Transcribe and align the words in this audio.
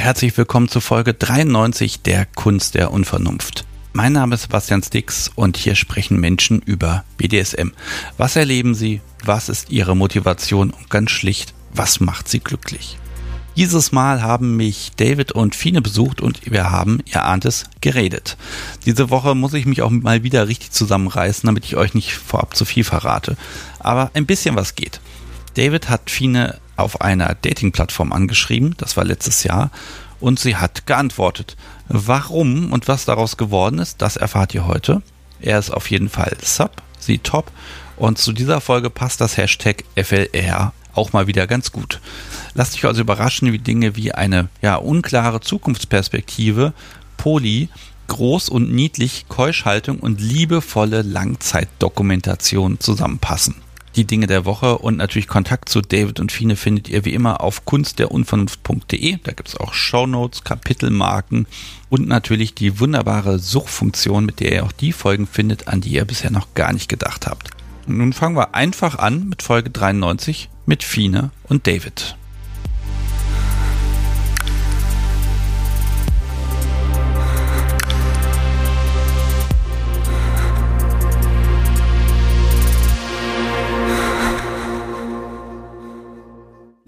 Herzlich 0.00 0.34
willkommen 0.38 0.66
zu 0.66 0.80
Folge 0.80 1.12
93 1.12 2.00
der 2.00 2.24
Kunst 2.24 2.74
der 2.74 2.90
Unvernunft. 2.90 3.66
Mein 3.92 4.14
Name 4.14 4.34
ist 4.34 4.44
Sebastian 4.44 4.82
Stix 4.82 5.30
und 5.34 5.58
hier 5.58 5.74
sprechen 5.74 6.18
Menschen 6.18 6.62
über 6.62 7.04
BDSM. 7.18 7.72
Was 8.16 8.34
erleben 8.34 8.74
sie? 8.74 9.02
Was 9.26 9.50
ist 9.50 9.70
ihre 9.70 9.94
Motivation? 9.94 10.70
Und 10.70 10.88
ganz 10.88 11.10
schlicht, 11.10 11.52
was 11.74 12.00
macht 12.00 12.28
sie 12.28 12.40
glücklich? 12.40 12.96
Dieses 13.56 13.92
Mal 13.92 14.22
haben 14.22 14.56
mich 14.56 14.92
David 14.96 15.32
und 15.32 15.54
Fine 15.54 15.82
besucht 15.82 16.22
und 16.22 16.50
wir 16.50 16.70
haben, 16.70 17.00
ihr 17.04 17.22
ahnt 17.26 17.44
es, 17.44 17.64
geredet. 17.82 18.38
Diese 18.86 19.10
Woche 19.10 19.34
muss 19.34 19.52
ich 19.52 19.66
mich 19.66 19.82
auch 19.82 19.90
mal 19.90 20.22
wieder 20.22 20.48
richtig 20.48 20.70
zusammenreißen, 20.70 21.46
damit 21.46 21.66
ich 21.66 21.76
euch 21.76 21.92
nicht 21.92 22.14
vorab 22.14 22.56
zu 22.56 22.64
viel 22.64 22.84
verrate. 22.84 23.36
Aber 23.78 24.10
ein 24.14 24.24
bisschen 24.24 24.56
was 24.56 24.74
geht. 24.76 24.98
David 25.56 25.90
hat 25.90 26.08
Fine 26.08 26.58
auf 26.82 27.00
einer 27.00 27.34
Dating-Plattform 27.34 28.12
angeschrieben, 28.12 28.74
das 28.78 28.96
war 28.96 29.04
letztes 29.04 29.44
Jahr, 29.44 29.70
und 30.20 30.38
sie 30.38 30.56
hat 30.56 30.86
geantwortet. 30.86 31.56
Warum 31.88 32.72
und 32.72 32.88
was 32.88 33.04
daraus 33.04 33.36
geworden 33.36 33.78
ist, 33.78 34.02
das 34.02 34.16
erfahrt 34.16 34.54
ihr 34.54 34.66
heute. 34.66 35.02
Er 35.40 35.58
ist 35.58 35.70
auf 35.70 35.90
jeden 35.90 36.08
Fall 36.08 36.36
Sub, 36.42 36.82
sie 36.98 37.18
Top 37.18 37.50
und 37.96 38.18
zu 38.18 38.32
dieser 38.32 38.60
Folge 38.60 38.90
passt 38.90 39.20
das 39.20 39.36
Hashtag 39.36 39.84
FLR 39.96 40.72
auch 40.94 41.12
mal 41.12 41.26
wieder 41.26 41.46
ganz 41.46 41.72
gut. 41.72 42.00
Lasst 42.54 42.74
euch 42.74 42.84
also 42.84 43.00
überraschen, 43.00 43.52
wie 43.52 43.58
Dinge 43.58 43.96
wie 43.96 44.12
eine 44.12 44.48
ja 44.60 44.76
unklare 44.76 45.40
Zukunftsperspektive, 45.40 46.72
Poli, 47.16 47.68
groß 48.08 48.48
und 48.48 48.72
niedlich, 48.72 49.26
Keuschhaltung 49.28 50.00
und 50.00 50.20
liebevolle 50.20 51.02
Langzeitdokumentation 51.02 52.80
zusammenpassen 52.80 53.56
die 53.96 54.04
Dinge 54.04 54.26
der 54.26 54.44
Woche 54.44 54.78
und 54.78 54.96
natürlich 54.96 55.26
Kontakt 55.26 55.68
zu 55.68 55.80
David 55.80 56.20
und 56.20 56.30
Fine 56.30 56.56
findet 56.56 56.88
ihr 56.88 57.04
wie 57.04 57.14
immer 57.14 57.40
auf 57.40 57.64
kunstderunvernunft.de. 57.64 59.18
Da 59.22 59.32
gibt 59.32 59.48
es 59.48 59.56
auch 59.56 59.72
Shownotes, 59.72 60.44
Kapitelmarken 60.44 61.46
und 61.88 62.06
natürlich 62.06 62.54
die 62.54 62.78
wunderbare 62.78 63.38
Suchfunktion, 63.38 64.26
mit 64.26 64.40
der 64.40 64.52
ihr 64.52 64.64
auch 64.64 64.72
die 64.72 64.92
Folgen 64.92 65.26
findet, 65.26 65.68
an 65.68 65.80
die 65.80 65.90
ihr 65.90 66.04
bisher 66.04 66.30
noch 66.30 66.54
gar 66.54 66.72
nicht 66.72 66.88
gedacht 66.88 67.26
habt. 67.26 67.50
Und 67.86 67.98
nun 67.98 68.12
fangen 68.12 68.36
wir 68.36 68.54
einfach 68.54 68.98
an 68.98 69.28
mit 69.28 69.42
Folge 69.42 69.70
93 69.70 70.48
mit 70.66 70.84
Fine 70.84 71.30
und 71.48 71.66
David. 71.66 72.16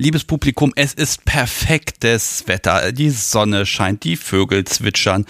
Liebes 0.03 0.25
Publikum, 0.25 0.72
es 0.75 0.95
ist 0.95 1.25
perfektes 1.25 2.48
Wetter. 2.48 2.90
Die 2.90 3.11
Sonne 3.11 3.64
scheint, 3.64 4.02
die 4.02 4.17
Vögel 4.17 4.64
zwitschern. 4.64 5.27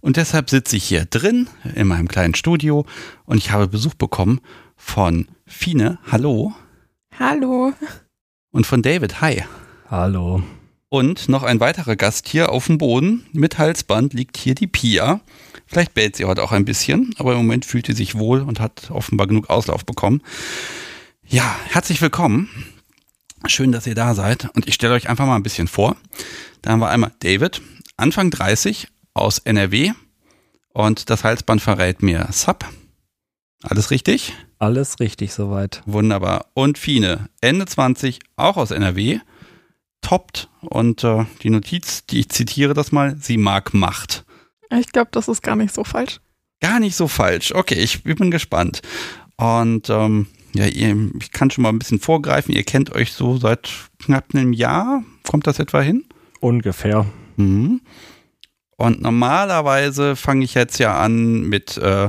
Und 0.00 0.16
deshalb 0.16 0.48
sitze 0.48 0.76
ich 0.76 0.84
hier 0.84 1.04
drin 1.04 1.46
in 1.74 1.88
meinem 1.88 2.08
kleinen 2.08 2.34
Studio 2.34 2.86
und 3.26 3.36
ich 3.36 3.50
habe 3.50 3.68
Besuch 3.68 3.92
bekommen 3.92 4.40
von 4.76 5.28
Fine. 5.46 5.98
Hallo. 6.10 6.54
Hallo. 7.18 7.74
Und 8.50 8.66
von 8.66 8.80
David. 8.80 9.20
Hi. 9.20 9.44
Hallo. 9.90 10.42
Und 10.88 11.28
noch 11.28 11.42
ein 11.42 11.60
weiterer 11.60 11.94
Gast 11.94 12.26
hier 12.26 12.50
auf 12.50 12.68
dem 12.68 12.78
Boden 12.78 13.26
mit 13.32 13.58
Halsband 13.58 14.14
liegt 14.14 14.38
hier 14.38 14.54
die 14.54 14.68
Pia. 14.68 15.20
Vielleicht 15.66 15.92
bellt 15.92 16.16
sie 16.16 16.24
heute 16.24 16.42
auch 16.42 16.52
ein 16.52 16.64
bisschen, 16.64 17.14
aber 17.18 17.32
im 17.32 17.38
Moment 17.40 17.66
fühlt 17.66 17.88
sie 17.88 17.92
sich 17.92 18.14
wohl 18.14 18.40
und 18.40 18.58
hat 18.58 18.90
offenbar 18.90 19.26
genug 19.26 19.50
Auslauf 19.50 19.84
bekommen. 19.84 20.22
Ja, 21.26 21.58
herzlich 21.68 22.00
willkommen. 22.00 22.48
Schön, 23.46 23.72
dass 23.72 23.86
ihr 23.86 23.94
da 23.94 24.14
seid. 24.14 24.48
Und 24.54 24.66
ich 24.66 24.74
stelle 24.74 24.94
euch 24.94 25.08
einfach 25.08 25.26
mal 25.26 25.36
ein 25.36 25.42
bisschen 25.42 25.68
vor. 25.68 25.96
Da 26.62 26.70
haben 26.70 26.80
wir 26.80 26.88
einmal 26.88 27.12
David, 27.20 27.60
Anfang 27.96 28.30
30, 28.30 28.88
aus 29.12 29.38
NRW. 29.38 29.92
Und 30.72 31.08
das 31.10 31.24
Halsband 31.24 31.62
verrät 31.62 32.02
mir 32.02 32.26
Sub. 32.32 32.64
Alles 33.62 33.90
richtig? 33.90 34.34
Alles 34.58 34.98
richtig 34.98 35.32
soweit. 35.32 35.82
Wunderbar. 35.86 36.46
Und 36.54 36.78
Fine, 36.78 37.28
Ende 37.40 37.66
20, 37.66 38.20
auch 38.36 38.56
aus 38.56 38.70
NRW. 38.70 39.20
Toppt. 40.00 40.48
Und 40.60 41.04
äh, 41.04 41.24
die 41.42 41.50
Notiz, 41.50 42.06
die 42.06 42.20
ich 42.20 42.28
zitiere 42.30 42.74
das 42.74 42.92
mal, 42.92 43.16
sie 43.20 43.36
mag 43.36 43.72
Macht. 43.72 44.24
Ich 44.70 44.90
glaube, 44.90 45.10
das 45.12 45.28
ist 45.28 45.42
gar 45.42 45.56
nicht 45.56 45.74
so 45.74 45.84
falsch. 45.84 46.20
Gar 46.60 46.80
nicht 46.80 46.96
so 46.96 47.08
falsch. 47.08 47.52
Okay, 47.54 47.76
ich 47.76 48.02
bin 48.02 48.30
gespannt. 48.30 48.82
Und 49.36 49.90
ähm, 49.90 50.28
ja, 50.54 50.66
ihr, 50.66 51.10
ich 51.20 51.32
kann 51.32 51.50
schon 51.50 51.62
mal 51.62 51.70
ein 51.70 51.78
bisschen 51.78 51.98
vorgreifen. 51.98 52.54
Ihr 52.54 52.62
kennt 52.62 52.94
euch 52.94 53.12
so 53.12 53.36
seit 53.36 53.70
knapp 53.98 54.34
einem 54.34 54.52
Jahr. 54.52 55.02
Kommt 55.24 55.46
das 55.46 55.58
etwa 55.58 55.80
hin? 55.80 56.04
Ungefähr. 56.40 57.06
Mhm. 57.36 57.80
Und 58.76 59.02
normalerweise 59.02 60.16
fange 60.16 60.44
ich 60.44 60.54
jetzt 60.54 60.78
ja 60.78 60.96
an 60.96 61.42
mit 61.42 61.76
äh, 61.78 62.08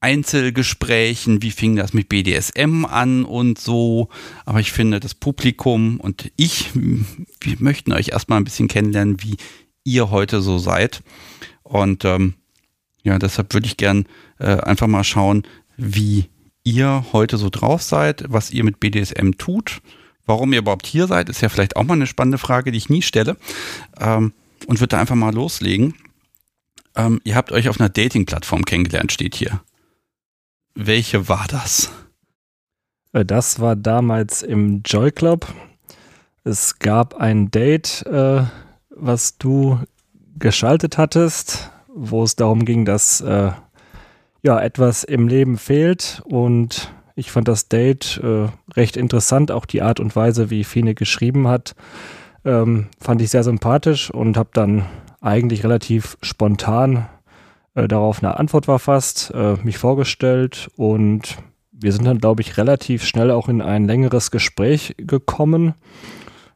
Einzelgesprächen. 0.00 1.42
Wie 1.42 1.50
fing 1.50 1.74
das 1.74 1.92
mit 1.92 2.08
BDSM 2.08 2.84
an 2.84 3.24
und 3.24 3.58
so? 3.58 4.08
Aber 4.44 4.60
ich 4.60 4.70
finde, 4.70 5.00
das 5.00 5.14
Publikum 5.14 5.98
und 5.98 6.30
ich, 6.36 6.70
wir 6.74 7.56
möchten 7.58 7.92
euch 7.92 8.10
erstmal 8.10 8.38
ein 8.38 8.44
bisschen 8.44 8.68
kennenlernen, 8.68 9.22
wie 9.22 9.36
ihr 9.82 10.10
heute 10.10 10.40
so 10.40 10.58
seid. 10.58 11.02
Und 11.64 12.04
ähm, 12.04 12.34
ja, 13.02 13.18
deshalb 13.18 13.54
würde 13.54 13.66
ich 13.66 13.76
gern 13.76 14.06
äh, 14.38 14.56
einfach 14.60 14.86
mal 14.86 15.04
schauen, 15.04 15.42
wie 15.76 16.26
ihr 16.66 17.06
heute 17.12 17.38
so 17.38 17.48
drauf 17.48 17.82
seid, 17.82 18.24
was 18.28 18.50
ihr 18.50 18.64
mit 18.64 18.80
BDSM 18.80 19.32
tut. 19.38 19.80
Warum 20.26 20.52
ihr 20.52 20.58
überhaupt 20.58 20.86
hier 20.86 21.06
seid, 21.06 21.28
ist 21.28 21.40
ja 21.40 21.48
vielleicht 21.48 21.76
auch 21.76 21.84
mal 21.84 21.94
eine 21.94 22.08
spannende 22.08 22.38
Frage, 22.38 22.72
die 22.72 22.78
ich 22.78 22.90
nie 22.90 23.02
stelle. 23.02 23.36
Ähm, 23.98 24.32
und 24.66 24.80
würde 24.80 24.88
da 24.88 25.00
einfach 25.00 25.14
mal 25.14 25.32
loslegen. 25.32 25.94
Ähm, 26.96 27.20
ihr 27.24 27.36
habt 27.36 27.52
euch 27.52 27.68
auf 27.68 27.78
einer 27.78 27.88
Dating-Plattform 27.88 28.64
kennengelernt, 28.64 29.12
steht 29.12 29.36
hier. 29.36 29.60
Welche 30.74 31.28
war 31.28 31.46
das? 31.48 31.90
Äh, 33.12 33.24
das 33.24 33.60
war 33.60 33.76
damals 33.76 34.42
im 34.42 34.82
Joy 34.84 35.12
Club. 35.12 35.46
Es 36.42 36.78
gab 36.78 37.14
ein 37.14 37.50
Date, 37.50 38.04
äh, 38.06 38.42
was 38.90 39.38
du 39.38 39.80
geschaltet 40.38 40.98
hattest, 40.98 41.70
wo 41.94 42.24
es 42.24 42.34
darum 42.34 42.64
ging, 42.64 42.84
dass 42.84 43.20
äh, 43.20 43.52
ja, 44.46 44.60
etwas 44.60 45.02
im 45.02 45.26
Leben 45.26 45.58
fehlt. 45.58 46.22
Und 46.24 46.94
ich 47.16 47.32
fand 47.32 47.48
das 47.48 47.68
Date 47.68 48.20
äh, 48.22 48.46
recht 48.76 48.96
interessant, 48.96 49.50
auch 49.50 49.66
die 49.66 49.82
Art 49.82 49.98
und 49.98 50.14
Weise, 50.14 50.50
wie 50.50 50.62
Fine 50.62 50.94
geschrieben 50.94 51.48
hat, 51.48 51.74
ähm, 52.44 52.86
fand 53.00 53.20
ich 53.20 53.30
sehr 53.30 53.42
sympathisch 53.42 54.08
und 54.08 54.36
habe 54.36 54.50
dann 54.52 54.86
eigentlich 55.20 55.64
relativ 55.64 56.16
spontan 56.22 57.08
äh, 57.74 57.88
darauf 57.88 58.22
eine 58.22 58.38
Antwort 58.38 58.66
verfasst, 58.66 59.32
äh, 59.34 59.56
mich 59.64 59.78
vorgestellt. 59.78 60.70
Und 60.76 61.38
wir 61.72 61.90
sind 61.90 62.04
dann, 62.04 62.18
glaube 62.18 62.42
ich, 62.42 62.56
relativ 62.56 63.04
schnell 63.04 63.32
auch 63.32 63.48
in 63.48 63.60
ein 63.60 63.88
längeres 63.88 64.30
Gespräch 64.30 64.94
gekommen, 64.96 65.74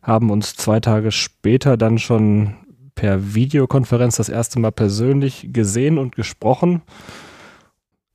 haben 0.00 0.30
uns 0.30 0.54
zwei 0.54 0.78
Tage 0.78 1.10
später 1.10 1.76
dann 1.76 1.98
schon 1.98 2.54
per 2.94 3.34
Videokonferenz 3.34 4.14
das 4.14 4.28
erste 4.28 4.60
Mal 4.60 4.70
persönlich 4.70 5.48
gesehen 5.52 5.98
und 5.98 6.14
gesprochen 6.14 6.82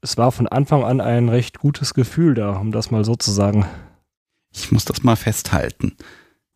es 0.06 0.18
war 0.18 0.32
von 0.32 0.48
Anfang 0.48 0.84
an 0.84 1.02
ein 1.02 1.30
recht 1.30 1.58
gutes 1.58 1.96
Gefühl 1.96 2.36
da, 2.36 2.58
um 2.58 2.72
das 2.72 2.92
mal 2.92 3.04
so 3.04 3.16
zu 3.16 3.32
sagen. 3.32 3.66
Ich 4.54 4.72
muss 4.72 4.86
das 4.86 5.02
mal 5.02 5.16
festhalten. 5.16 5.98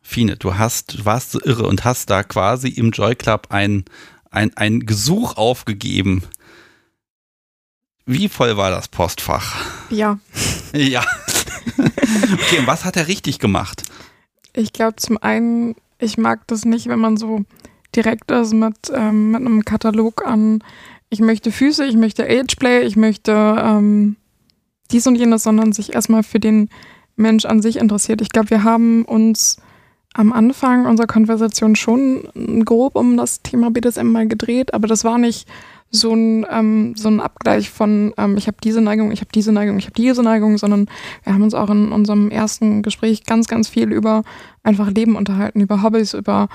Fine, 0.02 0.38
du 0.38 0.58
hast, 0.58 1.00
du 1.00 1.06
warst 1.06 1.32
so 1.32 1.42
irre 1.44 1.66
und 1.68 1.84
hast 1.84 2.12
da 2.12 2.22
quasi 2.22 2.70
im 2.70 2.92
Joy 2.92 3.16
Club 3.16 3.48
ein, 3.50 3.86
ein, 4.30 4.56
ein 4.56 4.82
Gesuch 4.82 5.36
aufgegeben. 5.36 6.24
Wie 8.06 8.30
voll 8.30 8.56
war 8.56 8.70
das 8.70 8.88
Postfach? 8.88 9.56
Ja. 9.90 10.20
Ja. 10.72 11.04
okay, 11.80 12.60
und 12.60 12.68
was 12.68 12.86
hat 12.86 12.96
er 12.96 13.08
richtig 13.08 13.40
gemacht? 13.40 13.82
Ich 14.54 14.72
glaube 14.72 14.98
zum 14.98 15.18
einen, 15.18 15.76
ich 15.98 16.20
mag 16.20 16.46
das 16.46 16.64
nicht, 16.64 16.86
wenn 16.86 17.00
man 17.00 17.18
so 17.18 17.44
direkt 17.96 18.30
ist 18.30 18.54
mit, 18.54 18.92
ähm, 18.94 19.32
mit 19.32 19.42
einem 19.42 19.66
Katalog 19.66 20.28
an 20.28 20.64
ich 21.10 21.20
möchte 21.20 21.52
Füße, 21.52 21.86
ich 21.86 21.96
möchte 21.96 22.24
Ageplay, 22.24 22.82
ich 22.82 22.96
möchte 22.96 23.32
ähm, 23.32 24.16
dies 24.92 25.08
und 25.08 25.16
jenes, 25.16 25.44
sondern 25.44 25.74
sich 25.74 25.94
erstmal 25.94 26.24
für 26.24 26.40
den 26.40 26.70
Mensch 27.16 27.46
an 27.46 27.62
sich 27.62 27.78
interessiert. 27.78 28.22
Ich 28.22 28.30
glaube, 28.30 28.50
wir 28.52 28.64
haben 28.64 29.06
uns 29.06 29.58
am 30.14 30.34
Anfang 30.34 30.86
unserer 30.86 31.08
Konversation 31.08 31.76
schon 31.76 32.64
grob 32.66 32.96
um 32.96 33.18
das 33.18 33.42
Thema 33.42 33.72
BDSM 33.72 34.08
mal 34.08 34.28
gedreht, 34.28 34.74
aber 34.74 34.88
das 34.88 35.04
war 35.04 35.18
nicht 35.18 35.48
so 35.92 36.14
ein, 36.14 36.46
ähm, 36.52 36.94
so 36.96 37.10
ein 37.10 37.20
Abgleich 37.20 37.70
von, 37.70 38.14
ähm, 38.18 38.38
ich 38.38 38.48
habe 38.48 38.58
diese 38.64 38.82
Neigung, 38.82 39.12
ich 39.12 39.22
habe 39.22 39.32
diese 39.34 39.52
Neigung, 39.52 39.78
ich 39.80 39.86
habe 39.86 39.96
diese 39.96 40.22
Neigung, 40.22 40.58
sondern 40.58 40.88
wir 41.24 41.34
haben 41.34 41.44
uns 41.44 41.56
auch 41.56 41.70
in 41.70 41.92
unserem 41.92 42.30
ersten 42.30 42.84
Gespräch 42.84 43.24
ganz, 43.26 43.48
ganz 43.48 43.70
viel 43.70 43.92
über 43.92 44.24
einfach 44.64 44.92
Leben 44.92 45.16
unterhalten, 45.16 45.62
über 45.62 45.82
Hobbys, 45.82 46.14
über 46.14 46.48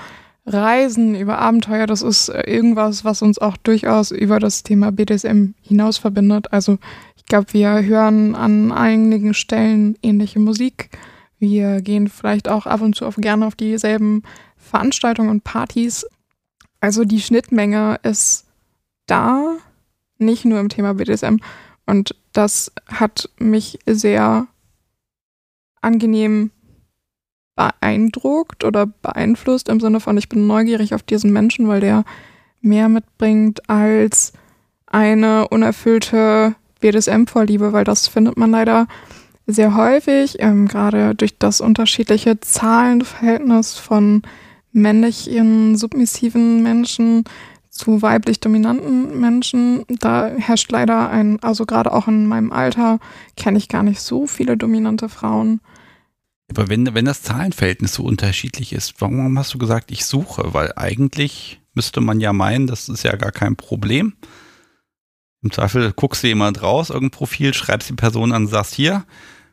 Reisen, 0.45 1.15
über 1.15 1.39
Abenteuer, 1.39 1.87
das 1.87 2.01
ist 2.01 2.29
äh, 2.29 2.41
irgendwas, 2.41 3.03
was 3.03 3.21
uns 3.21 3.39
auch 3.39 3.57
durchaus 3.57 4.11
über 4.11 4.39
das 4.39 4.63
Thema 4.63 4.91
BDSM 4.91 5.53
hinaus 5.61 5.97
verbindet. 5.97 6.53
Also 6.53 6.77
ich 7.15 7.25
glaube, 7.25 7.53
wir 7.53 7.83
hören 7.83 8.35
an 8.35 8.71
einigen 8.71 9.33
Stellen 9.33 9.97
ähnliche 10.03 10.39
Musik. 10.39 10.89
Wir 11.39 11.81
gehen 11.81 12.07
vielleicht 12.07 12.47
auch 12.47 12.67
ab 12.67 12.81
und 12.81 12.95
zu 12.95 13.05
auf, 13.05 13.15
gerne 13.15 13.47
auf 13.47 13.55
dieselben 13.55 14.21
Veranstaltungen 14.57 15.29
und 15.29 15.43
Partys. 15.43 16.05
Also 16.79 17.03
die 17.03 17.21
Schnittmenge 17.21 17.99
ist 18.03 18.45
da, 19.07 19.55
nicht 20.17 20.45
nur 20.45 20.59
im 20.59 20.69
Thema 20.69 20.93
BDSM. 20.93 21.37
Und 21.87 22.15
das 22.33 22.71
hat 22.87 23.29
mich 23.39 23.79
sehr 23.87 24.47
angenehm 25.81 26.51
beeindruckt 27.55 28.63
oder 28.63 28.85
beeinflusst 28.85 29.69
im 29.69 29.79
Sinne 29.79 29.99
von, 29.99 30.17
ich 30.17 30.29
bin 30.29 30.47
neugierig 30.47 30.93
auf 30.93 31.03
diesen 31.03 31.31
Menschen, 31.31 31.67
weil 31.67 31.79
der 31.81 32.03
mehr 32.61 32.89
mitbringt 32.89 33.69
als 33.69 34.33
eine 34.87 35.47
unerfüllte 35.47 36.55
BDSM-Vorliebe, 36.79 37.73
weil 37.73 37.83
das 37.83 38.07
findet 38.07 38.37
man 38.37 38.51
leider 38.51 38.87
sehr 39.47 39.75
häufig, 39.75 40.37
ähm, 40.39 40.67
gerade 40.67 41.15
durch 41.15 41.37
das 41.37 41.61
unterschiedliche 41.61 42.39
Zahlenverhältnis 42.39 43.75
von 43.75 44.23
männlichen, 44.71 45.77
submissiven 45.77 46.63
Menschen 46.63 47.23
zu 47.69 48.01
weiblich 48.01 48.39
dominanten 48.39 49.19
Menschen. 49.19 49.85
Da 49.99 50.27
herrscht 50.27 50.71
leider 50.71 51.09
ein, 51.09 51.41
also 51.43 51.65
gerade 51.65 51.93
auch 51.93 52.07
in 52.07 52.25
meinem 52.25 52.51
Alter 52.51 52.99
kenne 53.37 53.57
ich 53.57 53.69
gar 53.69 53.83
nicht 53.83 54.01
so 54.01 54.27
viele 54.27 54.57
dominante 54.57 55.09
Frauen. 55.09 55.61
Aber 56.49 56.69
wenn, 56.69 56.93
wenn 56.93 57.05
das 57.05 57.23
Zahlenverhältnis 57.23 57.95
so 57.95 58.03
unterschiedlich 58.03 58.73
ist, 58.73 58.95
warum 58.99 59.37
hast 59.37 59.53
du 59.53 59.57
gesagt, 59.57 59.91
ich 59.91 60.05
suche? 60.05 60.53
Weil 60.53 60.73
eigentlich 60.75 61.59
müsste 61.73 62.01
man 62.01 62.19
ja 62.19 62.33
meinen, 62.33 62.67
das 62.67 62.87
ist 62.89 63.03
ja 63.03 63.15
gar 63.15 63.31
kein 63.31 63.55
Problem. 63.55 64.13
Im 65.41 65.51
Zweifel 65.51 65.91
guckst 65.93 66.23
du 66.23 66.27
jemand 66.27 66.61
raus, 66.63 66.89
irgendein 66.89 67.17
Profil, 67.17 67.53
schreibst 67.53 67.89
die 67.89 67.93
Person 67.93 68.31
an, 68.31 68.47
sagst 68.47 68.73
hier, 68.73 69.05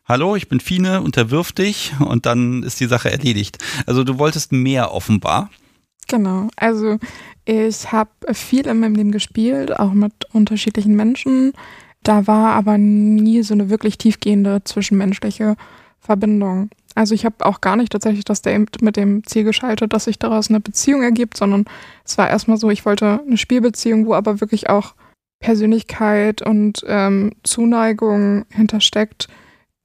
hallo, 0.06 0.36
ich 0.36 0.48
bin 0.48 0.60
Fine, 0.60 1.02
unterwirf 1.02 1.52
dich 1.52 1.92
und 2.00 2.26
dann 2.26 2.62
ist 2.62 2.80
die 2.80 2.86
Sache 2.86 3.10
erledigt. 3.10 3.58
Also 3.86 4.04
du 4.04 4.18
wolltest 4.18 4.52
mehr 4.52 4.92
offenbar. 4.92 5.50
Genau, 6.08 6.48
also 6.56 6.98
ich 7.44 7.92
habe 7.92 8.10
viel 8.32 8.66
in 8.66 8.80
meinem 8.80 8.94
Leben 8.94 9.12
gespielt, 9.12 9.78
auch 9.78 9.92
mit 9.92 10.12
unterschiedlichen 10.32 10.94
Menschen. 10.94 11.52
Da 12.02 12.26
war 12.26 12.54
aber 12.54 12.78
nie 12.78 13.42
so 13.42 13.54
eine 13.54 13.70
wirklich 13.70 13.98
tiefgehende 13.98 14.62
zwischenmenschliche 14.64 15.56
Verbindung. 16.00 16.70
Also 16.94 17.14
ich 17.14 17.24
habe 17.24 17.44
auch 17.46 17.60
gar 17.60 17.76
nicht 17.76 17.92
tatsächlich 17.92 18.24
das 18.24 18.42
Date 18.42 18.82
mit 18.82 18.96
dem 18.96 19.24
Ziel 19.24 19.44
geschaltet, 19.44 19.92
dass 19.92 20.04
sich 20.04 20.18
daraus 20.18 20.48
eine 20.48 20.60
Beziehung 20.60 21.02
ergibt, 21.02 21.36
sondern 21.36 21.64
es 22.04 22.18
war 22.18 22.28
erstmal 22.28 22.58
so, 22.58 22.70
ich 22.70 22.84
wollte 22.84 23.20
eine 23.26 23.38
Spielbeziehung, 23.38 24.06
wo 24.06 24.14
aber 24.14 24.40
wirklich 24.40 24.68
auch 24.68 24.94
Persönlichkeit 25.40 26.42
und 26.42 26.84
ähm, 26.86 27.32
Zuneigung 27.42 28.44
hintersteckt, 28.50 29.28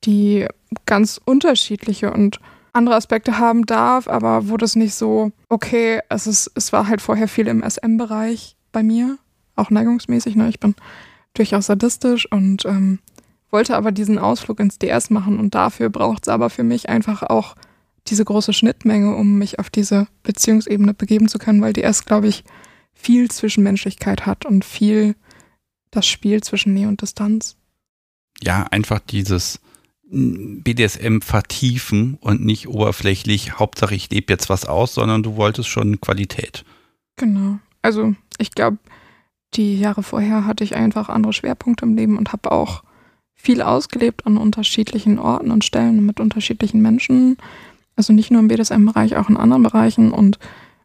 die 0.05 0.47
ganz 0.85 1.19
unterschiedliche 1.23 2.11
und 2.11 2.39
andere 2.73 2.95
Aspekte 2.95 3.39
haben 3.39 3.65
darf, 3.65 4.07
aber 4.07 4.49
wo 4.49 4.57
das 4.57 4.75
nicht 4.75 4.93
so, 4.93 5.31
okay, 5.49 5.99
es, 6.09 6.27
ist, 6.27 6.51
es 6.55 6.71
war 6.71 6.87
halt 6.87 7.01
vorher 7.01 7.27
viel 7.27 7.47
im 7.47 7.63
SM-Bereich 7.63 8.55
bei 8.71 8.83
mir, 8.83 9.17
auch 9.55 9.71
neigungsmäßig. 9.71 10.35
Ne? 10.35 10.49
Ich 10.49 10.59
bin 10.59 10.75
durchaus 11.33 11.65
sadistisch 11.65 12.31
und 12.31 12.65
ähm, 12.65 12.99
wollte 13.51 13.75
aber 13.75 13.91
diesen 13.91 14.19
Ausflug 14.19 14.59
ins 14.59 14.79
DS 14.79 15.09
machen 15.09 15.39
und 15.39 15.55
dafür 15.55 15.89
braucht 15.89 16.23
es 16.23 16.29
aber 16.29 16.49
für 16.49 16.63
mich 16.63 16.89
einfach 16.89 17.23
auch 17.23 17.55
diese 18.07 18.25
große 18.25 18.53
Schnittmenge, 18.53 19.15
um 19.15 19.37
mich 19.37 19.59
auf 19.59 19.69
diese 19.69 20.07
Beziehungsebene 20.23 20.93
begeben 20.93 21.27
zu 21.27 21.39
können, 21.39 21.61
weil 21.61 21.73
DS, 21.73 22.05
glaube 22.05 22.27
ich, 22.27 22.43
viel 22.93 23.29
Zwischenmenschlichkeit 23.29 24.25
hat 24.25 24.45
und 24.45 24.65
viel 24.65 25.15
das 25.91 26.07
Spiel 26.07 26.41
zwischen 26.41 26.73
Nähe 26.73 26.87
und 26.87 27.01
Distanz. 27.01 27.57
Ja, 28.41 28.63
einfach 28.71 28.99
dieses 28.99 29.59
BDSM 30.09 31.19
vertiefen 31.19 32.17
und 32.21 32.43
nicht 32.43 32.67
oberflächlich, 32.67 33.59
Hauptsache 33.59 33.95
ich 33.95 34.09
lebe 34.09 34.31
jetzt 34.31 34.49
was 34.49 34.65
aus, 34.65 34.93
sondern 34.93 35.21
du 35.21 35.35
wolltest 35.35 35.69
schon 35.69 35.99
Qualität. 35.99 36.63
Genau. 37.17 37.59
Also 37.81 38.15
ich 38.37 38.51
glaube, 38.51 38.77
die 39.53 39.79
Jahre 39.79 40.03
vorher 40.03 40.45
hatte 40.45 40.63
ich 40.63 40.75
einfach 40.75 41.09
andere 41.09 41.33
Schwerpunkte 41.33 41.85
im 41.85 41.95
Leben 41.95 42.17
und 42.17 42.31
habe 42.31 42.51
auch 42.51 42.83
viel 43.37 43.61
ausgelebt 43.61 44.25
an 44.25 44.35
unterschiedlichen 44.35 45.19
Orten 45.19 45.51
und 45.51 45.63
Stellen 45.63 46.05
mit 46.05 46.19
unterschiedlichen 46.19 46.81
Menschen. 46.81 47.37
Also 47.95 48.11
nicht 48.11 48.31
nur 48.31 48.41
im 48.41 48.47
BDSM-Bereich, 48.49 49.15
auch 49.15 49.29
in 49.29 49.37
anderen 49.37 49.63
Bereichen. 49.63 50.11
Und 50.11 50.39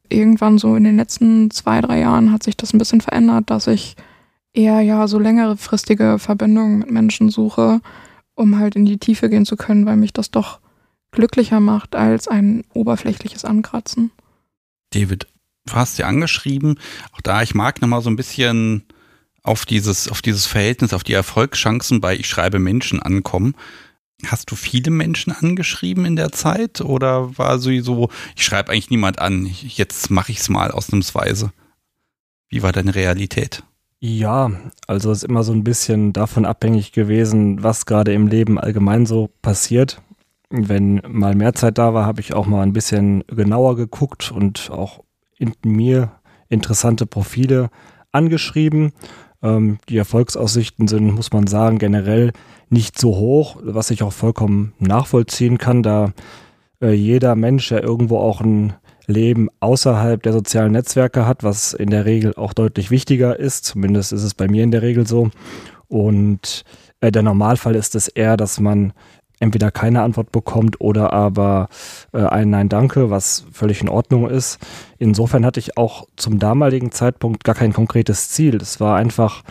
irgendwann 0.09 0.59
so 0.59 0.77
in 0.77 0.85
den 0.85 0.97
letzten 0.97 1.51
zwei, 1.51 1.81
drei 1.81 2.01
Jahren 2.01 2.33
hat 2.33 2.43
sich 2.43 2.57
das 2.57 2.73
ein 2.73 2.79
bisschen 2.79 3.01
verändert, 3.01 3.51
dass 3.51 3.67
ich 3.67 3.97
eher 4.53 4.81
ja 4.83 5.09
so 5.09 5.19
längerefristige 5.19 6.19
Verbindungen 6.19 6.81
mit 6.81 6.91
Menschen 6.91 7.31
suche, 7.31 7.81
um 8.35 8.59
halt 8.59 8.77
in 8.77 8.85
die 8.85 8.99
Tiefe 8.99 9.29
gehen 9.29 9.47
zu 9.47 9.57
können, 9.57 9.87
weil 9.87 9.97
mich 9.97 10.13
das 10.13 10.31
doch 10.31 10.61
glücklicher 11.11 11.61
macht 11.61 11.95
als 11.95 12.29
ein 12.29 12.65
oberflächliches 12.75 13.45
Ankratzen. 13.45 14.11
David, 14.91 15.27
du 15.67 15.75
hast 15.75 15.99
ja 15.99 16.07
angeschrieben, 16.07 16.79
auch 17.13 17.21
da, 17.23 17.43
ich 17.43 17.55
mag 17.55 17.81
nochmal 17.81 18.03
so 18.03 18.11
ein 18.11 18.17
bisschen 18.17 18.85
auf 19.43 19.67
dieses, 19.67 20.09
auf 20.09 20.23
dieses 20.23 20.47
Verhältnis, 20.47 20.95
auf 20.95 21.05
die 21.05 21.15
Erfolgschancen 21.15 22.01
bei 22.01 22.15
Ich 22.17 22.29
schreibe 22.29 22.59
Menschen 22.59 23.01
ankommen. 23.01 23.55
Hast 24.27 24.51
du 24.51 24.57
viele 24.57 24.91
Menschen 24.91 25.33
angeschrieben 25.33 26.05
in 26.05 26.17
der 26.17 26.31
Zeit 26.31 26.81
oder 26.81 27.37
war 27.39 27.59
so, 27.59 27.71
ich 27.71 28.45
schreibe 28.45 28.71
eigentlich 28.71 28.91
niemand 28.91 29.19
an, 29.19 29.47
jetzt 29.47 30.11
mache 30.11 30.31
ich 30.31 30.39
es 30.39 30.49
mal 30.49 30.71
ausnahmsweise? 30.71 31.53
Wie 32.49 32.63
war 32.63 32.73
deine 32.73 32.95
Realität? 32.95 33.65
Ja, 33.99 34.51
also 34.87 35.11
ist 35.13 35.25
immer 35.25 35.43
so 35.43 35.53
ein 35.53 35.65
bisschen 35.65 36.13
davon 36.13 36.45
abhängig 36.45 36.93
gewesen, 36.93 37.63
was 37.63 37.87
gerade 37.87 38.13
im 38.13 38.27
Leben 38.27 38.59
allgemein 38.59 39.07
so 39.07 39.31
passiert. 39.43 40.03
Wenn 40.51 41.01
mal 41.09 41.35
mehr 41.35 41.55
Zeit 41.55 41.79
da 41.79 41.95
war, 41.95 42.05
habe 42.05 42.21
ich 42.21 42.35
auch 42.35 42.47
mal 42.47 42.63
ein 42.63 42.73
bisschen 42.73 43.25
genauer 43.29 43.77
geguckt 43.77 44.31
und 44.31 44.71
auch 44.71 45.05
in 45.39 45.55
mir 45.65 46.13
interessante 46.49 47.07
Profile 47.07 47.71
angeschrieben. 48.11 48.93
Ähm, 49.43 49.79
die 49.89 49.97
Erfolgsaussichten 49.97 50.89
sind, 50.89 51.15
muss 51.15 51.33
man 51.33 51.47
sagen, 51.47 51.79
generell 51.79 52.33
nicht 52.71 52.99
so 52.99 53.17
hoch, 53.17 53.57
was 53.63 53.91
ich 53.91 54.03
auch 54.03 54.13
vollkommen 54.13 54.73
nachvollziehen 54.79 55.59
kann, 55.59 55.83
da 55.83 56.13
äh, 56.81 56.93
jeder 56.93 57.35
Mensch 57.37 57.71
ja 57.71 57.81
irgendwo 57.81 58.19
auch 58.19 58.41
ein 58.41 58.75
Leben 59.07 59.49
außerhalb 59.61 60.23
der 60.23 60.33
sozialen 60.33 60.73
Netzwerke 60.73 61.27
hat, 61.27 61.43
was 61.43 61.73
in 61.75 61.91
der 61.91 62.05
Regel 62.05 62.35
auch 62.35 62.53
deutlich 62.53 62.91
wichtiger 62.91 63.39
ist. 63.39 63.65
Zumindest 63.65 64.13
ist 64.13 64.23
es 64.23 64.35
bei 64.35 64.49
mir 64.49 64.63
in 64.63 64.71
der 64.71 64.83
Regel 64.83 65.07
so. 65.07 65.31
Und 65.89 66.65
äh, 67.01 67.11
der 67.11 67.23
Normalfall 67.23 67.75
ist 67.75 67.95
es 67.95 68.09
eher, 68.09 68.37
dass 68.37 68.61
man 68.61 68.93
entweder 69.43 69.73
keine 69.73 70.03
Antwort 70.03 70.31
bekommt 70.31 70.81
oder 70.81 71.13
aber 71.13 71.69
äh, 72.13 72.25
ein 72.25 72.51
Nein 72.51 72.69
Danke, 72.69 73.11
was 73.11 73.45
völlig 73.53 73.83
in 73.83 73.89
Ordnung 73.89 74.31
ist. 74.31 74.59
Insofern 74.99 75.45
hatte 75.45 75.59
ich 75.59 75.77
auch 75.77 76.07
zum 76.17 76.39
damaligen 76.39 76.93
Zeitpunkt 76.93 77.43
gar 77.43 77.57
kein 77.57 77.73
konkretes 77.73 78.29
Ziel. 78.29 78.57
Es 78.57 78.79
war 78.79 78.97
einfach 78.97 79.43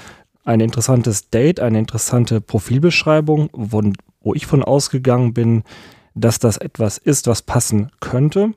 ein 0.46 0.62
interessantes 0.62 1.30
Date, 1.30 1.60
eine 1.60 1.78
interessante 1.78 2.40
Profilbeschreibung, 2.40 3.50
wo, 3.52 3.84
wo 4.22 4.34
ich 4.34 4.48
von 4.48 4.64
ausgegangen 4.64 5.34
bin, 5.34 5.64
dass 6.16 6.40
das 6.40 6.56
etwas 6.56 6.98
ist, 6.98 7.28
was 7.28 7.42
passen 7.42 7.92
könnte. 8.00 8.54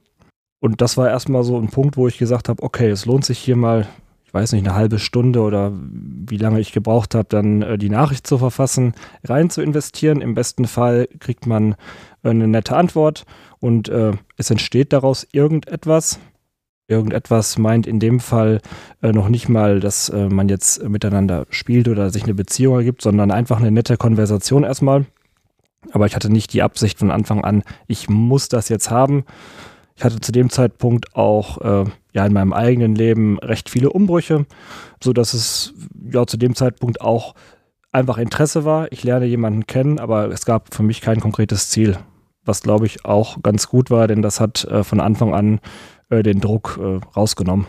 Und 0.60 0.80
das 0.80 0.96
war 0.96 1.10
erstmal 1.10 1.42
so 1.42 1.58
ein 1.58 1.68
Punkt, 1.68 1.96
wo 1.96 2.06
ich 2.06 2.16
gesagt 2.16 2.48
habe, 2.48 2.62
okay, 2.62 2.88
es 2.88 3.06
lohnt 3.06 3.24
sich 3.24 3.38
hier 3.38 3.56
mal, 3.56 3.88
weiß 4.34 4.52
nicht, 4.52 4.66
eine 4.66 4.74
halbe 4.74 4.98
Stunde 4.98 5.40
oder 5.40 5.72
wie 5.72 6.36
lange 6.36 6.58
ich 6.58 6.72
gebraucht 6.72 7.14
habe, 7.14 7.28
dann 7.28 7.62
äh, 7.62 7.78
die 7.78 7.88
Nachricht 7.88 8.26
zu 8.26 8.36
verfassen, 8.36 8.94
rein 9.22 9.48
zu 9.48 9.62
investieren. 9.62 10.20
Im 10.20 10.34
besten 10.34 10.66
Fall 10.66 11.08
kriegt 11.20 11.46
man 11.46 11.76
äh, 12.24 12.30
eine 12.30 12.48
nette 12.48 12.76
Antwort 12.76 13.24
und 13.60 13.88
äh, 13.88 14.12
es 14.36 14.50
entsteht 14.50 14.92
daraus 14.92 15.26
irgendetwas. 15.30 16.18
Irgendetwas 16.88 17.56
meint 17.58 17.86
in 17.86 18.00
dem 18.00 18.18
Fall 18.18 18.60
äh, 19.02 19.12
noch 19.12 19.28
nicht 19.28 19.48
mal, 19.48 19.78
dass 19.78 20.08
äh, 20.08 20.28
man 20.28 20.48
jetzt 20.48 20.82
miteinander 20.86 21.46
spielt 21.50 21.86
oder 21.88 22.10
sich 22.10 22.24
eine 22.24 22.34
Beziehung 22.34 22.74
ergibt, 22.74 23.02
sondern 23.02 23.30
einfach 23.30 23.58
eine 23.58 23.70
nette 23.70 23.96
Konversation 23.96 24.64
erstmal. 24.64 25.06
Aber 25.92 26.06
ich 26.06 26.16
hatte 26.16 26.30
nicht 26.30 26.52
die 26.52 26.62
Absicht 26.62 26.98
von 26.98 27.12
Anfang 27.12 27.44
an, 27.44 27.62
ich 27.86 28.08
muss 28.08 28.48
das 28.48 28.68
jetzt 28.68 28.90
haben. 28.90 29.24
Ich 29.96 30.02
hatte 30.02 30.18
zu 30.18 30.32
dem 30.32 30.50
Zeitpunkt 30.50 31.14
auch 31.14 31.86
ja 32.14 32.24
in 32.24 32.32
meinem 32.32 32.52
eigenen 32.52 32.94
Leben 32.94 33.38
recht 33.38 33.68
viele 33.68 33.90
Umbrüche, 33.90 34.46
so 35.02 35.12
dass 35.12 35.34
es 35.34 35.74
ja 36.10 36.26
zu 36.26 36.36
dem 36.36 36.54
Zeitpunkt 36.54 37.00
auch 37.00 37.34
einfach 37.92 38.18
Interesse 38.18 38.64
war. 38.64 38.90
Ich 38.92 39.04
lerne 39.04 39.26
jemanden 39.26 39.66
kennen, 39.66 39.98
aber 39.98 40.30
es 40.30 40.46
gab 40.46 40.74
für 40.74 40.82
mich 40.82 41.00
kein 41.00 41.20
konkretes 41.20 41.68
Ziel, 41.70 41.98
was 42.44 42.62
glaube 42.62 42.86
ich 42.86 43.04
auch 43.04 43.42
ganz 43.42 43.68
gut 43.68 43.90
war, 43.90 44.08
denn 44.08 44.22
das 44.22 44.40
hat 44.40 44.64
äh, 44.64 44.84
von 44.84 45.00
Anfang 45.00 45.34
an 45.34 45.60
äh, 46.08 46.22
den 46.22 46.40
Druck 46.40 46.78
äh, 46.80 47.00
rausgenommen 47.16 47.66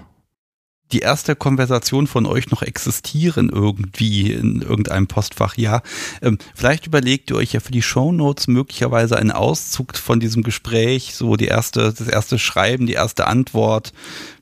die 0.91 0.99
erste 0.99 1.35
Konversation 1.35 2.07
von 2.07 2.25
euch 2.25 2.51
noch 2.51 2.61
existieren 2.61 3.49
irgendwie 3.49 4.31
in 4.31 4.61
irgendeinem 4.61 5.07
Postfach, 5.07 5.57
ja. 5.57 5.81
Ähm, 6.21 6.37
vielleicht 6.53 6.85
überlegt 6.85 7.31
ihr 7.31 7.37
euch 7.37 7.53
ja 7.53 7.59
für 7.59 7.71
die 7.71 7.81
Show 7.81 8.11
Notes 8.11 8.47
möglicherweise 8.47 9.17
einen 9.17 9.31
Auszug 9.31 9.97
von 9.97 10.19
diesem 10.19 10.43
Gespräch, 10.43 11.15
so 11.15 11.35
die 11.35 11.47
erste, 11.47 11.93
das 11.93 12.07
erste 12.07 12.37
Schreiben, 12.37 12.85
die 12.85 12.93
erste 12.93 13.27
Antwort 13.27 13.93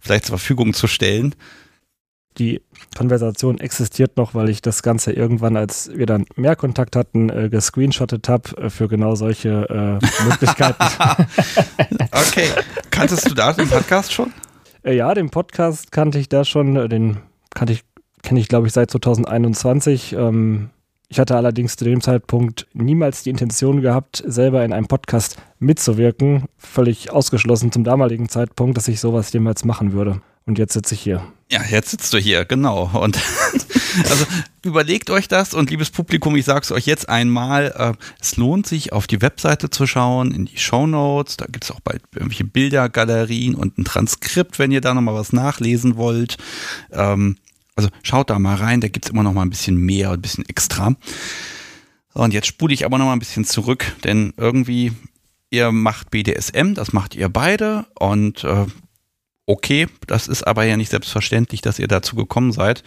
vielleicht 0.01 0.25
zur 0.25 0.37
Verfügung 0.37 0.73
zu 0.73 0.87
stellen. 0.87 1.33
Die 2.39 2.61
Konversation 2.97 3.59
existiert 3.59 4.17
noch, 4.17 4.33
weil 4.33 4.49
ich 4.49 4.61
das 4.61 4.81
Ganze 4.81 5.11
irgendwann, 5.11 5.55
als 5.55 5.91
wir 5.93 6.07
dann 6.07 6.25
mehr 6.35 6.55
Kontakt 6.55 6.95
hatten, 6.95 7.29
äh, 7.29 7.49
gescreenshottet 7.49 8.27
habe 8.27 8.57
äh, 8.57 8.69
für 8.69 8.87
genau 8.87 9.15
solche 9.15 9.99
äh, 10.01 10.23
Möglichkeiten. 10.23 10.83
okay. 12.11 12.49
Kanntest 12.89 13.29
du 13.29 13.35
da 13.35 13.53
den 13.53 13.69
Podcast 13.69 14.11
schon? 14.11 14.33
Äh, 14.83 14.95
ja, 14.95 15.13
den 15.13 15.29
Podcast 15.29 15.91
kannte 15.91 16.19
ich 16.19 16.29
da 16.29 16.45
schon. 16.45 16.75
Äh, 16.75 16.89
den 16.89 17.17
kannte 17.53 17.73
ich, 17.73 17.83
kenne 18.21 18.39
ich, 18.39 18.47
glaube 18.47 18.67
ich, 18.67 18.73
seit 18.73 18.91
2021. 18.91 20.13
Ähm, 20.13 20.69
ich 21.09 21.19
hatte 21.19 21.35
allerdings 21.35 21.75
zu 21.75 21.85
dem 21.85 22.01
Zeitpunkt 22.01 22.67
niemals 22.73 23.23
die 23.23 23.29
Intention 23.29 23.81
gehabt, 23.81 24.23
selber 24.25 24.65
in 24.65 24.73
einem 24.73 24.87
Podcast 24.87 25.37
mitzuwirken. 25.59 26.45
Völlig 26.57 27.11
ausgeschlossen 27.11 27.71
zum 27.71 27.83
damaligen 27.83 28.29
Zeitpunkt, 28.29 28.77
dass 28.77 28.87
ich 28.87 28.99
sowas 28.99 29.31
jemals 29.31 29.63
machen 29.63 29.93
würde. 29.93 30.21
Und 30.45 30.57
jetzt 30.57 30.73
sitze 30.73 30.95
ich 30.95 31.01
hier. 31.01 31.25
Ja, 31.49 31.63
jetzt 31.63 31.91
sitzt 31.91 32.11
du 32.13 32.17
hier, 32.17 32.45
genau. 32.45 32.89
Und 32.93 33.17
also 34.09 34.25
überlegt 34.63 35.09
euch 35.09 35.27
das 35.27 35.53
und 35.53 35.69
liebes 35.69 35.89
Publikum, 35.89 36.35
ich 36.35 36.45
sage 36.45 36.61
es 36.61 36.71
euch 36.71 36.85
jetzt 36.85 37.07
einmal, 37.07 37.73
äh, 37.77 37.93
es 38.19 38.37
lohnt 38.37 38.67
sich, 38.67 38.91
auf 38.91 39.07
die 39.07 39.21
Webseite 39.21 39.69
zu 39.69 39.87
schauen, 39.87 40.33
in 40.33 40.45
die 40.45 40.57
Show 40.57 40.87
Notes. 40.87 41.37
Da 41.37 41.45
gibt 41.45 41.63
es 41.63 41.71
auch 41.71 41.79
bald 41.79 42.01
irgendwelche 42.13 42.43
Bildergalerien 42.43 43.55
und 43.55 43.77
ein 43.77 43.85
Transkript, 43.85 44.59
wenn 44.59 44.71
ihr 44.71 44.81
da 44.81 44.93
nochmal 44.93 45.15
was 45.15 45.31
nachlesen 45.31 45.95
wollt. 45.95 46.37
Ähm, 46.91 47.37
also 47.75 47.89
schaut 48.03 48.29
da 48.29 48.39
mal 48.39 48.55
rein, 48.55 48.81
da 48.81 48.87
gibt 48.87 49.05
es 49.05 49.11
immer 49.11 49.23
noch 49.23 49.33
mal 49.33 49.43
ein 49.43 49.49
bisschen 49.49 49.77
mehr, 49.77 50.11
ein 50.11 50.21
bisschen 50.21 50.47
extra. 50.47 50.95
Und 52.13 52.33
jetzt 52.33 52.47
spule 52.47 52.73
ich 52.73 52.85
aber 52.85 52.97
noch 52.97 53.05
mal 53.05 53.13
ein 53.13 53.19
bisschen 53.19 53.45
zurück, 53.45 53.95
denn 54.03 54.33
irgendwie, 54.37 54.91
ihr 55.49 55.71
macht 55.71 56.11
BDSM, 56.11 56.73
das 56.73 56.93
macht 56.93 57.15
ihr 57.15 57.29
beide 57.29 57.85
und 57.95 58.43
äh, 58.43 58.65
okay, 59.45 59.87
das 60.07 60.27
ist 60.27 60.43
aber 60.43 60.63
ja 60.63 60.77
nicht 60.77 60.89
selbstverständlich, 60.89 61.61
dass 61.61 61.79
ihr 61.79 61.87
dazu 61.87 62.15
gekommen 62.15 62.51
seid. 62.51 62.83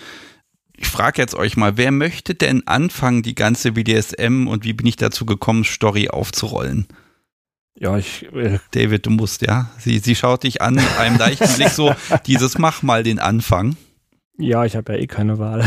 Ich 0.76 0.88
frage 0.88 1.22
jetzt 1.22 1.34
euch 1.34 1.56
mal, 1.56 1.76
wer 1.76 1.90
möchte 1.90 2.34
denn 2.34 2.66
anfangen, 2.66 3.22
die 3.22 3.34
ganze 3.34 3.72
BDSM 3.72 4.46
und 4.46 4.64
wie 4.64 4.75
bin 4.75 4.86
ich 4.86 4.96
dazu 4.96 5.25
gekommen, 5.25 5.64
Story 5.64 6.08
aufzurollen? 6.08 6.86
Ja, 7.78 7.96
ich. 7.96 8.26
Äh 8.34 8.58
David, 8.72 9.06
du 9.06 9.10
musst, 9.10 9.42
ja. 9.42 9.70
Sie, 9.78 9.98
sie 9.98 10.14
schaut 10.14 10.42
dich 10.42 10.62
an 10.62 10.75
mit 10.75 10.98
einem 10.98 11.18
leichten 11.18 11.48
Blick 11.56 11.70
so, 11.70 11.94
dieses 12.26 12.58
mach 12.58 12.82
mal 12.82 13.02
den 13.02 13.18
Anfang. 13.18 13.76
Ja, 14.38 14.64
ich 14.64 14.76
habe 14.76 14.94
ja 14.94 14.98
eh 14.98 15.06
keine 15.06 15.38
Wahl. 15.38 15.64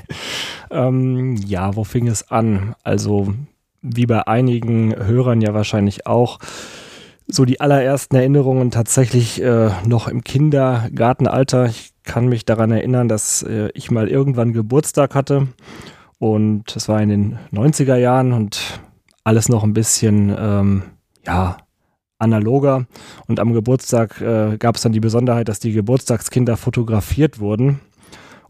ähm, 0.70 1.36
ja, 1.36 1.76
wo 1.76 1.84
fing 1.84 2.08
es 2.08 2.30
an? 2.30 2.74
Also, 2.82 3.34
wie 3.80 4.06
bei 4.06 4.26
einigen 4.26 4.94
Hörern 4.94 5.40
ja 5.40 5.54
wahrscheinlich 5.54 6.06
auch, 6.06 6.38
so 7.26 7.44
die 7.44 7.60
allerersten 7.60 8.16
Erinnerungen 8.16 8.70
tatsächlich 8.70 9.42
äh, 9.42 9.70
noch 9.86 10.08
im 10.08 10.24
Kindergartenalter. 10.24 11.66
Ich 11.66 11.92
kann 12.04 12.28
mich 12.28 12.44
daran 12.44 12.70
erinnern, 12.70 13.08
dass 13.08 13.42
äh, 13.42 13.70
ich 13.74 13.90
mal 13.90 14.08
irgendwann 14.08 14.52
Geburtstag 14.52 15.14
hatte 15.14 15.48
und 16.18 16.74
es 16.76 16.88
war 16.88 17.00
in 17.00 17.08
den 17.08 17.38
90er 17.52 17.96
Jahren 17.96 18.32
und 18.32 18.80
alles 19.24 19.48
noch 19.48 19.64
ein 19.64 19.72
bisschen, 19.72 20.34
ähm, 20.36 20.82
ja, 21.24 21.56
analoger. 22.22 22.86
Und 23.26 23.40
am 23.40 23.52
Geburtstag 23.52 24.20
äh, 24.20 24.56
gab 24.56 24.76
es 24.76 24.82
dann 24.82 24.92
die 24.92 25.00
Besonderheit, 25.00 25.48
dass 25.48 25.58
die 25.58 25.72
Geburtstagskinder 25.72 26.56
fotografiert 26.56 27.40
wurden 27.40 27.80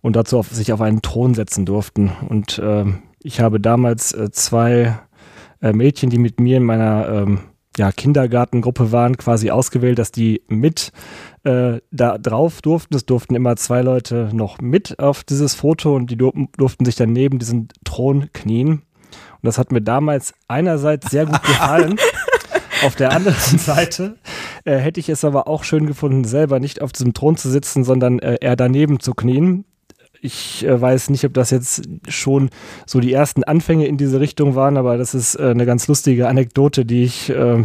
und 0.02 0.16
dazu 0.16 0.38
auf, 0.38 0.48
sich 0.48 0.72
auf 0.72 0.80
einen 0.80 1.02
Thron 1.02 1.34
setzen 1.34 1.64
durften. 1.64 2.12
Und 2.28 2.58
äh, 2.58 2.84
ich 3.22 3.40
habe 3.40 3.60
damals 3.60 4.12
äh, 4.12 4.30
zwei 4.30 4.98
äh, 5.62 5.72
Mädchen, 5.72 6.10
die 6.10 6.18
mit 6.18 6.38
mir 6.38 6.58
in 6.58 6.64
meiner 6.64 7.08
ähm, 7.08 7.40
ja, 7.76 7.90
Kindergartengruppe 7.92 8.92
waren, 8.92 9.16
quasi 9.16 9.50
ausgewählt, 9.50 9.98
dass 9.98 10.12
die 10.12 10.42
mit 10.48 10.92
äh, 11.44 11.80
da 11.90 12.18
drauf 12.18 12.60
durften. 12.62 12.94
Es 12.94 13.06
durften 13.06 13.34
immer 13.34 13.56
zwei 13.56 13.82
Leute 13.82 14.30
noch 14.32 14.60
mit 14.60 14.98
auf 14.98 15.24
dieses 15.24 15.54
Foto 15.54 15.94
und 15.94 16.10
die 16.10 16.16
dur 16.16 16.32
durften 16.56 16.84
sich 16.84 16.96
dann 16.96 17.12
neben 17.12 17.38
diesen 17.38 17.68
Thron 17.84 18.28
knien. 18.32 18.70
Und 18.70 19.46
das 19.46 19.58
hat 19.58 19.72
mir 19.72 19.82
damals 19.82 20.34
einerseits 20.48 21.10
sehr 21.10 21.26
gut 21.26 21.42
gefallen. 21.42 21.96
Auf 22.84 22.96
der 22.96 23.12
anderen 23.12 23.58
Seite 23.58 24.16
äh, 24.64 24.76
hätte 24.76 24.98
ich 24.98 25.08
es 25.08 25.24
aber 25.24 25.46
auch 25.46 25.62
schön 25.62 25.86
gefunden, 25.86 26.24
selber 26.24 26.58
nicht 26.58 26.82
auf 26.82 26.90
diesem 26.90 27.14
Thron 27.14 27.36
zu 27.36 27.48
sitzen, 27.48 27.84
sondern 27.84 28.18
äh, 28.18 28.38
eher 28.40 28.56
daneben 28.56 28.98
zu 28.98 29.14
knien. 29.14 29.64
Ich 30.24 30.64
äh, 30.64 30.80
weiß 30.80 31.10
nicht, 31.10 31.24
ob 31.24 31.34
das 31.34 31.50
jetzt 31.50 31.82
schon 32.06 32.50
so 32.86 33.00
die 33.00 33.12
ersten 33.12 33.42
Anfänge 33.42 33.86
in 33.86 33.96
diese 33.96 34.20
Richtung 34.20 34.54
waren, 34.54 34.76
aber 34.76 34.96
das 34.96 35.14
ist 35.14 35.34
äh, 35.34 35.48
eine 35.48 35.66
ganz 35.66 35.88
lustige 35.88 36.28
Anekdote, 36.28 36.84
die 36.84 37.02
ich 37.02 37.28
äh, 37.28 37.64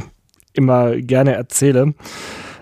immer 0.53 0.97
gerne 0.97 1.33
erzähle, 1.33 1.93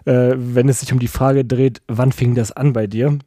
äh, 0.03 0.33
wenn 0.35 0.67
es 0.67 0.81
sich 0.81 0.91
um 0.91 0.99
die 0.99 1.07
Frage 1.07 1.45
dreht, 1.45 1.81
wann 1.87 2.11
fing 2.11 2.35
das 2.35 2.51
an 2.51 2.73
bei 2.73 2.87
dir? 2.87 3.17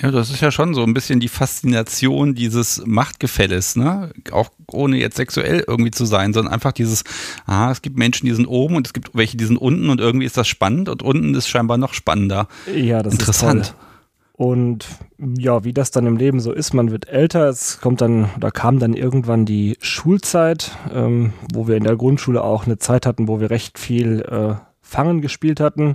Ja, 0.00 0.12
das 0.12 0.30
ist 0.30 0.40
ja 0.40 0.52
schon 0.52 0.74
so 0.74 0.84
ein 0.84 0.94
bisschen 0.94 1.18
die 1.18 1.28
Faszination 1.28 2.36
dieses 2.36 2.82
Machtgefälles, 2.86 3.74
ne? 3.74 4.12
Auch 4.30 4.48
ohne 4.68 4.98
jetzt 4.98 5.16
sexuell 5.16 5.64
irgendwie 5.66 5.90
zu 5.90 6.06
sein, 6.06 6.32
sondern 6.32 6.54
einfach 6.54 6.72
dieses, 6.72 7.02
ah, 7.46 7.72
es 7.72 7.82
gibt 7.82 7.98
Menschen, 7.98 8.26
die 8.26 8.32
sind 8.32 8.46
oben 8.46 8.76
und 8.76 8.86
es 8.86 8.92
gibt 8.92 9.10
welche, 9.14 9.36
die 9.36 9.44
sind 9.44 9.56
unten 9.56 9.90
und 9.90 10.00
irgendwie 10.00 10.24
ist 10.24 10.36
das 10.36 10.46
spannend 10.46 10.88
und 10.88 11.02
unten 11.02 11.34
ist 11.34 11.48
scheinbar 11.48 11.78
noch 11.78 11.94
spannender. 11.94 12.46
Ja, 12.72 13.02
das 13.02 13.12
Interessant. 13.12 13.62
ist 13.62 13.70
toll. 13.70 13.91
Und 14.42 14.88
ja, 15.38 15.62
wie 15.62 15.72
das 15.72 15.92
dann 15.92 16.04
im 16.04 16.16
Leben 16.16 16.40
so 16.40 16.50
ist, 16.50 16.74
man 16.74 16.90
wird 16.90 17.08
älter, 17.08 17.48
es 17.48 17.80
kommt 17.80 18.00
dann, 18.00 18.28
da 18.40 18.50
kam 18.50 18.80
dann 18.80 18.92
irgendwann 18.92 19.46
die 19.46 19.76
Schulzeit, 19.80 20.76
ähm, 20.92 21.32
wo 21.54 21.68
wir 21.68 21.76
in 21.76 21.84
der 21.84 21.94
Grundschule 21.94 22.42
auch 22.42 22.66
eine 22.66 22.76
Zeit 22.76 23.06
hatten, 23.06 23.28
wo 23.28 23.38
wir 23.38 23.50
recht 23.50 23.78
viel 23.78 24.22
äh, 24.22 24.54
Fangen 24.80 25.20
gespielt 25.20 25.60
hatten. 25.60 25.94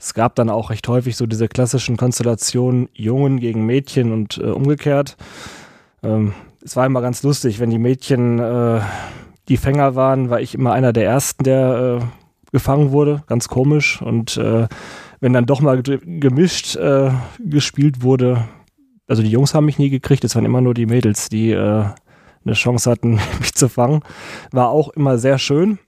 Es 0.00 0.14
gab 0.14 0.34
dann 0.34 0.50
auch 0.50 0.70
recht 0.70 0.88
häufig 0.88 1.16
so 1.16 1.26
diese 1.26 1.46
klassischen 1.46 1.96
Konstellationen 1.96 2.88
Jungen 2.92 3.38
gegen 3.38 3.64
Mädchen 3.66 4.12
und 4.12 4.38
äh, 4.38 4.46
umgekehrt. 4.46 5.16
Ähm, 6.02 6.34
es 6.64 6.74
war 6.74 6.86
immer 6.86 7.02
ganz 7.02 7.22
lustig, 7.22 7.60
wenn 7.60 7.70
die 7.70 7.78
Mädchen 7.78 8.40
äh, 8.40 8.80
die 9.46 9.58
Fänger 9.58 9.94
waren, 9.94 10.28
war 10.28 10.40
ich 10.40 10.56
immer 10.56 10.72
einer 10.72 10.92
der 10.92 11.04
Ersten, 11.04 11.44
der 11.44 12.00
äh, 12.00 12.04
gefangen 12.50 12.90
wurde. 12.90 13.22
Ganz 13.28 13.46
komisch. 13.46 14.02
Und 14.02 14.36
äh, 14.38 14.66
wenn 15.26 15.32
dann 15.32 15.46
doch 15.46 15.60
mal 15.60 15.82
gemischt 15.82 16.76
äh, 16.76 17.10
gespielt 17.40 18.04
wurde, 18.04 18.46
also 19.08 19.24
die 19.24 19.28
Jungs 19.28 19.54
haben 19.54 19.64
mich 19.64 19.76
nie 19.76 19.90
gekriegt, 19.90 20.22
es 20.22 20.36
waren 20.36 20.44
immer 20.44 20.60
nur 20.60 20.72
die 20.72 20.86
Mädels, 20.86 21.28
die 21.28 21.50
äh, 21.50 21.84
eine 22.44 22.54
Chance 22.54 22.88
hatten, 22.88 23.18
mich 23.40 23.52
zu 23.52 23.68
fangen. 23.68 24.02
War 24.52 24.68
auch 24.68 24.90
immer 24.90 25.18
sehr 25.18 25.38
schön. 25.38 25.80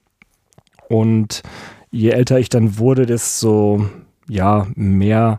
Und 0.89 1.45
je 1.93 2.11
älter 2.11 2.41
ich 2.41 2.49
dann 2.49 2.79
wurde, 2.79 3.07
desto 3.07 3.89
ja, 4.29 4.67
mehr 4.75 5.39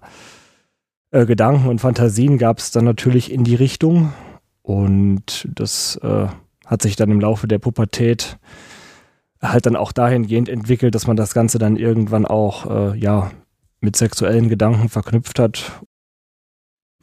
äh, 1.11 1.25
Gedanken 1.25 1.67
und 1.67 1.81
Fantasien 1.81 2.37
gab 2.37 2.59
es 2.59 2.71
dann 2.71 2.85
natürlich 2.85 3.29
in 3.33 3.43
die 3.43 3.55
Richtung. 3.55 4.13
Und 4.61 5.45
das 5.53 5.97
äh, 6.03 6.27
hat 6.65 6.81
sich 6.81 6.95
dann 6.95 7.11
im 7.11 7.19
Laufe 7.19 7.49
der 7.49 7.59
Pubertät 7.59 8.39
halt 9.41 9.65
dann 9.65 9.75
auch 9.75 9.91
dahingehend 9.91 10.47
entwickelt, 10.47 10.95
dass 10.95 11.05
man 11.05 11.17
das 11.17 11.33
Ganze 11.33 11.59
dann 11.59 11.75
irgendwann 11.75 12.25
auch 12.25 12.93
äh, 12.93 12.97
ja 12.97 13.31
mit 13.81 13.95
sexuellen 13.95 14.49
Gedanken 14.49 14.89
verknüpft 14.89 15.39
hat. 15.39 15.83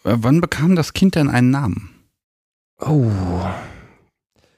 Äh, 0.05 0.17
wann 0.19 0.41
bekam 0.41 0.77
das 0.77 0.93
Kind 0.93 1.15
denn 1.15 1.29
einen 1.29 1.51
Namen? 1.51 1.91
Oh, 2.81 3.11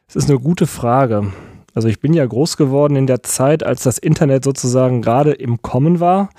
es 0.06 0.16
ist 0.16 0.28
eine 0.28 0.40
gute 0.40 0.66
Frage. 0.66 1.32
Also 1.74 1.86
ich 1.86 2.00
bin 2.00 2.12
ja 2.12 2.26
groß 2.26 2.56
geworden 2.56 2.96
in 2.96 3.06
der 3.06 3.22
Zeit, 3.22 3.62
als 3.62 3.82
das 3.82 3.98
Internet 3.98 4.42
sozusagen 4.42 5.02
gerade 5.02 5.32
im 5.32 5.62
Kommen 5.62 6.00
war. 6.00 6.30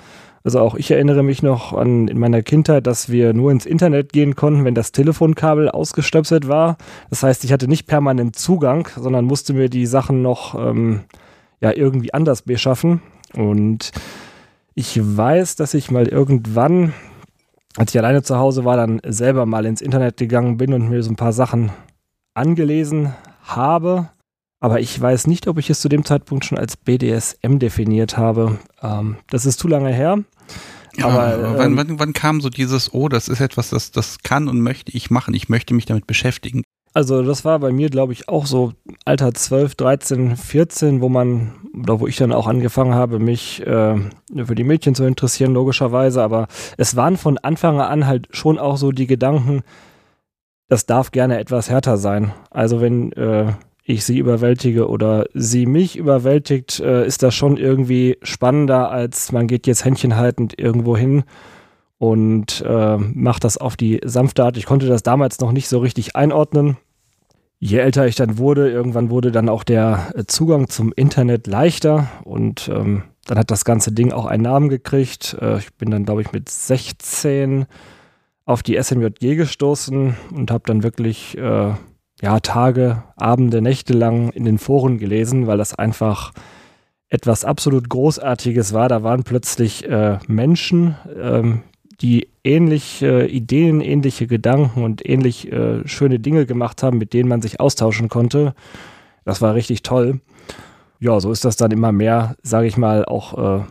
Also 0.42 0.60
auch 0.60 0.74
ich 0.74 0.90
erinnere 0.90 1.22
mich 1.22 1.42
noch 1.42 1.74
an 1.74 2.08
in 2.08 2.18
meiner 2.18 2.42
Kindheit, 2.42 2.86
dass 2.86 3.10
wir 3.10 3.32
nur 3.32 3.50
ins 3.50 3.66
Internet 3.66 4.12
gehen 4.12 4.36
konnten, 4.36 4.64
wenn 4.64 4.74
das 4.74 4.92
Telefonkabel 4.92 5.68
ausgestöpselt 5.68 6.48
war. 6.48 6.76
Das 7.10 7.22
heißt, 7.22 7.44
ich 7.44 7.52
hatte 7.52 7.68
nicht 7.68 7.86
permanent 7.86 8.36
Zugang, 8.36 8.88
sondern 8.96 9.24
musste 9.24 9.52
mir 9.52 9.68
die 9.68 9.86
Sachen 9.86 10.22
noch 10.22 10.54
ähm, 10.54 11.02
ja 11.60 11.72
irgendwie 11.72 12.14
anders 12.14 12.42
beschaffen. 12.42 13.02
Und 13.34 13.92
ich 14.74 14.98
weiß, 15.00 15.56
dass 15.56 15.74
ich 15.74 15.90
mal 15.90 16.06
irgendwann, 16.06 16.92
als 17.76 17.94
ich 17.94 17.98
alleine 17.98 18.22
zu 18.22 18.36
Hause 18.36 18.64
war, 18.64 18.76
dann 18.76 19.00
selber 19.06 19.46
mal 19.46 19.66
ins 19.66 19.80
Internet 19.80 20.16
gegangen 20.16 20.56
bin 20.56 20.72
und 20.72 20.88
mir 20.88 21.02
so 21.02 21.10
ein 21.10 21.16
paar 21.16 21.32
Sachen 21.32 21.70
angelesen 22.34 23.14
habe. 23.42 24.10
Aber 24.60 24.80
ich 24.80 25.00
weiß 25.00 25.26
nicht, 25.26 25.48
ob 25.48 25.58
ich 25.58 25.70
es 25.70 25.80
zu 25.80 25.88
dem 25.88 26.04
Zeitpunkt 26.04 26.44
schon 26.44 26.58
als 26.58 26.76
BDSM 26.76 27.58
definiert 27.58 28.18
habe. 28.18 28.58
Ähm, 28.82 29.16
das 29.30 29.46
ist 29.46 29.58
zu 29.58 29.68
lange 29.68 29.92
her. 29.92 30.22
Ja, 30.96 31.06
aber 31.06 31.58
wann, 31.58 31.72
ähm, 31.72 31.76
wann, 31.76 31.98
wann, 31.98 32.12
kam 32.12 32.40
so 32.40 32.50
dieses, 32.50 32.92
oh, 32.92 33.08
das 33.08 33.28
ist 33.28 33.40
etwas, 33.40 33.70
das, 33.70 33.90
das 33.90 34.18
kann 34.22 34.48
und 34.48 34.60
möchte 34.60 34.92
ich 34.92 35.10
machen, 35.10 35.34
ich 35.34 35.48
möchte 35.48 35.72
mich 35.72 35.86
damit 35.86 36.06
beschäftigen? 36.06 36.62
Also 36.92 37.22
das 37.22 37.44
war 37.44 37.60
bei 37.60 37.70
mir, 37.70 37.88
glaube 37.88 38.12
ich, 38.12 38.28
auch 38.28 38.46
so 38.46 38.72
Alter 39.04 39.32
12, 39.32 39.76
13, 39.76 40.36
14, 40.36 41.00
wo 41.00 41.08
man, 41.08 41.52
oder 41.80 42.00
wo 42.00 42.08
ich 42.08 42.16
dann 42.16 42.32
auch 42.32 42.48
angefangen 42.48 42.94
habe, 42.94 43.20
mich 43.20 43.64
äh, 43.64 43.96
für 44.44 44.54
die 44.56 44.64
Mädchen 44.64 44.96
zu 44.96 45.04
interessieren, 45.04 45.54
logischerweise. 45.54 46.22
Aber 46.22 46.48
es 46.76 46.96
waren 46.96 47.16
von 47.16 47.38
Anfang 47.38 47.80
an 47.80 48.06
halt 48.06 48.26
schon 48.32 48.58
auch 48.58 48.76
so 48.76 48.90
die 48.90 49.06
Gedanken, 49.06 49.62
das 50.68 50.86
darf 50.86 51.12
gerne 51.12 51.38
etwas 51.38 51.70
härter 51.70 51.96
sein. 51.96 52.32
Also 52.50 52.80
wenn 52.80 53.12
äh, 53.12 53.52
ich 53.84 54.04
sie 54.04 54.18
überwältige 54.18 54.88
oder 54.88 55.26
sie 55.32 55.66
mich 55.66 55.96
überwältigt, 55.96 56.80
äh, 56.80 57.06
ist 57.06 57.22
das 57.22 57.34
schon 57.34 57.56
irgendwie 57.56 58.18
spannender, 58.22 58.90
als 58.90 59.30
man 59.30 59.46
geht 59.46 59.68
jetzt 59.68 59.84
händchenhaltend 59.84 60.58
irgendwo 60.58 60.96
hin 60.96 61.22
und 62.00 62.64
äh, 62.66 62.96
mache 62.96 63.40
das 63.40 63.58
auf 63.58 63.76
die 63.76 64.00
sanfte 64.02 64.42
Art. 64.42 64.56
Ich 64.56 64.64
konnte 64.64 64.86
das 64.86 65.02
damals 65.02 65.38
noch 65.38 65.52
nicht 65.52 65.68
so 65.68 65.80
richtig 65.80 66.16
einordnen. 66.16 66.78
Je 67.58 67.76
älter 67.76 68.06
ich 68.06 68.16
dann 68.16 68.38
wurde, 68.38 68.70
irgendwann 68.70 69.10
wurde 69.10 69.30
dann 69.30 69.50
auch 69.50 69.64
der 69.64 70.10
Zugang 70.26 70.70
zum 70.70 70.94
Internet 70.96 71.46
leichter 71.46 72.08
und 72.24 72.70
ähm, 72.72 73.02
dann 73.26 73.38
hat 73.38 73.50
das 73.50 73.66
ganze 73.66 73.92
Ding 73.92 74.12
auch 74.12 74.24
einen 74.24 74.44
Namen 74.44 74.70
gekriegt. 74.70 75.36
Äh, 75.42 75.58
ich 75.58 75.74
bin 75.74 75.90
dann, 75.90 76.06
glaube 76.06 76.22
ich, 76.22 76.32
mit 76.32 76.48
16 76.48 77.66
auf 78.46 78.62
die 78.62 78.82
SMJG 78.82 79.36
gestoßen 79.36 80.16
und 80.34 80.50
habe 80.50 80.64
dann 80.66 80.82
wirklich 80.82 81.36
äh, 81.36 81.74
ja, 82.22 82.40
Tage, 82.40 83.02
Abende, 83.16 83.60
Nächte 83.60 83.92
lang 83.92 84.30
in 84.30 84.46
den 84.46 84.56
Foren 84.56 84.96
gelesen, 84.96 85.46
weil 85.46 85.58
das 85.58 85.74
einfach 85.74 86.32
etwas 87.10 87.44
absolut 87.44 87.90
Großartiges 87.90 88.72
war. 88.72 88.88
Da 88.88 89.02
waren 89.02 89.22
plötzlich 89.22 89.86
äh, 89.86 90.18
Menschen, 90.28 90.96
ähm, 91.20 91.60
die 92.00 92.28
ähnliche 92.44 93.26
Ideen, 93.26 93.80
ähnliche 93.80 94.26
Gedanken 94.26 94.84
und 94.84 95.06
ähnlich 95.06 95.52
äh, 95.52 95.86
schöne 95.86 96.18
Dinge 96.18 96.46
gemacht 96.46 96.82
haben, 96.82 96.98
mit 96.98 97.12
denen 97.12 97.28
man 97.28 97.42
sich 97.42 97.60
austauschen 97.60 98.08
konnte. 98.08 98.54
Das 99.24 99.40
war 99.42 99.54
richtig 99.54 99.82
toll. 99.82 100.20
Ja, 100.98 101.20
so 101.20 101.30
ist 101.30 101.44
das 101.44 101.56
dann 101.56 101.70
immer 101.70 101.92
mehr, 101.92 102.36
sage 102.42 102.66
ich 102.66 102.76
mal, 102.76 103.04
auch 103.04 103.60
äh, 103.60 103.64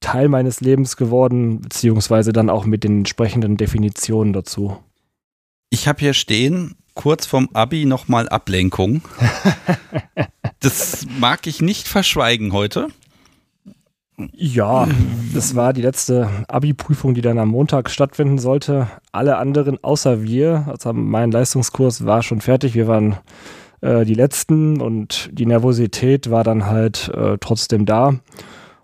Teil 0.00 0.28
meines 0.28 0.60
Lebens 0.60 0.96
geworden, 0.96 1.60
beziehungsweise 1.60 2.32
dann 2.32 2.50
auch 2.50 2.64
mit 2.64 2.84
den 2.84 2.98
entsprechenden 2.98 3.56
Definitionen 3.56 4.32
dazu. 4.32 4.78
Ich 5.70 5.88
habe 5.88 6.00
hier 6.00 6.14
stehen, 6.14 6.76
kurz 6.94 7.26
vorm 7.26 7.48
Abi 7.52 7.84
nochmal 7.84 8.28
Ablenkung. 8.28 9.02
das 10.60 11.06
mag 11.18 11.46
ich 11.46 11.60
nicht 11.60 11.88
verschweigen 11.88 12.52
heute. 12.52 12.88
Ja, 14.32 14.88
das 15.34 15.54
war 15.54 15.74
die 15.74 15.82
letzte 15.82 16.30
Abi-Prüfung, 16.48 17.12
die 17.12 17.20
dann 17.20 17.38
am 17.38 17.50
Montag 17.50 17.90
stattfinden 17.90 18.38
sollte. 18.38 18.88
Alle 19.12 19.36
anderen 19.36 19.82
außer 19.84 20.22
wir, 20.22 20.64
also 20.68 20.92
mein 20.94 21.30
Leistungskurs 21.30 22.06
war 22.06 22.22
schon 22.22 22.40
fertig. 22.40 22.74
Wir 22.74 22.88
waren 22.88 23.16
äh, 23.82 24.06
die 24.06 24.14
Letzten 24.14 24.80
und 24.80 25.28
die 25.32 25.44
Nervosität 25.44 26.30
war 26.30 26.44
dann 26.44 26.64
halt 26.64 27.10
äh, 27.14 27.36
trotzdem 27.38 27.84
da. 27.84 28.14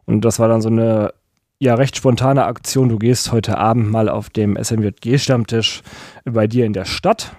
Und 0.05 0.25
das 0.27 0.39
war 0.39 0.49
dann 0.49 0.61
so 0.61 0.69
eine 0.69 1.15
ja 1.59 1.77
recht 1.77 1.97
spontane 1.97 2.45
Aktion. 2.45 2.91
Du 2.91 2.99
gehst 2.99 3.33
heute 3.33 3.57
Abend 3.57 3.91
mal 3.91 4.11
auf 4.11 4.29
dem 4.29 4.57
SMJG-Stammtisch 4.63 5.83
bei 6.25 6.47
dir 6.47 6.67
in 6.67 6.75
der 6.75 6.85
Stadt. 6.85 7.35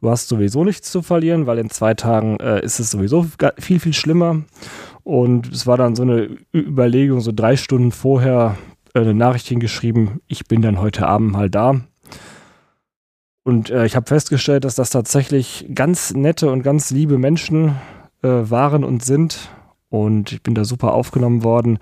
Du 0.00 0.10
hast 0.10 0.28
sowieso 0.28 0.64
nichts 0.64 0.90
zu 0.90 1.00
verlieren, 1.00 1.46
weil 1.46 1.58
in 1.58 1.70
zwei 1.70 1.94
Tagen 1.94 2.38
äh, 2.40 2.62
ist 2.64 2.80
es 2.80 2.90
sowieso 2.90 3.26
viel, 3.58 3.78
viel 3.78 3.94
schlimmer. 3.94 4.42
Und 5.06 5.52
es 5.52 5.68
war 5.68 5.76
dann 5.76 5.94
so 5.94 6.02
eine 6.02 6.36
Überlegung, 6.52 7.20
so 7.20 7.30
drei 7.30 7.56
Stunden 7.56 7.92
vorher 7.92 8.56
äh, 8.92 8.98
eine 8.98 9.14
Nachricht 9.14 9.46
hingeschrieben, 9.46 10.20
ich 10.26 10.46
bin 10.46 10.62
dann 10.62 10.80
heute 10.80 11.06
Abend 11.06 11.30
mal 11.30 11.48
da. 11.48 11.82
Und 13.44 13.70
äh, 13.70 13.86
ich 13.86 13.94
habe 13.94 14.08
festgestellt, 14.08 14.64
dass 14.64 14.74
das 14.74 14.90
tatsächlich 14.90 15.70
ganz 15.72 16.12
nette 16.12 16.50
und 16.50 16.64
ganz 16.64 16.90
liebe 16.90 17.18
Menschen 17.18 17.76
äh, 18.22 18.28
waren 18.28 18.82
und 18.82 19.04
sind. 19.04 19.48
Und 19.90 20.32
ich 20.32 20.42
bin 20.42 20.56
da 20.56 20.64
super 20.64 20.92
aufgenommen 20.92 21.44
worden. 21.44 21.78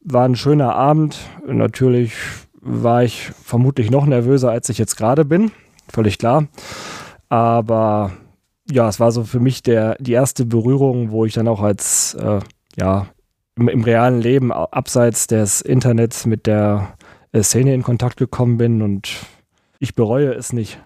War 0.00 0.24
ein 0.24 0.34
schöner 0.34 0.74
Abend. 0.74 1.20
Natürlich 1.46 2.14
war 2.54 3.04
ich 3.04 3.30
vermutlich 3.44 3.92
noch 3.92 4.06
nervöser, 4.06 4.50
als 4.50 4.68
ich 4.70 4.78
jetzt 4.78 4.96
gerade 4.96 5.24
bin. 5.24 5.52
Völlig 5.88 6.18
klar. 6.18 6.48
Aber 7.28 8.10
ja, 8.70 8.88
es 8.88 9.00
war 9.00 9.12
so 9.12 9.24
für 9.24 9.40
mich 9.40 9.62
der, 9.62 9.96
die 10.00 10.12
erste 10.12 10.44
Berührung, 10.44 11.10
wo 11.10 11.24
ich 11.24 11.34
dann 11.34 11.48
auch 11.48 11.60
als, 11.60 12.14
äh, 12.14 12.40
ja, 12.76 13.06
im, 13.56 13.68
im, 13.68 13.84
realen 13.84 14.20
Leben 14.20 14.52
abseits 14.52 15.26
des 15.26 15.60
Internets 15.60 16.26
mit 16.26 16.46
der 16.46 16.96
äh, 17.32 17.42
Szene 17.42 17.74
in 17.74 17.82
Kontakt 17.82 18.16
gekommen 18.16 18.56
bin 18.56 18.82
und 18.82 19.10
ich 19.78 19.94
bereue 19.94 20.32
es 20.32 20.52
nicht. 20.52 20.80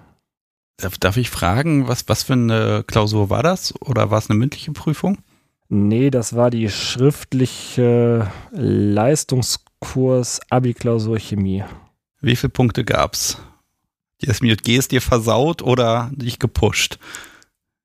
Darf, 0.79 0.99
darf 0.99 1.16
ich 1.16 1.31
fragen, 1.31 1.88
was, 1.88 2.09
was 2.09 2.25
für 2.25 2.33
eine 2.33 2.85
Klausur 2.87 3.31
war 3.31 3.42
das? 3.42 3.75
Oder 3.81 4.11
war 4.11 4.18
es 4.18 4.29
eine 4.29 4.38
mündliche 4.38 4.73
Prüfung? 4.73 5.18
Nee, 5.68 6.11
das 6.11 6.37
war 6.37 6.51
die 6.51 6.68
schriftliche 6.68 8.31
Leistungskurs 8.51 10.40
Abi-Klausur 10.51 11.18
Chemie. 11.18 11.64
Wie 12.20 12.37
viele 12.37 12.51
Punkte 12.51 12.85
gab's? 12.85 13.38
Die 14.20 14.33
SMJG 14.33 14.77
ist 14.77 14.92
dir 14.92 15.03
versaut 15.03 15.62
oder 15.62 16.11
dich 16.14 16.38
gepusht? 16.38 16.99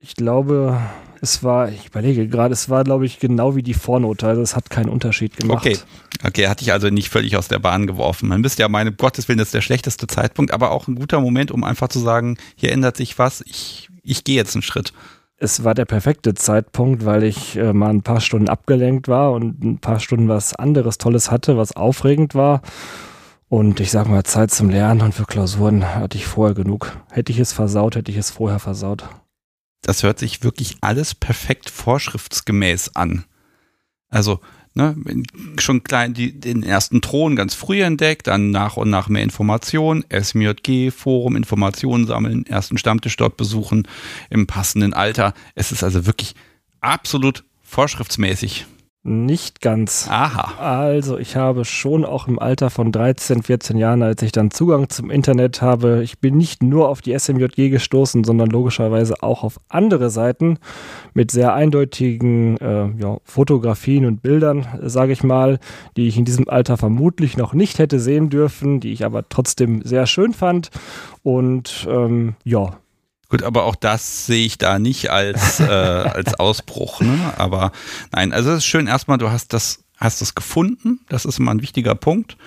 Ich 0.02 0.16
glaube, 0.16 0.80
es 1.22 1.44
war, 1.44 1.70
ich 1.70 1.88
überlege 1.88 2.28
gerade, 2.28 2.54
es 2.54 2.70
war, 2.70 2.84
glaube 2.84 3.06
ich, 3.06 3.20
genau 3.20 3.56
wie 3.56 3.64
die 3.64 3.74
Vornote. 3.74 4.26
Also 4.28 4.42
es 4.42 4.56
hat 4.56 4.70
keinen 4.70 4.90
Unterschied 4.90 5.36
gemacht. 5.36 5.66
Okay. 5.66 5.78
Okay, 6.24 6.48
hatte 6.48 6.64
ich 6.64 6.72
also 6.72 6.90
nicht 6.90 7.10
völlig 7.10 7.38
aus 7.38 7.48
der 7.48 7.60
Bahn 7.60 7.88
geworfen. 7.88 8.30
Man 8.30 8.42
bist 8.42 8.60
ja, 8.60 8.68
meine 8.68 8.92
Gottes 8.92 9.28
Willen, 9.28 9.38
das 9.38 9.50
ist 9.50 9.54
der 9.54 9.62
schlechteste 9.62 10.08
Zeitpunkt, 10.08 10.52
aber 10.52 10.72
auch 10.72 10.88
ein 10.88 10.96
guter 10.96 11.22
Moment, 11.22 11.52
um 11.52 11.64
einfach 11.64 11.88
zu 11.88 12.00
sagen, 12.00 12.38
hier 12.56 12.72
ändert 12.72 12.98
sich 12.98 13.18
was, 13.20 13.42
ich, 13.46 13.90
ich 14.04 14.24
gehe 14.24 14.36
jetzt 14.36 14.56
einen 14.56 14.64
Schritt 14.64 14.94
es 15.40 15.64
war 15.64 15.74
der 15.74 15.86
perfekte 15.86 16.34
Zeitpunkt, 16.34 17.06
weil 17.06 17.24
ich 17.24 17.56
äh, 17.56 17.74
mal 17.74 17.90
ein 17.90 18.02
paar 18.02 18.20
Stunden 18.20 18.50
abgelenkt 18.50 19.08
war 19.08 19.32
und 19.32 19.64
ein 19.64 19.80
paar 19.80 20.00
Stunden 20.00 20.28
was 20.28 20.54
anderes 20.54 20.98
Tolles 20.98 21.32
hatte, 21.32 21.58
was 21.58 21.76
aufregend 21.76 22.36
war. 22.36 22.62
Und 23.48 23.80
ich 23.80 23.90
sag 23.90 24.08
mal, 24.08 24.24
Zeit 24.26 24.52
zum 24.52 24.70
Lernen 24.70 25.02
und 25.02 25.16
für 25.16 25.26
Klausuren 25.26 25.96
hatte 25.96 26.18
ich 26.18 26.28
vorher 26.28 26.54
genug. 26.54 26.92
Hätte 27.10 27.32
ich 27.32 27.40
es 27.40 27.54
versaut, 27.54 27.96
hätte 27.96 28.12
ich 28.12 28.18
es 28.18 28.30
vorher 28.30 28.60
versaut. 28.60 29.06
Das 29.82 30.04
hört 30.04 30.20
sich 30.20 30.44
wirklich 30.44 30.78
alles 30.82 31.15
perfekt 31.15 31.70
vorschriftsgemäß 31.70 32.96
an. 32.96 33.26
Also, 34.10 34.39
ne, 34.74 34.96
schon 35.58 35.84
klein 35.84 36.13
die, 36.13 36.39
den 36.39 36.63
ersten 36.63 37.02
Thron 37.02 37.36
ganz 37.36 37.54
früh 37.54 37.82
entdeckt, 37.82 38.28
dann 38.28 38.52
nach 38.52 38.78
und 38.78 38.89
nach 38.89 39.08
mehr 39.08 39.24
Informationen, 39.24 40.04
SMJG, 40.10 40.92
Forum, 40.92 41.36
Informationen 41.36 42.08
sammeln, 42.08 42.46
ersten 42.46 42.78
Stammtisch 42.78 43.15
dort 43.15 43.38
besuchen, 43.38 43.88
im 44.30 44.48
passenden 44.48 44.94
Alter. 44.94 45.34
Es 45.56 45.72
ist 45.72 45.84
also 45.84 46.06
wirklich 46.06 46.36
absolut 46.82 47.44
vorschriftsmäßig. 47.63 48.65
Nicht 49.02 49.62
ganz. 49.62 50.08
Aha. 50.10 50.60
Also 50.60 51.18
ich 51.18 51.38
habe 51.38 51.64
schon 51.64 52.04
auch 52.04 52.28
im 52.28 52.38
Alter 52.38 52.70
von 52.70 52.92
13, 52.92 53.44
14 53.44 53.78
Jahren, 53.78 54.04
als 54.04 54.22
ich 54.24 54.34
dann 54.34 54.52
Zugang 54.52 54.90
zum 54.90 55.10
Internet 55.10 55.62
habe, 55.62 56.04
ich 56.04 56.20
bin 56.20 56.36
nicht 56.36 56.62
nur 56.64 56.90
auf 56.90 57.02
die 57.02 57.18
SMJG 57.18 57.70
gestoßen, 57.70 58.26
sondern 58.26 58.50
logischerweise 58.50 59.24
auch 59.24 59.44
auf 59.46 59.58
andere 59.70 60.10
Seiten 60.10 60.58
mit 61.14 61.32
sehr 61.32 61.54
eindeutigen 61.54 62.58
äh, 62.58 62.90
ja, 62.98 63.20
Fotografien 63.24 64.06
und 64.06 64.22
Bildern, 64.22 64.68
sage 64.82 65.14
ich 65.14 65.24
mal, 65.24 65.60
die 65.96 66.10
ich 66.10 66.18
in 66.18 66.26
diesem 66.26 66.50
Alter 66.50 66.76
vermutlich 66.76 67.38
noch 67.38 67.54
nicht 67.54 67.80
hätte 67.80 68.02
sehen 68.02 68.30
dürfen, 68.30 68.82
die 68.82 68.92
ich 68.92 69.06
aber 69.06 69.30
trotzdem 69.30 69.82
sehr 69.82 70.08
schön 70.08 70.34
fand. 70.34 70.72
Und 71.24 71.88
ähm, 71.90 72.36
ja, 72.44 72.78
Gut, 73.30 73.44
aber 73.44 73.65
auch 73.65 73.76
das 73.76 74.26
sehe 74.26 74.46
ich 74.46 74.58
da 74.58 74.80
nicht 74.80 75.12
als, 75.12 75.60
äh, 75.60 75.63
als 75.65 76.34
Ausbruch. 76.39 77.02
Ne? 77.02 77.34
Aber 77.38 77.72
nein, 78.12 78.34
also 78.34 78.52
es 78.52 78.58
ist 78.60 78.65
schön 78.65 78.88
erstmal, 78.88 79.20
du 79.20 79.30
hast 79.30 79.54
das, 79.54 79.84
hast 79.98 80.22
das 80.22 80.34
gefunden. 80.34 81.02
Das 81.10 81.26
ist 81.26 81.39
immer 81.39 81.52
ein 81.52 81.62
wichtiger 81.62 81.94
Punkt. 81.94 82.38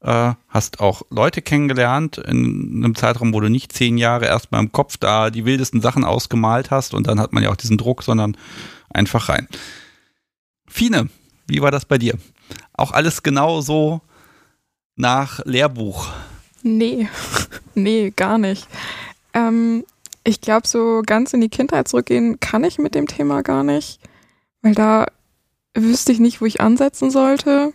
Äh, 0.00 0.32
hast 0.48 0.80
auch 0.80 1.02
Leute 1.10 1.42
kennengelernt 1.42 2.18
in 2.18 2.82
einem 2.82 2.96
Zeitraum, 2.96 3.32
wo 3.32 3.38
du 3.38 3.48
nicht 3.48 3.72
zehn 3.72 3.98
Jahre 3.98 4.26
erstmal 4.26 4.60
im 4.60 4.72
Kopf 4.72 4.96
da 4.96 5.30
die 5.30 5.44
wildesten 5.44 5.80
Sachen 5.80 6.04
ausgemalt 6.04 6.72
hast 6.72 6.92
und 6.92 7.06
dann 7.06 7.20
hat 7.20 7.32
man 7.32 7.44
ja 7.44 7.50
auch 7.50 7.56
diesen 7.56 7.78
Druck, 7.78 8.02
sondern 8.02 8.36
einfach 8.90 9.28
rein. 9.28 9.46
Fine, 10.66 11.08
wie 11.46 11.62
war 11.62 11.70
das 11.70 11.84
bei 11.84 11.98
dir? 11.98 12.18
Auch 12.72 12.90
alles 12.90 13.22
genau 13.22 13.60
so 13.60 14.00
nach 14.96 15.38
Lehrbuch? 15.44 16.08
Nee, 16.64 17.08
nee, 17.76 18.10
gar 18.10 18.38
nicht. 18.38 18.66
Ähm, 19.34 19.84
ich 20.24 20.40
glaube, 20.40 20.66
so 20.66 21.02
ganz 21.04 21.32
in 21.32 21.40
die 21.40 21.48
Kindheit 21.48 21.88
zurückgehen 21.88 22.40
kann 22.40 22.64
ich 22.64 22.78
mit 22.78 22.94
dem 22.94 23.06
Thema 23.06 23.42
gar 23.42 23.64
nicht, 23.64 24.00
weil 24.62 24.74
da 24.74 25.06
wüsste 25.74 26.12
ich 26.12 26.20
nicht, 26.20 26.40
wo 26.40 26.46
ich 26.46 26.60
ansetzen 26.60 27.10
sollte. 27.10 27.72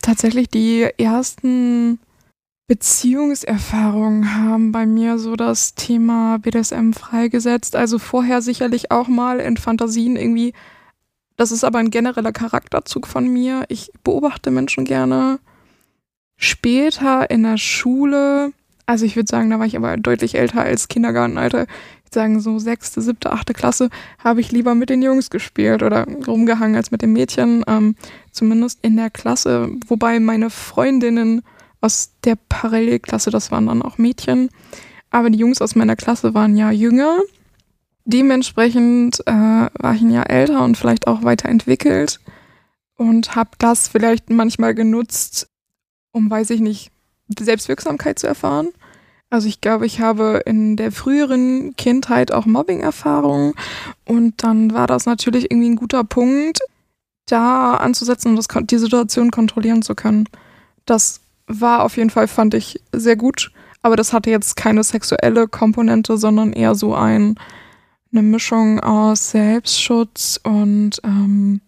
Tatsächlich 0.00 0.48
die 0.48 0.82
ersten 0.96 1.98
Beziehungserfahrungen 2.68 4.34
haben 4.34 4.72
bei 4.72 4.86
mir 4.86 5.18
so 5.18 5.36
das 5.36 5.74
Thema 5.74 6.38
BDSM 6.38 6.92
freigesetzt. 6.92 7.74
Also 7.74 7.98
vorher 7.98 8.42
sicherlich 8.42 8.90
auch 8.90 9.08
mal 9.08 9.40
in 9.40 9.56
Fantasien 9.56 10.16
irgendwie. 10.16 10.52
Das 11.36 11.50
ist 11.50 11.64
aber 11.64 11.78
ein 11.78 11.90
genereller 11.90 12.32
Charakterzug 12.32 13.06
von 13.06 13.26
mir. 13.26 13.64
Ich 13.68 13.90
beobachte 14.04 14.50
Menschen 14.50 14.84
gerne. 14.84 15.40
Später 16.36 17.30
in 17.30 17.42
der 17.42 17.56
Schule 17.56 18.52
also 18.88 19.04
ich 19.04 19.16
würde 19.16 19.28
sagen, 19.30 19.50
da 19.50 19.58
war 19.58 19.66
ich 19.66 19.76
aber 19.76 19.98
deutlich 19.98 20.34
älter 20.34 20.62
als 20.62 20.88
Kindergartenalter. 20.88 21.64
Ich 21.64 22.04
würde 22.04 22.14
sagen, 22.14 22.40
so 22.40 22.58
sechste, 22.58 23.02
siebte, 23.02 23.30
achte 23.30 23.52
Klasse 23.52 23.90
habe 24.18 24.40
ich 24.40 24.50
lieber 24.50 24.74
mit 24.74 24.88
den 24.88 25.02
Jungs 25.02 25.28
gespielt 25.28 25.82
oder 25.82 26.06
rumgehangen 26.26 26.74
als 26.74 26.90
mit 26.90 27.02
den 27.02 27.12
Mädchen. 27.12 27.62
Ähm, 27.66 27.96
zumindest 28.32 28.78
in 28.80 28.96
der 28.96 29.10
Klasse. 29.10 29.68
Wobei 29.88 30.18
meine 30.20 30.48
Freundinnen 30.48 31.42
aus 31.82 32.12
der 32.24 32.36
Parallelklasse, 32.48 33.30
das 33.30 33.50
waren 33.50 33.66
dann 33.66 33.82
auch 33.82 33.98
Mädchen. 33.98 34.48
Aber 35.10 35.28
die 35.28 35.38
Jungs 35.38 35.60
aus 35.60 35.74
meiner 35.74 35.94
Klasse 35.94 36.32
waren 36.32 36.56
ja 36.56 36.70
jünger. 36.70 37.18
Dementsprechend 38.06 39.20
äh, 39.26 39.32
war 39.32 39.94
ich 39.94 40.00
ein 40.00 40.10
Jahr 40.10 40.30
älter 40.30 40.64
und 40.64 40.78
vielleicht 40.78 41.08
auch 41.08 41.24
weiterentwickelt 41.24 42.20
und 42.96 43.36
habe 43.36 43.50
das 43.58 43.86
vielleicht 43.86 44.30
manchmal 44.30 44.74
genutzt, 44.74 45.50
um, 46.10 46.30
weiß 46.30 46.48
ich 46.48 46.60
nicht, 46.60 46.90
Selbstwirksamkeit 47.38 48.18
zu 48.18 48.26
erfahren. 48.26 48.68
Also 49.30 49.46
ich 49.46 49.60
glaube, 49.60 49.84
ich 49.84 50.00
habe 50.00 50.42
in 50.46 50.76
der 50.76 50.90
früheren 50.90 51.76
Kindheit 51.76 52.32
auch 52.32 52.46
Mobbing-Erfahrungen 52.46 53.52
und 54.06 54.42
dann 54.42 54.72
war 54.72 54.86
das 54.86 55.04
natürlich 55.04 55.50
irgendwie 55.50 55.68
ein 55.68 55.76
guter 55.76 56.02
Punkt, 56.02 56.60
da 57.26 57.74
anzusetzen 57.74 58.30
und 58.30 58.36
das, 58.36 58.48
die 58.66 58.78
Situation 58.78 59.30
kontrollieren 59.30 59.82
zu 59.82 59.94
können. 59.94 60.28
Das 60.86 61.20
war 61.46 61.82
auf 61.84 61.98
jeden 61.98 62.08
Fall, 62.08 62.26
fand 62.26 62.54
ich, 62.54 62.80
sehr 62.92 63.16
gut, 63.16 63.52
aber 63.82 63.96
das 63.96 64.14
hatte 64.14 64.30
jetzt 64.30 64.56
keine 64.56 64.82
sexuelle 64.82 65.46
Komponente, 65.46 66.16
sondern 66.16 66.54
eher 66.54 66.74
so 66.74 66.94
ein, 66.94 67.38
eine 68.12 68.22
Mischung 68.22 68.80
aus 68.80 69.30
Selbstschutz 69.30 70.40
und 70.42 71.00
ähm, 71.04 71.60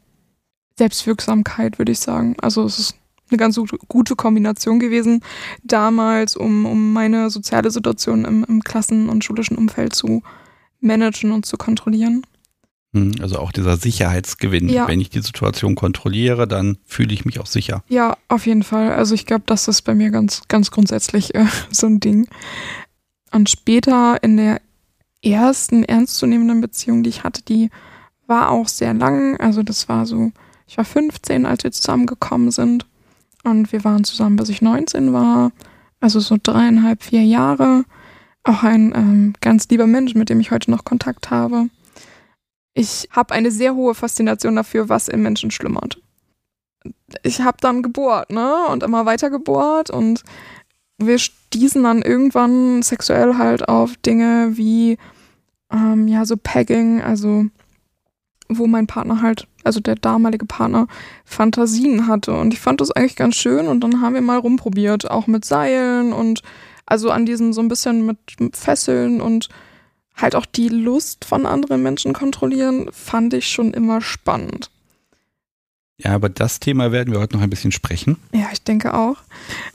Selbstwirksamkeit, 0.78 1.78
würde 1.78 1.92
ich 1.92 2.00
sagen. 2.00 2.36
Also 2.40 2.64
es 2.64 2.78
ist 2.78 2.94
eine 3.30 3.38
ganz 3.38 3.60
gute 3.88 4.16
Kombination 4.16 4.78
gewesen 4.78 5.22
damals, 5.62 6.36
um, 6.36 6.66
um 6.66 6.92
meine 6.92 7.30
soziale 7.30 7.70
Situation 7.70 8.24
im, 8.24 8.44
im 8.44 8.62
Klassen- 8.62 9.08
und 9.08 9.24
schulischen 9.24 9.56
Umfeld 9.56 9.94
zu 9.94 10.22
managen 10.80 11.32
und 11.32 11.46
zu 11.46 11.56
kontrollieren. 11.56 12.22
Hm, 12.92 13.12
also 13.20 13.38
auch 13.38 13.52
dieser 13.52 13.76
Sicherheitsgewinn. 13.76 14.68
Ja. 14.68 14.88
Wenn 14.88 15.00
ich 15.00 15.10
die 15.10 15.20
Situation 15.20 15.74
kontrolliere, 15.74 16.48
dann 16.48 16.78
fühle 16.84 17.14
ich 17.14 17.24
mich 17.24 17.38
auch 17.38 17.46
sicher. 17.46 17.84
Ja, 17.88 18.16
auf 18.28 18.46
jeden 18.46 18.64
Fall. 18.64 18.92
Also 18.92 19.14
ich 19.14 19.26
glaube, 19.26 19.44
das 19.46 19.68
ist 19.68 19.82
bei 19.82 19.94
mir 19.94 20.10
ganz, 20.10 20.42
ganz 20.48 20.70
grundsätzlich 20.70 21.34
äh, 21.34 21.46
so 21.70 21.86
ein 21.86 22.00
Ding. 22.00 22.26
Und 23.32 23.48
später 23.48 24.22
in 24.22 24.36
der 24.36 24.60
ersten 25.22 25.84
ernstzunehmenden 25.84 26.60
Beziehung, 26.60 27.02
die 27.02 27.10
ich 27.10 27.22
hatte, 27.22 27.42
die 27.42 27.70
war 28.26 28.50
auch 28.50 28.68
sehr 28.68 28.94
lang. 28.94 29.38
Also 29.38 29.62
das 29.62 29.88
war 29.88 30.06
so, 30.06 30.32
ich 30.66 30.76
war 30.76 30.84
15, 30.84 31.46
als 31.46 31.62
wir 31.62 31.70
zusammengekommen 31.70 32.50
sind. 32.50 32.86
Und 33.44 33.72
wir 33.72 33.84
waren 33.84 34.04
zusammen, 34.04 34.36
bis 34.36 34.48
ich 34.48 34.62
19 34.62 35.12
war. 35.12 35.52
Also 36.00 36.20
so 36.20 36.36
dreieinhalb, 36.42 37.02
vier 37.02 37.22
Jahre. 37.22 37.84
Auch 38.42 38.62
ein 38.62 38.92
ähm, 38.94 39.34
ganz 39.40 39.68
lieber 39.68 39.86
Mensch, 39.86 40.14
mit 40.14 40.28
dem 40.28 40.40
ich 40.40 40.50
heute 40.50 40.70
noch 40.70 40.84
Kontakt 40.84 41.30
habe. 41.30 41.68
Ich 42.74 43.08
habe 43.10 43.34
eine 43.34 43.50
sehr 43.50 43.74
hohe 43.74 43.94
Faszination 43.94 44.56
dafür, 44.56 44.88
was 44.88 45.08
im 45.08 45.22
Menschen 45.22 45.50
schlummert. 45.50 46.00
Ich 47.22 47.42
habe 47.42 47.58
dann 47.60 47.82
gebohrt, 47.82 48.30
ne? 48.30 48.66
Und 48.68 48.82
immer 48.82 49.04
weiter 49.04 49.28
gebohrt 49.28 49.90
und 49.90 50.22
wir 50.96 51.18
stießen 51.18 51.82
dann 51.82 52.02
irgendwann 52.02 52.82
sexuell 52.82 53.36
halt 53.38 53.68
auf 53.68 53.96
Dinge 53.96 54.56
wie, 54.56 54.98
ähm, 55.72 56.08
ja, 56.08 56.24
so 56.24 56.36
Pegging, 56.36 57.00
also 57.02 57.46
wo 58.58 58.66
mein 58.66 58.86
Partner 58.86 59.22
halt, 59.22 59.46
also 59.64 59.80
der 59.80 59.94
damalige 59.94 60.46
Partner, 60.46 60.86
Fantasien 61.24 62.06
hatte. 62.06 62.32
Und 62.32 62.52
ich 62.52 62.60
fand 62.60 62.80
das 62.80 62.90
eigentlich 62.90 63.16
ganz 63.16 63.36
schön 63.36 63.68
und 63.68 63.80
dann 63.80 64.00
haben 64.00 64.14
wir 64.14 64.20
mal 64.20 64.38
rumprobiert, 64.38 65.10
auch 65.10 65.26
mit 65.26 65.44
Seilen 65.44 66.12
und 66.12 66.42
also 66.86 67.10
an 67.10 67.26
diesen 67.26 67.52
so 67.52 67.60
ein 67.60 67.68
bisschen 67.68 68.04
mit 68.04 68.18
Fesseln 68.56 69.20
und 69.20 69.48
halt 70.16 70.34
auch 70.34 70.46
die 70.46 70.68
Lust 70.68 71.24
von 71.24 71.46
anderen 71.46 71.82
Menschen 71.82 72.12
kontrollieren, 72.12 72.88
fand 72.92 73.32
ich 73.32 73.48
schon 73.48 73.72
immer 73.72 74.00
spannend. 74.00 74.70
Ja, 75.98 76.14
aber 76.14 76.30
das 76.30 76.60
Thema 76.60 76.92
werden 76.92 77.12
wir 77.12 77.20
heute 77.20 77.36
noch 77.36 77.42
ein 77.42 77.50
bisschen 77.50 77.72
sprechen. 77.72 78.16
Ja, 78.32 78.46
ich 78.52 78.62
denke 78.62 78.94
auch. 78.94 79.18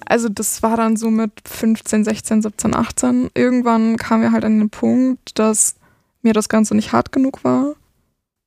Also 0.05 0.27
das 0.27 0.63
war 0.63 0.75
dann 0.75 0.97
so 0.97 1.11
mit 1.11 1.31
15, 1.47 2.03
16, 2.03 2.41
17, 2.41 2.75
18. 2.75 3.29
Irgendwann 3.35 3.97
kam 3.97 4.21
wir 4.21 4.31
halt 4.31 4.43
an 4.43 4.57
den 4.57 4.69
Punkt, 4.71 5.37
dass 5.37 5.75
mir 6.23 6.33
das 6.33 6.49
Ganze 6.49 6.73
nicht 6.73 6.91
hart 6.91 7.11
genug 7.11 7.43
war 7.43 7.75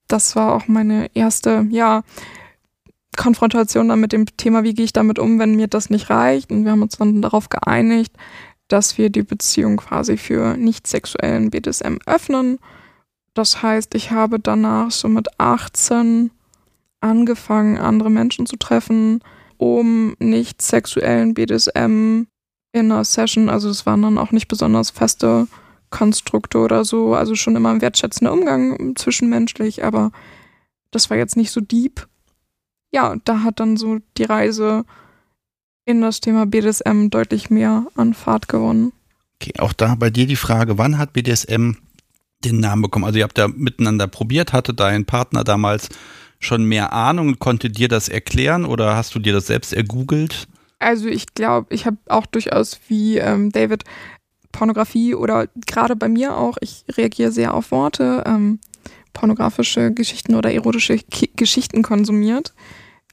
das 0.09 0.37
war 0.37 0.55
auch 0.55 0.68
meine 0.68 1.11
erste, 1.14 1.66
ja, 1.71 2.03
Konfrontation 3.16 3.88
dann 3.88 4.01
mit 4.01 4.12
dem 4.12 4.27
Thema, 4.37 4.62
wie 4.62 4.75
gehe 4.75 4.85
ich 4.85 4.92
damit 4.92 5.18
um, 5.18 5.38
wenn 5.38 5.57
mir 5.57 5.66
das 5.66 5.90
nicht 5.90 6.09
reicht. 6.09 6.51
Und 6.51 6.64
wir 6.64 6.73
haben 6.73 6.83
uns 6.83 6.97
dann 6.97 7.21
darauf 7.21 7.49
geeinigt, 7.49 8.12
dass 8.68 8.97
wir 8.97 9.11
die 9.11 9.23
Beziehung 9.23 9.79
quasi 9.79 10.16
für 10.16 10.57
nicht 10.57 10.87
sexuellen 10.87 11.51
BDSM 11.51 11.97
öffnen. 12.07 12.59
Das 13.35 13.62
heißt, 13.62 13.94
ich 13.94 14.11
habe 14.11 14.38
danach 14.38 14.90
so 14.90 15.09
mit 15.09 15.29
18 15.38 16.31
angefangen, 17.01 17.79
andere 17.79 18.11
Menschen 18.11 18.47
zu 18.47 18.57
treffen, 18.57 19.21
um 19.57 20.14
nicht 20.18 20.62
sexuellen 20.62 21.35
BDSM 21.35 22.27
in 22.73 22.92
einer 22.92 23.05
Session, 23.05 23.49
also 23.49 23.68
es 23.71 23.87
waren 23.87 24.03
dann 24.03 24.18
auch 24.18 24.31
nicht 24.31 24.49
besonders 24.49 24.90
feste 24.90 25.49
Konstrukte 25.90 26.59
oder 26.59 26.85
so. 26.85 27.14
Also 27.14 27.35
schon 27.35 27.57
immer 27.57 27.70
ein 27.70 27.81
wertschätzender 27.81 28.33
Umgang 28.33 28.96
zwischenmenschlich, 28.96 29.85
aber 29.85 30.11
das 30.90 31.11
war 31.11 31.16
jetzt 31.16 31.37
nicht 31.37 31.51
so 31.51 31.61
deep. 31.61 32.07
Ja, 32.92 33.16
da 33.24 33.42
hat 33.42 33.61
dann 33.61 33.77
so 33.77 33.98
die 34.16 34.24
Reise 34.24 34.85
in 35.85 36.01
das 36.01 36.20
Thema 36.20 36.46
BDSM 36.46 37.09
deutlich 37.09 37.51
mehr 37.51 37.87
an 37.94 38.14
Fahrt 38.14 38.48
gewonnen. 38.48 38.92
Okay, 39.40 39.53
auch 39.59 39.72
da 39.72 39.94
bei 39.94 40.11
dir 40.11 40.27
die 40.27 40.37
Frage, 40.37 40.79
wann 40.79 40.98
hat 40.98 41.12
BDSM 41.12 41.72
den 42.44 42.61
Namen 42.61 42.83
bekommen? 42.83 43.05
Also 43.05 43.18
ihr 43.18 43.24
habt 43.24 43.38
da 43.38 43.48
miteinander 43.48 44.07
probiert, 44.07 44.53
hatte 44.53 44.74
dein 44.74 45.05
Partner 45.05 45.44
damals 45.44 45.88
schon 46.40 46.64
mehr 46.64 46.92
Ahnung 46.92 47.29
und 47.29 47.38
konnte 47.38 47.70
dir 47.70 47.88
das 47.88 48.09
erklären 48.09 48.64
oder 48.64 48.96
hast 48.96 49.14
du 49.14 49.18
dir 49.18 49.33
das 49.33 49.46
selbst 49.46 49.72
ergoogelt? 49.72 50.46
Also 50.79 51.09
ich 51.09 51.35
glaube, 51.35 51.74
ich 51.74 51.87
habe 51.87 51.96
auch 52.07 52.27
durchaus 52.27 52.79
wie 52.88 53.18
ähm, 53.18 53.51
David 53.51 53.85
Pornografie 54.59 55.14
oder 55.14 55.47
gerade 55.66 55.94
bei 55.94 56.09
mir 56.09 56.37
auch, 56.37 56.57
ich 56.61 56.85
reagiere 56.97 57.31
sehr 57.31 57.55
auf 57.55 57.71
Worte, 57.71 58.25
ähm, 58.27 58.59
pornografische 59.12 59.92
Geschichten 59.92 60.35
oder 60.35 60.53
erotische 60.53 60.99
Ki 60.99 61.31
Geschichten 61.37 61.83
konsumiert. 61.85 62.55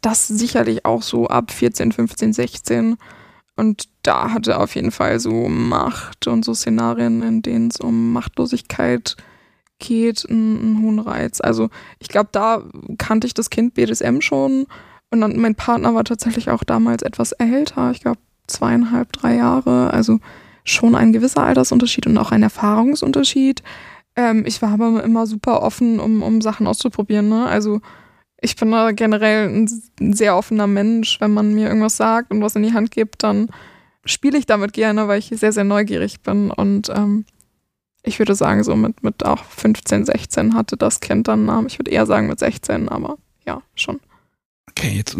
Das 0.02 0.28
sicherlich 0.28 0.86
auch 0.86 1.04
so 1.04 1.28
ab 1.28 1.52
14, 1.52 1.92
15, 1.92 2.34
16. 2.34 2.98
Und 3.56 3.84
da 4.02 4.32
hatte 4.34 4.60
auf 4.60 4.74
jeden 4.74 4.90
Fall 4.90 5.20
so 5.20 5.48
Macht 5.48 6.26
und 6.26 6.44
so 6.44 6.56
Szenarien, 6.56 7.22
in 7.22 7.44
denen 7.44 7.68
es 7.68 7.80
um 7.80 8.12
Machtlosigkeit 8.12 9.16
geht, 9.78 10.28
einen, 10.28 10.60
einen 10.60 10.82
hohen 10.82 11.00
Reiz. 11.00 11.42
Also 11.42 11.70
ich 12.00 12.08
glaube, 12.08 12.30
da 12.32 12.64
kannte 12.98 13.28
ich 13.28 13.36
das 13.36 13.52
Kind 13.52 13.76
BDSM 13.76 14.20
schon. 14.22 14.66
Und 15.12 15.22
dann 15.22 15.40
mein 15.40 15.54
Partner 15.54 15.94
war 15.94 16.06
tatsächlich 16.06 16.50
auch 16.50 16.64
damals 16.64 17.04
etwas 17.04 17.34
älter, 17.34 17.92
ich 17.92 18.02
glaube 18.02 18.20
zweieinhalb, 18.48 19.14
drei 19.14 19.36
Jahre. 19.36 19.92
Also 19.94 20.20
schon 20.66 20.96
ein 20.96 21.14
gewisser 21.14 21.44
Altersunterschied 21.44 22.08
und 22.08 22.18
auch 22.18 22.32
ein 22.32 22.44
Erfahrungsunterschied. 22.44 23.64
Ähm, 24.16 24.44
ich 24.46 24.62
war 24.62 24.74
aber 24.74 25.04
immer 25.04 25.28
super 25.28 25.62
offen, 25.62 26.00
um, 26.00 26.24
um 26.24 26.42
Sachen 26.42 26.68
auszuprobieren. 26.68 27.30
Ne? 27.30 27.46
Also 27.46 27.80
ich 28.42 28.56
bin 28.56 28.72
da 28.72 28.92
generell 28.92 29.48
ein 29.48 30.14
sehr 30.14 30.36
offener 30.36 30.68
Mensch. 30.68 31.22
Wenn 31.22 31.34
man 31.34 31.54
mir 31.54 31.68
irgendwas 31.68 31.98
sagt 31.98 32.32
und 32.32 32.42
was 32.42 32.56
in 32.56 32.64
die 32.64 32.74
Hand 32.74 32.92
gibt, 32.92 33.24
dann 33.24 33.50
spiele 34.04 34.38
ich 34.38 34.46
damit 34.46 34.74
gerne, 34.74 35.08
weil 35.08 35.20
ich 35.20 35.28
sehr, 35.28 35.54
sehr 35.54 35.64
neugierig 35.64 36.22
bin. 36.22 36.52
Und 36.52 36.90
ähm, 36.90 37.26
ich 38.04 38.20
würde 38.20 38.36
sagen, 38.36 38.64
so 38.64 38.76
mit, 38.76 39.04
mit 39.04 39.26
auch 39.26 39.44
15, 39.46 40.06
16 40.06 40.54
hatte 40.54 40.78
das 40.78 41.00
Kind 41.00 41.28
dann 41.28 41.40
einen 41.40 41.46
Namen. 41.48 41.68
Ich 41.68 41.80
würde 41.80 41.92
eher 41.92 42.06
sagen 42.06 42.28
mit 42.28 42.40
16, 42.40 42.90
aber 42.90 43.18
ja, 43.46 43.62
schon. 43.76 44.00
Okay, 44.70 44.96
jetzt 44.96 45.18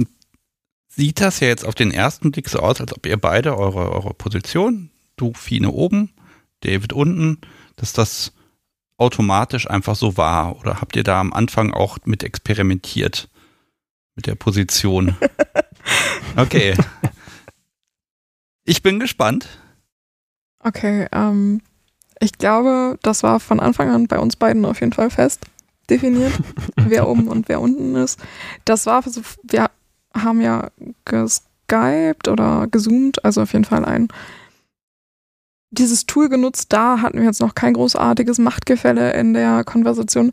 sieht 0.90 1.22
das 1.22 1.40
ja 1.40 1.48
jetzt 1.48 1.66
auf 1.66 1.76
den 1.76 1.92
ersten 1.92 2.32
Blick 2.32 2.50
so 2.50 2.60
aus, 2.60 2.80
als 2.80 2.94
ob 2.94 3.06
ihr 3.06 3.18
beide 3.18 3.58
eure, 3.58 3.92
eure 3.92 4.14
Position 4.14 4.90
du 5.16 5.34
Fine 5.34 5.72
oben, 5.72 6.12
David 6.62 6.94
unten, 6.94 7.40
dass 7.76 7.94
das 7.94 8.34
automatisch 8.98 9.70
einfach 9.70 9.96
so 9.96 10.18
war? 10.18 10.58
Oder 10.60 10.82
habt 10.82 10.96
ihr 10.96 11.04
da 11.04 11.20
am 11.20 11.34
Anfang 11.34 11.74
auch 11.74 11.98
mit 12.06 12.24
experimentiert 12.24 13.30
mit 14.16 14.28
der 14.28 14.36
Position? 14.36 15.16
Okay. 16.38 16.76
Ich 18.66 18.82
bin 18.84 19.00
gespannt. 19.00 19.48
Okay, 20.60 21.08
ähm, 21.12 21.62
ich 22.20 22.34
glaube, 22.34 22.98
das 23.04 23.24
war 23.24 23.40
von 23.40 23.60
Anfang 23.60 23.90
an 23.90 24.08
bei 24.08 24.20
uns 24.20 24.36
beiden 24.36 24.66
auf 24.66 24.82
jeden 24.82 24.94
Fall 24.94 25.10
fest 25.10 25.46
definiert, 25.90 26.34
wer 26.76 27.08
oben 27.08 27.28
und 27.28 27.48
wer 27.48 27.62
unten 27.62 27.96
ist. 27.96 28.20
Das 28.66 28.86
war 28.86 29.04
so, 29.04 29.22
wir 29.44 29.70
haben 30.14 30.42
ja 30.42 30.72
geskypt 31.06 32.28
oder 32.28 32.68
gezoomt, 32.68 33.24
also 33.24 33.44
auf 33.44 33.54
jeden 33.54 33.66
Fall 33.66 33.86
ein 33.86 34.08
dieses 35.72 36.06
Tool 36.06 36.30
genutzt. 36.30 36.72
Da 36.72 37.02
hatten 37.02 37.20
wir 37.20 37.26
jetzt 37.26 37.42
noch 37.42 37.56
kein 37.56 37.74
großartiges 37.74 38.40
Machtgefälle 38.40 39.14
in 39.14 39.34
der 39.34 39.64
Konversation. 39.64 40.32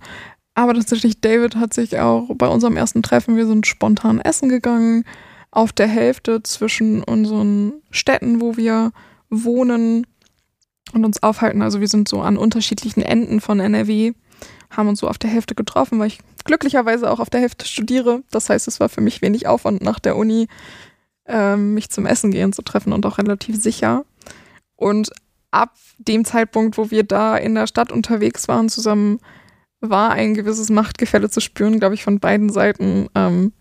Aber 0.54 0.74
tatsächlich, 0.74 1.20
David 1.20 1.56
hat 1.56 1.72
sich 1.72 1.98
auch 1.98 2.28
bei 2.34 2.46
unserem 2.46 2.76
ersten 2.76 3.02
Treffen, 3.02 3.36
wir 3.36 3.46
sind 3.46 3.66
spontan 3.66 4.20
essen 4.20 4.48
gegangen, 4.48 5.04
auf 5.50 5.72
der 5.72 5.86
Hälfte 5.86 6.42
zwischen 6.42 7.02
unseren 7.02 7.74
Städten, 7.90 8.40
wo 8.40 8.56
wir 8.56 8.92
wohnen 9.30 10.06
und 10.92 11.04
uns 11.04 11.22
aufhalten. 11.22 11.62
Also 11.62 11.80
wir 11.80 11.88
sind 11.88 12.08
so 12.08 12.20
an 12.20 12.36
unterschiedlichen 12.36 13.02
Enden 13.02 13.40
von 13.40 13.60
NRW, 13.60 14.12
haben 14.70 14.88
uns 14.88 15.00
so 15.00 15.08
auf 15.08 15.18
der 15.18 15.30
Hälfte 15.30 15.54
getroffen, 15.54 15.98
weil 15.98 16.08
ich 16.08 16.20
glücklicherweise 16.44 17.10
auch 17.10 17.20
auf 17.20 17.30
der 17.30 17.40
Hälfte 17.40 17.66
studiere. 17.66 18.22
Das 18.30 18.50
heißt, 18.50 18.68
es 18.68 18.80
war 18.80 18.88
für 18.88 19.00
mich 19.00 19.22
wenig 19.22 19.46
Aufwand 19.46 19.82
nach 19.82 19.98
der 19.98 20.16
Uni, 20.16 20.48
äh, 21.26 21.56
mich 21.56 21.90
zum 21.90 22.06
Essen 22.06 22.30
gehen 22.30 22.52
zu 22.52 22.62
treffen 22.62 22.92
und 22.92 23.06
auch 23.06 23.18
relativ 23.18 23.60
sicher. 23.60 24.04
Und 24.82 25.10
ab 25.52 25.76
dem 25.98 26.24
Zeitpunkt, 26.24 26.76
wo 26.76 26.90
wir 26.90 27.04
da 27.04 27.36
in 27.36 27.54
der 27.54 27.66
Stadt 27.66 27.92
unterwegs 27.92 28.48
waren, 28.48 28.68
zusammen 28.68 29.20
war 29.80 30.10
ein 30.10 30.34
gewisses 30.34 30.70
Machtgefälle 30.70 31.30
zu 31.30 31.40
spüren, 31.40 31.78
glaube 31.78 31.94
ich, 31.94 32.04
von 32.04 32.20
beiden 32.20 32.50
Seiten. 32.50 33.08
Ähm, 33.14 33.52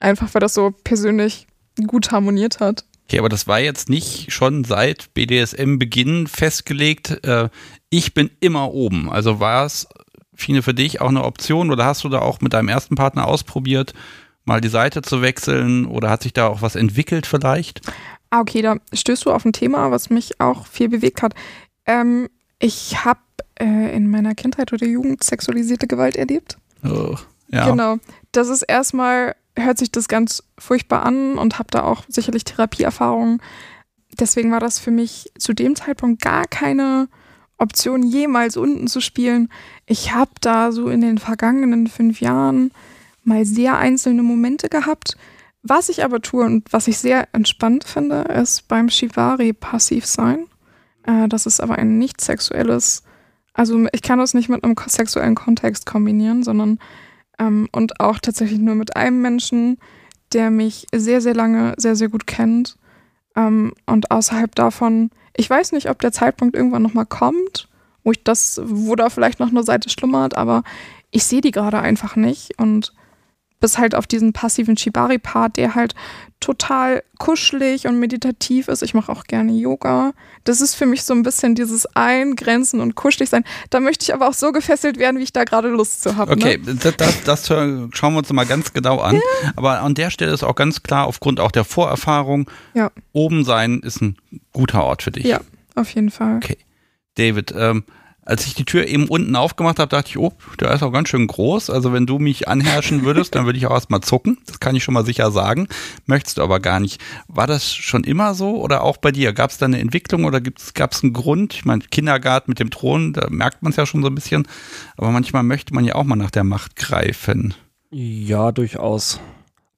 einfach 0.00 0.32
weil 0.32 0.40
das 0.40 0.54
so 0.54 0.72
persönlich 0.84 1.46
gut 1.86 2.12
harmoniert 2.12 2.60
hat. 2.60 2.84
Okay, 3.06 3.18
aber 3.18 3.28
das 3.28 3.46
war 3.46 3.60
jetzt 3.60 3.88
nicht 3.88 4.32
schon 4.32 4.64
seit 4.64 5.12
BDSM-Beginn 5.14 6.26
festgelegt. 6.26 7.24
Äh, 7.24 7.48
ich 7.90 8.14
bin 8.14 8.30
immer 8.40 8.72
oben. 8.72 9.10
Also 9.10 9.40
war 9.40 9.66
es, 9.66 9.86
Fine, 10.36 10.62
für 10.62 10.74
dich 10.74 11.00
auch 11.00 11.10
eine 11.10 11.24
Option 11.24 11.70
oder 11.70 11.84
hast 11.84 12.02
du 12.04 12.08
da 12.08 12.18
auch 12.18 12.40
mit 12.40 12.52
deinem 12.52 12.68
ersten 12.68 12.96
Partner 12.96 13.26
ausprobiert, 13.26 13.94
mal 14.44 14.60
die 14.60 14.68
Seite 14.68 15.02
zu 15.02 15.22
wechseln 15.22 15.86
oder 15.86 16.10
hat 16.10 16.22
sich 16.22 16.32
da 16.32 16.48
auch 16.48 16.60
was 16.60 16.74
entwickelt 16.74 17.26
vielleicht? 17.26 17.82
Ah, 18.34 18.40
okay, 18.40 18.62
da 18.62 18.78
stößt 18.92 19.26
du 19.26 19.30
auf 19.30 19.44
ein 19.44 19.52
Thema, 19.52 19.92
was 19.92 20.10
mich 20.10 20.40
auch 20.40 20.66
viel 20.66 20.88
bewegt 20.88 21.22
hat. 21.22 21.34
Ähm, 21.86 22.28
ich 22.58 23.04
habe 23.04 23.20
äh, 23.60 23.94
in 23.94 24.10
meiner 24.10 24.34
Kindheit 24.34 24.72
oder 24.72 24.84
Jugend 24.88 25.22
sexualisierte 25.22 25.86
Gewalt 25.86 26.16
erlebt. 26.16 26.58
Oh, 26.82 27.14
ja. 27.46 27.70
Genau. 27.70 27.98
Das 28.32 28.48
ist 28.48 28.62
erstmal, 28.62 29.36
hört 29.56 29.78
sich 29.78 29.92
das 29.92 30.08
ganz 30.08 30.42
furchtbar 30.58 31.04
an 31.04 31.38
und 31.38 31.60
habe 31.60 31.68
da 31.70 31.84
auch 31.84 32.02
sicherlich 32.08 32.42
Therapieerfahrungen. 32.42 33.40
Deswegen 34.18 34.50
war 34.50 34.58
das 34.58 34.80
für 34.80 34.90
mich 34.90 35.30
zu 35.38 35.52
dem 35.52 35.76
Zeitpunkt 35.76 36.20
gar 36.20 36.46
keine 36.46 37.06
Option, 37.56 38.02
jemals 38.02 38.56
unten 38.56 38.88
zu 38.88 39.00
spielen. 39.00 39.48
Ich 39.86 40.12
habe 40.12 40.32
da 40.40 40.72
so 40.72 40.88
in 40.88 41.02
den 41.02 41.18
vergangenen 41.18 41.86
fünf 41.86 42.20
Jahren 42.20 42.72
mal 43.22 43.44
sehr 43.44 43.78
einzelne 43.78 44.24
Momente 44.24 44.68
gehabt. 44.68 45.16
Was 45.66 45.88
ich 45.88 46.04
aber 46.04 46.20
tue 46.20 46.44
und 46.44 46.70
was 46.74 46.88
ich 46.88 46.98
sehr 46.98 47.26
entspannt 47.32 47.84
finde, 47.84 48.20
ist 48.22 48.68
beim 48.68 48.90
Shivari 48.90 49.54
passiv 49.54 50.04
sein. 50.04 50.46
Äh, 51.04 51.26
das 51.26 51.46
ist 51.46 51.58
aber 51.60 51.76
ein 51.76 51.96
nicht 51.96 52.20
sexuelles, 52.20 53.02
also 53.54 53.86
ich 53.92 54.02
kann 54.02 54.18
das 54.18 54.34
nicht 54.34 54.50
mit 54.50 54.62
einem 54.62 54.76
sexuellen 54.86 55.34
Kontext 55.34 55.86
kombinieren, 55.86 56.42
sondern 56.42 56.78
ähm, 57.38 57.68
und 57.72 57.98
auch 57.98 58.18
tatsächlich 58.18 58.58
nur 58.58 58.74
mit 58.74 58.94
einem 58.94 59.22
Menschen, 59.22 59.78
der 60.34 60.50
mich 60.50 60.86
sehr, 60.94 61.22
sehr 61.22 61.34
lange 61.34 61.72
sehr, 61.78 61.96
sehr 61.96 62.10
gut 62.10 62.26
kennt. 62.26 62.76
Ähm, 63.34 63.72
und 63.86 64.10
außerhalb 64.10 64.54
davon, 64.54 65.10
ich 65.34 65.48
weiß 65.48 65.72
nicht, 65.72 65.88
ob 65.88 65.98
der 65.98 66.12
Zeitpunkt 66.12 66.54
irgendwann 66.54 66.82
nochmal 66.82 67.06
kommt, 67.06 67.68
wo 68.02 68.12
ich 68.12 68.22
das, 68.22 68.60
wo 68.62 68.96
da 68.96 69.08
vielleicht 69.08 69.40
noch 69.40 69.48
eine 69.48 69.62
Seite 69.62 69.88
schlummert, 69.88 70.36
aber 70.36 70.62
ich 71.10 71.24
sehe 71.24 71.40
die 71.40 71.52
gerade 71.52 71.78
einfach 71.78 72.16
nicht. 72.16 72.58
Und 72.58 72.92
bis 73.64 73.78
halt 73.78 73.94
auf 73.94 74.06
diesen 74.06 74.34
passiven 74.34 74.76
Shibari-Part, 74.76 75.56
der 75.56 75.74
halt 75.74 75.94
total 76.38 77.02
kuschelig 77.18 77.86
und 77.86 77.98
meditativ 77.98 78.68
ist. 78.68 78.82
Ich 78.82 78.92
mache 78.92 79.10
auch 79.10 79.24
gerne 79.24 79.52
Yoga. 79.52 80.12
Das 80.44 80.60
ist 80.60 80.74
für 80.74 80.84
mich 80.84 81.04
so 81.04 81.14
ein 81.14 81.22
bisschen 81.22 81.54
dieses 81.54 81.86
Eingrenzen 81.96 82.80
und 82.80 82.94
kuschelig 82.94 83.30
sein. 83.30 83.42
Da 83.70 83.80
möchte 83.80 84.02
ich 84.02 84.12
aber 84.12 84.28
auch 84.28 84.34
so 84.34 84.52
gefesselt 84.52 84.98
werden, 84.98 85.18
wie 85.18 85.22
ich 85.22 85.32
da 85.32 85.44
gerade 85.44 85.68
Lust 85.68 86.02
zu 86.02 86.16
habe. 86.16 86.32
Okay, 86.32 86.60
ne? 86.62 86.74
das, 86.74 86.94
das, 86.98 87.24
das, 87.24 87.46
schauen 87.46 87.90
wir 88.12 88.18
uns 88.18 88.30
mal 88.34 88.44
ganz 88.44 88.74
genau 88.74 89.00
an. 89.00 89.14
Ja. 89.14 89.52
Aber 89.56 89.80
an 89.80 89.94
der 89.94 90.10
Stelle 90.10 90.34
ist 90.34 90.42
auch 90.42 90.56
ganz 90.56 90.82
klar, 90.82 91.06
aufgrund 91.06 91.40
auch 91.40 91.50
der 91.50 91.64
Vorerfahrung, 91.64 92.50
ja. 92.74 92.90
oben 93.14 93.46
sein 93.46 93.80
ist 93.80 94.02
ein 94.02 94.18
guter 94.52 94.84
Ort 94.84 95.02
für 95.02 95.10
dich. 95.10 95.24
Ja, 95.24 95.40
auf 95.74 95.88
jeden 95.88 96.10
Fall. 96.10 96.36
Okay. 96.36 96.58
David, 97.14 97.54
ähm, 97.56 97.84
als 98.24 98.46
ich 98.46 98.54
die 98.54 98.64
Tür 98.64 98.86
eben 98.86 99.06
unten 99.08 99.36
aufgemacht 99.36 99.78
habe, 99.78 99.88
dachte 99.88 100.08
ich, 100.08 100.18
oh, 100.18 100.32
der 100.58 100.72
ist 100.72 100.82
auch 100.82 100.92
ganz 100.92 101.08
schön 101.08 101.26
groß. 101.26 101.70
Also 101.70 101.92
wenn 101.92 102.06
du 102.06 102.18
mich 102.18 102.48
anherrschen 102.48 103.04
würdest, 103.04 103.34
dann 103.34 103.44
würde 103.44 103.58
ich 103.58 103.66
auch 103.66 103.72
erstmal 103.72 104.00
zucken. 104.00 104.38
Das 104.46 104.60
kann 104.60 104.74
ich 104.74 104.82
schon 104.82 104.94
mal 104.94 105.04
sicher 105.04 105.30
sagen. 105.30 105.68
Möchtest 106.06 106.38
du 106.38 106.42
aber 106.42 106.60
gar 106.60 106.80
nicht. 106.80 107.00
War 107.28 107.46
das 107.46 107.72
schon 107.72 108.04
immer 108.04 108.34
so 108.34 108.62
oder 108.62 108.82
auch 108.82 108.96
bei 108.96 109.12
dir? 109.12 109.32
Gab 109.32 109.50
es 109.50 109.58
da 109.58 109.66
eine 109.66 109.78
Entwicklung 109.78 110.24
oder 110.24 110.40
gab 110.40 110.92
es 110.92 111.02
einen 111.02 111.12
Grund? 111.12 111.54
Ich 111.54 111.64
meine, 111.64 111.82
Kindergarten 111.82 112.50
mit 112.50 112.60
dem 112.60 112.70
Thron, 112.70 113.12
da 113.12 113.28
merkt 113.28 113.62
man 113.62 113.70
es 113.70 113.76
ja 113.76 113.86
schon 113.86 114.02
so 114.02 114.08
ein 114.08 114.14
bisschen. 114.14 114.48
Aber 114.96 115.10
manchmal 115.10 115.42
möchte 115.42 115.74
man 115.74 115.84
ja 115.84 115.94
auch 115.94 116.04
mal 116.04 116.16
nach 116.16 116.30
der 116.30 116.44
Macht 116.44 116.76
greifen. 116.76 117.54
Ja, 117.90 118.52
durchaus. 118.52 119.20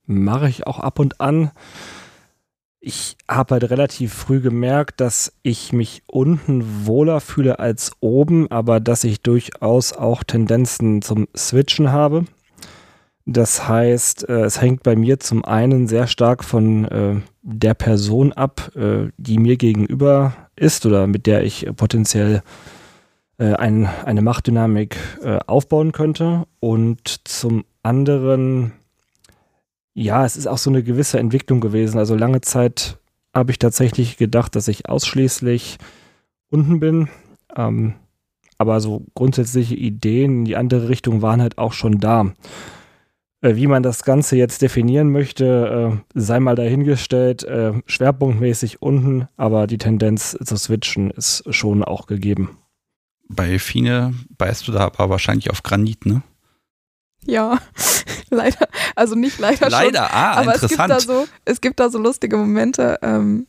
Mache 0.06 0.48
ich 0.48 0.66
auch 0.66 0.78
ab 0.78 1.00
und 1.00 1.20
an 1.20 1.50
ich 2.86 3.16
habe 3.28 3.54
halt 3.54 3.68
relativ 3.68 4.14
früh 4.14 4.40
gemerkt, 4.40 5.00
dass 5.00 5.32
ich 5.42 5.72
mich 5.72 6.04
unten 6.06 6.86
wohler 6.86 7.20
fühle 7.20 7.58
als 7.58 7.90
oben, 7.98 8.48
aber 8.48 8.78
dass 8.78 9.02
ich 9.02 9.22
durchaus 9.22 9.92
auch 9.92 10.22
Tendenzen 10.22 11.02
zum 11.02 11.26
Switchen 11.36 11.90
habe. 11.90 12.26
Das 13.24 13.66
heißt, 13.66 14.28
äh, 14.28 14.42
es 14.42 14.60
hängt 14.60 14.84
bei 14.84 14.94
mir 14.94 15.18
zum 15.18 15.44
einen 15.44 15.88
sehr 15.88 16.06
stark 16.06 16.44
von 16.44 16.84
äh, 16.84 17.16
der 17.42 17.74
Person 17.74 18.32
ab, 18.32 18.70
äh, 18.76 19.08
die 19.16 19.38
mir 19.38 19.56
gegenüber 19.56 20.36
ist 20.54 20.86
oder 20.86 21.08
mit 21.08 21.26
der 21.26 21.42
ich 21.42 21.68
potenziell 21.76 22.42
ein, 23.38 23.86
eine 24.06 24.22
Machtdynamik 24.22 24.96
aufbauen 25.46 25.92
könnte. 25.92 26.46
Und 26.58 27.28
zum 27.28 27.66
anderen 27.82 28.72
ja, 29.98 30.26
es 30.26 30.36
ist 30.36 30.46
auch 30.46 30.58
so 30.58 30.68
eine 30.68 30.82
gewisse 30.82 31.18
Entwicklung 31.18 31.60
gewesen. 31.60 31.98
Also 31.98 32.14
lange 32.14 32.42
Zeit 32.42 32.98
habe 33.32 33.50
ich 33.50 33.58
tatsächlich 33.58 34.18
gedacht, 34.18 34.54
dass 34.54 34.68
ich 34.68 34.90
ausschließlich 34.90 35.78
unten 36.50 36.80
bin. 36.80 37.08
Ähm, 37.56 37.94
aber 38.58 38.80
so 38.80 39.06
grundsätzliche 39.14 39.74
Ideen 39.74 40.40
in 40.40 40.44
die 40.44 40.56
andere 40.56 40.90
Richtung 40.90 41.22
waren 41.22 41.40
halt 41.40 41.56
auch 41.56 41.72
schon 41.72 41.98
da. 41.98 42.34
Äh, 43.40 43.56
wie 43.56 43.66
man 43.66 43.82
das 43.82 44.04
Ganze 44.04 44.36
jetzt 44.36 44.60
definieren 44.60 45.10
möchte, 45.10 46.02
äh, 46.14 46.20
sei 46.20 46.40
mal 46.40 46.56
dahingestellt, 46.56 47.44
äh, 47.44 47.72
schwerpunktmäßig 47.86 48.82
unten, 48.82 49.28
aber 49.38 49.66
die 49.66 49.78
Tendenz 49.78 50.36
zu 50.44 50.56
switchen 50.58 51.10
ist 51.10 51.42
schon 51.54 51.82
auch 51.82 52.06
gegeben. 52.06 52.58
Bei 53.30 53.58
Fine 53.58 54.12
beißt 54.36 54.68
du 54.68 54.72
da 54.72 54.80
aber 54.80 55.08
wahrscheinlich 55.08 55.48
auf 55.48 55.62
Granit, 55.62 56.04
ne? 56.04 56.22
Ja, 57.24 57.58
leider. 58.36 58.68
Also 58.94 59.14
nicht 59.14 59.38
leider. 59.38 59.68
Leider, 59.68 60.06
schon, 60.06 60.16
ah, 60.16 60.32
aber 60.32 60.54
interessant. 60.54 60.72
Es 60.72 60.78
gibt, 60.78 60.90
da 60.90 61.00
so, 61.00 61.28
es 61.44 61.60
gibt 61.60 61.80
da 61.80 61.90
so 61.90 61.98
lustige 61.98 62.36
Momente. 62.36 62.98
Ähm, 63.02 63.46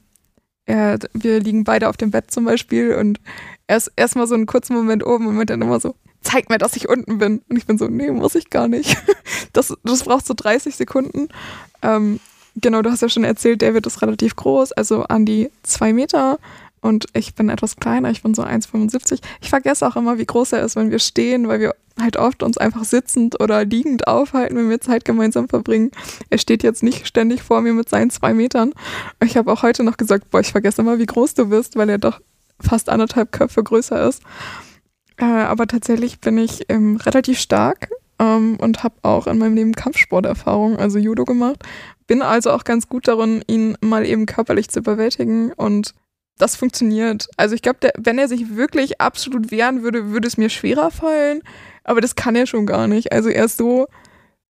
ja, 0.68 0.98
wir 1.14 1.40
liegen 1.40 1.64
beide 1.64 1.88
auf 1.88 1.98
dem 1.98 2.12
Bett 2.12 2.32
zum 2.32 2.46
Beispiel 2.46 2.96
und 2.96 3.20
erst 3.68 3.92
erstmal 3.96 4.28
so 4.28 4.36
einen 4.36 4.46
kurzen 4.46 4.76
Moment 4.76 5.06
oben 5.06 5.28
und 5.28 5.50
dann 5.50 5.62
immer 5.62 5.80
so, 5.80 5.96
zeig 6.22 6.50
mir, 6.50 6.58
dass 6.58 6.76
ich 6.76 6.90
unten 6.90 7.18
bin. 7.18 7.42
Und 7.48 7.58
ich 7.58 7.66
bin 7.66 7.78
so, 7.78 7.88
nee, 7.88 8.12
muss 8.12 8.36
ich 8.36 8.50
gar 8.50 8.68
nicht. 8.68 8.98
Das, 9.54 9.74
das 9.84 10.04
braucht 10.04 10.28
so 10.28 10.36
30 10.36 10.76
Sekunden. 10.76 11.30
Ähm, 11.82 12.20
genau, 12.56 12.84
du 12.84 12.92
hast 12.92 13.02
ja 13.02 13.10
schon 13.10 13.24
erzählt, 13.24 13.62
David 13.62 13.88
ist 13.88 14.04
relativ 14.04 14.36
groß, 14.36 14.72
also 14.74 15.04
an 15.04 15.26
die 15.26 15.50
zwei 15.64 15.94
Meter. 15.94 16.38
Und 16.82 17.06
ich 17.14 17.36
bin 17.36 17.50
etwas 17.50 17.78
kleiner, 17.78 18.12
ich 18.12 18.24
bin 18.24 18.34
so 18.34 18.44
1,75. 18.44 19.20
Ich 19.42 19.50
vergesse 19.50 19.88
auch 19.88 19.96
immer, 19.96 20.18
wie 20.18 20.26
groß 20.26 20.54
er 20.54 20.64
ist, 20.64 20.76
wenn 20.76 20.92
wir 20.92 21.00
stehen, 21.00 21.48
weil 21.48 21.60
wir 21.60 21.76
halt 22.00 22.18
oft 22.18 22.44
uns 22.44 22.58
einfach 22.58 22.84
sitzend 22.84 23.40
oder 23.42 23.66
liegend 23.66 24.08
aufhalten, 24.08 24.56
wenn 24.56 24.70
wir 24.70 24.80
Zeit 24.80 25.04
gemeinsam 25.04 25.50
verbringen. 25.50 25.92
Er 26.30 26.38
steht 26.38 26.64
jetzt 26.64 26.84
nicht 26.84 27.08
ständig 27.08 27.42
vor 27.42 27.62
mir 27.62 27.74
mit 27.74 27.90
seinen 27.90 28.10
zwei 28.10 28.34
Metern. 28.34 28.74
Ich 29.24 29.38
habe 29.38 29.52
auch 29.52 29.64
heute 29.64 29.84
noch 29.84 29.98
gesagt, 29.98 30.30
boah, 30.30 30.40
ich 30.40 30.52
vergesse 30.52 30.82
immer, 30.82 31.00
wie 31.00 31.06
groß 31.06 31.34
du 31.34 31.50
bist, 31.50 31.76
weil 31.76 31.90
er 31.90 31.98
doch 31.98 32.22
fast 32.60 32.90
anderthalb 32.90 33.32
Köpfe 33.32 33.64
größer 33.64 34.08
ist. 34.08 34.22
Äh, 35.18 35.26
aber 35.26 35.68
tatsächlich 35.68 36.20
bin 36.20 36.38
ich 36.38 36.66
ähm, 36.70 36.98
relativ 36.98 37.40
stark 37.40 37.90
ähm, 38.20 38.58
und 38.60 38.84
habe 38.84 38.96
auch 39.02 39.28
in 39.28 39.38
meinem 39.38 39.56
Leben 39.56 39.74
Kampfsporterfahrung, 39.74 40.78
also 40.78 41.00
Judo 41.00 41.26
gemacht. 41.26 41.64
Bin 42.06 42.22
also 42.22 42.52
auch 42.52 42.64
ganz 42.64 42.88
gut 42.88 43.08
darin, 43.08 43.44
ihn 43.48 43.78
mal 43.82 44.06
eben 44.06 44.26
körperlich 44.26 44.70
zu 44.70 44.80
überwältigen 44.80 45.52
und 45.54 45.94
das 46.38 46.56
funktioniert. 46.56 47.28
Also 47.38 47.56
ich 47.56 47.62
glaube, 47.62 47.92
wenn 47.98 48.20
er 48.20 48.28
sich 48.28 48.56
wirklich 48.56 49.02
absolut 49.02 49.52
wehren 49.52 49.84
würde, 49.84 50.12
würde 50.12 50.28
es 50.28 50.38
mir 50.38 50.50
schwerer 50.50 50.92
fallen. 50.92 51.42
Aber 51.84 52.02
das 52.02 52.16
kann 52.16 52.36
er 52.36 52.48
schon 52.48 52.66
gar 52.66 52.88
nicht. 52.88 53.12
Also 53.12 53.30
er 53.30 53.46
ist 53.46 53.58
so 53.58 53.88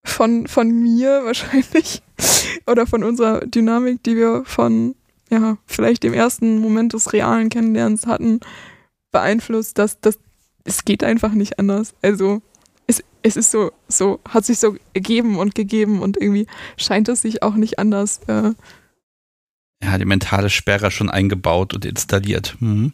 von, 0.04 0.46
von 0.46 0.70
mir 0.70 1.20
wahrscheinlich 1.24 2.02
oder 2.66 2.86
von 2.86 3.04
unserer 3.04 3.40
Dynamik, 3.46 4.02
die 4.02 4.16
wir 4.16 4.42
von, 4.44 4.94
ja, 5.30 5.58
vielleicht 5.66 6.02
dem 6.02 6.14
ersten 6.14 6.58
Moment 6.58 6.92
des 6.92 7.12
realen 7.12 7.48
Kennenlernens 7.48 8.06
hatten, 8.06 8.40
beeinflusst, 9.10 9.78
dass 9.78 10.00
das, 10.00 10.18
es 10.64 10.84
geht 10.84 11.04
einfach 11.04 11.32
nicht 11.32 11.58
anders. 11.58 11.94
Also 12.02 12.42
es, 12.86 13.02
es 13.22 13.36
ist 13.36 13.50
so, 13.50 13.70
so, 13.88 14.20
hat 14.28 14.44
sich 14.44 14.58
so 14.58 14.76
ergeben 14.94 15.38
und 15.38 15.54
gegeben 15.54 16.02
und 16.02 16.16
irgendwie 16.16 16.46
scheint 16.76 17.08
es 17.08 17.22
sich 17.22 17.42
auch 17.42 17.54
nicht 17.54 17.78
anders 17.78 18.20
äh, 18.26 18.52
ja, 19.82 19.98
die 19.98 20.04
mentale 20.04 20.50
Sperre 20.50 20.90
schon 20.90 21.10
eingebaut 21.10 21.74
und 21.74 21.84
installiert. 21.84 22.56
Mhm. 22.60 22.92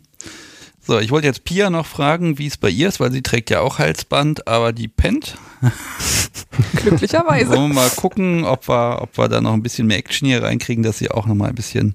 So, 0.87 0.99
ich 0.99 1.11
wollte 1.11 1.27
jetzt 1.27 1.45
Pia 1.45 1.71
noch 1.71 1.87
fragen, 1.87 2.37
wie 2.37 2.47
es 2.47 2.59
bei 2.59 2.69
ihr 2.69 2.89
ist, 2.89 3.01
weil 3.01 3.11
sie 3.11 3.23
trägt 3.23 3.49
ja 3.49 3.61
auch 3.61 3.79
Halsband, 3.79 4.47
aber 4.47 4.75
die 4.75 4.89
pennt. 4.89 5.39
Glücklicherweise. 6.77 7.49
Wollen 7.51 7.71
wir 7.71 7.75
mal 7.75 7.91
gucken, 7.91 8.45
ob 8.45 8.69
wir, 8.69 9.01
ob 9.01 9.17
wir 9.17 9.29
da 9.29 9.41
noch 9.41 9.55
ein 9.55 9.63
bisschen 9.63 9.87
mehr 9.87 9.97
Action 9.97 10.29
hier 10.29 10.43
reinkriegen, 10.43 10.83
dass 10.83 10.99
sie 10.99 11.11
auch 11.11 11.27
noch 11.27 11.35
mal 11.35 11.49
ein 11.49 11.55
bisschen 11.55 11.95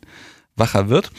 wacher 0.56 0.90
wird. 0.90 1.12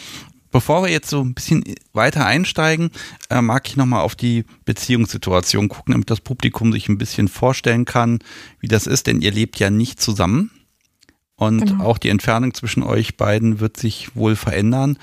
Bevor 0.50 0.83
wir 0.83 0.90
jetzt 0.90 1.09
so 1.09 1.20
ein 1.20 1.35
bisschen 1.35 1.62
weiter 1.92 2.26
einsteigen, 2.26 2.90
äh, 3.30 3.40
mag 3.40 3.68
ich 3.68 3.76
nochmal 3.76 4.00
auf 4.00 4.16
die 4.16 4.44
Beziehungssituation 4.64 5.68
gucken, 5.68 5.92
damit 5.92 6.11
das 6.11 6.20
Publikum 6.20 6.72
sich 6.72 6.88
ein 6.88 6.98
bisschen 6.98 7.28
vorstellen 7.28 7.85
kann, 7.85 8.18
wie 8.59 8.66
das 8.66 8.88
ist, 8.88 9.06
denn 9.06 9.22
ihr 9.22 9.30
lebt 9.30 9.61
ja 9.61 9.70
nicht 9.70 10.00
zusammen. 10.00 10.50
Und 11.40 11.61
genau. 11.64 11.85
auch 11.85 11.96
die 11.96 12.11
Entfernung 12.11 12.53
zwischen 12.53 12.83
euch 12.83 13.16
beiden 13.16 13.61
wird 13.61 13.79
sich 13.79 14.14
wohl 14.14 14.37
verändern. 14.37 14.98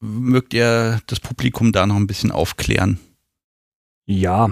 Mögt 0.00 0.54
ihr 0.54 1.00
das 1.06 1.20
Publikum 1.20 1.72
da 1.72 1.86
noch 1.86 1.96
ein 1.96 2.06
bisschen 2.06 2.32
aufklären? 2.32 2.98
Ja. 4.06 4.48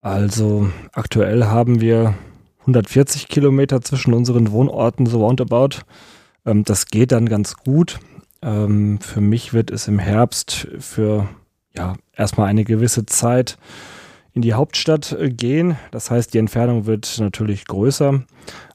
Also 0.00 0.68
aktuell 0.92 1.44
haben 1.44 1.80
wir 1.80 2.14
140 2.62 3.28
Kilometer 3.28 3.82
zwischen 3.82 4.12
unseren 4.12 4.50
Wohnorten, 4.50 5.06
so 5.06 5.24
roundabout. 5.24 5.82
Ähm, 6.44 6.64
das 6.64 6.86
geht 6.86 7.12
dann 7.12 7.28
ganz 7.28 7.54
gut. 7.54 8.00
Ähm, 8.42 8.98
für 9.00 9.20
mich 9.20 9.52
wird 9.52 9.70
es 9.70 9.86
im 9.86 10.00
Herbst 10.00 10.66
für 10.80 11.28
ja 11.72 11.94
erstmal 12.16 12.48
eine 12.48 12.64
gewisse 12.64 13.06
Zeit 13.06 13.58
in 14.32 14.42
die 14.42 14.54
Hauptstadt 14.54 15.12
äh, 15.12 15.30
gehen. 15.30 15.76
Das 15.92 16.10
heißt, 16.10 16.34
die 16.34 16.38
Entfernung 16.38 16.86
wird 16.86 17.16
natürlich 17.20 17.64
größer. 17.66 18.24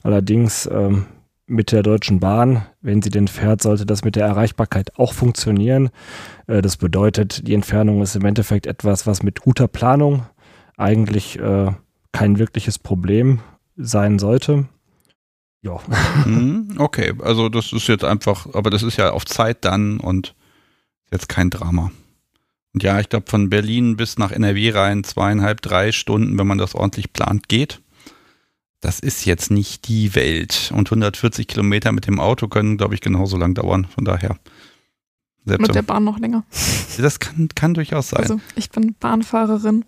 Allerdings 0.02 0.66
ähm, 0.72 1.04
mit 1.46 1.72
der 1.72 1.82
Deutschen 1.82 2.20
Bahn, 2.20 2.66
wenn 2.80 3.02
sie 3.02 3.10
denn 3.10 3.28
fährt, 3.28 3.62
sollte 3.62 3.86
das 3.86 4.04
mit 4.04 4.16
der 4.16 4.26
Erreichbarkeit 4.26 4.98
auch 4.98 5.12
funktionieren. 5.12 5.90
Äh, 6.46 6.62
das 6.62 6.76
bedeutet, 6.76 7.46
die 7.46 7.54
Entfernung 7.54 8.02
ist 8.02 8.16
im 8.16 8.24
Endeffekt 8.24 8.66
etwas, 8.66 9.06
was 9.06 9.22
mit 9.22 9.40
guter 9.40 9.68
Planung 9.68 10.26
eigentlich 10.76 11.38
äh, 11.38 11.72
kein 12.12 12.38
wirkliches 12.38 12.78
Problem 12.78 13.40
sein 13.76 14.18
sollte. 14.18 14.66
Ja. 15.62 15.78
Mhm, 16.24 16.76
okay, 16.78 17.12
also 17.22 17.48
das 17.48 17.72
ist 17.72 17.86
jetzt 17.88 18.04
einfach, 18.04 18.48
aber 18.52 18.70
das 18.70 18.82
ist 18.82 18.96
ja 18.96 19.10
auf 19.10 19.24
Zeit 19.24 19.64
dann 19.64 20.00
und 20.00 20.34
jetzt 21.12 21.28
kein 21.28 21.50
Drama. 21.50 21.92
Und 22.72 22.82
ja, 22.82 22.98
ich 23.00 23.08
glaube, 23.08 23.26
von 23.28 23.48
Berlin 23.48 23.96
bis 23.96 24.18
nach 24.18 24.32
NRW 24.32 24.70
rein 24.70 25.04
zweieinhalb, 25.04 25.62
drei 25.62 25.92
Stunden, 25.92 26.38
wenn 26.38 26.46
man 26.46 26.58
das 26.58 26.74
ordentlich 26.74 27.12
plant, 27.12 27.48
geht. 27.48 27.80
Das 28.86 29.00
ist 29.00 29.24
jetzt 29.24 29.50
nicht 29.50 29.88
die 29.88 30.14
Welt. 30.14 30.70
Und 30.72 30.86
140 30.86 31.48
Kilometer 31.48 31.90
mit 31.90 32.06
dem 32.06 32.20
Auto 32.20 32.46
können, 32.46 32.76
glaube 32.76 32.94
ich, 32.94 33.00
genauso 33.00 33.36
lang 33.36 33.52
dauern. 33.52 33.88
Von 33.92 34.04
daher. 34.04 34.38
Mit 35.44 35.74
der 35.74 35.82
Bahn 35.82 36.04
noch 36.04 36.20
länger. 36.20 36.44
Das 36.96 37.18
kann, 37.18 37.48
kann 37.56 37.74
durchaus 37.74 38.10
sein. 38.10 38.20
Also, 38.20 38.40
ich 38.54 38.70
bin 38.70 38.94
Bahnfahrerin 38.94 39.84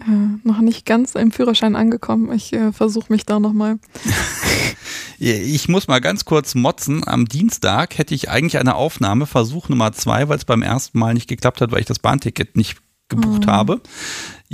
äh, 0.00 0.02
noch 0.42 0.60
nicht 0.60 0.84
ganz 0.84 1.14
im 1.14 1.32
Führerschein 1.32 1.76
angekommen. 1.76 2.30
Ich 2.32 2.52
äh, 2.52 2.72
versuche 2.72 3.10
mich 3.10 3.24
da 3.24 3.40
nochmal. 3.40 3.78
ich 5.18 5.68
muss 5.70 5.88
mal 5.88 6.02
ganz 6.02 6.26
kurz 6.26 6.54
motzen. 6.54 7.08
Am 7.08 7.24
Dienstag 7.24 7.96
hätte 7.96 8.14
ich 8.14 8.28
eigentlich 8.28 8.58
eine 8.58 8.74
Aufnahme, 8.74 9.24
Versuch 9.24 9.70
Nummer 9.70 9.92
zwei, 9.92 10.28
weil 10.28 10.36
es 10.36 10.44
beim 10.44 10.60
ersten 10.60 10.98
Mal 10.98 11.14
nicht 11.14 11.28
geklappt 11.28 11.62
hat, 11.62 11.72
weil 11.72 11.80
ich 11.80 11.86
das 11.86 12.00
Bahnticket 12.00 12.54
nicht 12.54 12.76
gebucht 13.08 13.44
oh. 13.46 13.50
habe. 13.50 13.80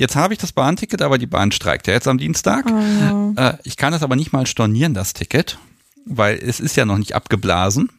Jetzt 0.00 0.16
habe 0.16 0.32
ich 0.32 0.40
das 0.40 0.52
Bahnticket, 0.52 1.02
aber 1.02 1.18
die 1.18 1.26
Bahn 1.26 1.52
streikt 1.52 1.86
ja 1.86 1.92
jetzt 1.92 2.08
am 2.08 2.16
Dienstag. 2.16 2.64
Oh. 2.66 3.34
Äh, 3.36 3.58
ich 3.64 3.76
kann 3.76 3.92
es 3.92 4.02
aber 4.02 4.16
nicht 4.16 4.32
mal 4.32 4.46
stornieren, 4.46 4.94
das 4.94 5.12
Ticket, 5.12 5.58
weil 6.06 6.38
es 6.38 6.58
ist 6.58 6.74
ja 6.74 6.86
noch 6.86 6.96
nicht 6.96 7.14
abgeblasen. 7.14 7.90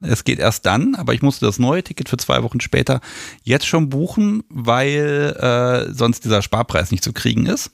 Es 0.00 0.22
geht 0.22 0.38
erst 0.38 0.64
dann, 0.64 0.94
aber 0.94 1.12
ich 1.12 1.22
musste 1.22 1.46
das 1.46 1.58
neue 1.58 1.82
Ticket 1.82 2.08
für 2.08 2.18
zwei 2.18 2.44
Wochen 2.44 2.60
später 2.60 3.00
jetzt 3.42 3.66
schon 3.66 3.88
buchen, 3.88 4.44
weil 4.48 5.88
äh, 5.90 5.92
sonst 5.92 6.24
dieser 6.24 6.42
Sparpreis 6.42 6.92
nicht 6.92 7.02
zu 7.02 7.12
kriegen 7.12 7.46
ist. 7.46 7.72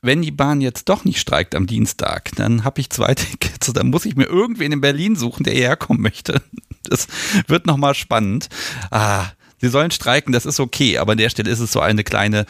Wenn 0.00 0.22
die 0.22 0.30
Bahn 0.30 0.60
jetzt 0.60 0.88
doch 0.88 1.04
nicht 1.04 1.18
streikt 1.18 1.56
am 1.56 1.66
Dienstag, 1.66 2.30
dann 2.36 2.62
habe 2.62 2.80
ich 2.80 2.90
zwei 2.90 3.14
Tickets. 3.16 3.72
Dann 3.72 3.90
muss 3.90 4.06
ich 4.06 4.14
mir 4.14 4.26
irgendwen 4.26 4.70
in 4.70 4.80
Berlin 4.80 5.16
suchen, 5.16 5.42
der 5.42 5.54
hierher 5.54 5.76
kommen 5.76 6.02
möchte. 6.02 6.40
Das 6.84 7.08
wird 7.48 7.66
nochmal 7.66 7.94
spannend. 7.94 8.48
Ah, 8.92 9.26
sie 9.58 9.68
sollen 9.68 9.90
streiken, 9.90 10.32
das 10.32 10.46
ist 10.46 10.60
okay, 10.60 10.98
aber 10.98 11.12
an 11.12 11.18
der 11.18 11.30
Stelle 11.30 11.50
ist 11.50 11.60
es 11.60 11.72
so 11.72 11.80
eine 11.80 12.04
kleine, 12.04 12.46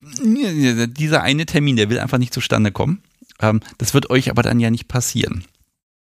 dieser 0.00 1.22
eine 1.22 1.46
Termin, 1.46 1.76
der 1.76 1.90
will 1.90 1.98
einfach 1.98 2.18
nicht 2.18 2.34
zustande 2.34 2.72
kommen. 2.72 3.02
Ähm, 3.40 3.60
das 3.78 3.94
wird 3.94 4.10
euch 4.10 4.30
aber 4.30 4.42
dann 4.42 4.60
ja 4.60 4.70
nicht 4.70 4.88
passieren. 4.88 5.44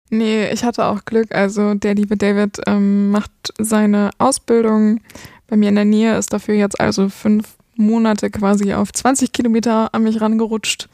Nee, 0.09 0.49
ich 0.51 0.63
hatte 0.63 0.85
auch 0.85 1.05
Glück. 1.05 1.33
Also 1.33 1.73
der 1.73 1.95
liebe 1.95 2.15
David 2.17 2.61
ähm, 2.67 3.11
macht 3.11 3.31
seine 3.57 4.11
Ausbildung 4.17 5.01
bei 5.47 5.57
mir 5.57 5.69
in 5.69 5.75
der 5.75 5.85
Nähe, 5.85 6.17
ist 6.17 6.33
dafür 6.33 6.55
jetzt 6.55 6.79
also 6.79 7.09
fünf 7.09 7.57
Monate 7.75 8.29
quasi 8.29 8.73
auf 8.73 8.91
20 8.91 9.31
Kilometer 9.31 9.93
an 9.93 10.03
mich 10.03 10.21
rangerutscht. 10.21 10.89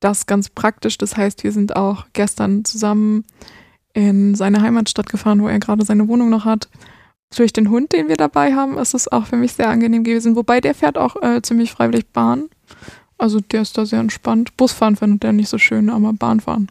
Das 0.00 0.26
ganz 0.26 0.48
praktisch. 0.50 0.98
Das 0.98 1.16
heißt, 1.16 1.44
wir 1.44 1.52
sind 1.52 1.76
auch 1.76 2.06
gestern 2.12 2.64
zusammen 2.64 3.24
in 3.92 4.34
seine 4.34 4.60
Heimatstadt 4.62 5.08
gefahren, 5.08 5.42
wo 5.42 5.48
er 5.48 5.58
gerade 5.58 5.84
seine 5.84 6.08
Wohnung 6.08 6.30
noch 6.30 6.44
hat. 6.44 6.68
Durch 7.36 7.52
den 7.52 7.70
Hund, 7.70 7.92
den 7.92 8.08
wir 8.08 8.16
dabei 8.16 8.54
haben, 8.54 8.78
ist 8.78 8.94
es 8.94 9.10
auch 9.10 9.26
für 9.26 9.36
mich 9.36 9.54
sehr 9.54 9.68
angenehm 9.68 10.04
gewesen. 10.04 10.36
Wobei 10.36 10.60
der 10.60 10.74
fährt 10.74 10.98
auch 10.98 11.20
äh, 11.22 11.42
ziemlich 11.42 11.72
freiwillig 11.72 12.06
Bahn. 12.12 12.48
Also 13.18 13.40
der 13.40 13.62
ist 13.62 13.78
da 13.78 13.86
sehr 13.86 14.00
entspannt. 14.00 14.56
Busfahren 14.56 14.96
findet 14.96 15.24
er 15.24 15.32
nicht 15.32 15.48
so 15.48 15.58
schön, 15.58 15.90
aber 15.90 16.12
Bahnfahren 16.12 16.68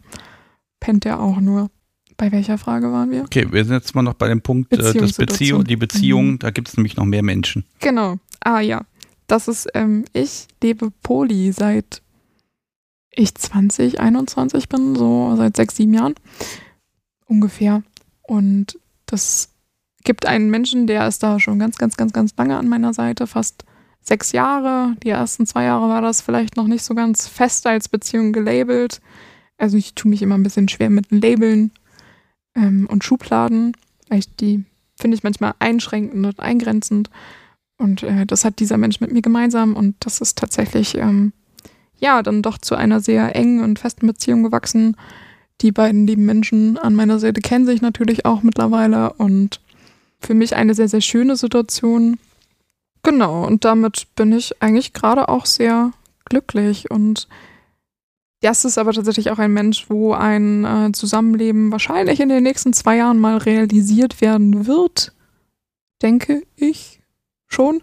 pennt 0.80 1.06
er 1.06 1.20
auch 1.20 1.40
nur. 1.40 1.70
Bei 2.16 2.30
welcher 2.30 2.58
Frage 2.58 2.92
waren 2.92 3.10
wir? 3.10 3.22
Okay, 3.22 3.46
wir 3.50 3.64
sind 3.64 3.74
jetzt 3.74 3.94
mal 3.94 4.02
noch 4.02 4.14
bei 4.14 4.28
dem 4.28 4.40
Punkt, 4.40 4.72
äh, 4.72 4.94
das 4.94 5.14
Beziehung, 5.14 5.64
die 5.64 5.76
Beziehung, 5.76 6.32
mhm. 6.32 6.38
da 6.38 6.50
gibt 6.50 6.68
es 6.68 6.76
nämlich 6.76 6.96
noch 6.96 7.06
mehr 7.06 7.24
Menschen. 7.24 7.64
Genau. 7.80 8.18
Ah 8.40 8.60
ja. 8.60 8.82
Das 9.26 9.48
ist, 9.48 9.66
ähm, 9.74 10.04
ich 10.12 10.46
lebe 10.62 10.92
Poli 11.02 11.50
seit 11.50 12.02
ich 13.10 13.34
20, 13.34 14.00
21 14.00 14.68
bin, 14.68 14.94
so 14.94 15.34
seit 15.36 15.56
sechs, 15.56 15.76
sieben 15.76 15.94
Jahren 15.94 16.14
ungefähr. 17.26 17.82
Und 18.22 18.78
das 19.06 19.50
gibt 20.04 20.26
einen 20.26 20.50
Menschen, 20.50 20.86
der 20.86 21.08
ist 21.08 21.22
da 21.22 21.40
schon 21.40 21.58
ganz, 21.58 21.76
ganz, 21.78 21.96
ganz, 21.96 22.12
ganz 22.12 22.34
lange 22.36 22.56
an 22.56 22.68
meiner 22.68 22.94
Seite, 22.94 23.26
fast 23.26 23.64
sechs 24.00 24.32
Jahre. 24.32 24.94
Die 25.02 25.08
ersten 25.08 25.46
zwei 25.46 25.64
Jahre 25.64 25.88
war 25.88 26.02
das 26.02 26.20
vielleicht 26.20 26.56
noch 26.56 26.66
nicht 26.66 26.84
so 26.84 26.94
ganz 26.94 27.26
fest 27.26 27.66
als 27.66 27.88
Beziehung 27.88 28.32
gelabelt. 28.32 29.00
Also 29.56 29.76
ich 29.76 29.94
tue 29.94 30.10
mich 30.10 30.22
immer 30.22 30.36
ein 30.36 30.42
bisschen 30.42 30.68
schwer 30.68 30.90
mit 30.90 31.10
Labeln 31.10 31.72
ähm, 32.54 32.86
und 32.90 33.04
Schubladen, 33.04 33.76
ich 34.10 34.34
die 34.36 34.64
finde 34.96 35.16
ich 35.16 35.24
manchmal 35.24 35.54
einschränkend 35.58 36.24
und 36.24 36.40
eingrenzend. 36.40 37.10
Und 37.78 38.02
äh, 38.02 38.26
das 38.26 38.44
hat 38.44 38.60
dieser 38.60 38.78
Mensch 38.78 39.00
mit 39.00 39.12
mir 39.12 39.22
gemeinsam 39.22 39.74
und 39.74 39.96
das 40.00 40.20
ist 40.20 40.38
tatsächlich 40.38 40.96
ähm, 40.96 41.32
ja 41.98 42.22
dann 42.22 42.42
doch 42.42 42.58
zu 42.58 42.76
einer 42.76 43.00
sehr 43.00 43.34
engen 43.34 43.62
und 43.62 43.78
festen 43.78 44.06
Beziehung 44.06 44.42
gewachsen. 44.42 44.96
Die 45.60 45.72
beiden 45.72 46.06
lieben 46.06 46.24
Menschen 46.24 46.78
an 46.78 46.94
meiner 46.94 47.18
Seite 47.18 47.40
kennen 47.40 47.66
sich 47.66 47.80
natürlich 47.80 48.24
auch 48.24 48.42
mittlerweile 48.42 49.12
und 49.14 49.60
für 50.20 50.34
mich 50.34 50.56
eine 50.56 50.74
sehr, 50.74 50.88
sehr 50.88 51.00
schöne 51.00 51.36
Situation. 51.36 52.18
Genau, 53.02 53.46
und 53.46 53.64
damit 53.64 54.06
bin 54.16 54.32
ich 54.32 54.62
eigentlich 54.62 54.92
gerade 54.92 55.28
auch 55.28 55.46
sehr 55.46 55.92
glücklich 56.24 56.90
und 56.90 57.28
das 58.40 58.66
ist 58.66 58.76
aber 58.76 58.92
tatsächlich 58.92 59.30
auch 59.30 59.38
ein 59.38 59.54
Mensch, 59.54 59.86
wo 59.88 60.12
ein 60.12 60.64
äh, 60.64 60.92
Zusammenleben 60.92 61.72
wahrscheinlich 61.72 62.20
in 62.20 62.28
den 62.28 62.42
nächsten 62.42 62.74
zwei 62.74 62.96
Jahren 62.96 63.18
mal 63.18 63.38
realisiert 63.38 64.20
werden 64.20 64.66
wird. 64.66 65.14
Denke 66.02 66.42
ich 66.54 67.00
schon. 67.46 67.80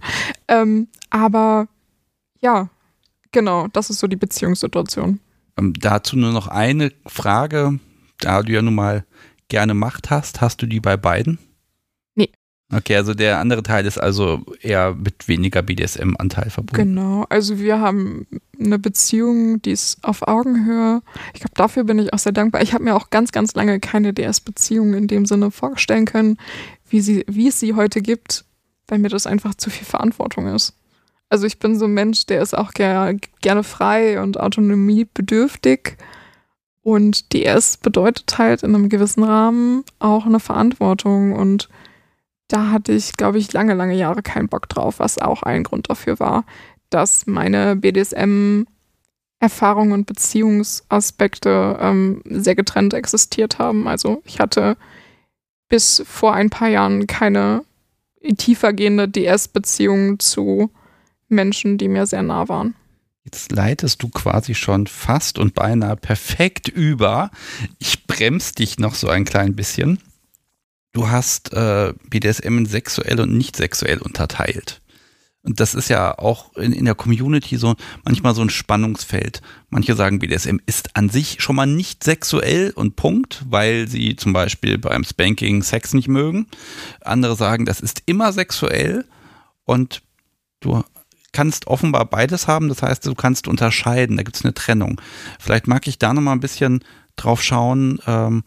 Ähm, 0.47 0.87
aber 1.09 1.67
ja, 2.41 2.69
genau, 3.31 3.69
das 3.73 3.89
ist 3.89 3.99
so 3.99 4.07
die 4.07 4.17
Beziehungssituation. 4.17 5.19
Ähm, 5.57 5.73
dazu 5.79 6.15
nur 6.15 6.31
noch 6.31 6.47
eine 6.47 6.91
Frage, 7.07 7.79
da 8.19 8.43
du 8.43 8.51
ja 8.51 8.61
nun 8.61 8.75
mal 8.75 9.03
gerne 9.47 9.73
Macht 9.73 10.11
hast, 10.11 10.41
hast 10.41 10.61
du 10.61 10.67
die 10.67 10.79
bei 10.79 10.95
beiden? 10.95 11.39
Okay, 12.73 12.95
also 12.95 13.13
der 13.13 13.39
andere 13.39 13.63
Teil 13.63 13.85
ist 13.85 13.97
also 13.97 14.41
eher 14.61 14.95
mit 14.95 15.27
weniger 15.27 15.61
BDSM-Anteil 15.61 16.49
verbunden. 16.49 16.95
Genau, 16.95 17.25
also 17.29 17.59
wir 17.59 17.81
haben 17.81 18.27
eine 18.57 18.79
Beziehung, 18.79 19.61
die 19.61 19.71
ist 19.71 20.01
auf 20.03 20.25
Augenhöhe. 20.27 21.01
Ich 21.33 21.41
glaube, 21.41 21.55
dafür 21.55 21.83
bin 21.83 21.99
ich 21.99 22.13
auch 22.13 22.19
sehr 22.19 22.31
dankbar. 22.31 22.61
Ich 22.61 22.73
habe 22.73 22.85
mir 22.85 22.95
auch 22.95 23.09
ganz, 23.09 23.33
ganz 23.33 23.53
lange 23.55 23.79
keine 23.81 24.13
DS-Beziehung 24.13 24.93
in 24.93 25.07
dem 25.07 25.25
Sinne 25.25 25.51
vorstellen 25.51 26.05
können, 26.05 26.37
wie, 26.89 27.01
sie, 27.01 27.25
wie 27.27 27.49
es 27.49 27.59
sie 27.59 27.73
heute 27.73 28.01
gibt, 28.01 28.45
weil 28.87 28.99
mir 28.99 29.09
das 29.09 29.27
einfach 29.27 29.55
zu 29.55 29.69
viel 29.69 29.85
Verantwortung 29.85 30.47
ist. 30.47 30.73
Also 31.27 31.47
ich 31.47 31.59
bin 31.59 31.77
so 31.77 31.85
ein 31.85 31.93
Mensch, 31.93 32.25
der 32.25 32.41
ist 32.41 32.57
auch 32.57 32.71
ger 32.71 33.13
gerne 33.41 33.63
frei 33.63 34.21
und 34.21 34.39
autonomiebedürftig. 34.39 35.97
Und 36.83 37.33
DS 37.33 37.77
bedeutet 37.77 38.37
halt 38.37 38.63
in 38.63 38.75
einem 38.75 38.89
gewissen 38.89 39.23
Rahmen 39.23 39.83
auch 39.99 40.25
eine 40.25 40.39
Verantwortung 40.39 41.33
und 41.33 41.69
da 42.51 42.71
hatte 42.71 42.91
ich, 42.91 43.13
glaube 43.13 43.37
ich, 43.37 43.53
lange, 43.53 43.73
lange 43.73 43.95
Jahre 43.95 44.21
keinen 44.21 44.49
Bock 44.49 44.67
drauf, 44.67 44.99
was 44.99 45.17
auch 45.17 45.43
ein 45.43 45.63
Grund 45.63 45.89
dafür 45.89 46.19
war, 46.19 46.43
dass 46.89 47.25
meine 47.25 47.77
BDSM-Erfahrungen 47.77 49.93
und 49.93 50.05
Beziehungsaspekte 50.05 51.77
ähm, 51.79 52.21
sehr 52.25 52.55
getrennt 52.55 52.93
existiert 52.93 53.59
haben. 53.59 53.87
Also 53.87 54.21
ich 54.25 54.39
hatte 54.39 54.75
bis 55.69 56.03
vor 56.05 56.33
ein 56.33 56.49
paar 56.49 56.67
Jahren 56.67 57.07
keine 57.07 57.63
tiefergehende 58.37 59.07
DS-Beziehung 59.07 60.19
zu 60.19 60.69
Menschen, 61.29 61.77
die 61.77 61.87
mir 61.87 62.05
sehr 62.05 62.23
nah 62.23 62.49
waren. 62.49 62.75
Jetzt 63.23 63.53
leitest 63.53 64.03
du 64.03 64.09
quasi 64.09 64.53
schon 64.55 64.87
fast 64.87 65.39
und 65.39 65.53
beinahe 65.53 65.95
perfekt 65.95 66.67
über. 66.67 67.31
Ich 67.79 68.05
bremse 68.07 68.55
dich 68.55 68.79
noch 68.79 68.95
so 68.95 69.07
ein 69.07 69.23
klein 69.25 69.55
bisschen 69.55 69.99
du 70.93 71.09
hast 71.09 71.53
äh, 71.53 71.93
BDSM 72.09 72.59
in 72.59 72.65
sexuell 72.65 73.19
und 73.19 73.37
nicht 73.37 73.55
sexuell 73.55 73.99
unterteilt. 73.99 74.81
Und 75.43 75.59
das 75.59 75.73
ist 75.73 75.89
ja 75.89 76.17
auch 76.19 76.55
in, 76.55 76.71
in 76.71 76.85
der 76.85 76.93
Community 76.93 77.57
so 77.57 77.75
manchmal 78.03 78.35
so 78.35 78.41
ein 78.41 78.51
Spannungsfeld. 78.51 79.41
Manche 79.69 79.95
sagen, 79.95 80.19
BDSM 80.19 80.57
ist 80.67 80.95
an 80.95 81.09
sich 81.09 81.41
schon 81.41 81.55
mal 81.55 81.65
nicht 81.65 82.03
sexuell 82.03 82.71
und 82.75 82.95
Punkt, 82.95 83.43
weil 83.49 83.87
sie 83.87 84.15
zum 84.15 84.33
Beispiel 84.33 84.77
beim 84.77 85.03
Spanking 85.03 85.63
Sex 85.63 85.93
nicht 85.93 86.07
mögen. 86.07 86.47
Andere 87.03 87.35
sagen, 87.35 87.65
das 87.65 87.79
ist 87.79 88.03
immer 88.05 88.33
sexuell 88.33 89.05
und 89.65 90.03
du 90.59 90.83
kannst 91.31 91.65
offenbar 91.65 92.05
beides 92.05 92.47
haben. 92.47 92.69
Das 92.69 92.83
heißt, 92.83 93.05
du 93.07 93.15
kannst 93.15 93.47
unterscheiden. 93.47 94.17
Da 94.17 94.23
gibt 94.23 94.35
es 94.35 94.43
eine 94.43 94.53
Trennung. 94.53 95.01
Vielleicht 95.39 95.65
mag 95.65 95.87
ich 95.87 95.97
da 95.97 96.13
noch 96.13 96.21
mal 96.21 96.33
ein 96.33 96.39
bisschen 96.39 96.83
drauf 97.15 97.41
schauen, 97.41 97.99
ähm, 98.05 98.43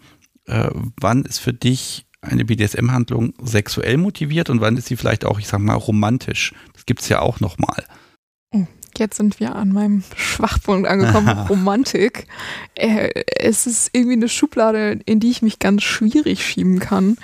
äh, 0.46 0.70
wann 1.00 1.24
ist 1.24 1.38
für 1.38 1.52
dich 1.52 2.06
eine 2.24 2.44
BDSM-Handlung 2.44 3.34
sexuell 3.42 3.96
motiviert 3.96 4.50
und 4.50 4.60
wann 4.60 4.76
ist 4.76 4.86
sie 4.86 4.96
vielleicht 4.96 5.24
auch, 5.24 5.38
ich 5.38 5.48
sag 5.48 5.60
mal, 5.60 5.74
romantisch? 5.74 6.52
Das 6.72 6.86
gibt 6.86 7.00
es 7.00 7.08
ja 7.08 7.20
auch 7.20 7.40
nochmal. 7.40 7.84
Oh, 8.52 8.66
jetzt 8.96 9.16
sind 9.16 9.40
wir 9.40 9.54
an 9.54 9.72
meinem 9.72 10.02
Schwachpunkt 10.16 10.88
angekommen, 10.88 11.28
Romantik. 11.48 12.26
Äh, 12.74 13.10
es 13.38 13.66
ist 13.66 13.90
irgendwie 13.92 14.14
eine 14.14 14.28
Schublade, 14.28 15.00
in 15.04 15.20
die 15.20 15.30
ich 15.30 15.42
mich 15.42 15.58
ganz 15.58 15.82
schwierig 15.82 16.44
schieben 16.44 16.78
kann. 16.78 17.16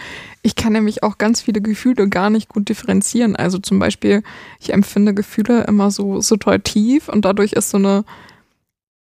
Ich 0.42 0.57
kann 0.57 0.72
nämlich 0.72 1.03
auch 1.03 1.18
ganz 1.18 1.42
viele 1.42 1.61
Gefühle 1.61 2.09
gar 2.09 2.30
nicht 2.30 2.48
gut 2.48 2.68
differenzieren. 2.68 3.36
Also 3.36 3.59
zum 3.59 3.78
Beispiel, 3.78 4.22
ich 4.59 4.72
empfinde 4.72 5.14
Gefühle 5.14 5.64
immer 5.64 5.90
so 5.90 6.20
situativ 6.20 7.09
und 7.09 7.24
dadurch 7.24 7.53
ist 7.53 7.70
so 7.70 7.76
eine 7.76 8.05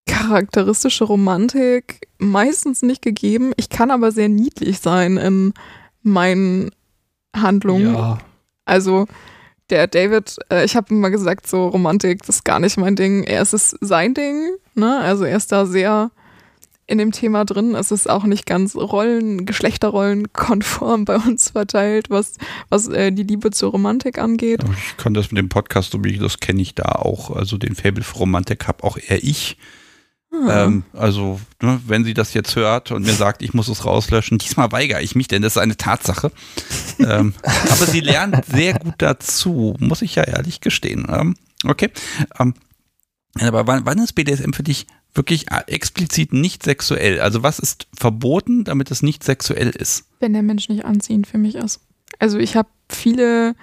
charakteristische 0.07 1.03
Romantik 1.03 2.07
meistens 2.17 2.81
nicht 2.81 3.01
gegeben. 3.01 3.51
Ich 3.57 3.69
kann 3.69 3.91
aber 3.91 4.11
sehr 4.11 4.29
niedlich 4.29 4.79
sein 4.79 5.17
in 5.17 5.53
meinen 6.07 6.71
Handlungen. 7.35 7.93
Ja. 7.93 8.17
Also 8.65 9.07
der 9.69 9.87
David, 9.87 10.37
äh, 10.49 10.65
ich 10.65 10.75
habe 10.75 10.93
immer 10.93 11.09
gesagt, 11.09 11.47
so 11.47 11.67
Romantik, 11.67 12.23
das 12.23 12.37
ist 12.37 12.45
gar 12.45 12.59
nicht 12.59 12.77
mein 12.77 12.95
Ding. 12.95 13.23
Er 13.23 13.41
ist 13.41 13.53
es 13.53 13.75
sein 13.81 14.13
Ding, 14.13 14.49
ne? 14.75 14.99
Also 14.99 15.25
er 15.25 15.37
ist 15.37 15.51
da 15.51 15.65
sehr 15.65 16.11
in 16.87 16.97
dem 16.97 17.11
Thema 17.11 17.43
drin. 17.43 17.75
Es 17.75 17.91
ist 17.91 18.09
auch 18.09 18.23
nicht 18.23 18.45
ganz 18.45 18.75
Rollen, 18.75 19.45
Geschlechterrollen 19.45 20.31
konform 20.31 21.03
bei 21.05 21.17
uns 21.17 21.49
verteilt, 21.51 22.09
was, 22.09 22.35
was 22.69 22.87
äh, 22.87 23.11
die 23.11 23.23
Liebe 23.23 23.51
zur 23.51 23.71
Romantik 23.71 24.17
angeht. 24.17 24.63
Ich 24.87 24.97
kann 24.97 25.13
das 25.13 25.31
mit 25.31 25.37
dem 25.37 25.49
Podcast, 25.49 25.91
so 25.91 26.03
wie 26.03 26.17
das 26.17 26.39
kenne 26.39 26.61
ich 26.61 26.75
da 26.75 26.83
auch. 26.83 27.31
Also 27.31 27.57
den 27.57 27.75
Fable 27.75 28.03
für 28.03 28.19
Romantik 28.19 28.67
habe 28.67 28.83
auch 28.85 28.97
eher 28.97 29.21
ich. 29.21 29.57
Ah. 30.45 30.65
Ähm, 30.65 30.83
also, 30.93 31.39
ne, 31.61 31.79
wenn 31.87 32.03
sie 32.03 32.13
das 32.13 32.33
jetzt 32.33 32.55
hört 32.55 32.91
und 32.91 33.05
mir 33.05 33.13
sagt, 33.13 33.41
ich 33.41 33.53
muss 33.53 33.67
es 33.67 33.85
rauslöschen, 33.85 34.37
diesmal 34.37 34.71
weigere 34.71 35.01
ich 35.01 35.15
mich, 35.15 35.27
denn 35.27 35.41
das 35.41 35.53
ist 35.53 35.61
eine 35.61 35.77
Tatsache. 35.77 36.31
ähm, 36.99 37.33
aber 37.43 37.85
sie 37.85 38.01
lernt 38.01 38.45
sehr 38.45 38.73
gut 38.73 38.95
dazu, 38.97 39.75
muss 39.79 40.01
ich 40.01 40.15
ja 40.15 40.23
ehrlich 40.23 40.61
gestehen. 40.61 41.07
Ähm, 41.09 41.35
okay. 41.65 41.89
Ähm, 42.39 42.53
aber 43.39 43.67
wann, 43.67 43.85
wann 43.85 43.99
ist 43.99 44.13
BDSM 44.13 44.53
für 44.53 44.63
dich 44.63 44.87
wirklich 45.13 45.45
explizit 45.67 46.33
nicht 46.33 46.63
sexuell? 46.63 47.19
Also 47.19 47.43
was 47.43 47.59
ist 47.59 47.87
verboten, 47.95 48.63
damit 48.63 48.91
es 48.91 49.03
nicht 49.03 49.23
sexuell 49.23 49.69
ist? 49.69 50.05
Wenn 50.19 50.33
der 50.33 50.43
Mensch 50.43 50.69
nicht 50.69 50.85
anziehend 50.85 51.27
für 51.27 51.37
mich 51.37 51.55
ist. 51.55 51.81
Also 52.19 52.39
ich 52.39 52.55
habe 52.55 52.69
viele 52.89 53.55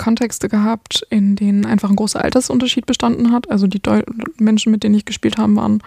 Kontexte 0.00 0.48
gehabt, 0.48 1.06
in 1.10 1.36
denen 1.36 1.66
einfach 1.66 1.90
ein 1.90 1.96
großer 1.96 2.24
Altersunterschied 2.24 2.86
bestanden 2.86 3.32
hat. 3.32 3.50
Also 3.50 3.66
die 3.66 3.82
Deu 3.82 4.02
Menschen, 4.38 4.72
mit 4.72 4.82
denen 4.82 4.94
ich 4.94 5.04
gespielt 5.04 5.36
habe, 5.36 5.54
waren, 5.56 5.82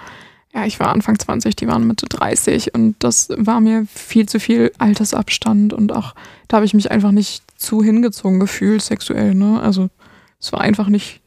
ja, 0.53 0.65
ich 0.65 0.79
war 0.79 0.89
Anfang 0.89 1.17
20, 1.17 1.55
die 1.55 1.67
waren 1.67 1.87
Mitte 1.87 2.05
30 2.05 2.75
und 2.75 2.95
das 2.99 3.29
war 3.35 3.59
mir 3.59 3.87
viel 3.91 4.29
zu 4.29 4.39
viel 4.39 4.71
Altersabstand 4.77 5.73
und 5.73 5.91
auch 5.91 6.13
da 6.47 6.57
habe 6.57 6.65
ich 6.67 6.75
mich 6.75 6.91
einfach 6.91 7.11
nicht 7.11 7.43
zu 7.57 7.81
hingezogen 7.81 8.39
gefühlt, 8.39 8.83
sexuell, 8.83 9.33
ne? 9.33 9.59
Also 9.59 9.89
es 10.39 10.51
war 10.51 10.61
einfach 10.61 10.89
nicht, 10.89 11.21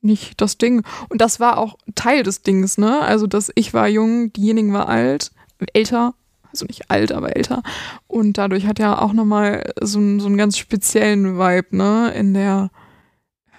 nicht 0.00 0.40
das 0.40 0.56
Ding. 0.56 0.84
Und 1.10 1.20
das 1.20 1.38
war 1.38 1.58
auch 1.58 1.76
Teil 1.94 2.22
des 2.22 2.40
Dings, 2.42 2.78
ne? 2.78 3.00
Also, 3.00 3.26
dass 3.26 3.52
ich 3.56 3.74
war 3.74 3.88
jung, 3.88 4.32
diejenigen 4.32 4.72
war 4.72 4.88
alt, 4.88 5.32
älter 5.74 6.14
also 6.52 6.66
nicht 6.66 6.90
alt, 6.90 7.12
aber 7.12 7.36
älter. 7.36 7.62
Und 8.06 8.38
dadurch 8.38 8.66
hat 8.66 8.78
er 8.78 9.02
auch 9.02 9.12
nochmal 9.12 9.72
so, 9.80 9.98
so 10.18 10.26
einen 10.26 10.36
ganz 10.36 10.58
speziellen 10.58 11.38
Vibe, 11.38 11.76
ne, 11.76 12.12
in 12.14 12.34
der. 12.34 12.70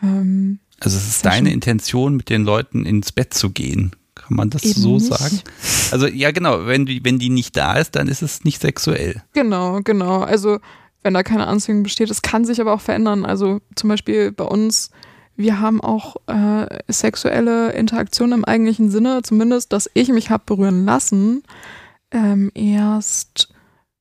Ähm, 0.01 0.59
also 0.79 0.97
es 0.97 1.03
ist 1.03 1.19
Session. 1.19 1.31
deine 1.31 1.53
Intention, 1.53 2.15
mit 2.15 2.29
den 2.29 2.43
Leuten 2.43 2.85
ins 2.85 3.11
Bett 3.11 3.33
zu 3.33 3.49
gehen. 3.49 3.95
Kann 4.15 4.37
man 4.37 4.49
das 4.49 4.63
Eben 4.63 4.79
so 4.79 4.93
nicht. 4.93 5.07
sagen? 5.07 5.41
Also 5.91 6.07
ja, 6.07 6.31
genau, 6.31 6.65
wenn 6.67 6.85
die, 6.85 7.03
wenn 7.03 7.19
die 7.19 7.29
nicht 7.29 7.57
da 7.57 7.73
ist, 7.73 7.95
dann 7.95 8.07
ist 8.07 8.21
es 8.21 8.43
nicht 8.43 8.61
sexuell. 8.61 9.21
Genau, 9.33 9.81
genau. 9.83 10.21
Also 10.21 10.59
wenn 11.01 11.13
da 11.13 11.23
keine 11.23 11.47
Anziehung 11.47 11.83
besteht, 11.83 12.09
es 12.09 12.21
kann 12.21 12.45
sich 12.45 12.61
aber 12.61 12.73
auch 12.73 12.81
verändern. 12.81 13.25
Also 13.25 13.59
zum 13.75 13.89
Beispiel 13.89 14.31
bei 14.31 14.45
uns, 14.45 14.91
wir 15.35 15.59
haben 15.59 15.81
auch 15.81 16.15
äh, 16.27 16.67
sexuelle 16.91 17.71
Interaktion 17.73 18.31
im 18.31 18.45
eigentlichen 18.45 18.91
Sinne, 18.91 19.21
zumindest, 19.23 19.73
dass 19.73 19.89
ich 19.93 20.09
mich 20.09 20.29
habe 20.29 20.43
berühren 20.45 20.85
lassen 20.85 21.43
ähm, 22.13 22.51
erst, 22.53 23.49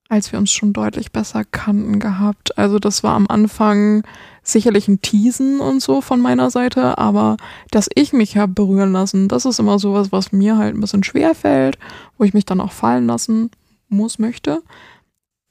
als 0.08 0.30
wir 0.30 0.38
uns 0.38 0.52
schon 0.52 0.72
deutlich 0.72 1.10
besser 1.10 1.44
kannten, 1.44 1.98
gehabt. 1.98 2.56
Also 2.58 2.78
das 2.78 3.02
war 3.02 3.14
am 3.14 3.26
Anfang 3.26 4.04
sicherlich 4.42 4.86
ein 4.88 5.00
Teasen 5.02 5.60
und 5.60 5.80
so 5.80 6.00
von 6.00 6.20
meiner 6.20 6.50
Seite, 6.50 6.98
aber 6.98 7.36
dass 7.70 7.88
ich 7.94 8.12
mich 8.12 8.36
habe 8.36 8.52
berühren 8.52 8.92
lassen, 8.92 9.28
das 9.28 9.44
ist 9.44 9.58
immer 9.58 9.78
sowas, 9.78 10.12
was 10.12 10.32
mir 10.32 10.56
halt 10.58 10.74
ein 10.74 10.80
bisschen 10.80 11.04
schwer 11.04 11.34
fällt, 11.34 11.78
wo 12.18 12.24
ich 12.24 12.34
mich 12.34 12.44
dann 12.44 12.60
auch 12.60 12.72
fallen 12.72 13.06
lassen 13.06 13.50
muss, 13.88 14.18
möchte. 14.18 14.62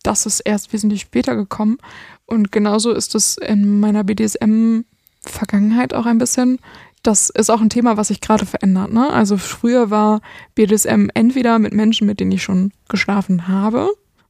Das 0.04 0.26
ist 0.26 0.42
erst 0.42 0.74
wesentlich 0.74 1.02
später 1.02 1.36
gekommen. 1.36 1.78
Und 2.26 2.52
genauso 2.52 2.92
ist 2.92 3.16
es 3.16 3.38
in 3.38 3.80
meiner 3.80 4.04
BDSM-Vergangenheit 4.04 5.94
auch 5.94 6.06
ein 6.06 6.18
bisschen 6.18 6.60
das 7.04 7.30
ist 7.30 7.50
auch 7.50 7.62
ein 7.62 7.70
Thema, 7.70 7.98
was 7.98 8.10
sich 8.10 8.22
gerade 8.22 8.46
verändert. 8.46 8.94
Ne? 8.94 9.12
Also 9.12 9.38
früher 9.38 9.90
war 9.90 10.22
BDSM 10.56 11.08
entweder 11.14 11.60
mit 11.60 11.74
Menschen, 11.74 12.08
mit 12.08 12.20
denen 12.20 12.32
ich 12.32 12.44
schon 12.44 12.72
geschlafen 12.90 13.48
habe 13.48 13.90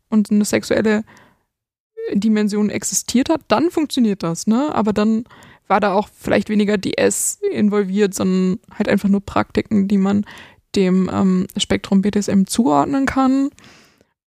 und 0.09 0.31
eine 0.31 0.45
sexuelle 0.45 1.03
Dimension 2.13 2.69
existiert 2.69 3.29
hat, 3.29 3.41
dann 3.47 3.71
funktioniert 3.71 4.23
das. 4.23 4.47
Ne? 4.47 4.73
Aber 4.73 4.93
dann 4.93 5.25
war 5.67 5.79
da 5.79 5.93
auch 5.93 6.09
vielleicht 6.13 6.49
weniger 6.49 6.77
DS 6.77 7.39
involviert, 7.51 8.13
sondern 8.13 8.59
halt 8.77 8.89
einfach 8.89 9.09
nur 9.09 9.21
Praktiken, 9.21 9.87
die 9.87 9.97
man 9.97 10.25
dem 10.75 11.09
ähm, 11.11 11.47
Spektrum 11.57 12.01
BDSM 12.01 12.43
zuordnen 12.45 13.05
kann. 13.05 13.49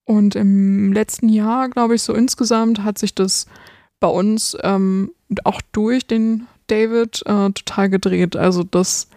Und 0.05 0.35
im 0.35 0.91
letzten 0.91 1.29
Jahr, 1.29 1.69
glaube 1.69 1.95
ich, 1.95 2.01
so 2.01 2.13
insgesamt 2.13 2.83
hat 2.83 2.97
sich 2.97 3.15
das 3.15 3.45
bei 3.99 4.07
uns 4.07 4.57
ähm, 4.61 5.11
auch 5.45 5.61
durch 5.71 6.05
den 6.05 6.47
David 6.67 7.21
äh, 7.25 7.51
total 7.51 7.89
gedreht. 7.89 8.35
Also, 8.35 8.63
dass 8.63 9.07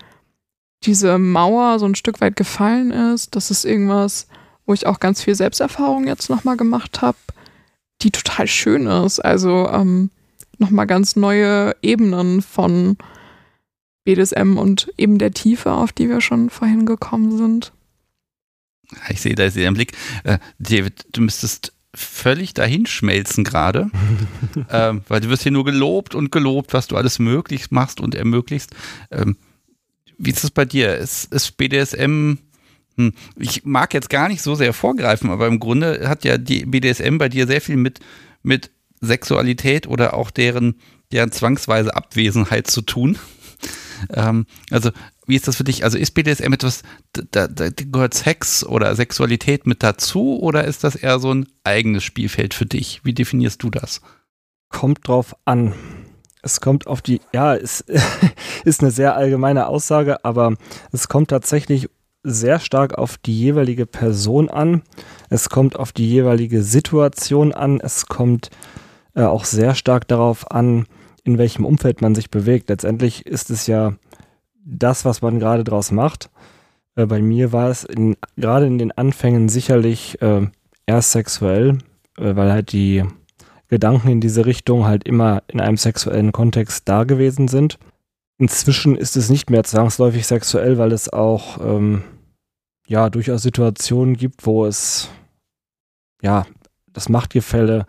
diese 0.85 1.19
Mauer 1.19 1.79
so 1.79 1.87
ein 1.87 1.95
Stück 1.95 2.21
weit 2.21 2.37
gefallen 2.37 2.91
ist. 2.91 3.35
Das 3.35 3.51
ist 3.51 3.65
irgendwas, 3.65 4.29
wo 4.67 4.75
ich 4.75 4.87
auch 4.87 5.01
ganz 5.01 5.23
viel 5.23 5.35
Selbsterfahrung 5.35 6.07
jetzt 6.07 6.31
nochmal 6.31 6.57
gemacht 6.57 7.03
habe, 7.03 7.19
die 8.03 8.11
total 8.11 8.47
schön 8.47 8.87
ist. 8.87 9.21
Also 9.21 9.69
ähm, 9.69 10.11
nochmal 10.59 10.87
ganz 10.87 11.17
neue 11.17 11.75
Ebenen 11.83 12.43
von 12.43 12.97
BDSM 14.05 14.57
und 14.57 14.93
eben 14.97 15.19
der 15.19 15.33
Tiefe, 15.33 15.73
auf 15.73 15.93
die 15.93 16.09
wir 16.09 16.21
schon 16.21 16.51
vorhin 16.51 16.87
gekommen 16.87 17.37
sind. 17.37 17.73
Ich 19.09 19.21
sehe 19.21 19.35
da 19.35 19.45
ist 19.45 19.57
Ihren 19.57 19.75
Blick. 19.75 19.93
Äh, 20.23 20.39
David, 20.61 21.07
du 21.13 21.23
müsstest 21.23 21.73
völlig 21.97 22.55
dahinschmelzen 22.55 23.43
gerade, 23.43 23.91
ähm, 24.71 25.03
weil 25.09 25.21
du 25.21 25.29
wirst 25.29 25.43
hier 25.43 25.53
nur 25.53 25.65
gelobt 25.65 26.15
und 26.15 26.31
gelobt, 26.31 26.73
was 26.73 26.87
du 26.87 26.97
alles 26.97 27.19
möglich 27.19 27.71
machst 27.71 28.01
und 28.01 28.15
ermöglichst. 28.15 28.75
Ähm, 29.11 29.37
wie 30.19 30.31
ist 30.31 30.45
es 30.45 30.51
bei 30.51 30.65
dir? 30.65 30.97
Ist, 30.97 31.33
ist 31.33 31.57
BDSM, 31.57 32.35
hm, 32.97 33.13
ich 33.37 33.65
mag 33.65 33.95
jetzt 33.95 34.11
gar 34.11 34.29
nicht 34.29 34.43
so 34.43 34.55
sehr 34.55 34.73
vorgreifen, 34.73 35.31
aber 35.31 35.47
im 35.47 35.59
Grunde 35.59 36.09
hat 36.09 36.25
ja 36.25 36.39
die 36.39 36.67
BDSM 36.67 37.19
bei 37.19 37.29
dir 37.29 37.47
sehr 37.47 37.61
viel 37.61 37.77
mit, 37.77 38.01
mit 38.43 38.71
Sexualität 39.01 39.87
oder 39.87 40.15
auch 40.15 40.31
deren, 40.31 40.77
deren 41.13 41.33
zwangsweise 41.33 41.95
Abwesenheit 41.95 42.67
zu 42.67 42.83
tun. 42.83 43.19
Ähm, 44.13 44.47
also 44.71 44.91
wie 45.27 45.37
ist 45.37 45.49
das 45.49 45.57
für 45.57 45.65
dich? 45.65 45.85
Also 45.85 45.99
ist 45.99 46.13
BDSM 46.13 46.53
etwas, 46.53 46.83
da, 47.13 47.49
da, 47.49 47.69
gehört 47.71 48.15
Sex 48.15 48.65
oder 48.65 48.95
Sexualität 48.95 49.67
mit 49.67 49.83
dazu 49.83 50.39
oder 50.41 50.65
ist 50.65 50.85
das 50.85 50.95
eher 50.95 51.19
so 51.19 51.33
ein 51.33 51.47
eigenes 51.65 52.05
Spielfeld 52.05 52.55
für 52.55 52.67
dich? 52.67 53.01
Wie 53.05 53.15
definierst 53.15 53.63
du 53.63 53.71
das? 53.71 54.01
Kommt 54.69 55.07
drauf 55.09 55.35
an. 55.45 55.75
Es 56.43 56.61
kommt 56.61 56.87
auf 56.87 57.03
die, 57.03 57.21
ja, 57.33 57.57
es 57.57 57.81
ist 58.65 58.83
eine 58.83 58.91
sehr 58.91 59.17
allgemeine 59.17 59.67
Aussage, 59.67 60.25
aber 60.25 60.55
es 60.93 61.09
kommt 61.09 61.31
tatsächlich 61.31 61.89
sehr 62.23 62.59
stark 62.59 62.99
auf 62.99 63.19
die 63.19 63.39
jeweilige 63.39 63.87
Person 63.87 64.51
an. 64.51 64.83
Es 65.31 65.49
kommt 65.49 65.77
auf 65.77 65.93
die 65.93 66.09
jeweilige 66.09 66.63
Situation 66.63 67.53
an. 67.53 67.81
Es 67.81 68.07
kommt 68.07 68.51
äh, 69.15 69.23
auch 69.23 69.45
sehr 69.45 69.75
stark 69.75 70.09
darauf 70.09 70.51
an, 70.51 70.87
in 71.27 71.39
welchem 71.39 71.65
Umfeld 71.65 72.01
man 72.01 72.15
sich 72.15 72.31
bewegt. 72.31 72.69
Letztendlich 72.69 73.27
ist 73.27 73.51
es 73.51 73.67
ja 73.67 73.95
das, 74.65 75.05
was 75.05 75.23
man 75.23 75.41
gerade 75.41 75.65
draus 75.65 75.91
macht. 75.91 76.31
Äh, 76.95 77.07
bei 77.07 77.21
mir 77.21 77.53
war 77.53 77.69
es 77.69 77.83
in, 77.83 78.17
gerade 78.37 78.67
in 78.67 78.79
den 78.79 78.93
Anfängen 78.93 79.49
sicherlich 79.49 80.23
äh, 80.23 80.47
erst 80.87 81.13
sexuell, 81.13 81.79
äh, 82.17 82.37
weil 82.37 82.53
halt 82.53 82.73
die 82.73 83.05
Gedanken 83.69 84.09
in 84.09 84.21
diese 84.21 84.47
Richtung 84.47 84.87
halt 84.87 85.03
immer 85.05 85.43
in 85.49 85.61
einem 85.61 85.77
sexuellen 85.77 86.31
Kontext 86.31 86.89
da 86.89 87.03
gewesen 87.03 87.49
sind. 87.49 87.79
Inzwischen 88.39 88.97
ist 88.97 89.17
es 89.17 89.29
nicht 89.29 89.51
mehr 89.51 89.65
zwangsläufig 89.65 90.27
sexuell, 90.27 90.79
weil 90.79 90.93
es 90.93 91.13
auch 91.13 91.59
ähm, 91.61 92.05
ja 92.87 93.11
durchaus 93.11 93.43
Situationen 93.43 94.17
gibt, 94.17 94.47
wo 94.47 94.65
es 94.65 95.11
ja 96.23 96.47
das 96.93 97.09
Machtgefälle 97.09 97.85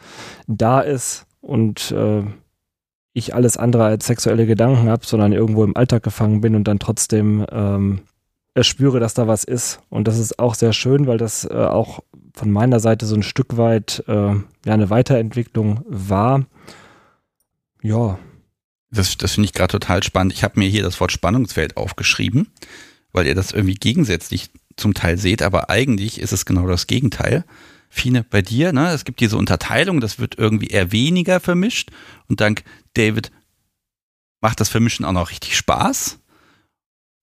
da 0.47 0.79
ist 0.81 1.27
und 1.41 1.91
äh, 1.91 2.23
ich 3.17 3.33
alles 3.33 3.57
andere 3.57 3.85
als 3.85 4.05
sexuelle 4.05 4.45
Gedanken 4.45 4.89
habe, 4.89 5.05
sondern 5.05 5.33
irgendwo 5.33 5.63
im 5.63 5.75
Alltag 5.75 6.03
gefangen 6.03 6.41
bin 6.41 6.55
und 6.55 6.65
dann 6.65 6.79
trotzdem 6.79 7.45
ähm, 7.51 8.01
spüre, 8.61 8.99
dass 8.99 9.13
da 9.13 9.27
was 9.27 9.43
ist. 9.43 9.79
Und 9.89 10.07
das 10.07 10.17
ist 10.17 10.39
auch 10.39 10.55
sehr 10.55 10.73
schön, 10.73 11.07
weil 11.07 11.17
das 11.17 11.45
äh, 11.45 11.53
auch 11.53 12.03
von 12.33 12.51
meiner 12.51 12.79
Seite 12.79 13.05
so 13.05 13.15
ein 13.15 13.23
Stück 13.23 13.57
weit 13.57 14.03
äh, 14.07 14.13
ja, 14.13 14.43
eine 14.65 14.89
Weiterentwicklung 14.89 15.81
war. 15.87 16.45
Ja. 17.81 18.19
Das, 18.91 19.17
das 19.17 19.33
finde 19.33 19.45
ich 19.45 19.53
gerade 19.53 19.71
total 19.71 20.03
spannend. 20.03 20.33
Ich 20.33 20.43
habe 20.43 20.59
mir 20.59 20.69
hier 20.69 20.83
das 20.83 20.99
Wort 20.99 21.11
Spannungsfeld 21.11 21.75
aufgeschrieben, 21.75 22.47
weil 23.11 23.27
ihr 23.27 23.35
das 23.35 23.51
irgendwie 23.51 23.75
gegensätzlich 23.75 24.49
zum 24.75 24.93
Teil 24.93 25.17
seht, 25.17 25.41
aber 25.41 25.69
eigentlich 25.69 26.21
ist 26.21 26.31
es 26.31 26.45
genau 26.45 26.67
das 26.67 26.87
Gegenteil. 26.87 27.43
Fine, 27.89 28.23
bei 28.23 28.41
dir, 28.41 28.73
ne, 28.73 28.91
es 28.91 29.05
gibt 29.05 29.19
diese 29.19 29.37
Unterteilung, 29.37 30.01
das 30.01 30.19
wird 30.19 30.37
irgendwie 30.37 30.67
eher 30.67 30.91
weniger 30.91 31.39
vermischt 31.39 31.91
und 32.27 32.41
dank 32.41 32.63
David 32.93 33.31
macht 34.41 34.59
das 34.59 34.69
Vermischen 34.69 35.05
auch 35.05 35.13
noch 35.13 35.31
richtig 35.31 35.57
Spaß. 35.57 36.19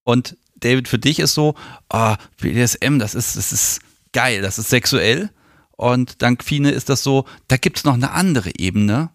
Und 0.03 0.37
David, 0.55 0.87
für 0.87 0.99
dich 0.99 1.19
ist 1.19 1.33
so, 1.33 1.55
ah, 1.89 2.13
oh, 2.13 2.17
BDSM, 2.41 2.99
das 2.99 3.15
ist, 3.15 3.35
das 3.37 3.51
ist 3.51 3.81
geil, 4.13 4.41
das 4.41 4.57
ist 4.57 4.69
sexuell. 4.69 5.29
Und 5.71 6.21
dank 6.21 6.43
Fine 6.43 6.71
ist 6.71 6.89
das 6.89 7.03
so, 7.03 7.25
da 7.47 7.57
gibt 7.57 7.77
es 7.77 7.83
noch 7.83 7.93
eine 7.93 8.11
andere 8.11 8.51
Ebene. 8.57 9.09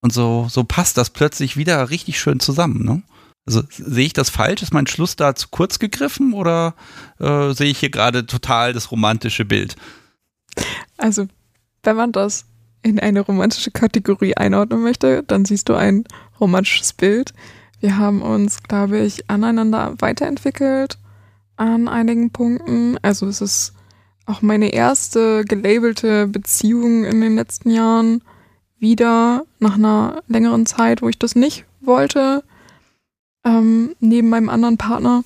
Und 0.00 0.12
so, 0.12 0.46
so 0.50 0.64
passt 0.64 0.96
das 0.96 1.10
plötzlich 1.10 1.56
wieder 1.56 1.90
richtig 1.90 2.20
schön 2.20 2.40
zusammen, 2.40 2.84
ne? 2.84 3.02
Also 3.44 3.62
sehe 3.70 4.04
ich 4.04 4.12
das 4.12 4.28
falsch? 4.28 4.62
Ist 4.62 4.74
mein 4.74 4.86
Schluss 4.86 5.16
da 5.16 5.34
zu 5.34 5.48
kurz 5.48 5.78
gegriffen 5.78 6.34
oder 6.34 6.74
äh, 7.18 7.52
sehe 7.52 7.70
ich 7.70 7.78
hier 7.78 7.90
gerade 7.90 8.26
total 8.26 8.74
das 8.74 8.90
romantische 8.90 9.46
Bild? 9.46 9.74
Also, 10.96 11.26
wenn 11.82 11.96
man 11.96 12.12
das 12.12 12.46
in 12.82 12.98
eine 12.98 13.20
romantische 13.20 13.70
Kategorie 13.70 14.36
einordnen 14.36 14.82
möchte, 14.82 15.22
dann 15.24 15.44
siehst 15.44 15.68
du 15.68 15.74
ein 15.74 16.04
romantisches 16.40 16.92
Bild. 16.92 17.32
Wir 17.80 17.96
haben 17.96 18.22
uns, 18.22 18.62
glaube 18.62 18.98
ich, 18.98 19.30
aneinander 19.30 19.94
weiterentwickelt 19.98 20.98
an 21.56 21.88
einigen 21.88 22.30
Punkten. 22.30 22.98
Also 23.02 23.26
es 23.26 23.40
ist 23.40 23.74
auch 24.26 24.42
meine 24.42 24.72
erste 24.72 25.44
gelabelte 25.44 26.26
Beziehung 26.26 27.04
in 27.04 27.20
den 27.20 27.36
letzten 27.36 27.70
Jahren 27.70 28.22
wieder 28.78 29.44
nach 29.58 29.74
einer 29.74 30.22
längeren 30.28 30.66
Zeit, 30.66 31.02
wo 31.02 31.08
ich 31.08 31.18
das 31.18 31.34
nicht 31.34 31.64
wollte, 31.80 32.44
ähm, 33.44 33.94
neben 34.00 34.28
meinem 34.28 34.48
anderen 34.48 34.76
Partner, 34.76 35.24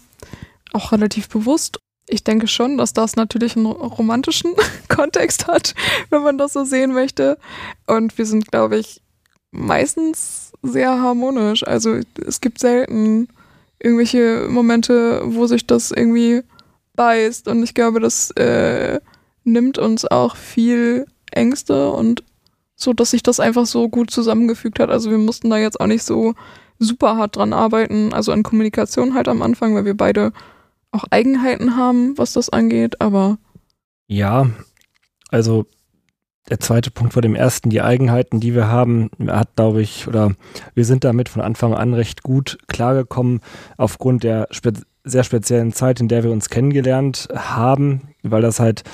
auch 0.73 0.93
relativ 0.93 1.29
bewusst. 1.29 1.79
Ich 2.09 2.25
denke 2.25 2.49
schon, 2.49 2.79
dass 2.79 2.93
das 2.93 3.17
natürlich 3.17 3.57
einen 3.57 3.67
romantischen 3.67 4.55
Kontext 4.89 5.47
hat, 5.47 5.75
wenn 6.11 6.23
man 6.23 6.39
das 6.39 6.53
so 6.53 6.65
sehen 6.65 6.93
möchte. 6.93 7.39
Und 7.87 8.17
wir 8.19 8.27
sind, 8.27 8.51
glaube 8.51 8.79
ich, 8.79 9.01
meistens 9.53 10.53
sehr 10.63 11.01
harmonisch. 11.01 11.67
Also 11.67 12.01
es 12.27 12.41
gibt 12.41 12.59
selten 12.59 13.29
irgendwelche 13.79 14.47
Momente, 14.49 15.23
wo 15.25 15.47
sich 15.47 15.67
das 15.67 15.91
irgendwie 15.91 16.43
beißt. 16.95 17.49
Und 17.49 17.63
ich 17.63 17.75
glaube, 17.75 18.01
das 18.01 18.31
äh, 18.33 19.01
nimmt 19.45 19.79
uns 19.79 20.05
auch 20.05 20.37
viel 20.37 21.07
Ängste 21.31 21.91
und 21.91 22.23
so, 22.77 22.93
dass 22.93 23.11
sich 23.11 23.23
das 23.23 23.41
einfach 23.41 23.67
so 23.67 23.89
gut 23.89 24.11
zusammengefügt 24.11 24.81
hat. 24.81 24.91
Also 24.91 25.11
wir 25.11 25.19
mussten 25.19 25.51
da 25.51 25.57
jetzt 25.57 25.81
auch 25.81 25.87
nicht 25.87 26.03
so 26.03 26.35
super 26.79 27.17
hart 27.17 27.37
dran 27.37 27.53
arbeiten, 27.53 28.13
also 28.13 28.33
an 28.33 28.43
Kommunikation 28.43 29.15
halt 29.15 29.29
am 29.29 29.43
Anfang, 29.43 29.75
weil 29.75 29.85
wir 29.85 29.97
beide 29.97 30.33
auch 30.93 31.05
Eigenheiten 31.11 31.77
haben, 31.77 32.17
was 32.17 32.35
das 32.35 32.49
angeht, 32.49 33.01
aber. 33.01 33.39
Ja, 34.07 34.51
also 35.31 35.67
der 36.51 36.61
zweite 36.61 36.91
Punkt 36.91 37.13
vor 37.13 37.23
dem 37.23 37.35
ersten, 37.35 37.71
die 37.71 37.83
Eigenheiten, 37.83 38.41
die 38.41 38.55
wir 38.55 38.69
haben, 38.69 39.11
hat, 39.29 39.57
glaube 39.57 39.81
ich, 39.81 40.07
oder 40.09 40.33
wir 40.75 40.85
sind 40.85 41.05
damit 41.05 41.29
von 41.29 41.41
Anfang 41.41 41.75
an 41.75 41.95
recht 41.95 42.23
gut 42.23 42.59
klargekommen, 42.67 43.41
aufgrund 43.77 44.25
der 44.25 44.49
spe 44.51 44.73
sehr 45.05 45.25
speziellen 45.25 45.73
Zeit, 45.73 45.99
in 45.99 46.07
der 46.07 46.23
wir 46.23 46.31
uns 46.31 46.49
kennengelernt 46.49 47.27
haben, 47.35 48.15
weil 48.23 48.41
das 48.41 48.61
halt 48.61 48.85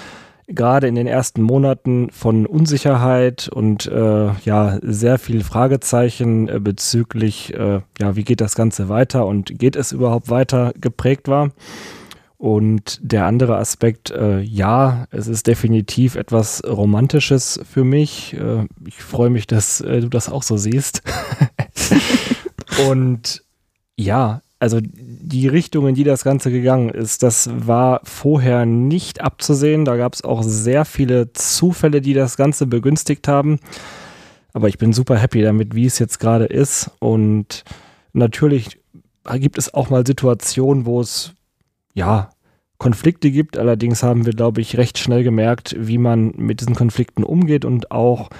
gerade 0.48 0.88
in 0.88 0.94
den 0.94 1.06
ersten 1.06 1.42
Monaten 1.42 2.10
von 2.10 2.46
Unsicherheit 2.46 3.48
und 3.48 3.86
äh, 3.86 4.30
ja 4.44 4.78
sehr 4.82 5.18
viel 5.18 5.44
Fragezeichen 5.44 6.48
äh, 6.48 6.58
bezüglich 6.58 7.54
äh, 7.54 7.82
ja 7.98 8.16
wie 8.16 8.24
geht 8.24 8.40
das 8.40 8.54
Ganze 8.54 8.88
weiter 8.88 9.26
und 9.26 9.58
geht 9.58 9.76
es 9.76 9.92
überhaupt 9.92 10.30
weiter 10.30 10.72
geprägt 10.80 11.28
war. 11.28 11.50
Und 12.38 13.00
der 13.02 13.26
andere 13.26 13.56
Aspekt, 13.56 14.12
äh, 14.12 14.38
ja, 14.38 15.06
es 15.10 15.26
ist 15.26 15.48
definitiv 15.48 16.14
etwas 16.14 16.62
Romantisches 16.64 17.58
für 17.68 17.82
mich. 17.82 18.34
Äh, 18.34 18.66
ich 18.86 19.02
freue 19.02 19.28
mich, 19.28 19.48
dass 19.48 19.80
äh, 19.80 20.02
du 20.02 20.08
das 20.08 20.28
auch 20.28 20.44
so 20.44 20.56
siehst. 20.56 21.02
und 22.88 23.42
ja, 23.96 24.42
also 24.58 24.80
die 24.82 25.46
Richtung, 25.46 25.86
in 25.86 25.94
die 25.94 26.04
das 26.04 26.24
Ganze 26.24 26.50
gegangen 26.50 26.88
ist, 26.88 27.22
das 27.22 27.48
war 27.54 28.00
vorher 28.02 28.66
nicht 28.66 29.20
abzusehen. 29.20 29.84
Da 29.84 29.96
gab 29.96 30.14
es 30.14 30.24
auch 30.24 30.42
sehr 30.42 30.84
viele 30.84 31.32
Zufälle, 31.32 32.00
die 32.00 32.14
das 32.14 32.36
Ganze 32.36 32.66
begünstigt 32.66 33.28
haben. 33.28 33.60
Aber 34.52 34.68
ich 34.68 34.78
bin 34.78 34.92
super 34.92 35.16
happy 35.16 35.42
damit, 35.42 35.74
wie 35.74 35.86
es 35.86 36.00
jetzt 36.00 36.18
gerade 36.18 36.46
ist. 36.46 36.90
Und 36.98 37.62
natürlich 38.12 38.80
gibt 39.34 39.58
es 39.58 39.72
auch 39.72 39.90
mal 39.90 40.04
Situationen, 40.04 40.86
wo 40.86 41.00
es 41.00 41.34
ja, 41.94 42.30
Konflikte 42.78 43.30
gibt. 43.30 43.58
Allerdings 43.58 44.02
haben 44.02 44.26
wir, 44.26 44.32
glaube 44.32 44.60
ich, 44.60 44.76
recht 44.76 44.98
schnell 44.98 45.22
gemerkt, 45.22 45.76
wie 45.78 45.98
man 45.98 46.32
mit 46.36 46.60
diesen 46.60 46.74
Konflikten 46.74 47.24
umgeht 47.24 47.64
und 47.64 47.90
auch 47.90 48.30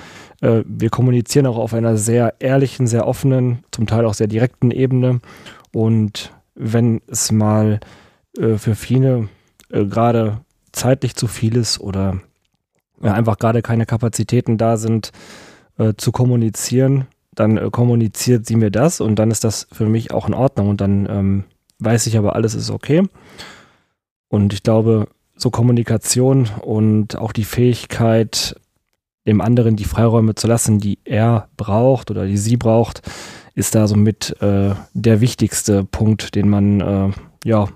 äh, 0.40 0.62
wir 0.66 0.90
kommunizieren 0.90 1.46
auch 1.46 1.58
auf 1.58 1.74
einer 1.74 1.96
sehr 1.96 2.34
ehrlichen, 2.38 2.86
sehr 2.86 3.06
offenen, 3.06 3.64
zum 3.72 3.86
Teil 3.86 4.04
auch 4.04 4.14
sehr 4.14 4.28
direkten 4.28 4.70
Ebene. 4.70 5.20
Und 5.72 6.32
wenn 6.54 7.00
es 7.06 7.30
mal 7.32 7.80
äh, 8.36 8.56
für 8.56 8.74
viele 8.74 9.28
äh, 9.70 9.84
gerade 9.84 10.40
zeitlich 10.72 11.14
zu 11.16 11.26
viel 11.26 11.56
ist 11.56 11.80
oder 11.80 12.20
ja, 13.02 13.14
einfach 13.14 13.38
gerade 13.38 13.62
keine 13.62 13.86
Kapazitäten 13.86 14.58
da 14.58 14.76
sind, 14.76 15.12
äh, 15.78 15.94
zu 15.96 16.12
kommunizieren, 16.12 17.06
dann 17.34 17.56
äh, 17.56 17.70
kommuniziert 17.70 18.46
sie 18.46 18.56
mir 18.56 18.70
das 18.70 19.00
und 19.00 19.16
dann 19.16 19.30
ist 19.30 19.44
das 19.44 19.68
für 19.72 19.86
mich 19.86 20.12
auch 20.12 20.28
in 20.28 20.34
Ordnung 20.34 20.68
und 20.68 20.80
dann 20.80 21.06
ähm, 21.08 21.44
weiß 21.78 22.06
ich 22.06 22.18
aber, 22.18 22.34
alles 22.34 22.54
ist 22.54 22.70
okay. 22.70 23.04
Und 24.28 24.52
ich 24.52 24.62
glaube, 24.62 25.08
so 25.36 25.50
Kommunikation 25.50 26.48
und 26.60 27.16
auch 27.16 27.32
die 27.32 27.44
Fähigkeit, 27.44 28.56
dem 29.26 29.40
anderen 29.40 29.76
die 29.76 29.84
Freiräume 29.84 30.34
zu 30.34 30.46
lassen, 30.46 30.80
die 30.80 30.98
er 31.04 31.48
braucht 31.56 32.10
oder 32.10 32.26
die 32.26 32.36
sie 32.36 32.56
braucht, 32.56 33.02
ist 33.58 33.74
da 33.74 33.88
somit 33.88 34.40
äh, 34.40 34.74
der 34.94 35.20
wichtigste 35.20 35.82
Punkt, 35.82 36.36
den 36.36 36.48
man, 36.48 36.80
äh, 36.80 37.10
ja, 37.44 37.68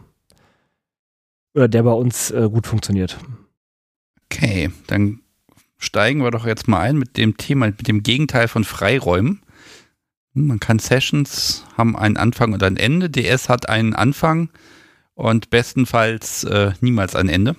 oder 1.54 1.66
der 1.66 1.82
bei 1.82 1.92
uns 1.92 2.30
äh, 2.30 2.48
gut 2.48 2.68
funktioniert. 2.68 3.18
Okay, 4.26 4.70
dann 4.86 5.22
steigen 5.78 6.22
wir 6.22 6.30
doch 6.30 6.46
jetzt 6.46 6.68
mal 6.68 6.80
ein 6.80 6.96
mit 6.96 7.16
dem 7.16 7.36
Thema, 7.36 7.66
mit 7.66 7.88
dem 7.88 8.04
Gegenteil 8.04 8.46
von 8.46 8.62
Freiräumen. 8.62 9.42
Man 10.34 10.60
kann 10.60 10.78
Sessions 10.78 11.64
haben 11.76 11.96
einen 11.96 12.16
Anfang 12.16 12.52
und 12.52 12.62
ein 12.62 12.76
Ende. 12.76 13.10
DS 13.10 13.48
hat 13.48 13.68
einen 13.68 13.92
Anfang 13.92 14.50
und 15.14 15.50
bestenfalls 15.50 16.44
äh, 16.44 16.72
niemals 16.80 17.16
ein 17.16 17.28
Ende. 17.28 17.56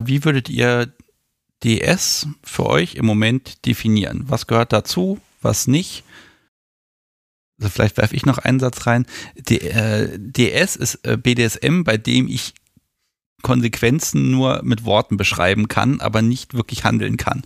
Wie 0.00 0.24
würdet 0.24 0.50
ihr 0.50 0.92
DS 1.62 2.26
für 2.42 2.66
euch 2.66 2.96
im 2.96 3.06
Moment 3.06 3.64
definieren? 3.66 4.24
Was 4.26 4.48
gehört 4.48 4.72
dazu, 4.72 5.20
was 5.40 5.68
nicht? 5.68 6.02
Also 7.58 7.70
vielleicht 7.70 7.96
werfe 7.96 8.16
ich 8.16 8.26
noch 8.26 8.38
einen 8.38 8.60
Satz 8.60 8.86
rein. 8.86 9.06
D, 9.36 9.58
äh, 9.58 10.18
DS 10.18 10.76
ist 10.76 11.06
äh, 11.06 11.16
BDSM, 11.16 11.84
bei 11.84 11.96
dem 11.96 12.28
ich 12.28 12.54
Konsequenzen 13.42 14.30
nur 14.30 14.62
mit 14.64 14.84
Worten 14.84 15.16
beschreiben 15.16 15.68
kann, 15.68 16.00
aber 16.00 16.22
nicht 16.22 16.54
wirklich 16.54 16.84
handeln 16.84 17.16
kann. 17.16 17.42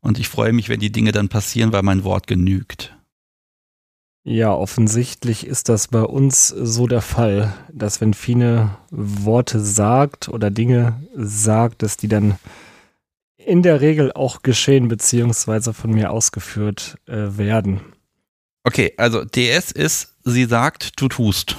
Und 0.00 0.18
ich 0.18 0.28
freue 0.28 0.52
mich, 0.52 0.68
wenn 0.68 0.80
die 0.80 0.92
Dinge 0.92 1.12
dann 1.12 1.28
passieren, 1.28 1.72
weil 1.72 1.82
mein 1.82 2.04
Wort 2.04 2.26
genügt. 2.26 2.94
Ja, 4.26 4.54
offensichtlich 4.54 5.46
ist 5.46 5.68
das 5.68 5.88
bei 5.88 6.02
uns 6.02 6.48
so 6.48 6.86
der 6.86 7.02
Fall, 7.02 7.52
dass 7.72 8.00
wenn 8.00 8.14
Fine 8.14 8.76
Worte 8.90 9.60
sagt 9.60 10.28
oder 10.28 10.50
Dinge 10.50 11.02
sagt, 11.14 11.82
dass 11.82 11.98
die 11.98 12.08
dann 12.08 12.38
in 13.36 13.62
der 13.62 13.82
Regel 13.82 14.12
auch 14.12 14.42
geschehen 14.42 14.88
beziehungsweise 14.88 15.74
von 15.74 15.90
mir 15.90 16.10
ausgeführt 16.10 16.96
äh, 17.06 17.36
werden. 17.36 17.80
Okay, 18.64 18.94
also 18.96 19.24
DS 19.24 19.70
ist, 19.72 20.16
sie 20.24 20.46
sagt, 20.46 21.00
du 21.00 21.08
tust. 21.08 21.56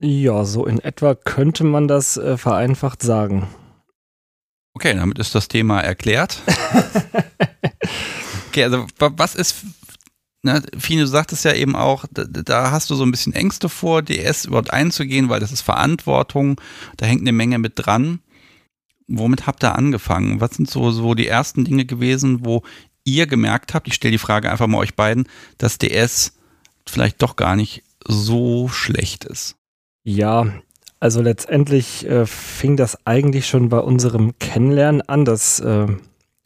Ja, 0.00 0.44
so 0.44 0.64
in 0.64 0.78
etwa 0.78 1.14
könnte 1.14 1.64
man 1.64 1.88
das 1.88 2.16
äh, 2.16 2.38
vereinfacht 2.38 3.02
sagen. 3.02 3.48
Okay, 4.74 4.94
damit 4.94 5.18
ist 5.18 5.34
das 5.34 5.48
Thema 5.48 5.80
erklärt. 5.80 6.40
okay, 8.48 8.64
also 8.64 8.86
was 8.98 9.34
ist 9.34 9.64
ne, 10.42 10.62
Fine, 10.78 11.02
du 11.02 11.06
sagtest 11.08 11.44
ja 11.44 11.52
eben 11.52 11.76
auch, 11.76 12.04
da, 12.10 12.24
da, 12.24 12.70
hast 12.70 12.90
du 12.90 12.94
so 12.94 13.04
ein 13.04 13.10
bisschen 13.10 13.32
Ängste 13.32 13.68
vor, 13.68 14.02
DS 14.02 14.46
überhaupt 14.46 14.72
einzugehen, 14.72 15.28
weil 15.28 15.40
das 15.40 15.52
ist 15.52 15.62
Verantwortung, 15.62 16.60
da 16.96 17.06
hängt 17.06 17.22
eine 17.22 17.32
Menge 17.32 17.58
mit 17.58 17.72
dran. 17.76 18.20
Womit 19.08 19.48
habt 19.48 19.64
ihr 19.64 19.74
angefangen? 19.74 20.40
Was 20.40 20.52
sind 20.52 20.70
so, 20.70 20.92
so 20.92 21.14
die 21.14 21.26
ersten 21.26 21.64
Dinge 21.64 21.84
gewesen, 21.84 22.44
wo 22.44 22.62
ihr 23.04 23.26
gemerkt 23.26 23.74
habt, 23.74 23.88
ich 23.88 23.94
stelle 23.94 24.12
die 24.12 24.18
Frage 24.18 24.50
einfach 24.50 24.66
mal 24.66 24.78
euch 24.78 24.94
beiden, 24.94 25.28
dass 25.58 25.78
DS 25.78 26.32
vielleicht 26.86 27.22
doch 27.22 27.36
gar 27.36 27.56
nicht 27.56 27.82
so 28.06 28.68
schlecht 28.68 29.24
ist? 29.24 29.56
Ja, 30.02 30.46
Also 31.00 31.22
letztendlich 31.22 32.06
äh, 32.06 32.26
fing 32.26 32.76
das 32.76 33.06
eigentlich 33.06 33.46
schon 33.46 33.70
bei 33.70 33.78
unserem 33.78 34.38
Kennenlernen 34.38 35.00
an. 35.02 35.24
Das 35.24 35.58
äh, 35.60 35.86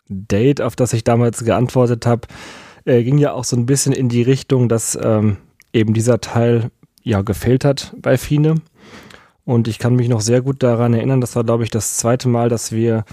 Date, 0.09 0.61
auf 0.61 0.77
das 0.77 0.93
ich 0.93 1.03
damals 1.03 1.45
geantwortet 1.45 2.07
habe, 2.07 2.29
äh, 2.85 3.03
ging 3.03 3.19
ja 3.19 3.33
auch 3.33 3.45
so 3.45 3.57
ein 3.57 3.67
bisschen 3.67 3.93
in 3.93 4.09
die 4.09 4.23
Richtung, 4.23 4.69
dass 4.69 4.97
ähm, 5.03 5.39
eben 5.73 5.93
dieser 5.93 6.21
Teil 6.21 6.71
ja 7.03 7.23
gefehlt 7.23 7.65
hat 7.65 7.95
bei 8.01 8.17
Fine. 8.17 8.57
Und 9.45 9.67
ich 9.67 9.79
kann 9.79 9.97
mich 9.97 10.09
noch 10.09 10.21
sehr 10.21 10.41
gut 10.41 10.63
daran 10.63 10.95
erinnern, 10.95 11.21
das 11.21 11.37
war, 11.37 11.45
glaube 11.45 11.65
ich, 11.65 11.71
das 11.71 11.97
zweite 11.99 12.29
Mal, 12.29 12.49
dass 12.49 12.73
wir 12.73 13.05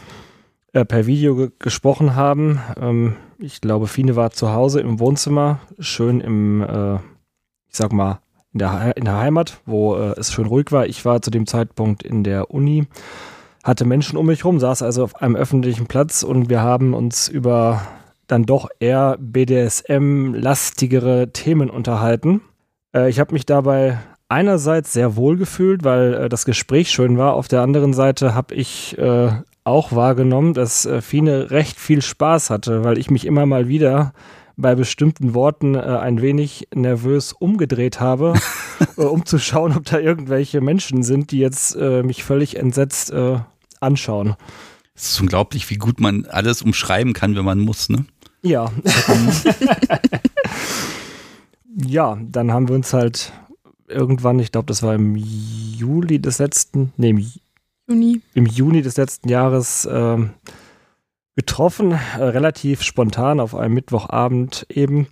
äh, 0.73 0.85
per 0.85 1.05
Video 1.05 1.35
ge 1.35 1.51
gesprochen 1.59 2.15
haben. 2.15 2.59
Ähm, 2.79 3.15
ich 3.37 3.61
glaube, 3.61 3.87
Fine 3.87 4.15
war 4.15 4.31
zu 4.31 4.53
Hause 4.53 4.81
im 4.81 4.99
Wohnzimmer, 4.99 5.59
schön 5.79 6.21
im, 6.21 6.61
äh, 6.61 6.95
ich 6.95 7.77
sag 7.77 7.91
mal, 7.91 8.19
in 8.53 8.59
der, 8.59 8.97
in 8.97 9.05
der 9.05 9.17
Heimat, 9.17 9.61
wo 9.65 9.95
äh, 9.95 10.13
es 10.17 10.33
schön 10.33 10.45
ruhig 10.45 10.71
war. 10.71 10.85
Ich 10.85 11.05
war 11.05 11.21
zu 11.21 11.31
dem 11.31 11.47
Zeitpunkt 11.47 12.03
in 12.03 12.23
der 12.23 12.51
Uni, 12.51 12.87
hatte 13.63 13.85
Menschen 13.85 14.17
um 14.17 14.25
mich 14.25 14.45
rum, 14.45 14.59
saß 14.59 14.81
also 14.81 15.03
auf 15.03 15.21
einem 15.21 15.35
öffentlichen 15.35 15.87
Platz 15.87 16.23
und 16.23 16.49
wir 16.49 16.61
haben 16.61 16.93
uns 16.93 17.27
über 17.27 17.81
dann 18.27 18.45
doch 18.45 18.69
eher 18.79 19.17
BDSM-lastigere 19.19 21.31
Themen 21.33 21.69
unterhalten. 21.69 22.41
Äh, 22.93 23.09
ich 23.09 23.19
habe 23.19 23.33
mich 23.33 23.45
dabei 23.45 23.99
einerseits 24.29 24.93
sehr 24.93 25.17
wohl 25.17 25.37
gefühlt, 25.37 25.83
weil 25.83 26.13
äh, 26.13 26.29
das 26.29 26.45
Gespräch 26.45 26.89
schön 26.89 27.17
war. 27.17 27.33
Auf 27.33 27.49
der 27.49 27.61
anderen 27.61 27.93
Seite 27.93 28.33
habe 28.33 28.55
ich 28.55 28.97
äh, 28.97 29.31
auch 29.63 29.91
wahrgenommen, 29.91 30.53
dass 30.53 30.85
äh, 30.85 31.01
Fine 31.01 31.51
recht 31.51 31.79
viel 31.79 32.01
Spaß 32.01 32.49
hatte, 32.49 32.83
weil 32.83 32.97
ich 32.97 33.11
mich 33.11 33.25
immer 33.25 33.45
mal 33.45 33.67
wieder 33.67 34.13
bei 34.57 34.75
bestimmten 34.75 35.33
Worten 35.33 35.75
äh, 35.75 35.79
ein 35.79 36.21
wenig 36.21 36.67
nervös 36.73 37.33
umgedreht 37.33 37.99
habe, 37.99 38.33
äh, 38.97 39.01
um 39.01 39.25
zu 39.25 39.39
schauen, 39.39 39.75
ob 39.75 39.85
da 39.85 39.99
irgendwelche 39.99 40.61
Menschen 40.61 41.03
sind, 41.03 41.31
die 41.31 41.39
jetzt 41.39 41.75
äh, 41.75 42.03
mich 42.03 42.23
völlig 42.23 42.57
entsetzt 42.57 43.11
äh, 43.11 43.39
anschauen. 43.79 44.35
Es 44.95 45.11
ist 45.11 45.21
unglaublich, 45.21 45.69
wie 45.69 45.77
gut 45.77 45.99
man 45.99 46.25
alles 46.25 46.61
umschreiben 46.61 47.13
kann, 47.13 47.35
wenn 47.35 47.45
man 47.45 47.59
muss, 47.59 47.89
ne? 47.89 48.05
Ja. 48.43 48.71
ja, 51.75 52.17
dann 52.21 52.51
haben 52.51 52.67
wir 52.67 52.75
uns 52.75 52.93
halt 52.93 53.31
irgendwann, 53.87 54.39
ich 54.39 54.51
glaube, 54.51 54.67
das 54.67 54.83
war 54.83 54.95
im 54.95 55.15
Juli 55.15 56.19
des 56.19 56.39
letzten, 56.39 56.93
nee, 56.97 57.09
im 57.09 57.25
Juni, 57.91 58.21
im 58.33 58.45
Juni 58.45 58.81
des 58.81 58.97
letzten 58.97 59.29
Jahres 59.29 59.85
äh, 59.85 60.17
getroffen, 61.35 61.91
äh, 61.91 62.23
relativ 62.23 62.81
spontan 62.83 63.39
auf 63.39 63.55
einem 63.55 63.73
Mittwochabend 63.73 64.65
eben. 64.69 65.07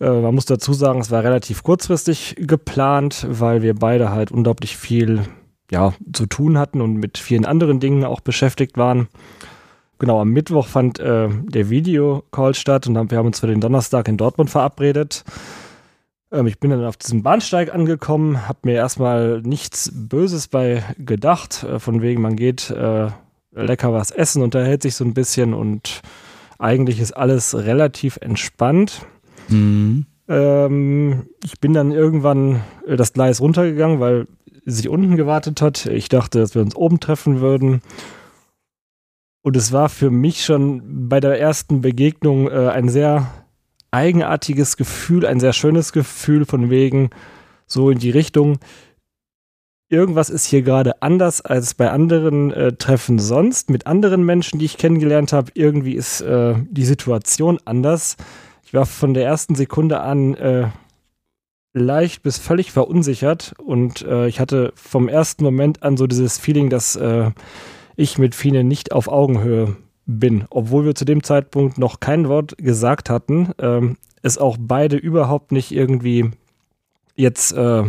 Äh, 0.00 0.20
man 0.20 0.34
muss 0.34 0.46
dazu 0.46 0.72
sagen, 0.74 1.00
es 1.00 1.10
war 1.10 1.24
relativ 1.24 1.62
kurzfristig 1.62 2.36
geplant, 2.38 3.26
weil 3.28 3.62
wir 3.62 3.74
beide 3.74 4.10
halt 4.10 4.30
unglaublich 4.30 4.76
viel 4.76 5.24
ja, 5.70 5.94
zu 6.12 6.26
tun 6.26 6.58
hatten 6.58 6.80
und 6.80 6.96
mit 6.96 7.16
vielen 7.18 7.46
anderen 7.46 7.80
Dingen 7.80 8.04
auch 8.04 8.20
beschäftigt 8.20 8.76
waren. 8.76 9.08
Genau, 9.98 10.20
am 10.20 10.30
Mittwoch 10.30 10.66
fand 10.66 10.98
äh, 10.98 11.28
der 11.30 11.70
Videocall 11.70 12.54
statt 12.54 12.86
und 12.86 13.10
wir 13.10 13.18
haben 13.18 13.26
uns 13.26 13.40
für 13.40 13.46
den 13.46 13.60
Donnerstag 13.60 14.08
in 14.08 14.16
Dortmund 14.16 14.50
verabredet. 14.50 15.24
Ähm, 16.32 16.46
ich 16.46 16.58
bin 16.58 16.70
dann 16.70 16.84
auf 16.84 16.96
diesem 16.96 17.22
Bahnsteig 17.22 17.72
angekommen, 17.72 18.48
habe 18.48 18.60
mir 18.64 18.74
erstmal 18.74 19.42
nichts 19.42 19.92
Böses 19.94 20.48
bei 20.48 20.82
gedacht, 20.98 21.62
äh, 21.64 21.78
von 21.78 22.02
wegen 22.02 22.22
man 22.22 22.36
geht 22.36 22.70
äh, 22.70 23.10
lecker 23.54 23.92
was 23.92 24.10
essen, 24.10 24.42
unterhält 24.42 24.82
sich 24.82 24.96
so 24.96 25.04
ein 25.04 25.14
bisschen 25.14 25.54
und 25.54 26.00
eigentlich 26.58 27.00
ist 27.00 27.12
alles 27.12 27.54
relativ 27.54 28.16
entspannt. 28.20 29.04
Mhm. 29.48 30.06
Ähm, 30.28 31.26
ich 31.44 31.60
bin 31.60 31.74
dann 31.74 31.92
irgendwann 31.92 32.62
äh, 32.86 32.96
das 32.96 33.12
Gleis 33.12 33.40
runtergegangen, 33.40 34.00
weil 34.00 34.26
sie 34.64 34.88
unten 34.88 35.16
gewartet 35.16 35.60
hat. 35.60 35.86
Ich 35.86 36.08
dachte, 36.08 36.38
dass 36.38 36.54
wir 36.54 36.62
uns 36.62 36.76
oben 36.76 37.00
treffen 37.00 37.40
würden. 37.40 37.82
Und 39.42 39.56
es 39.56 39.72
war 39.72 39.88
für 39.88 40.10
mich 40.10 40.44
schon 40.44 41.08
bei 41.08 41.18
der 41.18 41.40
ersten 41.40 41.80
Begegnung 41.80 42.48
äh, 42.48 42.68
ein 42.68 42.88
sehr 42.88 43.26
eigenartiges 43.92 44.76
Gefühl, 44.76 45.26
ein 45.26 45.40
sehr 45.40 45.52
schönes 45.52 45.92
Gefühl 45.92 46.44
von 46.44 46.70
wegen 46.70 47.10
so 47.66 47.90
in 47.90 47.98
die 47.98 48.10
Richtung, 48.10 48.58
irgendwas 49.88 50.30
ist 50.30 50.46
hier 50.46 50.62
gerade 50.62 51.02
anders 51.02 51.42
als 51.42 51.74
bei 51.74 51.90
anderen 51.90 52.52
äh, 52.52 52.72
Treffen 52.72 53.18
sonst, 53.18 53.70
mit 53.70 53.86
anderen 53.86 54.24
Menschen, 54.24 54.58
die 54.58 54.64
ich 54.64 54.78
kennengelernt 54.78 55.32
habe. 55.32 55.52
Irgendwie 55.54 55.94
ist 55.94 56.22
äh, 56.22 56.54
die 56.70 56.84
Situation 56.84 57.58
anders. 57.64 58.16
Ich 58.64 58.74
war 58.74 58.86
von 58.86 59.14
der 59.14 59.24
ersten 59.24 59.54
Sekunde 59.54 60.00
an 60.00 60.34
äh, 60.34 60.68
leicht 61.74 62.22
bis 62.22 62.38
völlig 62.38 62.72
verunsichert 62.72 63.54
und 63.58 64.02
äh, 64.02 64.26
ich 64.26 64.40
hatte 64.40 64.72
vom 64.74 65.08
ersten 65.08 65.44
Moment 65.44 65.82
an 65.82 65.96
so 65.96 66.06
dieses 66.06 66.38
Feeling, 66.38 66.70
dass 66.70 66.96
äh, 66.96 67.30
ich 67.96 68.18
mit 68.18 68.34
Fine 68.34 68.64
nicht 68.64 68.92
auf 68.92 69.08
Augenhöhe 69.08 69.76
bin, 70.06 70.44
obwohl 70.50 70.84
wir 70.84 70.94
zu 70.94 71.04
dem 71.04 71.22
Zeitpunkt 71.22 71.78
noch 71.78 72.00
kein 72.00 72.28
Wort 72.28 72.56
gesagt 72.58 73.10
hatten, 73.10 73.52
ähm, 73.58 73.96
es 74.22 74.38
auch 74.38 74.56
beide 74.58 74.96
überhaupt 74.96 75.52
nicht 75.52 75.72
irgendwie 75.72 76.30
jetzt 77.14 77.52
äh, 77.52 77.84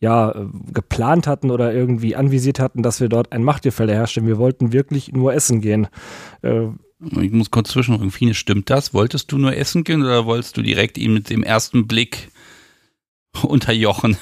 ja, 0.00 0.34
geplant 0.72 1.26
hatten 1.26 1.50
oder 1.50 1.72
irgendwie 1.72 2.14
anvisiert 2.14 2.60
hatten, 2.60 2.82
dass 2.82 3.00
wir 3.00 3.08
dort 3.08 3.32
ein 3.32 3.42
Machtgefälle 3.42 3.92
herstellen. 3.92 4.26
Wir 4.26 4.38
wollten 4.38 4.72
wirklich 4.72 5.12
nur 5.12 5.34
essen 5.34 5.60
gehen. 5.60 5.88
Äh, 6.42 6.68
ich 7.20 7.32
muss 7.32 7.50
kurz 7.50 7.70
zwischenrufen. 7.70 8.10
Fine, 8.10 8.34
stimmt 8.34 8.70
das? 8.70 8.94
Wolltest 8.94 9.30
du 9.32 9.38
nur 9.38 9.56
essen 9.56 9.84
gehen 9.84 10.02
oder 10.02 10.26
wolltest 10.26 10.56
du 10.56 10.62
direkt 10.62 10.98
ihn 10.98 11.12
mit 11.12 11.30
dem 11.30 11.42
ersten 11.42 11.86
Blick 11.86 12.30
unterjochen? 13.42 14.16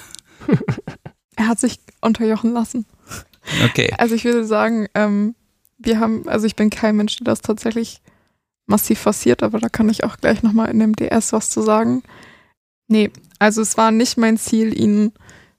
er 1.36 1.48
hat 1.48 1.58
sich 1.58 1.78
unterjochen 2.00 2.52
lassen. 2.52 2.86
Okay. 3.64 3.92
Also 3.98 4.14
ich 4.14 4.24
würde 4.24 4.44
sagen, 4.44 4.88
ähm, 4.94 5.34
wir 5.78 6.00
haben, 6.00 6.28
also 6.28 6.46
ich 6.46 6.56
bin 6.56 6.70
kein 6.70 6.96
Mensch, 6.96 7.16
der 7.16 7.24
das 7.24 7.40
tatsächlich 7.40 8.00
massiv 8.66 8.98
forciert, 8.98 9.42
aber 9.42 9.58
da 9.58 9.68
kann 9.68 9.88
ich 9.88 10.04
auch 10.04 10.16
gleich 10.16 10.42
nochmal 10.42 10.70
in 10.70 10.80
dem 10.80 10.96
DS 10.96 11.32
was 11.32 11.50
zu 11.50 11.62
sagen. 11.62 12.02
Nee, 12.88 13.10
also 13.38 13.62
es 13.62 13.76
war 13.76 13.90
nicht 13.90 14.16
mein 14.16 14.38
Ziel, 14.38 14.78
ihn 14.78 15.12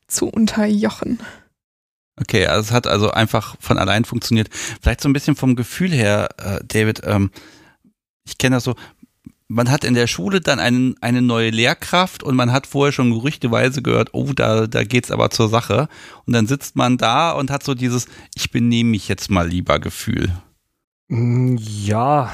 zu 0.08 0.28
unterjochen. 0.28 1.20
Okay, 2.20 2.48
also 2.48 2.62
es 2.62 2.72
hat 2.72 2.88
also 2.88 3.12
einfach 3.12 3.56
von 3.60 3.78
allein 3.78 4.06
funktioniert. 4.06 4.50
Vielleicht 4.82 5.02
so 5.02 5.10
ein 5.10 5.14
bisschen 5.14 5.36
vom 5.36 5.56
Gefühl 5.56 5.92
her, 5.92 6.30
äh, 6.38 6.60
David, 6.66 7.02
ähm, 7.06 7.32
ich 8.26 8.38
kenne 8.38 8.58
das 8.58 8.64
so, 8.64 8.76
man 9.48 9.72
hat 9.72 9.84
in 9.84 9.94
der 9.94 10.08
Schule 10.08 10.42
dann 10.42 10.60
einen, 10.60 10.96
eine 11.02 11.22
neue 11.22 11.50
Lehrkraft 11.50 12.22
und 12.24 12.36
man 12.36 12.52
hat 12.52 12.68
vorher 12.68 12.92
schon 12.92 13.12
gerüchteweise 13.12 13.82
gehört, 13.82 14.10
oh, 14.14 14.34
da, 14.36 14.68
da 14.68 14.84
geht's 14.84 15.12
aber 15.12 15.30
zur 15.30 15.48
Sache. 15.48 15.88
Und 16.26 16.34
dann 16.34 16.48
sitzt 16.48 16.76
man 16.76 16.98
da 16.98 17.32
und 17.32 17.50
hat 17.50 17.64
so 17.64 17.74
dieses, 17.74 18.08
ich 18.36 18.52
benehme 18.52 18.92
mich 18.92 19.08
jetzt 19.08 19.32
mal 19.32 19.48
lieber 19.48 19.80
Gefühl. 19.80 20.32
Mm, 21.08 21.56
ja, 21.58 22.30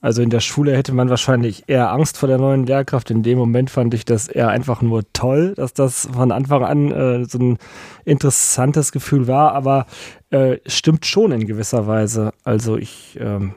also 0.00 0.22
in 0.22 0.30
der 0.30 0.40
Schule 0.40 0.76
hätte 0.76 0.92
man 0.92 1.10
wahrscheinlich 1.10 1.64
eher 1.68 1.92
Angst 1.92 2.18
vor 2.18 2.28
der 2.28 2.38
neuen 2.38 2.66
Lehrkraft. 2.66 3.10
In 3.10 3.22
dem 3.22 3.38
Moment 3.38 3.70
fand 3.70 3.94
ich 3.94 4.04
das 4.04 4.28
eher 4.28 4.48
einfach 4.48 4.82
nur 4.82 5.04
toll, 5.12 5.54
dass 5.56 5.74
das 5.74 6.08
von 6.12 6.32
Anfang 6.32 6.64
an 6.64 6.90
äh, 6.90 7.24
so 7.24 7.38
ein 7.38 7.58
interessantes 8.04 8.90
Gefühl 8.90 9.28
war, 9.28 9.54
aber 9.54 9.86
äh, 10.30 10.58
stimmt 10.66 11.06
schon 11.06 11.32
in 11.32 11.46
gewisser 11.46 11.86
Weise. 11.86 12.32
Also 12.44 12.76
ich 12.76 13.18
ähm, 13.20 13.54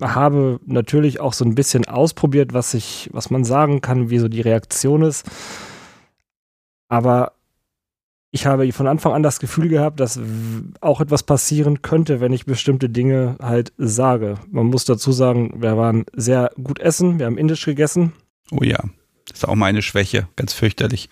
habe 0.00 0.60
natürlich 0.66 1.20
auch 1.20 1.32
so 1.32 1.44
ein 1.44 1.54
bisschen 1.54 1.86
ausprobiert, 1.86 2.52
was 2.54 2.74
ich, 2.74 3.08
was 3.12 3.30
man 3.30 3.44
sagen 3.44 3.80
kann, 3.80 4.10
wie 4.10 4.18
so 4.18 4.28
die 4.28 4.40
Reaktion 4.40 5.02
ist. 5.02 5.26
Aber 6.88 7.32
ich 8.32 8.46
habe 8.46 8.72
von 8.72 8.86
Anfang 8.86 9.12
an 9.12 9.22
das 9.22 9.40
Gefühl 9.40 9.68
gehabt, 9.68 9.98
dass 9.98 10.20
auch 10.80 11.00
etwas 11.00 11.24
passieren 11.24 11.82
könnte, 11.82 12.20
wenn 12.20 12.32
ich 12.32 12.46
bestimmte 12.46 12.88
Dinge 12.88 13.36
halt 13.40 13.72
sage. 13.76 14.36
Man 14.50 14.66
muss 14.66 14.84
dazu 14.84 15.10
sagen, 15.12 15.60
wir 15.60 15.76
waren 15.76 16.04
sehr 16.14 16.50
gut 16.62 16.78
essen, 16.78 17.18
wir 17.18 17.26
haben 17.26 17.38
indisch 17.38 17.64
gegessen. 17.64 18.12
Oh 18.52 18.62
ja, 18.62 18.78
das 19.26 19.38
ist 19.38 19.48
auch 19.48 19.56
meine 19.56 19.82
Schwäche, 19.82 20.28
ganz 20.36 20.52
fürchterlich. 20.52 21.08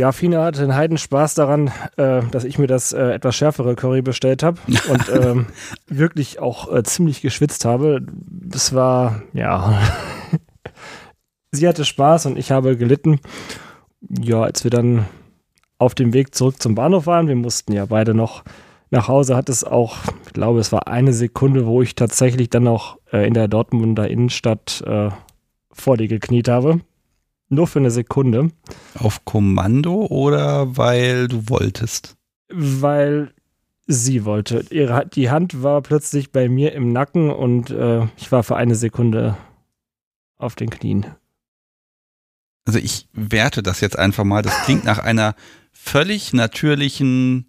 Ja, 0.00 0.12
Fina 0.12 0.44
hatte 0.44 0.62
einen 0.62 0.74
Heidenspaß 0.74 1.34
daran, 1.34 1.70
äh, 1.98 2.22
dass 2.30 2.44
ich 2.44 2.58
mir 2.58 2.66
das 2.66 2.94
äh, 2.94 3.12
etwas 3.12 3.36
schärfere 3.36 3.74
Curry 3.74 4.00
bestellt 4.00 4.42
habe 4.42 4.58
und 4.88 5.10
ähm, 5.10 5.46
wirklich 5.88 6.38
auch 6.38 6.74
äh, 6.74 6.82
ziemlich 6.84 7.20
geschwitzt 7.20 7.66
habe. 7.66 8.00
Das 8.26 8.74
war, 8.74 9.20
ja, 9.34 9.78
sie 11.52 11.68
hatte 11.68 11.84
Spaß 11.84 12.24
und 12.24 12.38
ich 12.38 12.50
habe 12.50 12.78
gelitten. 12.78 13.20
Ja, 14.08 14.40
als 14.40 14.64
wir 14.64 14.70
dann 14.70 15.04
auf 15.76 15.94
dem 15.94 16.14
Weg 16.14 16.34
zurück 16.34 16.62
zum 16.62 16.74
Bahnhof 16.74 17.06
waren. 17.06 17.28
Wir 17.28 17.36
mussten 17.36 17.74
ja 17.74 17.84
beide 17.84 18.14
noch 18.14 18.42
nach 18.88 19.06
Hause. 19.06 19.36
Hat 19.36 19.50
es 19.50 19.64
auch, 19.64 19.98
ich 20.24 20.32
glaube, 20.32 20.60
es 20.60 20.72
war 20.72 20.88
eine 20.88 21.12
Sekunde, 21.12 21.66
wo 21.66 21.82
ich 21.82 21.94
tatsächlich 21.94 22.48
dann 22.48 22.62
noch 22.62 22.96
äh, 23.12 23.26
in 23.26 23.34
der 23.34 23.48
Dortmunder 23.48 24.08
Innenstadt 24.08 24.82
äh, 24.86 25.10
vor 25.70 25.98
dir 25.98 26.08
gekniet 26.08 26.48
habe. 26.48 26.80
Nur 27.52 27.66
für 27.66 27.80
eine 27.80 27.90
Sekunde. 27.90 28.52
Auf 28.94 29.24
Kommando 29.24 30.06
oder 30.06 30.76
weil 30.76 31.26
du 31.26 31.48
wolltest? 31.48 32.16
Weil 32.48 33.34
sie 33.88 34.24
wollte. 34.24 34.64
Ihre, 34.70 35.04
die 35.06 35.30
Hand 35.30 35.62
war 35.62 35.82
plötzlich 35.82 36.30
bei 36.30 36.48
mir 36.48 36.72
im 36.72 36.92
Nacken 36.92 37.28
und 37.30 37.70
äh, 37.70 38.06
ich 38.16 38.30
war 38.30 38.44
für 38.44 38.54
eine 38.56 38.76
Sekunde 38.76 39.36
auf 40.38 40.54
den 40.54 40.70
Knien. 40.70 41.06
Also 42.66 42.78
ich 42.78 43.08
werte 43.12 43.64
das 43.64 43.80
jetzt 43.80 43.98
einfach 43.98 44.22
mal. 44.22 44.42
Das 44.42 44.54
klingt 44.64 44.84
nach 44.84 44.98
einer 44.98 45.34
völlig 45.72 46.32
natürlichen 46.32 47.48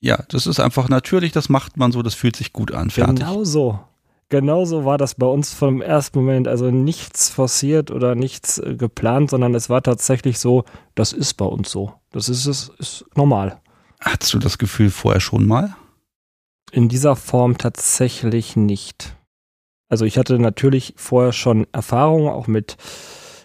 Ja, 0.00 0.24
das 0.28 0.46
ist 0.46 0.60
einfach 0.60 0.90
natürlich, 0.90 1.32
das 1.32 1.48
macht 1.48 1.78
man 1.78 1.90
so, 1.90 2.02
das 2.02 2.14
fühlt 2.14 2.36
sich 2.36 2.52
gut 2.52 2.70
an. 2.72 2.90
Fertig. 2.90 3.20
Genau 3.20 3.44
so. 3.44 3.80
Genauso 4.28 4.84
war 4.84 4.98
das 4.98 5.14
bei 5.14 5.26
uns 5.26 5.54
vom 5.54 5.80
ersten 5.80 6.18
Moment. 6.18 6.48
Also 6.48 6.70
nichts 6.70 7.28
forciert 7.28 7.90
oder 7.90 8.14
nichts 8.14 8.58
äh, 8.58 8.74
geplant, 8.74 9.30
sondern 9.30 9.54
es 9.54 9.70
war 9.70 9.82
tatsächlich 9.82 10.38
so, 10.38 10.64
das 10.94 11.12
ist 11.12 11.34
bei 11.34 11.44
uns 11.44 11.70
so. 11.70 11.92
Das 12.10 12.28
ist, 12.28 12.46
ist, 12.46 12.72
ist 12.78 13.04
normal. 13.14 13.60
Hattest 14.00 14.34
du 14.34 14.38
das 14.38 14.58
Gefühl 14.58 14.90
vorher 14.90 15.20
schon 15.20 15.46
mal? 15.46 15.76
In 16.72 16.88
dieser 16.88 17.14
Form 17.14 17.56
tatsächlich 17.56 18.56
nicht. 18.56 19.16
Also 19.88 20.04
ich 20.04 20.18
hatte 20.18 20.38
natürlich 20.38 20.94
vorher 20.96 21.32
schon 21.32 21.66
Erfahrungen 21.72 22.28
auch 22.28 22.48
mit 22.48 22.76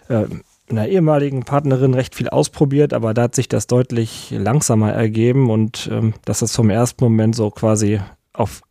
äh, 0.08 0.26
einer 0.68 0.88
ehemaligen 0.88 1.44
Partnerin 1.44 1.94
recht 1.94 2.16
viel 2.16 2.28
ausprobiert, 2.28 2.92
aber 2.92 3.14
da 3.14 3.22
hat 3.22 3.34
sich 3.36 3.48
das 3.48 3.68
deutlich 3.68 4.30
langsamer 4.30 4.92
ergeben 4.92 5.50
und 5.50 5.88
ähm, 5.92 6.14
dass 6.24 6.40
das 6.40 6.56
vom 6.56 6.70
ersten 6.70 7.04
Moment 7.04 7.36
so 7.36 7.50
quasi 7.50 8.00
auf 8.32 8.62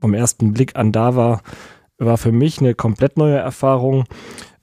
vom 0.00 0.14
ersten 0.14 0.52
Blick 0.52 0.76
an 0.76 0.92
da 0.92 1.16
war, 1.16 1.42
war 1.98 2.18
für 2.18 2.32
mich 2.32 2.60
eine 2.60 2.74
komplett 2.74 3.16
neue 3.16 3.36
Erfahrung, 3.36 4.04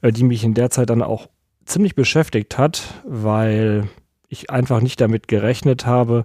äh, 0.01 0.11
die 0.11 0.23
mich 0.23 0.43
in 0.43 0.53
der 0.53 0.69
Zeit 0.69 0.89
dann 0.89 1.01
auch 1.01 1.27
ziemlich 1.65 1.95
beschäftigt 1.95 2.57
hat, 2.57 3.01
weil 3.05 3.89
ich 4.29 4.49
einfach 4.49 4.81
nicht 4.81 5.01
damit 5.01 5.27
gerechnet 5.27 5.85
habe, 5.85 6.23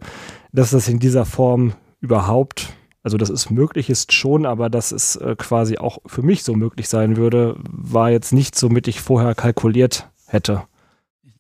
dass 0.53 0.71
das 0.71 0.89
in 0.89 0.99
dieser 0.99 1.25
Form 1.25 1.75
überhaupt, 2.01 2.73
also 3.03 3.17
dass 3.17 3.31
es 3.31 3.51
möglich 3.51 3.91
ist 3.91 4.13
schon, 4.13 4.47
aber 4.47 4.69
dass 4.71 4.93
es 4.93 5.17
äh, 5.17 5.37
quasi 5.37 5.79
auch 5.79 5.99
für 6.07 6.23
mich 6.23 6.45
so 6.45 6.55
möglich 6.55 6.89
sein 6.89 7.17
würde, 7.17 7.57
war 7.71 8.11
jetzt 8.11 8.33
nicht 8.33 8.57
so 8.57 8.69
mit 8.69 8.89
ich 8.89 9.01
vorher 9.01 9.35
kalkuliert 9.35 10.09
hätte. 10.27 10.65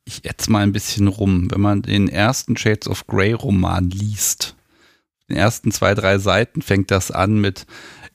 Ich 0.04 0.24
ätze 0.24 0.50
mal 0.50 0.62
ein 0.62 0.72
bisschen 0.72 1.06
rum. 1.06 1.50
Wenn 1.50 1.60
man 1.60 1.82
den 1.82 2.08
ersten 2.08 2.56
Shades 2.56 2.88
of 2.88 3.06
Grey 3.06 3.32
Roman 3.32 3.90
liest, 3.90 4.56
den 5.30 5.36
ersten 5.36 5.72
zwei, 5.72 5.94
drei 5.94 6.18
Seiten 6.18 6.60
fängt 6.62 6.90
das 6.90 7.10
an 7.10 7.40
mit 7.40 7.66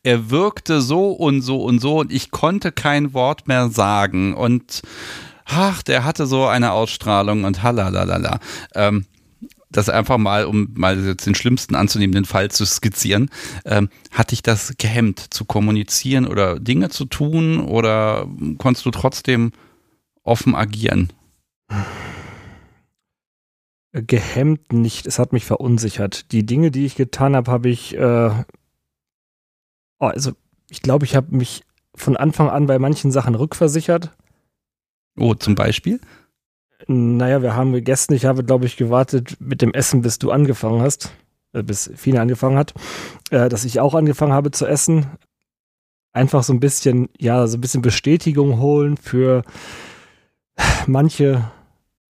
er 0.04 0.30
wirkte 0.30 0.82
so 0.82 1.12
und 1.12 1.42
so 1.42 1.64
und 1.64 1.80
so 1.80 2.00
und 2.00 2.12
ich 2.12 2.30
konnte 2.30 2.72
kein 2.72 3.16
Wort 3.16 3.48
mehr 3.48 3.70
sagen 3.70 4.36
und 4.36 4.84
ach, 5.46 5.82
der 5.82 6.04
hatte 6.04 6.28
so 6.28 6.46
eine 6.46 6.74
Ausstrahlung 6.74 7.44
und 7.44 7.64
halalala. 7.64 8.40
Ähm, 8.76 9.06
das 9.72 9.90
einfach 9.90 10.18
mal, 10.18 10.46
um 10.46 10.70
mal 10.76 11.04
jetzt 11.04 11.26
den 11.26 11.36
schlimmsten 11.36 11.76
anzunehmenden 11.76 12.26
Fall 12.26 12.52
zu 12.52 12.66
skizzieren, 12.66 13.30
ähm, 13.66 13.90
hat 14.12 14.32
dich 14.32 14.44
das 14.44 14.76
gehemmt 14.78 15.20
zu 15.34 15.44
kommunizieren 15.44 16.28
oder 16.28 16.60
Dinge 16.60 16.90
zu 16.90 17.06
tun 17.06 17.60
oder 17.60 18.28
konntest 18.60 18.86
du 18.86 18.92
trotzdem 18.92 19.54
offen 20.24 20.56
agieren? 20.56 21.12
Gehemmt 23.98 24.74
nicht, 24.74 25.06
es 25.06 25.20
hat 25.20 25.32
mich 25.32 25.46
verunsichert. 25.46 26.34
Die 26.34 26.46
Dinge, 26.46 26.70
die 26.70 26.86
ich 26.86 26.96
getan 26.96 27.34
habe, 27.34 27.50
habe 27.50 27.70
ich, 27.70 27.96
äh, 27.96 28.30
oh, 30.00 30.06
also 30.06 30.34
ich 30.70 30.82
glaube, 30.82 31.06
ich 31.06 31.16
habe 31.16 31.34
mich 31.34 31.64
von 31.96 32.18
Anfang 32.18 32.50
an 32.50 32.66
bei 32.66 32.78
manchen 32.78 33.10
Sachen 33.12 33.36
rückversichert. 33.36 34.12
Oh, 35.18 35.34
zum 35.34 35.56
Beispiel? 35.56 36.02
Naja, 36.88 37.42
wir 37.42 37.56
haben 37.56 37.72
gegessen. 37.72 38.14
Ich 38.14 38.26
habe, 38.26 38.44
glaube 38.44 38.66
ich, 38.66 38.76
gewartet 38.76 39.38
mit 39.40 39.62
dem 39.62 39.74
Essen, 39.74 40.02
bis 40.02 40.20
du 40.20 40.30
angefangen 40.30 40.82
hast, 40.82 41.14
äh, 41.54 41.64
bis 41.64 41.90
Fine 41.96 42.20
angefangen 42.20 42.58
hat, 42.58 42.74
äh, 43.30 43.48
dass 43.48 43.64
ich 43.64 43.80
auch 43.80 43.96
angefangen 43.96 44.34
habe 44.34 44.52
zu 44.52 44.66
essen. 44.66 45.06
Einfach 46.12 46.44
so 46.44 46.52
ein 46.52 46.60
bisschen, 46.60 47.08
ja, 47.18 47.48
so 47.48 47.58
ein 47.58 47.62
bisschen 47.62 47.82
Bestätigung 47.82 48.60
holen 48.60 48.98
für 48.98 49.44
manche 50.86 51.50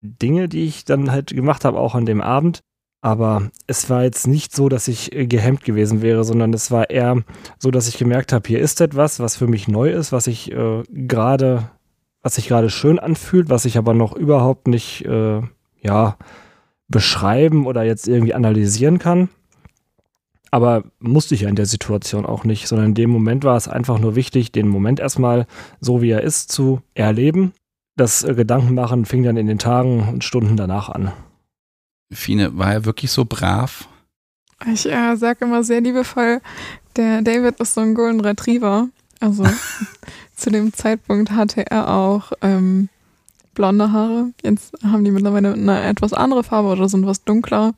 Dinge, 0.05 0.49
die 0.49 0.65
ich 0.65 0.85
dann 0.85 1.11
halt 1.11 1.29
gemacht 1.29 1.65
habe, 1.65 1.79
auch 1.79 1.95
an 1.95 2.07
dem 2.07 2.21
Abend. 2.21 2.61
Aber 3.01 3.51
es 3.67 3.91
war 3.91 4.03
jetzt 4.05 4.27
nicht 4.27 4.55
so, 4.55 4.69
dass 4.69 4.89
ich 4.89 5.15
äh, 5.15 5.27
gehemmt 5.27 5.65
gewesen 5.65 6.01
wäre, 6.01 6.25
sondern 6.25 6.55
es 6.55 6.71
war 6.71 6.89
eher 6.89 7.23
so, 7.59 7.71
dass 7.71 7.89
ich 7.89 7.99
gemerkt 7.99 8.33
habe, 8.33 8.47
hier 8.49 8.61
ist 8.61 8.81
etwas, 8.81 9.21
was 9.21 9.37
für 9.37 9.47
mich 9.47 9.69
neu 9.69 9.91
ist, 9.91 10.13
was 10.13 10.27
ich 10.27 10.53
äh, 10.53 10.83
gerade, 10.89 11.71
was 12.23 12.37
sich 12.37 12.49
gerade 12.49 12.71
schön 12.71 12.99
anfühlt, 12.99 13.51
was 13.51 13.67
ich 13.67 13.77
aber 13.77 13.93
noch 13.93 14.15
überhaupt 14.15 14.69
nicht, 14.69 15.05
äh, 15.05 15.43
ja, 15.83 16.17
beschreiben 16.89 17.67
oder 17.67 17.83
jetzt 17.83 18.09
irgendwie 18.09 18.35
analysieren 18.35 18.99
kann. 18.99 19.29
Aber 20.51 20.85
musste 20.99 21.35
ich 21.35 21.43
ja 21.43 21.49
in 21.49 21.57
der 21.57 21.67
Situation 21.67 22.25
auch 22.25 22.45
nicht, 22.45 22.69
sondern 22.69 22.89
in 22.89 22.95
dem 22.95 23.11
Moment 23.11 23.45
war 23.45 23.57
es 23.57 23.69
einfach 23.69 23.99
nur 23.99 24.15
wichtig, 24.15 24.53
den 24.53 24.69
Moment 24.69 25.01
erstmal 25.01 25.47
so 25.81 26.01
wie 26.01 26.11
er 26.11 26.23
ist 26.23 26.53
zu 26.53 26.81
erleben 26.95 27.53
das 27.97 28.25
äh, 28.25 28.35
Gedankenmachen 28.35 29.05
fing 29.05 29.23
dann 29.23 29.37
in 29.37 29.47
den 29.47 29.59
Tagen 29.59 30.09
und 30.09 30.25
Stunden 30.25 30.57
danach 30.57 30.89
an. 30.89 31.13
Fine, 32.13 32.57
war 32.57 32.73
er 32.73 32.85
wirklich 32.85 33.11
so 33.11 33.25
brav? 33.25 33.89
Ich 34.73 34.87
äh, 34.87 35.17
sage 35.17 35.45
immer 35.45 35.65
sehr 35.65 35.81
liebevoll, 35.81 36.41
der 36.97 37.23
David 37.23 37.61
ist 37.61 37.75
so 37.75 37.81
ein 37.81 37.95
Golden 37.95 38.21
Retriever. 38.21 38.89
Also 39.21 39.45
zu 40.37 40.51
dem 40.51 40.73
Zeitpunkt 40.73 41.33
hatte 41.33 41.71
er 41.71 41.89
auch 41.89 42.33
ähm, 42.41 42.89
blonde 43.55 43.93
Haare. 43.93 44.33
Jetzt 44.43 44.75
haben 44.83 45.05
die 45.05 45.11
mittlerweile 45.11 45.53
eine 45.53 45.83
etwas 45.83 46.13
andere 46.13 46.45
Farbe 46.45 46.69
oder 46.69 46.89
sind 46.89 47.07
was 47.07 47.25
dunkler. 47.25 47.75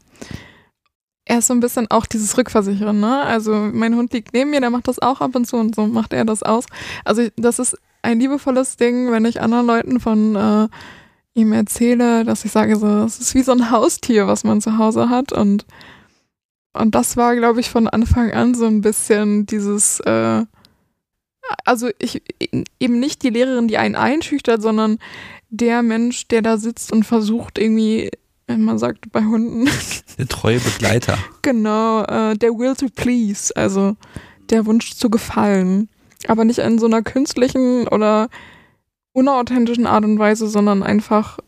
Er 1.24 1.38
ist 1.38 1.48
so 1.48 1.54
ein 1.54 1.60
bisschen 1.60 1.90
auch 1.90 2.06
dieses 2.06 2.36
Rückversichern, 2.38 3.00
ne? 3.00 3.22
Also 3.22 3.52
mein 3.52 3.96
Hund 3.96 4.12
liegt 4.12 4.32
neben 4.32 4.50
mir, 4.50 4.60
der 4.60 4.70
macht 4.70 4.86
das 4.86 5.00
auch 5.00 5.20
ab 5.20 5.34
und 5.34 5.46
zu 5.46 5.56
und 5.56 5.74
so 5.74 5.86
macht 5.86 6.12
er 6.12 6.24
das 6.24 6.42
aus. 6.42 6.66
Also 7.04 7.28
das 7.36 7.58
ist 7.58 7.76
ein 8.06 8.20
liebevolles 8.20 8.76
Ding, 8.76 9.10
wenn 9.10 9.24
ich 9.24 9.40
anderen 9.40 9.66
Leuten 9.66 10.00
von 10.00 10.36
äh, 10.36 10.68
ihm 11.34 11.52
erzähle, 11.52 12.24
dass 12.24 12.44
ich 12.44 12.52
sage, 12.52 12.76
so, 12.76 12.86
es 13.04 13.18
ist 13.18 13.34
wie 13.34 13.42
so 13.42 13.52
ein 13.52 13.70
Haustier, 13.70 14.28
was 14.28 14.44
man 14.44 14.60
zu 14.60 14.78
Hause 14.78 15.10
hat. 15.10 15.32
Und, 15.32 15.66
und 16.72 16.94
das 16.94 17.16
war, 17.16 17.34
glaube 17.34 17.60
ich, 17.60 17.68
von 17.68 17.88
Anfang 17.88 18.32
an 18.32 18.54
so 18.54 18.66
ein 18.66 18.80
bisschen 18.80 19.44
dieses, 19.46 19.98
äh, 20.00 20.44
also 21.64 21.90
ich 21.98 22.22
eben 22.80 23.00
nicht 23.00 23.22
die 23.24 23.30
Lehrerin, 23.30 23.68
die 23.68 23.76
einen 23.76 23.96
einschüchtert, 23.96 24.62
sondern 24.62 24.98
der 25.50 25.82
Mensch, 25.82 26.28
der 26.28 26.42
da 26.42 26.58
sitzt 26.58 26.92
und 26.92 27.04
versucht 27.04 27.58
irgendwie, 27.58 28.10
wenn 28.46 28.62
man 28.62 28.78
sagt 28.78 29.10
bei 29.10 29.24
Hunden. 29.24 29.68
Der 30.16 30.28
treue 30.28 30.60
Begleiter. 30.60 31.18
genau, 31.42 32.04
äh, 32.04 32.36
der 32.36 32.56
Will 32.56 32.74
to 32.76 32.86
please, 32.94 33.54
also 33.54 33.96
der 34.48 34.64
Wunsch 34.64 34.94
zu 34.94 35.10
gefallen 35.10 35.88
aber 36.30 36.44
nicht 36.44 36.58
in 36.58 36.78
so 36.78 36.86
einer 36.86 37.02
künstlichen 37.02 37.88
oder 37.88 38.28
unauthentischen 39.12 39.86
Art 39.86 40.04
und 40.04 40.18
Weise, 40.18 40.48
sondern 40.48 40.82
einfach 40.82 41.38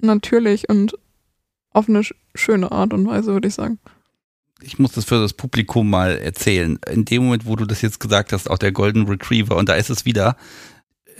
natürlich 0.00 0.68
und 0.68 0.94
auf 1.70 1.88
eine 1.88 2.02
schöne 2.34 2.72
Art 2.72 2.92
und 2.92 3.06
Weise, 3.06 3.32
würde 3.32 3.48
ich 3.48 3.54
sagen. 3.54 3.78
Ich 4.60 4.78
muss 4.78 4.92
das 4.92 5.04
für 5.04 5.20
das 5.20 5.32
Publikum 5.32 5.90
mal 5.90 6.18
erzählen. 6.18 6.78
In 6.90 7.04
dem 7.04 7.24
Moment, 7.24 7.46
wo 7.46 7.56
du 7.56 7.64
das 7.64 7.82
jetzt 7.82 8.00
gesagt 8.00 8.32
hast, 8.32 8.48
auch 8.48 8.58
der 8.58 8.72
Golden 8.72 9.06
Retriever, 9.06 9.56
und 9.56 9.68
da 9.68 9.74
ist 9.74 9.90
es 9.90 10.04
wieder, 10.04 10.36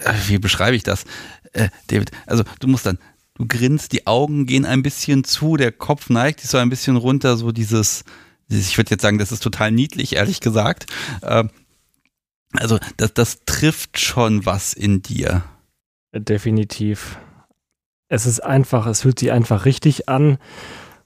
äh, 0.05 0.13
wie 0.29 0.39
beschreibe 0.39 0.77
ich 0.77 0.83
das? 0.83 1.05
Äh, 1.53 1.69
David, 1.89 2.11
also 2.27 2.45
du 2.61 2.69
musst 2.69 2.87
dann, 2.87 2.99
du 3.35 3.47
grinst, 3.47 3.93
die 3.93 4.07
Augen 4.07 4.47
gehen 4.47 4.65
ein 4.65 4.83
bisschen 4.83 5.25
zu, 5.25 5.57
der 5.57 5.73
Kopf 5.73 6.09
neigt 6.09 6.41
sich 6.41 6.51
so 6.51 6.59
ein 6.59 6.71
bisschen 6.71 6.97
runter, 6.97 7.37
so 7.37 7.53
dieses, 7.53 8.05
ich 8.49 8.77
würde 8.77 8.91
jetzt 8.91 9.03
sagen, 9.03 9.19
das 9.19 9.33
ist 9.33 9.43
total 9.43 9.73
niedlich, 9.73 10.17
ehrlich 10.17 10.41
gesagt. 10.41 10.87
Äh, 11.23 11.45
also 12.53 12.79
das, 12.97 13.15
das 13.15 13.41
trifft 13.47 13.99
schon 13.99 14.47
was 14.47 14.73
in 14.73 15.03
dir. 15.03 15.43
Definitiv. 16.15 17.19
Es 18.09 18.27
ist 18.27 18.41
einfach, 18.41 18.87
es 18.87 19.03
fühlt 19.03 19.19
sich 19.19 19.33
einfach 19.33 19.65
richtig 19.65 20.09
an. 20.09 20.39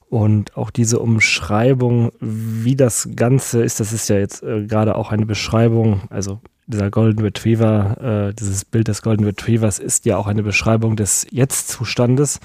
Und 0.09 0.55
auch 0.55 0.69
diese 0.69 0.99
Umschreibung, 0.99 2.11
wie 2.19 2.77
das 2.77 3.09
Ganze 3.15 3.63
ist, 3.63 3.79
das 3.81 3.91
ist 3.91 4.07
ja 4.07 4.17
jetzt 4.17 4.41
äh, 4.41 4.65
gerade 4.65 4.95
auch 4.95 5.11
eine 5.11 5.25
Beschreibung, 5.25 6.03
also 6.09 6.39
dieser 6.65 6.89
Golden 6.89 7.21
Retriever, 7.21 8.29
äh, 8.29 8.33
dieses 8.33 8.65
Bild 8.65 8.87
des 8.87 9.01
Golden 9.01 9.25
Retrievers 9.25 9.79
ist 9.79 10.05
ja 10.05 10.17
auch 10.17 10.27
eine 10.27 10.43
Beschreibung 10.43 10.95
des 10.95 11.25
Jetzt-Zustandes. 11.31 12.39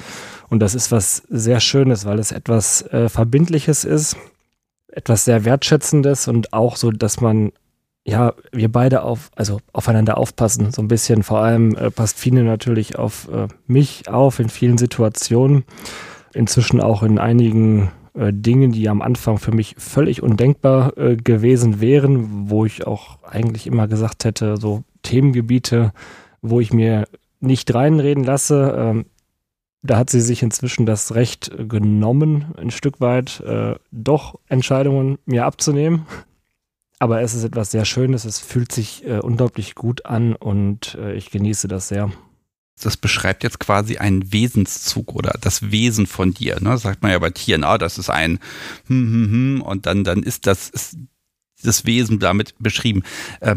Und 0.49 0.61
das 0.61 0.75
ist 0.75 0.91
was 0.93 1.23
sehr 1.29 1.61
Schönes, 1.61 2.05
weil 2.05 2.19
es 2.19 2.33
etwas 2.33 2.83
äh, 2.93 3.09
Verbindliches 3.09 3.85
ist, 3.85 4.17
etwas 4.89 5.25
sehr 5.25 5.45
Wertschätzendes 5.45 6.29
und 6.29 6.53
auch 6.53 6.77
so, 6.77 6.91
dass 6.91 7.21
man 7.21 7.53
ja, 8.05 8.35
wir 8.51 8.71
beide 8.71 9.03
auf, 9.03 9.31
also 9.37 9.61
aufeinander 9.73 10.19
aufpassen, 10.19 10.73
so 10.73 10.83
ein 10.83 10.89
bisschen. 10.89 11.23
Vor 11.23 11.39
allem 11.39 11.77
äh, 11.77 11.91
passt 11.91 12.19
Fine 12.19 12.43
natürlich 12.43 12.99
auf 12.99 13.29
äh, 13.29 13.49
mich 13.67 14.09
auf 14.09 14.41
in 14.41 14.49
vielen 14.49 14.79
Situationen. 14.79 15.65
Inzwischen 16.35 16.81
auch 16.81 17.03
in 17.03 17.19
einigen 17.19 17.93
äh, 18.15 18.33
Dingen, 18.33 18.73
die 18.73 18.89
am 18.89 19.03
Anfang 19.03 19.39
für 19.39 19.53
mich 19.53 19.77
völlig 19.79 20.23
undenkbar 20.23 20.97
äh, 20.99 21.17
gewesen 21.17 21.81
wären, 21.81 22.51
wo 22.51 22.65
ich 22.65 22.87
auch 22.87 23.23
eigentlich 23.23 23.67
immer 23.67 23.87
gesagt 23.87 24.25
hätte, 24.25 24.57
so 24.57 24.83
Themengebiete, 25.03 25.93
wo 26.41 26.59
ich 26.59 26.73
mir 26.73 27.07
nicht 27.39 27.73
reinreden 27.73 28.25
lasse. 28.25 28.75
Ähm, 28.77 29.07
da 29.85 29.99
hat 29.99 30.11
sie 30.11 30.21
sich 30.21 30.43
inzwischen 30.43 30.87
das 30.87 31.15
Recht 31.15 31.53
genommen, 31.69 32.47
ein 32.57 32.71
Stück 32.71 33.01
weit 33.01 33.41
äh, 33.41 33.75
doch 33.91 34.39
Entscheidungen 34.49 35.19
mir 35.25 35.45
abzunehmen 35.45 36.07
aber 37.03 37.21
es 37.21 37.35
ist 37.35 37.43
etwas 37.43 37.73
sehr 37.73 37.85
Schönes, 37.85 38.25
es 38.25 38.39
fühlt 38.39 38.71
sich 38.71 39.05
äh, 39.05 39.19
unglaublich 39.19 39.75
gut 39.75 40.07
an 40.07 40.37
und 40.37 40.95
äh, 40.95 41.15
ich 41.15 41.33
genieße 41.33 41.67
das 41.67 41.89
sehr. 41.89 42.13
das 42.81 42.97
beschreibt 42.97 43.43
jetzt 43.43 43.59
quasi 43.59 43.97
einen 43.97 44.33
Wesenszug 44.33 45.13
oder 45.13 45.37
das 45.41 45.73
Wesen 45.73 46.07
von 46.07 46.33
dir. 46.33 46.61
Ne? 46.61 46.79
sagt 46.79 47.03
man 47.03 47.11
ja 47.11 47.19
bei 47.19 47.31
Tieren, 47.31 47.65
ah, 47.65 47.77
das 47.77 47.99
ist 47.99 48.09
ein 48.09 48.39
hm, 48.87 49.13
hm, 49.13 49.31
hm, 49.33 49.63
und 49.63 49.87
dann, 49.87 50.05
dann 50.05 50.23
ist 50.23 50.47
das 50.47 50.69
ist 50.69 50.97
das 51.65 51.87
Wesen 51.87 52.21
damit 52.21 52.55
beschrieben. 52.61 53.03
Äh, 53.41 53.57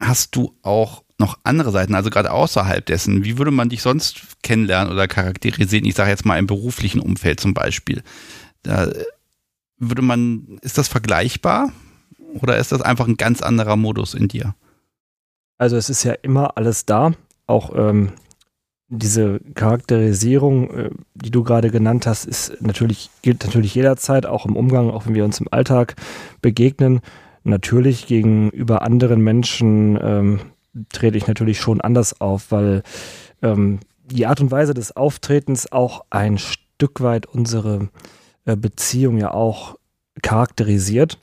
hast 0.00 0.34
du 0.34 0.52
auch 0.62 1.04
noch 1.20 1.38
andere 1.44 1.70
Seiten, 1.70 1.94
also 1.94 2.10
gerade 2.10 2.32
außerhalb 2.32 2.84
dessen? 2.84 3.22
Wie 3.22 3.38
würde 3.38 3.52
man 3.52 3.68
dich 3.68 3.82
sonst 3.82 4.20
kennenlernen 4.42 4.92
oder 4.92 5.06
charakterisieren? 5.06 5.84
Ich 5.84 5.94
sage 5.94 6.10
jetzt 6.10 6.26
mal 6.26 6.40
im 6.40 6.48
beruflichen 6.48 6.98
Umfeld 6.98 7.38
zum 7.38 7.54
Beispiel. 7.54 8.02
Da 8.64 8.90
würde 9.78 10.02
man, 10.02 10.58
ist 10.60 10.76
das 10.76 10.88
vergleichbar 10.88 11.72
oder 12.40 12.56
ist 12.58 12.72
das 12.72 12.80
einfach 12.80 13.08
ein 13.08 13.16
ganz 13.16 13.42
anderer 13.42 13.76
Modus 13.76 14.14
in 14.14 14.28
dir? 14.28 14.54
Also 15.58 15.76
es 15.76 15.88
ist 15.88 16.04
ja 16.04 16.12
immer 16.12 16.56
alles 16.56 16.84
da, 16.84 17.12
auch 17.46 17.72
ähm, 17.74 18.12
diese 18.88 19.40
Charakterisierung, 19.54 20.70
äh, 20.70 20.90
die 21.14 21.30
du 21.30 21.42
gerade 21.42 21.70
genannt 21.70 22.06
hast, 22.06 22.24
ist 22.24 22.60
natürlich, 22.60 23.10
gilt 23.22 23.44
natürlich 23.44 23.74
jederzeit, 23.74 24.26
auch 24.26 24.46
im 24.46 24.56
Umgang, 24.56 24.90
auch 24.90 25.06
wenn 25.06 25.14
wir 25.14 25.24
uns 25.24 25.40
im 25.40 25.48
Alltag 25.50 25.96
begegnen. 26.42 27.00
Natürlich 27.44 28.06
gegenüber 28.06 28.82
anderen 28.82 29.20
Menschen 29.20 29.98
ähm, 30.02 30.40
trete 30.92 31.18
ich 31.18 31.26
natürlich 31.26 31.60
schon 31.60 31.80
anders 31.80 32.20
auf, 32.20 32.50
weil 32.50 32.82
ähm, 33.42 33.80
die 34.04 34.26
Art 34.26 34.40
und 34.40 34.50
Weise 34.50 34.74
des 34.74 34.96
Auftretens 34.96 35.70
auch 35.70 36.04
ein 36.10 36.38
Stück 36.38 37.00
weit 37.00 37.26
unsere 37.26 37.88
äh, 38.44 38.56
Beziehung 38.56 39.18
ja 39.18 39.32
auch 39.32 39.78
charakterisiert. 40.22 41.20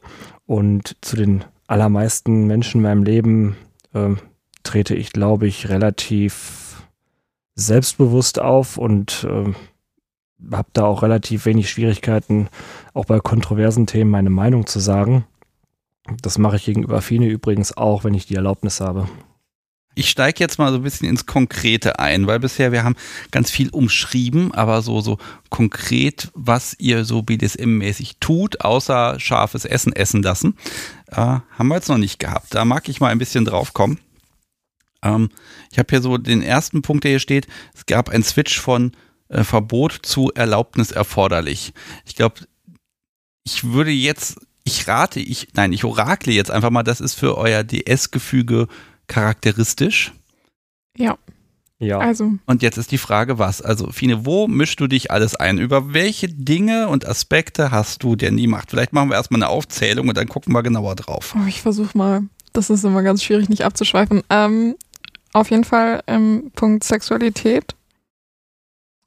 Und 0.52 0.98
zu 1.00 1.16
den 1.16 1.46
allermeisten 1.68 2.46
Menschen 2.46 2.80
in 2.80 2.84
meinem 2.84 3.04
Leben 3.04 3.56
äh, 3.94 4.16
trete 4.64 4.96
ich, 4.96 5.14
glaube 5.14 5.48
ich, 5.48 5.70
relativ 5.70 6.84
selbstbewusst 7.56 8.38
auf 8.38 8.78
und 8.78 9.26
äh, 9.30 9.54
habe 10.54 10.68
da 10.74 10.84
auch 10.84 11.04
relativ 11.04 11.46
wenig 11.46 11.70
Schwierigkeiten, 11.70 12.50
auch 12.94 13.06
bei 13.06 13.22
kontroversen 13.22 13.88
Themen 13.88 14.12
meine 14.12 14.30
Meinung 14.30 14.66
zu 14.66 14.82
sagen. 14.82 15.24
Das 16.22 16.38
mache 16.38 16.58
ich 16.58 16.66
gegenüber 16.66 17.02
Fine 17.02 17.28
übrigens 17.28 17.78
auch, 17.78 18.04
wenn 18.04 18.14
ich 18.14 18.26
die 18.26 18.36
Erlaubnis 18.36 18.82
habe. 18.82 19.08
Ich 19.94 20.10
steige 20.10 20.40
jetzt 20.40 20.58
mal 20.58 20.72
so 20.72 20.78
ein 20.78 20.84
bisschen 20.84 21.10
ins 21.10 21.26
Konkrete 21.26 22.00
ein, 22.00 22.26
weil 22.26 22.40
bisher 22.40 22.72
wir 22.72 22.84
haben 22.84 22.96
ganz 23.32 23.52
viel 23.52 23.70
umschrieben, 23.70 24.54
aber 24.54 24.82
so, 24.82 25.02
so 25.02 25.18
konkret, 25.50 26.32
was 26.34 26.76
ihr 26.80 27.04
so 27.04 27.20
BDSM-mäßig 27.20 28.14
tut, 28.22 28.62
außer 28.62 29.20
scharfes 29.20 29.66
Essen 29.66 29.94
essen 29.94 30.24
lassen, 30.24 30.56
äh, 31.08 31.16
haben 31.16 31.68
wir 31.68 31.76
jetzt 31.76 31.90
noch 31.90 31.98
nicht 31.98 32.20
gehabt. 32.20 32.56
Da 32.56 32.64
mag 32.64 32.88
ich 32.88 33.02
mal 33.02 33.10
ein 33.10 33.20
bisschen 33.20 33.44
drauf 33.44 33.74
kommen. 33.74 34.00
Ähm, 35.04 35.30
ich 35.72 35.78
habe 35.78 35.88
hier 35.90 36.02
so 36.02 36.18
den 36.18 36.42
ersten 36.42 36.82
Punkt, 36.82 37.04
der 37.04 37.12
hier 37.12 37.20
steht. 37.20 37.48
Es 37.74 37.86
gab 37.86 38.10
ein 38.10 38.24
Switch 38.24 38.60
von 38.60 38.94
äh, 39.28 39.44
Verbot 39.44 40.00
zu 40.04 40.32
Erlaubnis 40.34 40.92
erforderlich. 40.92 41.74
Ich 42.06 42.16
glaube, 42.16 42.42
ich 43.44 43.64
würde 43.64 43.92
jetzt, 43.92 44.40
ich 44.64 44.88
rate, 44.88 45.20
ich, 45.20 45.50
nein, 45.54 45.74
ich 45.74 45.84
orakle 45.84 46.32
jetzt 46.32 46.52
einfach 46.52 46.70
mal, 46.70 46.84
das 46.84 47.02
ist 47.02 47.16
für 47.16 47.38
euer 47.38 47.64
DS-Gefüge 47.64 48.68
charakteristisch. 49.12 50.14
Ja. 50.98 51.18
Ja. 51.80 51.98
Also. 51.98 52.34
Und 52.46 52.62
jetzt 52.62 52.78
ist 52.78 52.92
die 52.92 52.98
Frage, 52.98 53.40
was? 53.40 53.62
Also, 53.62 53.92
Fine, 53.92 54.26
wo 54.26 54.48
mischst 54.48 54.80
du 54.80 54.88
dich 54.88 55.12
alles 55.12 55.36
ein? 55.36 55.58
Über 55.58 55.94
welche 55.94 56.30
Dinge 56.30 56.88
und 56.88 57.08
Aspekte 57.08 57.72
hast 57.72 58.04
du 58.04 58.16
denn 58.16 58.38
die 58.38 58.48
Macht? 58.48 58.70
Vielleicht 58.70 58.94
machen 58.94 59.10
wir 59.10 59.16
erstmal 59.16 59.42
eine 59.42 59.50
Aufzählung 59.50 60.08
und 60.08 60.16
dann 60.16 60.30
gucken 60.30 60.54
wir 60.54 60.64
genauer 60.64 60.96
drauf. 60.96 61.36
Oh, 61.38 61.48
ich 61.48 61.62
versuche 61.62 61.98
mal. 61.98 62.24
Das 62.54 62.70
ist 62.70 62.86
immer 62.86 63.02
ganz 63.02 63.24
schwierig, 63.24 63.50
nicht 63.50 63.66
abzuschweifen. 63.66 64.22
Ähm, 64.30 64.76
auf 65.34 65.50
jeden 65.50 65.64
Fall 65.64 66.04
im 66.06 66.52
Punkt 66.56 66.84
Sexualität 66.84 67.76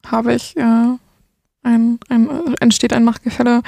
habe 0.07 0.35
ich 0.35 0.57
äh, 0.57 0.97
ein, 1.63 1.99
ein, 2.09 2.55
entsteht 2.61 2.93
ein 2.93 3.05
Machtgefälle. 3.05 3.63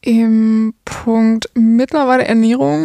Im 0.00 0.74
Punkt 0.84 1.50
mittlerweile 1.54 2.24
Ernährung, 2.24 2.84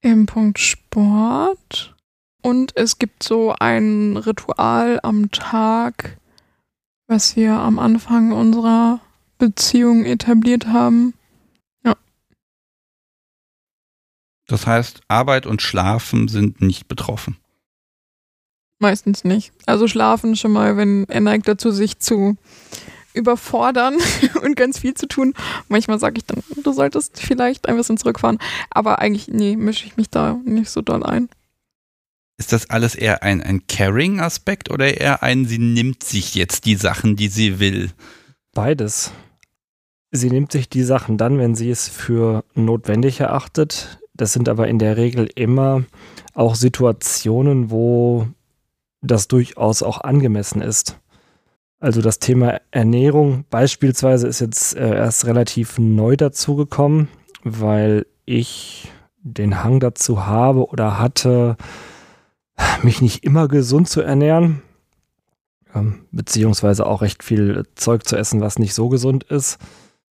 im 0.00 0.26
Punkt 0.26 0.58
Sport 0.58 1.94
und 2.42 2.76
es 2.76 2.98
gibt 2.98 3.22
so 3.22 3.54
ein 3.58 4.16
Ritual 4.16 5.00
am 5.02 5.30
Tag, 5.30 6.18
was 7.06 7.36
wir 7.36 7.52
am 7.54 7.78
Anfang 7.78 8.32
unserer 8.32 9.00
Beziehung 9.38 10.04
etabliert 10.04 10.66
haben. 10.66 11.14
Ja. 11.84 11.96
Das 14.46 14.66
heißt, 14.66 15.00
Arbeit 15.08 15.46
und 15.46 15.62
Schlafen 15.62 16.28
sind 16.28 16.60
nicht 16.60 16.88
betroffen. 16.88 17.36
Meistens 18.80 19.24
nicht. 19.24 19.52
Also 19.66 19.88
schlafen 19.88 20.36
schon 20.36 20.52
mal, 20.52 20.76
wenn 20.76 21.08
er 21.08 21.20
neigt 21.20 21.48
dazu, 21.48 21.72
sich 21.72 21.98
zu 21.98 22.36
überfordern 23.14 23.96
und 24.42 24.56
ganz 24.56 24.78
viel 24.78 24.94
zu 24.94 25.06
tun. 25.06 25.34
Manchmal 25.68 25.98
sage 25.98 26.18
ich 26.18 26.24
dann, 26.24 26.42
du 26.62 26.72
solltest 26.72 27.20
vielleicht 27.20 27.68
ein 27.68 27.76
bisschen 27.76 27.96
zurückfahren. 27.96 28.38
Aber 28.70 28.98
eigentlich, 29.00 29.28
nee, 29.28 29.56
mische 29.56 29.86
ich 29.86 29.96
mich 29.96 30.10
da 30.10 30.38
nicht 30.44 30.70
so 30.70 30.82
doll 30.82 31.02
ein. 31.04 31.28
Ist 32.38 32.52
das 32.52 32.70
alles 32.70 32.94
eher 32.94 33.24
ein, 33.24 33.42
ein 33.42 33.66
Caring-Aspekt 33.66 34.70
oder 34.70 35.00
eher 35.00 35.24
ein, 35.24 35.44
sie 35.44 35.58
nimmt 35.58 36.04
sich 36.04 36.36
jetzt 36.36 36.66
die 36.66 36.76
Sachen, 36.76 37.16
die 37.16 37.28
sie 37.28 37.58
will? 37.58 37.90
Beides. 38.52 39.10
Sie 40.12 40.30
nimmt 40.30 40.52
sich 40.52 40.68
die 40.68 40.84
Sachen 40.84 41.18
dann, 41.18 41.38
wenn 41.38 41.54
sie 41.54 41.70
es 41.70 41.88
für 41.88 42.44
notwendig 42.54 43.20
erachtet. 43.20 43.98
Das 44.14 44.32
sind 44.32 44.48
aber 44.48 44.68
in 44.68 44.78
der 44.78 44.96
Regel 44.96 45.28
immer 45.34 45.84
auch 46.34 46.54
Situationen, 46.54 47.70
wo 47.70 48.28
das 49.00 49.28
durchaus 49.28 49.82
auch 49.82 50.00
angemessen 50.00 50.62
ist. 50.62 50.98
Also 51.80 52.02
das 52.02 52.18
Thema 52.18 52.60
Ernährung 52.70 53.44
beispielsweise 53.50 54.26
ist 54.26 54.40
jetzt 54.40 54.74
äh, 54.76 54.96
erst 54.96 55.26
relativ 55.26 55.78
neu 55.78 56.16
dazugekommen, 56.16 57.08
weil 57.44 58.06
ich 58.24 58.90
den 59.22 59.62
Hang 59.62 59.78
dazu 59.80 60.26
habe 60.26 60.66
oder 60.68 60.98
hatte, 60.98 61.56
mich 62.82 63.00
nicht 63.00 63.24
immer 63.24 63.46
gesund 63.46 63.88
zu 63.88 64.00
ernähren, 64.00 64.62
ähm, 65.74 66.06
beziehungsweise 66.10 66.86
auch 66.86 67.02
recht 67.02 67.22
viel 67.22 67.66
Zeug 67.76 68.06
zu 68.06 68.16
essen, 68.16 68.40
was 68.40 68.58
nicht 68.58 68.74
so 68.74 68.88
gesund 68.88 69.24
ist. 69.24 69.58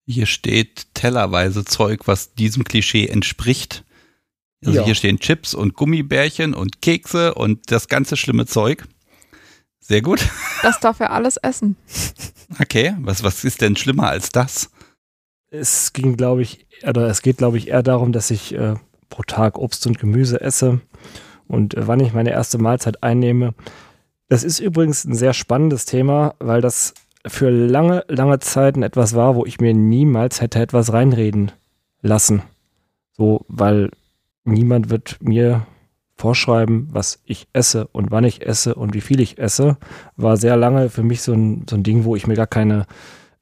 Hier 0.05 0.26
steht 0.26 0.88
tellerweise 0.93 1.66
Zeug, 1.66 2.07
was 2.07 2.34
diesem 2.34 2.64
Klischee 2.64 3.07
entspricht. 3.07 3.84
Also 4.66 4.80
ja. 4.80 4.86
hier 4.86 4.95
stehen 4.95 5.20
Chips 5.20 5.53
und 5.53 5.74
Gummibärchen 5.74 6.53
und 6.53 6.82
Kekse 6.82 7.34
und 7.36 7.72
das 7.72 7.88
ganze 7.88 8.18
schlimme 8.18 8.45
Zeug. 8.45 8.88
Sehr 9.89 10.03
gut. 10.03 10.29
Das 10.61 10.79
darf 10.79 10.99
er 10.99 11.11
alles 11.11 11.37
essen. 11.37 11.75
Okay, 12.59 12.95
was, 12.99 13.23
was 13.23 13.43
ist 13.43 13.61
denn 13.61 13.75
schlimmer 13.75 14.09
als 14.09 14.29
das? 14.29 14.69
Es 15.49 15.93
ging, 15.93 16.15
glaube 16.15 16.43
ich, 16.43 16.67
oder 16.87 17.07
es 17.07 17.23
geht, 17.23 17.37
glaube 17.37 17.57
ich, 17.57 17.69
eher 17.69 17.81
darum, 17.81 18.11
dass 18.11 18.29
ich 18.29 18.53
äh, 18.53 18.75
pro 19.09 19.23
Tag 19.23 19.57
Obst 19.57 19.87
und 19.87 19.97
Gemüse 19.97 20.41
esse 20.41 20.79
und 21.47 21.73
äh, 21.73 21.87
wann 21.87 22.01
ich 22.01 22.13
meine 22.13 22.29
erste 22.29 22.59
Mahlzeit 22.59 23.01
einnehme. 23.01 23.55
Das 24.27 24.43
ist 24.43 24.59
übrigens 24.59 25.05
ein 25.05 25.15
sehr 25.15 25.33
spannendes 25.33 25.85
Thema, 25.85 26.35
weil 26.37 26.61
das 26.61 26.93
für 27.25 27.49
lange, 27.49 28.05
lange 28.07 28.37
Zeiten 28.37 28.83
etwas 28.83 29.15
war, 29.15 29.35
wo 29.35 29.43
ich 29.47 29.59
mir 29.59 29.73
niemals 29.73 30.39
hätte 30.39 30.59
etwas 30.59 30.93
reinreden 30.93 31.51
lassen. 32.03 32.43
So, 33.13 33.43
weil 33.47 33.89
niemand 34.43 34.91
wird 34.91 35.17
mir 35.19 35.65
vorschreiben, 36.20 36.89
was 36.91 37.20
ich 37.24 37.47
esse 37.53 37.88
und 37.88 38.11
wann 38.11 38.26
ich 38.26 38.45
esse 38.45 38.76
und 38.76 38.93
wie 38.93 39.01
viel 39.01 39.22
ich 39.22 39.38
esse, 39.38 39.78
war 40.17 40.36
sehr 40.36 40.57
lange 40.57 40.89
für 40.89 41.03
mich 41.03 41.22
so 41.22 41.34
ein, 41.34 41.65
so 41.70 41.78
ein 41.78 41.84
Ding, 41.84 42.03
wo 42.03 42.15
ich 42.15 42.28
mir 42.28 42.36
gar 42.36 42.47
keine 42.47 42.86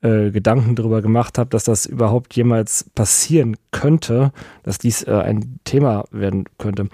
äh, 0.02 0.30
Gedanken 0.30 0.76
darüber 0.76 1.02
gemacht 1.02 1.40
habe, 1.40 1.50
dass 1.50 1.64
das 1.64 1.88
überhaupt 1.88 2.36
jemals 2.36 2.86
passieren 2.94 3.58
könnte, 3.72 4.32
dass 4.62 4.78
dies 4.78 5.02
äh, 5.04 5.12
ein 5.12 5.60
Thema 5.64 6.06
werden 6.12 6.46
könnte. 6.60 6.88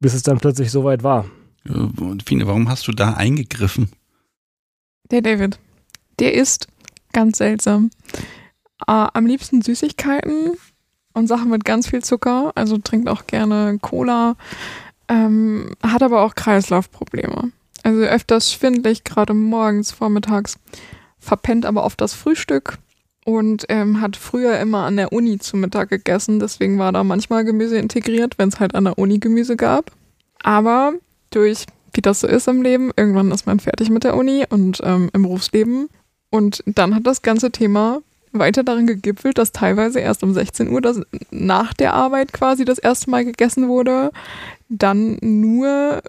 Bis 0.00 0.12
es 0.12 0.24
dann 0.24 0.38
plötzlich 0.38 0.72
soweit 0.72 1.04
war. 1.04 1.26
Fine, 2.24 2.46
warum 2.46 2.68
hast 2.68 2.88
du 2.88 2.92
da 2.92 3.14
eingegriffen? 3.14 3.90
Der 5.12 5.22
David, 5.22 5.60
der 6.18 6.34
isst 6.34 6.66
ganz 7.12 7.38
seltsam. 7.38 7.90
Äh, 8.88 9.06
am 9.12 9.24
liebsten 9.24 9.62
Süßigkeiten 9.62 10.56
und 11.14 11.28
Sachen 11.28 11.50
mit 11.50 11.64
ganz 11.64 11.88
viel 11.88 12.02
Zucker, 12.02 12.52
also 12.56 12.76
trinkt 12.76 13.08
auch 13.08 13.26
gerne 13.26 13.78
Cola, 13.80 14.36
ähm, 15.08 15.70
hat 15.82 16.02
aber 16.02 16.22
auch 16.22 16.34
Kreislaufprobleme. 16.34 17.52
Also 17.82 18.00
öfters 18.00 18.52
schwindlig, 18.52 19.04
gerade 19.04 19.34
morgens, 19.34 19.92
vormittags, 19.92 20.58
verpennt 21.18 21.66
aber 21.66 21.84
oft 21.84 22.00
das 22.00 22.14
Frühstück 22.14 22.78
und 23.24 23.64
ähm, 23.68 24.00
hat 24.00 24.16
früher 24.16 24.58
immer 24.58 24.84
an 24.84 24.96
der 24.96 25.12
Uni 25.12 25.38
zu 25.38 25.56
Mittag 25.56 25.90
gegessen. 25.90 26.38
Deswegen 26.38 26.78
war 26.78 26.92
da 26.92 27.04
manchmal 27.04 27.44
Gemüse 27.44 27.76
integriert, 27.76 28.38
wenn 28.38 28.48
es 28.48 28.60
halt 28.60 28.74
an 28.74 28.84
der 28.84 28.98
Uni 28.98 29.18
Gemüse 29.18 29.56
gab. 29.56 29.90
Aber 30.42 30.94
durch, 31.30 31.66
wie 31.92 32.02
das 32.02 32.20
so 32.20 32.28
ist 32.28 32.46
im 32.46 32.62
Leben, 32.62 32.92
irgendwann 32.96 33.32
ist 33.32 33.46
man 33.46 33.58
fertig 33.58 33.90
mit 33.90 34.04
der 34.04 34.16
Uni 34.16 34.44
und 34.48 34.80
ähm, 34.84 35.10
im 35.12 35.22
Berufsleben. 35.22 35.88
Und 36.30 36.62
dann 36.66 36.94
hat 36.94 37.06
das 37.06 37.22
ganze 37.22 37.50
Thema 37.50 38.00
weiter 38.32 38.62
darin 38.62 38.86
gegipfelt, 38.86 39.38
dass 39.38 39.52
teilweise 39.52 40.00
erst 40.00 40.22
um 40.22 40.32
16 40.32 40.70
Uhr 40.70 40.80
das, 40.80 41.00
nach 41.30 41.72
der 41.74 41.94
Arbeit 41.94 42.32
quasi 42.32 42.64
das 42.64 42.78
erste 42.78 43.10
Mal 43.10 43.24
gegessen 43.24 43.68
wurde, 43.68 44.10
dann 44.68 45.18
nur 45.20 46.02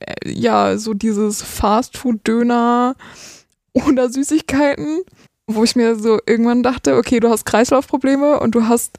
äh, 0.00 0.30
ja, 0.30 0.76
so 0.78 0.94
dieses 0.94 1.42
Fastfood-Döner 1.42 2.94
oder 3.72 4.10
Süßigkeiten, 4.10 5.00
wo 5.46 5.64
ich 5.64 5.76
mir 5.76 5.96
so 5.96 6.18
irgendwann 6.26 6.62
dachte, 6.62 6.96
okay, 6.96 7.20
du 7.20 7.28
hast 7.28 7.44
Kreislaufprobleme 7.44 8.40
und 8.40 8.54
du 8.54 8.66
hast 8.66 8.98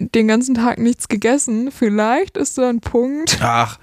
den 0.00 0.26
ganzen 0.26 0.54
Tag 0.56 0.78
nichts 0.78 1.08
gegessen. 1.08 1.70
Vielleicht 1.70 2.36
ist 2.36 2.56
so 2.56 2.62
ein 2.62 2.80
Punkt. 2.80 3.38
Ach, 3.40 3.78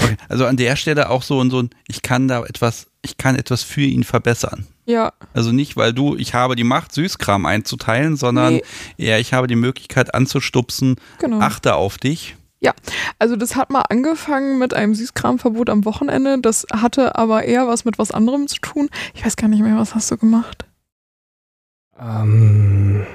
okay. 0.00 0.16
also 0.28 0.46
an 0.46 0.56
der 0.56 0.76
Stelle 0.76 1.10
auch 1.10 1.22
so 1.22 1.38
und 1.40 1.50
so 1.50 1.62
ein, 1.62 1.70
ich 1.88 2.02
kann 2.02 2.28
da 2.28 2.44
etwas, 2.44 2.86
ich 3.02 3.16
kann 3.16 3.34
etwas 3.36 3.62
für 3.64 3.80
ihn 3.82 4.04
verbessern. 4.04 4.66
Ja. 4.84 5.12
Also 5.34 5.50
nicht, 5.50 5.76
weil 5.76 5.92
du, 5.92 6.14
ich 6.16 6.34
habe 6.34 6.54
die 6.54 6.62
Macht, 6.62 6.92
Süßkram 6.92 7.44
einzuteilen, 7.46 8.16
sondern 8.16 8.54
Nee. 8.54 8.62
eher, 8.98 9.18
ich 9.18 9.32
habe 9.32 9.48
die 9.48 9.56
Möglichkeit 9.56 10.14
anzustupsen, 10.14 10.96
Genau. 11.18 11.40
achte 11.40 11.74
auf 11.74 11.98
dich. 11.98 12.36
Also 13.18 13.36
das 13.36 13.56
hat 13.56 13.70
mal 13.70 13.82
angefangen 13.82 14.58
mit 14.58 14.74
einem 14.74 14.94
Süßkramverbot 14.94 15.70
am 15.70 15.84
Wochenende. 15.84 16.38
Das 16.40 16.66
hatte 16.72 17.16
aber 17.16 17.44
eher 17.44 17.66
was 17.66 17.84
mit 17.84 17.98
was 17.98 18.10
anderem 18.10 18.46
zu 18.46 18.60
tun. 18.60 18.88
Ich 19.14 19.24
weiß 19.24 19.36
gar 19.36 19.48
nicht 19.48 19.62
mehr, 19.62 19.76
was 19.76 19.94
hast 19.94 20.10
du 20.10 20.18
gemacht? 20.18 20.66
Ähm, 21.98 23.06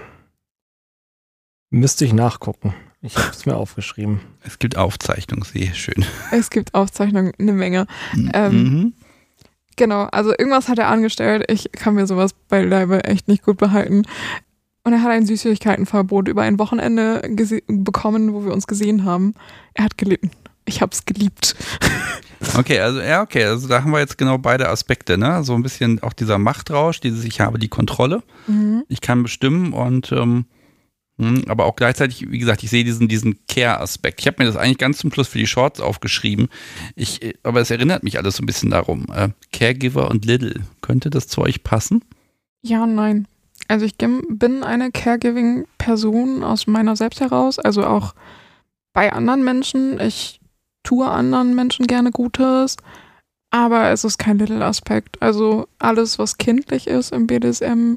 müsste 1.69 2.05
ich 2.05 2.13
nachgucken. 2.13 2.73
Ich 3.01 3.17
habe 3.17 3.29
es 3.31 3.45
mir 3.45 3.55
aufgeschrieben. 3.55 4.21
Es 4.43 4.59
gibt 4.59 4.77
Aufzeichnungen, 4.77 5.43
sehr 5.43 5.73
schön. 5.73 6.05
Es 6.31 6.49
gibt 6.49 6.73
Aufzeichnungen, 6.73 7.33
eine 7.39 7.53
Menge. 7.53 7.87
Ähm, 8.33 8.53
mhm. 8.53 8.93
Genau, 9.75 10.03
also 10.11 10.31
irgendwas 10.31 10.67
hat 10.67 10.77
er 10.77 10.89
angestellt. 10.89 11.45
Ich 11.49 11.71
kann 11.71 11.95
mir 11.95 12.05
sowas 12.05 12.33
bei 12.49 12.61
Leibe 12.61 13.03
echt 13.03 13.27
nicht 13.27 13.43
gut 13.43 13.57
behalten. 13.57 14.03
Und 14.83 14.93
er 14.93 15.03
hat 15.03 15.11
ein 15.11 15.25
Süßigkeitenverbot 15.25 16.27
über 16.27 16.41
ein 16.41 16.57
Wochenende 16.57 17.21
bekommen, 17.67 18.33
wo 18.33 18.45
wir 18.45 18.53
uns 18.53 18.65
gesehen 18.67 19.05
haben. 19.05 19.35
Er 19.73 19.85
hat 19.85 19.97
gelitten. 19.97 20.31
Ich 20.65 20.81
hab's 20.81 21.05
geliebt. 21.05 21.55
Okay, 22.57 22.79
also 22.79 22.99
ja, 22.99 23.21
okay, 23.21 23.43
also 23.43 23.67
da 23.67 23.83
haben 23.83 23.91
wir 23.91 23.99
jetzt 23.99 24.17
genau 24.17 24.39
beide 24.39 24.67
Aspekte, 24.67 25.15
ne? 25.15 25.43
So 25.43 25.53
ein 25.53 25.61
bisschen 25.61 26.01
auch 26.01 26.11
dieser 26.11 26.39
Machtrausch, 26.39 26.99
dieses 26.99 27.23
ich 27.23 27.39
habe 27.39 27.59
die 27.59 27.67
Kontrolle, 27.67 28.23
ich 28.89 28.99
kann 28.99 29.21
bestimmen 29.21 29.73
und 29.73 30.11
ähm, 30.11 30.45
hm, 31.21 31.43
aber 31.47 31.65
auch 31.65 31.75
gleichzeitig, 31.75 32.31
wie 32.31 32.39
gesagt, 32.39 32.63
ich 32.63 32.71
sehe 32.71 32.83
diesen, 32.83 33.07
diesen 33.07 33.45
Care-Aspekt. 33.47 34.21
Ich 34.21 34.27
habe 34.27 34.37
mir 34.39 34.45
das 34.45 34.57
eigentlich 34.57 34.79
ganz 34.79 34.97
zum 34.97 35.13
Schluss 35.13 35.27
für 35.27 35.37
die 35.37 35.45
Shorts 35.45 35.79
aufgeschrieben. 35.79 36.47
Ich, 36.95 37.19
aber 37.43 37.61
es 37.61 37.69
erinnert 37.69 38.03
mich 38.03 38.17
alles 38.17 38.37
so 38.37 38.43
ein 38.43 38.47
bisschen 38.47 38.71
darum. 38.71 39.05
Äh, 39.13 39.29
Caregiver 39.53 40.09
und 40.09 40.25
Little. 40.25 40.61
Könnte 40.81 41.11
das 41.11 41.27
zu 41.27 41.41
euch 41.41 41.61
passen? 41.61 42.03
Ja 42.63 42.83
und 42.83 42.95
nein. 42.95 43.27
Also 43.71 43.85
ich 43.85 43.95
bin 43.95 44.63
eine 44.65 44.91
Caregiving-Person 44.91 46.43
aus 46.43 46.67
meiner 46.67 46.97
selbst 46.97 47.21
heraus, 47.21 47.57
also 47.57 47.85
auch 47.85 48.13
bei 48.91 49.13
anderen 49.13 49.45
Menschen. 49.45 49.97
Ich 50.01 50.41
tue 50.83 51.07
anderen 51.07 51.55
Menschen 51.55 51.87
gerne 51.87 52.11
Gutes, 52.11 52.75
aber 53.49 53.91
es 53.91 54.03
ist 54.03 54.17
kein 54.17 54.39
Little-Aspekt. 54.39 55.21
Also 55.21 55.69
alles, 55.79 56.19
was 56.19 56.37
kindlich 56.37 56.87
ist 56.87 57.13
im 57.13 57.27
BDSM, 57.27 57.95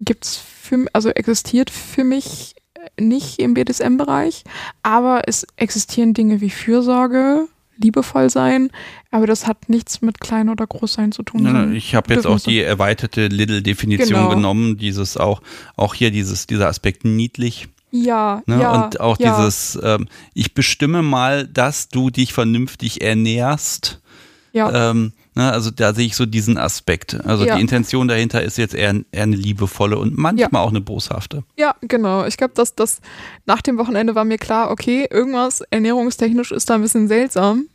gibt's 0.00 0.36
für, 0.36 0.84
also 0.92 1.08
existiert 1.08 1.70
für 1.70 2.04
mich 2.04 2.54
nicht 3.00 3.38
im 3.38 3.54
BDSM-Bereich, 3.54 4.44
aber 4.82 5.22
es 5.28 5.46
existieren 5.56 6.12
Dinge 6.12 6.42
wie 6.42 6.50
Fürsorge, 6.50 7.48
liebevoll 7.80 8.28
sein, 8.30 8.70
aber 9.10 9.26
das 9.26 9.46
hat 9.46 9.68
nichts 9.68 10.02
mit 10.02 10.20
klein 10.20 10.48
oder 10.48 10.66
groß 10.66 10.94
sein 10.94 11.12
zu 11.12 11.22
tun. 11.22 11.44
Sondern 11.44 11.74
ich 11.74 11.94
habe 11.94 12.12
jetzt 12.12 12.26
auch 12.26 12.40
die 12.40 12.60
erweiterte 12.60 13.28
Little-Definition 13.28 14.08
Genau. 14.20 14.28
genommen. 14.30 14.76
Dieses 14.78 15.16
auch, 15.16 15.40
auch 15.76 15.94
hier 15.94 16.10
dieses, 16.10 16.46
dieser 16.46 16.68
Aspekt 16.68 17.04
niedlich. 17.04 17.68
Ja, 17.90 18.42
Ne? 18.46 18.60
ja. 18.60 18.84
und 18.84 19.00
auch 19.00 19.18
ja. 19.18 19.38
dieses, 19.38 19.78
ähm, 19.82 20.08
ich 20.34 20.52
bestimme 20.54 21.02
mal, 21.02 21.46
dass 21.46 21.88
du 21.88 22.10
dich 22.10 22.32
vernünftig 22.32 23.00
ernährst. 23.00 24.00
Ja, 24.52 24.90
Ähm, 24.90 25.12
ne, 25.38 25.50
also 25.52 25.70
da 25.70 25.94
sehe 25.94 26.04
ich 26.06 26.16
so 26.16 26.26
diesen 26.26 26.58
Aspekt. 26.58 27.18
Also 27.24 27.44
Ja. 27.46 27.54
die 27.54 27.60
Intention 27.62 28.08
dahinter 28.08 28.42
ist 28.42 28.58
jetzt 28.58 28.74
eher, 28.74 28.94
eher 29.12 29.22
eine 29.22 29.36
liebevolle 29.36 29.96
und 29.98 30.18
manchmal 30.18 30.62
auch 30.62 30.68
eine 30.70 30.80
boshafte. 30.82 31.44
ja, 31.56 31.74
genau. 31.80 32.24
Ich 32.26 32.36
glaube, 32.36 32.52
dass 32.54 32.74
das 32.74 33.00
nach 33.46 33.62
dem 33.62 33.78
Wochenende 33.78 34.14
war 34.14 34.24
mir 34.24 34.38
klar, 34.38 34.70
okay, 34.70 35.06
irgendwas 35.10 35.62
ernährungstechnisch 35.70 36.52
ist 36.52 36.68
da 36.68 36.74
ein 36.74 36.82
bisschen 36.82 37.08
seltsam. 37.08 37.66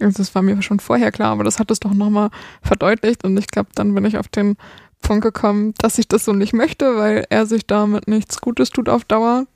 Also 0.00 0.18
das 0.18 0.34
war 0.34 0.42
mir 0.42 0.60
schon 0.62 0.80
vorher 0.80 1.10
klar, 1.12 1.30
aber 1.30 1.44
das 1.44 1.58
hat 1.58 1.70
es 1.70 1.80
doch 1.80 1.94
nochmal 1.94 2.28
verdeutlicht 2.60 3.24
und 3.24 3.36
ich 3.38 3.46
glaube, 3.46 3.70
dann 3.74 3.94
bin 3.94 4.04
ich 4.04 4.18
auf 4.18 4.28
den 4.28 4.56
Punkt 5.00 5.22
gekommen, 5.22 5.72
dass 5.78 5.98
ich 5.98 6.08
das 6.08 6.24
so 6.24 6.32
nicht 6.32 6.52
möchte, 6.52 6.96
weil 6.96 7.24
er 7.30 7.46
sich 7.46 7.66
damit 7.66 8.08
nichts 8.08 8.40
Gutes 8.40 8.70
tut 8.70 8.88
auf 8.88 9.04
Dauer. 9.04 9.46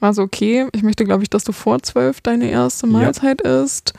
War 0.00 0.12
so, 0.14 0.22
okay, 0.22 0.66
ich 0.72 0.82
möchte, 0.82 1.04
glaube 1.04 1.22
ich, 1.22 1.30
dass 1.30 1.44
du 1.44 1.52
vor 1.52 1.82
zwölf 1.82 2.20
deine 2.20 2.50
erste 2.50 2.86
Ja. 2.86 2.92
Mahlzeit 2.92 3.40
isst, 3.42 3.94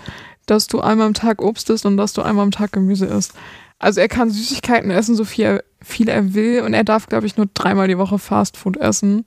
dass 0.47 0.67
du 0.67 0.79
einmal 0.79 1.07
am 1.07 1.13
Tag 1.13 1.41
Obst 1.41 1.69
isst 1.69 1.85
und 1.85 1.97
dass 1.97 2.13
du 2.13 2.21
einmal 2.21 2.43
am 2.43 2.51
Tag 2.51 2.71
Gemüse 2.71 3.05
isst. 3.05 3.33
Also 3.79 4.01
er 4.01 4.07
kann 4.07 4.31
Süßigkeiten 4.31 4.89
essen, 4.89 5.15
so 5.15 5.23
viel 5.23 5.45
er, 5.45 5.63
viel 5.81 6.09
er 6.09 6.33
will 6.33 6.61
und 6.61 6.73
er 6.73 6.83
darf, 6.83 7.07
glaube 7.07 7.27
ich, 7.27 7.37
nur 7.37 7.47
dreimal 7.53 7.87
die 7.87 7.97
Woche 7.97 8.17
Fastfood 8.17 8.77
essen. 8.77 9.25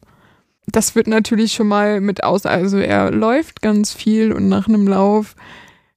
Das 0.66 0.94
wird 0.94 1.06
natürlich 1.06 1.52
schon 1.52 1.68
mal 1.68 2.00
mit 2.00 2.24
aus, 2.24 2.46
also 2.46 2.78
er 2.78 3.10
läuft 3.10 3.62
ganz 3.62 3.92
viel 3.92 4.32
und 4.32 4.48
nach 4.48 4.68
einem 4.68 4.86
Lauf 4.88 5.36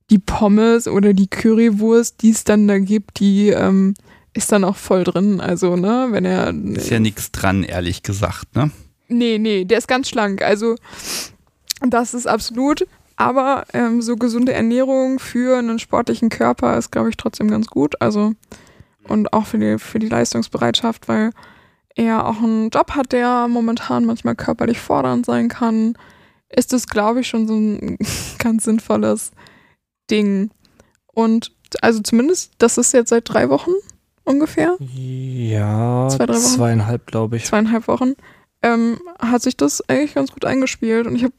die 0.09 0.19
Pommes 0.19 0.87
oder 0.87 1.13
die 1.13 1.27
Currywurst, 1.27 2.21
die 2.21 2.29
es 2.29 2.43
dann 2.43 2.67
da 2.67 2.77
gibt, 2.77 3.19
die 3.19 3.49
ähm, 3.49 3.95
ist 4.33 4.51
dann 4.51 4.63
auch 4.63 4.75
voll 4.75 5.03
drin. 5.03 5.39
Also, 5.39 5.75
ne, 5.75 6.07
wenn 6.11 6.25
er. 6.25 6.53
Ist 6.75 6.89
ja 6.89 6.99
nichts 6.99 7.31
dran, 7.31 7.63
ehrlich 7.63 8.03
gesagt. 8.03 8.55
Ne? 8.55 8.71
Nee, 9.07 9.37
nee, 9.37 9.65
der 9.65 9.77
ist 9.77 9.87
ganz 9.87 10.09
schlank. 10.09 10.41
Also, 10.41 10.75
das 11.81 12.13
ist 12.13 12.27
absolut. 12.27 12.85
Aber 13.15 13.65
ähm, 13.73 14.01
so 14.01 14.15
gesunde 14.15 14.53
Ernährung 14.53 15.19
für 15.19 15.57
einen 15.57 15.79
sportlichen 15.79 16.29
Körper 16.29 16.77
ist, 16.77 16.91
glaube 16.91 17.09
ich, 17.09 17.17
trotzdem 17.17 17.49
ganz 17.49 17.67
gut. 17.67 18.01
Also, 18.01 18.33
und 19.07 19.33
auch 19.33 19.45
für 19.45 19.59
die, 19.59 19.77
für 19.77 19.99
die 19.99 20.09
Leistungsbereitschaft, 20.09 21.07
weil 21.07 21.31
er 21.95 22.25
auch 22.25 22.41
einen 22.41 22.69
Job 22.69 22.91
hat, 22.91 23.11
der 23.11 23.47
momentan 23.47 24.05
manchmal 24.05 24.35
körperlich 24.35 24.79
fordernd 24.79 25.25
sein 25.25 25.47
kann, 25.47 25.95
ist 26.49 26.73
es, 26.73 26.87
glaube 26.87 27.21
ich, 27.21 27.27
schon 27.27 27.47
so 27.47 27.55
ein 27.55 27.97
ganz 28.39 28.63
sinnvolles 28.63 29.31
Ding. 30.09 30.49
Und 31.13 31.51
also 31.81 32.01
zumindest, 32.01 32.53
das 32.57 32.77
ist 32.77 32.93
jetzt 32.93 33.09
seit 33.09 33.29
drei 33.29 33.49
Wochen 33.49 33.71
ungefähr. 34.23 34.75
Ja, 34.79 36.07
Zwei, 36.09 36.25
drei 36.25 36.33
Wochen? 36.35 36.41
zweieinhalb, 36.41 37.07
glaube 37.07 37.37
ich. 37.37 37.45
zweieinhalb 37.45 37.87
Wochen, 37.87 38.13
ähm, 38.61 38.99
hat 39.19 39.41
sich 39.41 39.57
das 39.57 39.87
eigentlich 39.87 40.15
ganz 40.15 40.31
gut 40.31 40.45
eingespielt. 40.45 41.05
Und 41.07 41.15
ich 41.15 41.23
habe 41.23 41.33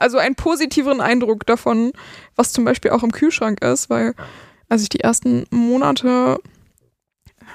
also 0.00 0.18
einen 0.18 0.34
positiveren 0.34 1.00
Eindruck 1.00 1.46
davon, 1.46 1.92
was 2.36 2.52
zum 2.52 2.64
Beispiel 2.64 2.90
auch 2.90 3.02
im 3.02 3.12
Kühlschrank 3.12 3.62
ist, 3.62 3.88
weil 3.90 4.14
als 4.68 4.82
ich 4.82 4.88
die 4.88 5.00
ersten 5.00 5.46
Monate 5.50 6.40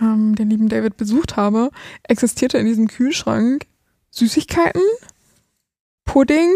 ähm, 0.01 0.35
den 0.35 0.49
lieben 0.49 0.69
David 0.69 0.97
besucht 0.97 1.35
habe, 1.35 1.69
existierte 2.03 2.57
in 2.57 2.65
diesem 2.65 2.87
Kühlschrank 2.87 3.65
Süßigkeiten, 4.11 4.81
Pudding 6.05 6.51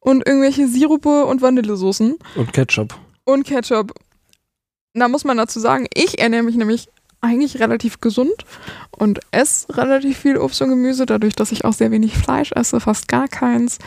und 0.00 0.26
irgendwelche 0.26 0.68
Sirupe 0.68 1.24
und 1.26 1.42
Vanillesoßen 1.42 2.16
Und 2.36 2.52
Ketchup. 2.52 2.94
und 3.24 3.44
Ketchup. 3.44 3.92
Da 4.94 5.08
muss 5.08 5.24
man 5.24 5.36
dazu 5.36 5.60
sagen, 5.60 5.86
ich 5.94 6.18
ernähre 6.20 6.42
mich 6.42 6.56
nämlich 6.56 6.88
eigentlich 7.20 7.58
relativ 7.58 8.00
gesund 8.00 8.44
und 8.90 9.20
esse 9.32 9.76
relativ 9.76 10.18
viel 10.18 10.36
Obst 10.38 10.62
und 10.62 10.68
Gemüse, 10.70 11.04
dadurch, 11.06 11.34
dass 11.34 11.50
ich 11.52 11.64
auch 11.64 11.72
sehr 11.72 11.90
wenig 11.90 12.16
Fleisch 12.16 12.52
esse, 12.52 12.78
fast 12.80 13.08
gar 13.08 13.26
keins. 13.28 13.78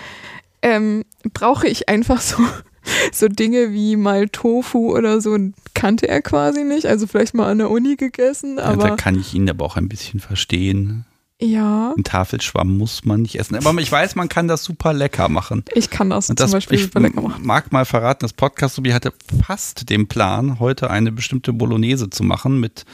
Ähm, 0.62 1.04
brauche 1.34 1.68
ich 1.68 1.90
einfach 1.90 2.22
so, 2.22 2.38
so 3.12 3.28
Dinge 3.28 3.72
wie 3.72 3.96
mal 3.96 4.30
Tofu 4.30 4.96
oder 4.96 5.22
so, 5.22 5.38
kannte 5.74 6.08
er 6.08 6.22
quasi 6.22 6.64
nicht. 6.64 6.86
Also 6.86 7.08
vielleicht 7.08 7.34
mal 7.34 7.50
an 7.50 7.58
der 7.60 7.70
Uni 7.72 7.96
gegessen, 7.96 8.58
Ja, 8.58 8.76
da 8.76 8.86
aber 8.86 8.96
kann 8.98 9.20
ich 9.20 9.34
ihn 9.34 9.50
aber 9.50 9.66
auch 9.66 9.78
ein 9.78 9.90
bisschen 9.90 10.20
verstehen. 10.20 11.06
ja, 11.42 11.92
Einen 11.96 12.04
Tafelschwamm 12.04 12.78
muss 12.78 13.04
man 13.06 13.24
nicht 13.24 13.40
essen. 13.40 13.56
Aber 13.56 13.80
ich 13.82 13.92
weiß, 13.92 14.16
man 14.16 14.30
kann 14.30 14.48
das 14.48 14.64
super 14.64 14.94
lecker 14.94 15.30
machen. 15.30 15.64
ich 15.74 15.90
kann 15.90 16.10
das, 16.12 16.30
Und 16.30 16.38
zum 16.38 16.46
das, 16.46 16.52
Beispiel 16.52 16.78
ich 16.78 16.84
super 16.86 17.00
lecker 17.00 17.22
machen. 17.22 17.46
mag 17.46 17.72
mal 17.72 17.86
verraten, 17.86 18.20
das 18.22 18.34
Podcast 18.34 18.76
Subi 18.76 18.92
hatte 18.92 19.14
fast 19.46 19.90
den 19.90 20.08
Plan, 20.08 20.60
heute 20.60 20.92
eine 20.92 21.12
bestimmte 21.12 21.54
Bolognese 21.54 22.10
zu 22.10 22.24
machen 22.24 22.60
mit 22.60 22.86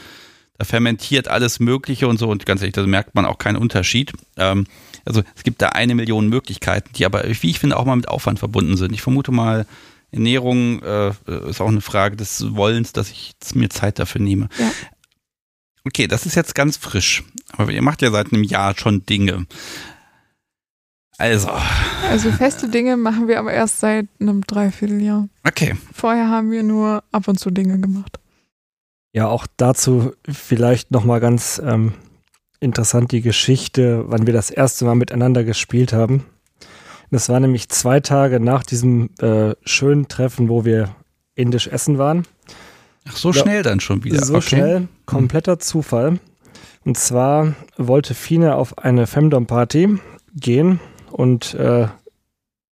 da 0.60 0.64
fermentiert 0.64 1.28
alles 1.28 1.60
Mögliche 1.60 2.08
und 2.08 2.18
so 2.18 2.28
und 2.28 2.44
ganz 2.44 2.62
ehrlich, 2.62 2.74
da 2.74 2.84
merkt 2.84 3.14
man 3.14 3.24
auch 3.26 3.38
keinen 3.38 3.54
Unterschied. 3.58 4.12
Ähm, 4.36 4.66
also 5.08 5.22
es 5.34 5.42
gibt 5.42 5.60
da 5.62 5.70
eine 5.70 5.94
Million 5.94 6.28
Möglichkeiten, 6.28 6.90
die 6.94 7.04
aber, 7.04 7.24
wie 7.24 7.50
ich 7.50 7.58
finde, 7.58 7.76
auch 7.76 7.84
mal 7.84 7.96
mit 7.96 8.08
Aufwand 8.08 8.38
verbunden 8.38 8.76
sind. 8.76 8.92
Ich 8.92 9.02
vermute 9.02 9.32
mal, 9.32 9.66
Ernährung 10.10 10.82
äh, 10.82 11.12
ist 11.48 11.60
auch 11.60 11.68
eine 11.68 11.80
Frage 11.80 12.16
des 12.16 12.54
Wollens, 12.54 12.92
dass 12.92 13.10
ich 13.10 13.34
mir 13.54 13.68
Zeit 13.68 13.98
dafür 13.98 14.20
nehme. 14.20 14.48
Ja. 14.58 14.70
Okay, 15.84 16.06
das 16.06 16.26
ist 16.26 16.34
jetzt 16.34 16.54
ganz 16.54 16.76
frisch. 16.76 17.24
Aber 17.52 17.72
ihr 17.72 17.82
macht 17.82 18.02
ja 18.02 18.10
seit 18.10 18.32
einem 18.32 18.42
Jahr 18.42 18.76
schon 18.76 19.04
Dinge. 19.06 19.46
Also, 21.16 21.48
Also 22.08 22.30
feste 22.30 22.68
Dinge 22.68 22.96
machen 22.96 23.26
wir 23.26 23.38
aber 23.40 23.52
erst 23.52 23.80
seit 23.80 24.06
einem 24.20 24.42
Dreivierteljahr. 24.42 25.28
okay. 25.46 25.74
Vorher 25.92 26.28
haben 26.28 26.50
wir 26.50 26.62
nur 26.62 27.02
ab 27.10 27.26
und 27.26 27.40
zu 27.40 27.50
Dinge 27.50 27.80
gemacht. 27.80 28.20
Ja, 29.12 29.26
auch 29.26 29.46
dazu 29.56 30.12
vielleicht 30.30 30.90
nochmal 30.90 31.18
ganz 31.20 31.60
ähm, 31.64 31.94
interessant 32.60 33.12
die 33.12 33.20
Geschichte, 33.20 34.04
wann 34.06 34.26
wir 34.26 34.32
das 34.32 34.50
erste 34.50 34.84
Mal 34.84 34.94
miteinander 34.94 35.44
gespielt 35.44 35.92
haben. 35.92 36.24
Das 37.10 37.28
war 37.28 37.40
nämlich 37.40 37.68
zwei 37.68 38.00
Tage 38.00 38.40
nach 38.40 38.62
diesem 38.62 39.10
äh, 39.20 39.54
schönen 39.64 40.08
Treffen, 40.08 40.48
wo 40.48 40.64
wir 40.64 40.94
indisch 41.34 41.68
essen 41.68 41.98
waren. 41.98 42.24
Ach, 43.08 43.16
so 43.16 43.30
ja, 43.30 43.40
schnell 43.40 43.62
dann 43.62 43.80
schon 43.80 44.04
wieder. 44.04 44.22
So 44.24 44.36
okay. 44.36 44.48
schnell, 44.48 44.88
kompletter 45.06 45.58
Zufall. 45.58 46.18
Und 46.84 46.98
zwar 46.98 47.54
wollte 47.76 48.14
Fine 48.14 48.56
auf 48.56 48.78
eine 48.78 49.06
Femdom-Party 49.06 49.98
gehen 50.34 50.80
und 51.10 51.54
äh, 51.54 51.88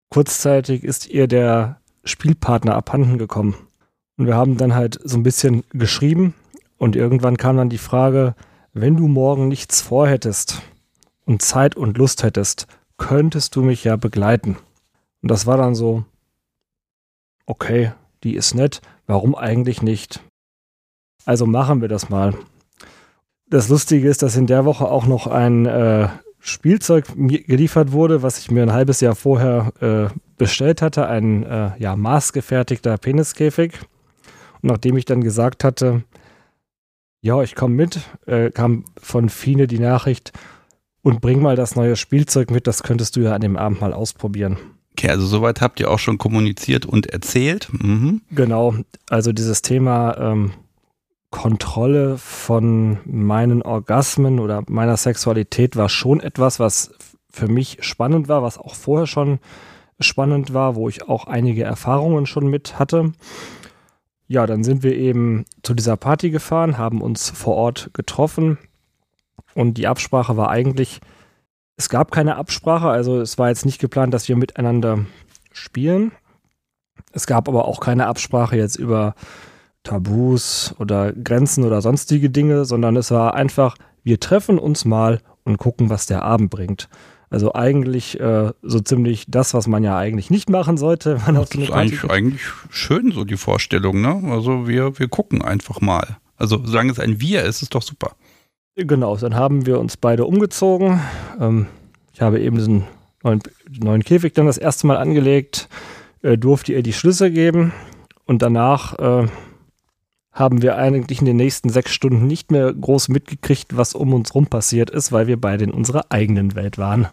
kurzzeitig 0.09 0.83
ist 0.83 1.07
ihr 1.07 1.27
der 1.27 1.79
Spielpartner 2.03 2.75
abhanden 2.75 3.17
gekommen. 3.17 3.55
Und 4.17 4.27
wir 4.27 4.35
haben 4.35 4.57
dann 4.57 4.75
halt 4.75 4.99
so 5.03 5.17
ein 5.17 5.23
bisschen 5.23 5.63
geschrieben 5.71 6.33
und 6.77 6.95
irgendwann 6.95 7.37
kam 7.37 7.57
dann 7.57 7.69
die 7.69 7.77
Frage, 7.77 8.35
wenn 8.75 8.97
du 8.97 9.07
morgen 9.07 9.47
nichts 9.47 9.81
vorhättest 9.81 10.61
und 11.25 11.41
Zeit 11.41 11.77
und 11.77 11.97
Lust 11.97 12.23
hättest, 12.23 12.67
könntest 12.97 13.55
du 13.55 13.63
mich 13.63 13.85
ja 13.85 13.95
begleiten. 13.95 14.57
Und 15.21 15.31
das 15.31 15.47
war 15.47 15.55
dann 15.55 15.75
so, 15.75 16.03
okay, 17.45 17.93
die 18.23 18.35
ist 18.35 18.53
nett, 18.53 18.81
warum 19.07 19.33
eigentlich 19.33 19.81
nicht? 19.81 20.21
Also 21.23 21.45
machen 21.45 21.79
wir 21.79 21.87
das 21.87 22.09
mal. 22.09 22.33
Das 23.47 23.69
Lustige 23.69 24.09
ist, 24.09 24.21
dass 24.21 24.35
in 24.35 24.45
der 24.45 24.65
Woche 24.65 24.85
auch 24.85 25.05
noch 25.05 25.27
ein 25.27 25.65
äh, 25.65 26.09
Spielzeug 26.39 27.05
geliefert 27.15 27.93
wurde, 27.93 28.23
was 28.23 28.39
ich 28.39 28.51
mir 28.51 28.63
ein 28.63 28.73
halbes 28.73 28.99
Jahr 28.99 29.15
vorher 29.15 29.71
äh, 29.79 30.13
bestellt 30.37 30.81
hatte, 30.81 31.07
ein 31.07 31.43
äh, 31.43 31.71
ja, 31.79 31.95
maßgefertigter 31.95 32.97
Peniskäfig. 32.97 33.79
Und 34.61 34.69
nachdem 34.69 34.97
ich 34.97 35.05
dann 35.05 35.21
gesagt 35.21 35.63
hatte, 35.63 36.03
ja, 37.25 37.41
ich 37.41 37.55
komme 37.55 37.73
mit, 37.73 38.01
äh, 38.27 38.51
kam 38.51 38.85
von 39.01 39.29
Fine 39.29 39.65
die 39.65 39.79
Nachricht 39.79 40.31
und 41.01 41.21
bring 41.21 41.41
mal 41.41 41.55
das 41.55 41.75
neue 41.75 41.95
Spielzeug 41.95 42.51
mit, 42.51 42.67
das 42.67 42.83
könntest 42.83 43.15
du 43.15 43.21
ja 43.21 43.33
an 43.33 43.41
dem 43.41 43.57
Abend 43.57 43.81
mal 43.81 43.93
ausprobieren. 43.93 44.57
Okay, 44.91 45.09
also 45.09 45.25
soweit 45.25 45.59
habt 45.59 45.79
ihr 45.79 45.89
auch 45.89 45.97
schon 45.97 46.19
kommuniziert 46.19 46.85
und 46.85 47.07
erzählt. 47.07 47.69
Mhm. 47.71 48.21
Genau, 48.29 48.75
also 49.09 49.33
dieses 49.33 49.63
Thema 49.63 50.15
ähm, 50.19 50.51
Kontrolle 51.31 52.19
von 52.19 52.99
meinen 53.05 53.63
Orgasmen 53.63 54.39
oder 54.39 54.61
meiner 54.67 54.95
Sexualität 54.95 55.75
war 55.75 55.89
schon 55.89 56.19
etwas, 56.19 56.59
was 56.59 56.91
für 57.31 57.47
mich 57.47 57.79
spannend 57.81 58.27
war, 58.27 58.43
was 58.43 58.59
auch 58.59 58.75
vorher 58.75 59.07
schon 59.07 59.39
spannend 59.99 60.53
war, 60.53 60.75
wo 60.75 60.89
ich 60.89 61.09
auch 61.09 61.25
einige 61.25 61.63
Erfahrungen 61.63 62.27
schon 62.27 62.47
mit 62.47 62.77
hatte. 62.77 63.13
Ja, 64.27 64.47
dann 64.47 64.63
sind 64.63 64.83
wir 64.83 64.95
eben 64.95 65.45
zu 65.61 65.73
dieser 65.73 65.97
Party 65.97 66.31
gefahren, 66.31 66.77
haben 66.77 67.01
uns 67.01 67.29
vor 67.29 67.55
Ort 67.55 67.91
getroffen 67.93 68.57
und 69.53 69.77
die 69.77 69.87
Absprache 69.87 70.35
war 70.35 70.49
eigentlich, 70.49 70.99
es 71.77 71.89
gab 71.89 72.11
keine 72.11 72.35
Absprache, 72.35 72.87
also 72.87 73.19
es 73.19 73.37
war 73.37 73.49
jetzt 73.49 73.65
nicht 73.65 73.79
geplant, 73.79 74.13
dass 74.13 74.27
wir 74.27 74.35
miteinander 74.35 75.05
spielen. 75.51 76.11
Es 77.11 77.27
gab 77.27 77.47
aber 77.47 77.65
auch 77.65 77.79
keine 77.79 78.07
Absprache 78.07 78.57
jetzt 78.57 78.75
über 78.75 79.15
Tabus 79.83 80.75
oder 80.79 81.13
Grenzen 81.13 81.63
oder 81.63 81.81
sonstige 81.81 82.29
Dinge, 82.29 82.65
sondern 82.65 82.95
es 82.95 83.11
war 83.11 83.35
einfach, 83.35 83.77
wir 84.03 84.19
treffen 84.19 84.57
uns 84.57 84.85
mal 84.85 85.21
und 85.43 85.57
gucken, 85.57 85.89
was 85.89 86.07
der 86.07 86.23
Abend 86.23 86.49
bringt. 86.49 86.89
Also 87.35 87.53
eigentlich 87.53 88.17
äh, 88.21 88.53
so 88.61 88.79
ziemlich 88.79 89.25
das, 89.27 89.53
was 89.53 89.67
man 89.67 89.83
ja 89.83 89.97
eigentlich 89.97 90.29
nicht 90.29 90.49
machen 90.49 90.77
sollte. 90.77 91.19
das 91.27 91.51
ist 91.51 91.69
eigentlich, 91.69 92.09
eigentlich 92.09 92.41
schön, 92.69 93.11
so 93.11 93.25
die 93.25 93.35
Vorstellung, 93.35 93.99
ne? 93.99 94.21
Also 94.31 94.69
wir, 94.69 94.97
wir 94.99 95.09
gucken 95.09 95.41
einfach 95.41 95.81
mal. 95.81 96.15
Also 96.37 96.61
solange 96.63 96.93
es 96.93 96.99
ein 97.01 97.19
Wir 97.19 97.43
ist, 97.43 97.61
ist 97.61 97.75
doch 97.75 97.81
super. 97.81 98.15
Genau, 98.77 99.17
dann 99.17 99.35
haben 99.35 99.65
wir 99.65 99.81
uns 99.81 99.97
beide 99.97 100.23
umgezogen. 100.23 101.01
Ähm, 101.37 101.67
ich 102.13 102.21
habe 102.21 102.39
eben 102.39 102.55
diesen 102.55 102.85
neuen, 103.21 103.43
neuen, 103.81 104.05
Käfig 104.05 104.33
dann 104.33 104.45
das 104.45 104.57
erste 104.57 104.87
Mal 104.87 104.95
angelegt, 104.95 105.67
äh, 106.21 106.37
durfte 106.37 106.71
ihr 106.71 106.83
die 106.83 106.93
Schlüssel 106.93 107.31
geben 107.31 107.73
und 108.23 108.43
danach 108.43 108.97
äh, 108.97 109.27
haben 110.31 110.61
wir 110.61 110.77
eigentlich 110.77 111.19
in 111.19 111.25
den 111.25 111.35
nächsten 111.35 111.67
sechs 111.67 111.91
Stunden 111.91 112.27
nicht 112.27 112.49
mehr 112.49 112.73
groß 112.73 113.09
mitgekriegt, 113.09 113.75
was 113.75 113.93
um 113.93 114.13
uns 114.13 114.33
rum 114.33 114.47
passiert 114.47 114.89
ist, 114.89 115.11
weil 115.11 115.27
wir 115.27 115.35
beide 115.35 115.65
in 115.65 115.71
unserer 115.71 116.05
eigenen 116.07 116.55
Welt 116.55 116.77
waren. 116.77 117.09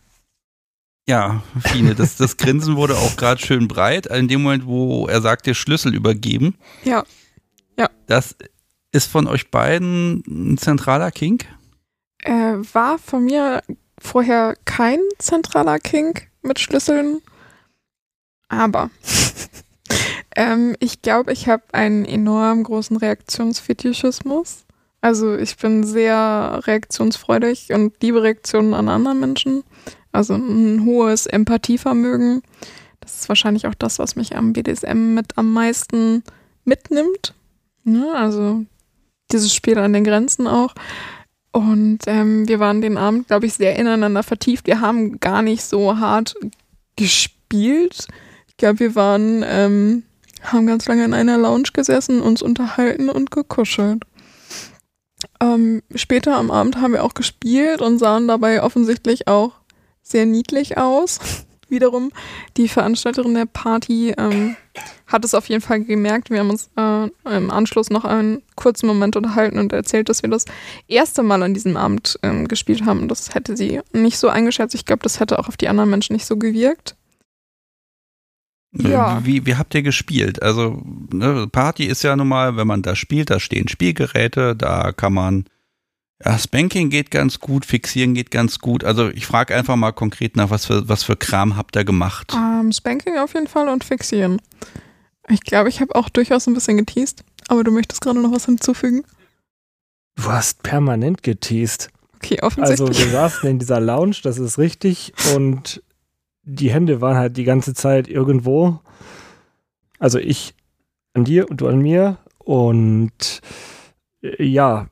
Ja, 1.09 1.43
Fine, 1.61 1.95
das, 1.95 2.17
das 2.17 2.37
Grinsen 2.37 2.77
wurde 2.77 2.97
auch 2.97 3.17
gerade 3.17 3.41
schön 3.41 3.67
breit. 3.67 4.07
In 4.07 4.29
dem 4.29 4.43
Moment, 4.43 4.67
wo 4.67 5.07
er 5.09 5.21
sagt, 5.21 5.47
dir 5.47 5.55
Schlüssel 5.55 5.95
übergeben. 5.95 6.55
Ja. 6.85 7.05
Ja. 7.77 7.91
Das 8.07 8.37
ist 8.93 9.11
von 9.11 9.27
euch 9.27 9.51
beiden 9.51 10.23
ein 10.29 10.59
zentraler 10.59 11.11
Kink? 11.11 11.47
Äh, 12.23 12.59
war 12.73 12.99
von 12.99 13.25
mir 13.25 13.63
vorher 13.99 14.57
kein 14.65 15.01
zentraler 15.19 15.79
Kink 15.79 16.29
mit 16.43 16.61
Schlüsseln. 16.61 17.21
Aber 18.49 18.91
ähm, 20.37 20.77
ich 20.79 21.03
glaube, 21.03 21.33
ich 21.33 21.49
habe 21.49 21.63
einen 21.73 22.05
enorm 22.05 22.63
großen 22.63 22.97
Reaktionsfetischismus. 22.97 24.65
Also 25.01 25.35
ich 25.37 25.57
bin 25.57 25.83
sehr 25.85 26.61
reaktionsfreudig 26.65 27.73
und 27.73 28.01
liebe 28.03 28.23
Reaktionen 28.23 28.75
an 28.75 28.89
anderen 28.89 29.19
Menschen. 29.19 29.65
Also 30.13 30.35
ein 30.35 30.85
hohes 30.85 31.27
Empathievermögen. 31.27 32.43
Das 33.01 33.21
ist 33.21 33.29
wahrscheinlich 33.29 33.67
auch 33.67 33.75
das, 33.75 33.99
was 33.99 34.15
mich 34.17 34.37
am 34.37 34.53
BDSM 34.53 35.15
mit 35.15 35.37
am 35.37 35.53
meisten 35.53 36.23
mitnimmt. 36.65 37.35
Ja, 37.85 37.93
ne? 37.93 38.15
also 38.15 38.65
dieses 39.33 39.55
Spiel 39.55 39.79
an 39.79 39.93
den 39.93 40.05
Grenzen 40.05 40.47
auch. 40.47 40.75
Und 41.51 42.01
ähm, 42.07 42.49
wir 42.49 42.61
waren 42.61 42.81
den 42.81 42.97
Abend, 42.97 43.27
glaube 43.27 43.47
ich, 43.47 43.55
sehr 43.55 43.79
ineinander 43.79 44.23
vertieft. 44.23 44.67
Wir 44.67 44.81
haben 44.81 45.21
gar 45.21 45.43
nicht 45.43 45.65
so 45.65 45.99
hart 45.99 46.35
gespielt. 46.97 48.07
Ich 48.49 48.57
glaube, 48.57 48.81
wir 48.81 48.95
waren 48.95 49.45
ähm, 49.47 50.03
haben 50.43 50.67
ganz 50.67 50.87
lange 50.87 51.05
in 51.05 51.15
einer 51.15 51.39
Lounge 51.39 51.69
gesessen, 51.73 52.21
uns 52.21 52.43
unterhalten 52.43 53.09
und 53.09 53.31
gekuschelt. 53.31 54.05
Ähm, 55.41 55.83
später 55.95 56.37
am 56.37 56.51
Abend 56.51 56.81
haben 56.81 56.93
wir 56.93 57.05
auch 57.05 57.15
gespielt 57.15 57.81
und 57.81 57.99
sahen 57.99 58.27
dabei 58.27 58.63
offensichtlich 58.63 59.29
auch 59.29 59.53
sehr 60.03 60.27
niedlich 60.27 60.79
aus. 60.79 61.19
Wiederum, 61.69 62.13
die 62.59 62.69
Veranstalterin 62.69 63.33
der 63.35 63.47
Party 63.47 64.13
ähm, 64.19 64.57
hat 65.07 65.25
es 65.25 65.33
auf 65.33 65.49
jeden 65.49 65.63
Fall 65.63 65.83
gemerkt. 65.85 66.29
Wir 66.29 66.41
haben 66.41 66.51
uns 66.51 66.71
äh, 66.77 67.09
im 67.35 67.51
Anschluss 67.51 67.89
noch 67.89 68.05
einen 68.05 68.43
kurzen 68.57 68.87
Moment 68.87 69.17
unterhalten 69.17 69.59
und 69.59 69.73
erzählt, 69.73 70.11
dass 70.11 70.23
wir 70.23 70.29
das 70.29 70.45
erste 70.87 71.23
Mal 71.23 71.43
an 71.43 71.55
diesem 71.55 71.79
Abend 71.79 72.19
ähm, 72.23 72.47
gespielt 72.47 72.85
haben. 72.85 73.09
Das 73.09 73.35
hätte 73.35 73.57
sie 73.57 73.81
nicht 73.95 74.19
so 74.19 74.29
eingeschätzt. 74.29 74.75
Ich 74.75 74.85
glaube, 74.85 75.03
das 75.03 75.19
hätte 75.19 75.39
auch 75.39 75.49
auf 75.49 75.57
die 75.57 75.69
anderen 75.69 75.89
Menschen 75.89 76.13
nicht 76.13 76.27
so 76.27 76.37
gewirkt. 76.37 76.95
Äh, 78.79 78.91
ja. 78.91 79.25
Wie, 79.25 79.47
wie 79.47 79.57
habt 79.57 79.75
ihr 79.75 79.83
gespielt? 79.83 80.43
Also, 80.43 80.83
ne, 81.13 81.47
Party 81.51 81.85
ist 81.85 82.03
ja 82.03 82.17
nun 82.17 82.29
mal, 82.29 82.57
wenn 82.57 82.67
man 82.67 82.83
da 82.83 82.97
spielt, 82.97 83.31
da 83.31 83.41
stehen 83.41 83.69
Spielgeräte, 83.69 84.57
da 84.57 84.93
kann 84.93 85.13
man, 85.13 85.45
ja, 86.25 86.39
Spanking 86.39 86.91
geht 86.91 87.11
ganz 87.11 87.41
gut, 87.41 87.65
Fixieren 87.65 88.15
geht 88.15 88.31
ganz 88.31 88.59
gut. 88.59 88.85
Also, 88.85 89.09
ich 89.09 89.27
frage 89.27 89.55
einfach 89.55 89.77
mal 89.77 89.93
konkret 89.93 90.37
nach, 90.37 90.51
was 90.51 90.67
für, 90.67 90.89
was 90.89 91.03
für 91.03 91.17
Kram 91.17 91.57
habt 91.57 91.77
ihr 91.77 91.85
gemacht? 91.85 92.33
Ähm, 92.35 92.73
Spanking 92.73 93.19
auf 93.19 93.35
jeden 93.35 93.49
Fall 93.49 93.69
und 93.69 93.85
Fixieren. 93.85 94.41
Ich 95.29 95.43
glaube, 95.43 95.69
ich 95.69 95.81
habe 95.81 95.95
auch 95.95 96.09
durchaus 96.09 96.47
ein 96.47 96.55
bisschen 96.55 96.77
geteased, 96.77 97.25
aber 97.49 97.65
du 97.65 97.71
möchtest 97.71 98.01
gerade 98.01 98.21
noch 98.21 98.33
was 98.33 98.47
hinzufügen? 98.47 99.05
Du 100.17 100.25
hast 100.25 100.63
permanent 100.63 101.23
geteased. 101.23 101.91
Okay, 102.17 102.39
offensichtlich. 102.43 102.89
Also, 102.89 103.05
wir 103.05 103.11
saßen 103.11 103.49
in 103.49 103.59
dieser 103.59 103.81
Lounge, 103.81 104.17
das 104.23 104.39
ist 104.39 104.59
richtig, 104.59 105.13
und 105.35 105.83
die 106.45 106.71
Hände 106.71 107.01
waren 107.01 107.17
halt 107.17 107.37
die 107.37 107.45
ganze 107.45 107.75
Zeit 107.75 108.09
irgendwo. 108.09 108.81
Also 109.99 110.19
ich 110.19 110.55
an 111.15 111.25
dir 111.25 111.49
und 111.49 111.61
du 111.61 111.69
an 111.69 111.79
mir. 111.79 112.19
Und 112.39 113.41
äh, 114.23 114.43
ja, 114.45 114.89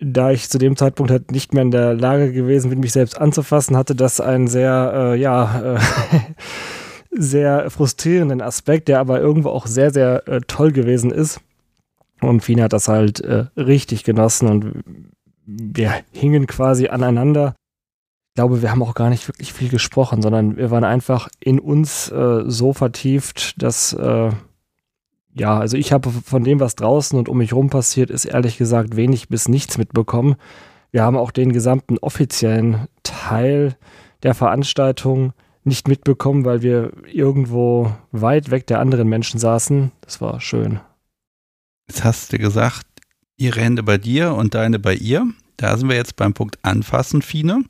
da 0.00 0.30
ich 0.30 0.48
zu 0.48 0.58
dem 0.58 0.76
Zeitpunkt 0.76 1.10
halt 1.10 1.30
nicht 1.30 1.52
mehr 1.52 1.62
in 1.62 1.70
der 1.70 1.94
Lage 1.94 2.32
gewesen 2.32 2.70
bin, 2.70 2.80
mich 2.80 2.92
selbst 2.92 3.20
anzufassen, 3.20 3.76
hatte 3.76 3.94
das 3.94 4.20
einen 4.20 4.48
sehr, 4.48 4.92
äh, 4.94 5.20
ja, 5.20 5.76
äh, 5.76 5.80
sehr 7.10 7.70
frustrierenden 7.70 8.40
Aspekt, 8.40 8.88
der 8.88 9.00
aber 9.00 9.20
irgendwo 9.20 9.50
auch 9.50 9.66
sehr, 9.66 9.90
sehr 9.92 10.26
äh, 10.28 10.40
toll 10.46 10.72
gewesen 10.72 11.10
ist. 11.10 11.40
Und 12.20 12.42
Fina 12.42 12.64
hat 12.64 12.72
das 12.72 12.88
halt 12.88 13.20
äh, 13.20 13.46
richtig 13.56 14.04
genossen 14.04 14.48
und 14.48 14.82
wir 15.46 15.94
hingen 16.12 16.46
quasi 16.46 16.88
aneinander 16.88 17.54
glaube, 18.40 18.62
wir 18.62 18.70
haben 18.70 18.82
auch 18.82 18.94
gar 18.94 19.10
nicht 19.10 19.28
wirklich 19.28 19.52
viel 19.52 19.68
gesprochen, 19.68 20.22
sondern 20.22 20.56
wir 20.56 20.70
waren 20.70 20.84
einfach 20.84 21.28
in 21.40 21.58
uns 21.58 22.10
äh, 22.10 22.44
so 22.46 22.72
vertieft, 22.72 23.60
dass, 23.62 23.92
äh, 23.92 24.30
ja, 25.34 25.58
also 25.58 25.76
ich 25.76 25.92
habe 25.92 26.10
von 26.10 26.44
dem, 26.44 26.60
was 26.60 26.76
draußen 26.76 27.18
und 27.18 27.28
um 27.28 27.38
mich 27.38 27.52
rum 27.52 27.70
passiert 27.70 28.10
ist, 28.10 28.24
ehrlich 28.24 28.58
gesagt 28.58 28.96
wenig 28.96 29.28
bis 29.28 29.48
nichts 29.48 29.78
mitbekommen. 29.78 30.36
Wir 30.90 31.02
haben 31.02 31.16
auch 31.16 31.30
den 31.30 31.52
gesamten 31.52 31.98
offiziellen 31.98 32.88
Teil 33.02 33.76
der 34.22 34.34
Veranstaltung 34.34 35.32
nicht 35.62 35.88
mitbekommen, 35.88 36.44
weil 36.44 36.62
wir 36.62 36.92
irgendwo 37.06 37.92
weit 38.10 38.50
weg 38.50 38.66
der 38.66 38.80
anderen 38.80 39.08
Menschen 39.08 39.38
saßen. 39.38 39.92
Das 40.00 40.20
war 40.20 40.40
schön. 40.40 40.80
Jetzt 41.88 42.04
hast 42.04 42.32
du 42.32 42.38
gesagt, 42.38 42.86
ihre 43.36 43.60
Hände 43.60 43.82
bei 43.82 43.98
dir 43.98 44.34
und 44.34 44.54
deine 44.54 44.78
bei 44.78 44.94
ihr. 44.94 45.26
Da 45.56 45.76
sind 45.76 45.88
wir 45.88 45.96
jetzt 45.96 46.16
beim 46.16 46.34
Punkt 46.34 46.58
Anfassen, 46.62 47.22
Fine. 47.22 47.64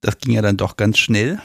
Das 0.00 0.18
ging 0.18 0.34
ja 0.34 0.42
dann 0.42 0.56
doch 0.56 0.76
ganz 0.76 0.98
schnell. 0.98 1.40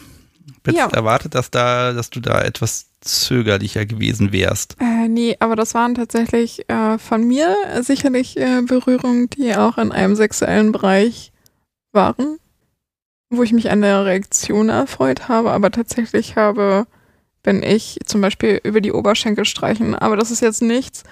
Hättest 0.65 0.77
ja. 0.77 0.87
erwartet, 0.97 1.35
dass 1.35 1.51
da, 1.51 1.93
dass 1.93 2.09
du 2.09 2.19
da 2.19 2.41
etwas 2.41 2.88
zögerlicher 3.01 3.85
gewesen 3.85 4.31
wärst. 4.31 4.75
Äh, 4.79 5.07
nee, 5.07 5.35
aber 5.39 5.55
das 5.55 5.73
waren 5.73 5.95
tatsächlich 5.95 6.69
äh, 6.69 6.97
von 6.97 7.23
mir 7.25 7.55
sicherlich 7.81 8.37
äh, 8.37 8.61
Berührungen, 8.61 9.29
die 9.29 9.55
auch 9.55 9.77
in 9.77 9.91
einem 9.91 10.15
sexuellen 10.15 10.71
Bereich 10.71 11.31
waren, 11.91 12.37
wo 13.29 13.43
ich 13.43 13.53
mich 13.53 13.71
an 13.71 13.81
der 13.81 14.05
Reaktion 14.05 14.69
erfreut 14.69 15.27
habe, 15.27 15.51
aber 15.51 15.71
tatsächlich 15.71 16.35
habe, 16.35 16.87
wenn 17.43 17.63
ich 17.63 17.99
zum 18.05 18.21
Beispiel 18.21 18.59
über 18.63 18.81
die 18.81 18.91
Oberschenkel 18.91 19.45
streichen, 19.45 19.95
aber 19.95 20.17
das 20.17 20.31
ist 20.31 20.41
jetzt 20.41 20.61
nichts, 20.61 21.03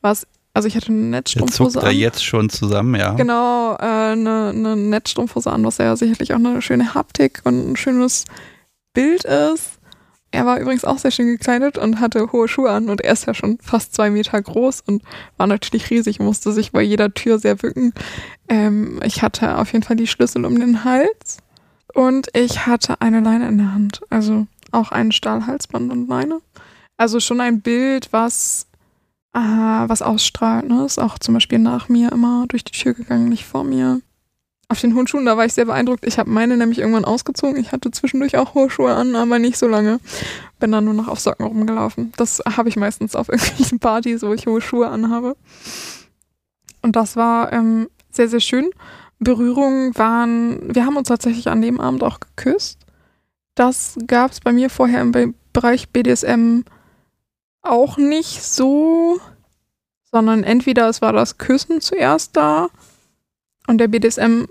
was 0.00 0.26
also 0.56 0.68
ich 0.68 0.76
hatte 0.76 0.86
eine 0.86 0.98
Netzstrumpfhose 0.98 1.80
an. 1.80 1.86
er 1.86 1.92
jetzt 1.92 2.24
schon 2.24 2.48
zusammen, 2.48 2.94
ja. 2.94 3.14
Genau, 3.14 3.74
äh, 3.74 4.12
eine, 4.12 4.50
eine 4.54 4.76
Netzstrumpfhose 4.76 5.50
an, 5.50 5.64
was 5.64 5.78
ja 5.78 5.96
sicherlich 5.96 6.32
auch 6.32 6.38
eine 6.38 6.62
schöne 6.62 6.94
Haptik 6.94 7.40
und 7.42 7.72
ein 7.72 7.76
schönes 7.76 8.24
Bild 8.92 9.24
ist. 9.24 9.73
Er 10.34 10.46
war 10.46 10.58
übrigens 10.58 10.84
auch 10.84 10.98
sehr 10.98 11.10
schön 11.10 11.28
gekleidet 11.28 11.78
und 11.78 12.00
hatte 12.00 12.32
hohe 12.32 12.48
Schuhe 12.48 12.70
an 12.70 12.88
und 12.88 13.00
er 13.00 13.12
ist 13.12 13.26
ja 13.26 13.34
schon 13.34 13.58
fast 13.62 13.94
zwei 13.94 14.10
Meter 14.10 14.40
groß 14.42 14.82
und 14.86 15.02
war 15.36 15.46
natürlich 15.46 15.90
riesig, 15.90 16.18
musste 16.18 16.52
sich 16.52 16.72
bei 16.72 16.82
jeder 16.82 17.14
Tür 17.14 17.38
sehr 17.38 17.54
bücken. 17.54 17.92
Ähm, 18.48 19.00
ich 19.04 19.22
hatte 19.22 19.58
auf 19.58 19.72
jeden 19.72 19.84
Fall 19.84 19.96
die 19.96 20.08
Schlüssel 20.08 20.44
um 20.44 20.58
den 20.58 20.84
Hals 20.84 21.38
und 21.94 22.28
ich 22.34 22.66
hatte 22.66 23.00
eine 23.00 23.20
Leine 23.20 23.46
in 23.48 23.58
der 23.58 23.72
Hand, 23.72 24.00
also 24.10 24.46
auch 24.72 24.90
ein 24.90 25.12
Stahlhalsband 25.12 25.92
und 25.92 26.08
Leine. 26.08 26.40
Also 26.96 27.20
schon 27.20 27.40
ein 27.40 27.60
Bild, 27.60 28.12
was, 28.12 28.66
äh, 29.34 29.38
was 29.38 30.02
ausstrahlt. 30.02 30.68
Ne? 30.68 30.84
Ist 30.84 30.98
auch 30.98 31.18
zum 31.18 31.34
Beispiel 31.34 31.58
nach 31.60 31.88
mir 31.88 32.12
immer 32.12 32.46
durch 32.48 32.64
die 32.64 32.72
Tür 32.72 32.94
gegangen, 32.94 33.28
nicht 33.28 33.44
vor 33.44 33.64
mir. 33.64 34.00
Auf 34.68 34.80
den 34.80 34.94
hohen 34.94 35.06
Schuhen, 35.06 35.26
da 35.26 35.36
war 35.36 35.44
ich 35.44 35.52
sehr 35.52 35.66
beeindruckt. 35.66 36.06
Ich 36.06 36.18
habe 36.18 36.30
meine 36.30 36.56
nämlich 36.56 36.78
irgendwann 36.78 37.04
ausgezogen. 37.04 37.60
Ich 37.60 37.72
hatte 37.72 37.90
zwischendurch 37.90 38.36
auch 38.38 38.54
hohe 38.54 38.70
Schuhe 38.70 38.94
an, 38.94 39.14
aber 39.14 39.38
nicht 39.38 39.58
so 39.58 39.68
lange. 39.68 40.00
Bin 40.58 40.72
dann 40.72 40.84
nur 40.84 40.94
noch 40.94 41.08
auf 41.08 41.20
Socken 41.20 41.46
rumgelaufen. 41.46 42.12
Das 42.16 42.42
habe 42.56 42.68
ich 42.68 42.76
meistens 42.76 43.14
auf 43.14 43.28
irgendwelchen 43.30 43.78
Partys, 43.78 44.22
wo 44.22 44.32
ich 44.32 44.46
hohe 44.46 44.60
Schuhe 44.60 44.88
anhabe. 44.88 45.36
Und 46.82 46.96
das 46.96 47.16
war 47.16 47.52
ähm, 47.52 47.88
sehr, 48.10 48.28
sehr 48.28 48.40
schön. 48.40 48.70
Berührungen 49.18 49.96
waren, 49.96 50.74
wir 50.74 50.86
haben 50.86 50.96
uns 50.96 51.08
tatsächlich 51.08 51.48
an 51.48 51.62
dem 51.62 51.80
Abend 51.80 52.02
auch 52.02 52.20
geküsst. 52.20 52.80
Das 53.54 53.96
gab 54.06 54.32
es 54.32 54.40
bei 54.40 54.52
mir 54.52 54.70
vorher 54.70 55.00
im 55.00 55.12
Be 55.12 55.34
Bereich 55.52 55.90
BDSM 55.90 56.62
auch 57.62 57.96
nicht 57.96 58.42
so, 58.42 59.20
sondern 60.10 60.42
entweder 60.42 60.88
es 60.88 61.00
war 61.00 61.12
das 61.12 61.38
Küssen 61.38 61.80
zuerst 61.80 62.36
da 62.36 62.70
und 63.66 63.78
der 63.78 63.88
BDSM 63.88 64.44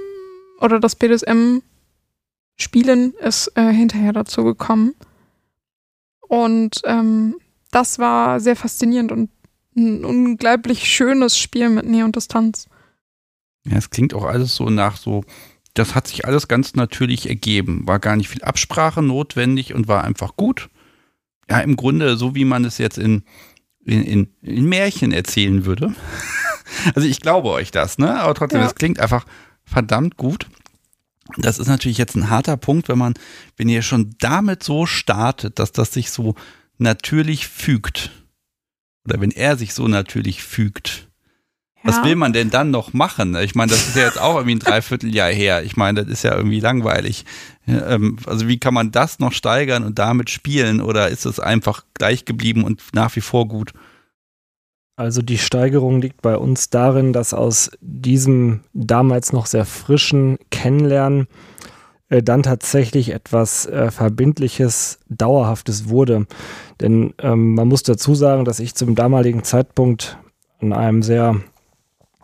oder 0.60 0.80
das 0.80 0.96
BDSM-Spielen 0.96 3.14
ist 3.14 3.52
äh, 3.56 3.72
hinterher 3.72 4.14
dazu 4.14 4.44
gekommen. 4.44 4.96
Und 6.22 6.82
ähm, 6.86 7.36
das 7.72 8.00
war 8.00 8.40
sehr 8.40 8.56
faszinierend 8.56 9.12
und 9.12 9.30
ein 9.76 10.06
unglaublich 10.06 10.86
schönes 10.86 11.38
Spiel 11.38 11.70
mit 11.70 11.86
Nähe 11.86 12.06
und 12.06 12.16
Distanz. 12.16 12.68
Ja, 13.66 13.78
es 13.78 13.90
klingt 13.90 14.14
auch 14.14 14.26
alles 14.26 14.56
so 14.56 14.70
nach 14.70 14.98
so, 14.98 15.24
das 15.74 15.96
hat 15.96 16.08
sich 16.08 16.26
alles 16.26 16.48
ganz 16.48 16.76
natürlich 16.76 17.30
ergeben. 17.30 17.88
War 17.88 18.00
gar 18.00 18.16
nicht 18.16 18.30
viel 18.30 18.44
Absprache 18.44 19.02
notwendig 19.02 19.74
und 19.74 19.88
war 19.88 20.04
einfach 20.04 20.36
gut. 20.36 20.70
Ja, 21.50 21.60
im 21.60 21.76
Grunde 21.76 22.16
so, 22.16 22.36
wie 22.36 22.46
man 22.46 22.66
es 22.66 22.78
jetzt 22.78 22.98
in, 22.98 23.24
in, 23.84 24.04
in, 24.04 24.28
in 24.42 24.66
Märchen 24.66 25.12
erzählen 25.12 25.66
würde. 25.66 25.94
Also 26.96 27.08
ich 27.08 27.20
glaube 27.20 27.50
euch 27.50 27.72
das, 27.72 27.98
ne? 27.98 28.20
Aber 28.20 28.34
trotzdem, 28.34 28.62
ja. 28.62 28.72
klingt 28.72 29.00
einfach 29.00 29.26
verdammt 29.66 30.18
gut. 30.18 30.48
Das 31.38 31.60
ist 31.60 31.68
natürlich 31.68 31.98
jetzt 31.98 32.16
ein 32.16 32.30
harter 32.30 32.58
Punkt, 32.58 32.90
wenn 32.90 32.98
man, 32.98 33.14
wenn 33.58 33.70
ihr 33.70 33.82
schon 33.82 34.16
damit 34.20 34.64
so 34.64 34.86
startet, 34.86 35.60
dass 35.60 35.72
das 35.72 35.94
sich 35.94 36.12
so 36.12 36.36
natürlich 36.78 37.48
fügt. 37.48 38.12
Oder 39.06 39.20
wenn 39.22 39.32
er 39.32 39.58
sich 39.58 39.74
so 39.74 39.88
natürlich 39.88 40.44
fügt. 40.44 41.10
Ja. 41.78 41.90
Was 41.90 42.04
will 42.04 42.16
man 42.16 42.34
denn 42.34 42.50
dann 42.50 42.72
noch 42.72 42.94
machen? 42.94 43.36
Ich 43.36 43.56
meine, 43.56 43.72
das 43.72 43.88
ist 43.88 43.96
ja 43.96 44.04
jetzt 44.04 44.20
auch 44.20 44.36
irgendwie 44.36 44.56
ein 44.56 44.60
Dreivierteljahr 44.60 45.32
her. 45.32 45.64
Ich 45.64 45.76
meine, 45.76 46.04
das 46.04 46.12
ist 46.12 46.24
ja 46.24 46.36
irgendwie 46.36 46.62
langweilig. 46.62 47.26
Ähm, 47.68 48.18
also 48.26 48.48
wie 48.48 48.58
kann 48.58 48.74
man 48.74 48.92
das 48.92 49.20
noch 49.20 49.34
steigern 49.34 49.84
und 49.84 50.00
damit 50.00 50.30
spielen? 50.30 50.82
Oder 50.82 51.10
ist 51.10 51.26
es 51.26 51.40
einfach 51.40 51.84
gleich 51.94 52.26
geblieben 52.26 52.64
und 52.64 52.82
nach 52.94 53.16
wie 53.16 53.22
vor 53.22 53.48
gut? 53.48 53.74
Also 54.96 55.24
die 55.24 55.40
Steigerung 55.40 56.02
liegt 56.02 56.22
bei 56.22 56.38
uns 56.38 56.70
darin, 56.70 57.14
dass 57.14 57.34
aus 57.34 57.72
diesem 57.82 58.62
damals 58.74 59.34
noch 59.34 59.48
sehr 59.48 59.66
frischen 59.66 60.38
Kennenlernen 60.52 61.28
äh, 62.10 62.22
dann 62.22 62.44
tatsächlich 62.44 63.10
etwas 63.10 63.66
äh, 63.66 63.90
Verbindliches, 63.90 65.00
Dauerhaftes 65.10 65.90
wurde. 65.90 66.28
Denn 66.80 67.16
ähm, 67.20 67.56
man 67.56 67.68
muss 67.68 67.82
dazu 67.82 68.14
sagen, 68.14 68.46
dass 68.46 68.60
ich 68.60 68.76
zum 68.76 68.94
damaligen 68.94 69.44
Zeitpunkt 69.44 70.18
an 70.62 70.74
einem 70.74 71.02
sehr, 71.02 71.38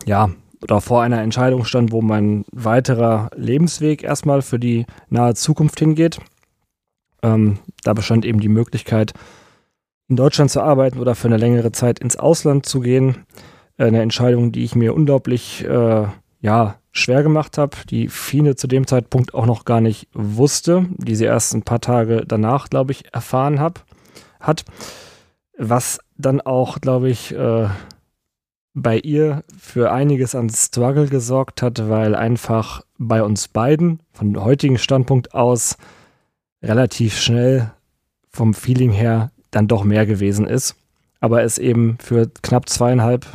ja, 0.06 0.30
oder 0.62 0.80
vor 0.82 1.02
einer 1.02 1.22
Entscheidung 1.22 1.66
stand, 1.66 1.92
wo 1.92 2.02
mein 2.02 2.46
weiterer 2.52 3.32
Lebensweg 3.36 4.04
erstmal 4.04 4.44
für 4.44 4.60
die 4.60 4.86
nahe 5.10 5.34
Zukunft 5.34 5.80
hingeht. 5.80 6.20
Ähm, 7.24 7.58
da 7.84 7.94
bestand 7.94 8.26
eben 8.26 8.40
die 8.40 8.50
Möglichkeit, 8.50 9.14
in 10.10 10.16
Deutschland 10.16 10.52
zu 10.52 10.62
arbeiten 10.62 11.00
oder 11.00 11.16
für 11.16 11.28
eine 11.28 11.38
längere 11.38 11.72
Zeit 11.72 12.00
ins 12.00 12.18
Ausland 12.18 12.66
zu 12.66 12.82
gehen. 12.82 13.26
Eine 13.78 14.02
Entscheidung, 14.02 14.52
die 14.52 14.64
ich 14.64 14.76
mir 14.76 14.94
unglaublich 14.94 15.64
äh, 15.64 16.08
ja, 16.42 16.76
schwer 16.92 17.24
gemacht 17.24 17.58
habe, 17.58 17.78
die 17.90 18.08
Fine 18.08 18.56
zu 18.56 18.68
dem 18.68 18.88
Zeitpunkt 18.88 19.34
auch 19.34 19.46
noch 19.46 19.66
gar 19.66 19.82
nicht 19.82 20.08
wusste, 20.14 20.88
die 20.98 21.16
sie 21.16 21.26
erst 21.26 21.54
ein 21.54 21.62
paar 21.62 21.80
Tage 21.80 22.24
danach, 22.28 22.70
glaube 22.70 22.92
ich, 22.92 23.14
erfahren 23.14 23.60
hab, 23.60 23.86
hat. 24.40 24.66
Was 25.58 26.00
dann 26.18 26.42
auch, 26.42 26.82
glaube 26.82 27.10
ich, 27.10 27.34
äh, 27.34 27.68
bei 28.74 28.98
ihr 28.98 29.44
für 29.58 29.92
einiges 29.92 30.36
an 30.36 30.50
Struggle 30.50 31.08
gesorgt 31.08 31.62
hat, 31.62 31.90
weil 31.90 32.16
einfach 32.16 32.84
bei 32.98 33.22
uns 33.24 33.48
beiden 33.48 34.02
von 34.12 34.42
heutigen 34.44 34.78
Standpunkt 34.78 35.34
aus 35.34 35.78
relativ 36.62 37.20
schnell 37.20 37.72
vom 38.30 38.54
Feeling 38.54 38.92
her 38.92 39.32
dann 39.52 39.68
doch 39.68 39.84
mehr 39.84 40.06
gewesen 40.06 40.48
ist. 40.48 40.76
Aber 41.20 41.44
es 41.44 41.58
eben 41.58 41.98
für 42.00 42.30
knapp 42.42 42.70
zweieinhalb, 42.70 43.26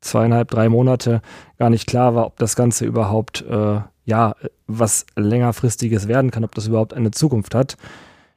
zweieinhalb, 0.00 0.50
drei 0.50 0.68
Monate 0.68 1.20
gar 1.58 1.70
nicht 1.70 1.86
klar 1.86 2.14
war, 2.14 2.26
ob 2.26 2.38
das 2.38 2.56
Ganze 2.56 2.84
überhaupt, 2.86 3.42
äh, 3.42 3.80
ja, 4.04 4.34
was 4.66 5.06
längerfristiges 5.16 6.08
werden 6.08 6.30
kann, 6.30 6.44
ob 6.44 6.54
das 6.54 6.66
überhaupt 6.66 6.94
eine 6.94 7.10
Zukunft 7.10 7.54
hat. 7.54 7.76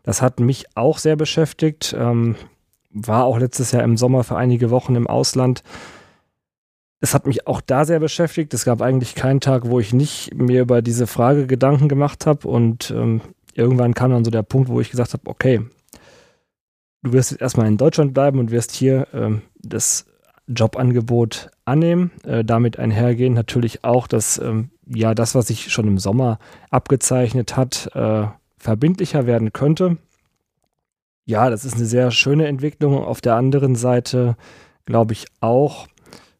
Das 0.03 0.21
hat 0.21 0.39
mich 0.39 0.65
auch 0.75 0.97
sehr 0.97 1.15
beschäftigt. 1.15 1.95
Ähm, 1.97 2.35
war 2.91 3.25
auch 3.25 3.37
letztes 3.39 3.71
Jahr 3.71 3.83
im 3.83 3.97
Sommer 3.97 4.23
für 4.23 4.35
einige 4.35 4.71
Wochen 4.71 4.95
im 4.95 5.07
Ausland. 5.07 5.63
Es 7.01 7.13
hat 7.13 7.27
mich 7.27 7.47
auch 7.47 7.61
da 7.61 7.85
sehr 7.85 7.99
beschäftigt. 7.99 8.53
Es 8.53 8.65
gab 8.65 8.81
eigentlich 8.81 9.15
keinen 9.15 9.39
Tag, 9.39 9.69
wo 9.69 9.79
ich 9.79 9.93
nicht 9.93 10.33
mir 10.33 10.61
über 10.61 10.81
diese 10.81 11.07
Frage 11.07 11.47
Gedanken 11.47 11.87
gemacht 11.87 12.25
habe. 12.25 12.47
Und 12.47 12.91
ähm, 12.91 13.21
irgendwann 13.53 13.93
kam 13.93 14.11
dann 14.11 14.25
so 14.25 14.31
der 14.31 14.43
Punkt, 14.43 14.69
wo 14.69 14.81
ich 14.81 14.89
gesagt 14.89 15.13
habe, 15.13 15.29
okay, 15.29 15.61
du 17.03 17.13
wirst 17.13 17.31
jetzt 17.31 17.41
erstmal 17.41 17.67
in 17.67 17.77
Deutschland 17.77 18.13
bleiben 18.13 18.39
und 18.39 18.51
wirst 18.51 18.71
hier 18.71 19.07
ähm, 19.13 19.41
das 19.61 20.05
Jobangebot 20.47 21.49
annehmen. 21.65 22.11
Äh, 22.25 22.43
damit 22.43 22.79
einhergehen 22.79 23.33
natürlich 23.33 23.83
auch, 23.83 24.07
dass 24.07 24.37
ähm, 24.39 24.71
ja 24.85 25.13
das, 25.13 25.35
was 25.35 25.47
sich 25.47 25.71
schon 25.71 25.87
im 25.87 25.99
Sommer 25.99 26.39
abgezeichnet 26.69 27.55
hat, 27.55 27.89
äh, 27.93 28.27
verbindlicher 28.57 29.25
werden 29.25 29.53
könnte. 29.53 29.97
Ja, 31.25 31.49
das 31.49 31.63
ist 31.63 31.75
eine 31.75 31.85
sehr 31.85 32.11
schöne 32.11 32.47
Entwicklung. 32.47 32.97
Auf 32.97 33.21
der 33.21 33.35
anderen 33.35 33.75
Seite 33.75 34.35
glaube 34.85 35.13
ich 35.13 35.27
auch, 35.39 35.87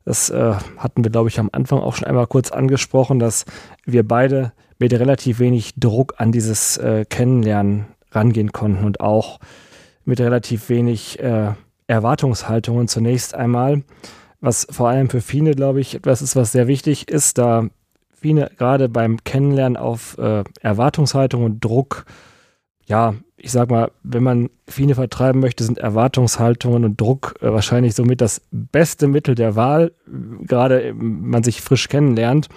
das 0.03 0.31
äh, 0.31 0.55
hatten 0.77 1.03
wir, 1.03 1.11
glaube 1.11 1.29
ich, 1.29 1.39
am 1.39 1.49
Anfang 1.51 1.79
auch 1.79 1.95
schon 1.95 2.07
einmal 2.07 2.25
kurz 2.25 2.49
angesprochen, 2.51 3.19
dass 3.19 3.45
wir 3.85 4.07
beide 4.07 4.53
mit 4.79 4.93
relativ 4.93 5.39
wenig 5.39 5.75
Druck 5.75 6.15
an 6.17 6.31
dieses 6.31 6.77
äh, 6.77 7.05
Kennenlernen 7.07 7.85
rangehen 8.11 8.51
konnten 8.51 8.85
und 8.85 9.01
auch 9.01 9.39
mit 10.09 10.19
relativ 10.19 10.67
wenig 10.69 11.19
äh, 11.19 11.53
Erwartungshaltungen 11.87 12.87
zunächst 12.87 13.33
einmal, 13.35 13.83
was 14.41 14.67
vor 14.69 14.89
allem 14.89 15.09
für 15.09 15.21
Fine, 15.21 15.51
glaube 15.51 15.79
ich, 15.79 15.95
etwas 15.95 16.21
ist, 16.21 16.35
was 16.35 16.51
sehr 16.51 16.67
wichtig 16.67 17.09
ist, 17.09 17.37
da 17.37 17.67
Fine 18.11 18.51
gerade 18.57 18.89
beim 18.89 19.23
Kennenlernen 19.23 19.77
auf 19.77 20.17
äh, 20.17 20.43
Erwartungshaltung 20.61 21.43
und 21.43 21.63
Druck, 21.63 22.05
ja, 22.85 23.13
ich 23.41 23.51
sag 23.51 23.69
mal, 23.69 23.91
wenn 24.03 24.23
man 24.23 24.49
Fine 24.67 24.95
vertreiben 24.95 25.39
möchte, 25.39 25.63
sind 25.63 25.77
Erwartungshaltungen 25.77 26.85
und 26.85 26.99
Druck 26.99 27.35
äh, 27.41 27.51
wahrscheinlich 27.51 27.95
somit 27.95 28.21
das 28.21 28.41
beste 28.51 29.07
Mittel 29.07 29.35
der 29.35 29.55
Wahl, 29.55 29.93
gerade 30.05 30.93
man 30.93 31.43
sich 31.43 31.61
frisch 31.61 31.87
kennenlernt. 31.87 32.49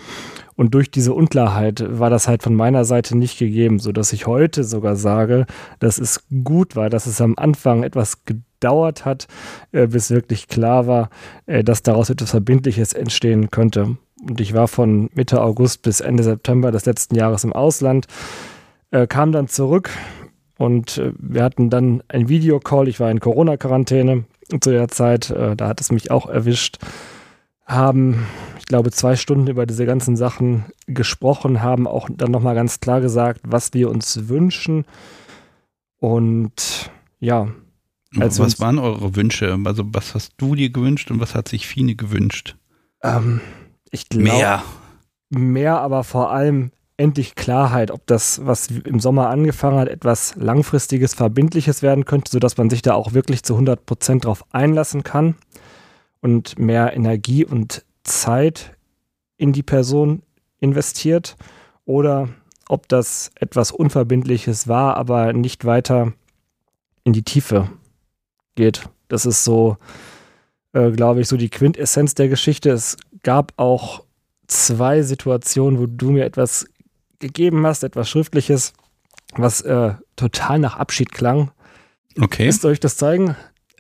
Und 0.55 0.75
durch 0.75 0.91
diese 0.91 1.15
Unklarheit 1.15 1.83
war 1.89 2.11
das 2.11 2.29
halt 2.29 2.43
von 2.43 2.55
meiner 2.55 2.85
Seite 2.85 3.17
nicht 3.17 3.39
gegeben, 3.39 3.79
sodass 3.79 4.13
ich 4.13 4.27
heute 4.27 4.65
sogar 4.65 4.97
sage, 4.97 5.47
dass 5.79 5.99
es 5.99 6.25
gut 6.45 6.77
war, 6.77 6.91
dass 6.91 7.07
es 7.07 7.21
am 7.21 7.35
Anfang 7.37 7.83
etwas 7.83 8.25
gedauert 8.25 9.05
hat, 9.05 9.29
äh, 9.73 9.87
bis 9.87 10.11
wirklich 10.11 10.49
klar 10.49 10.87
war, 10.87 11.11
äh, 11.47 11.65
dass 11.65 11.83
daraus 11.83 12.11
etwas 12.11 12.31
Verbindliches 12.31 12.93
entstehen 12.93 13.51
könnte. 13.51 13.97
Und 14.29 14.41
ich 14.41 14.55
war 14.55 14.69
von 14.69 15.11
Mitte 15.15 15.43
August 15.43 15.83
bis 15.83 16.01
Ende 16.01 16.23
September 16.23 16.71
des 16.71 16.85
letzten 16.85 17.17
Jahres 17.17 17.45
im 17.45 17.53
Ausland, 17.53 18.07
äh, 18.91 19.07
kam 19.07 19.33
dann 19.33 19.49
zurück 19.49 19.91
Und 20.63 20.99
äh, 20.99 21.13
wir 21.19 21.43
hatten 21.43 21.71
dann 21.71 22.05
ein 22.07 22.29
Videocall. 22.29 22.87
Ich 22.87 23.01
war 23.01 23.11
in 23.11 23.19
Corona-Quarantäne 23.19 24.27
zu 24.61 24.71
der 24.71 24.87
Zeit. 24.87 25.29
Äh, 25.29 25.57
da 25.57 25.67
hat 25.67 25.81
es 25.81 25.91
mich 25.91 26.13
auch 26.13 26.29
erwischt. 26.29 26.79
Haben, 27.67 28.25
ich 28.61 28.67
glaube, 28.67 28.93
zwei 28.93 29.17
Stunden 29.17 29.49
über 29.49 29.67
diese 29.67 29.87
ganzen 29.87 30.15
Sachen 30.15 30.67
gesprochen, 30.87 31.63
haben 31.63 31.89
auch 31.89 32.09
dann 32.13 32.31
nochmal 32.31 32.55
ganz 32.55 32.79
klar 32.79 33.01
gesagt, 33.01 33.41
was 33.43 33.75
wir 33.75 33.91
uns 33.91 34.29
wünschen. 34.29 34.85
Und 35.99 36.93
ja. 37.19 37.49
Also 38.21 38.45
was 38.45 38.61
waren 38.61 38.79
eure 38.79 39.17
Wünsche? 39.17 39.59
Also 39.65 39.83
was 39.87 40.15
hast 40.15 40.35
du 40.37 40.55
dir 40.55 40.71
gewünscht 40.71 41.11
und 41.11 41.19
was 41.19 41.35
hat 41.35 41.49
sich 41.49 41.67
Fine 41.67 41.97
gewünscht? 41.97 42.55
Ähm, 43.03 43.41
ich 43.91 44.09
glaube. 44.09 44.29
Mehr. 44.29 44.63
Mehr, 45.29 45.81
aber 45.81 46.05
vor 46.05 46.31
allem 46.31 46.71
endlich 47.03 47.35
Klarheit, 47.35 47.91
ob 47.91 48.07
das, 48.07 48.47
was 48.47 48.69
im 48.69 49.01
Sommer 49.01 49.29
angefangen 49.29 49.79
hat, 49.79 49.89
etwas 49.89 50.37
langfristiges, 50.37 51.15
verbindliches 51.15 51.83
werden 51.83 52.05
könnte, 52.05 52.31
sodass 52.31 52.57
man 52.57 52.71
sich 52.71 52.81
da 52.81 52.95
auch 52.95 53.13
wirklich 53.13 53.43
zu 53.43 53.55
100 53.55 53.85
Prozent 53.85 54.25
drauf 54.25 54.45
einlassen 54.53 55.03
kann 55.03 55.35
und 56.21 56.61
mehr 56.61 56.95
Energie 56.95 57.45
und 57.45 57.85
Zeit 58.05 58.77
in 59.37 59.53
die 59.53 59.65
Person 59.65 60.23
investiert 60.61 61.37
oder 61.85 62.29
ob 62.69 62.89
das 62.89 63.33
etwas 63.35 63.73
Unverbindliches 63.73 64.69
war, 64.69 64.97
aber 64.97 65.33
nicht 65.33 65.65
weiter 65.65 66.13
in 67.03 67.13
die 67.13 67.25
Tiefe 67.25 67.69
geht. 68.55 68.89
Das 69.09 69.27
ist 69.27 69.43
so, 69.43 69.77
äh, 70.73 70.93
glaube 70.93 71.21
ich, 71.21 71.29
so 71.29 71.37
die 71.37 71.51
Quintessenz 71.51 72.15
der 72.15 72.29
Geschichte. 72.29 72.71
Es 72.71 72.97
gab 73.25 73.53
auch 73.57 74.05
zwei 74.47 75.03
Situationen, 75.03 75.81
wo 75.81 75.87
du 75.87 76.13
mir 76.13 76.25
etwas 76.25 76.67
gegeben 77.23 77.67
hast, 77.67 77.83
etwas 77.83 78.11
Schriftliches, 78.11 78.75
was 79.35 79.63
äh, 79.63 79.95
total 80.17 80.59
nach 80.59 80.77
Abschied 80.77 81.13
klang. 81.13 81.51
Okay. 82.21 82.45
Willst 82.45 82.65
du 82.65 82.69
euch 82.69 82.81
das 82.81 82.99
zeigen? 82.99 83.35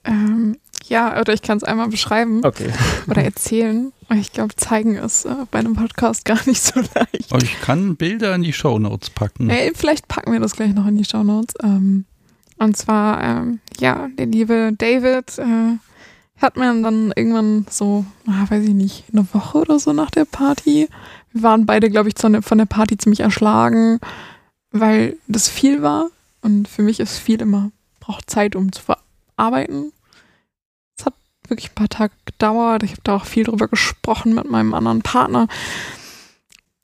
Ähm, 0.04 0.56
ja, 0.88 1.20
oder 1.20 1.32
ich 1.32 1.42
kann 1.42 1.58
es 1.58 1.64
einmal 1.64 1.88
beschreiben 1.88 2.44
okay. 2.44 2.72
oder 3.08 3.22
erzählen. 3.22 3.92
Ich 4.14 4.32
glaube, 4.32 4.54
zeigen 4.56 4.96
ist 4.96 5.24
äh, 5.24 5.34
bei 5.50 5.58
einem 5.58 5.74
Podcast 5.74 6.24
gar 6.24 6.40
nicht 6.46 6.62
so 6.62 6.80
leicht. 6.80 7.30
Aber 7.30 7.42
ich 7.42 7.60
kann 7.60 7.96
Bilder 7.96 8.34
in 8.34 8.42
die 8.42 8.52
Shownotes 8.52 9.10
packen. 9.10 9.50
Äh, 9.50 9.72
vielleicht 9.74 10.08
packen 10.08 10.32
wir 10.32 10.40
das 10.40 10.56
gleich 10.56 10.74
noch 10.74 10.86
in 10.86 10.96
die 10.96 11.04
Shownotes. 11.04 11.54
Ähm, 11.62 12.04
und 12.58 12.76
zwar, 12.76 13.22
ähm, 13.22 13.60
ja, 13.78 14.08
der 14.18 14.26
liebe 14.26 14.72
David 14.76 15.38
äh, 15.38 15.76
hat 16.40 16.56
man 16.56 16.82
dann 16.82 17.12
irgendwann 17.16 17.66
so, 17.70 18.04
ah, 18.26 18.46
weiß 18.48 18.64
ich 18.64 18.74
nicht, 18.74 19.04
eine 19.12 19.26
Woche 19.32 19.58
oder 19.58 19.78
so 19.78 19.92
nach 19.92 20.10
der 20.10 20.24
Party. 20.24 20.88
Wir 21.32 21.42
waren 21.42 21.66
beide, 21.66 21.90
glaube 21.90 22.08
ich, 22.08 22.14
von 22.18 22.58
der 22.58 22.66
Party 22.66 22.96
ziemlich 22.98 23.20
erschlagen, 23.20 24.00
weil 24.70 25.16
das 25.28 25.48
viel 25.48 25.82
war. 25.82 26.08
Und 26.42 26.68
für 26.68 26.82
mich 26.82 27.00
ist 27.00 27.18
viel 27.18 27.40
immer, 27.40 27.70
braucht 28.00 28.28
Zeit, 28.28 28.56
um 28.56 28.72
zu 28.72 28.82
verarbeiten. 28.82 29.92
Es 30.98 31.06
hat 31.06 31.14
wirklich 31.48 31.70
ein 31.70 31.74
paar 31.74 31.88
Tage 31.88 32.12
gedauert. 32.24 32.82
Ich 32.82 32.92
habe 32.92 33.02
da 33.04 33.16
auch 33.16 33.24
viel 33.24 33.44
drüber 33.44 33.68
gesprochen 33.68 34.34
mit 34.34 34.50
meinem 34.50 34.74
anderen 34.74 35.02
Partner. 35.02 35.48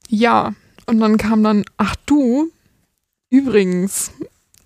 Ja, 0.09 0.55
und 0.87 1.01
dann 1.01 1.19
kam 1.19 1.43
dann, 1.43 1.65
ach 1.77 1.97
du, 2.07 2.51
übrigens, 3.31 4.13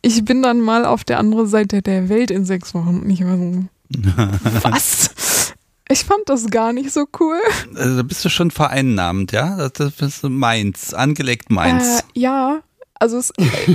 ich 0.02 0.24
bin 0.24 0.42
dann 0.42 0.60
mal 0.60 0.84
auf 0.84 1.04
der 1.04 1.18
anderen 1.18 1.46
Seite 1.46 1.82
der 1.82 2.08
Welt 2.08 2.30
in 2.30 2.44
sechs 2.44 2.74
Wochen. 2.74 3.00
Und 3.00 3.10
ich 3.10 3.24
war 3.24 3.36
so, 3.36 3.64
was? 4.62 5.41
Ich 5.88 6.04
fand 6.04 6.22
das 6.26 6.48
gar 6.48 6.72
nicht 6.72 6.92
so 6.92 7.06
cool. 7.20 7.40
Also 7.74 8.04
bist 8.04 8.24
du 8.24 8.28
schon 8.28 8.50
vereinnahmt, 8.50 9.32
ja? 9.32 9.68
Das 9.68 9.92
bist 9.92 10.22
du 10.22 10.28
meins, 10.28 10.94
angelegt 10.94 11.50
meins. 11.50 12.00
Äh, 12.00 12.02
ja, 12.14 12.62
also 12.94 13.18
es, 13.18 13.32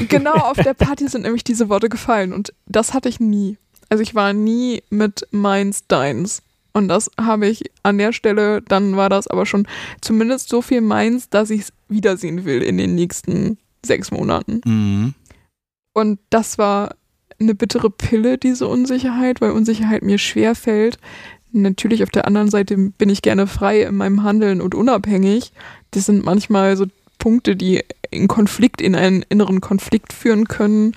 genau 0.07 0.33
auf 0.33 0.57
der 0.57 0.73
Party 0.73 1.07
sind 1.07 1.23
nämlich 1.23 1.43
diese 1.43 1.69
Worte 1.69 1.89
gefallen 1.89 2.33
und 2.33 2.53
das 2.65 2.93
hatte 2.93 3.09
ich 3.09 3.19
nie. 3.19 3.57
Also 3.89 4.01
ich 4.01 4.15
war 4.15 4.33
nie 4.33 4.83
mit 4.89 5.27
meins, 5.31 5.85
deins. 5.87 6.41
Und 6.73 6.89
das 6.89 7.09
habe 7.19 7.47
ich 7.47 7.71
an 7.83 7.97
der 7.97 8.13
Stelle, 8.13 8.61
dann 8.61 8.95
war 8.95 9.09
das 9.09 9.27
aber 9.27 9.45
schon 9.45 9.67
zumindest 9.99 10.49
so 10.49 10.61
viel 10.61 10.81
meins, 10.81 11.29
dass 11.29 11.49
ich 11.49 11.61
es 11.61 11.73
wiedersehen 11.89 12.45
will 12.45 12.61
in 12.61 12.77
den 12.77 12.95
nächsten 12.95 13.57
sechs 13.83 14.11
Monaten. 14.11 14.61
Mhm. 14.63 15.13
Und 15.93 16.19
das 16.29 16.57
war 16.57 16.95
eine 17.39 17.55
bittere 17.55 17.89
Pille, 17.89 18.37
diese 18.37 18.67
Unsicherheit, 18.67 19.41
weil 19.41 19.51
Unsicherheit 19.51 20.03
mir 20.03 20.19
schwer 20.19 20.55
fällt. 20.55 20.99
Natürlich 21.61 22.03
auf 22.03 22.09
der 22.09 22.25
anderen 22.25 22.49
Seite 22.49 22.77
bin 22.77 23.09
ich 23.09 23.21
gerne 23.21 23.47
frei 23.47 23.83
in 23.83 23.95
meinem 23.95 24.23
Handeln 24.23 24.61
und 24.61 24.75
unabhängig. 24.75 25.51
Das 25.91 26.05
sind 26.05 26.25
manchmal 26.25 26.77
so 26.77 26.85
Punkte, 27.19 27.55
die 27.55 27.83
in 28.11 28.27
Konflikt, 28.27 28.81
in 28.81 28.95
einen 28.95 29.23
inneren 29.23 29.61
Konflikt 29.61 30.13
führen 30.13 30.47
können. 30.47 30.95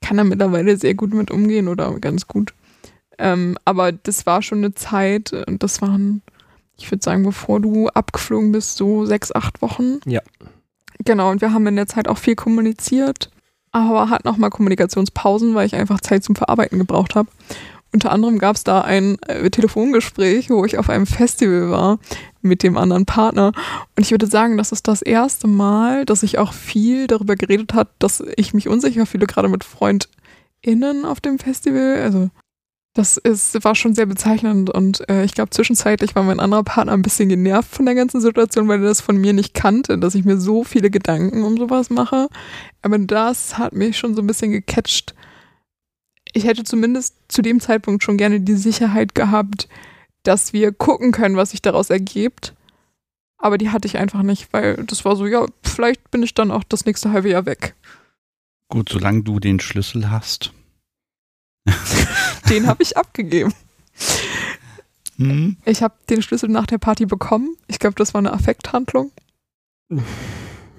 Kann 0.00 0.16
da 0.16 0.24
mittlerweile 0.24 0.76
sehr 0.76 0.94
gut 0.94 1.12
mit 1.12 1.30
umgehen 1.30 1.68
oder 1.68 1.92
ganz 2.00 2.26
gut. 2.26 2.54
Ähm, 3.18 3.58
aber 3.64 3.92
das 3.92 4.24
war 4.26 4.42
schon 4.42 4.58
eine 4.58 4.74
Zeit 4.74 5.32
und 5.32 5.62
das 5.62 5.82
waren, 5.82 6.22
ich 6.78 6.90
würde 6.90 7.04
sagen, 7.04 7.22
bevor 7.22 7.60
du 7.60 7.88
abgeflogen 7.88 8.52
bist, 8.52 8.76
so 8.76 9.04
sechs, 9.04 9.34
acht 9.34 9.60
Wochen. 9.60 10.00
Ja. 10.06 10.22
Genau, 11.04 11.30
und 11.30 11.40
wir 11.40 11.52
haben 11.52 11.66
in 11.66 11.76
der 11.76 11.86
Zeit 11.86 12.08
auch 12.08 12.18
viel 12.18 12.34
kommuniziert 12.34 13.30
aber 13.72 14.10
hat 14.10 14.24
nochmal 14.24 14.50
Kommunikationspausen, 14.50 15.54
weil 15.54 15.66
ich 15.66 15.74
einfach 15.74 16.00
Zeit 16.00 16.24
zum 16.24 16.34
Verarbeiten 16.34 16.78
gebraucht 16.78 17.14
habe. 17.14 17.28
Unter 17.92 18.12
anderem 18.12 18.38
gab 18.38 18.56
es 18.56 18.64
da 18.64 18.82
ein 18.82 19.20
äh, 19.22 19.50
Telefongespräch, 19.50 20.48
wo 20.50 20.64
ich 20.64 20.78
auf 20.78 20.88
einem 20.88 21.06
Festival 21.06 21.70
war 21.70 21.98
mit 22.40 22.62
dem 22.62 22.76
anderen 22.76 23.04
Partner. 23.04 23.52
Und 23.96 24.04
ich 24.04 24.12
würde 24.12 24.26
sagen, 24.26 24.56
das 24.56 24.72
ist 24.72 24.86
das 24.86 25.02
erste 25.02 25.48
Mal, 25.48 26.04
dass 26.04 26.22
ich 26.22 26.38
auch 26.38 26.52
viel 26.52 27.06
darüber 27.06 27.34
geredet 27.34 27.74
hat, 27.74 27.88
dass 27.98 28.22
ich 28.36 28.54
mich 28.54 28.68
unsicher 28.68 29.06
fühle, 29.06 29.26
gerade 29.26 29.48
mit 29.48 29.64
FreundInnen 29.64 31.04
auf 31.04 31.20
dem 31.20 31.38
Festival. 31.38 32.00
Also 32.00 32.30
das 32.94 33.16
ist, 33.16 33.62
war 33.64 33.74
schon 33.74 33.94
sehr 33.94 34.06
bezeichnend 34.06 34.68
und 34.68 35.08
äh, 35.08 35.24
ich 35.24 35.34
glaube, 35.34 35.50
zwischenzeitlich 35.50 36.16
war 36.16 36.24
mein 36.24 36.40
anderer 36.40 36.64
Partner 36.64 36.92
ein 36.92 37.02
bisschen 37.02 37.28
genervt 37.28 37.72
von 37.72 37.86
der 37.86 37.94
ganzen 37.94 38.20
Situation, 38.20 38.66
weil 38.66 38.80
er 38.80 38.88
das 38.88 39.00
von 39.00 39.16
mir 39.16 39.32
nicht 39.32 39.54
kannte, 39.54 39.96
dass 39.96 40.16
ich 40.16 40.24
mir 40.24 40.38
so 40.38 40.64
viele 40.64 40.90
Gedanken 40.90 41.44
um 41.44 41.56
sowas 41.56 41.88
mache. 41.90 42.28
Aber 42.82 42.98
das 42.98 43.58
hat 43.58 43.74
mich 43.74 43.96
schon 43.96 44.16
so 44.16 44.22
ein 44.22 44.26
bisschen 44.26 44.50
gecatcht. 44.50 45.14
Ich 46.32 46.44
hätte 46.44 46.64
zumindest 46.64 47.16
zu 47.28 47.42
dem 47.42 47.60
Zeitpunkt 47.60 48.04
schon 48.04 48.16
gerne 48.16 48.40
die 48.40 48.54
Sicherheit 48.54 49.14
gehabt, 49.14 49.68
dass 50.22 50.52
wir 50.52 50.72
gucken 50.72 51.12
können, 51.12 51.36
was 51.36 51.50
sich 51.50 51.62
daraus 51.62 51.90
ergibt. 51.90 52.54
Aber 53.38 53.58
die 53.58 53.70
hatte 53.70 53.88
ich 53.88 53.96
einfach 53.96 54.22
nicht, 54.22 54.52
weil 54.52 54.76
das 54.84 55.04
war 55.04 55.16
so, 55.16 55.26
ja, 55.26 55.46
vielleicht 55.62 56.10
bin 56.10 56.22
ich 56.22 56.34
dann 56.34 56.50
auch 56.50 56.62
das 56.64 56.84
nächste 56.84 57.10
halbe 57.12 57.30
Jahr 57.30 57.46
weg. 57.46 57.74
Gut, 58.68 58.90
solange 58.90 59.22
du 59.22 59.40
den 59.40 59.58
Schlüssel 59.60 60.10
hast. 60.10 60.52
den 62.50 62.66
habe 62.66 62.82
ich 62.82 62.96
abgegeben. 62.96 63.52
Hm? 65.16 65.56
Ich 65.64 65.82
habe 65.82 65.94
den 66.08 66.22
Schlüssel 66.22 66.48
nach 66.48 66.66
der 66.66 66.78
Party 66.78 67.06
bekommen. 67.06 67.56
Ich 67.66 67.78
glaube, 67.78 67.94
das 67.96 68.14
war 68.14 68.20
eine 68.20 68.32
Affekthandlung. 68.32 69.10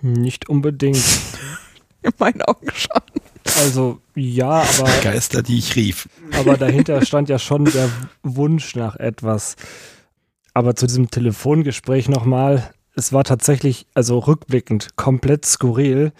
Nicht 0.01 0.49
unbedingt. 0.49 1.03
In 2.01 2.13
meinen 2.17 2.41
Augen 2.43 2.71
schon. 2.73 3.01
Also 3.59 3.99
ja, 4.15 4.63
aber. 4.79 4.89
Geister, 5.03 5.41
die 5.41 5.57
ich 5.57 5.75
rief. 5.75 6.09
Aber 6.37 6.57
dahinter 6.57 7.05
stand 7.05 7.29
ja 7.29 7.39
schon 7.39 7.65
der 7.65 7.89
Wunsch 8.23 8.75
nach 8.75 8.95
etwas. 8.95 9.55
Aber 10.53 10.75
zu 10.75 10.87
diesem 10.87 11.09
Telefongespräch 11.09 12.09
nochmal. 12.09 12.71
Es 12.93 13.13
war 13.13 13.23
tatsächlich, 13.23 13.87
also 13.93 14.19
rückblickend, 14.19 14.97
komplett 14.97 15.45
skurril. 15.45 16.11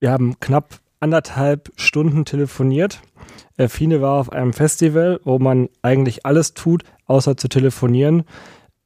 Wir 0.00 0.10
haben 0.10 0.40
knapp 0.40 0.80
anderthalb 0.98 1.70
Stunden 1.76 2.24
telefoniert 2.24 3.00
Fine 3.68 4.00
war 4.00 4.18
auf 4.18 4.32
einem 4.32 4.52
Festival, 4.52 5.20
wo 5.24 5.38
man 5.38 5.68
eigentlich 5.82 6.26
alles 6.26 6.54
tut, 6.54 6.82
außer 7.06 7.36
zu 7.36 7.48
telefonieren. 7.48 8.24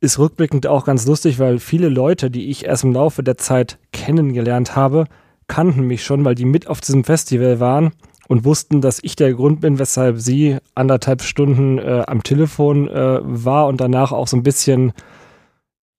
Ist 0.00 0.18
rückblickend 0.18 0.66
auch 0.66 0.84
ganz 0.84 1.06
lustig, 1.06 1.38
weil 1.38 1.58
viele 1.58 1.88
Leute, 1.88 2.30
die 2.30 2.50
ich 2.50 2.66
erst 2.66 2.84
im 2.84 2.92
Laufe 2.92 3.22
der 3.22 3.38
Zeit 3.38 3.78
kennengelernt 3.92 4.76
habe, 4.76 5.06
kannten 5.48 5.82
mich 5.82 6.04
schon, 6.04 6.24
weil 6.24 6.34
die 6.34 6.44
mit 6.44 6.68
auf 6.68 6.80
diesem 6.80 7.04
Festival 7.04 7.58
waren 7.58 7.92
und 8.28 8.44
wussten, 8.44 8.80
dass 8.80 9.00
ich 9.02 9.16
der 9.16 9.34
Grund 9.34 9.60
bin, 9.60 9.78
weshalb 9.78 10.20
sie 10.20 10.58
anderthalb 10.74 11.22
Stunden 11.22 11.78
äh, 11.78 12.04
am 12.06 12.22
Telefon 12.22 12.88
äh, 12.88 13.18
war 13.22 13.66
und 13.66 13.80
danach 13.80 14.12
auch 14.12 14.28
so 14.28 14.36
ein 14.36 14.42
bisschen 14.42 14.92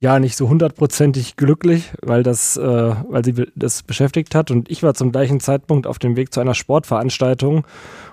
ja 0.02 0.20
nicht 0.20 0.38
so 0.38 0.48
hundertprozentig 0.48 1.36
glücklich, 1.36 1.92
weil 2.02 2.24
das, 2.24 2.56
äh, 2.56 2.62
weil 3.10 3.26
sie 3.26 3.34
das 3.56 3.84
beschäftigt 3.84 4.34
hat. 4.34 4.50
Und 4.50 4.72
ich 4.72 4.82
war 4.82 4.94
zum 4.94 5.12
gleichen 5.12 5.42
Zeitpunkt 5.42 5.88
auf 5.88 6.00
dem 6.00 6.16
Weg 6.16 6.34
zu 6.34 6.40
einer 6.40 6.54
Sportveranstaltung 6.54 7.66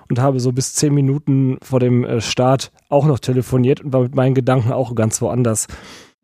und 0.09 0.19
habe 0.19 0.39
so 0.39 0.51
bis 0.51 0.73
zehn 0.73 0.93
Minuten 0.93 1.57
vor 1.61 1.79
dem 1.79 2.03
äh, 2.03 2.19
Start 2.19 2.71
auch 2.89 3.05
noch 3.05 3.19
telefoniert 3.19 3.81
und 3.81 3.93
war 3.93 4.01
mit 4.01 4.15
meinen 4.15 4.35
Gedanken 4.35 4.73
auch 4.73 4.95
ganz 4.95 5.21
woanders. 5.21 5.67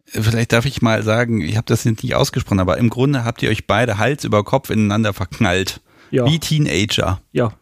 Vielleicht 0.06 0.52
darf 0.52 0.66
ich 0.66 0.82
mal 0.82 1.02
sagen, 1.04 1.42
ich 1.42 1.56
habe 1.56 1.66
das 1.66 1.84
jetzt 1.86 2.04
nicht 2.04 2.16
ausgesprochen, 2.16 2.60
aber 2.60 2.78
im 2.78 2.90
Grunde 2.90 3.24
habt 3.24 3.42
ihr 3.42 3.50
euch 3.50 3.68
beide 3.68 3.98
Hals 3.98 4.24
über 4.24 4.44
Kopf 4.44 4.70
ineinander 4.70 5.14
verknallt. 5.14 5.82
Ja. 6.12 6.26
Wie 6.26 6.40
Teenager. 6.40 7.22
Ja. 7.32 7.54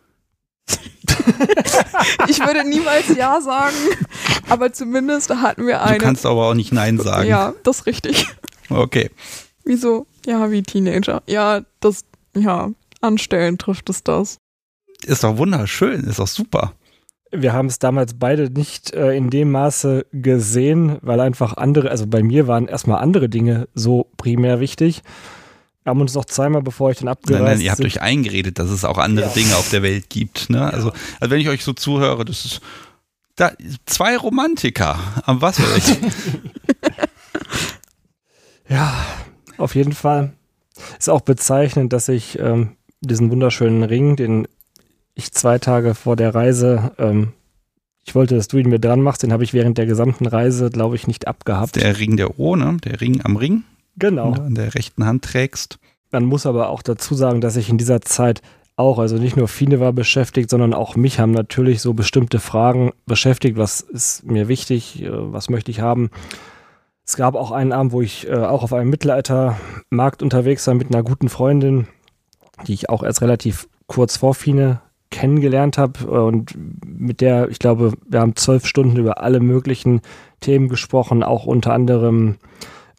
ich 2.27 2.39
würde 2.39 2.67
niemals 2.67 3.07
Ja 3.15 3.41
sagen, 3.41 3.75
aber 4.49 4.73
zumindest 4.73 5.29
hatten 5.29 5.65
wir 5.65 5.81
eine. 5.81 5.97
Du 5.97 6.03
kannst 6.03 6.25
aber 6.25 6.47
auch 6.47 6.53
nicht 6.53 6.71
Nein 6.71 6.99
sagen. 6.99 7.27
Ja, 7.27 7.53
das 7.63 7.79
ist 7.79 7.85
richtig. 7.85 8.27
Okay. 8.69 9.09
Wieso? 9.63 10.07
Ja, 10.25 10.49
wie 10.51 10.63
Teenager. 10.63 11.23
Ja, 11.27 11.61
das, 11.79 12.05
ja, 12.35 12.71
anstellen 13.01 13.57
trifft 13.57 13.89
es 13.89 14.03
das. 14.03 14.37
Ist 15.03 15.23
doch 15.23 15.37
wunderschön, 15.37 16.03
ist 16.03 16.19
doch 16.19 16.27
super. 16.27 16.73
Wir 17.31 17.53
haben 17.53 17.67
es 17.67 17.79
damals 17.79 18.13
beide 18.15 18.49
nicht 18.49 18.93
äh, 18.93 19.15
in 19.15 19.29
dem 19.29 19.51
Maße 19.51 20.05
gesehen, 20.11 20.97
weil 21.01 21.19
einfach 21.19 21.53
andere, 21.55 21.89
also 21.89 22.05
bei 22.07 22.23
mir 22.23 22.47
waren 22.47 22.67
erstmal 22.67 23.01
andere 23.01 23.29
Dinge 23.29 23.67
so 23.73 24.11
primär 24.17 24.59
wichtig. 24.59 25.01
Wir 25.83 25.91
haben 25.91 26.01
uns 26.01 26.13
noch 26.13 26.25
zweimal, 26.25 26.61
bevor 26.61 26.91
ich 26.91 26.99
dann 26.99 27.07
abgereist 27.07 27.41
Nein, 27.41 27.53
nein, 27.53 27.61
ihr 27.61 27.71
habt 27.71 27.83
euch 27.83 28.01
eingeredet, 28.01 28.59
dass 28.59 28.69
es 28.69 28.85
auch 28.85 28.97
andere 28.97 29.27
ja. 29.27 29.33
Dinge 29.33 29.55
auf 29.55 29.69
der 29.69 29.81
Welt 29.81 30.09
gibt. 30.09 30.49
Ne? 30.49 30.61
Also, 30.61 30.91
also 31.19 31.31
wenn 31.31 31.39
ich 31.39 31.49
euch 31.49 31.63
so 31.63 31.73
zuhöre, 31.73 32.25
das 32.25 32.45
ist 32.45 32.61
da, 33.35 33.51
zwei 33.85 34.17
Romantiker 34.17 34.99
am 35.25 35.41
Wasser. 35.41 35.63
ja, 38.69 38.93
auf 39.57 39.73
jeden 39.73 39.93
Fall. 39.93 40.33
Ist 40.99 41.09
auch 41.09 41.21
bezeichnend, 41.21 41.93
dass 41.93 42.09
ich 42.09 42.37
ähm, 42.39 42.75
diesen 43.01 43.31
wunderschönen 43.31 43.83
Ring, 43.83 44.15
den 44.15 44.47
ich 45.13 45.31
zwei 45.31 45.59
Tage 45.59 45.95
vor 45.95 46.15
der 46.15 46.33
Reise, 46.33 46.91
ähm, 46.97 47.33
ich 48.03 48.15
wollte, 48.15 48.35
dass 48.35 48.47
du 48.47 48.57
ihn 48.57 48.69
mir 48.69 48.79
dran 48.79 49.01
machst, 49.01 49.23
den 49.23 49.31
habe 49.31 49.43
ich 49.43 49.53
während 49.53 49.77
der 49.77 49.85
gesamten 49.85 50.25
Reise, 50.25 50.69
glaube 50.69 50.95
ich, 50.95 51.07
nicht 51.07 51.27
abgehabt. 51.27 51.75
Der 51.75 51.99
Ring 51.99 52.17
der 52.17 52.39
O, 52.39 52.55
ne? 52.55 52.77
Der 52.83 52.99
Ring 53.01 53.21
am 53.23 53.35
Ring. 53.35 53.63
Genau. 53.97 54.31
an 54.33 54.55
der 54.55 54.73
rechten 54.73 55.05
Hand 55.05 55.25
trägst. 55.25 55.77
Man 56.11 56.25
muss 56.25 56.45
aber 56.45 56.69
auch 56.69 56.81
dazu 56.81 57.13
sagen, 57.13 57.41
dass 57.41 57.57
ich 57.57 57.69
in 57.69 57.77
dieser 57.77 58.01
Zeit 58.01 58.41
auch, 58.75 58.99
also 58.99 59.17
nicht 59.17 59.37
nur 59.37 59.47
Fine 59.47 59.79
war 59.79 59.93
beschäftigt, 59.93 60.49
sondern 60.49 60.73
auch 60.73 60.95
mich 60.95 61.19
haben 61.19 61.31
natürlich 61.31 61.81
so 61.81 61.93
bestimmte 61.93 62.39
Fragen 62.39 62.91
beschäftigt. 63.05 63.57
Was 63.57 63.81
ist 63.81 64.25
mir 64.25 64.47
wichtig? 64.47 65.03
Äh, 65.03 65.09
was 65.11 65.49
möchte 65.49 65.71
ich 65.71 65.81
haben? 65.81 66.09
Es 67.05 67.15
gab 67.15 67.35
auch 67.35 67.51
einen 67.51 67.73
Abend, 67.73 67.91
wo 67.91 68.01
ich 68.01 68.27
äh, 68.27 68.33
auch 68.33 68.63
auf 68.63 68.73
einem 68.73 68.89
Mittelaltermarkt 68.89 70.23
unterwegs 70.23 70.65
war 70.67 70.73
mit 70.73 70.93
einer 70.93 71.03
guten 71.03 71.29
Freundin, 71.29 71.87
die 72.67 72.73
ich 72.73 72.89
auch 72.89 73.03
erst 73.03 73.21
relativ 73.21 73.67
kurz 73.87 74.17
vor 74.17 74.33
Fine 74.33 74.81
kennengelernt 75.11 75.77
habe 75.77 75.99
äh, 76.05 76.07
und 76.07 76.55
mit 76.83 77.21
der, 77.21 77.49
ich 77.49 77.59
glaube, 77.59 77.93
wir 78.07 78.19
haben 78.19 78.35
zwölf 78.35 78.65
Stunden 78.65 78.97
über 78.97 79.21
alle 79.21 79.39
möglichen 79.39 80.01
Themen 80.39 80.67
gesprochen, 80.67 81.21
auch 81.21 81.45
unter 81.45 81.73
anderem 81.73 82.37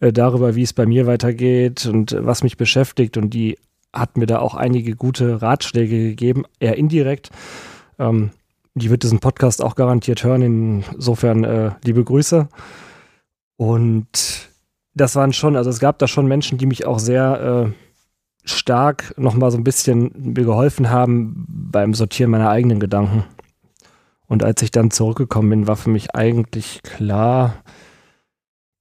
äh, 0.00 0.12
darüber, 0.12 0.54
wie 0.54 0.62
es 0.62 0.72
bei 0.72 0.86
mir 0.86 1.06
weitergeht 1.06 1.86
und 1.86 2.16
was 2.18 2.44
mich 2.44 2.56
beschäftigt. 2.56 3.16
Und 3.16 3.30
die 3.30 3.58
hat 3.92 4.16
mir 4.16 4.26
da 4.26 4.38
auch 4.38 4.54
einige 4.54 4.94
gute 4.94 5.42
Ratschläge 5.42 5.98
gegeben, 5.98 6.44
eher 6.60 6.76
indirekt. 6.76 7.30
Ähm, 7.98 8.30
die 8.74 8.90
wird 8.90 9.02
diesen 9.02 9.20
Podcast 9.20 9.62
auch 9.62 9.74
garantiert 9.74 10.24
hören. 10.24 10.82
Insofern 10.92 11.44
äh, 11.44 11.72
liebe 11.84 12.04
Grüße. 12.04 12.48
Und 13.56 14.50
das 14.94 15.14
waren 15.16 15.32
schon, 15.32 15.56
also 15.56 15.70
es 15.70 15.78
gab 15.78 15.98
da 15.98 16.08
schon 16.08 16.26
Menschen, 16.26 16.58
die 16.58 16.66
mich 16.66 16.86
auch 16.86 16.98
sehr 16.98 17.66
äh, 17.68 17.72
stark 18.44 19.14
nochmal 19.16 19.50
so 19.50 19.58
ein 19.58 19.64
bisschen 19.64 20.10
mir 20.16 20.44
geholfen 20.44 20.90
haben 20.90 21.46
beim 21.48 21.94
Sortieren 21.94 22.30
meiner 22.30 22.50
eigenen 22.50 22.80
Gedanken. 22.80 23.24
Und 24.26 24.42
als 24.42 24.62
ich 24.62 24.70
dann 24.70 24.90
zurückgekommen 24.90 25.50
bin, 25.50 25.66
war 25.66 25.76
für 25.76 25.90
mich 25.90 26.14
eigentlich 26.14 26.82
klar, 26.82 27.62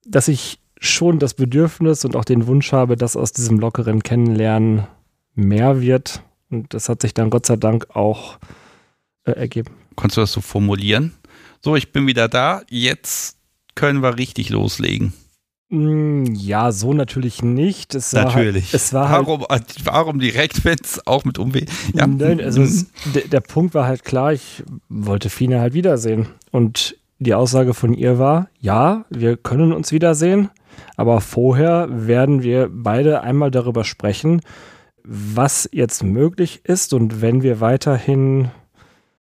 dass 0.06 0.28
ich 0.28 0.60
schon 0.80 1.20
das 1.20 1.34
Bedürfnis 1.34 2.06
und 2.06 2.16
auch 2.16 2.26
den 2.26 2.48
Wunsch 2.48 2.72
habe, 2.72 2.96
dass 2.96 3.16
aus 3.16 3.34
diesem 3.34 3.60
lockeren 3.60 4.02
Kennenlernen 4.02 4.88
mehr 5.36 5.82
wird. 5.82 6.24
Und 6.50 6.74
das 6.74 6.90
hat 6.90 7.02
sich 7.02 7.14
dann 7.14 7.30
Gott 7.30 7.46
sei 7.46 7.56
Dank 7.56 7.96
auch 7.96 8.40
äh, 9.26 9.32
ergeben. 9.32 9.76
Konntest 9.96 10.18
du 10.18 10.22
das 10.22 10.32
so 10.32 10.42
formulieren? 10.42 11.14
So, 11.62 11.76
ich 11.76 11.92
bin 11.92 12.08
wieder 12.08 12.28
da, 12.28 12.64
jetzt 12.70 13.38
können 13.76 14.02
wir 14.02 14.18
richtig 14.18 14.50
loslegen. 14.50 15.14
Mm, 15.72 16.26
ja, 16.35 16.73
so 16.73 16.93
natürlich 16.93 17.41
nicht. 17.41 17.95
Es 17.95 18.11
natürlich. 18.11 18.34
War 18.34 18.72
halt, 18.72 18.73
es 18.73 18.93
war 18.93 19.10
halt 19.10 19.27
warum, 19.27 19.45
halt, 19.49 19.76
warum 19.85 20.19
direkt, 20.19 20.65
wenn 20.65 20.77
es 20.84 21.06
auch 21.07 21.23
mit 21.23 21.39
Umweh? 21.39 21.65
Ja. 21.93 22.06
Nein, 22.07 22.41
also 22.41 22.61
es, 22.61 22.88
der, 23.15 23.23
der 23.23 23.39
Punkt 23.39 23.73
war 23.73 23.85
halt 23.88 24.03
klar, 24.03 24.34
ich 24.34 24.64
wollte 24.89 25.30
Fine 25.30 25.61
halt 25.61 25.73
wiedersehen. 25.73 26.27
Und 26.52 26.98
die 27.19 27.34
Aussage 27.34 27.73
von 27.73 27.93
ihr 27.93 28.19
war, 28.19 28.49
ja, 28.60 29.06
wir 29.10 29.38
können 29.38 29.72
uns 29.72 29.93
wiedersehen. 29.93 30.49
Aber 30.98 31.22
vorher 31.22 31.88
werden 31.89 32.43
wir 32.43 32.69
beide 32.69 33.22
einmal 33.22 33.49
darüber 33.49 33.85
sprechen, 33.85 34.41
was 35.03 35.69
jetzt 35.72 36.03
möglich 36.03 36.61
ist 36.65 36.93
und 36.93 37.22
wenn 37.22 37.43
wir 37.43 37.61
weiterhin 37.61 38.52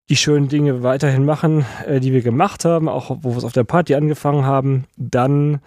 die 0.09 0.17
schönen 0.17 0.49
Dinge 0.49 0.83
weiterhin 0.83 1.25
machen, 1.25 1.67
äh, 1.87 2.01
die 2.01 2.13
wir 2.13 2.23
gemacht 2.23 2.65
haben, 2.65 2.89
auch 2.89 3.19
wo 3.23 3.33
wir 3.33 3.39
es 3.39 3.45
auf 3.45 3.53
der 3.53 3.65
Party 3.65 3.95
angefangen 3.95 4.45
haben, 4.47 4.85
dann 4.97 5.61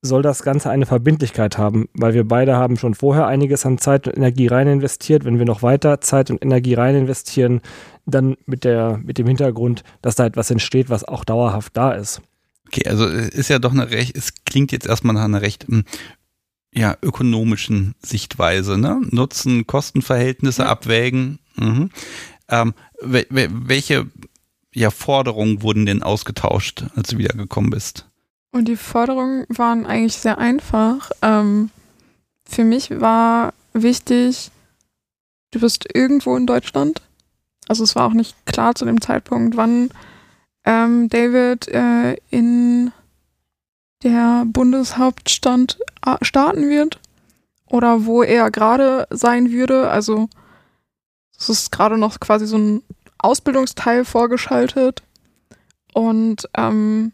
soll 0.00 0.22
das 0.22 0.42
Ganze 0.42 0.70
eine 0.70 0.86
Verbindlichkeit 0.86 1.58
haben, 1.58 1.88
weil 1.92 2.14
wir 2.14 2.26
beide 2.26 2.56
haben 2.56 2.76
schon 2.76 2.94
vorher 2.94 3.26
einiges 3.26 3.66
an 3.66 3.78
Zeit 3.78 4.06
und 4.06 4.16
Energie 4.16 4.46
rein 4.46 4.68
investiert. 4.68 5.24
Wenn 5.24 5.38
wir 5.38 5.44
noch 5.44 5.62
weiter 5.62 6.00
Zeit 6.00 6.30
und 6.30 6.42
Energie 6.42 6.74
rein 6.74 6.94
investieren, 6.94 7.60
dann 8.06 8.36
mit, 8.46 8.64
der, 8.64 9.00
mit 9.02 9.18
dem 9.18 9.26
Hintergrund, 9.26 9.82
dass 10.00 10.14
da 10.14 10.26
etwas 10.26 10.50
entsteht, 10.50 10.88
was 10.88 11.04
auch 11.04 11.24
dauerhaft 11.24 11.76
da 11.76 11.92
ist. 11.92 12.22
Okay, 12.68 12.88
also 12.88 13.06
ist 13.06 13.48
ja 13.48 13.58
doch 13.58 13.72
eine 13.72 13.90
recht, 13.90 14.16
es 14.16 14.34
klingt 14.44 14.72
jetzt 14.72 14.86
erstmal 14.86 15.14
nach 15.14 15.24
einer 15.24 15.42
recht 15.42 15.66
hm, 15.66 15.84
ja, 16.72 16.96
ökonomischen 17.02 17.94
Sichtweise, 18.00 18.78
ne? 18.78 19.00
Nutzen, 19.10 19.66
Kostenverhältnisse 19.66 20.62
ja. 20.62 20.68
abwägen. 20.68 21.38
Mhm. 21.56 21.90
Ähm, 22.48 22.74
welche 23.00 24.06
ja, 24.74 24.90
Forderungen 24.90 25.62
wurden 25.62 25.86
denn 25.86 26.02
ausgetauscht, 26.02 26.84
als 26.94 27.08
du 27.08 27.18
wiedergekommen 27.18 27.70
bist? 27.70 28.08
Und 28.50 28.66
die 28.66 28.76
Forderungen 28.76 29.44
waren 29.48 29.86
eigentlich 29.86 30.16
sehr 30.16 30.38
einfach. 30.38 31.10
Ähm, 31.22 31.70
für 32.44 32.64
mich 32.64 33.00
war 33.00 33.52
wichtig, 33.72 34.50
du 35.50 35.60
bist 35.60 35.86
irgendwo 35.94 36.36
in 36.36 36.46
Deutschland. 36.46 37.02
Also 37.68 37.84
es 37.84 37.94
war 37.94 38.06
auch 38.06 38.14
nicht 38.14 38.34
klar 38.46 38.74
zu 38.74 38.84
dem 38.84 39.00
Zeitpunkt, 39.00 39.56
wann 39.56 39.90
ähm, 40.64 41.08
David 41.08 41.68
äh, 41.68 42.16
in 42.30 42.92
der 44.02 44.44
Bundeshauptstadt 44.46 45.78
äh, 46.06 46.16
starten 46.22 46.68
wird 46.68 47.00
oder 47.66 48.06
wo 48.06 48.22
er 48.22 48.50
gerade 48.50 49.06
sein 49.10 49.50
würde. 49.50 49.90
Also 49.90 50.28
es 51.38 51.48
ist 51.48 51.72
gerade 51.72 51.98
noch 51.98 52.18
quasi 52.20 52.46
so 52.46 52.56
ein 52.56 52.82
Ausbildungsteil 53.18 54.04
vorgeschaltet 54.04 55.02
und 55.92 56.48
ähm, 56.56 57.12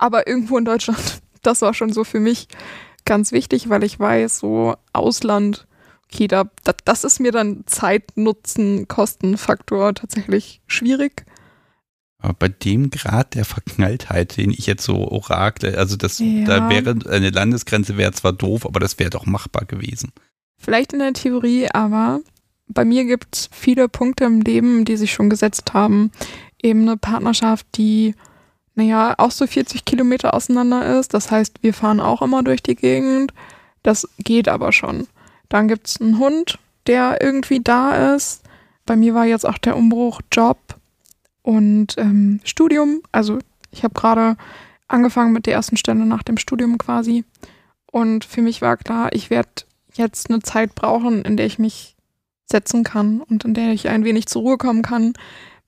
aber 0.00 0.26
irgendwo 0.26 0.58
in 0.58 0.64
Deutschland. 0.64 1.20
Das 1.42 1.62
war 1.62 1.72
schon 1.72 1.90
so 1.90 2.04
für 2.04 2.20
mich 2.20 2.48
ganz 3.06 3.32
wichtig, 3.32 3.70
weil 3.70 3.82
ich 3.82 3.98
weiß, 3.98 4.40
so 4.40 4.76
Ausland, 4.92 5.66
okay, 6.04 6.28
da, 6.28 6.50
da 6.64 6.74
das 6.84 7.02
ist 7.02 7.18
mir 7.18 7.32
dann 7.32 7.62
Zeit, 7.64 8.14
Nutzen, 8.14 8.88
Kostenfaktor 8.88 9.94
tatsächlich 9.94 10.60
schwierig. 10.66 11.24
Aber 12.18 12.34
bei 12.34 12.48
dem 12.48 12.90
Grad 12.90 13.34
der 13.34 13.46
Verknalltheit, 13.46 14.36
den 14.36 14.50
ich 14.50 14.66
jetzt 14.66 14.84
so 14.84 15.10
orakle, 15.10 15.78
also 15.78 15.96
das, 15.96 16.18
ja. 16.18 16.44
da 16.44 16.68
wäre 16.68 16.94
eine 17.08 17.30
Landesgrenze 17.30 17.96
wäre 17.96 18.12
zwar 18.12 18.34
doof, 18.34 18.66
aber 18.66 18.80
das 18.80 18.98
wäre 18.98 19.08
doch 19.08 19.24
machbar 19.24 19.64
gewesen. 19.64 20.12
Vielleicht 20.58 20.92
in 20.92 20.98
der 20.98 21.14
Theorie, 21.14 21.68
aber 21.72 22.20
bei 22.68 22.84
mir 22.84 23.06
gibt 23.06 23.34
es 23.34 23.50
viele 23.50 23.88
Punkte 23.88 24.24
im 24.24 24.42
Leben, 24.42 24.84
die 24.84 24.98
sich 24.98 25.12
schon 25.12 25.30
gesetzt 25.30 25.72
haben. 25.72 26.12
Eben 26.62 26.82
eine 26.82 26.98
Partnerschaft, 26.98 27.66
die, 27.76 28.14
naja, 28.74 29.14
auch 29.18 29.30
so 29.30 29.46
40 29.46 29.84
Kilometer 29.84 30.34
auseinander 30.34 30.98
ist. 30.98 31.12
Das 31.14 31.30
heißt, 31.30 31.62
wir 31.62 31.74
fahren 31.74 32.00
auch 32.00 32.22
immer 32.22 32.42
durch 32.42 32.62
die 32.62 32.76
Gegend. 32.76 33.32
Das 33.82 34.08
geht 34.18 34.48
aber 34.48 34.72
schon. 34.72 35.06
Dann 35.48 35.68
gibt 35.68 35.88
es 35.88 36.00
einen 36.00 36.18
Hund, 36.18 36.58
der 36.86 37.20
irgendwie 37.20 37.60
da 37.60 38.14
ist. 38.14 38.42
Bei 38.86 38.96
mir 38.96 39.14
war 39.14 39.26
jetzt 39.26 39.46
auch 39.46 39.58
der 39.58 39.76
Umbruch 39.76 40.20
Job 40.32 40.58
und 41.42 41.96
ähm, 41.98 42.40
Studium. 42.44 43.02
Also 43.12 43.38
ich 43.70 43.84
habe 43.84 43.94
gerade 43.94 44.36
angefangen 44.88 45.32
mit 45.32 45.46
der 45.46 45.54
ersten 45.54 45.76
Stelle 45.76 46.06
nach 46.06 46.22
dem 46.22 46.36
Studium 46.36 46.78
quasi. 46.78 47.24
Und 47.90 48.24
für 48.24 48.42
mich 48.42 48.62
war 48.62 48.76
klar, 48.76 49.10
ich 49.12 49.30
werde 49.30 49.50
jetzt 49.94 50.30
eine 50.30 50.40
Zeit 50.40 50.74
brauchen, 50.74 51.22
in 51.22 51.36
der 51.36 51.46
ich 51.46 51.58
mich 51.58 51.96
setzen 52.46 52.84
kann 52.84 53.20
und 53.20 53.44
in 53.44 53.54
der 53.54 53.72
ich 53.72 53.88
ein 53.88 54.04
wenig 54.04 54.26
zur 54.26 54.42
Ruhe 54.42 54.58
kommen 54.58 54.82
kann. 54.82 55.14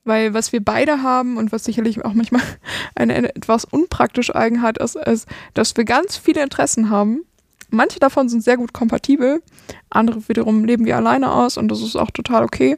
Weil 0.04 0.34
was 0.34 0.52
wir 0.52 0.64
beide 0.64 1.02
haben 1.02 1.36
und 1.36 1.52
was 1.52 1.64
sicherlich 1.64 2.04
auch 2.04 2.14
manchmal 2.14 2.42
eine 2.94 3.34
etwas 3.34 3.64
unpraktische 3.64 4.34
Eigenheit 4.34 4.78
ist, 4.78 4.96
ist, 4.96 5.28
dass 5.54 5.76
wir 5.76 5.84
ganz 5.84 6.16
viele 6.16 6.42
Interessen 6.42 6.90
haben. 6.90 7.22
Manche 7.70 8.00
davon 8.00 8.28
sind 8.28 8.42
sehr 8.42 8.58
gut 8.58 8.74
kompatibel, 8.74 9.42
andere 9.88 10.28
wiederum 10.28 10.64
leben 10.64 10.84
wir 10.84 10.96
alleine 10.96 11.32
aus 11.32 11.56
und 11.56 11.68
das 11.68 11.80
ist 11.80 11.96
auch 11.96 12.10
total 12.10 12.44
okay 12.44 12.76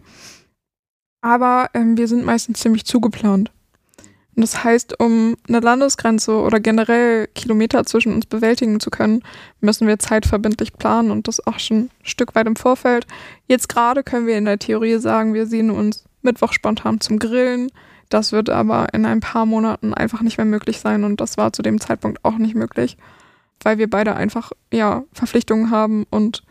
aber 1.25 1.71
ähm, 1.73 1.97
wir 1.97 2.07
sind 2.07 2.27
meistens 2.27 2.61
ziemlich 2.61 2.85
zugeplant. 2.85 3.51
Und 4.37 4.43
das 4.43 4.63
heißt, 4.63 5.01
um 5.01 5.37
eine 5.49 5.61
Landesgrenze 5.61 6.37
oder 6.37 6.61
generell 6.61 7.29
Kilometer 7.29 7.85
zwischen 7.87 8.13
uns 8.13 8.27
bewältigen 8.27 8.79
zu 8.79 8.91
können, 8.91 9.23
müssen 9.61 9.87
wir 9.87 9.99
zeitverbindlich 9.99 10.75
planen 10.75 11.11
und 11.11 11.27
das 11.27 11.47
auch 11.47 11.59
schon 11.59 11.85
ein 11.85 11.91
Stück 12.03 12.35
weit 12.35 12.47
im 12.47 12.57
Vorfeld. 12.57 13.07
Jetzt 13.47 13.71
gerade 13.71 14.03
können 14.03 14.27
wir 14.27 14.37
in 14.37 14.45
der 14.45 14.59
Theorie 14.59 14.99
sagen, 14.99 15.33
wir 15.33 15.47
sehen 15.47 15.71
uns 15.71 16.05
Mittwoch 16.25 16.53
spontan 16.53 17.01
zum 17.01 17.19
Grillen. 17.19 17.71
Das 18.09 18.33
wird 18.33 18.51
aber 18.51 18.93
in 18.93 19.07
ein 19.07 19.21
paar 19.21 19.47
Monaten 19.47 19.95
einfach 19.95 20.21
nicht 20.21 20.37
mehr 20.37 20.45
möglich 20.45 20.81
sein 20.81 21.05
und 21.05 21.21
das 21.21 21.37
war 21.37 21.53
zu 21.53 21.63
dem 21.63 21.81
Zeitpunkt 21.81 22.25
auch 22.25 22.39
nicht 22.39 22.55
möglich, 22.55 22.97
weil 23.63 23.79
wir 23.79 23.89
beide 23.89 24.15
einfach 24.15 24.53
ja 24.73 25.05
Verpflichtungen 25.13 25.71
haben 25.71 26.05
und 26.11 26.43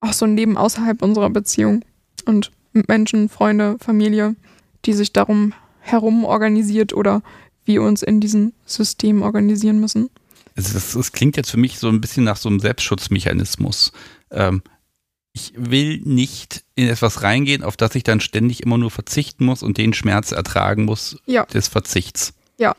auch 0.00 0.12
so 0.12 0.24
ein 0.24 0.36
Leben 0.36 0.56
außerhalb 0.56 1.02
unserer 1.02 1.30
Beziehung. 1.30 1.84
Und 2.24 2.50
Menschen, 2.72 3.28
Freunde, 3.28 3.76
Familie, 3.80 4.36
die 4.84 4.92
sich 4.92 5.12
darum 5.12 5.52
herum 5.80 6.24
organisiert 6.24 6.92
oder 6.92 7.22
wir 7.64 7.82
uns 7.82 8.02
in 8.02 8.20
diesem 8.20 8.52
System 8.64 9.22
organisieren 9.22 9.80
müssen. 9.80 10.10
Also 10.56 10.74
das, 10.74 10.92
das, 10.92 11.12
klingt 11.12 11.36
jetzt 11.36 11.50
für 11.50 11.56
mich 11.56 11.78
so 11.78 11.88
ein 11.88 12.00
bisschen 12.00 12.24
nach 12.24 12.36
so 12.36 12.48
einem 12.48 12.60
Selbstschutzmechanismus. 12.60 13.92
Ähm, 14.30 14.62
ich 15.32 15.52
will 15.56 16.00
nicht 16.04 16.64
in 16.74 16.88
etwas 16.88 17.22
reingehen, 17.22 17.62
auf 17.62 17.76
das 17.76 17.94
ich 17.94 18.02
dann 18.02 18.20
ständig 18.20 18.62
immer 18.62 18.78
nur 18.78 18.90
verzichten 18.90 19.44
muss 19.44 19.62
und 19.62 19.78
den 19.78 19.92
Schmerz 19.92 20.32
ertragen 20.32 20.84
muss 20.84 21.18
ja. 21.26 21.44
des 21.46 21.68
Verzichts. 21.68 22.34
Ja. 22.58 22.74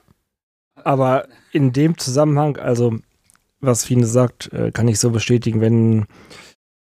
Aber 0.75 1.27
in 1.51 1.71
dem 1.73 1.97
Zusammenhang, 1.97 2.57
also 2.57 2.97
was 3.61 3.85
Fine 3.85 4.05
sagt, 4.05 4.51
äh, 4.53 4.71
kann 4.71 4.87
ich 4.87 4.99
so 4.99 5.11
bestätigen, 5.11 5.61
wenn 5.61 6.07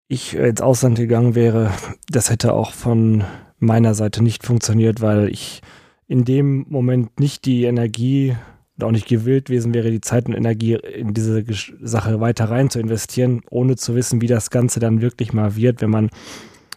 ich 0.08 0.34
ins 0.34 0.60
Ausland 0.60 0.96
gegangen 0.96 1.34
wäre, 1.34 1.72
das 2.08 2.30
hätte 2.30 2.54
auch 2.54 2.72
von 2.72 3.24
meiner 3.58 3.94
Seite 3.94 4.22
nicht 4.22 4.44
funktioniert, 4.44 5.00
weil 5.00 5.28
ich 5.28 5.60
in 6.06 6.24
dem 6.24 6.64
Moment 6.68 7.20
nicht 7.20 7.44
die 7.44 7.64
Energie 7.64 8.36
und 8.78 8.84
auch 8.84 8.92
nicht 8.92 9.08
gewillt 9.08 9.46
gewesen 9.46 9.74
wäre, 9.74 9.90
die 9.90 10.00
Zeit 10.00 10.26
und 10.26 10.34
Energie 10.34 10.74
in 10.74 11.12
diese 11.12 11.44
Sache 11.80 12.20
weiter 12.20 12.48
rein 12.48 12.70
zu 12.70 12.78
investieren, 12.78 13.42
ohne 13.50 13.76
zu 13.76 13.96
wissen, 13.96 14.20
wie 14.20 14.28
das 14.28 14.50
Ganze 14.50 14.78
dann 14.78 15.00
wirklich 15.00 15.32
mal 15.32 15.56
wird, 15.56 15.80
wenn 15.80 15.90
man 15.90 16.10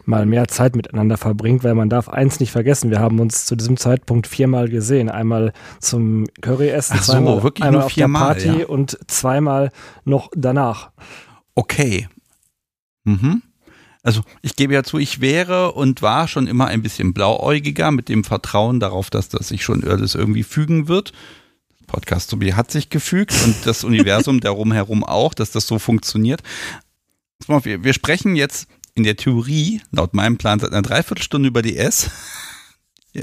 mal 0.05 0.25
mehr 0.25 0.47
Zeit 0.47 0.75
miteinander 0.75 1.17
verbringt, 1.17 1.63
weil 1.63 1.75
man 1.75 1.89
darf 1.89 2.09
eins 2.09 2.39
nicht 2.39 2.51
vergessen, 2.51 2.89
wir 2.89 2.99
haben 2.99 3.19
uns 3.19 3.45
zu 3.45 3.55
diesem 3.55 3.77
Zeitpunkt 3.77 4.25
viermal 4.25 4.67
gesehen. 4.67 5.09
Einmal 5.09 5.53
zum 5.79 6.25
Curryessen, 6.41 6.97
Ach 6.99 7.03
so, 7.03 7.13
zweimal 7.13 7.43
wirklich 7.43 7.63
einmal 7.63 7.79
nur 7.81 7.85
auf 7.85 7.93
viermal, 7.93 8.33
der 8.33 8.41
Party 8.43 8.61
ja. 8.61 8.67
und 8.67 8.97
zweimal 9.05 9.69
noch 10.03 10.31
danach. 10.35 10.89
Okay. 11.53 12.07
Mhm. 13.03 13.43
Also 14.01 14.21
ich 14.41 14.55
gebe 14.55 14.73
ja 14.73 14.81
zu, 14.81 14.97
ich 14.97 15.21
wäre 15.21 15.73
und 15.73 16.01
war 16.01 16.27
schon 16.27 16.47
immer 16.47 16.65
ein 16.65 16.81
bisschen 16.81 17.13
blauäugiger 17.13 17.91
mit 17.91 18.09
dem 18.09 18.23
Vertrauen 18.23 18.79
darauf, 18.79 19.11
dass 19.11 19.29
das 19.29 19.49
sich 19.49 19.63
schon 19.63 19.83
alles 19.83 20.15
irgendwie 20.15 20.41
fügen 20.41 20.87
wird. 20.87 21.13
Podcast 21.91 22.29
Sobi 22.29 22.53
hat 22.53 22.71
sich 22.71 22.89
gefügt 22.89 23.33
und 23.43 23.55
das 23.65 23.83
Universum 23.83 24.39
darum 24.39 24.71
herum 24.71 25.03
auch, 25.03 25.33
dass 25.33 25.51
das 25.51 25.67
so 25.67 25.77
funktioniert. 25.77 26.41
Wir, 27.47 27.83
wir 27.83 27.93
sprechen 27.93 28.35
jetzt 28.35 28.67
in 28.93 29.03
der 29.03 29.17
Theorie, 29.17 29.81
laut 29.91 30.13
meinem 30.13 30.37
Plan, 30.37 30.59
seit 30.59 30.71
einer 30.71 30.81
Dreiviertelstunde 30.81 31.49
über 31.49 31.61
DS. 31.61 32.09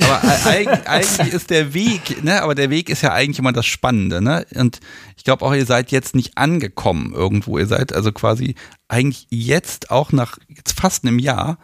Aber 0.00 0.22
eigentlich, 0.46 0.88
eigentlich 0.88 1.32
ist 1.32 1.50
der 1.50 1.74
Weg, 1.74 2.24
ne, 2.24 2.42
aber 2.42 2.54
der 2.54 2.70
Weg 2.70 2.88
ist 2.88 3.02
ja 3.02 3.12
eigentlich 3.12 3.38
immer 3.38 3.52
das 3.52 3.66
Spannende, 3.66 4.22
ne? 4.22 4.46
Und 4.54 4.80
ich 5.16 5.22
glaube 5.22 5.44
auch, 5.44 5.54
ihr 5.54 5.66
seid 5.66 5.92
jetzt 5.92 6.14
nicht 6.14 6.38
angekommen 6.38 7.12
irgendwo. 7.12 7.58
Ihr 7.58 7.66
seid 7.66 7.92
also 7.92 8.10
quasi 8.10 8.54
eigentlich 8.88 9.26
jetzt 9.30 9.90
auch 9.90 10.10
nach 10.10 10.38
jetzt 10.48 10.80
fast 10.80 11.04
einem 11.04 11.18
Jahr 11.18 11.58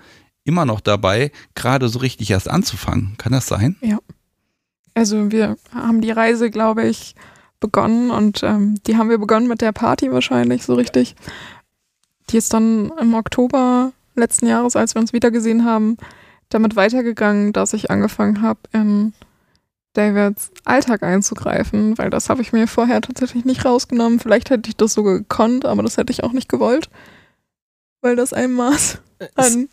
immer 0.45 0.67
noch 0.67 0.81
dabei, 0.81 1.33
gerade 1.55 1.89
so 1.89 1.99
richtig 1.99 2.31
erst 2.31 2.49
anzufangen. 2.49 3.15
Kann 3.17 3.33
das 3.33 3.47
sein? 3.47 3.77
Ja. 3.81 3.99
Also 4.99 5.31
wir 5.31 5.57
haben 5.73 6.01
die 6.01 6.11
Reise, 6.11 6.51
glaube 6.51 6.83
ich, 6.85 7.15
begonnen 7.61 8.11
und 8.11 8.43
ähm, 8.43 8.75
die 8.85 8.97
haben 8.97 9.11
wir 9.11 9.19
begonnen 9.19 9.47
mit 9.47 9.61
der 9.61 9.71
Party 9.71 10.11
wahrscheinlich 10.11 10.65
so 10.65 10.75
richtig. 10.75 11.15
Die 12.31 12.37
ist 12.37 12.53
dann 12.53 12.91
im 13.01 13.15
Oktober 13.15 13.93
letzten 14.17 14.49
Jahres, 14.49 14.75
als 14.75 14.97
wir 14.97 15.01
uns 15.01 15.13
wiedergesehen 15.13 15.65
haben, 15.65 15.99
damit 16.49 16.75
weitergegangen, 16.75 17.53
dass 17.53 17.75
ich 17.75 17.93
angefangen 17.93 18.43
habe, 18.43 18.59
in 18.73 19.13
Davids 19.93 20.51
Alltag 20.65 21.05
einzugreifen, 21.05 21.97
weil 21.97 22.11
das 22.11 22.29
habe 22.29 22.43
ich 22.43 22.53
mir 22.53 22.67
vorher 22.67 23.01
tatsächlich 23.01 23.45
nicht 23.45 23.65
rausgenommen. 23.65 24.19
Vielleicht 24.19 24.51
hätte 24.51 24.69
ich 24.69 24.77
das 24.77 24.95
sogar 24.95 25.19
gekonnt, 25.19 25.65
aber 25.65 25.85
das 25.85 25.97
hätte 25.97 26.13
ich 26.13 26.25
auch 26.25 26.33
nicht 26.33 26.49
gewollt, 26.49 26.91
weil 28.01 28.17
das 28.17 28.33
ein 28.33 28.51
Maß 28.51 28.99
an. 29.37 29.69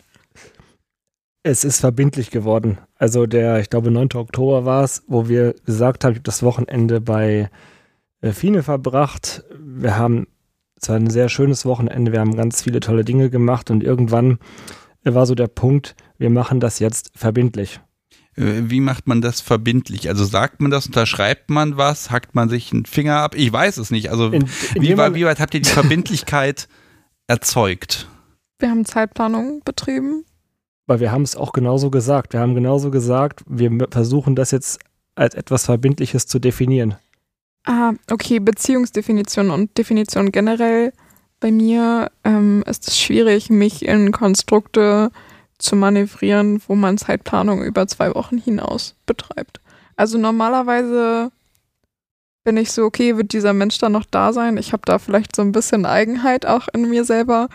Es, 1.46 1.64
ist 1.64 1.80
verbindlich 1.80 2.30
geworden. 2.30 2.78
Also 2.96 3.26
der, 3.26 3.60
ich 3.60 3.70
glaube, 3.70 3.90
9. 3.90 4.08
Oktober 4.14 4.64
war 4.64 4.82
es, 4.84 5.02
wo 5.06 5.28
wir 5.28 5.54
gesagt 5.64 6.04
haben, 6.04 6.12
ich 6.12 6.16
habe 6.18 6.24
das 6.24 6.42
Wochenende 6.42 7.00
bei 7.00 7.50
äh, 8.20 8.32
Fine 8.32 8.62
verbracht. 8.62 9.44
Wir 9.58 9.96
haben, 9.96 10.26
es 10.80 10.88
war 10.88 10.96
ein 10.96 11.08
sehr 11.10 11.28
schönes 11.28 11.64
Wochenende, 11.64 12.12
wir 12.12 12.20
haben 12.20 12.34
ganz 12.36 12.62
viele 12.62 12.80
tolle 12.80 13.04
Dinge 13.04 13.30
gemacht 13.30 13.70
und 13.70 13.82
irgendwann 13.84 14.38
war 15.04 15.24
so 15.26 15.34
der 15.36 15.46
Punkt, 15.46 15.94
wir 16.18 16.30
machen 16.30 16.58
das 16.58 16.80
jetzt 16.80 17.12
verbindlich. 17.14 17.80
Wie 18.34 18.80
macht 18.80 19.06
man 19.06 19.22
das 19.22 19.40
verbindlich? 19.40 20.08
Also 20.08 20.24
sagt 20.24 20.60
man 20.60 20.70
das, 20.70 20.86
unterschreibt 20.86 21.48
man 21.48 21.76
was, 21.78 22.10
hackt 22.10 22.34
man 22.34 22.48
sich 22.50 22.70
einen 22.72 22.84
Finger 22.84 23.16
ab? 23.18 23.34
Ich 23.34 23.50
weiß 23.50 23.78
es 23.78 23.90
nicht. 23.90 24.10
Also 24.10 24.30
In- 24.30 24.46
wie, 24.48 24.76
indem 24.78 24.98
weit- 24.98 25.14
wie 25.14 25.24
weit 25.24 25.40
habt 25.40 25.54
ihr 25.54 25.62
die 25.62 25.70
Verbindlichkeit 25.70 26.68
erzeugt? 27.28 28.08
Wir 28.58 28.68
haben 28.70 28.84
Zeitplanung 28.84 29.62
betrieben. 29.64 30.24
Weil 30.86 31.00
wir 31.00 31.12
haben 31.12 31.22
es 31.22 31.36
auch 31.36 31.52
genauso 31.52 31.90
gesagt. 31.90 32.32
Wir 32.32 32.40
haben 32.40 32.54
genauso 32.54 32.90
gesagt, 32.90 33.42
wir 33.46 33.70
versuchen 33.90 34.36
das 34.36 34.50
jetzt 34.50 34.78
als 35.14 35.34
etwas 35.34 35.64
Verbindliches 35.64 36.26
zu 36.26 36.38
definieren. 36.38 36.94
Ah, 37.64 37.94
okay, 38.10 38.38
Beziehungsdefinition 38.38 39.50
und 39.50 39.76
Definition 39.76 40.30
generell. 40.30 40.92
Bei 41.40 41.50
mir 41.50 42.10
ähm, 42.24 42.62
ist 42.66 42.88
es 42.88 42.98
schwierig, 42.98 43.50
mich 43.50 43.84
in 43.84 44.12
Konstrukte 44.12 45.10
zu 45.58 45.74
manövrieren, 45.74 46.62
wo 46.66 46.74
man 46.74 46.98
Zeitplanung 46.98 47.62
über 47.62 47.86
zwei 47.88 48.14
Wochen 48.14 48.38
hinaus 48.38 48.94
betreibt. 49.06 49.60
Also 49.96 50.18
normalerweise 50.18 51.32
bin 52.44 52.56
ich 52.56 52.70
so, 52.70 52.84
okay, 52.84 53.16
wird 53.16 53.32
dieser 53.32 53.52
Mensch 53.52 53.78
dann 53.78 53.92
noch 53.92 54.04
da 54.04 54.32
sein? 54.32 54.56
Ich 54.56 54.72
habe 54.72 54.82
da 54.84 54.98
vielleicht 54.98 55.34
so 55.34 55.42
ein 55.42 55.52
bisschen 55.52 55.84
Eigenheit 55.84 56.46
auch 56.46 56.68
in 56.72 56.88
mir 56.88 57.04
selber 57.04 57.48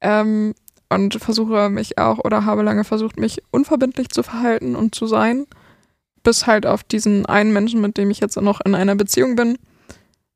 ähm, 0.00 0.54
und 0.94 1.14
versuche 1.14 1.68
mich 1.68 1.98
auch 1.98 2.18
oder 2.18 2.44
habe 2.44 2.62
lange 2.62 2.84
versucht, 2.84 3.18
mich 3.18 3.42
unverbindlich 3.50 4.08
zu 4.10 4.22
verhalten 4.22 4.76
und 4.76 4.94
zu 4.94 5.06
sein 5.06 5.46
bis 6.24 6.46
halt 6.46 6.66
auf 6.66 6.82
diesen 6.82 7.26
einen 7.26 7.52
Menschen, 7.52 7.80
mit 7.80 7.96
dem 7.96 8.10
ich 8.10 8.18
jetzt 8.18 8.40
noch 8.40 8.60
in 8.64 8.74
einer 8.74 8.96
Beziehung 8.96 9.36
bin. 9.36 9.58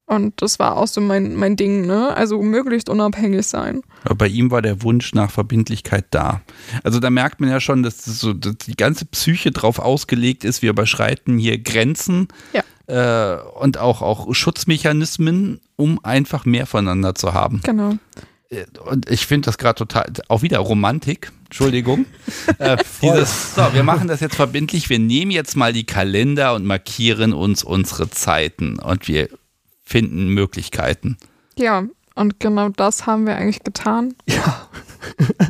Und 0.06 0.40
das 0.40 0.58
war 0.58 0.76
auch 0.76 0.86
so 0.86 1.02
mein, 1.02 1.34
mein 1.34 1.56
Ding, 1.56 1.86
ne? 1.86 2.16
Also 2.16 2.40
möglichst 2.40 2.88
unabhängig 2.88 3.46
sein. 3.46 3.82
Aber 4.04 4.14
bei 4.14 4.28
ihm 4.28 4.50
war 4.50 4.62
der 4.62 4.82
Wunsch 4.82 5.12
nach 5.12 5.30
Verbindlichkeit 5.30 6.06
da. 6.10 6.40
Also 6.82 6.98
da 6.98 7.10
merkt 7.10 7.40
man 7.40 7.50
ja 7.50 7.60
schon, 7.60 7.82
dass, 7.82 8.04
das 8.04 8.20
so, 8.20 8.32
dass 8.32 8.56
die 8.58 8.76
ganze 8.76 9.04
Psyche 9.04 9.50
drauf 9.50 9.78
ausgelegt 9.78 10.44
ist, 10.44 10.62
wir 10.62 10.70
überschreiten 10.70 11.36
hier 11.38 11.58
Grenzen 11.58 12.28
äh, 12.86 13.36
und 13.60 13.76
auch, 13.76 14.00
auch 14.00 14.34
Schutzmechanismen, 14.34 15.60
um 15.76 16.02
einfach 16.02 16.46
mehr 16.46 16.64
voneinander 16.64 17.14
zu 17.14 17.34
haben. 17.34 17.60
Genau. 17.64 17.98
Und 18.86 19.10
ich 19.10 19.26
finde 19.26 19.46
das 19.46 19.58
gerade 19.58 19.76
total, 19.76 20.10
auch 20.28 20.40
wieder 20.42 20.58
Romantik, 20.58 21.32
Entschuldigung. 21.44 22.06
äh, 22.58 22.78
dieses, 23.02 23.54
so, 23.54 23.74
wir 23.74 23.82
machen 23.82 24.08
das 24.08 24.20
jetzt 24.20 24.36
verbindlich, 24.36 24.88
wir 24.88 24.98
nehmen 24.98 25.30
jetzt 25.30 25.54
mal 25.54 25.72
die 25.72 25.84
Kalender 25.84 26.54
und 26.54 26.64
markieren 26.64 27.34
uns 27.34 27.62
unsere 27.62 28.10
Zeiten 28.10 28.78
und 28.78 29.06
wir 29.06 29.28
finden 29.84 30.28
Möglichkeiten. 30.28 31.18
Ja, 31.58 31.84
und 32.14 32.40
genau 32.40 32.70
das 32.70 33.06
haben 33.06 33.26
wir 33.26 33.36
eigentlich 33.36 33.62
getan. 33.64 34.14
Ja. 34.26 34.68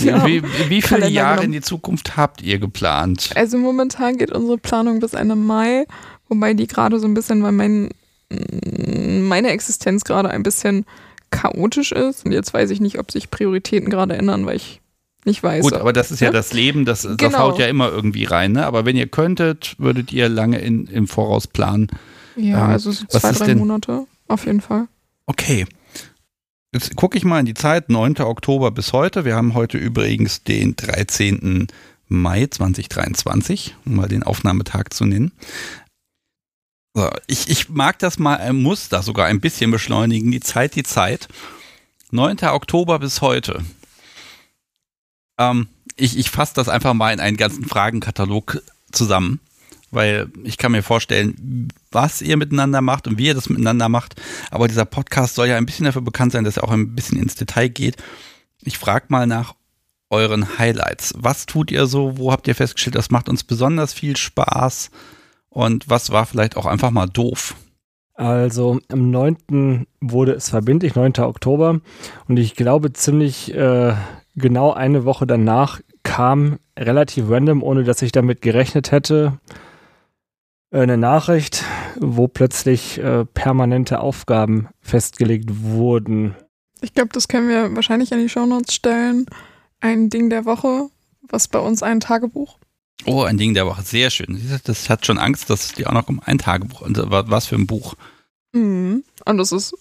Ja. 0.00 0.24
Wie, 0.26 0.42
wie 0.42 0.82
viele 0.82 0.82
Kalender 0.82 1.08
Jahre 1.08 1.36
genommen. 1.36 1.46
in 1.46 1.52
die 1.52 1.60
Zukunft 1.60 2.16
habt 2.16 2.42
ihr 2.42 2.58
geplant? 2.58 3.30
Also 3.34 3.58
momentan 3.58 4.16
geht 4.18 4.30
unsere 4.30 4.58
Planung 4.58 5.00
bis 5.00 5.14
Ende 5.14 5.34
Mai, 5.34 5.86
wobei 6.28 6.54
die 6.54 6.66
gerade 6.66 7.00
so 7.00 7.06
ein 7.06 7.14
bisschen, 7.14 7.42
weil 7.42 7.52
mein, 7.52 7.90
meine 8.28 9.48
Existenz 9.48 10.04
gerade 10.04 10.30
ein 10.30 10.42
bisschen 10.42 10.84
chaotisch 11.30 11.92
ist. 11.92 12.24
Und 12.24 12.32
jetzt 12.32 12.52
weiß 12.54 12.70
ich 12.70 12.80
nicht, 12.80 12.98
ob 12.98 13.10
sich 13.10 13.30
Prioritäten 13.30 13.90
gerade 13.90 14.14
ändern, 14.16 14.46
weil 14.46 14.56
ich 14.56 14.80
nicht 15.24 15.42
weiß. 15.42 15.62
Gut, 15.62 15.72
aber 15.72 15.92
das 15.92 16.10
ist 16.10 16.20
ja 16.20 16.26
Ja? 16.28 16.32
das 16.32 16.52
Leben, 16.52 16.84
das, 16.84 17.02
das 17.02 17.16
Genau. 17.16 17.38
haut 17.38 17.58
ja 17.58 17.66
immer 17.66 17.88
irgendwie 17.90 18.24
rein. 18.24 18.52
Ne? 18.52 18.66
Aber 18.66 18.84
wenn 18.84 18.96
ihr 18.96 19.06
könntet, 19.08 19.74
würdet 19.78 20.12
ihr 20.12 20.28
lange 20.28 20.58
in, 20.58 20.86
im 20.86 21.06
Voraus 21.08 21.46
planen. 21.46 21.88
ja, 22.36 22.64
ähm, 22.66 22.70
also 22.70 22.92
so 22.92 23.04
zwei, 23.06 23.30
ist 23.30 23.40
drei 23.40 23.46
denn- 23.46 23.58
Monate 23.58 24.06
auf 24.28 24.44
jeden 24.46 24.60
Fall. 24.60 24.86
Okay. 25.26 25.66
Jetzt 26.72 26.96
gucke 26.96 27.16
ich 27.16 27.24
mal 27.24 27.38
in 27.40 27.46
die 27.46 27.54
Zeit, 27.54 27.88
9. 27.88 28.16
Oktober 28.20 28.70
bis 28.72 28.92
heute. 28.92 29.24
Wir 29.24 29.36
haben 29.36 29.54
heute 29.54 29.78
übrigens 29.78 30.42
den 30.42 30.74
13. 30.76 31.68
Mai 32.08 32.46
2023, 32.48 33.76
um 33.86 33.94
mal 33.94 34.08
den 34.08 34.22
Aufnahmetag 34.24 34.90
zu 34.90 35.04
nennen. 35.06 35.32
So, 36.96 37.10
ich, 37.26 37.50
ich 37.50 37.68
mag 37.70 37.98
das 37.98 38.20
mal, 38.20 38.36
äh, 38.36 38.52
muss 38.52 38.88
das 38.88 39.06
sogar 39.06 39.26
ein 39.26 39.40
bisschen 39.40 39.72
beschleunigen. 39.72 40.30
Die 40.30 40.40
Zeit, 40.40 40.76
die 40.76 40.84
Zeit. 40.84 41.26
9. 42.12 42.38
Oktober 42.44 43.00
bis 43.00 43.20
heute. 43.20 43.64
Ähm, 45.36 45.66
ich 45.96 46.16
ich 46.16 46.30
fasse 46.30 46.54
das 46.54 46.68
einfach 46.68 46.94
mal 46.94 47.12
in 47.12 47.18
einen 47.18 47.36
ganzen 47.36 47.64
Fragenkatalog 47.64 48.62
zusammen, 48.92 49.40
weil 49.90 50.30
ich 50.44 50.56
kann 50.56 50.70
mir 50.70 50.84
vorstellen, 50.84 51.68
was 51.90 52.22
ihr 52.22 52.36
miteinander 52.36 52.80
macht 52.80 53.08
und 53.08 53.18
wie 53.18 53.26
ihr 53.26 53.34
das 53.34 53.48
miteinander 53.48 53.88
macht. 53.88 54.14
Aber 54.52 54.68
dieser 54.68 54.84
Podcast 54.84 55.34
soll 55.34 55.48
ja 55.48 55.56
ein 55.56 55.66
bisschen 55.66 55.86
dafür 55.86 56.02
bekannt 56.02 56.30
sein, 56.30 56.44
dass 56.44 56.58
er 56.58 56.64
auch 56.64 56.70
ein 56.70 56.94
bisschen 56.94 57.18
ins 57.20 57.34
Detail 57.34 57.68
geht. 57.68 57.96
Ich 58.62 58.78
frage 58.78 59.06
mal 59.08 59.26
nach 59.26 59.56
euren 60.10 60.58
Highlights. 60.58 61.14
Was 61.16 61.46
tut 61.46 61.72
ihr 61.72 61.86
so? 61.86 62.18
Wo 62.18 62.30
habt 62.30 62.46
ihr 62.46 62.54
festgestellt, 62.54 62.94
das 62.94 63.10
macht 63.10 63.28
uns 63.28 63.42
besonders 63.42 63.92
viel 63.92 64.16
Spaß? 64.16 64.90
Und 65.54 65.88
was 65.88 66.10
war 66.10 66.26
vielleicht 66.26 66.56
auch 66.56 66.66
einfach 66.66 66.90
mal 66.90 67.06
doof? 67.06 67.54
Also 68.14 68.80
am 68.90 69.10
9. 69.10 69.86
wurde 70.00 70.32
es 70.32 70.50
verbindlich, 70.50 70.96
9. 70.96 71.12
Oktober. 71.20 71.80
Und 72.28 72.38
ich 72.38 72.56
glaube 72.56 72.92
ziemlich 72.92 73.54
äh, 73.54 73.94
genau 74.34 74.72
eine 74.72 75.04
Woche 75.04 75.26
danach 75.26 75.80
kam 76.02 76.58
relativ 76.76 77.30
random, 77.30 77.62
ohne 77.62 77.84
dass 77.84 78.02
ich 78.02 78.10
damit 78.10 78.42
gerechnet 78.42 78.90
hätte, 78.90 79.38
eine 80.72 80.96
Nachricht, 80.96 81.64
wo 82.00 82.26
plötzlich 82.26 82.98
äh, 82.98 83.24
permanente 83.24 84.00
Aufgaben 84.00 84.68
festgelegt 84.80 85.62
wurden. 85.62 86.34
Ich 86.80 86.94
glaube, 86.94 87.10
das 87.12 87.28
können 87.28 87.48
wir 87.48 87.74
wahrscheinlich 87.76 88.10
in 88.10 88.18
die 88.18 88.28
Shownotes 88.28 88.74
stellen. 88.74 89.26
Ein 89.80 90.10
Ding 90.10 90.30
der 90.30 90.46
Woche, 90.46 90.88
was 91.22 91.46
bei 91.46 91.60
uns 91.60 91.84
ein 91.84 92.00
Tagebuch. 92.00 92.58
Oh, 93.06 93.22
ein 93.22 93.36
Ding 93.36 93.54
der 93.54 93.66
Woche. 93.66 93.82
Sehr 93.82 94.10
schön. 94.10 94.60
Das 94.64 94.88
hat 94.88 95.04
schon 95.04 95.18
Angst, 95.18 95.50
dass 95.50 95.66
es 95.66 95.72
dir 95.72 95.88
auch 95.88 95.94
noch 95.94 96.08
um 96.08 96.20
ein 96.24 96.38
Tagebuch. 96.38 96.82
Was 96.86 97.46
für 97.46 97.56
ein 97.56 97.66
Buch. 97.66 97.94
Mhm. 98.52 99.04
Und 99.24 99.38
das 99.38 99.52
ist, 99.52 99.74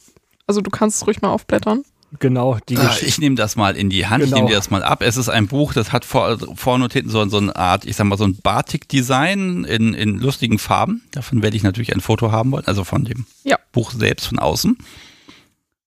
also 0.47 0.61
du 0.61 0.69
kannst 0.69 0.97
es 0.97 1.07
ruhig 1.07 1.21
mal 1.21 1.29
aufblättern. 1.29 1.83
Genau, 2.19 2.59
die 2.69 2.77
ah, 2.77 2.95
Ich 3.03 3.17
nehme 3.17 3.35
das 3.35 3.55
mal 3.55 3.75
in 3.75 3.89
die 3.89 4.05
Hand, 4.05 4.23
genau. 4.23 4.35
ich 4.35 4.41
nehme 4.41 4.49
dir 4.49 4.55
das 4.55 4.69
mal 4.69 4.83
ab. 4.83 5.01
Es 5.01 5.17
ist 5.17 5.29
ein 5.29 5.47
Buch, 5.47 5.73
das 5.73 5.91
hat 5.91 6.05
vor, 6.05 6.37
vorne 6.55 6.83
und 6.83 6.93
hinten 6.93 7.09
so, 7.09 7.27
so 7.27 7.37
eine 7.37 7.55
Art, 7.55 7.85
ich 7.85 7.95
sag 7.95 8.05
mal, 8.05 8.17
so 8.17 8.25
ein 8.25 8.37
Batik-Design 8.37 9.63
in, 9.63 9.93
in 9.93 10.19
lustigen 10.19 10.59
Farben. 10.59 11.01
Davon 11.11 11.41
werde 11.41 11.57
ich 11.57 11.63
natürlich 11.63 11.93
ein 11.93 12.01
Foto 12.01 12.31
haben 12.31 12.51
wollen, 12.51 12.65
also 12.67 12.83
von 12.83 13.03
dem 13.03 13.25
ja. 13.43 13.57
Buch 13.71 13.91
selbst 13.91 14.27
von 14.27 14.37
außen. 14.37 14.77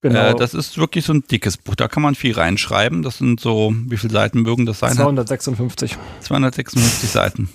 Genau. 0.08 0.30
Äh, 0.30 0.34
das 0.34 0.54
ist 0.54 0.78
wirklich 0.78 1.04
so 1.04 1.12
ein 1.12 1.24
dickes 1.30 1.56
Buch, 1.56 1.74
da 1.74 1.88
kann 1.88 2.02
man 2.02 2.14
viel 2.14 2.34
reinschreiben. 2.34 3.02
Das 3.02 3.18
sind 3.18 3.40
so, 3.40 3.74
wie 3.86 3.96
viele 3.96 4.12
Seiten 4.12 4.42
mögen 4.42 4.66
das 4.66 4.78
sein? 4.78 4.94
256. 4.94 5.96
256 6.20 7.10
Seiten. 7.10 7.48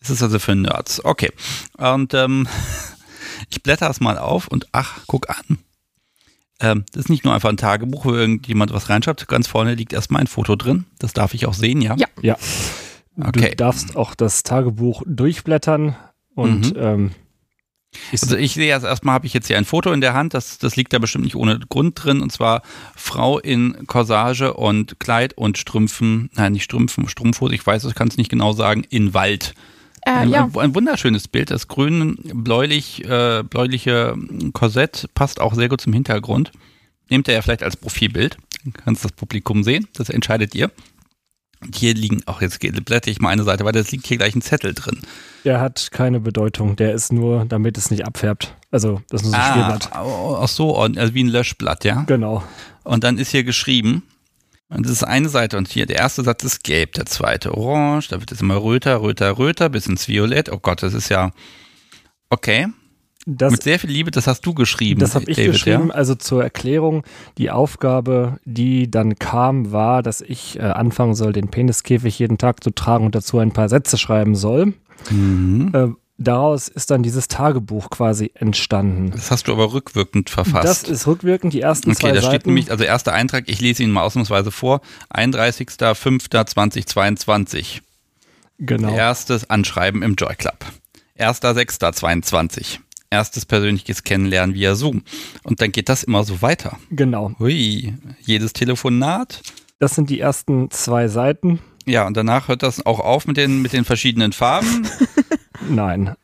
Das 0.00 0.10
ist 0.10 0.22
also 0.22 0.38
für 0.38 0.54
Nerds. 0.54 1.04
Okay. 1.04 1.30
Und 1.76 2.14
ähm, 2.14 2.48
ich 3.50 3.62
blätter 3.62 3.88
es 3.90 4.00
mal 4.00 4.18
auf 4.18 4.48
und 4.48 4.66
ach, 4.72 5.00
guck 5.06 5.28
an 5.30 5.58
ähm, 6.60 6.84
das 6.92 7.04
ist 7.04 7.08
nicht 7.08 7.24
nur 7.24 7.34
einfach 7.34 7.48
ein 7.48 7.56
Tagebuch, 7.56 8.04
wo 8.04 8.14
irgendjemand 8.14 8.72
was 8.72 8.90
reinschreibt. 8.90 9.26
Ganz 9.28 9.46
vorne 9.46 9.74
liegt 9.74 9.92
erstmal 9.92 10.20
ein 10.20 10.26
Foto 10.26 10.56
drin. 10.56 10.84
Das 10.98 11.12
darf 11.12 11.34
ich 11.34 11.46
auch 11.46 11.54
sehen, 11.54 11.80
ja? 11.80 11.96
Ja. 11.96 12.06
ja. 12.20 12.36
Okay. 13.18 13.50
Du 13.50 13.56
darfst 13.56 13.96
auch 13.96 14.14
das 14.14 14.42
Tagebuch 14.42 15.02
durchblättern 15.06 15.96
und 16.34 16.74
mhm. 16.74 16.80
ähm, 16.80 17.10
also 18.12 18.36
ich 18.36 18.54
sehe 18.54 18.68
erst 18.68 18.84
erstmal 18.84 19.14
habe 19.14 19.26
ich 19.26 19.34
jetzt 19.34 19.48
hier 19.48 19.58
ein 19.58 19.64
Foto 19.64 19.92
in 19.92 20.00
der 20.00 20.14
Hand, 20.14 20.34
das, 20.34 20.58
das 20.58 20.76
liegt 20.76 20.92
da 20.92 20.98
bestimmt 20.98 21.24
nicht 21.24 21.36
ohne 21.36 21.58
Grund 21.58 22.02
drin, 22.02 22.20
und 22.20 22.30
zwar 22.30 22.62
Frau 22.94 23.38
in 23.38 23.86
Corsage 23.86 24.54
und 24.54 25.00
Kleid 25.00 25.36
und 25.36 25.58
Strümpfen, 25.58 26.30
nein, 26.34 26.52
nicht 26.52 26.64
Strümpfen, 26.64 27.08
Strumpfhose, 27.08 27.54
ich 27.54 27.66
weiß, 27.66 27.84
ich 27.84 27.94
kann 27.94 28.08
es 28.08 28.16
nicht 28.16 28.30
genau 28.30 28.52
sagen, 28.52 28.84
in 28.90 29.14
Wald. 29.14 29.54
Äh, 30.02 30.10
ein, 30.10 30.30
ja. 30.30 30.48
ein, 30.56 30.74
wunderschönes 30.74 31.28
Bild. 31.28 31.50
Das 31.50 31.68
grün-bläulich, 31.68 33.04
äh, 33.04 33.42
bläuliche 33.42 34.16
Korsett 34.52 35.08
passt 35.14 35.40
auch 35.40 35.54
sehr 35.54 35.68
gut 35.68 35.80
zum 35.80 35.92
Hintergrund. 35.92 36.52
Nehmt 37.10 37.28
ihr 37.28 37.34
ja 37.34 37.42
vielleicht 37.42 37.62
als 37.62 37.76
Profilbild. 37.76 38.38
Dann 38.64 38.72
kannst 38.72 39.04
das 39.04 39.12
Publikum 39.12 39.62
sehen. 39.62 39.88
Das 39.94 40.08
entscheidet 40.08 40.54
ihr. 40.54 40.70
Hier 41.74 41.94
liegen, 41.94 42.22
auch 42.26 42.40
jetzt 42.40 42.58
blätter 42.58 43.10
ich 43.10 43.20
mal 43.20 43.28
eine 43.28 43.42
Seite 43.42 43.64
weil 43.64 43.76
es 43.76 43.92
liegt 43.92 44.06
hier 44.06 44.16
gleich 44.16 44.34
ein 44.34 44.42
Zettel 44.42 44.72
drin. 44.74 45.00
Der 45.44 45.60
hat 45.60 45.90
keine 45.90 46.20
Bedeutung. 46.20 46.76
Der 46.76 46.92
ist 46.92 47.12
nur, 47.12 47.44
damit 47.44 47.76
es 47.76 47.90
nicht 47.90 48.06
abfärbt. 48.06 48.54
Also, 48.70 49.02
das 49.10 49.22
ist 49.22 49.26
nur 49.26 49.34
so 49.34 49.36
ein 49.36 49.42
ah, 49.42 49.52
Spielblatt. 49.52 49.90
Ach 49.92 50.48
so, 50.48 50.76
also 50.76 51.14
wie 51.14 51.24
ein 51.24 51.28
Löschblatt, 51.28 51.84
ja? 51.84 52.04
Genau. 52.04 52.42
Und 52.84 53.04
dann 53.04 53.18
ist 53.18 53.30
hier 53.30 53.44
geschrieben, 53.44 54.02
und 54.70 54.86
das 54.86 54.92
ist 54.92 55.04
eine 55.04 55.28
Seite 55.28 55.58
und 55.58 55.68
hier 55.68 55.86
der 55.86 55.96
erste 55.96 56.22
Satz 56.22 56.44
ist 56.44 56.62
gelb, 56.62 56.92
der 56.92 57.04
zweite 57.04 57.56
orange, 57.56 58.08
da 58.08 58.20
wird 58.20 58.30
es 58.30 58.40
immer 58.40 58.62
röter, 58.62 59.02
röter, 59.02 59.36
röter, 59.36 59.68
bis 59.68 59.86
ins 59.86 60.06
Violett. 60.06 60.50
Oh 60.50 60.58
Gott, 60.58 60.82
das 60.82 60.94
ist 60.94 61.08
ja 61.08 61.32
okay. 62.30 62.68
Das, 63.26 63.52
Mit 63.52 63.62
sehr 63.62 63.78
viel 63.78 63.90
Liebe, 63.90 64.10
das 64.10 64.26
hast 64.26 64.46
du 64.46 64.54
geschrieben. 64.54 65.00
Das 65.00 65.14
habe 65.14 65.26
ich 65.28 65.36
David, 65.36 65.52
geschrieben. 65.52 65.88
Ja? 65.88 65.94
Also 65.94 66.14
zur 66.14 66.42
Erklärung, 66.42 67.04
die 67.36 67.50
Aufgabe, 67.50 68.38
die 68.46 68.90
dann 68.90 69.18
kam, 69.18 69.72
war, 69.72 70.02
dass 70.02 70.22
ich 70.22 70.58
äh, 70.58 70.62
anfangen 70.62 71.14
soll, 71.14 71.34
den 71.34 71.48
Peniskäfig 71.48 72.18
jeden 72.18 72.38
Tag 72.38 72.64
zu 72.64 72.70
tragen 72.70 73.04
und 73.04 73.14
dazu 73.14 73.38
ein 73.38 73.52
paar 73.52 73.68
Sätze 73.68 73.98
schreiben 73.98 74.34
soll. 74.34 74.72
Mhm. 75.10 75.70
Äh, 75.74 75.88
daraus 76.16 76.68
ist 76.68 76.90
dann 76.90 77.02
dieses 77.02 77.28
Tagebuch 77.28 77.90
quasi 77.90 78.30
entstanden. 78.34 79.10
Das 79.10 79.30
hast 79.30 79.48
du 79.48 79.52
aber 79.52 79.74
rückwirkend 79.74 80.30
verfasst. 80.30 80.64
Das 80.64 80.84
ist 80.84 81.06
rückwirkend, 81.06 81.52
die 81.52 81.60
ersten 81.60 81.90
okay, 81.90 82.00
zwei 82.00 82.08
Seiten. 82.08 82.16
Okay, 82.16 82.24
da 82.24 82.30
steht 82.32 82.46
nämlich, 82.46 82.70
also 82.70 82.84
erster 82.84 83.12
Eintrag, 83.12 83.44
ich 83.48 83.60
lese 83.60 83.82
ihn 83.82 83.90
mal 83.90 84.00
ausnahmsweise 84.02 84.50
vor, 84.50 84.80
31.05.2022. 85.14 87.82
Genau. 88.58 88.94
Erstes 88.94 89.50
Anschreiben 89.50 90.02
im 90.02 90.14
Joy 90.14 90.36
Club. 90.36 90.64
1.06.22. 91.18 92.78
Erstes 93.10 93.44
persönliches 93.44 94.04
Kennenlernen 94.04 94.54
via 94.54 94.76
Zoom. 94.76 95.02
Und 95.42 95.60
dann 95.60 95.72
geht 95.72 95.88
das 95.88 96.04
immer 96.04 96.22
so 96.24 96.42
weiter. 96.42 96.78
Genau. 96.90 97.32
Hui, 97.38 97.94
jedes 98.20 98.52
Telefonat. 98.52 99.42
Das 99.80 99.96
sind 99.96 100.10
die 100.10 100.20
ersten 100.20 100.70
zwei 100.70 101.08
Seiten. 101.08 101.58
Ja, 101.86 102.06
und 102.06 102.14
danach 102.16 102.46
hört 102.48 102.62
das 102.62 102.86
auch 102.86 103.00
auf 103.00 103.26
mit 103.26 103.36
den, 103.36 103.60
mit 103.62 103.72
den 103.72 103.84
verschiedenen 103.84 104.32
Farben. 104.32 104.86
Nein. 105.68 106.14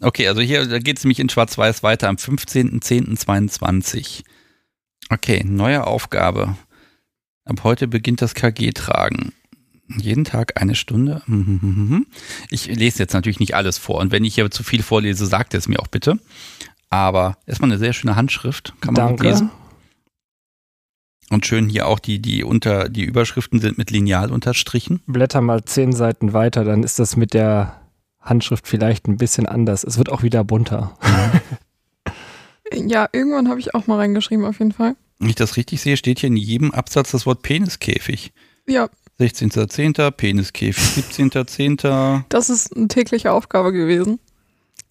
Okay, 0.00 0.28
also 0.28 0.40
hier 0.40 0.80
geht 0.80 0.98
es 0.98 1.04
nämlich 1.04 1.20
in 1.20 1.28
Schwarz-Weiß 1.28 1.82
weiter 1.82 2.08
am 2.08 2.16
15.10.22. 2.16 4.22
Okay, 5.10 5.42
neue 5.44 5.86
Aufgabe. 5.86 6.56
Ab 7.44 7.64
heute 7.64 7.88
beginnt 7.88 8.22
das 8.22 8.34
KG-Tragen. 8.34 9.32
Jeden 9.88 10.24
Tag 10.24 10.60
eine 10.60 10.74
Stunde. 10.74 11.22
Ich 12.50 12.66
lese 12.66 13.00
jetzt 13.00 13.14
natürlich 13.14 13.40
nicht 13.40 13.54
alles 13.54 13.78
vor. 13.78 13.98
Und 14.00 14.12
wenn 14.12 14.24
ich 14.24 14.34
hier 14.34 14.50
zu 14.50 14.62
viel 14.62 14.82
vorlese, 14.82 15.26
sagt 15.26 15.54
es 15.54 15.68
mir 15.68 15.80
auch 15.80 15.88
bitte. 15.88 16.18
Aber 16.90 17.36
erstmal 17.46 17.70
eine 17.70 17.78
sehr 17.78 17.92
schöne 17.92 18.16
Handschrift. 18.16 18.74
Kann 18.80 18.94
man 18.94 19.08
Danke. 19.08 19.28
lesen. 19.28 19.50
Und 21.30 21.46
schön 21.46 21.68
hier 21.68 21.88
auch 21.88 21.98
die, 21.98 22.20
die 22.20 22.44
unter, 22.44 22.88
die 22.88 23.04
Überschriften 23.04 23.60
sind 23.60 23.78
mit 23.78 23.90
Lineal 23.90 24.30
unterstrichen. 24.30 25.00
Blätter 25.06 25.40
mal 25.40 25.64
zehn 25.64 25.92
Seiten 25.92 26.32
weiter, 26.32 26.64
dann 26.64 26.82
ist 26.82 26.98
das 26.98 27.16
mit 27.16 27.34
der 27.34 27.80
Handschrift 28.20 28.68
vielleicht 28.68 29.08
ein 29.08 29.16
bisschen 29.16 29.46
anders. 29.46 29.84
Es 29.84 29.98
wird 29.98 30.10
auch 30.10 30.22
wieder 30.22 30.44
bunter. 30.44 30.96
ja, 32.72 33.08
irgendwann 33.12 33.48
habe 33.48 33.60
ich 33.60 33.74
auch 33.74 33.86
mal 33.86 33.96
reingeschrieben, 33.96 34.44
auf 34.44 34.58
jeden 34.58 34.72
Fall. 34.72 34.96
Wenn 35.18 35.28
ich 35.28 35.34
das 35.34 35.56
richtig 35.56 35.80
sehe, 35.80 35.96
steht 35.96 36.20
hier 36.20 36.28
in 36.28 36.36
jedem 36.36 36.72
Absatz 36.72 37.10
das 37.10 37.26
Wort 37.26 37.42
Peniskäfig. 37.42 38.32
Ja. 38.66 38.88
16.10., 39.20 40.10
Peniskäfig, 40.10 41.04
17.10. 41.04 42.24
Das 42.28 42.50
ist 42.50 42.76
eine 42.76 42.88
tägliche 42.88 43.32
Aufgabe 43.32 43.72
gewesen. 43.72 44.18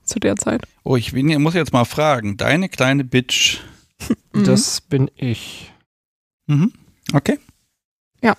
Zu 0.04 0.20
der 0.20 0.36
Zeit. 0.36 0.64
Oh, 0.84 0.96
ich 0.96 1.14
bin, 1.14 1.42
muss 1.42 1.54
jetzt 1.54 1.74
mal 1.74 1.86
fragen. 1.86 2.38
Deine 2.38 2.70
kleine 2.70 3.04
Bitch. 3.04 3.60
das 4.34 4.82
bin 4.82 5.10
ich. 5.16 5.72
Mhm. 6.48 6.74
Okay. 7.14 7.40
Ja. 8.22 8.36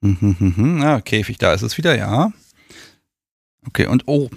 Mhm, 0.00 0.36
mhm, 0.38 0.54
mhm. 0.56 0.82
Ah, 0.82 1.00
Käfig, 1.00 1.38
da 1.38 1.52
ist 1.52 1.62
es 1.62 1.78
wieder, 1.78 1.96
ja. 1.96 2.32
Okay, 3.66 3.86
und 3.86 4.04
oh, 4.06 4.28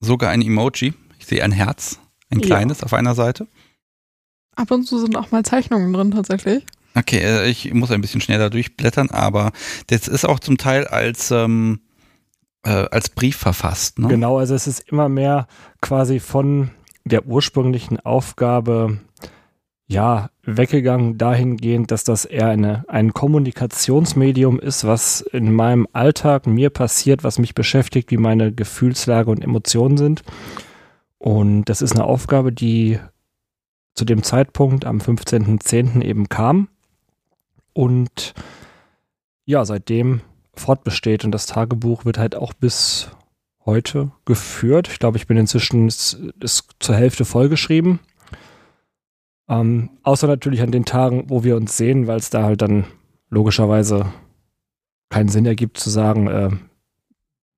sogar 0.00 0.30
ein 0.30 0.42
Emoji. 0.42 0.94
Ich 1.18 1.26
sehe 1.26 1.42
ein 1.42 1.52
Herz, 1.52 1.98
ein 2.30 2.40
kleines 2.40 2.80
ja. 2.80 2.84
auf 2.84 2.92
einer 2.92 3.14
Seite. 3.14 3.46
Ab 4.56 4.70
und 4.70 4.84
zu 4.84 4.98
sind 4.98 5.16
auch 5.16 5.30
mal 5.30 5.44
Zeichnungen 5.44 5.92
drin 5.92 6.10
tatsächlich. 6.10 6.64
Okay, 6.94 7.18
äh, 7.18 7.48
ich 7.48 7.72
muss 7.74 7.90
ein 7.90 8.00
bisschen 8.00 8.20
schneller 8.20 8.50
durchblättern, 8.50 9.10
aber 9.10 9.52
das 9.88 10.08
ist 10.08 10.24
auch 10.24 10.38
zum 10.38 10.58
Teil 10.58 10.86
als, 10.86 11.30
ähm, 11.30 11.80
äh, 12.64 12.70
als 12.70 13.08
Brief 13.08 13.36
verfasst. 13.36 13.98
Ne? 13.98 14.08
Genau, 14.08 14.38
also 14.38 14.54
es 14.54 14.66
ist 14.66 14.88
immer 14.88 15.08
mehr 15.08 15.48
quasi 15.80 16.20
von 16.20 16.70
der 17.04 17.26
ursprünglichen 17.26 18.00
Aufgabe 18.00 19.00
ja, 19.86 20.30
weggegangen 20.44 21.18
dahingehend, 21.18 21.90
dass 21.90 22.04
das 22.04 22.24
eher 22.24 22.48
eine, 22.48 22.84
ein 22.88 23.12
Kommunikationsmedium 23.12 24.58
ist, 24.58 24.86
was 24.86 25.20
in 25.20 25.52
meinem 25.52 25.86
Alltag 25.92 26.46
mir 26.46 26.70
passiert, 26.70 27.22
was 27.22 27.38
mich 27.38 27.54
beschäftigt, 27.54 28.10
wie 28.10 28.16
meine 28.16 28.50
Gefühlslage 28.52 29.30
und 29.30 29.44
Emotionen 29.44 29.98
sind. 29.98 30.22
Und 31.18 31.66
das 31.66 31.82
ist 31.82 31.92
eine 31.92 32.04
Aufgabe, 32.04 32.50
die 32.50 32.98
zu 33.94 34.06
dem 34.06 34.22
Zeitpunkt 34.22 34.86
am 34.86 34.98
15.10. 34.98 36.02
eben 36.02 36.28
kam 36.30 36.68
und 37.74 38.32
ja, 39.44 39.64
seitdem 39.66 40.22
fortbesteht. 40.54 41.24
Und 41.24 41.32
das 41.32 41.46
Tagebuch 41.46 42.04
wird 42.04 42.16
halt 42.16 42.34
auch 42.34 42.54
bis 42.54 43.10
heute 43.66 44.10
geführt. 44.24 44.88
Ich 44.88 44.98
glaube, 44.98 45.18
ich 45.18 45.26
bin 45.26 45.36
inzwischen 45.36 45.88
ist, 45.88 46.18
ist 46.40 46.70
zur 46.80 46.94
Hälfte 46.94 47.24
vollgeschrieben. 47.24 47.98
Ähm, 49.48 49.90
außer 50.02 50.26
natürlich 50.26 50.62
an 50.62 50.70
den 50.70 50.86
Tagen, 50.86 51.24
wo 51.28 51.44
wir 51.44 51.56
uns 51.56 51.76
sehen, 51.76 52.06
weil 52.06 52.18
es 52.18 52.30
da 52.30 52.44
halt 52.44 52.62
dann 52.62 52.84
logischerweise 53.28 54.06
keinen 55.10 55.28
Sinn 55.28 55.44
ergibt 55.44 55.78
zu 55.78 55.90
sagen, 55.90 56.28
äh, 56.28 56.50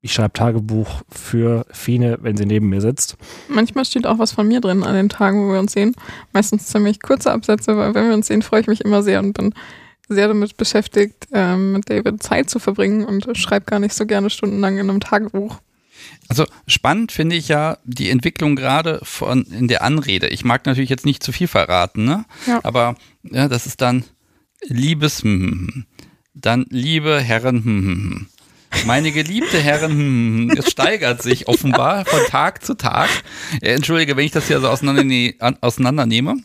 ich 0.01 0.13
schreibe 0.13 0.35
Tagebuch 0.35 1.03
für 1.09 1.67
Fine, 1.71 2.19
wenn 2.21 2.37
sie 2.37 2.47
neben 2.47 2.69
mir 2.69 2.81
sitzt. 2.81 3.17
Manchmal 3.49 3.85
steht 3.85 4.07
auch 4.07 4.19
was 4.19 4.33
von 4.33 4.47
mir 4.47 4.61
drin 4.61 4.85
an 4.85 4.95
den 4.95 5.09
Tagen, 5.09 5.49
wo 5.49 5.53
wir 5.53 5.59
uns 5.59 5.73
sehen. 5.73 5.95
Meistens 6.33 6.67
ziemlich 6.67 7.01
kurze 7.01 7.33
Absätze, 7.33 7.77
weil 7.77 7.95
wenn 7.95 8.09
wir 8.09 8.15
uns 8.15 8.29
sehen, 8.29 8.43
freue 8.43 8.61
ich 8.61 8.67
mich 8.69 8.85
immer 8.85 9.03
sehr 9.03 9.21
und 9.21 9.33
bin 9.33 9.53
sehr 10.09 10.29
damit 10.29 10.57
beschäftigt, 10.57 11.27
ähm, 11.33 11.73
mit 11.73 11.91
David 11.91 12.23
Zeit 12.23 12.49
zu 12.49 12.59
verbringen 12.59 13.05
und 13.05 13.37
schreibe 13.37 13.67
gar 13.67 13.81
nicht 13.81 13.95
so 13.95 14.07
gerne 14.07 14.31
stundenlang 14.31 14.79
in 14.79 14.89
einem 14.89 15.01
Tagebuch. 15.01 15.59
Also 16.29 16.45
spannend 16.67 17.13
finde 17.13 17.37
ich 17.37 17.49
ja 17.49 17.79
die 17.85 18.11
Entwicklung 18.11 18.57
gerade 18.57 19.01
von 19.03 19.45
in 19.45 19.69
der 19.69 19.83
Anrede. 19.83 20.29
Ich 20.29 20.45
mag 20.45 20.67
natürlich 20.67 20.91
jetzt 20.91 21.07
nicht 21.07 21.23
zu 21.23 21.33
viel 21.33 21.49
verraten, 21.49 22.05
ne? 22.05 22.25
Ja. 22.47 22.61
Aber 22.63 22.97
ja, 23.23 23.49
das 23.49 23.67
ist 23.67 23.81
dann 23.81 24.05
liebes, 24.63 25.23
hm, 25.23 25.41
hm, 25.41 25.69
hm. 25.73 25.87
dann 26.35 26.67
liebe 26.71 27.21
Herren. 27.21 28.29
Meine 28.85 29.13
geliebte 29.13 29.59
Herren, 29.59 30.51
es 30.51 30.71
steigert 30.71 31.23
sich 31.23 31.49
offenbar 31.49 32.05
von 32.05 32.21
Tag 32.29 32.65
zu 32.65 32.75
Tag. 32.75 33.09
Äh, 33.63 33.75
Entschuldige, 33.75 34.17
wenn 34.17 34.27
ich 34.27 34.33
das 34.33 34.49
hier 34.49 34.61
so 34.61 34.69
auseinanderne 34.69 35.35
auseinandernehme. 35.61 36.37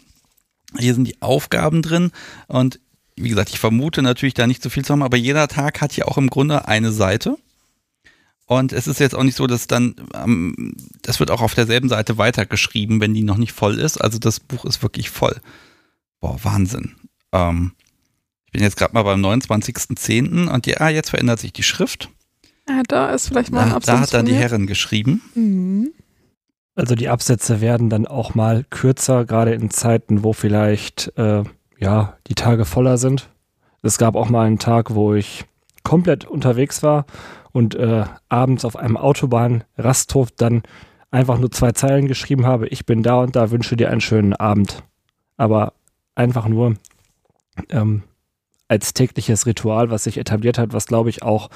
Hier 0.78 0.94
sind 0.94 1.08
die 1.08 1.22
Aufgaben 1.22 1.82
drin 1.82 2.12
und 2.48 2.80
wie 3.24 3.30
gesagt, 3.30 3.50
ich 3.50 3.60
vermute 3.60 4.02
natürlich 4.02 4.34
da 4.34 4.48
nicht 4.48 4.62
so 4.64 4.70
viel 4.70 4.84
zu 4.86 4.94
haben, 4.94 5.04
aber 5.04 5.18
jeder 5.18 5.48
Tag 5.48 5.82
hat 5.82 5.92
hier 5.94 6.08
auch 6.08 6.18
im 6.18 6.30
Grunde 6.30 6.68
eine 6.68 6.92
Seite. 6.92 7.38
Und 8.46 8.74
es 8.74 8.88
ist 8.88 9.00
jetzt 9.00 9.16
auch 9.16 9.24
nicht 9.24 9.38
so, 9.38 9.48
dass 9.48 9.68
dann, 9.68 9.96
ähm, 10.14 10.76
das 11.02 11.20
wird 11.20 11.32
auch 11.32 11.42
auf 11.42 11.56
derselben 11.56 11.88
Seite 11.88 12.18
weitergeschrieben, 12.18 13.00
wenn 13.00 13.14
die 13.14 13.24
noch 13.24 13.38
nicht 13.38 13.54
voll 13.54 13.80
ist. 13.80 13.98
Also 13.98 14.20
das 14.20 14.40
Buch 14.42 14.66
ist 14.66 14.84
wirklich 14.84 15.10
voll. 15.10 15.40
Boah, 16.20 16.38
Wahnsinn. 16.44 16.96
Ähm, 17.32 17.72
ich 18.46 18.52
bin 18.52 18.62
jetzt 18.62 18.76
gerade 18.76 18.94
mal 18.94 19.04
beim 19.04 19.24
29.10. 19.24 20.50
und 20.50 20.68
ja, 20.68 20.90
jetzt 20.90 21.12
verändert 21.12 21.40
sich 21.40 21.54
die 21.54 21.64
Schrift. 21.64 22.10
Ja, 22.68 22.84
da 22.88 23.14
ist 23.14 23.30
vielleicht 23.30 23.52
mal 23.52 23.62
ein 23.64 23.70
Da, 23.70 23.76
Absatz 23.78 23.96
da 23.96 24.02
hat 24.02 24.14
dann 24.14 24.26
die. 24.26 24.34
Herren 24.34 24.68
geschrieben. 24.68 25.22
Mhm. 25.34 25.94
Also 26.76 26.96
die 26.96 27.10
Absätze 27.10 27.62
werden 27.62 27.90
dann 27.90 28.08
auch 28.08 28.36
mal 28.36 28.66
kürzer, 28.70 29.26
gerade 29.26 29.54
in 29.54 29.70
Zeiten, 29.72 30.24
wo 30.24 30.34
vielleicht 30.34 31.14
äh, 31.18 31.44
ja 31.82 32.18
die 32.28 32.36
Tage 32.36 32.66
voller 32.66 32.98
sind. 32.98 33.30
Es 33.82 33.98
gab 33.98 34.16
auch 34.16 34.30
mal 34.30 34.46
einen 34.46 34.60
Tag, 34.60 34.94
wo 34.94 35.14
ich 35.14 35.46
komplett 35.84 36.26
unterwegs 36.26 36.84
war 36.84 37.06
und 37.52 37.76
äh, 37.76 38.06
abends 38.30 38.64
auf 38.64 38.76
einem 38.76 38.96
Autobahnrasthof 38.96 40.30
dann 40.38 40.64
einfach 41.10 41.38
nur 41.40 41.52
zwei 41.52 41.72
Zeilen 41.72 42.08
geschrieben 42.08 42.46
habe. 42.46 42.68
Ich 42.68 42.86
bin 42.86 43.04
da 43.04 43.20
und 43.22 43.36
da, 43.36 43.52
wünsche 43.52 43.76
dir 43.76 43.90
einen 43.90 44.02
schönen 44.02 44.34
Abend. 44.34 44.84
Aber 45.36 45.74
einfach 46.16 46.48
nur 46.48 46.76
ähm, 47.70 48.04
als 48.68 48.94
tägliches 48.94 49.46
Ritual, 49.46 49.90
was 49.90 50.06
sich 50.06 50.18
etabliert 50.18 50.58
hat, 50.58 50.72
was 50.74 50.86
glaube 50.86 51.10
ich 51.10 51.24
auch 51.24 51.50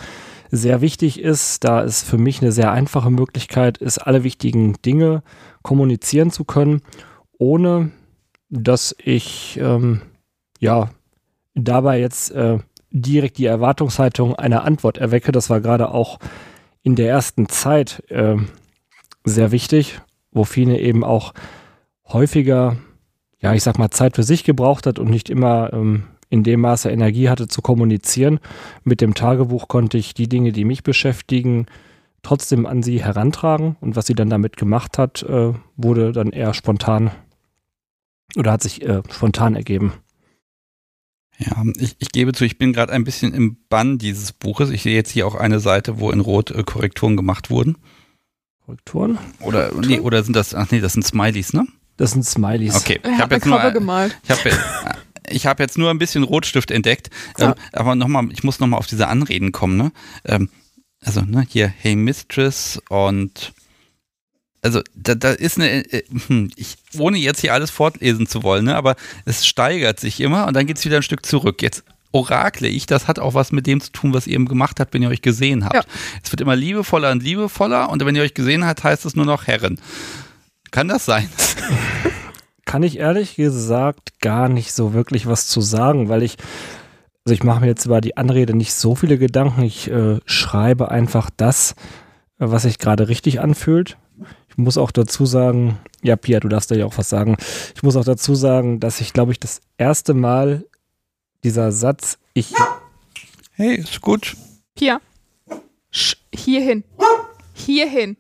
sehr 0.51 0.81
wichtig 0.81 1.19
ist, 1.19 1.63
da 1.63 1.83
es 1.83 2.03
für 2.03 2.17
mich 2.17 2.41
eine 2.41 2.51
sehr 2.51 2.71
einfache 2.71 3.09
Möglichkeit 3.11 3.77
ist, 3.77 3.99
alle 3.99 4.23
wichtigen 4.23 4.73
Dinge 4.85 5.23
kommunizieren 5.61 6.31
zu 6.31 6.43
können, 6.43 6.81
ohne 7.37 7.91
dass 8.49 8.95
ich 8.99 9.59
ähm, 9.61 10.01
ja 10.65 10.89
dabei 11.53 11.99
jetzt 11.99 12.31
äh, 12.31 12.59
direkt 12.91 13.37
die 13.37 13.45
Erwartungshaltung 13.45 14.35
einer 14.35 14.63
Antwort 14.63 14.97
erwecke. 14.97 15.31
Das 15.31 15.49
war 15.49 15.61
gerade 15.61 15.89
auch 15.89 16.19
in 16.83 16.95
der 16.95 17.09
ersten 17.09 17.47
Zeit 17.49 18.03
äh, 18.09 18.35
sehr 19.23 19.51
wichtig, 19.51 20.01
wo 20.31 20.43
Fine 20.43 20.79
eben 20.79 21.03
auch 21.03 21.33
häufiger, 22.07 22.77
ja, 23.39 23.53
ich 23.53 23.63
sag 23.63 23.79
mal, 23.79 23.89
Zeit 23.89 24.15
für 24.15 24.23
sich 24.23 24.43
gebraucht 24.43 24.85
hat 24.85 24.99
und 24.99 25.09
nicht 25.09 25.29
immer 25.29 25.73
ähm, 25.73 26.03
in 26.29 26.43
dem 26.43 26.61
Maße 26.61 26.89
Energie 26.89 27.29
hatte 27.29 27.47
zu 27.47 27.61
kommunizieren. 27.61 28.39
Mit 28.83 29.01
dem 29.01 29.13
Tagebuch 29.13 29.67
konnte 29.67 29.97
ich 29.97 30.13
die 30.13 30.27
Dinge, 30.27 30.51
die 30.51 30.65
mich 30.65 30.83
beschäftigen, 30.83 31.65
trotzdem 32.21 32.65
an 32.65 32.83
sie 32.83 33.03
herantragen 33.03 33.77
und 33.81 33.95
was 33.95 34.07
sie 34.07 34.15
dann 34.15 34.29
damit 34.29 34.57
gemacht 34.57 34.97
hat, 34.97 35.23
äh, 35.23 35.53
wurde 35.77 36.11
dann 36.11 36.31
eher 36.31 36.53
spontan 36.53 37.11
oder 38.35 38.51
hat 38.51 38.63
sich 38.63 38.81
äh, 38.83 39.01
spontan 39.09 39.55
ergeben. 39.55 39.93
Ja, 41.37 41.63
ich, 41.77 41.95
ich 41.99 42.09
gebe 42.09 42.33
zu, 42.33 42.45
ich 42.45 42.57
bin 42.57 42.71
gerade 42.71 42.93
ein 42.93 43.03
bisschen 43.03 43.33
im 43.33 43.57
Bann 43.69 43.97
dieses 43.97 44.31
Buches. 44.31 44.69
Ich 44.69 44.83
sehe 44.83 44.95
jetzt 44.95 45.11
hier 45.11 45.27
auch 45.27 45.35
eine 45.35 45.59
Seite, 45.59 45.99
wo 45.99 46.11
in 46.11 46.21
Rot 46.21 46.51
äh, 46.51 46.63
Korrekturen 46.63 47.17
gemacht 47.17 47.49
wurden. 47.49 47.77
Korrekturen? 48.65 49.17
Oder, 49.41 49.71
nee, 49.73 49.99
oder 49.99 50.23
sind 50.23 50.35
das, 50.35 50.55
ach 50.55 50.71
nee, 50.71 50.79
das 50.79 50.93
sind 50.93 51.05
Smileys, 51.05 51.53
ne? 51.53 51.67
Das 51.97 52.11
sind 52.11 52.25
Smileys. 52.25 52.75
Okay, 52.75 52.99
ich 53.03 53.19
habe 53.19 53.35
jetzt 53.35 53.45
nur, 53.45 53.57
Krabbe 53.57 53.73
gemalt. 53.73 54.17
ich 54.23 54.29
habe 54.31 54.49
ich 55.29 55.45
hab 55.45 55.59
jetzt 55.59 55.77
nur 55.77 55.89
ein 55.89 55.99
bisschen 55.99 56.23
Rotstift 56.23 56.71
entdeckt. 56.71 57.09
So. 57.37 57.45
Ähm, 57.45 57.53
aber 57.73 57.95
nochmal, 57.95 58.27
ich 58.31 58.43
muss 58.43 58.59
nochmal 58.59 58.79
auf 58.79 58.87
diese 58.87 59.07
Anreden 59.07 59.51
kommen, 59.51 59.77
ne? 59.77 59.91
Ähm, 60.25 60.49
also, 61.01 61.21
ne, 61.21 61.45
hier, 61.47 61.67
hey 61.67 61.95
Mistress 61.95 62.81
und 62.89 63.53
also 64.65 64.81
da, 64.95 65.13
da 65.13 65.29
ist 65.29 65.59
eine, 65.59 65.85
äh, 65.93 66.03
hm, 66.27 66.49
ich, 66.55 66.75
ohne 66.97 67.19
jetzt 67.19 67.41
hier 67.41 67.53
alles 67.53 67.69
fortlesen 67.69 68.25
zu 68.25 68.41
wollen, 68.41 68.65
ne, 68.65 68.75
aber 68.75 68.95
es 69.23 69.45
steigert 69.45 69.99
sich 69.99 70.19
immer 70.19 70.47
und 70.47 70.55
dann 70.55 70.65
geht 70.65 70.77
es 70.77 70.85
wieder 70.85 70.97
ein 70.97 71.03
Stück 71.03 71.23
zurück. 71.23 71.61
Jetzt 71.61 71.83
orakle 72.11 72.67
ich, 72.67 72.87
das 72.87 73.07
hat 73.07 73.19
auch 73.19 73.35
was 73.35 73.51
mit 73.51 73.67
dem 73.67 73.79
zu 73.79 73.91
tun, 73.91 74.13
was 74.13 74.25
ihr 74.25 74.33
eben 74.33 74.47
gemacht 74.47 74.79
habt, 74.79 74.95
wenn 74.95 75.03
ihr 75.03 75.09
euch 75.09 75.21
gesehen 75.21 75.65
habt. 75.65 75.75
Ja. 75.75 75.83
Es 76.23 76.31
wird 76.31 76.41
immer 76.41 76.55
liebevoller 76.55 77.11
und 77.11 77.21
liebevoller 77.21 77.89
und 77.89 78.03
wenn 78.03 78.15
ihr 78.15 78.23
euch 78.23 78.33
gesehen 78.33 78.65
habt, 78.65 78.83
heißt 78.83 79.05
es 79.05 79.15
nur 79.15 79.25
noch 79.25 79.45
Herren. 79.45 79.79
Kann 80.71 80.87
das 80.87 81.05
sein? 81.05 81.29
Kann 82.65 82.81
ich 82.81 82.97
ehrlich 82.97 83.35
gesagt 83.35 84.19
gar 84.19 84.49
nicht 84.49 84.73
so 84.73 84.93
wirklich 84.93 85.27
was 85.27 85.45
zu 85.45 85.61
sagen, 85.61 86.09
weil 86.09 86.23
ich, 86.23 86.37
also 87.23 87.35
ich 87.35 87.43
mache 87.43 87.59
mir 87.59 87.67
jetzt 87.67 87.85
über 87.85 88.01
die 88.01 88.17
Anrede 88.17 88.57
nicht 88.57 88.73
so 88.73 88.95
viele 88.95 89.19
Gedanken. 89.19 89.61
Ich 89.61 89.91
äh, 89.91 90.19
schreibe 90.25 90.89
einfach 90.89 91.29
das, 91.37 91.73
äh, 92.39 92.49
was 92.49 92.63
sich 92.63 92.79
gerade 92.79 93.07
richtig 93.09 93.39
anfühlt. 93.39 93.97
Ich 94.55 94.63
muss 94.63 94.77
auch 94.77 94.91
dazu 94.91 95.25
sagen, 95.25 95.79
ja, 96.01 96.15
Pia, 96.15 96.39
du 96.39 96.47
darfst 96.47 96.71
da 96.71 96.75
ja 96.75 96.85
auch 96.85 96.97
was 96.97 97.09
sagen. 97.09 97.35
Ich 97.75 97.83
muss 97.83 97.97
auch 97.97 98.05
dazu 98.05 98.35
sagen, 98.35 98.79
dass 98.79 99.01
ich, 99.01 99.11
glaube 99.11 99.33
ich, 99.33 99.39
das 99.39 99.59
erste 99.77 100.13
Mal 100.13 100.65
dieser 101.43 101.73
Satz, 101.73 102.17
ich, 102.33 102.53
Hey, 103.57 103.75
ist 103.75 104.01
gut. 104.01 104.35
Pia. 104.75 104.99
Sch 105.89 106.17
hierhin. 106.33 106.83
Hierhin. 107.53 108.17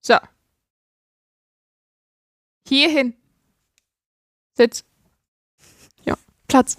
So. 0.00 0.14
Hierhin. 2.68 3.14
Sitz. 4.56 4.84
Ja, 6.04 6.16
Platz. 6.46 6.76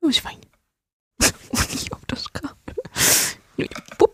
Oh, 0.00 0.12
Schwein. 0.12 0.38
Und 1.50 1.74
ich 1.74 1.92
auf 1.92 2.04
das 2.06 2.32
Kabel. 2.32 2.76
Bupp. 3.98 4.13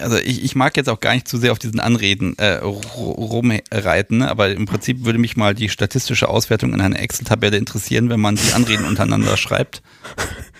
Also 0.00 0.16
ich, 0.16 0.42
ich 0.44 0.54
mag 0.54 0.76
jetzt 0.76 0.88
auch 0.88 1.00
gar 1.00 1.14
nicht 1.14 1.28
zu 1.28 1.38
sehr 1.38 1.52
auf 1.52 1.58
diesen 1.58 1.80
Anreden 1.80 2.36
äh, 2.38 2.58
ru- 2.62 2.82
rumreiten, 2.96 4.18
ne? 4.18 4.30
aber 4.30 4.50
im 4.50 4.66
Prinzip 4.66 5.04
würde 5.04 5.18
mich 5.18 5.36
mal 5.36 5.54
die 5.54 5.68
statistische 5.68 6.28
Auswertung 6.28 6.72
in 6.74 6.80
einer 6.80 6.98
Excel-Tabelle 6.98 7.56
interessieren, 7.56 8.08
wenn 8.10 8.20
man 8.20 8.36
die 8.36 8.52
Anreden 8.52 8.84
untereinander 8.86 9.36
schreibt. 9.36 9.82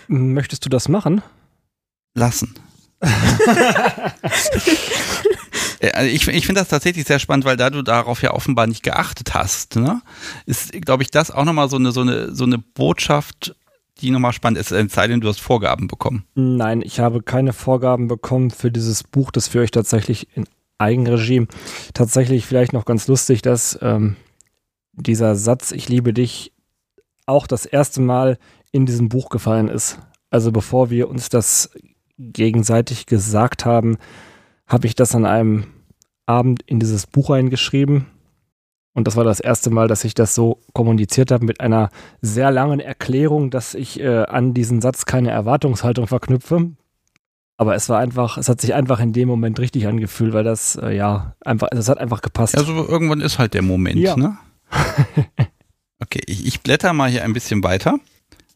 möchtest 0.09 0.65
du 0.65 0.69
das 0.69 0.89
machen? 0.89 1.23
Lassen. 2.15 2.55
Äh, 5.81 5.93
also 5.93 6.11
ich 6.11 6.27
ich 6.27 6.45
finde 6.47 6.61
das 6.61 6.69
tatsächlich 6.69 7.07
sehr 7.07 7.21
spannend, 7.21 7.45
weil 7.45 7.57
da 7.57 7.71
du 7.71 7.83
darauf 7.83 8.21
ja 8.23 8.33
offenbar 8.33 8.67
nicht 8.67 8.83
geachtet 8.83 9.35
hast, 9.35 9.77
ne, 9.77 10.03
ist, 10.45 10.73
glaube 10.83 11.05
ich, 11.05 11.11
das 11.13 11.31
auch 11.31 11.45
nochmal 11.45 11.69
so 11.71 11.77
eine, 11.77 11.93
so, 11.93 12.01
eine, 12.01 12.35
so 12.35 12.43
eine 12.45 12.59
Botschaft, 12.59 13.55
die 14.01 14.11
nochmal 14.11 14.33
spannend 14.33 14.59
ist, 14.59 14.71
es 14.71 14.93
sei 14.93 15.07
denn, 15.07 15.21
du 15.21 15.29
hast 15.29 15.41
Vorgaben 15.41 15.89
bekommen. 15.89 16.25
Nein, 16.35 16.83
ich 16.83 17.01
habe 17.01 17.23
keine 17.23 17.53
Vorgaben 17.53 18.09
bekommen 18.09 18.51
für 18.51 18.71
dieses 18.71 19.03
Buch. 19.03 19.31
Das 19.31 19.49
führe 19.49 19.65
ich 19.65 19.71
tatsächlich 19.71 20.29
in 20.37 20.45
Eigenregie. 20.79 21.47
Tatsächlich 21.95 22.47
vielleicht 22.47 22.73
noch 22.73 22.85
ganz 22.85 23.09
lustig, 23.09 23.43
dass 23.43 23.79
ähm, 23.83 24.17
dieser 24.93 25.35
Satz, 25.35 25.73
ich 25.73 25.89
liebe 25.89 26.13
dich, 26.13 26.53
auch 27.27 27.47
das 27.47 27.67
erste 27.67 28.01
Mal 28.01 28.39
in 28.73 28.87
diesem 28.87 29.09
Buch 29.09 29.29
gefallen 29.29 29.69
ist. 29.69 29.99
Also 30.31 30.53
bevor 30.53 30.91
wir 30.91 31.09
uns 31.09 31.29
das 31.29 31.71
gegenseitig 32.19 33.07
gesagt 33.07 33.65
haben, 33.65 33.99
habe 34.67 34.87
ich 34.87 34.95
das 34.95 35.15
an 35.15 35.25
einem 35.25 35.65
Abend 36.27 36.63
in 36.67 36.79
dieses 36.79 37.07
Buch 37.07 37.31
eingeschrieben. 37.31 38.07
Und 38.99 39.07
das 39.07 39.15
war 39.15 39.23
das 39.23 39.39
erste 39.39 39.71
Mal, 39.71 39.87
dass 39.87 40.03
ich 40.03 40.15
das 40.15 40.35
so 40.35 40.59
kommuniziert 40.73 41.31
habe 41.31 41.45
mit 41.45 41.61
einer 41.61 41.89
sehr 42.21 42.51
langen 42.51 42.81
Erklärung, 42.81 43.49
dass 43.51 43.75
ich 43.75 44.01
äh, 44.01 44.25
an 44.25 44.55
diesen 44.55 44.81
Satz 44.81 45.05
keine 45.07 45.31
Erwartungshaltung 45.31 46.09
verknüpfe. 46.09 46.73
Aber 47.57 47.77
es 47.77 47.89
war 47.89 48.01
einfach, 48.01 48.39
es 48.39 48.49
hat 48.49 48.61
sich 48.61 48.75
einfach 48.75 48.99
in 48.99 49.13
dem 49.13 49.29
Moment 49.29 49.61
richtig 49.61 49.87
angefühlt, 49.87 50.33
weil 50.33 50.43
das, 50.43 50.75
äh, 50.83 50.97
ja, 50.97 51.37
einfach, 51.45 51.69
es 51.71 51.89
hat 51.89 51.99
einfach 51.99 52.23
gepasst. 52.23 52.59
Also 52.59 52.73
irgendwann 52.73 53.21
ist 53.21 53.39
halt 53.39 53.55
der 53.55 53.63
Moment, 53.63 53.99
Ja. 54.01 54.17
ne? 54.17 54.37
Okay, 56.01 56.21
ich, 56.27 56.45
ich 56.47 56.61
blätter 56.63 56.93
mal 56.93 57.09
hier 57.11 57.23
ein 57.25 57.33
bisschen 57.33 57.63
weiter, 57.65 57.99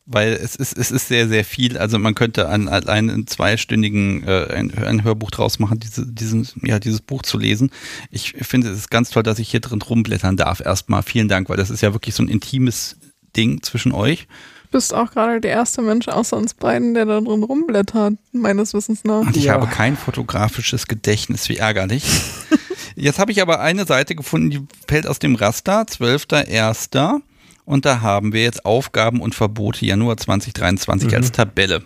weil 0.05 0.33
es 0.33 0.57
ist, 0.57 0.77
es 0.77 0.91
ist 0.91 1.09
sehr, 1.09 1.29
sehr 1.29 1.45
viel. 1.45 1.79
Also 1.79 1.99
man 1.99 2.15
könnte 2.15 2.49
an, 2.49 2.69
allein 2.69 3.09
einen 3.09 3.27
zweistündigen 3.27 4.25
äh, 4.27 4.49
ein, 4.53 4.73
ein 4.77 5.05
Hörbuch 5.05 5.31
draus 5.31 5.59
machen, 5.59 5.79
diese, 5.79 6.07
diesen, 6.07 6.49
ja, 6.63 6.79
dieses 6.81 7.01
Buch 7.01 7.23
zu 7.23 7.39
lesen. 7.39 7.71
Ich 8.11 8.33
finde 8.43 8.69
es 8.71 8.79
ist 8.79 8.91
ganz 8.91 9.11
toll, 9.11 9.23
dass 9.23 9.39
ich 9.39 9.51
hier 9.51 9.61
drin 9.61 9.81
rumblättern 9.81 10.37
darf. 10.37 10.61
Erstmal 10.61 11.03
vielen 11.03 11.29
Dank, 11.29 11.49
weil 11.49 11.57
das 11.57 11.71
ist 11.71 11.83
ja 11.83 11.93
wirklich 11.93 12.15
so 12.15 12.23
ein 12.23 12.29
intimes 12.29 12.97
Ding 13.37 13.63
zwischen 13.63 13.93
euch. 13.93 14.27
Du 14.65 14.79
bist 14.79 14.93
auch 14.95 15.11
gerade 15.13 15.41
der 15.41 15.51
erste 15.53 15.83
Mensch 15.83 16.09
außer 16.09 16.37
uns 16.37 16.55
beiden, 16.55 16.95
der 16.95 17.05
da 17.05 17.21
drin 17.21 17.43
rumblättert, 17.43 18.15
meines 18.33 18.73
Wissens 18.75 19.05
nach. 19.05 19.21
Und 19.21 19.37
ich 19.37 19.45
Ja. 19.45 19.53
habe 19.53 19.67
kein 19.67 19.97
fotografisches 19.97 20.89
Gedächtnis, 20.89 21.49
wie 21.49 21.59
ärgerlich. 21.59 22.05
Jetzt 22.97 23.19
habe 23.19 23.33
ich 23.33 23.41
aber 23.41 23.61
eine 23.61 23.87
Seite 23.87 24.15
gefunden, 24.15 24.51
die 24.51 24.61
fällt 24.89 25.07
aus 25.07 25.19
dem 25.19 25.35
Raster, 25.35 25.83
12.01. 25.83 27.21
Und 27.65 27.85
da 27.85 28.01
haben 28.01 28.33
wir 28.33 28.43
jetzt 28.43 28.65
Aufgaben 28.65 29.21
und 29.21 29.35
Verbote 29.35 29.85
Januar 29.87 30.17
2023 30.17 31.09
Mhm. 31.11 31.15
als 31.15 31.33
Tabelle. 31.33 31.83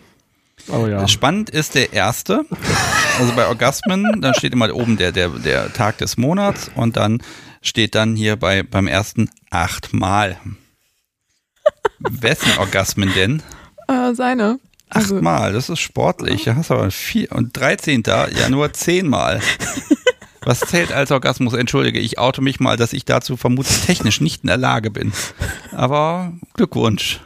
oh 0.68 0.86
ja. 0.86 1.06
Spannend 1.06 1.50
ist 1.50 1.74
der 1.74 1.92
erste. 1.92 2.44
Also 3.18 3.32
bei 3.34 3.46
Orgasmen, 3.46 4.20
dann 4.20 4.34
steht 4.34 4.52
immer 4.52 4.72
oben 4.74 4.96
der, 4.96 5.12
der, 5.12 5.28
der 5.30 5.72
Tag 5.72 5.98
des 5.98 6.16
Monats 6.16 6.70
und 6.74 6.96
dann 6.96 7.22
steht 7.62 7.94
dann 7.94 8.16
hier 8.16 8.36
bei, 8.36 8.62
beim 8.62 8.86
ersten 8.86 9.28
achtmal. 9.50 10.38
Wessen 11.98 12.58
Orgasmen 12.58 13.12
denn? 13.14 13.42
Äh, 13.88 14.14
seine. 14.14 14.58
Also, 14.88 15.16
Achtmal, 15.16 15.52
das 15.52 15.68
ist 15.68 15.80
sportlich. 15.80 16.44
Da 16.44 16.54
hast 16.56 16.70
du 16.70 16.74
aber 16.74 16.90
vier 16.90 17.32
und 17.32 17.56
13. 17.56 18.02
Ja, 18.06 18.48
nur 18.48 18.72
zehnmal. 18.72 19.40
Was 20.46 20.60
zählt 20.60 20.92
als 20.92 21.10
Orgasmus? 21.10 21.54
Entschuldige, 21.54 21.98
ich 21.98 22.18
oute 22.18 22.40
mich 22.40 22.60
mal, 22.60 22.76
dass 22.76 22.92
ich 22.92 23.04
dazu 23.04 23.36
vermutlich 23.36 23.80
technisch 23.84 24.20
nicht 24.20 24.44
in 24.44 24.46
der 24.46 24.56
Lage 24.56 24.90
bin. 24.92 25.12
Aber 25.72 26.32
Glückwunsch. 26.54 27.20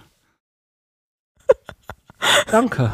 Danke. 2.50 2.92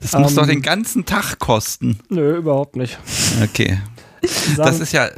Das 0.00 0.12
muss 0.14 0.30
Ähm, 0.32 0.36
doch 0.36 0.46
den 0.46 0.62
ganzen 0.62 1.04
Tag 1.04 1.38
kosten. 1.38 1.98
Nö, 2.08 2.36
überhaupt 2.38 2.76
nicht. 2.76 2.98
Okay. 3.42 3.80
Das 4.56 4.80
ist 4.80 4.92
ja. 4.92 5.08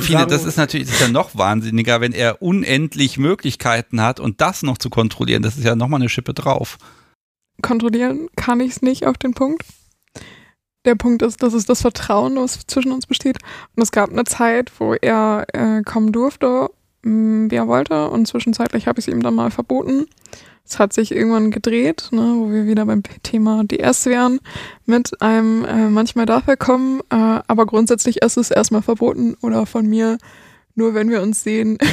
Viele, 0.00 0.26
das 0.26 0.44
ist 0.44 0.56
natürlich 0.56 0.88
das 0.88 0.96
ist 0.96 1.02
ja 1.02 1.08
noch 1.08 1.36
wahnsinniger, 1.36 2.00
wenn 2.00 2.12
er 2.12 2.42
unendlich 2.42 3.16
Möglichkeiten 3.16 4.00
hat 4.00 4.18
und 4.18 4.40
das 4.40 4.62
noch 4.62 4.76
zu 4.76 4.90
kontrollieren. 4.90 5.42
Das 5.42 5.56
ist 5.56 5.62
ja 5.64 5.76
nochmal 5.76 6.00
eine 6.00 6.08
Schippe 6.08 6.34
drauf. 6.34 6.78
kontrollieren 7.62 8.28
kann 8.34 8.58
ich 8.58 8.72
es 8.72 8.82
nicht 8.82 9.06
auf 9.06 9.16
den 9.18 9.34
Punkt. 9.34 9.62
Der 10.86 10.94
Punkt 10.94 11.20
ist, 11.22 11.42
dass 11.42 11.52
es 11.52 11.66
das 11.66 11.82
Vertrauen, 11.82 12.36
was 12.36 12.66
zwischen 12.66 12.92
uns 12.92 13.06
besteht. 13.06 13.36
Und 13.76 13.82
es 13.82 13.92
gab 13.92 14.10
eine 14.10 14.24
Zeit, 14.24 14.72
wo 14.78 14.94
er 14.94 15.46
äh, 15.52 15.82
kommen 15.82 16.10
durfte, 16.12 16.70
mh, 17.02 17.50
wie 17.50 17.56
er 17.56 17.68
wollte. 17.68 18.08
Und 18.08 18.26
zwischenzeitlich 18.26 18.86
habe 18.86 18.98
ich 18.98 19.06
es 19.06 19.12
ihm 19.12 19.22
dann 19.22 19.34
mal 19.34 19.50
verboten. 19.50 20.06
Es 20.66 20.78
hat 20.78 20.92
sich 20.92 21.12
irgendwann 21.12 21.50
gedreht, 21.50 22.08
ne, 22.12 22.34
wo 22.36 22.50
wir 22.50 22.64
wieder 22.66 22.86
beim 22.86 23.02
Thema 23.22 23.64
DS 23.64 24.06
wären, 24.06 24.38
mit 24.86 25.20
einem 25.20 25.64
äh, 25.64 25.88
manchmal 25.90 26.26
darf 26.26 26.46
er 26.46 26.56
kommen, 26.56 27.00
äh, 27.10 27.40
aber 27.46 27.66
grundsätzlich 27.66 28.22
ist 28.22 28.36
es 28.36 28.52
erstmal 28.52 28.82
verboten 28.82 29.36
oder 29.42 29.66
von 29.66 29.84
mir, 29.86 30.16
nur 30.76 30.94
wenn 30.94 31.10
wir 31.10 31.22
uns 31.22 31.42
sehen. 31.42 31.76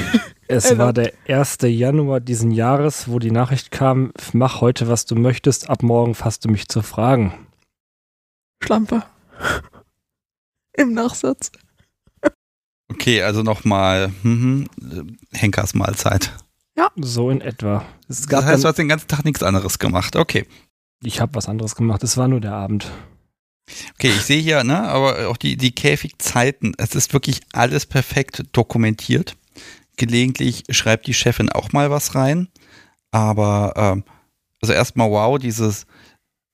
Es 0.49 0.65
Also- 0.67 0.77
war 0.77 0.93
der 0.93 1.11
1. 1.27 1.57
Januar 1.63 2.21
diesen 2.21 2.51
Jahres, 2.51 3.09
wo 3.09 3.19
die 3.19 3.31
Nachricht 3.31 3.69
kam, 3.71 4.11
mach 4.31 4.61
heute, 4.61 4.87
was 4.87 5.05
du 5.05 5.15
möchtest, 5.15 5.69
ab 5.69 5.83
morgen 5.83 6.15
fasst 6.15 6.45
du 6.45 6.49
mich 6.49 6.69
zu 6.69 6.81
Fragen. 6.81 7.33
Schlampe. 8.63 9.03
Im 10.77 10.93
Nachsatz. 10.93 11.51
Okay, 12.89 13.21
also 13.21 13.43
nochmal 13.43 14.11
hm, 14.21 14.67
Henkers 15.33 15.73
Mahlzeit. 15.73 16.31
So 16.99 17.29
in 17.29 17.41
etwa. 17.41 17.85
Es 18.07 18.27
gab 18.27 18.41
Das 18.41 18.49
heißt, 18.49 18.63
du 18.63 18.67
hast 18.67 18.79
den 18.79 18.87
ganzen 18.87 19.07
Tag 19.07 19.23
nichts 19.23 19.43
anderes 19.43 19.79
gemacht. 19.79 20.15
Okay. 20.15 20.45
ich 21.03 21.21
habe 21.21 21.35
was 21.35 21.47
anderes 21.47 21.75
gemacht, 21.75 22.03
es 22.03 22.17
war 22.17 22.27
nur 22.27 22.39
der 22.39 22.53
Abend. 22.53 22.89
Okay, 23.93 24.09
ich 24.09 24.21
sehe 24.23 24.41
hier, 24.41 24.63
ne, 24.63 24.87
aber 24.87 25.27
auch 25.27 25.37
die, 25.37 25.57
die 25.57 25.73
Käfigzeiten, 25.73 26.73
es 26.77 26.95
ist 26.95 27.13
wirklich 27.13 27.41
alles 27.51 27.85
perfekt 27.85 28.45
dokumentiert. 28.53 29.35
Gelegentlich 29.97 30.63
schreibt 30.69 31.07
die 31.07 31.13
Chefin 31.13 31.49
auch 31.49 31.73
mal 31.73 31.91
was 31.91 32.15
rein, 32.15 32.47
aber 33.11 33.73
ähm, 33.75 34.03
also 34.61 34.73
erstmal 34.73 35.11
wow, 35.11 35.37
dieses, 35.37 35.85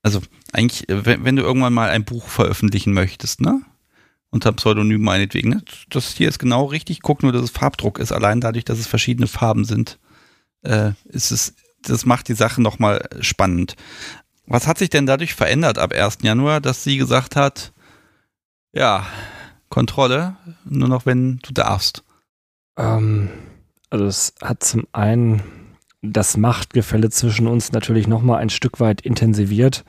also 0.01 0.21
eigentlich, 0.53 0.89
äh, 0.89 1.05
wenn, 1.05 1.25
wenn 1.25 1.35
du 1.35 1.43
irgendwann 1.43 1.73
mal 1.73 1.89
ein 1.89 2.05
Buch 2.05 2.27
veröffentlichen 2.27 2.93
möchtest, 2.93 3.41
ne, 3.41 3.61
unter 4.29 4.51
Pseudonym 4.53 5.01
meinetwegen, 5.01 5.49
ne, 5.49 5.63
das 5.89 6.15
hier 6.15 6.29
ist 6.29 6.39
genau 6.39 6.65
richtig, 6.65 7.01
guck 7.01 7.23
nur, 7.23 7.31
dass 7.31 7.43
es 7.43 7.51
Farbdruck 7.51 7.99
ist, 7.99 8.11
allein 8.11 8.41
dadurch, 8.41 8.65
dass 8.65 8.79
es 8.79 8.87
verschiedene 8.87 9.27
Farben 9.27 9.65
sind, 9.65 9.99
äh, 10.61 10.91
ist 11.05 11.31
es, 11.31 11.55
das 11.81 12.05
macht 12.05 12.27
die 12.29 12.35
Sache 12.35 12.61
nochmal 12.61 13.07
spannend. 13.19 13.75
Was 14.45 14.67
hat 14.67 14.77
sich 14.77 14.89
denn 14.89 15.05
dadurch 15.05 15.33
verändert 15.35 15.77
ab 15.77 15.93
1. 15.93 16.19
Januar, 16.21 16.61
dass 16.61 16.83
sie 16.83 16.97
gesagt 16.97 17.35
hat, 17.35 17.73
ja, 18.73 19.05
Kontrolle, 19.69 20.35
nur 20.65 20.87
noch 20.87 21.05
wenn 21.05 21.39
du 21.39 21.53
darfst? 21.53 22.03
Ähm, 22.77 23.29
also 23.89 24.05
es 24.05 24.33
hat 24.41 24.63
zum 24.63 24.87
einen 24.91 25.41
das 26.01 26.35
Machtgefälle 26.35 27.09
zwischen 27.09 27.47
uns 27.47 27.71
natürlich 27.71 28.07
nochmal 28.07 28.39
ein 28.39 28.49
Stück 28.49 28.79
weit 28.79 29.01
intensiviert, 29.01 29.85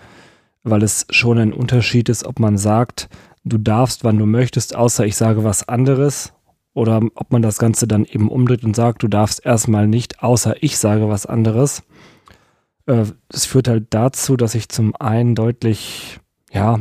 weil 0.64 0.82
es 0.82 1.06
schon 1.10 1.38
ein 1.38 1.52
Unterschied 1.52 2.08
ist, 2.08 2.24
ob 2.24 2.40
man 2.40 2.58
sagt, 2.58 3.08
du 3.44 3.58
darfst, 3.58 4.02
wann 4.02 4.18
du 4.18 4.26
möchtest, 4.26 4.74
außer 4.74 5.06
ich 5.06 5.16
sage 5.16 5.44
was 5.44 5.68
anderes, 5.68 6.32
oder 6.72 7.00
ob 7.14 7.30
man 7.30 7.42
das 7.42 7.58
Ganze 7.58 7.86
dann 7.86 8.04
eben 8.04 8.28
umdreht 8.28 8.64
und 8.64 8.74
sagt, 8.74 9.02
du 9.02 9.08
darfst 9.08 9.44
erstmal 9.44 9.86
nicht, 9.86 10.22
außer 10.22 10.60
ich 10.62 10.76
sage 10.76 11.08
was 11.08 11.26
anderes. 11.26 11.84
Äh, 12.86 13.04
Das 13.28 13.46
führt 13.46 13.68
halt 13.68 13.86
dazu, 13.90 14.36
dass 14.36 14.54
ich 14.56 14.68
zum 14.68 14.96
einen 14.96 15.34
deutlich, 15.36 16.18
ja, 16.50 16.80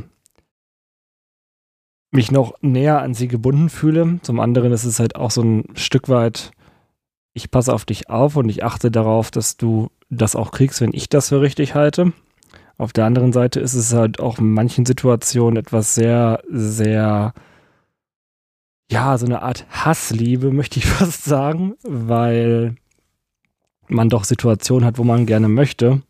mich 2.11 2.31
noch 2.31 2.53
näher 2.61 3.01
an 3.01 3.13
sie 3.13 3.27
gebunden 3.27 3.69
fühle. 3.69 4.19
Zum 4.21 4.39
anderen 4.39 4.71
ist 4.71 4.85
es 4.85 4.99
halt 4.99 5.15
auch 5.15 5.31
so 5.31 5.41
ein 5.41 5.65
Stück 5.75 6.09
weit, 6.09 6.51
ich 7.33 7.49
passe 7.49 7.73
auf 7.73 7.85
dich 7.85 8.09
auf 8.09 8.35
und 8.35 8.49
ich 8.49 8.63
achte 8.63 8.91
darauf, 8.91 9.31
dass 9.31 9.57
du 9.57 9.89
das 10.09 10.35
auch 10.35 10.51
kriegst, 10.51 10.81
wenn 10.81 10.93
ich 10.93 11.09
das 11.09 11.29
für 11.29 11.41
richtig 11.41 11.73
halte. 11.73 12.13
Auf 12.77 12.93
der 12.93 13.05
anderen 13.05 13.33
Seite 13.33 13.59
ist 13.59 13.75
es 13.75 13.93
halt 13.93 14.19
auch 14.19 14.39
in 14.39 14.51
manchen 14.53 14.85
Situationen 14.85 15.57
etwas 15.57 15.95
sehr, 15.95 16.41
sehr, 16.49 17.33
ja, 18.89 19.17
so 19.17 19.25
eine 19.25 19.41
Art 19.41 19.65
Hassliebe, 19.69 20.51
möchte 20.53 20.79
ich 20.79 20.85
fast 20.85 21.23
sagen, 21.23 21.75
weil 21.83 22.75
man 23.87 24.09
doch 24.09 24.23
Situationen 24.23 24.85
hat, 24.85 24.97
wo 24.97 25.03
man 25.03 25.25
gerne 25.25 25.49
möchte. 25.49 26.01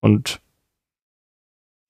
Und 0.00 0.40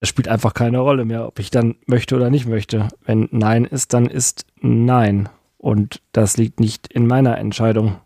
es 0.00 0.08
spielt 0.08 0.28
einfach 0.28 0.52
keine 0.52 0.80
Rolle 0.80 1.04
mehr, 1.04 1.26
ob 1.26 1.38
ich 1.38 1.50
dann 1.50 1.76
möchte 1.86 2.16
oder 2.16 2.28
nicht 2.28 2.46
möchte. 2.46 2.88
Wenn 3.04 3.28
Nein 3.30 3.64
ist, 3.64 3.94
dann 3.94 4.06
ist 4.06 4.46
Nein. 4.60 5.28
Und 5.58 6.02
das 6.10 6.36
liegt 6.36 6.58
nicht 6.58 6.88
in 6.88 7.06
meiner 7.06 7.38
Entscheidung. 7.38 8.00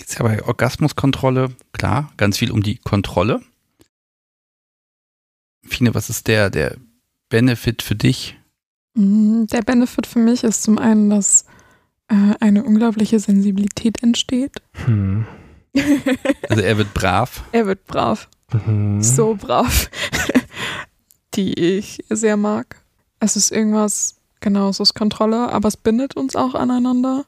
Geht 0.00 0.14
ja 0.18 0.22
bei 0.24 0.42
Orgasmuskontrolle, 0.42 1.54
klar, 1.72 2.10
ganz 2.16 2.38
viel 2.38 2.50
um 2.50 2.62
die 2.62 2.76
Kontrolle. 2.78 3.40
Fine, 5.66 5.94
was 5.94 6.08
ist 6.10 6.26
der, 6.26 6.48
der 6.50 6.76
Benefit 7.28 7.82
für 7.82 7.94
dich? 7.94 8.38
Mm, 8.94 9.44
Der 9.52 9.60
Benefit 9.62 10.06
für 10.06 10.18
mich 10.18 10.42
ist 10.42 10.62
zum 10.62 10.78
einen, 10.78 11.10
dass 11.10 11.44
äh, 12.08 12.34
eine 12.40 12.64
unglaubliche 12.64 13.20
Sensibilität 13.20 14.02
entsteht. 14.02 14.62
Hm. 14.86 15.26
Also 16.48 16.62
er 16.62 16.78
wird 16.78 16.92
brav. 16.94 17.44
er 17.52 17.66
wird 17.66 17.86
brav, 17.86 18.28
Mhm. 18.66 19.00
so 19.00 19.36
brav, 19.36 19.88
die 21.34 21.52
ich 21.54 22.02
sehr 22.08 22.36
mag. 22.36 22.82
Es 23.20 23.36
ist 23.36 23.52
irgendwas, 23.52 24.16
genau, 24.40 24.70
es 24.70 24.80
ist 24.80 24.94
Kontrolle, 24.94 25.52
aber 25.52 25.68
es 25.68 25.76
bindet 25.76 26.16
uns 26.16 26.34
auch 26.34 26.56
aneinander. 26.56 27.24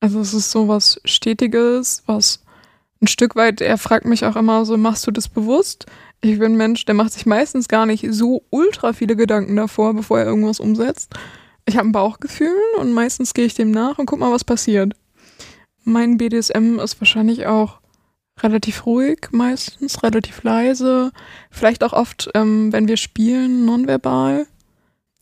Also 0.00 0.20
es 0.20 0.34
ist 0.34 0.50
so 0.50 0.68
was 0.68 1.00
Stetiges, 1.04 2.02
was 2.06 2.42
ein 3.02 3.06
Stück 3.06 3.36
weit, 3.36 3.60
er 3.60 3.78
fragt 3.78 4.04
mich 4.04 4.24
auch 4.24 4.36
immer 4.36 4.64
so, 4.64 4.76
machst 4.76 5.06
du 5.06 5.10
das 5.10 5.28
bewusst? 5.28 5.86
Ich 6.20 6.38
bin 6.38 6.52
ein 6.52 6.56
Mensch, 6.56 6.84
der 6.84 6.94
macht 6.94 7.12
sich 7.12 7.24
meistens 7.24 7.68
gar 7.68 7.86
nicht 7.86 8.06
so 8.10 8.42
ultra 8.50 8.92
viele 8.92 9.16
Gedanken 9.16 9.56
davor, 9.56 9.94
bevor 9.94 10.18
er 10.18 10.26
irgendwas 10.26 10.60
umsetzt. 10.60 11.14
Ich 11.64 11.76
habe 11.76 11.88
ein 11.88 11.92
Bauchgefühl 11.92 12.56
und 12.78 12.92
meistens 12.92 13.32
gehe 13.32 13.46
ich 13.46 13.54
dem 13.54 13.70
nach 13.70 13.98
und 13.98 14.06
guck 14.06 14.18
mal, 14.18 14.32
was 14.32 14.44
passiert. 14.44 14.94
Mein 15.84 16.18
BDSM 16.18 16.78
ist 16.78 17.00
wahrscheinlich 17.00 17.46
auch 17.46 17.80
relativ 18.42 18.86
ruhig, 18.86 19.28
meistens 19.30 20.02
relativ 20.02 20.42
leise. 20.42 21.10
Vielleicht 21.50 21.82
auch 21.82 21.92
oft, 21.92 22.30
ähm, 22.34 22.72
wenn 22.72 22.88
wir 22.88 22.96
spielen, 22.96 23.64
nonverbal. 23.64 24.46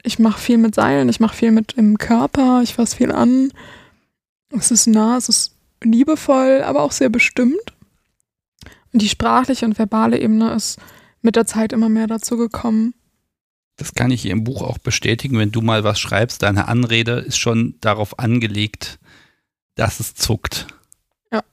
Ich 0.02 0.18
mache 0.18 0.40
viel 0.40 0.58
mit 0.58 0.74
Seilen, 0.74 1.08
ich 1.08 1.20
mache 1.20 1.36
viel 1.36 1.50
mit 1.50 1.76
dem 1.76 1.98
Körper, 1.98 2.60
ich 2.62 2.74
fasse 2.74 2.96
viel 2.96 3.12
an. 3.12 3.52
Es 4.50 4.70
ist 4.70 4.86
nah, 4.86 5.16
es 5.16 5.28
ist 5.28 5.54
liebevoll, 5.82 6.62
aber 6.62 6.82
auch 6.82 6.92
sehr 6.92 7.08
bestimmt. 7.08 7.72
Und 8.92 9.02
die 9.02 9.08
sprachliche 9.08 9.66
und 9.66 9.78
verbale 9.78 10.18
Ebene 10.18 10.52
ist 10.52 10.78
mit 11.22 11.36
der 11.36 11.46
Zeit 11.46 11.72
immer 11.72 11.88
mehr 11.88 12.06
dazu 12.06 12.36
gekommen. 12.36 12.94
Das 13.76 13.94
kann 13.94 14.10
ich 14.10 14.26
im 14.26 14.44
Buch 14.44 14.62
auch 14.62 14.78
bestätigen, 14.78 15.38
wenn 15.38 15.52
du 15.52 15.60
mal 15.60 15.84
was 15.84 16.00
schreibst, 16.00 16.42
deine 16.42 16.66
Anrede 16.68 17.12
ist 17.12 17.38
schon 17.38 17.74
darauf 17.80 18.18
angelegt, 18.18 18.98
dass 19.76 20.00
es 20.00 20.14
zuckt. 20.14 20.66
Ja. 21.30 21.44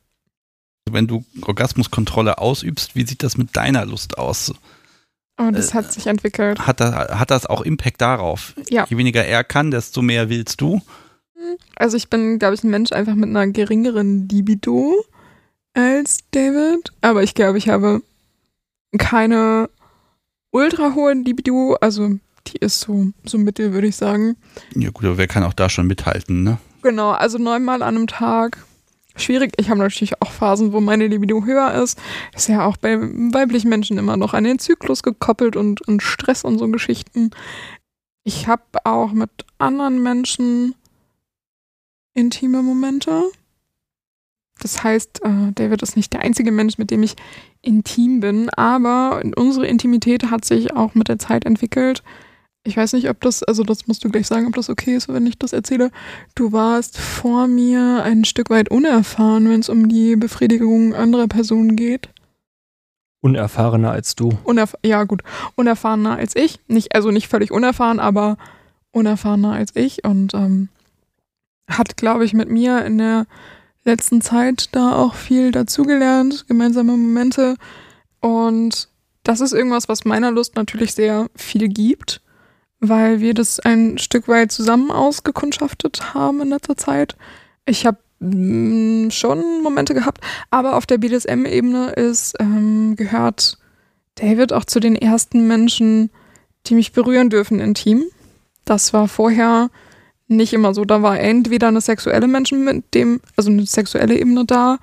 Wenn 0.89 1.05
du 1.05 1.23
Orgasmuskontrolle 1.41 2.39
ausübst, 2.39 2.95
wie 2.95 3.05
sieht 3.05 3.22
das 3.22 3.38
mit 3.38 3.55
deiner 3.55 3.85
Lust 3.85 4.17
aus? 4.17 4.53
Und 5.38 5.53
das 5.55 5.72
Äh, 5.72 5.73
hat 5.73 5.93
sich 5.93 6.07
entwickelt. 6.07 6.59
Hat 6.65 6.80
das, 6.80 7.19
hat 7.19 7.30
das 7.30 7.45
auch 7.45 7.61
Impact 7.61 8.01
darauf? 8.01 8.55
Ja. 8.69 8.88
Je 8.89 8.97
weniger 8.97 9.23
er 9.26 9.43
kann, 9.43 9.69
desto 9.69 10.01
mehr 10.01 10.30
willst 10.30 10.61
du. 10.61 10.81
Also 11.76 11.97
ich 11.97 12.09
bin, 12.09 12.39
glaube 12.39 12.55
ich, 12.55 12.63
ein 12.63 12.69
Mensch 12.69 12.91
einfach 12.91 13.15
mit 13.15 13.30
einer 13.30 13.47
geringeren 13.47 14.27
Libido 14.30 14.93
als 15.73 16.19
David. 16.31 16.91
Aber 17.01 17.23
ich 17.23 17.34
glaube, 17.34 17.57
ich 17.57 17.69
habe 17.69 18.01
keine 18.97 19.69
ultra 20.51 20.95
hohe 20.95 21.13
Libido. 21.13 21.77
Also 21.81 22.11
die 22.47 22.57
ist 22.57 22.80
so, 22.80 23.07
so 23.26 23.38
mittel, 23.38 23.73
würde 23.73 23.88
ich 23.88 23.95
sagen. 23.95 24.38
Ja 24.76 24.89
gut, 24.89 25.05
aber 25.05 25.17
wer 25.17 25.27
kann 25.27 25.43
auch 25.43 25.53
da 25.53 25.69
schon 25.69 25.88
mithalten, 25.88 26.43
ne? 26.43 26.57
Genau, 26.81 27.11
also 27.11 27.38
neunmal 27.38 27.81
an 27.81 27.95
einem 27.95 28.07
Tag. 28.07 28.63
Schwierig. 29.17 29.53
Ich 29.57 29.69
habe 29.69 29.80
natürlich 29.80 30.22
auch 30.22 30.31
Phasen, 30.31 30.73
wo 30.73 30.81
meine 30.81 31.07
Libido 31.07 31.45
höher 31.45 31.73
ist. 31.81 31.97
Das 32.34 32.43
ist 32.43 32.47
ja 32.49 32.65
auch 32.65 32.77
bei 32.77 32.99
weiblichen 32.99 33.69
Menschen 33.69 33.97
immer 33.97 34.17
noch 34.17 34.34
an 34.34 34.43
den 34.43 34.59
Zyklus 34.59 35.03
gekoppelt 35.03 35.55
und, 35.55 35.81
und 35.88 36.03
Stress 36.03 36.43
und 36.43 36.59
so 36.59 36.67
Geschichten. 36.67 37.31
Ich 38.23 38.47
habe 38.47 38.63
auch 38.84 39.13
mit 39.13 39.30
anderen 39.57 40.03
Menschen 40.03 40.76
intime 42.15 42.63
Momente. 42.63 43.23
Das 44.59 44.83
heißt, 44.83 45.21
äh, 45.23 45.51
David 45.53 45.83
ist 45.83 45.95
nicht 45.95 46.13
der 46.13 46.21
einzige 46.21 46.51
Mensch, 46.51 46.77
mit 46.77 46.89
dem 46.89 47.03
ich 47.03 47.15
intim 47.61 48.21
bin, 48.21 48.49
aber 48.49 49.21
unsere 49.35 49.67
Intimität 49.67 50.31
hat 50.31 50.45
sich 50.45 50.73
auch 50.73 50.95
mit 50.95 51.09
der 51.09 51.19
Zeit 51.19 51.45
entwickelt. 51.45 52.03
Ich 52.63 52.77
weiß 52.77 52.93
nicht, 52.93 53.09
ob 53.09 53.21
das, 53.21 53.43
also 53.43 53.63
das 53.63 53.85
musst 53.85 54.03
du 54.03 54.09
gleich 54.09 54.25
sagen, 54.25 54.47
ob 54.47 54.55
das 54.55 54.69
okay 54.69 54.95
ist, 54.95 55.07
wenn 55.07 55.27
ich 55.27 55.37
das 55.37 55.53
erzähle. 55.53 55.91
Du 56.33 56.51
warst 56.51 56.97
vor 56.97 57.47
mir 57.47 58.01
ein 58.03 58.25
Stück 58.25 58.49
weit 58.49 58.71
unerfahren, 58.71 59.47
wenn 59.49 59.59
es 59.59 59.69
um 59.69 59.87
die 59.87 60.15
Befriedigung 60.15 60.95
anderer 60.95 61.27
Personen 61.27 61.75
geht. 61.75 62.09
Unerfahrener 63.21 63.91
als 63.91 64.15
du. 64.15 64.31
Unerf 64.43 64.75
ja, 64.83 65.03
gut. 65.03 65.21
Unerfahrener 65.55 66.17
als 66.17 66.35
ich. 66.35 66.59
Nicht, 66.67 66.95
also 66.95 67.11
nicht 67.11 67.27
völlig 67.27 67.51
unerfahren, 67.51 67.99
aber 67.99 68.37
unerfahrener 68.91 69.53
als 69.53 69.75
ich. 69.75 70.03
Und 70.03 70.33
ähm, 70.33 70.69
hat, 71.67 71.97
glaube 71.97 72.25
ich, 72.25 72.33
mit 72.33 72.49
mir 72.49 72.85
in 72.85 72.97
der 72.97 73.25
letzten 73.83 74.21
Zeit 74.21 74.69
da 74.71 74.95
auch 74.95 75.15
viel 75.15 75.51
dazugelernt, 75.51 76.47
gemeinsame 76.47 76.91
Momente. 76.91 77.55
Und 78.19 78.89
das 79.23 79.41
ist 79.41 79.53
irgendwas, 79.53 79.87
was 79.87 80.05
meiner 80.05 80.31
Lust 80.31 80.55
natürlich 80.55 80.93
sehr 80.93 81.29
viel 81.35 81.67
gibt, 81.67 82.21
weil 82.79 83.19
wir 83.19 83.33
das 83.33 83.59
ein 83.59 83.97
Stück 83.97 84.27
weit 84.27 84.51
zusammen 84.51 84.91
ausgekundschaftet 84.91 86.13
haben 86.13 86.41
in 86.41 86.49
letzter 86.49 86.77
Zeit. 86.77 87.15
Ich 87.65 87.85
habe 87.85 87.97
mm, 88.19 89.09
schon 89.11 89.63
Momente 89.63 89.93
gehabt, 89.93 90.21
aber 90.51 90.75
auf 90.75 90.85
der 90.85 90.97
BDSM-Ebene 90.97 91.91
ist 91.91 92.35
ähm, 92.39 92.95
gehört 92.95 93.57
David 94.15 94.53
auch 94.53 94.65
zu 94.65 94.79
den 94.79 94.95
ersten 94.95 95.47
Menschen, 95.47 96.09
die 96.67 96.75
mich 96.75 96.91
berühren 96.91 97.29
dürfen 97.29 97.59
intim. 97.59 98.03
Das 98.63 98.93
war 98.93 99.07
vorher 99.07 99.69
nicht 100.27 100.53
immer 100.53 100.73
so. 100.73 100.85
Da 100.85 101.02
war 101.02 101.19
entweder 101.19 101.68
eine 101.68 101.81
sexuelle 101.81 102.27
Menschen 102.27 102.64
mit 102.64 102.93
dem, 102.93 103.22
also 103.35 103.49
eine 103.49 103.65
sexuelle 103.65 104.18
Ebene 104.18 104.45
da 104.45 104.80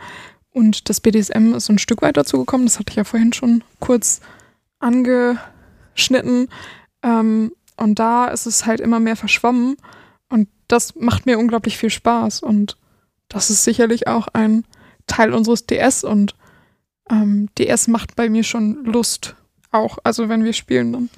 und 0.52 0.88
das 0.88 1.00
BDSM 1.00 1.54
ist 1.54 1.70
ein 1.70 1.78
Stück 1.78 2.02
weit 2.02 2.16
dazu 2.16 2.38
gekommen. 2.38 2.64
Das 2.64 2.78
hatte 2.78 2.90
ich 2.90 2.96
ja 2.96 3.04
vorhin 3.04 3.32
schon 3.32 3.64
kurz 3.80 4.20
angeschnitten. 4.78 6.48
Ähm, 7.02 7.52
und 7.76 7.98
da 7.98 8.28
ist 8.28 8.46
es 8.46 8.66
halt 8.66 8.80
immer 8.80 9.00
mehr 9.00 9.16
verschwommen 9.16 9.76
und 10.28 10.48
das 10.68 10.94
macht 10.94 11.26
mir 11.26 11.38
unglaublich 11.38 11.78
viel 11.78 11.90
Spaß 11.90 12.42
und 12.42 12.76
das 13.28 13.50
ist 13.50 13.64
sicherlich 13.64 14.06
auch 14.06 14.28
ein 14.32 14.64
Teil 15.06 15.32
unseres 15.32 15.66
DS 15.66 16.04
und 16.04 16.34
ähm, 17.10 17.48
DS 17.58 17.88
macht 17.88 18.14
bei 18.14 18.28
mir 18.28 18.44
schon 18.44 18.84
Lust 18.84 19.36
auch. 19.70 19.98
Also 20.04 20.28
wenn 20.28 20.44
wir 20.44 20.52
spielen, 20.52 20.92
dann 20.92 21.10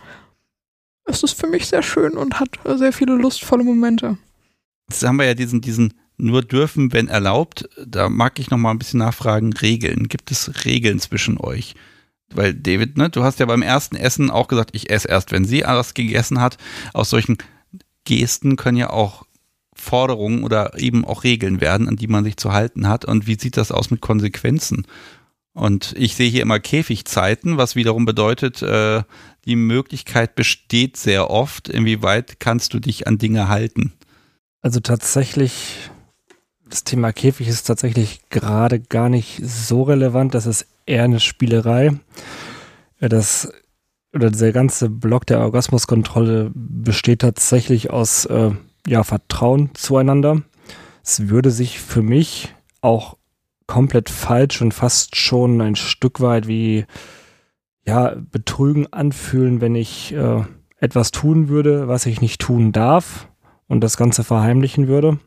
es 1.05 1.23
ist 1.23 1.39
für 1.39 1.47
mich 1.47 1.67
sehr 1.67 1.83
schön 1.83 2.13
und 2.13 2.41
hat 2.41 2.51
sehr 2.77 2.93
viele 2.93 3.15
lustvolle 3.15 3.65
Momente. 3.65 4.19
Jetzt 4.89 5.03
haben 5.03 5.17
wir 5.17 5.27
ja 5.27 5.35
diesen, 5.35 5.61
diesen 5.61 5.95
nur 6.17 6.43
dürfen, 6.43 6.93
wenn 6.93 7.09
erlaubt. 7.09 7.69
Da 7.85 8.09
mag 8.09 8.39
ich 8.39 8.51
noch 8.51 8.59
mal 8.59 8.71
ein 8.71 8.79
bisschen 8.79 9.01
nachfragen, 9.01 9.53
Regeln. 9.53 10.09
Gibt 10.09 10.31
es 10.31 10.65
Regeln 10.65 10.99
zwischen 11.01 11.39
euch? 11.39 11.75
Weil 12.33 12.55
David, 12.55 12.97
ne, 12.97 13.11
du 13.11 13.23
hast 13.23 13.41
ja 13.41 13.47
beim 13.47 13.63
ersten 13.63 13.97
Essen 13.97 14.31
auch 14.31 14.49
gesagt, 14.49 14.71
ich 14.73 14.91
esse 14.91 15.09
erst, 15.09 15.33
wenn 15.33 15.45
sie 15.45 15.65
alles 15.65 15.95
gegessen 15.95 16.41
hat. 16.41 16.59
Aus 16.93 17.11
solchen 17.11 17.39
Gesten 18.05 18.57
können 18.57 18.77
ja 18.77 18.91
auch 18.91 19.27
Forderungen 19.75 20.45
oder 20.45 20.79
eben 20.79 21.05
auch 21.05 21.25
Regeln 21.25 21.61
werden, 21.61 21.89
an 21.89 21.97
die 21.97 22.07
man 22.07 22.25
sich 22.25 22.37
zu 22.37 22.53
halten 22.53 22.89
hat. 22.89 23.05
Und 23.05 23.27
wie 23.27 23.39
sieht 23.39 23.57
das 23.57 23.73
aus 23.73 23.91
mit 23.91 24.01
Konsequenzen? 24.01 24.87
Und 25.55 25.95
ich 25.97 26.17
sehe 26.17 26.29
hier 26.29 26.43
immer 26.43 26.59
Käfigzeiten, 26.59 27.57
was 27.57 27.77
wiederum 27.77 28.05
bedeutet, 28.05 28.61
äh, 28.61 29.03
die 29.45 29.57
Möglichkeit 29.57 30.35
besteht 30.35 30.97
sehr 30.97 31.31
oft, 31.31 31.69
inwieweit 31.69 32.41
kannst 32.41 32.75
du 32.75 32.81
dich 32.81 33.07
an 33.07 33.19
Dinge 33.19 33.49
halten. 33.49 33.93
Also 34.63 34.81
tatsächlich, 34.81 35.91
das 36.69 36.83
Thema 36.83 37.13
Käfig 37.13 37.47
ist 37.47 37.65
tatsächlich 37.65 38.23
gerade 38.31 38.81
gar 38.81 39.09
nicht 39.09 39.41
so 39.45 39.83
relevant. 39.83 40.35
Das 40.35 40.47
ist 40.47 40.67
eher 40.87 41.05
eine 41.05 41.21
Spielerei. 41.21 41.93
Das 42.99 43.53
oder 44.15 44.31
dieser 44.31 44.53
ganze 44.53 44.89
Block 44.89 45.27
der 45.27 45.41
Orgasmuskontrolle 45.41 46.51
besteht 46.55 47.21
tatsächlich 47.21 47.91
aus 47.91 48.25
äh, 48.27 48.53
ja, 48.87 49.03
Vertrauen 49.03 49.71
zueinander. 49.75 50.43
Es 51.03 51.29
würde 51.29 51.51
sich 51.51 51.81
für 51.81 52.03
mich 52.03 52.55
auch 52.81 53.17
komplett 53.67 54.11
falsch 54.11 54.61
und 54.61 54.73
fast 54.75 55.17
schon 55.17 55.61
ein 55.61 55.77
Stück 55.77 56.21
weit 56.21 56.47
wie 56.47 56.85
ja, 57.87 58.17
Betrügen 58.31 58.93
anfühlen, 58.93 59.61
wenn 59.61 59.75
ich 59.75 60.15
äh, 60.15 60.43
etwas 60.79 61.11
tun 61.11 61.49
würde, 61.49 61.89
was 61.89 62.07
ich 62.07 62.21
nicht 62.21 62.41
tun 62.41 62.73
darf 62.73 63.29
und 63.69 63.83
das 63.83 63.97
Ganze 63.97 64.25
verheimlichen 64.25 64.89
würde. 64.89 65.19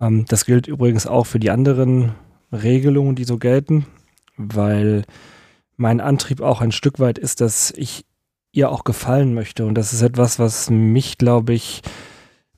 Ähm, 0.00 0.24
das 0.28 0.44
gilt 0.44 0.66
übrigens 0.66 1.06
auch 1.06 1.24
für 1.24 1.38
die 1.38 1.50
anderen 1.50 2.12
Regelungen, 2.52 3.14
die 3.14 3.24
so 3.24 3.38
gelten, 3.38 3.86
weil 4.36 5.04
mein 5.76 6.00
Antrieb 6.00 6.40
auch 6.40 6.60
ein 6.60 6.72
Stück 6.72 6.98
weit 6.98 7.18
ist, 7.18 7.40
dass 7.40 7.70
ich 7.72 8.04
ihr 8.52 8.70
auch 8.70 8.84
gefallen 8.84 9.34
möchte. 9.34 9.66
Und 9.66 9.74
das 9.74 9.92
ist 9.92 10.02
etwas, 10.02 10.38
was 10.38 10.70
mich, 10.70 11.18
glaube 11.18 11.52
ich, 11.52 11.82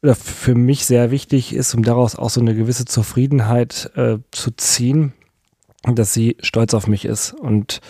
oder 0.02 0.14
für 0.14 0.54
mich 0.54 0.86
sehr 0.86 1.10
wichtig 1.10 1.54
ist, 1.54 1.74
um 1.74 1.82
daraus 1.82 2.16
auch 2.16 2.30
so 2.30 2.40
eine 2.40 2.54
gewisse 2.54 2.84
Zufriedenheit 2.84 3.90
äh, 3.96 4.18
zu 4.30 4.50
ziehen, 4.52 5.12
dass 5.82 6.14
sie 6.14 6.36
stolz 6.40 6.74
auf 6.74 6.86
mich 6.86 7.04
ist. 7.04 7.32
Und 7.32 7.80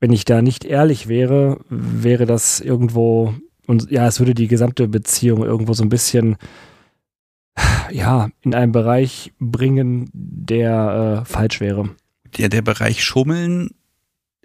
wenn 0.00 0.12
ich 0.12 0.24
da 0.24 0.42
nicht 0.42 0.64
ehrlich 0.64 1.08
wäre, 1.08 1.60
wäre 1.68 2.26
das 2.26 2.60
irgendwo, 2.60 3.34
und 3.66 3.90
ja, 3.90 4.06
es 4.06 4.18
würde 4.18 4.34
die 4.34 4.48
gesamte 4.48 4.88
Beziehung 4.88 5.44
irgendwo 5.44 5.72
so 5.72 5.84
ein 5.84 5.88
bisschen, 5.88 6.36
ja, 7.90 8.30
in 8.42 8.54
einen 8.54 8.72
Bereich 8.72 9.32
bringen, 9.38 10.10
der 10.12 11.22
äh, 11.22 11.24
falsch 11.24 11.60
wäre. 11.60 11.90
Der, 12.38 12.48
der 12.48 12.62
Bereich 12.62 13.04
Schummeln 13.04 13.70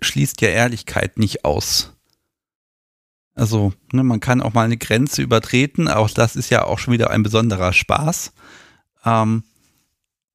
schließt 0.02 0.41
ja 0.41 0.49
Ehrlichkeit 0.49 1.18
nicht 1.18 1.45
aus. 1.45 1.95
Also, 3.36 3.74
ne, 3.91 4.03
man 4.03 4.22
kann 4.22 4.41
auch 4.41 4.53
mal 4.53 4.64
eine 4.64 4.78
Grenze 4.78 5.22
übertreten, 5.22 5.88
auch 5.88 6.10
das 6.10 6.36
ist 6.36 6.49
ja 6.49 6.64
auch 6.64 6.80
schon 6.80 6.94
wieder 6.94 7.12
ein 7.12 7.24
besonderer 7.24 7.74
Spaß. 7.74 8.32
Ähm, 9.06 9.44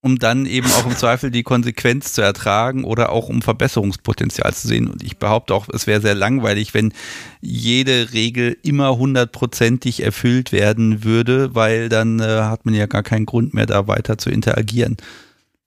um 0.03 0.19
dann 0.19 0.47
eben 0.47 0.67
auch 0.73 0.87
im 0.87 0.97
Zweifel 0.97 1.31
die 1.31 1.43
Konsequenz 1.43 2.15
zu 2.15 2.23
ertragen 2.23 2.85
oder 2.85 3.11
auch 3.11 3.29
um 3.29 3.43
Verbesserungspotenzial 3.43 4.55
zu 4.55 4.67
sehen. 4.67 4.89
Und 4.89 5.03
ich 5.03 5.19
behaupte 5.19 5.55
auch, 5.55 5.69
es 5.69 5.87
wäre 5.87 6.01
sehr 6.01 6.15
langweilig, 6.15 6.73
wenn 6.73 6.93
jede 7.41 8.13
Regel 8.13 8.57
immer 8.63 8.97
hundertprozentig 8.97 10.03
erfüllt 10.03 10.53
werden 10.53 11.05
würde, 11.05 11.55
weil 11.55 11.91
dann 11.91 12.19
äh, 12.21 12.25
hat 12.25 12.65
man 12.65 12.75
ja 12.75 12.87
gar 12.87 13.03
keinen 13.03 13.27
Grund 13.27 13.53
mehr, 13.53 13.67
da 13.67 13.89
weiter 13.89 14.17
zu 14.17 14.31
interagieren. 14.31 14.97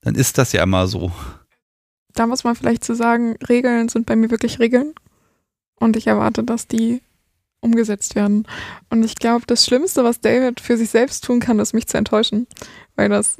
Dann 0.00 0.16
ist 0.16 0.36
das 0.36 0.52
ja 0.52 0.64
immer 0.64 0.88
so. 0.88 1.12
Da 2.12 2.26
muss 2.26 2.42
man 2.42 2.56
vielleicht 2.56 2.84
zu 2.84 2.94
sagen, 2.94 3.36
Regeln 3.48 3.88
sind 3.88 4.06
bei 4.06 4.16
mir 4.16 4.30
wirklich 4.30 4.58
Regeln. 4.58 4.94
Und 5.76 5.96
ich 5.96 6.08
erwarte, 6.08 6.42
dass 6.42 6.66
die 6.66 7.02
umgesetzt 7.64 8.14
werden. 8.14 8.46
Und 8.90 9.04
ich 9.04 9.16
glaube, 9.16 9.44
das 9.46 9.64
Schlimmste, 9.64 10.04
was 10.04 10.20
David 10.20 10.60
für 10.60 10.76
sich 10.76 10.90
selbst 10.90 11.24
tun 11.24 11.40
kann, 11.40 11.58
ist 11.58 11.72
mich 11.72 11.88
zu 11.88 11.96
enttäuschen. 11.96 12.46
Weil 12.94 13.08
das 13.08 13.38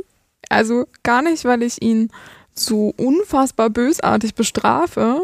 also 0.48 0.86
gar 1.02 1.22
nicht, 1.22 1.44
weil 1.44 1.62
ich 1.62 1.82
ihn 1.82 2.10
so 2.54 2.94
unfassbar 2.96 3.70
bösartig 3.70 4.34
bestrafe, 4.34 5.20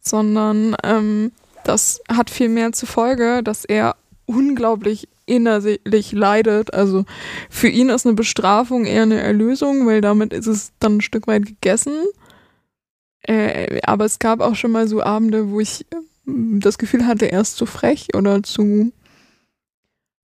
sondern 0.00 0.76
ähm, 0.82 1.32
das 1.64 2.00
hat 2.10 2.30
viel 2.30 2.48
mehr 2.48 2.72
zur 2.72 2.88
Folge, 2.88 3.42
dass 3.42 3.64
er 3.64 3.96
unglaublich 4.26 5.08
innerlich 5.26 6.12
leidet. 6.12 6.74
Also 6.74 7.04
für 7.48 7.68
ihn 7.68 7.88
ist 7.88 8.06
eine 8.06 8.14
Bestrafung 8.14 8.84
eher 8.84 9.02
eine 9.02 9.20
Erlösung, 9.20 9.86
weil 9.86 10.00
damit 10.00 10.32
ist 10.32 10.46
es 10.46 10.72
dann 10.80 10.96
ein 10.96 11.00
Stück 11.00 11.26
weit 11.26 11.46
gegessen. 11.46 11.92
Äh, 13.22 13.80
aber 13.84 14.04
es 14.04 14.18
gab 14.18 14.40
auch 14.40 14.56
schon 14.56 14.72
mal 14.72 14.88
so 14.88 15.02
Abende, 15.02 15.50
wo 15.50 15.60
ich 15.60 15.86
das 16.24 16.78
Gefühl 16.78 17.06
hatte, 17.06 17.30
er 17.30 17.40
ist 17.40 17.56
zu 17.56 17.66
frech 17.66 18.08
oder 18.14 18.42
zu 18.42 18.92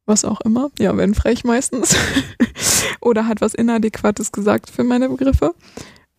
was 0.09 0.25
auch 0.25 0.41
immer. 0.41 0.71
Ja, 0.79 0.97
wenn 0.97 1.15
frech 1.15 1.45
meistens. 1.45 1.95
Oder 3.01 3.29
hat 3.29 3.41
was 3.41 3.55
Inadäquates 3.55 4.33
gesagt 4.33 4.71
für 4.71 4.83
meine 4.83 5.09
Begriffe. 5.09 5.55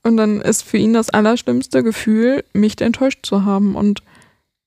Und 0.03 0.15
dann 0.15 0.41
ist 0.41 0.63
für 0.63 0.77
ihn 0.77 0.93
das 0.93 1.09
allerschlimmste 1.09 1.83
Gefühl, 1.83 2.45
mich 2.53 2.79
enttäuscht 2.79 3.25
zu 3.25 3.43
haben. 3.43 3.75
Und 3.75 4.01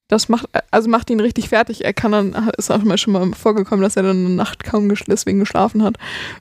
das 0.08 0.28
macht, 0.28 0.46
also 0.70 0.90
macht 0.90 1.08
ihn 1.08 1.20
richtig 1.20 1.48
fertig. 1.48 1.84
Er 1.84 1.94
kann 1.94 2.12
dann, 2.12 2.50
ist 2.58 2.70
auch 2.70 2.82
mal 2.82 2.98
schon 2.98 3.14
mal 3.14 3.32
vorgekommen, 3.32 3.82
dass 3.82 3.96
er 3.96 4.02
dann 4.02 4.26
eine 4.26 4.34
Nacht 4.34 4.62
kaum 4.62 4.92
deswegen 5.06 5.38
geschlafen 5.38 5.82
hat. 5.82 5.96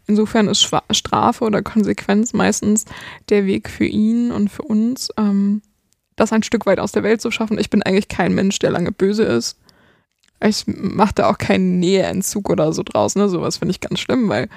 Insofern 0.07 0.49
ist 0.49 0.67
Strafe 0.91 1.45
oder 1.45 1.61
Konsequenz 1.61 2.33
meistens 2.33 2.85
der 3.29 3.45
Weg 3.45 3.69
für 3.69 3.85
ihn 3.85 4.31
und 4.31 4.49
für 4.49 4.63
uns, 4.63 5.09
ähm, 5.17 5.61
das 6.15 6.33
ein 6.33 6.43
Stück 6.43 6.65
weit 6.65 6.79
aus 6.79 6.91
der 6.91 7.03
Welt 7.03 7.21
zu 7.21 7.31
schaffen. 7.31 7.59
Ich 7.59 7.69
bin 7.69 7.83
eigentlich 7.83 8.07
kein 8.07 8.33
Mensch, 8.33 8.59
der 8.59 8.71
lange 8.71 8.91
böse 8.91 9.23
ist. 9.23 9.57
Ich 10.43 10.63
mache 10.65 11.13
da 11.15 11.29
auch 11.29 11.37
keinen 11.37 11.79
Näheentzug 11.79 12.49
oder 12.49 12.73
so 12.73 12.83
draus, 12.83 13.15
ne? 13.15 13.29
Sowas 13.29 13.57
finde 13.57 13.71
ich 13.71 13.79
ganz 13.79 13.99
schlimm, 13.99 14.27
weil. 14.29 14.49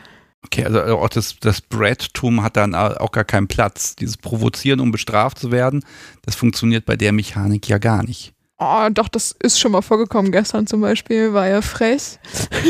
Okay, 0.45 0.65
also 0.65 0.81
auch 0.99 1.09
das, 1.09 1.37
das 1.41 1.61
Brattum 1.61 2.43
hat 2.43 2.57
dann 2.57 2.75
auch 2.75 3.13
gar 3.13 3.25
keinen 3.25 3.49
Platz. 3.49 3.97
Dieses 3.97 4.17
Provozieren, 4.17 4.81
um 4.81 4.93
bestraft 4.93 5.39
zu 5.39 5.53
werden, 5.53 5.85
das 6.23 6.35
funktioniert 6.35 6.85
bei 6.85 6.97
der 6.97 7.13
Mechanik 7.13 7.69
ja 7.69 7.79
gar 7.79 8.03
nicht. 8.03 8.35
Oh, 8.59 8.89
doch, 8.91 9.09
das 9.09 9.35
ist 9.43 9.59
schon 9.59 9.73
mal 9.73 9.83
vorgekommen. 9.83 10.33
Gestern 10.33 10.67
zum 10.67 10.81
Beispiel 10.81 11.33
war 11.33 11.47
er 11.47 11.61
frech. 11.61 12.19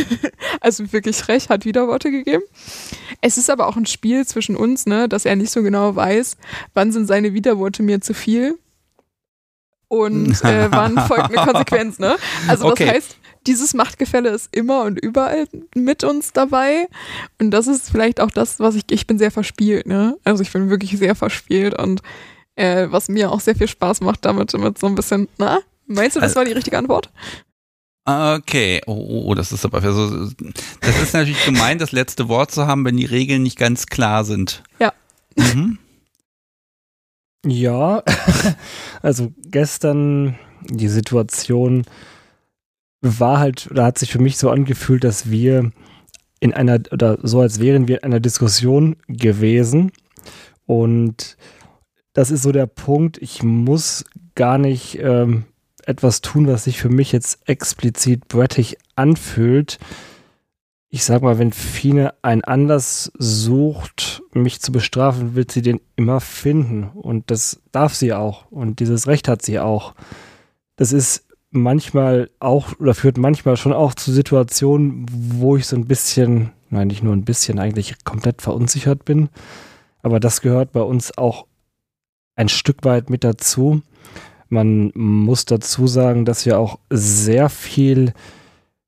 also 0.61 0.93
wirklich 0.93 1.17
frech, 1.17 1.51
hat 1.51 1.65
Widerworte 1.65 2.11
gegeben. 2.11 2.43
Es 3.21 3.39
ist 3.39 3.51
aber 3.51 3.69
auch 3.69 3.77
ein 3.77 3.87
Spiel 3.87 4.27
zwischen 4.27 4.57
uns, 4.57 4.87
ne, 4.87 5.09
dass 5.09 5.25
er 5.25 5.37
nicht 5.37 5.51
so 5.51 5.63
genau 5.63 5.95
weiß, 5.95 6.37
wann 6.73 6.91
sind 6.91 7.07
seine 7.07 7.35
Widerworte 7.35 7.83
mir 7.83 8.01
zu 8.01 8.15
viel 8.15 8.59
und 9.89 10.45
äh, 10.45 10.71
wann 10.71 10.99
folgt 11.07 11.37
eine 11.37 11.47
Konsequenz, 11.47 11.99
ne? 11.99 12.17
Also 12.49 12.67
okay. 12.67 12.87
das 12.87 12.95
heißt, 12.95 13.17
dieses 13.47 13.75
Machtgefälle 13.75 14.31
ist 14.31 14.55
immer 14.57 14.83
und 14.85 14.99
überall 14.99 15.47
mit 15.75 16.03
uns 16.03 16.33
dabei. 16.33 16.89
Und 17.41 17.51
das 17.51 17.67
ist 17.67 17.91
vielleicht 17.91 18.21
auch 18.21 18.31
das, 18.31 18.59
was 18.61 18.75
ich, 18.75 18.85
ich 18.91 19.07
bin 19.07 19.19
sehr 19.19 19.31
verspielt, 19.31 19.87
ne? 19.87 20.17
Also 20.25 20.43
ich 20.43 20.53
bin 20.53 20.71
wirklich 20.71 20.99
sehr 20.99 21.15
verspielt 21.15 21.79
und 21.79 22.03
äh, 22.57 22.87
was 22.91 23.09
mir 23.09 23.31
auch 23.31 23.41
sehr 23.41 23.55
viel 23.55 23.69
Spaß 23.69 24.01
macht, 24.01 24.25
damit, 24.25 24.55
damit 24.55 24.79
so 24.79 24.87
ein 24.87 24.95
bisschen, 24.95 25.29
na, 25.39 25.61
Meinst 25.87 26.17
du, 26.17 26.21
das 26.21 26.31
also, 26.31 26.37
war 26.37 26.45
die 26.45 26.53
richtige 26.53 26.79
Antwort? 26.79 27.11
Okay, 28.07 28.83
oh, 28.87 28.93
oh, 28.93 29.23
oh, 29.27 29.35
das 29.35 29.51
ist 29.51 29.65
aber 29.65 29.81
so, 29.81 30.29
das 30.81 31.03
ist 31.03 31.15
natürlich 31.15 31.43
gemein, 31.45 31.79
das 31.79 31.93
letzte 31.93 32.29
Wort 32.29 32.51
zu 32.51 32.67
haben, 32.67 32.85
wenn 32.85 32.97
die 32.97 33.07
Regeln 33.07 33.43
nicht 33.43 33.59
ganz 33.59 33.87
klar 33.87 34.25
sind. 34.25 34.63
Ja. 34.79 34.93
Mhm. 35.37 35.79
Ja, 37.45 38.03
also 39.03 39.33
gestern 39.51 40.39
die 40.69 40.89
Situation 40.89 41.85
war 43.03 43.39
halt, 43.39 43.71
oder 43.71 43.85
hat 43.85 43.99
sich 43.99 44.11
für 44.11 44.19
mich 44.19 44.39
so 44.39 44.51
angefühlt, 44.51 45.05
dass 45.05 45.31
wir 45.31 45.71
in 46.41 46.55
einer, 46.55 46.81
oder 46.91 47.19
so 47.23 47.41
als 47.41 47.61
wären 47.61 47.87
wir 47.87 47.99
in 47.99 48.05
einer 48.05 48.21
Diskussion 48.21 48.97
gewesen. 49.09 49.93
Und 50.67 51.37
das 52.15 52.31
ist 52.31 52.43
so 52.43 52.53
der 52.53 52.67
Punkt, 52.67 53.19
ich 53.19 53.43
muss 53.43 54.05
gar 54.35 54.57
nicht 54.57 54.99
ähm, 55.01 55.45
etwas 55.85 56.23
tun, 56.23 56.47
was 56.47 56.65
sich 56.65 56.81
für 56.81 56.89
mich 56.89 57.13
jetzt 57.13 57.47
explizit 57.47 58.29
brettig 58.29 58.79
anfühlt. 58.97 59.79
Ich 60.95 61.05
sag 61.05 61.23
mal, 61.23 61.41
wenn 61.41 61.51
Fine 61.51 62.15
einen 62.23 62.45
Anlass 62.45 63.11
sucht, 63.19 64.23
mich 64.33 64.61
zu 64.61 64.71
bestrafen, 64.71 65.35
wird 65.35 65.51
sie 65.51 65.61
den 65.61 65.81
immer 65.97 66.21
finden. 66.21 66.85
Und 66.85 67.33
das 67.33 67.61
darf 67.73 67.97
sie 67.97 68.13
auch. 68.13 68.49
Und 68.53 68.79
dieses 68.79 69.09
Recht 69.09 69.27
hat 69.27 69.43
sie 69.43 69.59
auch. 69.59 69.97
Das 70.77 70.93
ist 70.93 71.27
manchmal 71.51 72.31
auch, 72.39 72.79
oder 72.79 72.95
führt 72.95 73.19
manchmal 73.19 73.57
schon 73.57 73.73
auch 73.73 73.95
zu 73.95 74.13
Situationen, 74.13 75.05
wo 75.11 75.57
ich 75.57 75.67
so 75.67 75.75
ein 75.75 75.87
bisschen, 75.87 76.53
nein, 76.71 76.87
nicht 76.87 77.03
nur 77.03 77.13
ein 77.13 77.25
bisschen, 77.25 77.59
eigentlich 77.59 78.05
komplett 78.05 78.41
verunsichert 78.41 79.05
bin. 79.05 79.31
Aber 80.01 80.21
das 80.21 80.43
gehört 80.43 80.71
bei 80.71 80.83
uns 80.83 81.19
auch 81.19 81.47
ein 82.37 82.49
Stück 82.49 82.85
weit 82.85 83.11
mit 83.11 83.25
dazu. 83.25 83.83
Man 84.49 84.93
muss 84.95 85.45
dazu 85.45 85.89
sagen, 85.89 86.25
dass 86.25 86.47
wir 86.47 86.61
auch 86.61 86.79
sehr 86.89 87.49
viel 87.49 88.15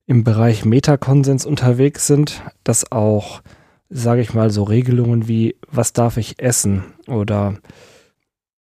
im 0.06 0.24
Bereich 0.24 0.64
Metakonsens 0.64 1.44
unterwegs 1.44 2.06
sind, 2.06 2.42
dass 2.64 2.90
auch, 2.92 3.42
sage 3.90 4.20
ich 4.20 4.34
mal, 4.34 4.50
so 4.50 4.62
Regelungen 4.62 5.28
wie, 5.28 5.56
was 5.68 5.92
darf 5.92 6.16
ich 6.16 6.40
essen 6.40 6.84
oder 7.08 7.54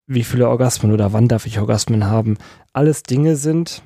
wie 0.06 0.24
viele 0.24 0.48
Orgasmen 0.48 0.92
oder 0.92 1.12
wann 1.12 1.28
darf 1.28 1.46
ich 1.46 1.58
Orgasmen 1.58 2.04
haben, 2.04 2.36
alles 2.72 3.02
Dinge 3.02 3.36
sind, 3.36 3.82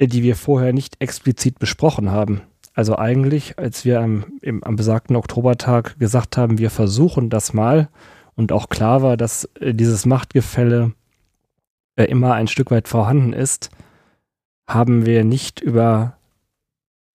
die 0.00 0.22
wir 0.22 0.34
vorher 0.34 0.72
nicht 0.72 0.96
explizit 0.98 1.58
besprochen 1.58 2.10
haben. 2.10 2.40
Also 2.72 2.96
eigentlich, 2.96 3.58
als 3.58 3.84
wir 3.84 4.00
am, 4.00 4.24
im, 4.40 4.64
am 4.64 4.76
besagten 4.76 5.16
Oktobertag 5.16 5.98
gesagt 5.98 6.38
haben, 6.38 6.58
wir 6.58 6.70
versuchen 6.70 7.28
das 7.28 7.52
mal 7.52 7.88
und 8.34 8.52
auch 8.52 8.70
klar 8.70 9.02
war, 9.02 9.18
dass 9.18 9.44
äh, 9.60 9.74
dieses 9.74 10.06
Machtgefälle 10.06 10.92
äh, 11.96 12.04
immer 12.04 12.34
ein 12.34 12.46
Stück 12.46 12.70
weit 12.70 12.88
vorhanden 12.88 13.34
ist, 13.34 13.70
haben 14.66 15.04
wir 15.04 15.24
nicht 15.24 15.60
über 15.60 16.16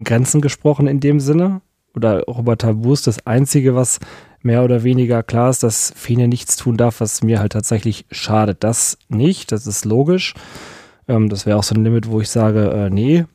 Grenzen 0.04 0.42
gesprochen 0.42 0.88
in 0.88 1.00
dem 1.00 1.20
Sinne 1.20 1.62
oder 1.96 2.24
auch 2.28 2.40
über 2.40 2.58
Tabus. 2.58 3.02
Das 3.02 3.26
Einzige, 3.26 3.76
was 3.76 4.00
mehr 4.42 4.64
oder 4.64 4.84
weniger 4.84 5.24
klar 5.24 5.50
ist, 5.50 5.64
dass 5.64 5.94
Fine 5.96 6.28
nichts 6.28 6.56
tun 6.56 6.78
darf, 6.78 7.02
was 7.02 7.24
mir 7.24 7.40
halt 7.40 7.54
tatsächlich 7.54 8.06
schadet. 8.12 8.64
Das 8.64 8.98
nicht, 9.08 9.52
das 9.52 9.66
ist 9.66 9.86
logisch. 9.86 10.34
Ähm, 11.08 11.30
das 11.30 11.46
wäre 11.46 11.58
auch 11.58 11.64
so 11.64 11.76
ein 11.76 11.84
Limit, 11.84 12.10
wo 12.10 12.22
ich 12.22 12.30
sage, 12.30 12.70
äh, 12.72 12.90
nee. 12.90 13.26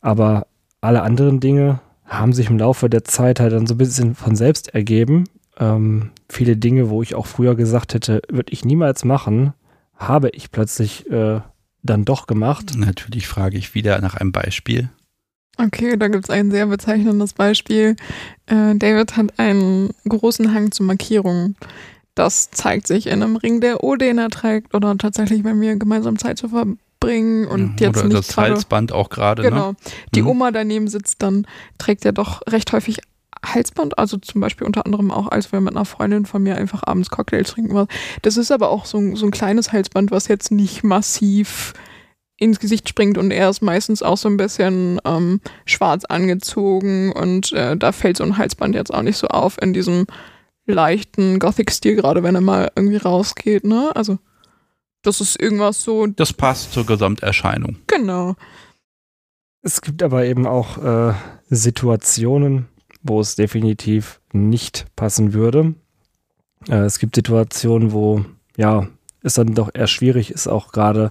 Aber 0.00 0.46
alle 0.80 1.02
anderen 1.02 1.40
Dinge 1.40 1.80
haben 2.04 2.32
sich 2.32 2.50
im 2.50 2.58
Laufe 2.58 2.90
der 2.90 3.04
Zeit 3.04 3.40
halt 3.40 3.52
dann 3.52 3.66
so 3.66 3.74
ein 3.74 3.78
bisschen 3.78 4.14
von 4.14 4.36
selbst 4.36 4.74
ergeben. 4.74 5.24
Ähm, 5.58 6.10
viele 6.28 6.56
Dinge, 6.56 6.90
wo 6.90 7.02
ich 7.02 7.14
auch 7.14 7.26
früher 7.26 7.54
gesagt 7.54 7.94
hätte, 7.94 8.20
würde 8.28 8.52
ich 8.52 8.64
niemals 8.64 9.04
machen, 9.04 9.54
habe 9.96 10.28
ich 10.30 10.50
plötzlich 10.50 11.10
äh, 11.10 11.40
dann 11.82 12.04
doch 12.04 12.26
gemacht. 12.26 12.72
Natürlich 12.76 13.28
frage 13.28 13.56
ich 13.56 13.74
wieder 13.74 14.00
nach 14.00 14.14
einem 14.14 14.32
Beispiel. 14.32 14.90
Okay, 15.58 15.96
da 15.96 16.08
gibt 16.08 16.24
es 16.24 16.30
ein 16.30 16.50
sehr 16.50 16.66
bezeichnendes 16.66 17.32
Beispiel. 17.32 17.96
Äh, 18.46 18.74
David 18.74 19.16
hat 19.16 19.38
einen 19.38 19.90
großen 20.08 20.52
Hang 20.52 20.72
zu 20.72 20.82
Markierungen. 20.82 21.56
Das 22.14 22.50
zeigt 22.50 22.86
sich 22.86 23.06
in 23.06 23.22
einem 23.22 23.36
Ring 23.36 23.60
der 23.60 23.82
O, 23.82 23.96
den 23.96 24.18
er 24.18 24.30
trägt, 24.30 24.74
oder 24.74 24.96
tatsächlich, 24.96 25.44
wenn 25.44 25.60
wir 25.60 25.76
gemeinsam 25.76 26.18
Zeit 26.18 26.38
zu 26.38 26.48
verbringen 26.48 27.46
und 27.46 27.80
jetzt 27.80 27.98
oder 27.98 28.06
nicht 28.06 28.18
das 28.18 28.36
Halsband 28.36 28.92
auch 28.92 29.10
gerade. 29.10 29.42
Ne? 29.42 29.50
Genau. 29.50 29.70
Ne? 29.72 29.76
Die 30.14 30.22
mhm. 30.22 30.28
Oma 30.28 30.50
daneben 30.50 30.88
sitzt, 30.88 31.22
dann 31.22 31.46
trägt 31.78 32.04
er 32.04 32.12
doch 32.12 32.42
recht 32.48 32.72
häufig 32.72 32.98
Halsband, 33.44 33.98
also 33.98 34.16
zum 34.16 34.40
Beispiel 34.40 34.66
unter 34.66 34.86
anderem 34.86 35.10
auch, 35.10 35.28
als 35.28 35.52
wir 35.52 35.60
mit 35.60 35.74
einer 35.74 35.84
Freundin 35.84 36.24
von 36.24 36.42
mir 36.42 36.56
einfach 36.56 36.82
abends 36.86 37.10
Cocktails 37.10 37.50
trinken 37.50 37.74
waren. 37.74 37.88
Das 38.22 38.36
ist 38.36 38.50
aber 38.50 38.70
auch 38.70 38.86
so, 38.86 38.98
ein, 38.98 39.16
so 39.16 39.26
ein 39.26 39.32
kleines 39.32 39.72
Halsband, 39.72 40.10
was 40.10 40.28
jetzt 40.28 40.50
nicht 40.50 40.82
massiv 40.82 41.74
ins 42.44 42.60
Gesicht 42.60 42.88
springt 42.88 43.18
und 43.18 43.30
er 43.30 43.50
ist 43.50 43.62
meistens 43.62 44.02
auch 44.02 44.18
so 44.18 44.28
ein 44.28 44.36
bisschen 44.36 45.00
ähm, 45.04 45.40
schwarz 45.64 46.04
angezogen 46.04 47.12
und 47.12 47.52
äh, 47.52 47.76
da 47.76 47.92
fällt 47.92 48.18
so 48.18 48.24
ein 48.24 48.36
Halsband 48.36 48.74
jetzt 48.74 48.92
auch 48.92 49.02
nicht 49.02 49.16
so 49.16 49.28
auf 49.28 49.60
in 49.60 49.72
diesem 49.72 50.06
leichten 50.66 51.38
Gothic-Stil, 51.38 51.96
gerade 51.96 52.22
wenn 52.22 52.34
er 52.34 52.40
mal 52.40 52.70
irgendwie 52.76 52.96
rausgeht, 52.96 53.64
ne? 53.64 53.90
Also 53.94 54.18
das 55.02 55.20
ist 55.20 55.40
irgendwas 55.40 55.82
so. 55.82 56.06
Das 56.06 56.32
passt 56.32 56.72
zur 56.72 56.86
Gesamterscheinung. 56.86 57.76
Genau. 57.86 58.36
Es 59.62 59.80
gibt 59.80 60.02
aber 60.02 60.24
eben 60.24 60.46
auch 60.46 60.78
äh, 60.82 61.14
Situationen, 61.48 62.66
wo 63.02 63.20
es 63.20 63.36
definitiv 63.36 64.20
nicht 64.32 64.86
passen 64.96 65.32
würde. 65.34 65.74
Äh, 66.68 66.84
es 66.84 66.98
gibt 66.98 67.14
Situationen, 67.14 67.92
wo 67.92 68.24
ja, 68.56 68.88
es 69.22 69.34
dann 69.34 69.54
doch 69.54 69.70
eher 69.74 69.86
schwierig 69.86 70.30
ist, 70.30 70.46
auch 70.46 70.72
gerade 70.72 71.10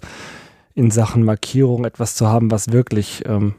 in 0.76 0.92
Sachen 0.92 1.24
Markierung 1.24 1.86
etwas 1.86 2.16
zu 2.16 2.28
haben, 2.28 2.52
was 2.52 2.72
wirklich 2.72 3.24
ähm, 3.26 3.56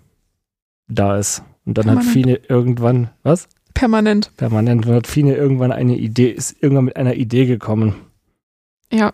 da 0.89 1.17
ist. 1.17 1.43
Und 1.65 1.79
dann 1.79 1.87
Permanent. 1.87 2.07
hat 2.07 2.13
Fine 2.13 2.41
irgendwann, 2.49 3.11
was? 3.23 3.49
Permanent. 3.73 4.37
Permanent. 4.37 4.87
Und 4.87 4.95
hat 4.95 5.07
Fine 5.07 5.35
irgendwann 5.35 5.73
eine 5.73 5.97
Idee, 5.97 6.31
ist 6.31 6.63
irgendwann 6.63 6.87
mit 6.87 6.97
einer 6.97 7.15
Idee 7.15 7.47
gekommen. 7.47 7.95
Ja, 8.93 9.13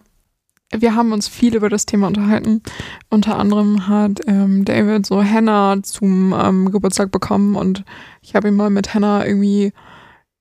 wir 0.73 0.95
haben 0.95 1.13
uns 1.13 1.27
viel 1.27 1.57
über 1.57 1.69
das 1.69 1.87
Thema 1.87 2.07
unterhalten. 2.07 2.63
Unter 3.09 3.39
anderem 3.39 3.89
hat 3.89 4.21
ähm, 4.27 4.65
David 4.65 5.05
so 5.05 5.23
Hannah 5.23 5.83
zum 5.83 6.33
ähm, 6.33 6.71
Geburtstag 6.71 7.11
bekommen 7.11 7.57
und 7.57 7.85
ich 8.23 8.35
habe 8.35 8.49
ihm 8.49 8.57
mal 8.57 8.71
mit 8.71 8.95
Hannah 8.95 9.27
irgendwie, 9.27 9.73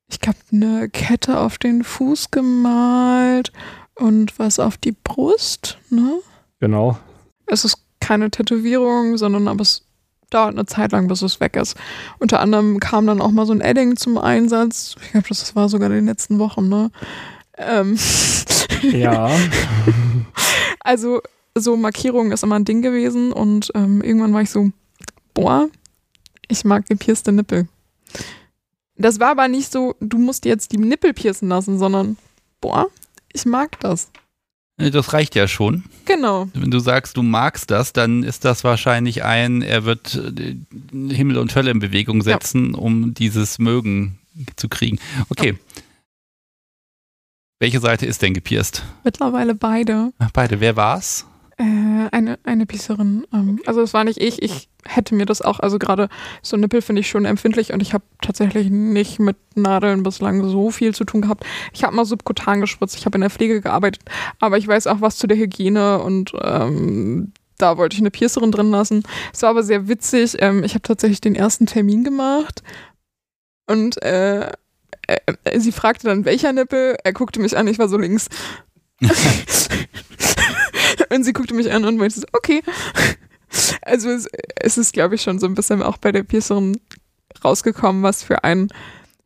ich 0.07 0.19
glaube, 0.19 0.39
eine 0.51 0.89
Kette 0.89 1.39
auf 1.39 1.57
den 1.57 1.83
Fuß 1.83 2.31
gemalt 2.31 3.51
und 3.95 4.37
was 4.37 4.59
auf 4.59 4.77
die 4.77 4.91
Brust, 4.91 5.79
ne? 5.89 6.19
Genau. 6.59 6.97
Es 7.49 7.65
ist 7.65 7.77
keine 7.99 8.31
Tätowierung, 8.31 9.17
sondern 9.17 9.47
aber 9.47 9.61
es 9.61 9.83
dauert 10.29 10.53
eine 10.53 10.65
Zeit 10.65 10.91
lang, 10.91 11.07
bis 11.07 11.21
es 11.21 11.39
weg 11.39 11.55
ist. 11.55 11.75
Unter 12.19 12.39
anderem 12.39 12.79
kam 12.79 13.07
dann 13.07 13.21
auch 13.21 13.31
mal 13.31 13.45
so 13.45 13.53
ein 13.53 13.61
Edding 13.61 13.97
zum 13.97 14.17
Einsatz. 14.17 14.95
Ich 15.01 15.11
glaube, 15.11 15.27
das 15.27 15.55
war 15.55 15.69
sogar 15.69 15.89
in 15.89 15.95
den 15.95 16.05
letzten 16.05 16.39
Wochen, 16.39 16.69
ne? 16.69 16.91
Ähm. 17.57 17.97
Ja. 18.81 19.29
also 20.79 21.21
so 21.53 21.75
Markierung 21.75 22.31
ist 22.31 22.43
immer 22.43 22.55
ein 22.55 22.63
Ding 22.63 22.81
gewesen 22.81 23.33
und 23.33 23.71
ähm, 23.75 24.01
irgendwann 24.01 24.33
war 24.33 24.41
ich 24.41 24.51
so, 24.51 24.71
boah, 25.33 25.67
ich 26.47 26.63
mag 26.63 26.85
gepierste 26.87 27.33
Nippel. 27.33 27.67
Das 28.95 29.19
war 29.19 29.31
aber 29.31 29.49
nicht 29.49 29.71
so, 29.71 29.95
du 29.99 30.17
musst 30.17 30.45
jetzt 30.45 30.71
die 30.71 30.77
Nippel 30.77 31.13
piercen 31.13 31.49
lassen, 31.49 31.77
sondern 31.77 32.17
boah, 32.61 32.87
ich 33.33 33.45
mag 33.45 33.79
das. 33.81 34.09
Das 34.79 35.11
reicht 35.11 35.35
ja 35.35 35.47
schon. 35.47 35.83
Genau. 36.05 36.47
Wenn 36.53 36.71
du 36.71 36.79
sagst, 36.79 37.17
du 37.17 37.21
magst 37.21 37.69
das, 37.69 37.91
dann 37.91 38.23
ist 38.23 38.45
das 38.45 38.63
wahrscheinlich 38.63 39.23
ein, 39.23 39.61
er 39.61 39.83
wird 39.83 40.15
äh, 40.15 40.55
Himmel 41.13 41.37
und 41.37 41.53
Hölle 41.53 41.71
in 41.71 41.79
Bewegung 41.79 42.21
setzen, 42.21 42.71
ja. 42.71 42.79
um 42.79 43.13
dieses 43.13 43.59
Mögen 43.59 44.19
zu 44.55 44.69
kriegen. 44.69 44.97
Okay. 45.29 45.51
Ja. 45.51 45.81
Welche 47.59 47.81
Seite 47.81 48.05
ist 48.05 48.21
denn 48.21 48.33
gepierst? 48.33 48.85
Mittlerweile 49.03 49.53
beide. 49.53 50.13
Ach, 50.17 50.31
beide. 50.31 50.61
Wer 50.61 50.77
war's? 50.77 51.25
Äh, 51.57 51.63
eine, 52.11 52.39
eine 52.43 52.65
Piercerin. 52.65 53.27
Ähm, 53.33 53.59
also 53.65 53.81
es 53.81 53.93
war 53.93 54.05
nicht 54.05 54.21
ich. 54.21 54.41
Ich 54.41 54.68
hätte 54.85 55.15
mir 55.15 55.25
das 55.25 55.41
auch, 55.41 55.59
also 55.59 55.77
gerade 55.79 56.09
so 56.41 56.57
Nippel 56.57 56.81
finde 56.81 57.01
ich 57.01 57.09
schon 57.09 57.25
empfindlich 57.25 57.73
und 57.73 57.81
ich 57.81 57.93
habe 57.93 58.03
tatsächlich 58.21 58.69
nicht 58.69 59.19
mit 59.19 59.37
Nadeln 59.55 60.03
bislang 60.03 60.47
so 60.47 60.71
viel 60.71 60.95
zu 60.95 61.03
tun 61.03 61.21
gehabt. 61.21 61.45
Ich 61.73 61.83
habe 61.83 61.95
mal 61.95 62.05
subkutan 62.05 62.61
gespritzt, 62.61 62.95
ich 62.97 63.05
habe 63.05 63.17
in 63.17 63.21
der 63.21 63.29
Pflege 63.29 63.61
gearbeitet, 63.61 64.03
aber 64.39 64.57
ich 64.57 64.67
weiß 64.67 64.87
auch 64.87 65.01
was 65.01 65.17
zu 65.17 65.27
der 65.27 65.37
Hygiene 65.37 65.99
und 65.99 66.33
ähm, 66.41 67.33
da 67.57 67.77
wollte 67.77 67.95
ich 67.95 68.01
eine 68.01 68.11
Piercerin 68.11 68.51
drin 68.51 68.71
lassen. 68.71 69.03
Es 69.33 69.41
war 69.41 69.49
aber 69.49 69.63
sehr 69.63 69.87
witzig. 69.89 70.37
Ähm, 70.39 70.63
ich 70.63 70.75
habe 70.75 70.81
tatsächlich 70.81 71.19
den 71.19 71.35
ersten 71.35 71.65
Termin 71.65 72.05
gemacht 72.05 72.63
und 73.67 74.01
äh, 74.01 74.49
äh, 75.07 75.59
sie 75.59 75.71
fragte 75.71 76.07
dann, 76.07 76.25
welcher 76.25 76.53
Nippel. 76.53 76.95
Er 77.03 77.13
guckte 77.13 77.41
mich 77.41 77.57
an, 77.57 77.67
ich 77.67 77.79
war 77.79 77.89
so 77.89 77.97
links. 77.97 78.29
und 81.09 81.23
sie 81.23 81.33
guckte 81.33 81.53
mich 81.53 81.71
an 81.71 81.85
und 81.85 81.97
meinte 81.97 82.19
so, 82.19 82.27
okay. 82.33 82.61
Also 83.81 84.09
es, 84.09 84.27
es 84.55 84.77
ist, 84.77 84.93
glaube 84.93 85.15
ich, 85.15 85.21
schon 85.21 85.39
so 85.39 85.47
ein 85.47 85.55
bisschen 85.55 85.81
auch 85.81 85.97
bei 85.97 86.11
der 86.11 86.23
Piercerin 86.23 86.79
rausgekommen, 87.43 88.03
was 88.03 88.23
für 88.23 88.43
ein 88.43 88.69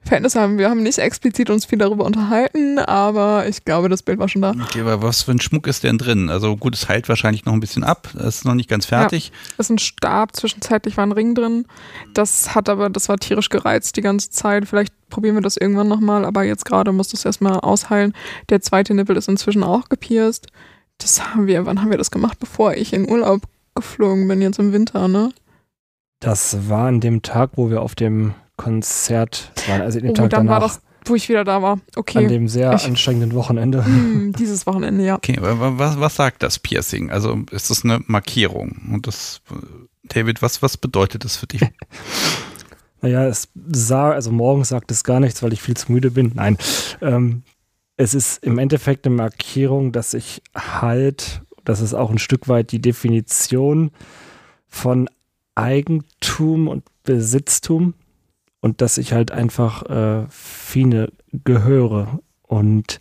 Verhältnis 0.04 0.36
haben. 0.36 0.58
Wir 0.58 0.70
haben 0.70 0.84
nicht 0.84 0.98
explizit 0.98 1.50
uns 1.50 1.66
viel 1.66 1.78
darüber 1.78 2.04
unterhalten, 2.04 2.78
aber 2.78 3.48
ich 3.48 3.64
glaube, 3.64 3.88
das 3.88 4.04
Bild 4.04 4.20
war 4.20 4.28
schon 4.28 4.41
da. 4.41 4.52
Okay, 4.52 4.82
aber 4.82 5.02
was 5.02 5.22
für 5.22 5.32
ein 5.32 5.40
Schmuck 5.40 5.66
ist 5.66 5.84
denn 5.84 5.98
drin? 5.98 6.30
Also 6.30 6.58
gut, 6.58 6.76
es 6.76 6.90
heilt 6.90 7.08
wahrscheinlich 7.08 7.45
noch 7.45 7.54
ein 7.54 7.62
bisschen 7.62 7.84
ab. 7.86 8.10
Das 8.14 8.38
ist 8.38 8.45
noch 8.45 8.54
nicht 8.54 8.70
ganz 8.70 8.86
fertig. 8.86 9.28
Ja, 9.28 9.60
ist 9.60 9.70
ein 9.70 9.80
Stab, 9.80 10.36
zwischenzeitlich 10.36 10.98
war 10.98 11.06
ein 11.06 11.14
Ring 11.14 11.36
drin. 11.36 11.66
Das 12.14 12.54
hat 12.54 12.68
aber, 12.68 12.90
das 12.90 13.08
war 13.08 13.18
tierisch 13.18 13.48
gereizt 13.48 13.95
die 13.95 14.02
ganze 14.02 14.30
Zeit. 14.30 14.68
Vielleicht 14.68 14.94
probieren 15.10 15.36
wir 15.36 15.41
das 15.41 15.56
irgendwann 15.56 15.88
nochmal, 15.88 16.26
aber 16.26 16.44
jetzt 16.44 16.66
gerade 16.66 16.91
muss 16.91 17.08
das 17.08 17.24
erstmal 17.24 17.60
ausheilen. 17.62 18.14
Der 18.50 18.62
zweite 18.62 18.94
Nippel 18.94 19.16
ist 19.16 19.30
inzwischen 19.30 19.64
auch 19.64 19.88
gepierst. 19.88 20.48
Das 20.98 21.24
haben 21.24 21.48
wir, 21.48 21.66
wann 21.66 21.82
haben 21.82 21.91
wir 21.91 21.98
das 21.98 22.12
gemacht? 22.12 22.40
Bevor 22.40 22.74
ich 22.74 22.91
in 22.94 23.10
Urlaub 23.10 23.41
geflogen 23.76 24.28
bin, 24.28 24.41
jetzt 24.41 24.60
im 24.60 24.74
Winter, 24.74 25.08
ne? 25.08 25.32
Das 26.20 26.70
war 26.70 26.88
an 26.88 27.02
dem 27.02 27.22
Tag, 27.22 27.52
wo 27.56 27.70
wir 27.70 27.82
auf 27.82 27.95
dem 27.95 28.34
Konzert 28.56 29.52
waren, 29.68 29.82
also 29.82 30.00
den 30.00 30.12
oh, 30.12 30.14
Tag 30.14 30.30
dann 30.30 30.48
danach. 30.48 30.62
war 30.62 30.68
das, 30.68 30.82
wo 31.06 31.16
ich 31.16 31.28
wieder 31.28 31.44
da 31.44 31.62
war. 31.62 31.80
Okay. 31.95 32.20
An 32.20 32.28
dem 32.28 32.48
sehr 32.48 32.74
ich, 32.74 32.86
anstrengenden 32.86 33.34
Wochenende. 33.34 33.86
Hm, 33.86 34.34
dieses 34.34 34.66
Wochenende, 34.66 35.04
ja. 35.04 35.16
Okay, 35.16 35.38
was, 35.40 36.00
was 36.00 36.16
sagt 36.16 36.44
das 36.44 36.60
Piercing? 36.60 37.12
Also 37.12 37.44
ist 37.52 37.70
das 37.70 37.84
eine 37.84 38.02
Markierung? 38.08 38.80
Und 38.91 39.08
das, 39.08 39.41
David, 40.04 40.41
was, 40.41 40.62
was 40.62 40.78
bedeutet 40.78 41.26
das 41.26 41.36
für 41.36 41.48
dich? 41.48 41.62
naja, 43.02 43.26
es 43.26 43.50
sah, 43.72 44.12
also 44.12 44.32
morgens 44.32 44.70
sagt 44.70 44.91
es 44.91 45.04
gar 45.04 45.20
nichts, 45.20 45.44
weil 45.44 45.54
ich 45.54 45.62
viel 45.62 45.76
zu 45.76 45.91
müde 45.91 46.12
bin. 46.12 46.32
Nein. 46.36 46.58
Ähm, 47.02 47.44
es 47.98 48.14
ist 48.14 48.44
im 48.44 48.58
Endeffekt 48.58 49.06
eine 49.06 49.16
Markierung, 49.16 49.91
dass 49.91 50.14
ich 50.14 50.41
halt, 50.56 51.41
das 51.65 51.81
ist 51.81 51.94
auch 51.94 52.10
ein 52.10 52.19
Stück 52.19 52.48
weit 52.48 52.72
die 52.72 52.81
Definition 52.81 53.91
von 54.68 55.10
Eigentum 55.56 56.68
und 56.68 56.84
Besitztum 57.03 57.94
und 58.61 58.81
dass 58.81 58.98
ich 58.98 59.14
halt 59.14 59.31
einfach 59.31 59.84
äh, 59.90 60.26
Fine 60.30 61.11
gehöre. 61.31 62.19
Und 62.44 62.99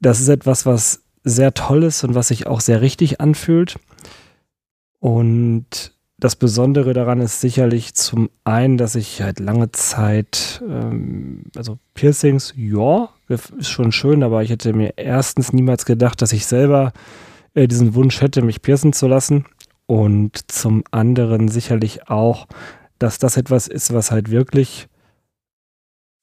das 0.00 0.20
ist 0.20 0.28
etwas, 0.28 0.66
was 0.66 1.02
sehr 1.24 1.54
toll 1.54 1.84
ist 1.84 2.04
und 2.04 2.14
was 2.14 2.28
sich 2.28 2.46
auch 2.46 2.60
sehr 2.60 2.80
richtig 2.80 3.20
anfühlt. 3.20 3.78
Und 4.98 5.92
das 6.18 6.36
Besondere 6.36 6.92
daran 6.92 7.20
ist 7.20 7.40
sicherlich 7.40 7.94
zum 7.94 8.30
einen, 8.44 8.76
dass 8.76 8.94
ich 8.94 9.22
halt 9.22 9.40
lange 9.40 9.72
Zeit, 9.72 10.62
ähm, 10.68 11.44
also 11.56 11.78
Piercings, 11.94 12.54
ja, 12.56 13.08
ist 13.28 13.70
schon 13.70 13.90
schön, 13.92 14.22
aber 14.22 14.42
ich 14.42 14.50
hätte 14.50 14.72
mir 14.72 14.94
erstens 14.98 15.52
niemals 15.52 15.84
gedacht, 15.84 16.22
dass 16.22 16.32
ich 16.32 16.46
selber 16.46 16.92
äh, 17.54 17.68
diesen 17.68 17.94
Wunsch 17.94 18.20
hätte, 18.20 18.42
mich 18.42 18.62
piercen 18.62 18.92
zu 18.92 19.06
lassen. 19.06 19.46
Und 19.86 20.50
zum 20.50 20.84
anderen 20.90 21.48
sicherlich 21.48 22.08
auch, 22.08 22.46
dass 22.98 23.18
das 23.18 23.36
etwas 23.36 23.66
ist, 23.66 23.92
was 23.92 24.10
halt 24.10 24.30
wirklich 24.30 24.88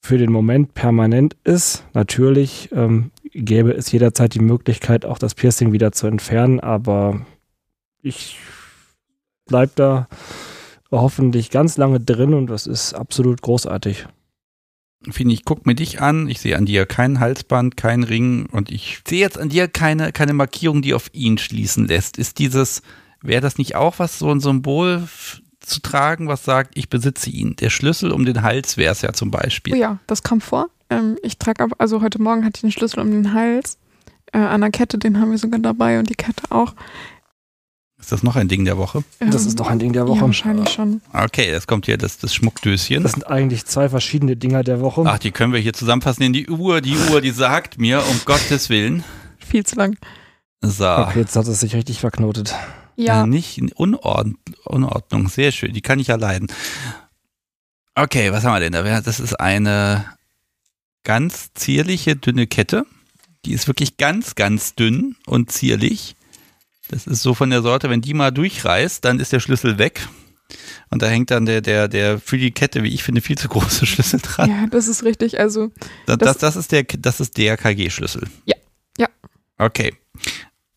für 0.02 0.18
den 0.18 0.32
Moment 0.32 0.74
permanent 0.74 1.36
ist. 1.44 1.84
Natürlich 1.92 2.70
ähm, 2.72 3.10
gäbe 3.32 3.72
es 3.72 3.92
jederzeit 3.92 4.34
die 4.34 4.40
Möglichkeit, 4.40 5.04
auch 5.04 5.18
das 5.18 5.34
Piercing 5.34 5.72
wieder 5.72 5.92
zu 5.92 6.06
entfernen, 6.06 6.58
aber 6.58 7.20
ich 8.02 8.38
bleibe 9.44 9.72
da 9.74 10.08
hoffentlich 10.90 11.50
ganz 11.50 11.76
lange 11.76 12.00
drin 12.00 12.34
und 12.34 12.48
das 12.48 12.66
ist 12.66 12.94
absolut 12.94 13.42
großartig. 13.42 14.06
Finde 15.08 15.32
ich, 15.32 15.44
guck 15.44 15.64
mir 15.66 15.74
dich 15.74 16.02
an. 16.02 16.28
Ich 16.28 16.40
sehe 16.40 16.56
an 16.56 16.66
dir 16.66 16.84
kein 16.84 17.20
Halsband, 17.20 17.76
kein 17.76 18.02
Ring 18.02 18.46
und 18.52 18.70
ich 18.70 19.00
sehe 19.08 19.20
jetzt 19.20 19.38
an 19.38 19.48
dir 19.48 19.66
keine, 19.66 20.12
keine 20.12 20.34
Markierung, 20.34 20.82
die 20.82 20.92
auf 20.92 21.08
ihn 21.14 21.38
schließen 21.38 21.88
lässt. 21.88 22.18
Ist 22.18 22.38
dieses 22.38 22.82
Wäre 23.22 23.40
das 23.40 23.58
nicht 23.58 23.74
auch 23.74 23.98
was, 23.98 24.18
so 24.18 24.30
ein 24.30 24.40
Symbol 24.40 25.06
zu 25.60 25.80
tragen, 25.80 26.28
was 26.28 26.44
sagt, 26.44 26.76
ich 26.76 26.88
besitze 26.88 27.30
ihn? 27.30 27.54
Der 27.56 27.70
Schlüssel 27.70 28.12
um 28.12 28.24
den 28.24 28.42
Hals 28.42 28.76
wäre 28.76 28.92
es 28.92 29.02
ja 29.02 29.12
zum 29.12 29.30
Beispiel. 29.30 29.74
Oh 29.74 29.76
ja, 29.76 29.98
das 30.06 30.22
kam 30.22 30.40
vor. 30.40 30.68
Ähm, 30.88 31.18
ich 31.22 31.38
trage, 31.38 31.68
also 31.78 32.00
heute 32.00 32.20
Morgen 32.20 32.44
hatte 32.44 32.56
ich 32.56 32.60
den 32.62 32.72
Schlüssel 32.72 33.00
um 33.00 33.10
den 33.10 33.34
Hals. 33.34 33.78
Äh, 34.32 34.38
an 34.38 34.62
der 34.62 34.70
Kette, 34.70 34.96
den 34.96 35.20
haben 35.20 35.30
wir 35.30 35.38
sogar 35.38 35.60
dabei 35.60 35.98
und 35.98 36.08
die 36.08 36.14
Kette 36.14 36.44
auch. 36.50 36.74
Ist 38.00 38.12
das 38.12 38.22
noch 38.22 38.36
ein 38.36 38.48
Ding 38.48 38.64
der 38.64 38.78
Woche? 38.78 39.04
Ähm, 39.20 39.30
das 39.30 39.44
ist 39.46 39.58
noch 39.58 39.68
ein 39.68 39.78
Ding 39.78 39.92
der 39.92 40.08
Woche. 40.08 40.18
Ja, 40.18 40.22
wahrscheinlich 40.22 40.70
schon. 40.70 41.02
Okay, 41.12 41.50
jetzt 41.50 41.68
kommt 41.68 41.86
hier 41.86 41.98
das, 41.98 42.18
das 42.18 42.34
Schmuckdöschen. 42.34 43.02
Das 43.02 43.12
sind 43.12 43.26
eigentlich 43.26 43.66
zwei 43.66 43.88
verschiedene 43.88 44.36
Dinger 44.36 44.64
der 44.64 44.80
Woche. 44.80 45.04
Ach, 45.06 45.18
die 45.18 45.30
können 45.30 45.52
wir 45.52 45.60
hier 45.60 45.74
zusammenfassen 45.74 46.22
in 46.22 46.32
die 46.32 46.48
Uhr. 46.48 46.80
Die 46.80 46.96
Uhr, 47.10 47.20
die 47.20 47.30
sagt 47.30 47.78
mir, 47.78 48.02
um 48.08 48.20
Gottes 48.24 48.70
Willen. 48.70 49.04
Viel 49.38 49.64
zu 49.64 49.76
lang. 49.76 49.96
So. 50.62 50.88
Okay, 50.88 51.20
jetzt 51.20 51.36
hat 51.36 51.46
es 51.46 51.60
sich 51.60 51.74
richtig 51.74 52.00
verknotet. 52.00 52.54
Ja. 52.96 53.24
Äh, 53.24 53.26
nicht 53.26 53.58
in 53.58 53.72
Unordnung, 53.72 54.38
Unordnung. 54.64 55.28
Sehr 55.28 55.52
schön. 55.52 55.72
Die 55.72 55.80
kann 55.80 55.98
ich 55.98 56.08
ja 56.08 56.16
leiden. 56.16 56.48
Okay, 57.94 58.32
was 58.32 58.44
haben 58.44 58.54
wir 58.54 58.60
denn 58.60 58.72
da? 58.72 59.00
Das 59.00 59.20
ist 59.20 59.38
eine 59.38 60.04
ganz 61.04 61.50
zierliche, 61.54 62.16
dünne 62.16 62.46
Kette. 62.46 62.86
Die 63.44 63.52
ist 63.52 63.68
wirklich 63.68 63.96
ganz, 63.96 64.34
ganz 64.34 64.74
dünn 64.74 65.16
und 65.26 65.50
zierlich. 65.50 66.16
Das 66.90 67.06
ist 67.06 67.22
so 67.22 67.34
von 67.34 67.50
der 67.50 67.62
Sorte, 67.62 67.88
wenn 67.88 68.00
die 68.00 68.14
mal 68.14 68.32
durchreißt, 68.32 69.04
dann 69.04 69.20
ist 69.20 69.32
der 69.32 69.40
Schlüssel 69.40 69.78
weg. 69.78 70.06
Und 70.90 71.02
da 71.02 71.06
hängt 71.06 71.30
dann 71.30 71.46
der, 71.46 71.60
der, 71.60 71.86
der 71.86 72.18
für 72.18 72.36
die 72.36 72.50
Kette, 72.50 72.82
wie 72.82 72.92
ich 72.92 73.04
finde, 73.04 73.20
viel 73.20 73.38
zu 73.38 73.48
große 73.48 73.86
Schlüssel 73.86 74.20
dran. 74.20 74.50
Ja, 74.50 74.66
das 74.66 74.88
ist 74.88 75.04
richtig. 75.04 75.38
Also. 75.38 75.70
Das, 76.06 76.18
das, 76.18 76.38
das 76.38 76.56
ist 76.56 76.72
der, 76.72 76.82
das 76.82 77.20
ist 77.20 77.38
der 77.38 77.56
KG-Schlüssel. 77.56 78.24
Ja. 78.44 78.56
Ja. 78.98 79.06
Okay. 79.58 79.94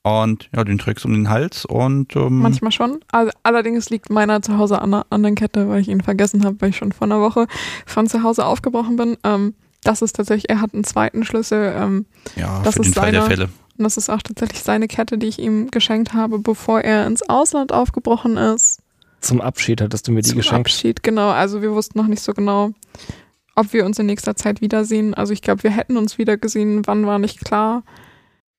Und 0.04 0.50
ja, 0.54 0.64
den 0.64 0.78
trägst 0.78 1.04
du 1.04 1.08
um 1.08 1.14
den 1.16 1.30
Hals 1.30 1.66
und. 1.66 2.16
Ähm 2.16 2.40
Manchmal 2.40 2.72
schon. 2.72 3.00
allerdings 3.42 3.90
liegt 3.90 4.10
meiner 4.10 4.42
zu 4.42 4.58
Hause 4.58 4.82
an 4.82 4.92
der 4.92 5.06
anderen 5.10 5.36
Kette, 5.36 5.68
weil 5.70 5.82
ich 5.82 5.88
ihn 5.88 6.02
vergessen 6.02 6.44
habe, 6.46 6.58
weil 6.60 6.70
ich 6.70 6.78
schon 6.78 6.92
vor 6.92 7.08
einer 7.08 7.22
Woche 7.22 7.48
von 7.86 8.08
zu 8.08 8.22
Hause 8.22 8.46
aufgebrochen 8.46 8.98
bin. 8.98 9.18
Ähm, 9.24 9.56
das 9.84 10.02
ist 10.02 10.16
tatsächlich, 10.16 10.50
er 10.50 10.62
hat 10.62 10.74
einen 10.74 10.84
zweiten 10.84 11.24
Schlüssel. 11.24 11.74
Ähm, 11.78 12.06
ja, 12.36 12.62
das 12.64 12.76
für 12.76 12.82
ist 12.82 12.88
den 12.88 12.94
Fall 12.94 13.06
seine, 13.06 13.18
der 13.18 13.26
Fälle. 13.26 13.50
Und 13.84 13.88
das 13.88 13.98
ist 13.98 14.10
auch 14.10 14.22
tatsächlich 14.22 14.64
seine 14.64 14.88
Kette, 14.88 15.18
die 15.18 15.28
ich 15.28 15.40
ihm 15.40 15.70
geschenkt 15.70 16.14
habe, 16.14 16.40
bevor 16.40 16.80
er 16.80 17.06
ins 17.06 17.22
Ausland 17.28 17.74
aufgebrochen 17.74 18.38
ist. 18.38 18.80
Zum 19.20 19.42
Abschied 19.42 19.82
hattest 19.82 20.08
du 20.08 20.14
mir 20.14 20.22
die 20.22 20.30
Zum 20.30 20.38
geschenkt. 20.38 20.70
Zum 20.70 20.72
Abschied, 20.78 21.04
genau. 21.04 21.32
Also 21.32 21.62
wir 21.62 21.74
wussten 21.74 22.00
noch 22.00 22.08
nicht 22.08 22.22
so 22.22 22.34
genau, 22.34 22.72
ob 23.56 23.74
wir 23.74 23.86
uns 23.86 24.00
in 24.00 24.06
nächster 24.06 24.38
Zeit 24.38 24.62
wiedersehen. 24.62 25.14
Also 25.14 25.34
ich 25.34 25.42
glaube, 25.42 25.64
wir 25.64 25.72
hätten 25.72 25.98
uns 25.98 26.18
wieder 26.18 26.38
gesehen. 26.38 26.84
Wann 26.86 27.06
war 27.06 27.20
nicht 27.20 27.44
klar. 27.44 27.84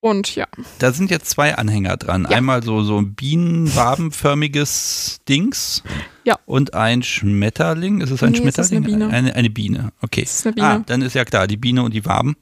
Und 0.01 0.35
ja. 0.35 0.45
Da 0.79 0.93
sind 0.93 1.11
jetzt 1.11 1.31
zwei 1.31 1.57
Anhänger 1.57 1.97
dran. 1.97 2.27
Ja. 2.29 2.37
Einmal 2.37 2.63
so, 2.63 2.83
so 2.83 2.99
ein 2.99 3.15
bienenwabenförmiges 3.15 5.21
Dings. 5.27 5.83
Ja. 6.25 6.39
Und 6.45 6.75
ein 6.75 7.03
Schmetterling. 7.03 8.03
Ist 8.03 8.11
es 8.11 8.23
ein 8.23 8.33
nee, 8.33 8.41
Schmetterling? 8.41 8.83
Ist 8.83 8.89
eine, 8.89 8.99
Biene. 8.99 9.09
Eine, 9.09 9.35
eine 9.35 9.49
Biene. 9.49 9.93
Okay. 10.03 10.21
Ist 10.21 10.47
eine 10.47 10.55
Biene. 10.55 10.67
Ah, 10.67 10.83
dann 10.85 11.01
ist 11.01 11.15
ja 11.15 11.25
klar, 11.25 11.47
die 11.47 11.57
Biene 11.57 11.83
und 11.83 11.95
die 11.95 12.05
Waben. 12.05 12.37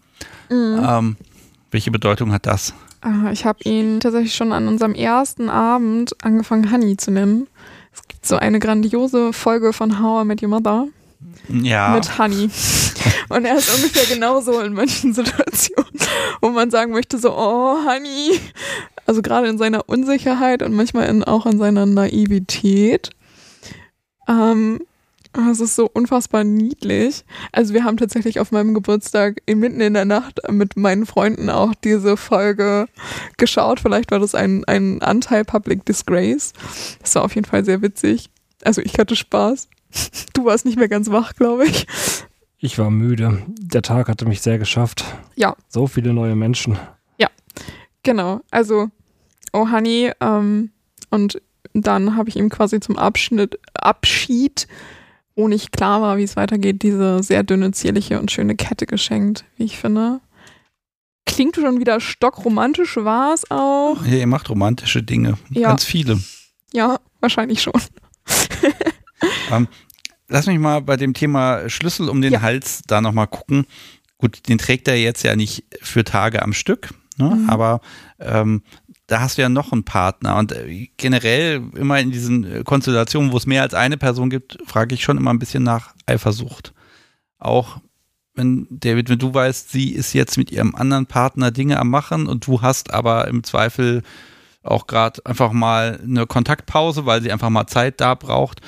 Mhm. 0.50 0.84
Ähm, 0.84 1.16
welche 1.72 1.90
Bedeutung 1.90 2.32
hat 2.32 2.46
das? 2.46 2.74
Ah, 3.00 3.32
ich 3.32 3.44
habe 3.44 3.58
ihn 3.64 3.98
tatsächlich 4.00 4.34
schon 4.34 4.52
an 4.52 4.68
unserem 4.68 4.94
ersten 4.94 5.48
Abend 5.48 6.14
angefangen, 6.22 6.70
Honey 6.70 6.96
zu 6.96 7.10
nennen. 7.10 7.48
Es 7.92 8.06
gibt 8.06 8.24
so 8.24 8.36
eine 8.36 8.58
grandiose 8.58 9.32
Folge 9.32 9.72
von 9.72 10.00
How 10.00 10.22
I 10.22 10.26
Met 10.26 10.42
Your 10.42 10.48
Mother. 10.48 10.86
Ja. 11.48 11.94
Mit 11.94 12.18
Honey. 12.18 12.48
Und 13.28 13.44
er 13.44 13.56
ist 13.56 13.74
ungefähr 13.74 14.06
genauso 14.06 14.60
in 14.60 14.74
manchen 14.74 15.12
Situationen, 15.12 15.92
wo 16.40 16.50
man 16.50 16.70
sagen 16.70 16.92
möchte, 16.92 17.18
so, 17.18 17.32
oh, 17.32 17.76
Honey. 17.84 18.38
Also 19.06 19.22
gerade 19.22 19.48
in 19.48 19.58
seiner 19.58 19.88
Unsicherheit 19.88 20.62
und 20.62 20.74
manchmal 20.74 21.08
in, 21.08 21.24
auch 21.24 21.46
in 21.46 21.58
seiner 21.58 21.86
Naivität. 21.86 23.10
Ähm, 24.28 24.80
es 25.50 25.60
ist 25.60 25.76
so 25.76 25.88
unfassbar 25.92 26.44
niedlich. 26.44 27.24
Also 27.52 27.74
wir 27.74 27.84
haben 27.84 27.96
tatsächlich 27.96 28.38
auf 28.40 28.52
meinem 28.52 28.74
Geburtstag 28.74 29.42
mitten 29.46 29.80
in 29.80 29.94
der 29.94 30.04
Nacht 30.04 30.40
mit 30.50 30.76
meinen 30.76 31.06
Freunden 31.06 31.48
auch 31.48 31.74
diese 31.74 32.16
Folge 32.16 32.86
geschaut. 33.38 33.80
Vielleicht 33.80 34.10
war 34.10 34.18
das 34.18 34.34
ein, 34.34 34.64
ein 34.66 35.00
Anteil 35.00 35.44
Public 35.44 35.86
Disgrace. 35.86 36.52
Das 37.00 37.14
war 37.14 37.24
auf 37.24 37.34
jeden 37.34 37.46
Fall 37.46 37.64
sehr 37.64 37.82
witzig. 37.82 38.30
Also 38.62 38.82
ich 38.82 38.98
hatte 38.98 39.16
Spaß. 39.16 39.68
Du 40.32 40.44
warst 40.44 40.64
nicht 40.64 40.78
mehr 40.78 40.88
ganz 40.88 41.10
wach, 41.10 41.34
glaube 41.34 41.66
ich. 41.66 41.86
Ich 42.58 42.78
war 42.78 42.90
müde. 42.90 43.42
Der 43.46 43.82
Tag 43.82 44.08
hatte 44.08 44.24
mich 44.24 44.40
sehr 44.40 44.58
geschafft. 44.58 45.04
Ja. 45.34 45.56
So 45.68 45.86
viele 45.86 46.12
neue 46.12 46.36
Menschen. 46.36 46.78
Ja, 47.18 47.28
genau. 48.02 48.40
Also, 48.50 48.88
oh 49.52 49.70
Honey, 49.70 50.12
ähm, 50.20 50.70
und 51.10 51.42
dann 51.74 52.16
habe 52.16 52.28
ich 52.28 52.36
ihm 52.36 52.48
quasi 52.50 52.80
zum 52.80 52.96
Abschnitt, 52.96 53.58
Abschied, 53.74 54.68
wo 55.34 55.48
nicht 55.48 55.72
klar 55.72 56.02
war, 56.02 56.18
wie 56.18 56.22
es 56.22 56.36
weitergeht, 56.36 56.82
diese 56.82 57.22
sehr 57.22 57.42
dünne, 57.42 57.72
zierliche 57.72 58.20
und 58.20 58.30
schöne 58.30 58.54
Kette 58.54 58.86
geschenkt, 58.86 59.44
wie 59.56 59.64
ich 59.64 59.78
finde. 59.78 60.20
Klingt 61.24 61.56
schon 61.56 61.80
wieder 61.80 62.00
stockromantisch, 62.00 62.96
war 62.96 63.32
es 63.32 63.50
auch. 63.50 64.04
Ja, 64.04 64.16
ihr 64.16 64.26
macht 64.26 64.50
romantische 64.50 65.02
Dinge. 65.02 65.38
Ja. 65.50 65.68
Ganz 65.68 65.84
viele. 65.84 66.18
ja, 66.72 66.98
wahrscheinlich 67.20 67.62
schon. 67.62 67.80
ähm, 69.50 69.68
lass 70.28 70.46
mich 70.46 70.58
mal 70.58 70.82
bei 70.82 70.96
dem 70.96 71.14
Thema 71.14 71.68
Schlüssel 71.68 72.08
um 72.08 72.20
den 72.20 72.34
ja. 72.34 72.42
Hals 72.42 72.82
da 72.86 73.00
nochmal 73.00 73.28
gucken. 73.28 73.66
Gut, 74.18 74.48
den 74.48 74.58
trägt 74.58 74.88
er 74.88 74.96
jetzt 74.96 75.22
ja 75.22 75.36
nicht 75.36 75.64
für 75.80 76.04
Tage 76.04 76.42
am 76.42 76.52
Stück, 76.52 76.90
ne? 77.16 77.30
mhm. 77.30 77.50
aber 77.50 77.80
ähm, 78.20 78.62
da 79.12 79.20
hast 79.20 79.36
du 79.36 79.42
ja 79.42 79.50
noch 79.50 79.72
einen 79.72 79.84
Partner. 79.84 80.38
Und 80.38 80.52
äh, 80.52 80.88
generell 80.96 81.62
immer 81.74 82.00
in 82.00 82.10
diesen 82.10 82.44
äh, 82.44 82.62
Konstellationen, 82.64 83.30
wo 83.30 83.36
es 83.36 83.44
mehr 83.44 83.60
als 83.60 83.74
eine 83.74 83.98
Person 83.98 84.30
gibt, 84.30 84.58
frage 84.66 84.94
ich 84.94 85.02
schon 85.02 85.18
immer 85.18 85.32
ein 85.32 85.38
bisschen 85.38 85.62
nach 85.62 85.94
Eifersucht. 86.06 86.72
Auch 87.38 87.80
wenn, 88.34 88.66
David, 88.70 89.10
wenn 89.10 89.18
du 89.18 89.34
weißt, 89.34 89.70
sie 89.70 89.90
ist 89.90 90.14
jetzt 90.14 90.38
mit 90.38 90.50
ihrem 90.50 90.74
anderen 90.74 91.04
Partner 91.04 91.50
Dinge 91.50 91.78
am 91.78 91.90
Machen 91.90 92.26
und 92.26 92.46
du 92.46 92.62
hast 92.62 92.94
aber 92.94 93.28
im 93.28 93.44
Zweifel 93.44 94.02
auch 94.62 94.86
gerade 94.86 95.20
einfach 95.26 95.52
mal 95.52 96.00
eine 96.02 96.26
Kontaktpause, 96.26 97.04
weil 97.04 97.20
sie 97.20 97.32
einfach 97.32 97.50
mal 97.50 97.66
Zeit 97.66 98.00
da 98.00 98.14
braucht. 98.14 98.62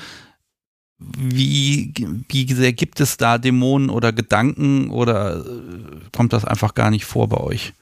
Wie, 0.99 1.91
wie 2.29 2.53
sehr 2.53 2.73
gibt 2.73 2.99
es 2.99 3.17
da 3.17 3.39
Dämonen 3.39 3.89
oder 3.89 4.13
Gedanken 4.13 4.91
oder 4.91 5.37
äh, 5.37 6.09
kommt 6.15 6.33
das 6.33 6.45
einfach 6.45 6.75
gar 6.75 6.91
nicht 6.91 7.05
vor 7.05 7.29
bei 7.29 7.37
euch? 7.37 7.73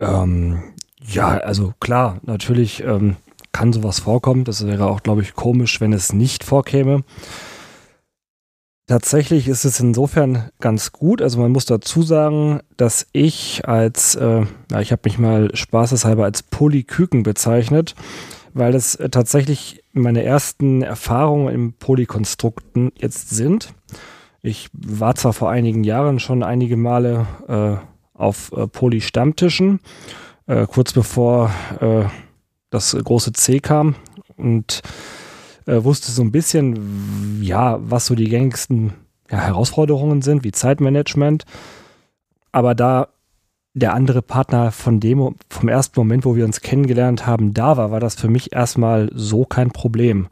Ähm, 0.00 0.74
ja, 1.06 1.38
also 1.38 1.74
klar, 1.80 2.18
natürlich 2.22 2.82
ähm, 2.82 3.16
kann 3.52 3.72
sowas 3.72 4.00
vorkommen. 4.00 4.44
Das 4.44 4.66
wäre 4.66 4.86
auch, 4.86 5.02
glaube 5.02 5.22
ich, 5.22 5.34
komisch, 5.34 5.80
wenn 5.80 5.92
es 5.92 6.12
nicht 6.12 6.44
vorkäme. 6.44 7.04
Tatsächlich 8.86 9.46
ist 9.48 9.64
es 9.64 9.78
insofern 9.78 10.50
ganz 10.60 10.92
gut. 10.92 11.22
Also 11.22 11.40
man 11.40 11.52
muss 11.52 11.66
dazu 11.66 12.02
sagen, 12.02 12.60
dass 12.76 13.06
ich 13.12 13.66
als, 13.66 14.16
äh, 14.16 14.44
ja, 14.70 14.80
ich 14.80 14.90
habe 14.92 15.02
mich 15.04 15.18
mal 15.18 15.54
spaßeshalber 15.54 16.24
als 16.24 16.42
Polyküken 16.42 17.22
bezeichnet, 17.22 17.94
weil 18.54 18.74
es 18.74 18.96
äh, 18.96 19.08
tatsächlich 19.08 19.84
meine 19.92 20.24
ersten 20.24 20.82
Erfahrungen 20.82 21.54
im 21.54 21.72
Polykonstrukten 21.74 22.92
jetzt 22.98 23.30
sind. 23.30 23.72
Ich 24.42 24.68
war 24.72 25.14
zwar 25.14 25.32
vor 25.32 25.50
einigen 25.50 25.84
Jahren 25.84 26.18
schon 26.18 26.42
einige 26.42 26.76
Male 26.76 27.26
äh, 27.46 27.76
auf 28.18 28.50
äh, 28.52 28.66
Poly-Stammtischen, 28.66 29.80
äh, 30.52 30.66
kurz 30.66 30.92
bevor 30.92 31.50
äh, 31.80 32.04
das 32.70 32.96
große 32.96 33.32
C 33.32 33.60
kam 33.60 33.94
und 34.36 34.82
äh, 35.66 35.82
wusste 35.82 36.12
so 36.12 36.22
ein 36.22 36.32
bisschen, 36.32 37.40
ja, 37.42 37.78
was 37.80 38.06
so 38.06 38.14
die 38.14 38.28
gängigsten 38.28 38.92
ja, 39.30 39.38
Herausforderungen 39.38 40.22
sind, 40.22 40.44
wie 40.44 40.52
Zeitmanagement. 40.52 41.44
Aber 42.50 42.74
da 42.74 43.08
der 43.74 43.94
andere 43.94 44.20
Partner 44.20 44.70
von 44.70 45.00
dem, 45.00 45.36
vom 45.48 45.68
ersten 45.68 45.98
Moment, 45.98 46.26
wo 46.26 46.36
wir 46.36 46.44
uns 46.44 46.60
kennengelernt 46.60 47.26
haben, 47.26 47.54
da 47.54 47.78
war, 47.78 47.90
war 47.90 48.00
das 48.00 48.16
für 48.16 48.28
mich 48.28 48.52
erstmal 48.52 49.10
so 49.14 49.46
kein 49.46 49.70
Problem. 49.70 50.28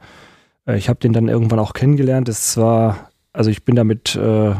Äh, 0.66 0.76
ich 0.76 0.90
habe 0.90 1.00
den 1.00 1.14
dann 1.14 1.28
irgendwann 1.28 1.58
auch 1.58 1.72
kennengelernt. 1.72 2.28
Es 2.28 2.58
war, 2.58 3.10
also 3.32 3.50
ich 3.50 3.64
bin 3.64 3.76
da 3.76 3.84
mit 3.84 4.16
äh, 4.16 4.52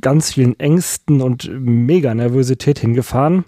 ganz 0.00 0.32
vielen 0.32 0.58
Ängsten 0.58 1.20
und 1.20 1.50
mega 1.52 2.14
Nervosität 2.14 2.78
hingefahren 2.78 3.44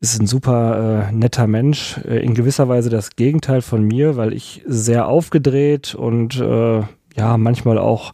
ist 0.00 0.20
ein 0.20 0.26
super 0.26 1.08
äh, 1.08 1.12
netter 1.12 1.46
Mensch. 1.46 1.98
Äh, 2.04 2.24
in 2.24 2.34
gewisser 2.34 2.68
Weise 2.68 2.90
das 2.90 3.16
Gegenteil 3.16 3.62
von 3.62 3.82
mir, 3.82 4.16
weil 4.16 4.32
ich 4.32 4.62
sehr 4.66 5.08
aufgedreht 5.08 5.94
und 5.94 6.38
äh, 6.40 6.82
ja, 7.16 7.36
manchmal 7.36 7.78
auch 7.78 8.12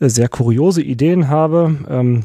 äh, 0.00 0.08
sehr 0.08 0.28
kuriose 0.28 0.82
Ideen 0.82 1.28
habe. 1.28 1.76
Ähm, 1.88 2.24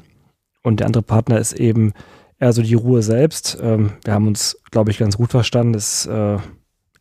und 0.64 0.80
der 0.80 0.88
andere 0.88 1.04
Partner 1.04 1.40
ist 1.40 1.54
eben 1.54 1.94
eher 2.40 2.54
so 2.54 2.62
die 2.62 2.74
Ruhe 2.74 3.02
selbst. 3.02 3.58
Ähm, 3.62 3.92
wir 4.04 4.14
haben 4.14 4.28
uns, 4.28 4.58
glaube 4.72 4.92
ich, 4.92 4.98
ganz 4.98 5.18
gut 5.18 5.32
verstanden. 5.32 5.74
Das, 5.74 6.06
äh, 6.06 6.38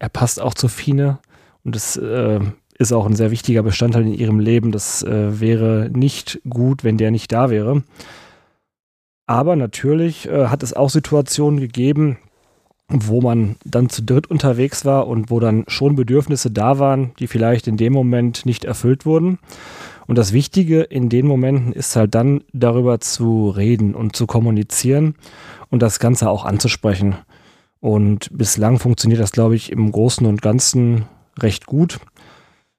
er 0.01 0.09
passt 0.13 0.41
auch 0.41 0.55
zu 0.55 0.69
Fine 0.69 1.19
und 1.65 1.77
es 1.77 1.97
äh, 1.97 2.41
ist 2.79 2.93
auch 2.93 3.07
ein 3.07 3.17
sehr 3.17 3.31
wichtiger 3.31 3.63
Bestandteil 3.63 4.03
in 4.03 4.15
ihrem 4.15 4.39
Leben. 4.39 4.71
Das 4.71 5.05
wäre 5.05 5.91
nicht 5.93 6.41
gut, 6.49 6.85
wenn 6.85 6.97
der 6.97 7.11
nicht 7.11 7.33
da 7.33 7.51
wäre. 7.51 7.83
Aber 9.29 9.57
natürlich 9.57 10.27
äh, 10.27 10.47
hat 10.47 10.63
es 10.63 10.73
auch 10.73 10.89
Situationen 10.89 11.61
gegeben, 11.61 12.17
wo 12.89 13.21
man 13.21 13.57
dann 13.67 13.91
zu 13.91 14.03
dritt 14.03 14.27
unterwegs 14.27 14.87
war 14.87 15.07
und 15.07 15.31
wo 15.31 15.39
dann 15.39 15.65
schon 15.69 15.97
Bedürfnisse 15.97 16.51
da 16.51 16.79
waren, 16.79 17.13
die 17.19 17.27
vielleicht 17.27 17.69
in 17.69 17.77
dem 17.77 17.93
Moment 17.93 18.47
nicht 18.47 18.65
erfüllt 18.65 19.05
wurden. 19.05 19.39
Und 20.07 20.17
das 20.17 20.33
Wichtige 20.33 20.81
in 20.81 21.11
den 21.11 21.27
Momenten 21.27 21.75
ist 21.75 21.95
halt 21.95 22.15
dann 22.15 22.43
darüber 22.55 23.01
zu 23.01 23.51
reden 23.51 23.95
und 23.95 24.17
zu 24.17 24.27
kommunizieren 24.27 25.15
und 25.69 25.83
das 25.83 25.99
Ganze 25.99 26.31
auch 26.31 26.47
anzusprechen. 26.47 27.17
Und 27.81 28.31
bislang 28.33 28.79
funktioniert 28.79 29.21
das, 29.21 29.33
glaube 29.33 29.57
ich, 29.57 29.71
im 29.71 29.93
Großen 29.93 30.27
und 30.27 30.41
Ganzen 30.41 31.05
recht 31.39 31.67
gut. 31.67 32.01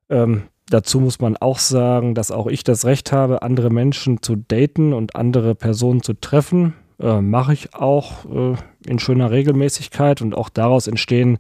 Ähm, 0.10 0.42
Dazu 0.70 1.00
muss 1.00 1.20
man 1.20 1.36
auch 1.38 1.58
sagen, 1.58 2.14
dass 2.14 2.32
auch 2.32 2.48
ich 2.48 2.64
das 2.64 2.86
Recht 2.86 3.12
habe, 3.12 3.42
andere 3.42 3.70
Menschen 3.72 4.22
zu 4.22 4.36
daten 4.36 4.94
und 4.94 5.16
andere 5.16 5.56
Personen 5.56 6.04
zu 6.04 6.14
treffen. 6.14 6.74
Äh, 7.00 7.22
Mache 7.22 7.54
ich 7.54 7.74
auch 7.74 8.26
äh, 8.26 8.56
in 8.86 9.00
schöner 9.00 9.32
Regelmäßigkeit 9.32 10.22
und 10.22 10.36
auch 10.36 10.50
daraus 10.50 10.88
entstehen 10.88 11.40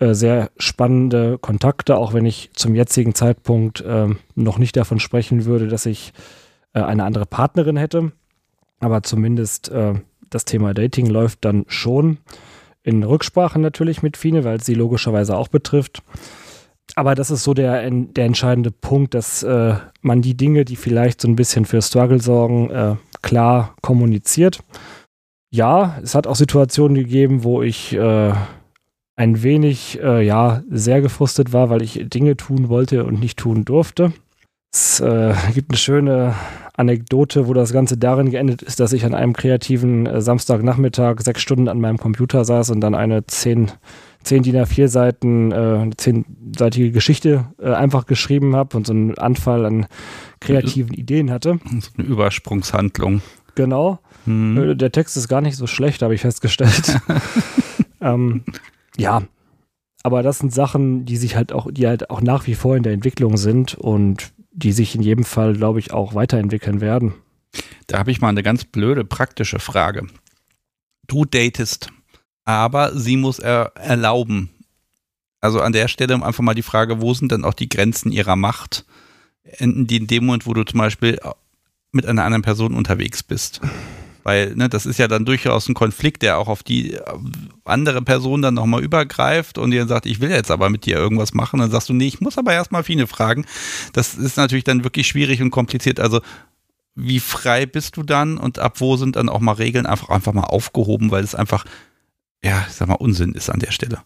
äh, 0.00 0.12
sehr 0.12 0.50
spannende 0.58 1.38
Kontakte, 1.38 1.96
auch 1.96 2.12
wenn 2.12 2.26
ich 2.26 2.50
zum 2.54 2.74
jetzigen 2.74 3.14
Zeitpunkt 3.14 3.80
äh, 3.80 4.08
noch 4.34 4.58
nicht 4.58 4.76
davon 4.76 5.00
sprechen 5.00 5.46
würde, 5.46 5.68
dass 5.68 5.86
ich 5.86 6.12
äh, 6.74 6.80
eine 6.80 7.04
andere 7.04 7.24
Partnerin 7.26 7.76
hätte. 7.76 8.12
Aber 8.80 9.02
zumindest 9.02 9.70
äh, 9.70 9.94
das 10.28 10.44
Thema 10.44 10.74
Dating 10.74 11.06
läuft 11.06 11.44
dann 11.44 11.64
schon 11.68 12.18
in 12.82 13.02
Rücksprache 13.02 13.60
natürlich 13.60 14.02
mit 14.02 14.16
Fine, 14.16 14.44
weil 14.44 14.60
sie 14.60 14.74
logischerweise 14.74 15.36
auch 15.36 15.48
betrifft 15.48 16.02
aber 16.94 17.14
das 17.14 17.30
ist 17.30 17.44
so 17.44 17.54
der, 17.54 17.90
der 17.90 18.24
entscheidende 18.24 18.70
Punkt, 18.70 19.14
dass 19.14 19.42
äh, 19.42 19.74
man 20.02 20.22
die 20.22 20.36
Dinge, 20.36 20.64
die 20.64 20.76
vielleicht 20.76 21.20
so 21.20 21.28
ein 21.28 21.36
bisschen 21.36 21.64
für 21.64 21.80
Struggle 21.80 22.20
sorgen, 22.20 22.70
äh, 22.70 22.96
klar 23.22 23.74
kommuniziert. 23.82 24.60
Ja, 25.50 25.98
es 26.02 26.14
hat 26.14 26.26
auch 26.26 26.36
Situationen 26.36 26.94
gegeben, 26.94 27.44
wo 27.44 27.62
ich 27.62 27.94
äh, 27.94 28.32
ein 29.16 29.42
wenig, 29.42 30.00
äh, 30.02 30.24
ja, 30.24 30.62
sehr 30.70 31.00
gefrustet 31.00 31.52
war, 31.52 31.70
weil 31.70 31.82
ich 31.82 32.04
Dinge 32.08 32.36
tun 32.36 32.68
wollte 32.68 33.04
und 33.04 33.20
nicht 33.20 33.38
tun 33.38 33.64
durfte. 33.64 34.12
Es 34.74 35.00
äh, 35.00 35.34
gibt 35.54 35.70
eine 35.70 35.76
schöne 35.76 36.34
Anekdote, 36.74 37.46
wo 37.46 37.52
das 37.52 37.72
Ganze 37.74 37.98
darin 37.98 38.30
geendet 38.30 38.62
ist, 38.62 38.80
dass 38.80 38.94
ich 38.94 39.04
an 39.04 39.14
einem 39.14 39.34
kreativen 39.34 40.06
äh, 40.06 40.22
Samstagnachmittag 40.22 41.20
sechs 41.20 41.42
Stunden 41.42 41.68
an 41.68 41.78
meinem 41.78 41.98
Computer 41.98 42.44
saß 42.44 42.70
und 42.70 42.80
dann 42.80 42.94
eine 42.94 43.26
zehn 43.26 43.70
zehn 44.22 44.42
DIN 44.42 44.56
A4 44.56 44.88
Seiten, 44.88 45.52
äh, 45.52 45.90
zehnseitige 45.96 46.92
Geschichte 46.92 47.46
äh, 47.60 47.72
einfach 47.72 48.06
geschrieben 48.06 48.56
habe 48.56 48.76
und 48.76 48.86
so 48.86 48.92
einen 48.92 49.18
Anfall 49.18 49.66
an 49.66 49.86
kreativen 50.40 50.94
Ideen 50.94 51.30
hatte. 51.30 51.58
So 51.80 51.90
eine 51.98 52.06
Übersprungshandlung. 52.06 53.20
Genau. 53.54 53.98
Hm. 54.24 54.78
Der 54.78 54.92
Text 54.92 55.16
ist 55.16 55.28
gar 55.28 55.40
nicht 55.40 55.56
so 55.56 55.66
schlecht, 55.66 56.02
habe 56.02 56.14
ich 56.14 56.22
festgestellt. 56.22 56.98
ähm, 58.00 58.44
ja, 58.96 59.22
aber 60.02 60.22
das 60.22 60.38
sind 60.38 60.54
Sachen, 60.54 61.04
die 61.04 61.16
sich 61.16 61.36
halt 61.36 61.52
auch, 61.52 61.70
die 61.70 61.86
halt 61.86 62.08
auch 62.08 62.22
nach 62.22 62.46
wie 62.46 62.54
vor 62.54 62.76
in 62.76 62.82
der 62.82 62.92
Entwicklung 62.92 63.36
sind 63.36 63.74
und 63.74 64.32
die 64.52 64.72
sich 64.72 64.94
in 64.94 65.02
jedem 65.02 65.24
Fall, 65.24 65.54
glaube 65.54 65.78
ich, 65.78 65.92
auch 65.92 66.14
weiterentwickeln 66.14 66.80
werden. 66.80 67.14
Da 67.86 67.98
habe 67.98 68.10
ich 68.10 68.20
mal 68.20 68.28
eine 68.28 68.42
ganz 68.42 68.64
blöde 68.64 69.04
praktische 69.04 69.58
Frage. 69.58 70.06
Du 71.06 71.24
datest 71.24 71.90
aber 72.44 72.96
sie 72.98 73.16
muss 73.16 73.38
er 73.38 73.72
erlauben. 73.76 74.50
Also 75.40 75.60
an 75.60 75.72
der 75.72 75.88
Stelle 75.88 76.14
einfach 76.14 76.42
mal 76.42 76.54
die 76.54 76.62
Frage, 76.62 77.00
wo 77.00 77.14
sind 77.14 77.32
dann 77.32 77.44
auch 77.44 77.54
die 77.54 77.68
Grenzen 77.68 78.12
ihrer 78.12 78.36
Macht? 78.36 78.84
Enden 79.42 79.86
die 79.86 79.96
in 79.96 80.06
dem 80.06 80.26
Moment, 80.26 80.46
wo 80.46 80.54
du 80.54 80.64
zum 80.64 80.78
Beispiel 80.78 81.18
mit 81.90 82.06
einer 82.06 82.24
anderen 82.24 82.42
Person 82.42 82.74
unterwegs 82.74 83.22
bist? 83.22 83.60
Weil 84.24 84.54
ne, 84.54 84.68
das 84.68 84.86
ist 84.86 84.98
ja 84.98 85.08
dann 85.08 85.24
durchaus 85.24 85.68
ein 85.68 85.74
Konflikt, 85.74 86.22
der 86.22 86.38
auch 86.38 86.48
auf 86.48 86.62
die 86.62 86.96
andere 87.64 88.02
Person 88.02 88.42
dann 88.42 88.54
nochmal 88.54 88.82
übergreift 88.82 89.58
und 89.58 89.70
dir 89.70 89.86
sagt, 89.86 90.06
ich 90.06 90.20
will 90.20 90.30
jetzt 90.30 90.50
aber 90.50 90.70
mit 90.70 90.86
dir 90.86 90.96
irgendwas 90.96 91.34
machen. 91.34 91.60
Dann 91.60 91.70
sagst 91.70 91.88
du, 91.88 91.92
nee, 91.92 92.06
ich 92.06 92.20
muss 92.20 92.38
aber 92.38 92.52
erstmal 92.52 92.84
Fine 92.84 93.06
fragen. 93.06 93.46
Das 93.92 94.14
ist 94.14 94.36
natürlich 94.36 94.64
dann 94.64 94.84
wirklich 94.84 95.06
schwierig 95.06 95.42
und 95.42 95.50
kompliziert. 95.50 96.00
Also 96.00 96.20
wie 96.94 97.20
frei 97.20 97.66
bist 97.66 97.96
du 97.96 98.02
dann 98.02 98.38
und 98.38 98.58
ab 98.58 98.80
wo 98.80 98.96
sind 98.96 99.16
dann 99.16 99.28
auch 99.28 99.40
mal 99.40 99.52
Regeln 99.52 99.86
einfach, 99.86 100.10
einfach 100.10 100.32
mal 100.32 100.42
aufgehoben, 100.42 101.10
weil 101.10 101.24
es 101.24 101.34
einfach 101.34 101.64
ja, 102.44 102.64
ich 102.68 102.74
sag 102.74 102.88
mal, 102.88 102.94
Unsinn 102.94 103.32
ist 103.32 103.50
an 103.50 103.60
der 103.60 103.70
Stelle. 103.70 103.98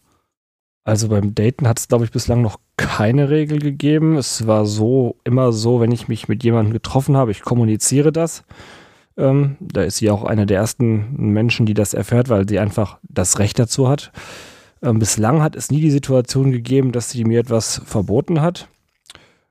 Also 0.85 1.09
beim 1.09 1.35
Daten 1.35 1.67
hat 1.67 1.79
es, 1.79 1.89
glaube 1.89 2.05
ich, 2.05 2.13
bislang 2.13 2.43
noch 2.43 2.61
keine 2.77 3.29
Regel 3.29 3.59
gegeben. 3.59 4.17
Es 4.17 4.47
war 4.47 4.67
so, 4.67 5.17
immer 5.25 5.53
so, 5.53 5.81
wenn 5.81 5.91
ich 5.91 6.07
mich 6.07 6.29
mit 6.29 6.45
jemandem 6.45 6.73
getroffen 6.73 7.17
habe, 7.17 7.33
ich 7.33 7.43
kommuniziere 7.43 8.13
das. 8.13 8.45
Ähm, 9.17 9.57
da 9.61 9.83
ist 9.83 9.97
sie 9.97 10.11
auch 10.11 10.25
eine 10.25 10.47
der 10.47 10.59
ersten 10.59 11.15
Menschen, 11.17 11.67
die 11.67 11.75
das 11.75 11.95
erfährt, 11.95 12.29
weil 12.29 12.49
sie 12.49 12.59
einfach 12.59 12.99
das 13.03 13.39
Recht 13.39 13.59
dazu 13.59 13.89
hat. 13.89 14.13
Ähm, 14.83 14.99
bislang 14.99 15.43
hat 15.43 15.57
es 15.57 15.71
nie 15.71 15.81
die 15.81 15.91
Situation 15.91 16.51
gegeben, 16.51 16.93
dass 16.93 17.11
sie 17.11 17.25
mir 17.25 17.41
etwas 17.41 17.81
verboten 17.85 18.41
hat. 18.41 18.69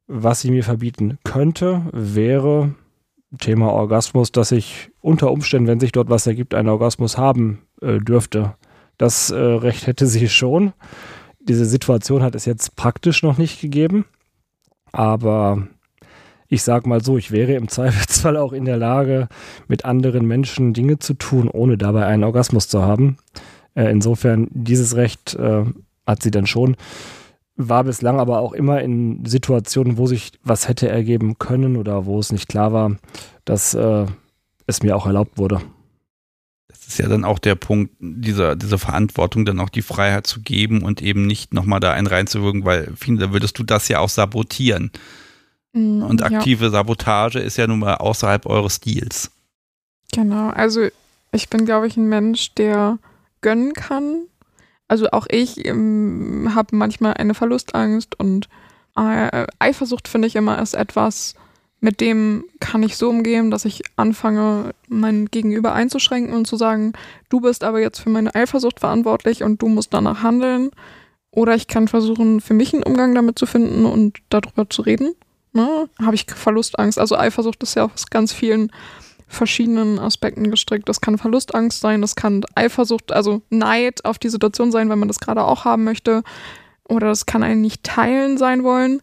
Was 0.08 0.42
sie 0.42 0.52
mir 0.52 0.64
verbieten 0.64 1.18
könnte, 1.24 1.82
wäre 1.92 2.76
Thema 3.40 3.72
Orgasmus, 3.72 4.32
dass 4.32 4.52
ich 4.52 4.92
unter 5.02 5.32
Umständen, 5.32 5.68
wenn 5.68 5.80
sich 5.80 5.92
dort 5.92 6.10
was 6.10 6.28
ergibt, 6.28 6.54
einen 6.54 6.70
Orgasmus 6.70 7.18
haben 7.18 7.64
äh, 7.82 7.98
dürfte. 7.98 8.56
Das 8.98 9.32
äh, 9.32 9.36
Recht 9.36 9.88
hätte 9.88 10.08
sie 10.08 10.30
schon. 10.30 10.74
diese 11.40 11.66
Situation 11.66 12.24
hat 12.24 12.36
es 12.36 12.46
jetzt 12.46 12.76
praktisch 12.76 13.24
noch 13.24 13.38
nicht 13.38 13.62
gegeben, 13.62 14.06
aber 14.92 15.68
ich 16.56 16.64
sag 16.64 16.88
mal 16.88 17.03
so, 17.03 17.18
ich 17.18 17.32
wäre 17.32 17.53
im 17.53 17.68
Zweifelsfall 17.68 18.38
auch 18.38 18.53
in 18.53 18.65
der 18.65 18.77
Lage, 18.77 19.27
mit 19.68 19.86
anderen 19.86 20.26
Menschen 20.26 20.73
Dinge 20.73 20.98
zu 20.99 21.14
tun, 21.14 21.49
ohne 21.49 21.77
dabei 21.77 22.06
einen 22.06 22.23
Orgasmus 22.23 22.68
zu 22.68 22.82
haben. 22.82 23.18
Äh, 23.76 23.91
insofern, 23.91 24.48
dieses 24.52 24.95
Recht 24.95 25.36
äh, 25.36 25.65
hat 26.07 26.23
sie 26.23 26.32
dann 26.32 26.48
schon. 26.48 26.77
War 27.57 27.84
bislang 27.84 28.19
aber 28.19 28.40
auch 28.40 28.53
immer 28.53 28.82
in 28.82 29.26
Situationen, 29.26 29.98
wo 29.98 30.07
sich 30.07 30.32
was 30.44 30.68
hätte 30.68 30.90
ergeben 30.90 31.38
können 31.38 31.77
oder 31.77 32.06
wo 32.06 32.19
es 32.19 32.32
nicht 32.32 32.49
klar 32.49 32.73
war, 32.73 32.95
dass 33.45 33.73
äh, 33.73 34.06
es 34.65 34.82
mir 34.82 34.95
auch 34.95 35.06
erlaubt 35.06 35.38
wurde. 35.38 35.61
Das 36.68 36.88
ist 36.88 36.99
ja 36.99 37.07
dann 37.07 37.23
auch 37.23 37.40
der 37.40 37.56
Punkt, 37.56 37.94
dieser, 37.99 38.56
diese 38.56 38.77
Verantwortung, 38.77 39.45
dann 39.45 39.60
auch 39.60 39.69
die 39.69 39.82
Freiheit 39.82 40.27
zu 40.27 40.41
geben 40.41 40.84
und 40.84 41.02
eben 41.02 41.26
nicht 41.26 41.53
nochmal 41.53 41.80
da 41.80 41.91
einen 41.94 42.07
reinzuwirken, 42.07 42.65
weil 42.65 42.94
da 43.07 43.34
würdest 43.34 43.57
du 43.57 43.64
das 43.64 43.88
ja 43.88 43.99
auch 43.99 44.10
sabotieren. 44.10 44.91
Mm, 45.76 46.03
und 46.03 46.23
aktive 46.23 46.65
ja. 46.65 46.72
Sabotage 46.72 47.39
ist 47.39 47.57
ja 47.57 47.68
nun 47.68 47.80
mal 47.80 47.95
außerhalb 47.95 48.45
eures 48.45 48.77
Stils. 48.77 49.30
Genau, 50.14 50.49
also 50.49 50.88
ich 51.31 51.49
bin, 51.49 51.65
glaube 51.65 51.88
ich, 51.88 51.97
ein 51.97 52.07
Mensch, 52.07 52.53
der 52.56 52.97
gönnen 53.41 53.73
kann. 53.73 54.23
Also 54.88 55.11
auch 55.11 55.27
ich 55.30 55.65
ähm, 55.65 56.52
habe 56.56 56.76
manchmal 56.76 57.15
eine 57.15 57.34
Verlustangst 57.34 58.18
und 58.18 58.47
äh, 58.95 59.47
Eifersucht 59.60 60.07
finde 60.07 60.27
ich 60.27 60.35
immer 60.35 60.61
ist 60.61 60.76
etwas, 60.76 61.35
mit 61.81 61.99
dem 61.99 62.45
kann 62.61 62.81
ich 62.81 62.95
so 62.95 63.10
umgehen, 63.10 63.52
dass 63.52 63.65
ich 63.65 63.84
anfange, 63.97 64.73
mein 64.88 65.26
Gegenüber 65.26 65.73
einzuschränken 65.73 66.34
und 66.34 66.47
zu 66.47 66.56
sagen, 66.56 66.93
du 67.30 67.41
bist 67.41 67.64
aber 67.65 67.81
jetzt 67.81 67.99
für 67.99 68.10
meine 68.10 68.34
Eifersucht 68.34 68.80
verantwortlich 68.80 69.43
und 69.43 69.61
du 69.61 69.68
musst 69.68 69.93
danach 69.93 70.23
handeln. 70.23 70.72
Oder 71.31 71.53
ich 71.53 71.68
kann 71.68 71.89
versuchen, 71.89 72.39
für 72.39 72.53
mich 72.53 72.73
einen 72.73 72.84
Umgang 72.84 73.14
damit 73.14 73.38
zu 73.38 73.45
finden 73.45 73.85
und 73.85 74.19
darüber 74.30 74.69
zu 74.69 74.84
reden. 74.84 75.15
Ne? 75.56 75.90
Habe 75.99 76.15
ich 76.15 76.26
Verlustangst. 76.27 76.99
Also 76.99 77.18
Eifersucht 77.18 77.64
ist 77.64 77.76
ja 77.76 77.86
aus 77.86 78.07
ganz 78.07 78.34
vielen 78.34 78.73
verschiedenen 79.26 79.99
Aspekten 79.99 80.52
gestrickt. 80.52 80.90
Das 80.90 80.99
kann 80.99 81.18
Verlustangst 81.18 81.80
sein, 81.80 82.02
das 82.02 82.15
kann 82.15 82.44
Eifersucht, 82.56 83.14
also 83.14 83.41
Neid 83.49 84.03
auf 84.03 84.19
die 84.19 84.27
Situation 84.27 84.73
sein, 84.73 84.90
wenn 84.90 84.99
man 84.99 85.07
das 85.07 85.19
gerade 85.19 85.45
auch 85.45 85.64
haben 85.64 85.86
möchte. 85.86 86.23
Oder 86.90 87.07
das 87.07 87.26
kann 87.26 87.41
einen 87.41 87.61
nicht 87.61 87.84
teilen 87.84 88.38
sein 88.38 88.64
wollen. 88.64 89.02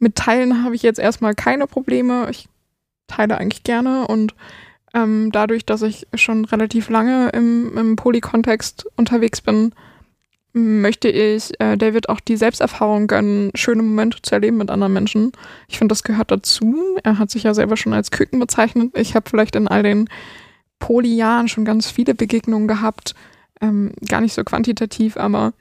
Mit 0.00 0.16
Teilen 0.16 0.64
habe 0.64 0.74
ich 0.74 0.82
jetzt 0.82 0.98
erstmal 0.98 1.36
keine 1.36 1.68
Probleme. 1.68 2.26
Ich 2.30 2.48
teile 3.06 3.38
eigentlich 3.38 3.62
gerne 3.62 4.08
und 4.08 4.34
ähm, 4.94 5.30
dadurch, 5.30 5.64
dass 5.64 5.82
ich 5.82 6.08
schon 6.14 6.44
relativ 6.46 6.90
lange 6.90 7.28
im, 7.28 7.78
im 7.78 7.94
Poly-Kontext 7.94 8.86
unterwegs 8.96 9.40
bin, 9.40 9.72
möchte 10.52 11.08
ich 11.08 11.58
äh, 11.60 11.76
David 11.76 12.08
auch 12.08 12.20
die 12.20 12.36
Selbsterfahrung 12.36 13.06
gönnen, 13.06 13.50
schöne 13.54 13.82
Momente 13.82 14.18
zu 14.22 14.34
erleben 14.34 14.58
mit 14.58 14.70
anderen 14.70 14.92
Menschen. 14.92 15.32
Ich 15.68 15.78
finde, 15.78 15.92
das 15.92 16.02
gehört 16.02 16.30
dazu. 16.30 16.98
Er 17.02 17.18
hat 17.18 17.30
sich 17.30 17.44
ja 17.44 17.54
selber 17.54 17.76
schon 17.76 17.94
als 17.94 18.10
Küken 18.10 18.38
bezeichnet. 18.38 18.96
Ich 18.96 19.14
habe 19.14 19.28
vielleicht 19.28 19.56
in 19.56 19.68
all 19.68 19.82
den 19.82 20.08
Poly-Jahren 20.78 21.48
schon 21.48 21.64
ganz 21.64 21.90
viele 21.90 22.14
Begegnungen 22.14 22.68
gehabt. 22.68 23.14
Ähm, 23.60 23.92
gar 24.06 24.20
nicht 24.20 24.34
so 24.34 24.44
quantitativ, 24.44 25.16
aber 25.16 25.54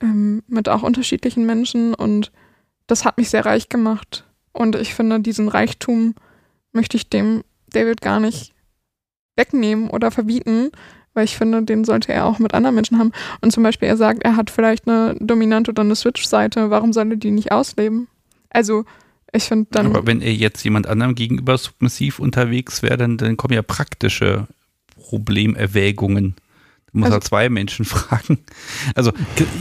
ähm, 0.00 0.42
mit 0.48 0.68
auch 0.68 0.82
unterschiedlichen 0.82 1.46
Menschen 1.46 1.94
und 1.94 2.32
das 2.86 3.04
hat 3.04 3.18
mich 3.18 3.30
sehr 3.30 3.46
reich 3.46 3.68
gemacht. 3.68 4.24
Und 4.52 4.76
ich 4.76 4.94
finde, 4.94 5.20
diesen 5.20 5.48
Reichtum 5.48 6.14
möchte 6.72 6.96
ich 6.96 7.08
dem 7.08 7.42
David 7.70 8.00
gar 8.00 8.20
nicht 8.20 8.52
wegnehmen 9.36 9.88
oder 9.88 10.10
verbieten, 10.10 10.70
weil 11.14 11.24
ich 11.24 11.36
finde, 11.36 11.62
den 11.62 11.84
sollte 11.84 12.12
er 12.12 12.26
auch 12.26 12.38
mit 12.38 12.54
anderen 12.54 12.74
Menschen 12.74 12.98
haben. 12.98 13.12
Und 13.40 13.52
zum 13.52 13.62
Beispiel, 13.62 13.88
er 13.88 13.96
sagt, 13.96 14.22
er 14.22 14.36
hat 14.36 14.50
vielleicht 14.50 14.88
eine 14.88 15.14
Dominante 15.20 15.70
oder 15.70 15.82
eine 15.82 15.96
Switch-Seite, 15.96 16.70
warum 16.70 16.92
soll 16.92 17.10
er 17.10 17.16
die 17.16 17.30
nicht 17.30 17.52
ausleben? 17.52 18.08
Also, 18.50 18.84
ich 19.32 19.44
finde 19.44 19.68
dann. 19.70 19.86
Aber 19.86 20.06
wenn 20.06 20.20
er 20.20 20.32
jetzt 20.32 20.62
jemand 20.64 20.86
anderem 20.86 21.14
gegenüber 21.14 21.56
submissiv 21.56 22.18
unterwegs 22.18 22.82
wäre, 22.82 22.96
dann, 22.96 23.16
dann 23.16 23.36
kommen 23.36 23.54
ja 23.54 23.62
praktische 23.62 24.46
Problemerwägungen. 24.96 26.34
Du 26.92 26.98
musst 26.98 27.06
also, 27.06 27.14
halt 27.14 27.24
zwei 27.24 27.48
Menschen 27.48 27.84
fragen. 27.86 28.38
Also, 28.94 29.12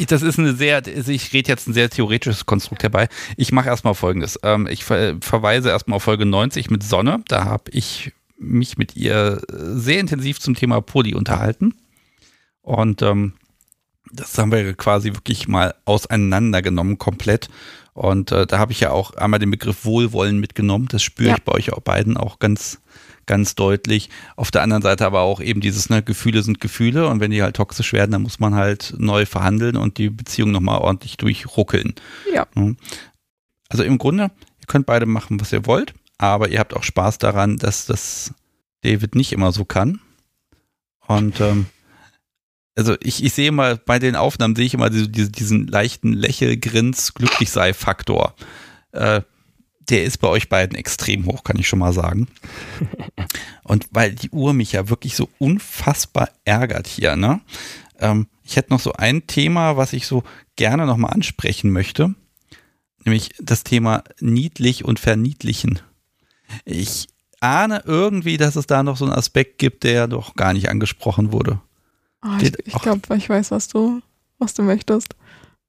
das 0.07 0.21
ist 0.21 0.39
eine 0.39 0.53
sehr, 0.53 0.83
also 0.85 1.11
ich 1.11 1.31
rede 1.33 1.49
jetzt 1.49 1.67
ein 1.67 1.73
sehr 1.73 1.89
theoretisches 1.89 2.45
Konstrukt 2.45 2.83
herbei. 2.83 3.07
Ich 3.37 3.51
mache 3.51 3.69
erstmal 3.69 3.95
folgendes. 3.95 4.39
Ähm, 4.43 4.67
ich 4.69 4.83
verweise 4.83 5.69
erstmal 5.69 5.97
auf 5.97 6.03
Folge 6.03 6.25
90 6.25 6.69
mit 6.69 6.83
Sonne. 6.83 7.23
Da 7.27 7.45
habe 7.45 7.71
ich 7.71 8.11
mich 8.41 8.77
mit 8.77 8.95
ihr 8.95 9.41
sehr 9.49 9.99
intensiv 9.99 10.39
zum 10.39 10.55
Thema 10.55 10.81
Poly 10.81 11.13
unterhalten. 11.13 11.73
Und 12.61 13.01
ähm, 13.01 13.33
das 14.11 14.37
haben 14.37 14.51
wir 14.51 14.73
quasi 14.73 15.13
wirklich 15.13 15.47
mal 15.47 15.75
auseinandergenommen, 15.85 16.97
komplett. 16.97 17.49
Und 17.93 18.31
äh, 18.31 18.45
da 18.47 18.57
habe 18.57 18.71
ich 18.71 18.79
ja 18.79 18.91
auch 18.91 19.15
einmal 19.15 19.39
den 19.39 19.51
Begriff 19.51 19.85
Wohlwollen 19.85 20.39
mitgenommen. 20.39 20.87
Das 20.89 21.03
spüre 21.03 21.29
ja. 21.29 21.35
ich 21.35 21.43
bei 21.43 21.53
euch 21.53 21.73
auch 21.73 21.81
beiden 21.81 22.17
auch 22.17 22.39
ganz, 22.39 22.81
ganz 23.25 23.55
deutlich. 23.55 24.09
Auf 24.35 24.51
der 24.51 24.63
anderen 24.63 24.81
Seite 24.81 25.05
aber 25.05 25.21
auch 25.21 25.41
eben 25.41 25.61
dieses, 25.61 25.89
ne, 25.89 26.01
Gefühle 26.01 26.41
sind 26.41 26.61
Gefühle 26.61 27.07
und 27.07 27.19
wenn 27.19 27.31
die 27.31 27.43
halt 27.43 27.55
toxisch 27.55 27.93
werden, 27.93 28.11
dann 28.11 28.23
muss 28.23 28.39
man 28.39 28.55
halt 28.55 28.93
neu 28.97 29.25
verhandeln 29.25 29.77
und 29.77 29.97
die 29.97 30.09
Beziehung 30.09 30.51
nochmal 30.51 30.79
ordentlich 30.79 31.17
durchruckeln. 31.17 31.93
Ja. 32.33 32.47
Also 33.69 33.83
im 33.83 33.97
Grunde, 33.97 34.23
ihr 34.23 34.67
könnt 34.67 34.85
beide 34.85 35.05
machen, 35.05 35.39
was 35.39 35.53
ihr 35.53 35.65
wollt, 35.65 35.93
aber 36.21 36.49
ihr 36.49 36.59
habt 36.59 36.75
auch 36.75 36.83
Spaß 36.83 37.17
daran, 37.17 37.57
dass 37.57 37.85
das 37.85 38.33
David 38.81 39.15
nicht 39.15 39.31
immer 39.31 39.51
so 39.51 39.65
kann. 39.65 39.99
Und 41.07 41.41
ähm, 41.41 41.65
also 42.75 42.95
ich, 43.01 43.23
ich 43.23 43.33
sehe 43.33 43.51
mal 43.51 43.77
bei 43.77 43.99
den 43.99 44.15
Aufnahmen 44.15 44.55
sehe 44.55 44.65
ich 44.65 44.73
immer 44.73 44.89
diesen, 44.89 45.31
diesen 45.31 45.67
leichten 45.67 46.13
Lächelgrins, 46.13 47.13
glücklich 47.13 47.49
sei 47.49 47.73
Faktor. 47.73 48.35
Äh, 48.91 49.21
der 49.89 50.03
ist 50.03 50.19
bei 50.19 50.27
euch 50.27 50.47
beiden 50.47 50.77
extrem 50.77 51.25
hoch, 51.25 51.43
kann 51.43 51.57
ich 51.57 51.67
schon 51.67 51.79
mal 51.79 51.91
sagen. 51.91 52.27
Und 53.63 53.87
weil 53.91 54.13
die 54.13 54.29
Uhr 54.29 54.53
mich 54.53 54.73
ja 54.73 54.89
wirklich 54.89 55.15
so 55.15 55.27
unfassbar 55.39 56.29
ärgert 56.45 56.87
hier, 56.87 57.15
ne? 57.15 57.41
Ähm, 57.99 58.27
ich 58.43 58.55
hätte 58.55 58.71
noch 58.71 58.79
so 58.79 58.93
ein 58.93 59.27
Thema, 59.27 59.75
was 59.75 59.93
ich 59.93 60.05
so 60.05 60.23
gerne 60.55 60.85
nochmal 60.85 61.13
ansprechen 61.13 61.71
möchte. 61.71 62.13
Nämlich 63.05 63.31
das 63.39 63.63
Thema 63.63 64.03
niedlich 64.19 64.85
und 64.85 64.99
verniedlichen. 64.99 65.79
Ich 66.65 67.07
ahne 67.39 67.83
irgendwie, 67.85 68.37
dass 68.37 68.55
es 68.55 68.67
da 68.67 68.83
noch 68.83 68.97
so 68.97 69.05
einen 69.05 69.13
Aspekt 69.13 69.57
gibt, 69.57 69.83
der 69.83 70.07
doch 70.07 70.35
gar 70.35 70.53
nicht 70.53 70.69
angesprochen 70.69 71.31
wurde. 71.31 71.59
Oh, 72.23 72.29
ich, 72.41 72.53
ich 72.65 72.81
glaube, 72.81 73.15
ich 73.17 73.29
weiß, 73.29 73.51
was 73.51 73.67
du, 73.67 74.01
was 74.37 74.53
du 74.53 74.61
möchtest. 74.63 75.15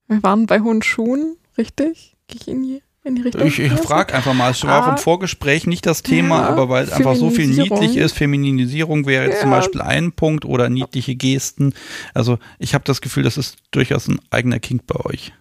Wir 0.06 0.22
waren 0.22 0.46
bei 0.46 0.60
hohen 0.60 0.82
Schuhen, 0.82 1.36
richtig? 1.56 2.16
Gehe 2.26 2.40
ich 2.40 2.48
in 2.48 2.62
die 2.62 2.82
in 3.04 3.16
die 3.16 3.22
Richtung? 3.22 3.46
Ich, 3.46 3.58
ich 3.58 3.72
frage 3.72 4.14
einfach 4.14 4.34
mal, 4.34 4.50
es 4.50 4.62
war 4.64 4.86
ah, 4.86 4.90
im 4.90 4.98
Vorgespräch 4.98 5.66
nicht 5.66 5.86
das 5.86 6.02
Thema, 6.02 6.40
ja, 6.40 6.48
aber 6.48 6.68
weil 6.68 6.84
es 6.84 6.92
einfach 6.92 7.16
so 7.16 7.30
viel 7.30 7.48
niedlich 7.48 7.96
ist, 7.96 8.12
Feminisierung 8.12 9.06
wäre 9.06 9.24
jetzt 9.24 9.36
ja. 9.36 9.40
zum 9.40 9.50
Beispiel 9.50 9.80
ein 9.80 10.12
Punkt 10.12 10.44
oder 10.44 10.68
niedliche 10.68 11.16
Gesten. 11.16 11.74
Also 12.14 12.38
ich 12.58 12.74
habe 12.74 12.84
das 12.84 13.00
Gefühl, 13.00 13.22
das 13.22 13.36
ist 13.36 13.56
durchaus 13.70 14.08
ein 14.08 14.20
eigener 14.30 14.60
Kink 14.60 14.86
bei 14.86 15.04
euch. 15.04 15.32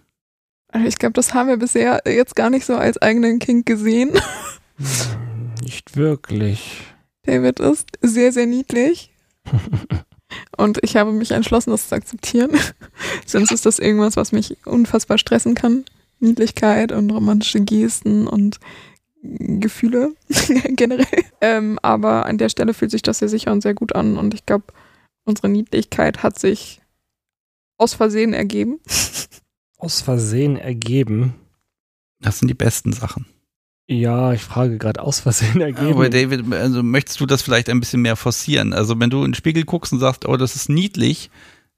Also 0.68 0.86
ich 0.86 0.98
glaube, 0.98 1.12
das 1.12 1.34
haben 1.34 1.48
wir 1.48 1.58
bisher 1.58 2.02
jetzt 2.06 2.34
gar 2.34 2.50
nicht 2.50 2.64
so 2.64 2.74
als 2.74 3.00
eigenen 3.00 3.38
Kink 3.38 3.66
gesehen. 3.66 4.12
Nicht 5.62 5.96
wirklich. 5.96 6.82
David 7.22 7.60
ist 7.60 7.88
sehr, 8.00 8.32
sehr 8.32 8.46
niedlich. 8.46 9.12
Und 10.56 10.78
ich 10.82 10.96
habe 10.96 11.12
mich 11.12 11.30
entschlossen, 11.30 11.70
das 11.70 11.88
zu 11.88 11.94
akzeptieren. 11.94 12.50
Sonst 13.26 13.52
ist 13.52 13.66
das 13.66 13.78
irgendwas, 13.78 14.16
was 14.16 14.32
mich 14.32 14.56
unfassbar 14.66 15.18
stressen 15.18 15.54
kann. 15.54 15.84
Niedlichkeit 16.20 16.92
und 16.92 17.10
romantische 17.10 17.60
Gesten 17.60 18.28
und 18.28 18.60
Gefühle 19.22 20.14
generell. 20.68 21.24
Ähm, 21.40 21.78
aber 21.82 22.26
an 22.26 22.38
der 22.38 22.48
Stelle 22.48 22.74
fühlt 22.74 22.90
sich 22.90 23.02
das 23.02 23.18
sehr 23.18 23.28
sicher 23.28 23.52
und 23.52 23.60
sehr 23.60 23.74
gut 23.74 23.94
an. 23.94 24.16
Und 24.16 24.34
ich 24.34 24.46
glaube, 24.46 24.66
unsere 25.24 25.48
Niedlichkeit 25.48 26.22
hat 26.22 26.38
sich 26.38 26.80
aus 27.76 27.94
Versehen 27.94 28.34
ergeben. 28.34 28.80
Aus 29.78 30.00
Versehen 30.00 30.56
ergeben? 30.56 31.34
Das 32.20 32.38
sind 32.38 32.48
die 32.48 32.54
besten 32.54 32.92
Sachen. 32.92 33.26
Ja, 33.92 34.32
ich 34.32 34.42
frage 34.42 34.78
gerade 34.78 35.02
aus 35.02 35.20
Versehen 35.20 35.60
ergeben. 35.60 35.92
Aber 35.92 36.08
David, 36.08 36.52
also 36.52 36.82
möchtest 36.82 37.20
du 37.20 37.26
das 37.26 37.42
vielleicht 37.42 37.68
ein 37.68 37.80
bisschen 37.80 38.02
mehr 38.02 38.16
forcieren? 38.16 38.72
Also 38.72 38.98
wenn 38.98 39.10
du 39.10 39.18
in 39.18 39.30
den 39.30 39.34
Spiegel 39.34 39.64
guckst 39.64 39.92
und 39.92 39.98
sagst, 39.98 40.26
oh, 40.26 40.36
das 40.36 40.56
ist 40.56 40.68
niedlich, 40.68 41.30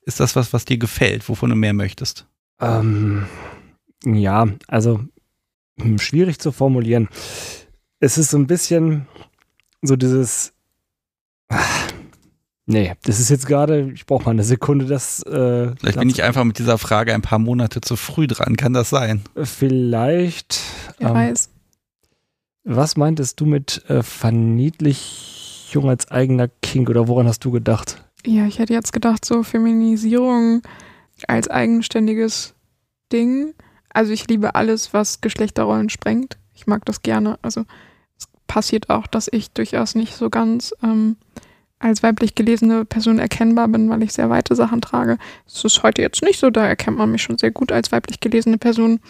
ist 0.03 0.21
das 0.21 0.37
was, 0.37 0.53
was 0.53 0.65
dir 0.65 0.79
gefällt, 0.79 1.29
wovon 1.29 1.51
du 1.51 1.57
mehr 1.57 1.73
möchtest? 1.73 2.27
Ähm, 2.61 3.27
ja, 4.05 4.47
also 4.69 5.01
hm, 5.81 5.99
schwierig 5.99 6.39
zu 6.39 6.53
formulieren. 6.53 7.09
Es 7.99 8.17
ist 8.19 8.31
so 8.31 8.39
ein 8.39 8.47
bisschen 8.47 9.09
so 9.83 9.97
dieses. 9.97 10.53
Ach, 11.49 11.89
nee, 12.67 12.95
das 13.03 13.19
ist 13.19 13.31
jetzt 13.31 13.47
gerade, 13.47 13.91
ich 13.93 14.07
brauche 14.07 14.25
mal 14.25 14.31
eine 14.33 14.45
Sekunde, 14.45 14.87
das. 14.87 15.23
Äh, 15.23 15.75
vielleicht 15.77 15.99
bin 15.99 16.11
ich 16.11 16.23
einfach 16.23 16.45
mit 16.45 16.59
dieser 16.59 16.79
Frage 16.79 17.13
ein 17.13 17.23
paar 17.23 17.39
Monate 17.39 17.81
zu 17.81 17.97
früh 17.97 18.27
dran, 18.27 18.57
kann 18.57 18.73
das 18.73 18.91
sein? 18.91 19.23
Vielleicht. 19.43 20.61
Wer 20.99 21.09
ähm, 21.09 21.15
weiß. 21.15 21.51
Was 22.65 22.97
meintest 22.97 23.41
du 23.41 23.45
mit 23.45 23.85
äh, 23.91 24.03
Verniedlichung 24.03 25.91
als 25.91 26.11
eigener 26.11 26.49
King 26.49 26.89
oder 26.89 27.09
woran 27.09 27.29
hast 27.29 27.45
du 27.45 27.51
gedacht? 27.51 28.03
Ja, 28.25 28.47
ich 28.47 28.59
hätte 28.59 28.73
jetzt 28.73 28.95
gedacht, 28.95 29.23
so 29.27 29.43
Feminisierung 29.43 30.63
als 31.29 31.49
eigenständiges 31.49 32.55
Ding. 33.13 33.53
Also 33.91 34.13
ich 34.13 34.27
liebe 34.29 34.55
alles, 34.55 34.95
was 34.95 35.21
Geschlechterrollen 35.21 35.91
sprengt. 35.91 36.39
Ich 36.55 36.67
mag 36.67 36.87
das 36.87 37.03
gerne. 37.03 37.39
Also 37.43 37.67
es 38.17 38.29
passiert 38.47 38.89
auch, 38.89 39.07
dass 39.07 39.29
ich 39.31 39.51
durchaus 39.51 39.95
nicht 39.95 40.15
so 40.15 40.31
ganz 40.31 40.75
ähm, 40.83 41.17
als 41.79 42.03
weiblich 42.03 42.35
gelesene 42.35 42.87
Person 42.87 43.19
erkennbar 43.19 43.69
bin, 43.69 43.91
weil 43.91 44.03
ich 44.03 44.15
sehr 44.15 44.31
weite 44.31 44.55
Sachen 44.55 44.81
trage. 44.81 45.19
Das 45.45 45.63
ist 45.65 45.83
heute 45.83 46.01
jetzt 46.01 46.23
nicht 46.23 46.41
so, 46.41 46.49
da 46.49 46.67
erkennt 46.67 46.97
man 46.97 47.11
mich 47.11 47.23
schon 47.23 47.37
sehr 47.37 47.51
gut 47.51 47.73
als 47.73 47.93
weiblich 47.93 48.21
gelesene 48.21 48.57
Person. 48.57 49.01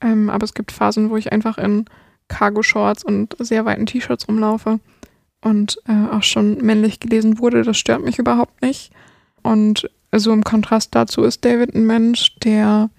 Ähm, 0.00 0.30
aber 0.30 0.42
es 0.42 0.54
gibt 0.54 0.72
Phasen, 0.72 1.10
wo 1.10 1.16
ich 1.16 1.30
einfach 1.30 1.58
in 1.58 1.84
Cargo-Shorts 2.28 3.04
und 3.04 3.36
sehr 3.38 3.64
weiten 3.64 3.86
T-Shirts 3.86 4.28
rumlaufe 4.28 4.80
und 5.40 5.78
äh, 5.86 6.14
auch 6.14 6.22
schon 6.22 6.58
männlich 6.58 7.00
gelesen 7.00 7.38
wurde. 7.38 7.62
Das 7.62 7.78
stört 7.78 8.02
mich 8.02 8.18
überhaupt 8.18 8.62
nicht. 8.62 8.92
Und 9.42 9.88
so 10.14 10.32
im 10.32 10.44
Kontrast 10.44 10.94
dazu 10.94 11.22
ist 11.22 11.44
David 11.44 11.74
ein 11.74 11.86
Mensch, 11.86 12.36
der 12.42 12.90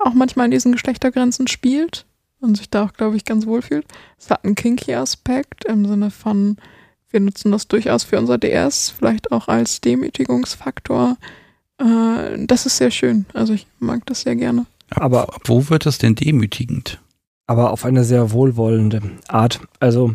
auch 0.00 0.14
manchmal 0.14 0.46
in 0.46 0.52
diesen 0.52 0.72
Geschlechtergrenzen 0.72 1.48
spielt 1.48 2.06
und 2.40 2.56
sich 2.56 2.70
da 2.70 2.84
auch, 2.84 2.92
glaube 2.92 3.16
ich, 3.16 3.24
ganz 3.24 3.46
wohl 3.46 3.62
fühlt. 3.62 3.86
Es 4.18 4.30
hat 4.30 4.44
einen 4.44 4.54
kinky 4.54 4.94
Aspekt 4.94 5.64
im 5.64 5.86
Sinne 5.86 6.10
von, 6.10 6.56
wir 7.10 7.20
nutzen 7.20 7.52
das 7.52 7.68
durchaus 7.68 8.04
für 8.04 8.18
unser 8.18 8.38
DS, 8.38 8.90
vielleicht 8.90 9.32
auch 9.32 9.48
als 9.48 9.80
Demütigungsfaktor. 9.80 11.16
Äh, 11.78 12.46
das 12.46 12.66
ist 12.66 12.76
sehr 12.76 12.90
schön. 12.90 13.26
Also 13.34 13.54
ich 13.54 13.66
mag 13.78 14.06
das 14.06 14.22
sehr 14.22 14.36
gerne. 14.36 14.66
Aber 14.90 15.34
ab 15.34 15.42
wo 15.44 15.68
wird 15.68 15.86
es 15.86 15.98
denn 15.98 16.14
demütigend? 16.14 17.00
Aber 17.48 17.72
auf 17.72 17.84
eine 17.84 18.04
sehr 18.04 18.30
wohlwollende 18.30 19.00
Art. 19.26 19.60
Also 19.80 20.14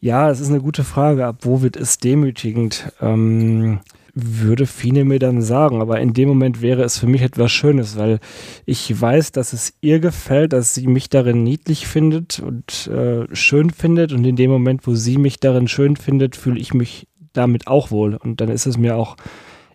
ja, 0.00 0.30
es 0.30 0.40
ist 0.40 0.48
eine 0.48 0.60
gute 0.60 0.84
Frage. 0.84 1.26
Ab 1.26 1.38
wo 1.42 1.60
wird 1.60 1.76
es 1.76 1.98
demütigend? 1.98 2.90
Ähm, 3.02 3.80
würde 4.14 4.66
Fine 4.66 5.04
mir 5.04 5.18
dann 5.18 5.42
sagen. 5.42 5.80
Aber 5.80 6.00
in 6.00 6.14
dem 6.14 6.28
Moment 6.28 6.62
wäre 6.62 6.82
es 6.82 6.98
für 6.98 7.06
mich 7.06 7.22
etwas 7.22 7.52
Schönes, 7.52 7.98
weil 7.98 8.20
ich 8.66 8.98
weiß, 8.98 9.32
dass 9.32 9.52
es 9.52 9.74
ihr 9.80 9.98
gefällt, 9.98 10.52
dass 10.52 10.72
sie 10.72 10.86
mich 10.86 11.10
darin 11.10 11.42
niedlich 11.42 11.86
findet 11.86 12.40
und 12.40 12.86
äh, 12.86 13.26
schön 13.34 13.70
findet. 13.70 14.12
Und 14.12 14.24
in 14.24 14.36
dem 14.36 14.50
Moment, 14.50 14.86
wo 14.86 14.94
sie 14.94 15.18
mich 15.18 15.40
darin 15.40 15.68
schön 15.68 15.96
findet, 15.96 16.36
fühle 16.36 16.60
ich 16.60 16.72
mich 16.72 17.08
damit 17.32 17.66
auch 17.66 17.90
wohl. 17.90 18.14
Und 18.14 18.40
dann 18.40 18.48
ist 18.48 18.66
es 18.66 18.78
mir 18.78 18.96
auch 18.96 19.16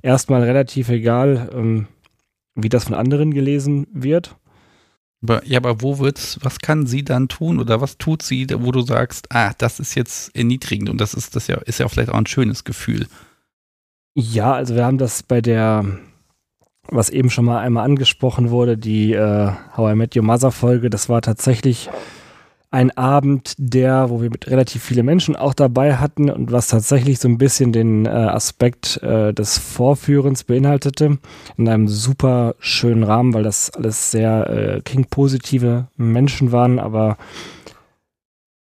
erstmal 0.01 0.43
relativ 0.43 0.89
egal, 0.89 1.49
ähm, 1.53 1.87
wie 2.55 2.69
das 2.69 2.85
von 2.85 2.93
anderen 2.93 3.33
gelesen 3.33 3.87
wird. 3.93 4.35
Aber, 5.23 5.45
ja, 5.45 5.57
aber 5.57 5.81
wo 5.81 5.99
wird's, 5.99 6.37
was 6.41 6.59
kann 6.59 6.85
sie 6.85 7.03
dann 7.03 7.27
tun 7.27 7.59
oder 7.59 7.81
was 7.81 7.97
tut 7.97 8.21
sie, 8.21 8.47
wo 8.51 8.71
du 8.71 8.81
sagst, 8.81 9.27
ah, 9.31 9.53
das 9.57 9.79
ist 9.79 9.95
jetzt 9.95 10.35
erniedrigend 10.35 10.89
und 10.89 10.99
das 10.99 11.13
ist 11.13 11.35
das 11.35 11.47
ja, 11.47 11.57
ist 11.57 11.79
ja 11.79 11.87
vielleicht 11.87 12.09
auch 12.09 12.17
ein 12.17 12.27
schönes 12.27 12.63
Gefühl. 12.63 13.07
Ja, 14.15 14.53
also 14.53 14.75
wir 14.75 14.85
haben 14.85 14.97
das 14.97 15.23
bei 15.23 15.41
der, 15.41 15.85
was 16.87 17.09
eben 17.09 17.29
schon 17.29 17.45
mal 17.45 17.59
einmal 17.59 17.85
angesprochen 17.85 18.49
wurde, 18.49 18.77
die 18.77 19.13
äh, 19.13 19.51
How 19.75 19.91
I 19.91 19.95
Met 19.95 20.15
Your 20.15 20.23
Mother 20.23 20.51
Folge, 20.51 20.89
das 20.89 21.09
war 21.09 21.21
tatsächlich 21.21 21.89
ein 22.75 22.91
Abend, 22.97 23.55
der, 23.57 24.09
wo 24.09 24.21
wir 24.21 24.29
mit 24.29 24.47
relativ 24.47 24.83
viele 24.83 25.01
Menschen 25.01 25.37
auch 25.37 25.53
dabei 25.53 25.95
hatten 25.95 26.29
und 26.29 26.51
was 26.51 26.67
tatsächlich 26.67 27.19
so 27.19 27.29
ein 27.29 27.37
bisschen 27.37 27.71
den 27.71 28.05
äh, 28.05 28.09
Aspekt 28.09 29.01
äh, 29.01 29.33
des 29.33 29.57
Vorführens 29.57 30.43
beinhaltete, 30.43 31.17
in 31.55 31.69
einem 31.69 31.87
super 31.87 32.55
schönen 32.59 33.03
Rahmen, 33.03 33.33
weil 33.33 33.43
das 33.43 33.69
alles 33.69 34.11
sehr 34.11 34.49
äh, 34.49 34.81
King-positive 34.81 35.87
Menschen 35.95 36.51
waren, 36.51 36.77
aber 36.79 37.15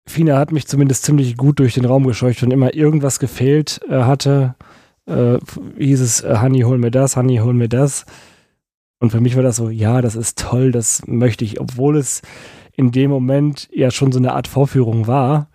Fina 0.07 0.39
hat 0.39 0.51
mich 0.51 0.67
zumindest 0.67 1.03
ziemlich 1.03 1.37
gut 1.37 1.59
durch 1.59 1.75
den 1.75 1.85
Raum 1.85 2.07
gescheucht 2.07 2.41
und 2.41 2.49
immer 2.49 2.73
irgendwas 2.73 3.19
gefehlt 3.19 3.81
äh, 3.87 4.01
hatte, 4.01 4.55
äh, 5.05 5.37
hieß 5.77 6.01
es, 6.01 6.21
äh, 6.21 6.39
Honey, 6.41 6.61
hol 6.61 6.79
mir 6.79 6.89
das, 6.89 7.17
Honey, 7.17 7.37
hol 7.37 7.53
mir 7.53 7.69
das. 7.69 8.07
Und 8.99 9.11
für 9.11 9.21
mich 9.21 9.35
war 9.35 9.43
das 9.43 9.57
so, 9.57 9.69
ja, 9.69 10.01
das 10.01 10.15
ist 10.15 10.39
toll, 10.39 10.71
das 10.71 11.03
möchte 11.05 11.45
ich, 11.45 11.59
obwohl 11.59 11.97
es 11.97 12.23
in 12.81 12.91
dem 12.91 13.11
Moment 13.11 13.69
ja 13.71 13.91
schon 13.91 14.11
so 14.11 14.17
eine 14.17 14.33
Art 14.33 14.47
Vorführung 14.47 15.05
war, 15.05 15.49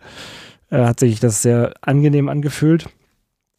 äh, 0.70 0.84
hat 0.84 1.00
sich 1.00 1.20
das 1.20 1.42
sehr 1.42 1.74
angenehm 1.80 2.28
angefühlt. 2.28 2.88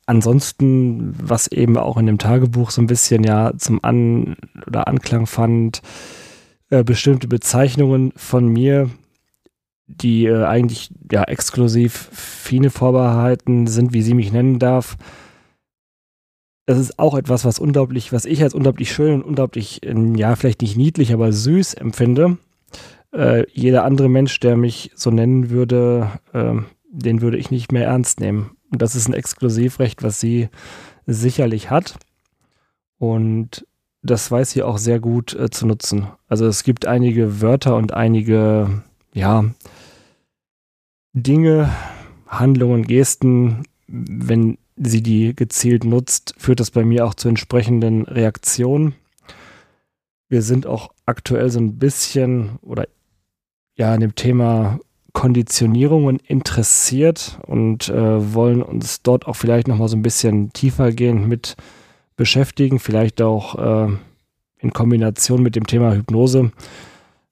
Ansonsten, 0.06 1.14
was 1.22 1.48
eben 1.52 1.78
auch 1.78 1.98
in 1.98 2.06
dem 2.06 2.18
Tagebuch 2.18 2.72
so 2.72 2.82
ein 2.82 2.88
bisschen 2.88 3.26
ja 3.26 3.52
zum 3.58 3.84
An- 3.84 4.38
oder 4.66 4.88
Anklang 4.88 5.28
fand, 5.28 5.82
äh, 6.70 6.84
bestimmte 6.84 7.28
Bezeichnungen 7.28 8.14
von 8.16 8.48
mir, 8.48 8.90
die 9.88 10.26
äh, 10.26 10.46
eigentlich 10.46 10.92
ja 11.12 11.24
exklusiv 11.24 12.10
Fine 12.14 12.70
vorbehalten 12.70 13.68
sind, 13.68 13.94
wie 13.94 14.02
sie 14.02 14.14
mich 14.14 14.32
nennen 14.32 14.60
darf. 14.60 14.96
Das 16.66 16.78
ist 16.78 17.00
auch 17.00 17.18
etwas, 17.18 17.44
was 17.44 17.60
unglaublich, 17.60 18.14
was 18.14 18.26
ich 18.26 18.44
als 18.44 18.54
unglaublich 18.54 18.92
schön 18.94 19.16
und 19.16 19.24
unglaublich, 19.24 19.82
ja, 19.84 20.36
vielleicht 20.36 20.62
nicht 20.62 20.78
niedlich, 20.78 21.14
aber 21.14 21.34
süß 21.34 21.74
empfinde 21.76 22.38
äh, 23.18 23.46
jeder 23.52 23.84
andere 23.84 24.10
Mensch, 24.10 24.40
der 24.40 24.56
mich 24.56 24.92
so 24.96 25.10
nennen 25.10 25.50
würde, 25.50 26.12
äh, 26.34 26.54
den 26.92 27.22
würde 27.22 27.38
ich 27.38 27.52
nicht 27.52 27.72
mehr 27.72 27.86
ernst 27.86 28.20
nehmen. 28.20 28.52
Und 28.72 28.82
das 28.82 28.96
ist 28.96 29.08
ein 29.08 29.14
Exklusivrecht, 29.14 30.04
was 30.04 30.20
sie 30.20 30.50
sicherlich 31.06 31.70
hat. 31.70 31.98
Und 33.00 33.66
das 34.04 34.30
weiß 34.30 34.52
sie 34.52 34.64
auch 34.64 34.78
sehr 34.78 35.00
gut 35.00 35.34
äh, 35.34 35.50
zu 35.50 35.66
nutzen. 35.66 36.08
Also 36.28 36.46
es 36.46 36.64
gibt 36.64 36.86
einige 36.86 37.42
Wörter 37.42 37.76
und 37.76 37.94
einige, 37.94 38.84
ja, 39.14 39.46
Dinge, 41.14 41.70
Handlungen, 42.28 42.84
Gesten, 42.84 43.64
wenn 43.88 44.58
sie 44.76 45.02
die 45.02 45.36
gezielt 45.36 45.84
nutzt, 45.84 46.36
führt 46.38 46.60
das 46.60 46.70
bei 46.70 46.86
mir 46.86 47.06
auch 47.06 47.16
zu 47.16 47.30
entsprechenden 47.30 48.04
Reaktionen. 48.04 48.94
Wir 50.30 50.44
sind 50.44 50.68
auch 50.68 50.92
aktuell 51.06 51.50
so 51.50 51.60
ein 51.60 51.80
bisschen, 51.80 52.60
oder 52.62 52.86
ja 53.78 53.94
an 53.94 54.02
dem 54.02 54.16
Thema 54.16 54.80
Konditionierungen 55.14 56.20
interessiert 56.20 57.40
und 57.48 57.90
äh, 57.90 58.34
wollen 58.34 58.62
uns 58.62 59.02
dort 59.02 59.26
auch 59.26 59.36
vielleicht 59.36 59.68
nochmal 59.68 59.88
so 59.88 59.96
ein 59.96 60.04
bisschen 60.04 60.52
tiefer 60.54 60.92
gehen 60.92 61.28
mit 61.28 61.56
beschäftigen, 62.16 62.80
vielleicht 62.80 63.22
auch 63.22 63.88
äh, 63.88 63.92
in 64.60 64.74
Kombination 64.74 65.42
mit 65.42 65.56
dem 65.56 65.66
Thema 65.66 65.94
Hypnose. 65.94 66.52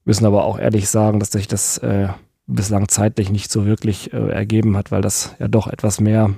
Müssen 0.04 0.26
aber 0.26 0.44
auch 0.44 0.58
ehrlich 0.58 0.88
sagen, 0.88 1.20
dass 1.20 1.32
sich 1.32 1.48
das 1.48 1.78
äh, 1.78 2.08
bislang 2.46 2.88
zeitlich 2.88 3.30
nicht 3.30 3.50
so 3.50 3.66
wirklich 3.66 4.12
äh, 4.12 4.30
ergeben 4.30 4.76
hat, 4.76 4.90
weil 4.92 5.02
das 5.02 5.34
ja 5.38 5.48
doch 5.48 5.66
etwas 5.66 6.00
mehr 6.00 6.34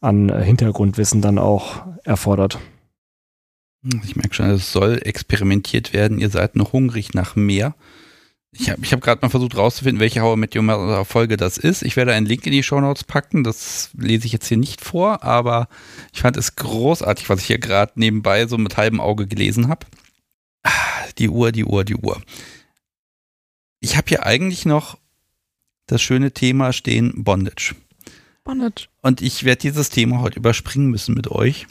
an 0.00 0.28
äh, 0.28 0.44
Hintergrundwissen 0.44 1.22
dann 1.22 1.38
auch 1.38 1.82
erfordert. 2.04 2.58
Ich 4.02 4.16
merke 4.16 4.34
schon, 4.34 4.50
es 4.50 4.72
soll 4.72 5.00
experimentiert 5.02 5.92
werden. 5.92 6.18
Ihr 6.18 6.30
seid 6.30 6.56
noch 6.56 6.72
hungrig 6.72 7.12
nach 7.14 7.36
mehr. 7.36 7.74
Ich 8.56 8.70
habe 8.70 8.80
ich 8.82 8.92
hab 8.92 9.00
gerade 9.00 9.20
mal 9.20 9.30
versucht 9.30 9.56
rauszufinden, 9.56 10.00
welche 10.00 10.20
How 10.20 10.36
I 10.36 10.38
Met 10.38 10.54
Your 10.54 10.62
Mother 10.62 11.04
Folge 11.04 11.36
das 11.36 11.58
ist. 11.58 11.82
Ich 11.82 11.96
werde 11.96 12.12
einen 12.12 12.26
Link 12.26 12.46
in 12.46 12.52
die 12.52 12.62
Show 12.62 12.80
Notes 12.80 13.02
packen. 13.02 13.42
Das 13.42 13.90
lese 13.94 14.26
ich 14.26 14.32
jetzt 14.32 14.46
hier 14.46 14.56
nicht 14.56 14.80
vor, 14.80 15.24
aber 15.24 15.68
ich 16.12 16.20
fand 16.20 16.36
es 16.36 16.54
großartig, 16.54 17.28
was 17.28 17.40
ich 17.40 17.46
hier 17.46 17.58
gerade 17.58 17.92
nebenbei 17.96 18.46
so 18.46 18.56
mit 18.56 18.76
halbem 18.76 19.00
Auge 19.00 19.26
gelesen 19.26 19.68
habe. 19.68 19.86
Ah, 20.62 20.70
die 21.18 21.28
Uhr, 21.28 21.50
die 21.50 21.64
Uhr, 21.64 21.84
die 21.84 21.96
Uhr. 21.96 22.22
Ich 23.80 23.96
habe 23.96 24.08
hier 24.08 24.24
eigentlich 24.24 24.64
noch 24.64 24.98
das 25.86 26.00
schöne 26.00 26.32
Thema 26.32 26.72
stehen, 26.72 27.24
Bondage. 27.24 27.74
Bondage. 28.44 28.88
Und 29.02 29.20
ich 29.20 29.44
werde 29.44 29.60
dieses 29.62 29.90
Thema 29.90 30.20
heute 30.20 30.38
überspringen 30.38 30.90
müssen 30.90 31.14
mit 31.14 31.28
euch. 31.28 31.66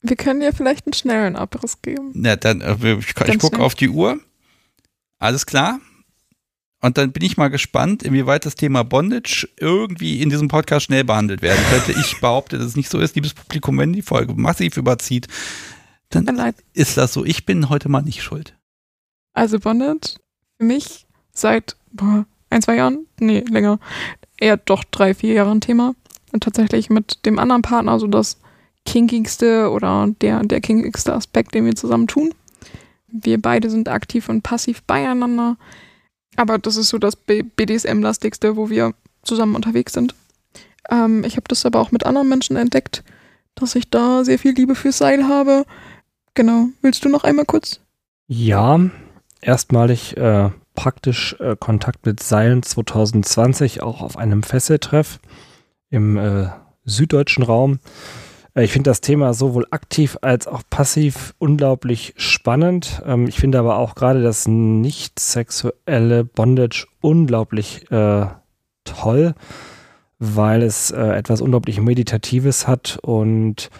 Wir 0.00 0.16
können 0.16 0.40
dir 0.40 0.52
vielleicht 0.52 0.86
einen 0.86 0.94
schnellen 0.94 1.36
Abriss 1.36 1.82
geben. 1.82 2.12
Ja, 2.24 2.36
dann, 2.36 2.60
äh, 2.60 2.94
ich, 2.94 3.08
ich 3.08 3.38
gucke 3.38 3.60
auf 3.60 3.74
die 3.74 3.88
Uhr. 3.88 4.18
Alles 5.18 5.44
klar. 5.44 5.80
Und 6.80 6.96
dann 6.96 7.10
bin 7.12 7.24
ich 7.24 7.36
mal 7.36 7.48
gespannt, 7.48 8.04
inwieweit 8.04 8.46
das 8.46 8.54
Thema 8.54 8.84
Bondage 8.84 9.48
irgendwie 9.58 10.22
in 10.22 10.30
diesem 10.30 10.48
Podcast 10.48 10.86
schnell 10.86 11.04
behandelt 11.04 11.42
werden 11.42 11.62
könnte. 11.70 11.98
Ich 12.00 12.20
behaupte, 12.20 12.56
dass 12.56 12.66
es 12.68 12.76
nicht 12.76 12.88
so 12.88 13.00
ist, 13.00 13.16
liebes 13.16 13.34
Publikum, 13.34 13.78
wenn 13.78 13.92
die 13.92 14.02
Folge 14.02 14.34
massiv 14.34 14.76
überzieht, 14.76 15.26
dann 16.10 16.54
ist 16.74 16.96
das 16.96 17.12
so. 17.12 17.24
Ich 17.24 17.44
bin 17.44 17.68
heute 17.68 17.88
mal 17.88 18.02
nicht 18.02 18.22
schuld. 18.22 18.56
Also 19.34 19.58
Bondage 19.58 20.14
für 20.56 20.64
mich 20.64 21.06
seit 21.32 21.76
boah, 21.92 22.26
ein, 22.50 22.62
zwei 22.62 22.76
Jahren, 22.76 23.06
nee, 23.20 23.40
länger, 23.40 23.78
eher 24.38 24.56
doch 24.56 24.84
drei, 24.84 25.14
vier 25.14 25.34
Jahre 25.34 25.50
ein 25.50 25.60
Thema. 25.60 25.94
Und 26.32 26.42
tatsächlich 26.42 26.90
mit 26.90 27.24
dem 27.26 27.38
anderen 27.38 27.62
Partner 27.62 27.98
so 27.98 28.06
das 28.06 28.38
kinkigste 28.84 29.70
oder 29.70 30.08
der, 30.20 30.42
der 30.44 30.60
kinkigste 30.60 31.14
Aspekt, 31.14 31.54
den 31.54 31.64
wir 31.64 31.74
zusammen 31.74 32.06
tun. 32.06 32.34
Wir 33.08 33.40
beide 33.40 33.70
sind 33.70 33.88
aktiv 33.88 34.28
und 34.28 34.42
passiv 34.42 34.82
beieinander. 34.82 35.56
Aber 36.38 36.56
das 36.56 36.76
ist 36.76 36.90
so 36.90 36.98
das 36.98 37.16
BDSM-lastigste, 37.16 38.54
wo 38.54 38.70
wir 38.70 38.94
zusammen 39.24 39.56
unterwegs 39.56 39.92
sind. 39.92 40.14
Ähm, 40.88 41.24
ich 41.24 41.36
habe 41.36 41.48
das 41.48 41.66
aber 41.66 41.80
auch 41.80 41.90
mit 41.90 42.06
anderen 42.06 42.28
Menschen 42.28 42.56
entdeckt, 42.56 43.02
dass 43.56 43.74
ich 43.74 43.90
da 43.90 44.24
sehr 44.24 44.38
viel 44.38 44.52
Liebe 44.54 44.76
fürs 44.76 44.98
Seil 44.98 45.26
habe. 45.26 45.64
Genau. 46.34 46.68
Willst 46.80 47.04
du 47.04 47.08
noch 47.08 47.24
einmal 47.24 47.44
kurz? 47.44 47.80
Ja, 48.28 48.78
erstmalig 49.40 50.16
äh, 50.16 50.50
praktisch 50.76 51.34
äh, 51.40 51.56
Kontakt 51.58 52.06
mit 52.06 52.22
Seilen 52.22 52.62
2020, 52.62 53.82
auch 53.82 54.00
auf 54.00 54.16
einem 54.16 54.44
Fesseltreff 54.44 55.18
im 55.90 56.16
äh, 56.16 56.50
süddeutschen 56.84 57.42
Raum. 57.42 57.80
Äh, 58.58 58.64
ich 58.64 58.72
finde 58.72 58.90
das 58.90 59.00
Thema 59.00 59.32
sowohl 59.34 59.66
aktiv 59.70 60.18
als 60.20 60.46
auch 60.46 60.62
passiv 60.68 61.34
unglaublich 61.38 62.14
spannend. 62.16 63.02
Ähm, 63.06 63.26
ich 63.28 63.36
finde 63.36 63.58
aber 63.58 63.78
auch 63.78 63.94
gerade 63.94 64.22
das 64.22 64.48
nicht 64.48 65.18
sexuelle 65.18 66.24
Bondage 66.24 66.86
unglaublich 67.00 67.90
äh, 67.90 68.26
toll, 68.84 69.34
weil 70.18 70.62
es 70.62 70.90
äh, 70.90 71.00
etwas 71.00 71.40
unglaublich 71.40 71.80
Meditatives 71.80 72.66
hat 72.66 72.98
und 73.02 73.70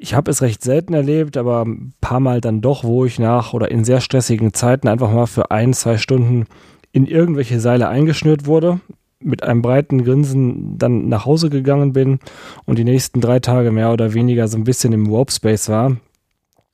ich 0.00 0.14
habe 0.14 0.30
es 0.30 0.42
recht 0.42 0.62
selten 0.62 0.94
erlebt, 0.94 1.36
aber 1.36 1.64
ein 1.64 1.92
paar 2.00 2.20
Mal 2.20 2.40
dann 2.40 2.60
doch, 2.60 2.84
wo 2.84 3.04
ich 3.04 3.18
nach 3.18 3.52
oder 3.52 3.68
in 3.68 3.84
sehr 3.84 4.00
stressigen 4.00 4.54
Zeiten 4.54 4.86
einfach 4.86 5.10
mal 5.10 5.26
für 5.26 5.50
ein, 5.50 5.74
zwei 5.74 5.98
Stunden 5.98 6.46
in 6.92 7.04
irgendwelche 7.04 7.58
Seile 7.58 7.88
eingeschnürt 7.88 8.46
wurde, 8.46 8.78
mit 9.20 9.42
einem 9.42 9.62
breiten 9.62 10.04
Grinsen 10.04 10.78
dann 10.78 11.08
nach 11.08 11.24
Hause 11.26 11.50
gegangen 11.50 11.92
bin 11.92 12.20
und 12.64 12.78
die 12.78 12.84
nächsten 12.84 13.20
drei 13.20 13.40
Tage 13.40 13.70
mehr 13.70 13.92
oder 13.92 14.14
weniger 14.14 14.48
so 14.48 14.56
ein 14.56 14.64
bisschen 14.64 14.92
im 14.92 15.10
Warp 15.10 15.32
Space 15.32 15.68
war. 15.68 15.96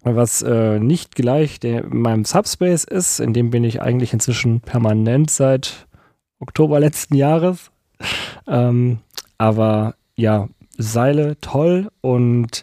Was 0.02 0.42
äh, 0.42 0.78
nicht 0.78 1.14
gleich 1.14 1.60
der, 1.60 1.86
meinem 1.86 2.26
Subspace 2.26 2.84
ist, 2.84 3.20
in 3.20 3.32
dem 3.32 3.50
bin 3.50 3.64
ich 3.64 3.80
eigentlich 3.80 4.12
inzwischen 4.12 4.60
permanent 4.60 5.30
seit 5.30 5.86
Oktober 6.40 6.80
letzten 6.80 7.14
Jahres. 7.14 7.70
Ähm, 8.46 8.98
aber 9.38 9.94
ja, 10.16 10.50
Seile 10.76 11.40
toll 11.40 11.88
und 12.02 12.62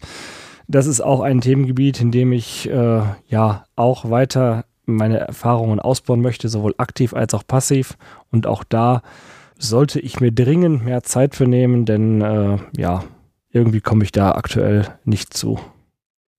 das 0.67 0.85
ist 0.85 1.01
auch 1.01 1.21
ein 1.21 1.41
Themengebiet, 1.41 1.99
in 1.99 2.11
dem 2.11 2.31
ich 2.33 2.69
äh, 2.69 3.01
ja 3.27 3.65
auch 3.75 4.11
weiter 4.11 4.65
meine 4.85 5.19
Erfahrungen 5.19 5.79
ausbauen 5.79 6.21
möchte, 6.21 6.49
sowohl 6.49 6.75
aktiv 6.77 7.13
als 7.13 7.33
auch 7.33 7.45
passiv. 7.45 7.97
Und 8.31 8.47
auch 8.47 8.63
da 8.63 9.01
sollte 9.61 9.99
ich 9.99 10.19
mir 10.19 10.31
dringend 10.31 10.85
mehr 10.85 11.03
Zeit 11.03 11.35
für 11.35 11.47
nehmen, 11.47 11.85
denn 11.85 12.21
äh, 12.21 12.57
ja, 12.77 13.03
irgendwie 13.51 13.81
komme 13.81 14.03
ich 14.03 14.11
da 14.11 14.31
aktuell 14.31 14.88
nicht 15.05 15.33
zu. 15.33 15.59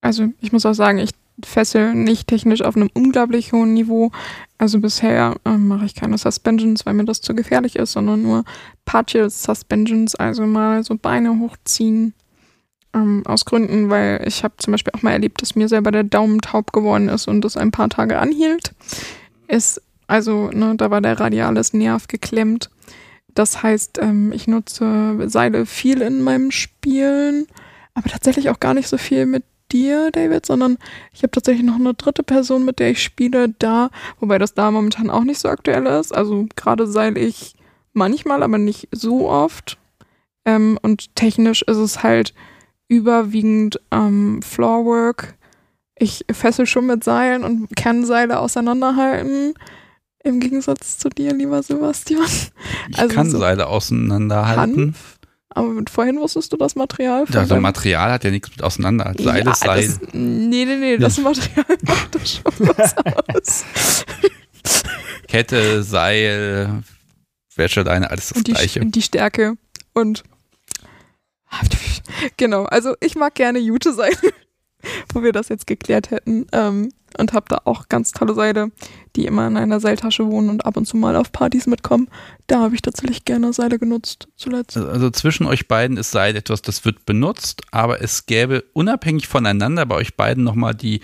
Also 0.00 0.28
ich 0.40 0.52
muss 0.52 0.66
auch 0.66 0.74
sagen, 0.74 0.98
ich 0.98 1.10
fessel 1.44 1.94
nicht 1.94 2.28
technisch 2.28 2.62
auf 2.62 2.76
einem 2.76 2.90
unglaublich 2.92 3.52
hohen 3.52 3.74
Niveau. 3.74 4.10
Also 4.58 4.80
bisher 4.80 5.36
ähm, 5.44 5.68
mache 5.68 5.86
ich 5.86 5.94
keine 5.94 6.18
Suspensions, 6.18 6.84
weil 6.84 6.94
mir 6.94 7.04
das 7.04 7.20
zu 7.20 7.34
gefährlich 7.34 7.76
ist, 7.76 7.92
sondern 7.92 8.22
nur 8.22 8.44
Partial 8.84 9.30
Suspensions, 9.30 10.14
also 10.14 10.46
mal 10.46 10.84
so 10.84 10.96
Beine 10.96 11.38
hochziehen, 11.38 12.14
ähm, 12.94 13.22
aus 13.26 13.44
Gründen, 13.44 13.90
weil 13.90 14.22
ich 14.26 14.44
habe 14.44 14.54
zum 14.58 14.72
Beispiel 14.72 14.92
auch 14.96 15.02
mal 15.02 15.12
erlebt, 15.12 15.42
dass 15.42 15.56
mir 15.56 15.68
selber 15.68 15.90
der 15.90 16.04
Daumen 16.04 16.40
taub 16.40 16.72
geworden 16.72 17.08
ist 17.08 17.28
und 17.28 17.42
das 17.42 17.56
ein 17.56 17.70
paar 17.70 17.88
Tage 17.88 18.18
anhielt. 18.18 18.74
Ist, 19.48 19.80
also, 20.06 20.50
ne, 20.50 20.74
da 20.76 20.90
war 20.90 21.00
der 21.00 21.18
radiales 21.18 21.72
Nerv 21.72 22.08
geklemmt. 22.08 22.70
Das 23.34 23.62
heißt, 23.62 23.98
ähm, 24.00 24.32
ich 24.32 24.46
nutze 24.46 25.16
Seile 25.28 25.66
viel 25.66 26.02
in 26.02 26.22
meinem 26.22 26.50
Spielen, 26.50 27.46
aber 27.94 28.08
tatsächlich 28.08 28.50
auch 28.50 28.60
gar 28.60 28.74
nicht 28.74 28.88
so 28.88 28.98
viel 28.98 29.26
mit 29.26 29.44
dir, 29.72 30.10
David, 30.10 30.44
sondern 30.44 30.78
ich 31.12 31.22
habe 31.22 31.30
tatsächlich 31.30 31.64
noch 31.64 31.76
eine 31.76 31.94
dritte 31.94 32.22
Person, 32.22 32.64
mit 32.64 32.78
der 32.78 32.90
ich 32.90 33.02
spiele, 33.02 33.48
da, 33.58 33.90
wobei 34.20 34.38
das 34.38 34.54
da 34.54 34.70
momentan 34.70 35.10
auch 35.10 35.24
nicht 35.24 35.40
so 35.40 35.48
aktuell 35.48 35.86
ist. 35.86 36.14
Also 36.14 36.46
gerade 36.56 36.86
seil 36.86 37.16
ich 37.16 37.54
manchmal, 37.92 38.42
aber 38.42 38.58
nicht 38.58 38.88
so 38.92 39.28
oft. 39.28 39.78
Ähm, 40.44 40.78
und 40.82 41.14
technisch 41.14 41.62
ist 41.62 41.78
es 41.78 42.02
halt 42.02 42.34
überwiegend 42.88 43.80
ähm, 43.90 44.42
Floorwork. 44.42 45.34
Ich 45.96 46.24
fessel 46.30 46.66
schon 46.66 46.86
mit 46.86 47.04
Seilen 47.04 47.44
und 47.44 47.74
kann 47.76 48.04
Seile 48.04 48.40
auseinanderhalten. 48.40 49.54
Im 50.24 50.40
Gegensatz 50.40 50.98
zu 50.98 51.08
dir, 51.08 51.34
lieber 51.34 51.62
Sebastian. 51.62 52.26
Ich 52.88 52.98
also 52.98 53.14
kann 53.14 53.30
so 53.30 53.38
Seile 53.38 53.66
auseinanderhalten. 53.66 54.94
Hanf, 54.94 55.18
aber 55.50 55.82
vorhin 55.90 56.18
wusstest 56.18 56.52
du 56.52 56.56
das 56.56 56.76
Material. 56.76 57.26
Von 57.26 57.36
also 57.36 57.56
Material 57.56 58.12
hat 58.12 58.24
ja 58.24 58.30
nichts 58.30 58.50
mit 58.50 58.62
auseinander. 58.62 59.14
Seil 59.18 59.44
ja, 59.44 59.52
ist 59.52 59.60
Seil. 59.60 59.86
Das, 59.86 60.00
nee, 60.12 60.64
nee, 60.64 60.76
nee, 60.76 60.96
das 60.96 61.18
Material 61.18 61.66
macht 61.82 62.14
das 62.14 62.34
schon 62.34 62.68
was 62.76 62.94
aus. 63.34 63.64
Kette, 65.28 65.82
Seil, 65.82 66.82
Wäscheleine, 67.56 68.10
alles 68.10 68.28
das 68.28 68.38
und 68.38 68.46
die, 68.46 68.52
Gleiche. 68.52 68.80
Und 68.80 68.94
die 68.94 69.02
Stärke 69.02 69.56
und 69.92 70.22
Genau, 72.36 72.64
also 72.64 72.94
ich 73.00 73.14
mag 73.14 73.34
gerne 73.34 73.58
Jute 73.58 73.92
sein, 73.92 74.12
wo 75.12 75.22
wir 75.22 75.32
das 75.32 75.48
jetzt 75.48 75.66
geklärt 75.66 76.10
hätten. 76.10 76.46
Ähm, 76.52 76.92
und 77.18 77.34
habe 77.34 77.46
da 77.48 77.60
auch 77.64 77.88
ganz 77.88 78.12
tolle 78.12 78.34
Seile, 78.34 78.70
die 79.16 79.26
immer 79.26 79.46
in 79.46 79.56
einer 79.56 79.80
Seiltasche 79.80 80.26
wohnen 80.26 80.50
und 80.50 80.64
ab 80.64 80.76
und 80.76 80.86
zu 80.86 80.96
mal 80.96 81.16
auf 81.16 81.32
Partys 81.32 81.66
mitkommen. 81.66 82.08
Da 82.46 82.60
habe 82.60 82.74
ich 82.74 82.82
tatsächlich 82.82 83.24
gerne 83.24 83.52
Seile 83.52 83.78
genutzt 83.78 84.28
zuletzt. 84.36 84.76
Also, 84.76 84.88
also 84.88 85.10
zwischen 85.10 85.46
euch 85.46 85.68
beiden 85.68 85.96
ist 85.96 86.10
Seil 86.10 86.36
etwas, 86.36 86.62
das 86.62 86.84
wird 86.84 87.04
benutzt, 87.06 87.62
aber 87.70 88.02
es 88.02 88.26
gäbe 88.26 88.64
unabhängig 88.72 89.28
voneinander 89.28 89.86
bei 89.86 89.96
euch 89.96 90.16
beiden 90.16 90.44
nochmal 90.44 90.74
die, 90.74 91.00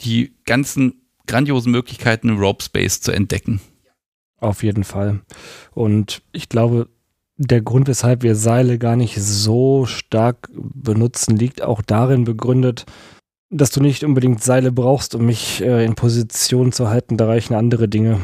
die 0.00 0.34
ganzen 0.44 1.02
grandiosen 1.26 1.72
Möglichkeiten, 1.72 2.30
Rope 2.38 2.62
Space 2.62 3.00
zu 3.00 3.12
entdecken. 3.12 3.60
Auf 4.38 4.62
jeden 4.62 4.84
Fall. 4.84 5.20
Und 5.72 6.22
ich 6.32 6.48
glaube, 6.48 6.88
der 7.36 7.62
Grund, 7.62 7.88
weshalb 7.88 8.22
wir 8.22 8.36
Seile 8.36 8.78
gar 8.78 8.96
nicht 8.96 9.16
so 9.20 9.86
stark 9.86 10.48
benutzen, 10.52 11.36
liegt 11.36 11.62
auch 11.62 11.82
darin 11.82 12.24
begründet, 12.24 12.84
dass 13.54 13.70
du 13.70 13.80
nicht 13.80 14.02
unbedingt 14.02 14.42
Seile 14.42 14.72
brauchst, 14.72 15.14
um 15.14 15.26
mich 15.26 15.62
äh, 15.62 15.84
in 15.84 15.94
Position 15.94 16.72
zu 16.72 16.88
halten. 16.88 17.16
Da 17.16 17.26
reichen 17.26 17.54
andere 17.54 17.88
Dinge. 17.88 18.20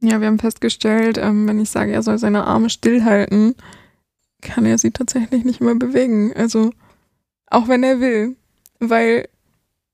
Ja, 0.00 0.20
wir 0.20 0.26
haben 0.26 0.38
festgestellt, 0.38 1.18
ähm, 1.18 1.46
wenn 1.46 1.60
ich 1.60 1.70
sage, 1.70 1.92
er 1.92 2.02
soll 2.02 2.18
seine 2.18 2.44
Arme 2.44 2.70
stillhalten, 2.70 3.54
kann 4.40 4.64
er 4.64 4.78
sie 4.78 4.90
tatsächlich 4.90 5.44
nicht 5.44 5.60
mehr 5.60 5.74
bewegen. 5.74 6.32
Also, 6.34 6.72
auch 7.46 7.68
wenn 7.68 7.82
er 7.82 8.00
will. 8.00 8.36
Weil 8.80 9.28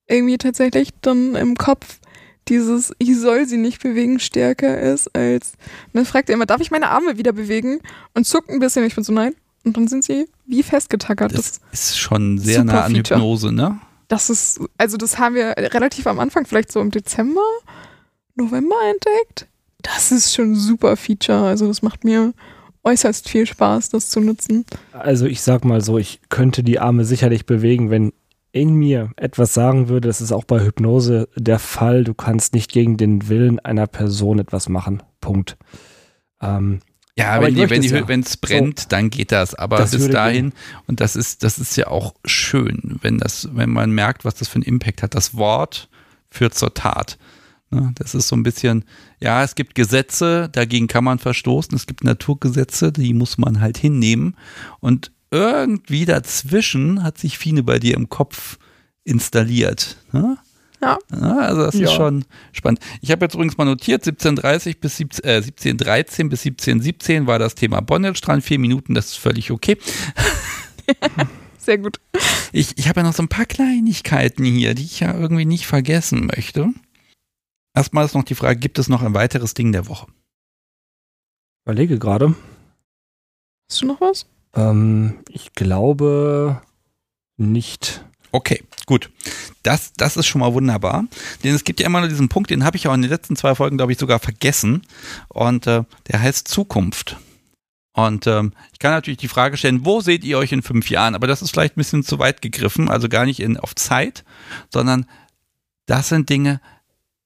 irgendwie 0.07 0.39
tatsächlich 0.39 0.91
dann 1.03 1.35
im 1.35 1.57
Kopf 1.57 1.99
dieses 2.47 2.95
ich 2.99 3.15
soll 3.19 3.45
sie 3.45 3.59
nicht 3.59 3.83
bewegen 3.83 4.19
stärker 4.21 4.81
ist 4.81 5.15
als 5.15 5.53
und 5.89 5.97
dann 5.97 6.07
fragt 6.07 6.31
er 6.31 6.35
immer, 6.35 6.47
darf 6.47 6.63
ich 6.63 6.71
meine 6.71 6.89
Arme 6.89 7.19
wieder 7.19 7.33
bewegen? 7.33 7.81
Und 8.15 8.27
zuckt 8.27 8.49
ein 8.49 8.59
bisschen, 8.59 8.85
ich 8.85 8.95
bin 8.95 9.05
so 9.05 9.13
nein. 9.13 9.35
Und 9.65 9.77
dann 9.77 9.87
sind 9.87 10.05
sie 10.05 10.27
wie 10.47 10.63
festgetackert. 10.63 11.37
Das, 11.37 11.61
das 11.71 11.91
ist 11.91 11.99
schon 11.99 12.39
sehr 12.39 12.65
nah 12.65 12.85
an 12.85 12.95
Feature. 12.95 13.21
Hypnose, 13.21 13.53
ne? 13.53 13.79
Das 14.09 14.31
ist, 14.31 14.61
also 14.78 14.97
das 14.97 15.19
haben 15.19 15.35
wir 15.35 15.55
relativ 15.57 16.07
am 16.07 16.19
Anfang, 16.19 16.47
vielleicht 16.47 16.73
so 16.73 16.81
im 16.81 16.91
Dezember, 16.91 17.43
November 18.35 18.77
entdeckt. 18.91 19.47
Das 19.83 20.11
ist 20.11 20.35
schon 20.35 20.53
ein 20.53 20.57
super 20.57 20.97
Feature. 20.97 21.47
Also 21.47 21.67
das 21.67 21.83
macht 21.83 22.05
mir 22.05 22.33
äußerst 22.85 23.28
viel 23.28 23.47
Spaß, 23.47 23.91
das 23.91 24.11
zu 24.11 24.20
nutzen. 24.20 24.65
Also 24.93 25.27
ich 25.27 25.43
sag 25.43 25.65
mal 25.65 25.81
so, 25.81 25.99
ich 25.99 26.20
könnte 26.28 26.62
die 26.62 26.78
Arme 26.78 27.05
sicherlich 27.05 27.47
bewegen, 27.47 27.91
wenn 27.91 28.12
in 28.51 28.75
mir 28.75 29.12
etwas 29.17 29.53
sagen 29.53 29.89
würde, 29.89 30.09
das 30.09 30.20
ist 30.20 30.33
auch 30.33 30.45
bei 30.45 30.65
Hypnose 30.65 31.28
der 31.37 31.59
Fall, 31.59 32.05
du 32.05 32.15
kannst 32.15 32.55
nicht 32.55 32.73
gegen 32.73 32.97
den 32.97 33.28
Willen 33.28 33.61
einer 33.61 33.87
Person 33.87 34.39
etwas 34.39 34.69
machen. 34.69 35.03
Punkt. 35.20 35.59
Ähm, 36.41 36.81
ja, 37.19 37.33
aber 37.33 37.47
wenn 37.47 37.83
die, 37.83 37.91
wenn 37.91 38.21
ja. 38.21 38.27
es 38.27 38.37
brennt, 38.37 38.81
so, 38.81 38.87
dann 38.89 39.11
geht 39.11 39.33
das. 39.33 39.55
Aber 39.55 39.79
das 39.79 39.91
bis 39.91 40.09
dahin, 40.09 40.51
gehen. 40.51 40.59
und 40.87 41.01
das 41.01 41.17
ist, 41.17 41.43
das 41.43 41.59
ist 41.59 41.77
ja 41.77 41.89
auch 41.89 42.15
schön, 42.25 42.99
wenn 43.03 43.19
das, 43.19 43.49
wenn 43.53 43.71
man 43.71 43.91
merkt, 43.91 44.25
was 44.25 44.37
das 44.37 44.49
für 44.49 44.57
einen 44.57 44.65
Impact 44.65 45.03
hat. 45.03 45.15
Das 45.15 45.35
Wort 45.35 45.89
führt 46.31 46.55
zur 46.55 46.75
Tat. 46.75 47.19
Ne, 47.71 47.93
das 47.97 48.15
ist 48.15 48.29
so 48.29 48.37
ein 48.37 48.43
bisschen, 48.45 48.85
ja, 49.21 49.43
es 49.43 49.55
gibt 49.55 49.75
Gesetze, 49.75 50.49
dagegen 50.51 50.87
kann 50.87 51.05
man 51.05 51.19
verstoßen. 51.19 51.75
Es 51.75 51.87
gibt 51.87 52.05
Naturgesetze, 52.05 52.93
die 52.93 53.13
muss 53.13 53.37
man 53.37 53.61
halt 53.61 53.79
hinnehmen. 53.79 54.37
Und 54.81 55.11
irgendwie 55.31 56.05
dazwischen 56.05 57.03
hat 57.03 57.19
sich 57.19 57.37
Fine 57.37 57.63
bei 57.63 57.79
dir 57.79 57.95
im 57.95 58.09
Kopf 58.09 58.59
installiert. 59.05 59.97
Ne? 60.13 60.39
Ja. 60.81 60.99
ja. 61.13 61.37
Also 61.39 61.63
das 61.63 61.75
ja. 61.75 61.85
ist 61.85 61.93
schon 61.93 62.25
spannend. 62.53 62.81
Ich 63.01 63.11
habe 63.11 63.25
jetzt 63.25 63.35
übrigens 63.35 63.59
mal 63.59 63.65
notiert, 63.65 64.07
1730 64.07 64.81
bis 64.81 64.97
17, 64.97 65.25
äh, 65.25 65.37
1713 65.37 66.29
bis 66.29 66.47
1717 66.47 67.27
war 67.27 67.39
das 67.39 67.55
Thema 67.55 67.81
Bondage 67.81 68.21
dran. 68.21 68.43
Vier 68.43 68.59
Minuten, 68.59 68.95
das 68.95 69.07
ist 69.07 69.19
völlig 69.19 69.51
okay. 69.51 69.79
Sehr 71.59 71.79
gut. 71.79 72.01
Ich, 72.53 72.79
ich 72.79 72.89
habe 72.89 73.01
ja 73.01 73.07
noch 73.07 73.13
so 73.13 73.23
ein 73.23 73.29
paar 73.29 73.45
Kleinigkeiten 73.45 74.45
hier, 74.45 74.75
die 74.75 74.85
ich 74.85 75.01
ja 75.01 75.15
irgendwie 75.15 75.45
nicht 75.45 75.67
vergessen 75.67 76.27
möchte. 76.27 76.73
Erstmal 77.75 78.05
ist 78.05 78.15
noch 78.15 78.25
die 78.25 78.35
Frage, 78.35 78.59
gibt 78.59 78.79
es 78.79 78.89
noch 78.89 79.03
ein 79.03 79.15
weiteres 79.15 79.55
Ding 79.55 79.73
der 79.73 79.87
Woche? 79.87 80.07
Überlege 81.65 81.99
gerade. 81.99 82.35
Hast 83.71 83.83
du 83.83 83.87
noch 83.87 84.01
was? 84.01 84.27
Ähm, 84.55 85.19
ich 85.29 85.53
glaube 85.53 86.63
nicht. 87.37 88.05
Okay, 88.31 88.63
gut. 88.87 89.11
Das, 89.63 89.93
das 89.97 90.17
ist 90.17 90.27
schon 90.27 90.41
mal 90.41 90.53
wunderbar. 90.53 91.05
Denn 91.45 91.55
es 91.55 91.65
gibt 91.65 91.81
ja 91.81 91.87
immer 91.87 92.01
noch 92.01 92.09
diesen 92.09 92.29
Punkt, 92.29 92.51
den 92.51 92.65
habe 92.65 92.77
ich 92.77 92.87
auch 92.89 92.95
in 92.95 93.03
den 93.03 93.11
letzten 93.11 93.37
zwei 93.37 93.55
Folgen, 93.55 93.77
glaube 93.77 93.93
ich, 93.93 93.99
sogar 93.99 94.19
vergessen. 94.19 94.83
Und 95.29 95.67
äh, 95.67 95.85
der 96.09 96.21
heißt 96.21 96.49
Zukunft. 96.49 97.17
Und 97.93 98.27
ähm, 98.29 98.53
ich 98.73 98.79
kann 98.79 98.93
natürlich 98.93 99.19
die 99.19 99.29
Frage 99.29 99.57
stellen, 99.57 99.85
wo 99.85 100.01
seht 100.01 100.25
ihr 100.25 100.39
euch 100.39 100.53
in 100.53 100.63
fünf 100.63 100.89
Jahren? 100.89 101.17
Aber 101.17 101.27
das 101.27 101.43
ist 101.43 101.51
vielleicht 101.51 101.77
ein 101.77 101.81
bisschen 101.81 102.05
zu 102.05 102.21
weit 102.21 102.43
gegriffen, 102.43 102.89
also 102.89 103.09
gar 103.09 103.25
nicht 103.25 103.41
in, 103.41 103.57
auf 103.57 103.75
Zeit, 103.75 104.25
sondern 104.73 105.07
das 105.87 106.09
sind 106.09 106.29
Dinge, 106.29 106.61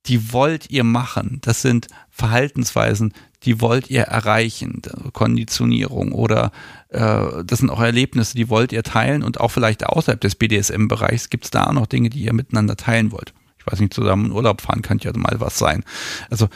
die 0.06 0.32
wollt 0.32 0.70
ihr 0.70 0.84
machen. 0.84 1.40
Das 1.42 1.62
sind 1.62 1.88
Verhaltensweisen, 2.08 3.12
die 3.42 3.60
wollt 3.60 3.90
ihr 3.90 4.02
erreichen. 4.04 4.80
Konditionierung 5.12 6.12
oder 6.12 6.52
das 6.92 7.58
sind 7.58 7.70
auch 7.70 7.80
Erlebnisse, 7.80 8.36
die 8.36 8.50
wollt 8.50 8.72
ihr 8.72 8.82
teilen 8.82 9.22
und 9.22 9.40
auch 9.40 9.48
vielleicht 9.48 9.86
außerhalb 9.86 10.20
des 10.20 10.34
BDSM-Bereichs 10.34 11.30
gibt 11.30 11.44
es 11.44 11.50
da 11.50 11.66
auch 11.66 11.72
noch 11.72 11.86
Dinge, 11.86 12.10
die 12.10 12.20
ihr 12.20 12.34
miteinander 12.34 12.76
teilen 12.76 13.12
wollt. 13.12 13.32
Ich 13.58 13.66
weiß 13.66 13.80
nicht, 13.80 13.94
zusammen 13.94 14.26
in 14.26 14.32
Urlaub 14.32 14.60
fahren 14.60 14.82
kann 14.82 14.98
ja 14.98 15.12
mal 15.16 15.36
was 15.38 15.58
sein. 15.58 15.84
Also, 16.30 16.48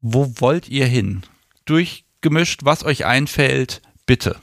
wo 0.00 0.32
wollt 0.38 0.68
ihr 0.68 0.86
hin? 0.86 1.22
Durchgemischt, 1.64 2.64
was 2.64 2.84
euch 2.84 3.04
einfällt, 3.04 3.82
bitte. 4.06 4.36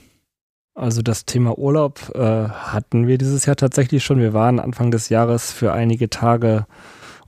Also 0.74 1.00
das 1.00 1.24
Thema 1.24 1.58
Urlaub 1.58 2.12
äh, 2.14 2.20
hatten 2.20 3.06
wir 3.06 3.16
dieses 3.16 3.46
Jahr 3.46 3.56
tatsächlich 3.56 4.04
schon. 4.04 4.18
Wir 4.18 4.34
waren 4.34 4.60
Anfang 4.60 4.90
des 4.90 5.08
Jahres 5.08 5.50
für 5.50 5.72
einige 5.72 6.10
Tage 6.10 6.66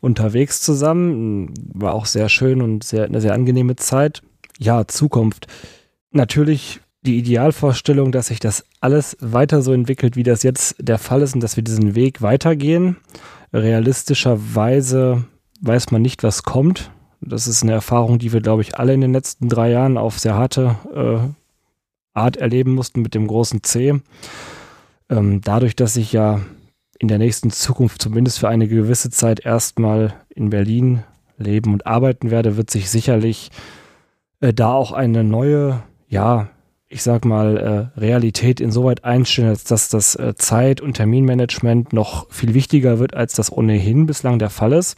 unterwegs 0.00 0.60
zusammen. 0.60 1.54
War 1.72 1.94
auch 1.94 2.04
sehr 2.04 2.28
schön 2.28 2.60
und 2.60 2.84
sehr, 2.84 3.04
eine 3.04 3.22
sehr 3.22 3.32
angenehme 3.32 3.76
Zeit. 3.76 4.22
Ja, 4.58 4.86
Zukunft. 4.86 5.46
Natürlich 6.10 6.80
die 7.02 7.18
Idealvorstellung, 7.18 8.12
dass 8.12 8.26
sich 8.26 8.40
das 8.40 8.64
alles 8.80 9.16
weiter 9.20 9.62
so 9.62 9.72
entwickelt, 9.72 10.16
wie 10.16 10.22
das 10.22 10.42
jetzt 10.42 10.76
der 10.78 10.98
Fall 10.98 11.22
ist 11.22 11.34
und 11.34 11.42
dass 11.42 11.56
wir 11.56 11.64
diesen 11.64 11.94
Weg 11.94 12.22
weitergehen. 12.22 12.96
Realistischerweise 13.52 15.24
weiß 15.60 15.90
man 15.90 16.02
nicht, 16.02 16.22
was 16.22 16.42
kommt. 16.42 16.90
Das 17.20 17.46
ist 17.46 17.62
eine 17.62 17.72
Erfahrung, 17.72 18.18
die 18.18 18.32
wir, 18.32 18.40
glaube 18.40 18.62
ich, 18.62 18.76
alle 18.76 18.94
in 18.94 19.00
den 19.00 19.12
letzten 19.12 19.48
drei 19.48 19.70
Jahren 19.70 19.98
auf 19.98 20.18
sehr 20.18 20.34
harte 20.34 20.76
äh, 20.94 22.18
Art 22.18 22.36
erleben 22.36 22.74
mussten 22.74 23.02
mit 23.02 23.14
dem 23.14 23.26
großen 23.26 23.62
C. 23.62 24.00
Ähm, 25.08 25.40
dadurch, 25.42 25.76
dass 25.76 25.96
ich 25.96 26.12
ja 26.12 26.40
in 26.98 27.08
der 27.08 27.18
nächsten 27.18 27.50
Zukunft 27.50 28.02
zumindest 28.02 28.40
für 28.40 28.48
eine 28.48 28.68
gewisse 28.68 29.10
Zeit 29.10 29.40
erstmal 29.40 30.14
in 30.28 30.50
Berlin 30.50 31.04
leben 31.38 31.72
und 31.72 31.86
arbeiten 31.86 32.30
werde, 32.30 32.56
wird 32.56 32.70
sich 32.70 32.90
sicherlich 32.90 33.50
äh, 34.40 34.52
da 34.52 34.72
auch 34.72 34.92
eine 34.92 35.24
neue, 35.24 35.82
ja, 36.08 36.48
ich 36.88 37.02
sag 37.02 37.24
mal, 37.24 37.92
äh, 37.96 38.00
Realität 38.00 38.60
insoweit 38.60 39.04
einstellen, 39.04 39.48
als 39.48 39.64
dass 39.64 39.88
das 39.88 40.14
äh, 40.16 40.34
Zeit- 40.36 40.80
und 40.80 40.94
Terminmanagement 40.94 41.92
noch 41.92 42.30
viel 42.30 42.54
wichtiger 42.54 42.98
wird, 42.98 43.14
als 43.14 43.34
das 43.34 43.52
ohnehin 43.52 44.06
bislang 44.06 44.38
der 44.38 44.50
Fall 44.50 44.72
ist. 44.72 44.96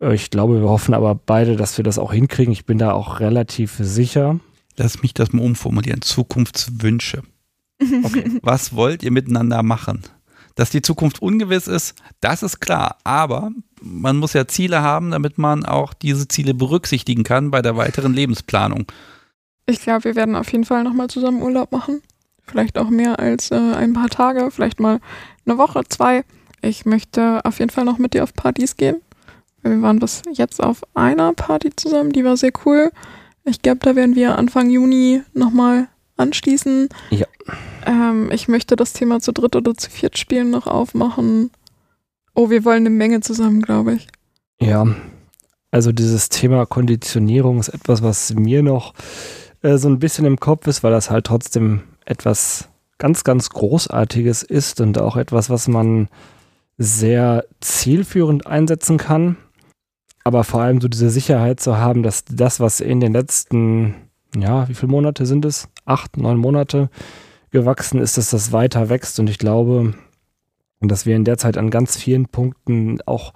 Äh, 0.00 0.14
ich 0.14 0.30
glaube, 0.30 0.60
wir 0.60 0.68
hoffen 0.68 0.94
aber 0.94 1.14
beide, 1.14 1.56
dass 1.56 1.76
wir 1.76 1.84
das 1.84 1.98
auch 1.98 2.12
hinkriegen. 2.12 2.52
Ich 2.52 2.66
bin 2.66 2.78
da 2.78 2.92
auch 2.92 3.20
relativ 3.20 3.76
sicher. 3.78 4.38
Lass 4.76 5.02
mich 5.02 5.14
das 5.14 5.32
mal 5.32 5.42
umformulieren. 5.42 6.02
Zukunftswünsche. 6.02 7.22
Okay. 8.04 8.38
Was 8.42 8.74
wollt 8.74 9.02
ihr 9.02 9.10
miteinander 9.10 9.62
machen? 9.62 10.02
Dass 10.54 10.70
die 10.70 10.82
Zukunft 10.82 11.20
ungewiss 11.20 11.66
ist, 11.66 11.94
das 12.20 12.42
ist 12.42 12.60
klar. 12.60 12.96
Aber 13.04 13.50
man 13.82 14.16
muss 14.16 14.32
ja 14.32 14.46
Ziele 14.46 14.82
haben, 14.82 15.10
damit 15.10 15.36
man 15.36 15.66
auch 15.66 15.92
diese 15.92 16.28
Ziele 16.28 16.54
berücksichtigen 16.54 17.24
kann 17.24 17.50
bei 17.50 17.60
der 17.60 17.76
weiteren 17.76 18.14
Lebensplanung. 18.14 18.86
Ich 19.66 19.80
glaube, 19.80 20.04
wir 20.04 20.14
werden 20.14 20.36
auf 20.36 20.50
jeden 20.52 20.64
Fall 20.64 20.84
nochmal 20.84 21.08
zusammen 21.08 21.42
Urlaub 21.42 21.72
machen. 21.72 22.02
Vielleicht 22.46 22.78
auch 22.78 22.88
mehr 22.88 23.18
als 23.18 23.50
äh, 23.50 23.56
ein 23.56 23.92
paar 23.92 24.08
Tage, 24.08 24.50
vielleicht 24.52 24.78
mal 24.78 25.00
eine 25.44 25.58
Woche, 25.58 25.82
zwei. 25.88 26.24
Ich 26.62 26.86
möchte 26.86 27.44
auf 27.44 27.58
jeden 27.58 27.70
Fall 27.70 27.84
noch 27.84 27.98
mit 27.98 28.14
dir 28.14 28.22
auf 28.22 28.32
Partys 28.34 28.76
gehen. 28.76 29.02
Wir 29.62 29.82
waren 29.82 29.98
bis 29.98 30.22
jetzt 30.32 30.62
auf 30.62 30.82
einer 30.94 31.32
Party 31.32 31.74
zusammen, 31.74 32.12
die 32.12 32.24
war 32.24 32.36
sehr 32.36 32.52
cool. 32.64 32.92
Ich 33.44 33.62
glaube, 33.62 33.78
da 33.82 33.96
werden 33.96 34.14
wir 34.14 34.38
Anfang 34.38 34.70
Juni 34.70 35.22
nochmal 35.34 35.88
anschließen. 36.16 36.88
Ja. 37.10 37.26
Ähm, 37.84 38.30
ich 38.32 38.46
möchte 38.46 38.76
das 38.76 38.92
Thema 38.92 39.20
zu 39.20 39.32
dritt 39.32 39.56
oder 39.56 39.76
zu 39.76 39.90
viert 39.90 40.18
spielen 40.18 40.50
noch 40.50 40.68
aufmachen. 40.68 41.50
Oh, 42.34 42.50
wir 42.50 42.64
wollen 42.64 42.86
eine 42.86 42.90
Menge 42.90 43.20
zusammen, 43.20 43.62
glaube 43.62 43.94
ich. 43.94 44.08
Ja, 44.60 44.86
also 45.70 45.92
dieses 45.92 46.28
Thema 46.28 46.66
Konditionierung 46.66 47.58
ist 47.58 47.68
etwas, 47.68 48.02
was 48.02 48.34
mir 48.34 48.62
noch 48.62 48.94
äh, 49.66 49.78
so 49.78 49.88
ein 49.88 49.98
bisschen 49.98 50.24
im 50.24 50.38
Kopf 50.38 50.66
ist, 50.66 50.82
weil 50.82 50.92
das 50.92 51.10
halt 51.10 51.26
trotzdem 51.26 51.82
etwas 52.04 52.68
ganz, 52.98 53.24
ganz 53.24 53.50
Großartiges 53.50 54.42
ist 54.42 54.80
und 54.80 54.98
auch 54.98 55.16
etwas, 55.16 55.50
was 55.50 55.68
man 55.68 56.08
sehr 56.78 57.44
zielführend 57.60 58.46
einsetzen 58.46 58.96
kann. 58.96 59.36
Aber 60.24 60.44
vor 60.44 60.62
allem 60.62 60.80
so 60.80 60.88
diese 60.88 61.10
Sicherheit 61.10 61.60
zu 61.60 61.78
haben, 61.78 62.02
dass 62.02 62.24
das, 62.24 62.60
was 62.60 62.80
in 62.80 63.00
den 63.00 63.12
letzten, 63.12 63.94
ja, 64.36 64.68
wie 64.68 64.74
viele 64.74 64.90
Monate 64.90 65.26
sind 65.26 65.44
es? 65.44 65.68
Acht, 65.84 66.16
neun 66.16 66.38
Monate 66.38 66.88
gewachsen 67.50 68.00
ist, 68.00 68.18
dass 68.18 68.30
das 68.30 68.52
weiter 68.52 68.88
wächst. 68.88 69.18
Und 69.20 69.30
ich 69.30 69.38
glaube, 69.38 69.94
dass 70.80 71.06
wir 71.06 71.16
in 71.16 71.24
der 71.24 71.38
Zeit 71.38 71.58
an 71.58 71.70
ganz 71.70 71.96
vielen 71.96 72.26
Punkten 72.26 73.00
auch 73.06 73.32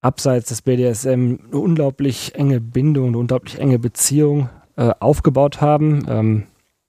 abseits 0.00 0.48
des 0.48 0.62
BDSM 0.62 1.38
eine 1.46 1.58
unglaublich 1.58 2.34
enge 2.34 2.60
Bindung, 2.60 3.08
eine 3.08 3.18
unglaublich 3.18 3.58
enge 3.58 3.78
Beziehung 3.78 4.48
äh, 4.76 4.92
aufgebaut 5.00 5.60
haben. 5.60 6.04
Ähm, 6.08 6.42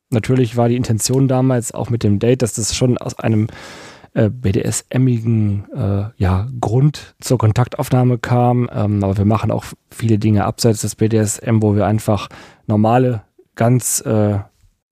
natürlich 0.09 0.57
war 0.57 0.69
die 0.69 0.75
Intention 0.75 1.27
damals 1.27 1.73
auch 1.73 1.89
mit 1.89 2.03
dem 2.03 2.19
Date, 2.19 2.41
dass 2.41 2.53
das 2.53 2.75
schon 2.75 2.97
aus 2.97 3.17
einem 3.19 3.47
äh, 4.13 4.29
BDSM-igen 4.29 5.65
äh, 5.73 6.05
ja, 6.17 6.47
Grund 6.59 7.15
zur 7.19 7.37
Kontaktaufnahme 7.37 8.19
kam. 8.19 8.69
Ähm, 8.71 9.03
aber 9.03 9.17
wir 9.17 9.25
machen 9.25 9.51
auch 9.51 9.65
viele 9.89 10.19
Dinge 10.19 10.45
abseits 10.45 10.81
des 10.81 10.95
BDSM, 10.95 11.61
wo 11.61 11.75
wir 11.75 11.87
einfach 11.87 12.29
normale, 12.67 13.23
ganz 13.55 14.01
äh, 14.01 14.39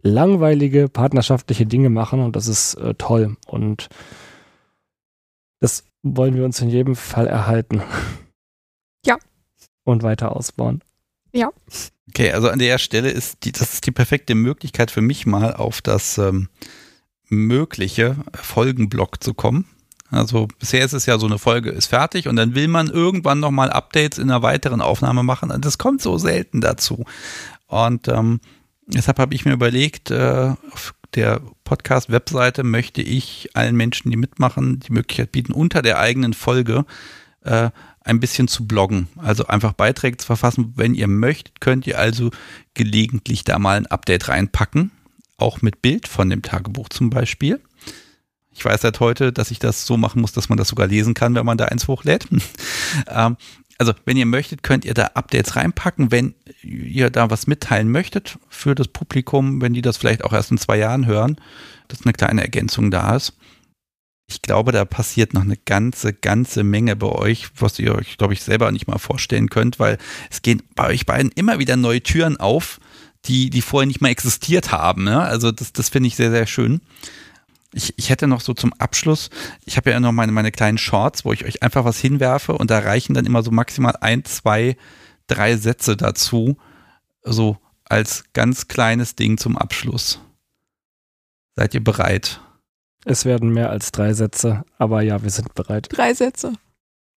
langweilige 0.01 0.89
partnerschaftliche 0.89 1.65
Dinge 1.65 1.89
machen 1.89 2.21
und 2.21 2.35
das 2.35 2.47
ist 2.47 2.75
äh, 2.75 2.95
toll. 2.95 3.37
Und 3.47 3.89
das 5.59 5.83
wollen 6.03 6.35
wir 6.35 6.45
uns 6.45 6.59
in 6.61 6.69
jedem 6.69 6.95
Fall 6.95 7.27
erhalten. 7.27 7.81
Ja. 9.05 9.17
Und 9.83 10.03
weiter 10.03 10.35
ausbauen. 10.35 10.81
Ja. 11.31 11.49
Okay, 12.09 12.31
also 12.31 12.49
an 12.49 12.59
der 12.59 12.77
Stelle 12.77 13.09
ist 13.09 13.43
die, 13.43 13.51
das 13.51 13.73
ist 13.73 13.85
die 13.85 13.91
perfekte 13.91 14.35
Möglichkeit 14.35 14.91
für 14.91 15.01
mich 15.01 15.25
mal 15.25 15.53
auf 15.53 15.81
das 15.81 16.17
ähm, 16.17 16.49
mögliche 17.29 18.17
Folgenblock 18.33 19.23
zu 19.23 19.33
kommen. 19.33 19.65
Also 20.09 20.49
bisher 20.59 20.83
ist 20.83 20.91
es 20.91 21.05
ja 21.05 21.17
so, 21.17 21.25
eine 21.25 21.37
Folge 21.37 21.69
ist 21.69 21.87
fertig 21.87 22.27
und 22.27 22.35
dann 22.35 22.53
will 22.53 22.67
man 22.67 22.87
irgendwann 22.89 23.39
nochmal 23.39 23.69
Updates 23.71 24.19
in 24.19 24.29
einer 24.29 24.43
weiteren 24.43 24.81
Aufnahme 24.81 25.23
machen. 25.23 25.51
Und 25.51 25.63
das 25.63 25.77
kommt 25.77 26.01
so 26.01 26.17
selten 26.17 26.59
dazu. 26.59 27.05
Und 27.67 28.09
ähm, 28.09 28.41
deshalb 28.87 29.19
habe 29.19 29.33
ich 29.33 29.45
mir 29.45 29.53
überlegt, 29.53 30.11
äh, 30.11 30.53
auf 30.71 30.93
der 31.15 31.41
Podcast-Webseite 31.63 32.63
möchte 32.63 33.01
ich 33.01 33.49
allen 33.53 33.77
Menschen, 33.77 34.11
die 34.11 34.17
mitmachen, 34.17 34.81
die 34.81 34.91
Möglichkeit 34.91 35.31
bieten, 35.31 35.53
unter 35.53 35.81
der 35.81 35.99
eigenen 35.99 36.33
Folge 36.33 36.85
äh, 37.43 37.69
ein 38.03 38.19
bisschen 38.19 38.47
zu 38.47 38.65
bloggen. 38.65 39.07
Also 39.17 39.45
einfach 39.45 39.73
Beiträge 39.73 40.17
zu 40.17 40.25
verfassen. 40.25 40.73
Wenn 40.75 40.95
ihr 40.95 41.07
möchtet, 41.07 41.61
könnt 41.61 41.87
ihr 41.87 41.99
also 41.99 42.31
gelegentlich 42.73 43.43
da 43.43 43.59
mal 43.59 43.77
ein 43.77 43.87
Update 43.87 44.27
reinpacken. 44.27 44.91
Auch 45.37 45.61
mit 45.61 45.81
Bild 45.81 46.07
von 46.07 46.29
dem 46.29 46.41
Tagebuch 46.41 46.89
zum 46.89 47.09
Beispiel. 47.09 47.59
Ich 48.53 48.65
weiß 48.65 48.81
seit 48.81 48.99
heute, 48.99 49.31
dass 49.31 49.51
ich 49.51 49.59
das 49.59 49.85
so 49.85 49.97
machen 49.97 50.21
muss, 50.21 50.33
dass 50.33 50.49
man 50.49 50.57
das 50.57 50.67
sogar 50.67 50.87
lesen 50.87 51.13
kann, 51.13 51.35
wenn 51.35 51.45
man 51.45 51.57
da 51.57 51.65
eins 51.65 51.87
hochlädt. 51.87 52.27
ähm, 53.07 53.37
also, 53.77 53.93
wenn 54.05 54.17
ihr 54.17 54.27
möchtet, 54.27 54.61
könnt 54.61 54.85
ihr 54.85 54.93
da 54.93 55.05
Updates 55.15 55.55
reinpacken. 55.55 56.11
Wenn 56.11 56.35
ihr 56.61 57.09
da 57.09 57.31
was 57.31 57.47
mitteilen 57.47 57.89
möchtet 57.89 58.37
für 58.49 58.75
das 58.75 58.87
Publikum, 58.87 59.61
wenn 59.61 59.73
die 59.73 59.81
das 59.81 59.97
vielleicht 59.97 60.23
auch 60.23 60.33
erst 60.33 60.51
in 60.51 60.59
zwei 60.59 60.77
Jahren 60.77 61.07
hören, 61.07 61.37
dass 61.87 62.03
eine 62.03 62.13
kleine 62.13 62.41
Ergänzung 62.41 62.91
da 62.91 63.15
ist 63.15 63.33
ich 64.31 64.41
glaube, 64.41 64.71
da 64.71 64.85
passiert 64.85 65.33
noch 65.33 65.41
eine 65.41 65.57
ganze, 65.57 66.13
ganze 66.13 66.63
Menge 66.63 66.95
bei 66.95 67.07
euch, 67.07 67.49
was 67.57 67.77
ihr 67.79 67.93
euch, 67.93 68.17
glaube 68.17 68.33
ich, 68.33 68.41
selber 68.41 68.71
nicht 68.71 68.87
mal 68.87 68.97
vorstellen 68.97 69.49
könnt, 69.49 69.77
weil 69.77 69.97
es 70.29 70.41
gehen 70.41 70.63
bei 70.75 70.87
euch 70.87 71.05
beiden 71.05 71.31
immer 71.35 71.59
wieder 71.59 71.75
neue 71.75 72.01
Türen 72.01 72.37
auf, 72.37 72.79
die, 73.25 73.49
die 73.49 73.61
vorher 73.61 73.87
nicht 73.87 74.01
mal 74.01 74.09
existiert 74.09 74.71
haben. 74.71 75.03
Ne? 75.03 75.19
Also 75.21 75.51
das, 75.51 75.73
das 75.73 75.89
finde 75.89 76.07
ich 76.07 76.15
sehr, 76.15 76.31
sehr 76.31 76.47
schön. 76.47 76.81
Ich, 77.73 77.93
ich 77.97 78.09
hätte 78.09 78.27
noch 78.27 78.41
so 78.41 78.53
zum 78.53 78.73
Abschluss, 78.73 79.29
ich 79.65 79.77
habe 79.77 79.91
ja 79.91 79.99
noch 79.99 80.11
meine, 80.11 80.31
meine 80.31 80.51
kleinen 80.51 80.77
Shorts, 80.77 81.23
wo 81.23 81.33
ich 81.33 81.45
euch 81.45 81.61
einfach 81.63 81.85
was 81.85 81.99
hinwerfe 81.99 82.53
und 82.53 82.71
da 82.71 82.79
reichen 82.79 83.13
dann 83.13 83.25
immer 83.25 83.43
so 83.43 83.51
maximal 83.51 83.95
ein, 84.01 84.25
zwei, 84.25 84.75
drei 85.27 85.55
Sätze 85.55 85.95
dazu, 85.95 86.57
so 87.23 87.57
als 87.85 88.25
ganz 88.33 88.67
kleines 88.67 89.15
Ding 89.15 89.37
zum 89.37 89.57
Abschluss. 89.57 90.19
Seid 91.55 91.73
ihr 91.73 91.83
bereit? 91.83 92.41
Es 93.05 93.25
werden 93.25 93.49
mehr 93.49 93.69
als 93.69 93.91
drei 93.91 94.13
Sätze, 94.13 94.63
aber 94.77 95.01
ja, 95.01 95.23
wir 95.23 95.29
sind 95.29 95.55
bereit. 95.55 95.87
Drei 95.89 96.13
Sätze. 96.13 96.53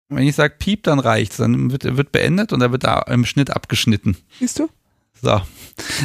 Wenn 0.09 0.27
ich 0.27 0.35
sage 0.35 0.55
Piep, 0.57 0.83
dann 0.83 0.99
reicht's. 0.99 1.37
Dann 1.37 1.71
wird, 1.71 1.83
wird 1.97 2.11
beendet 2.11 2.53
und 2.53 2.59
dann 2.59 2.71
wird 2.71 2.83
da 2.83 2.99
im 3.01 3.25
Schnitt 3.25 3.49
abgeschnitten. 3.49 4.17
Siehst 4.39 4.59
du? 4.59 4.69
So. 5.21 5.41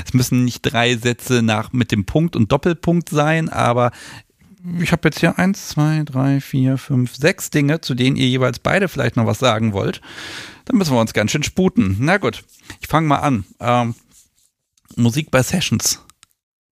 Es 0.04 0.14
müssen 0.14 0.44
nicht 0.44 0.62
drei 0.62 0.96
Sätze 0.96 1.42
nach 1.42 1.72
mit 1.72 1.92
dem 1.92 2.06
Punkt 2.06 2.36
und 2.36 2.52
Doppelpunkt 2.52 3.08
sein, 3.08 3.48
aber 3.48 3.90
ich 4.80 4.92
habe 4.92 5.08
jetzt 5.08 5.20
hier 5.20 5.38
eins, 5.38 5.68
zwei, 5.68 6.02
drei, 6.04 6.40
vier, 6.40 6.78
fünf, 6.78 7.14
sechs 7.14 7.50
Dinge, 7.50 7.80
zu 7.80 7.94
denen 7.94 8.16
ihr 8.16 8.28
jeweils 8.28 8.58
beide 8.58 8.88
vielleicht 8.88 9.16
noch 9.16 9.26
was 9.26 9.38
sagen 9.38 9.72
wollt. 9.72 10.00
Dann 10.64 10.76
müssen 10.76 10.94
wir 10.94 11.00
uns 11.00 11.12
ganz 11.12 11.30
schön 11.30 11.42
sputen. 11.42 11.96
Na 12.00 12.18
gut, 12.18 12.44
ich 12.80 12.88
fange 12.88 13.06
mal 13.06 13.18
an. 13.18 13.44
Ähm, 13.60 13.94
Musik 14.96 15.30
bei 15.30 15.42
Sessions. 15.42 16.04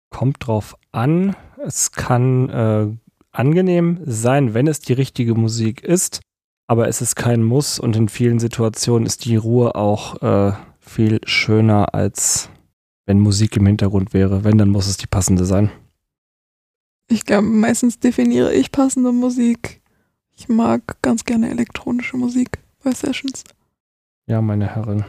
Kommt 0.09 0.38
drauf 0.45 0.75
an. 0.91 1.35
Es 1.64 1.91
kann 1.91 2.49
äh, 2.49 2.88
angenehm 3.31 3.99
sein, 4.06 4.53
wenn 4.53 4.67
es 4.67 4.80
die 4.80 4.93
richtige 4.93 5.35
Musik 5.35 5.83
ist. 5.83 6.22
aber 6.67 6.88
es 6.88 7.01
ist 7.01 7.15
kein 7.15 7.43
Muss 7.43 7.80
und 7.80 7.98
in 7.98 8.07
vielen 8.07 8.40
Situationen 8.40 9.06
ist 9.06 9.25
die 9.25 9.35
Ruhe 9.35 9.75
auch 9.75 10.22
äh, 10.22 10.53
viel 10.80 11.19
schöner, 11.25 11.93
als 11.93 12.49
wenn 13.06 13.19
Musik 13.19 13.57
im 13.57 13.65
Hintergrund 13.65 14.14
wäre. 14.14 14.45
Wenn, 14.45 14.57
dann 14.57 14.69
muss 14.69 14.88
es 14.88 14.95
die 14.95 15.07
passende 15.07 15.43
sein. 15.43 15.69
Ich 17.09 17.25
glaube, 17.25 17.45
meistens 17.48 17.99
definiere 17.99 18.53
ich 18.53 18.72
passende 18.72 19.11
Musik. 19.11 19.81
Ich 20.31 20.48
mag 20.48 21.01
ganz 21.01 21.25
gerne 21.25 21.49
elektronische 21.49 22.15
Musik 22.15 22.59
bei 22.81 22.91
Sessions. 22.91 23.43
Ja, 24.27 24.41
meine 24.41 24.73
Herren. 24.73 25.03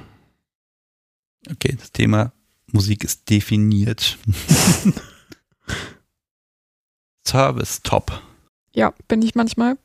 Okay, 1.49 1.77
das 1.79 1.93
Thema 1.93 2.33
Musik 2.73 3.05
ist 3.05 3.31
definiert. 3.31 4.19
Service 7.27 7.83
Top. 7.83 8.23
Ja, 8.75 8.93
bin 9.09 9.23
ich 9.23 9.35
manchmal, 9.35 9.77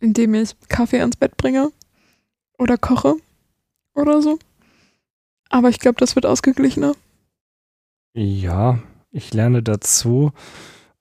indem 0.00 0.34
ich 0.34 0.56
Kaffee 0.68 1.00
ans 1.00 1.16
Bett 1.16 1.36
bringe 1.36 1.70
oder 2.58 2.76
koche 2.78 3.16
oder 3.94 4.22
so. 4.22 4.38
Aber 5.48 5.68
ich 5.68 5.78
glaube, 5.78 5.98
das 5.98 6.14
wird 6.14 6.26
ausgeglichener. 6.26 6.94
Ja, 8.14 8.78
ich 9.10 9.32
lerne 9.34 9.62
dazu. 9.62 10.32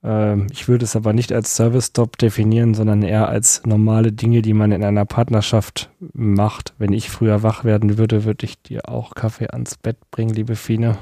Ähm, 0.04 0.48
ich 0.52 0.68
würde 0.68 0.86
es 0.86 0.96
aber 0.96 1.14
nicht 1.14 1.32
als 1.32 1.56
Service-Stop 1.56 2.18
definieren, 2.18 2.74
sondern 2.74 3.02
eher 3.02 3.28
als 3.28 3.66
normale 3.66 4.12
Dinge, 4.12 4.42
die 4.42 4.54
man 4.54 4.72
in 4.72 4.84
einer 4.84 5.06
Partnerschaft 5.06 5.90
macht. 6.14 6.74
Wenn 6.78 6.94
ich 6.94 7.10
früher 7.10 7.42
wach 7.42 7.64
werden 7.64 7.98
würde, 7.98 8.24
würde 8.24 8.46
ich 8.46 8.62
dir 8.62 8.88
auch 8.88 9.16
Kaffee 9.16 9.48
ans 9.48 9.78
Bett 9.78 9.98
bringen, 10.12 10.34
liebe 10.34 10.56
Fine. 10.56 10.98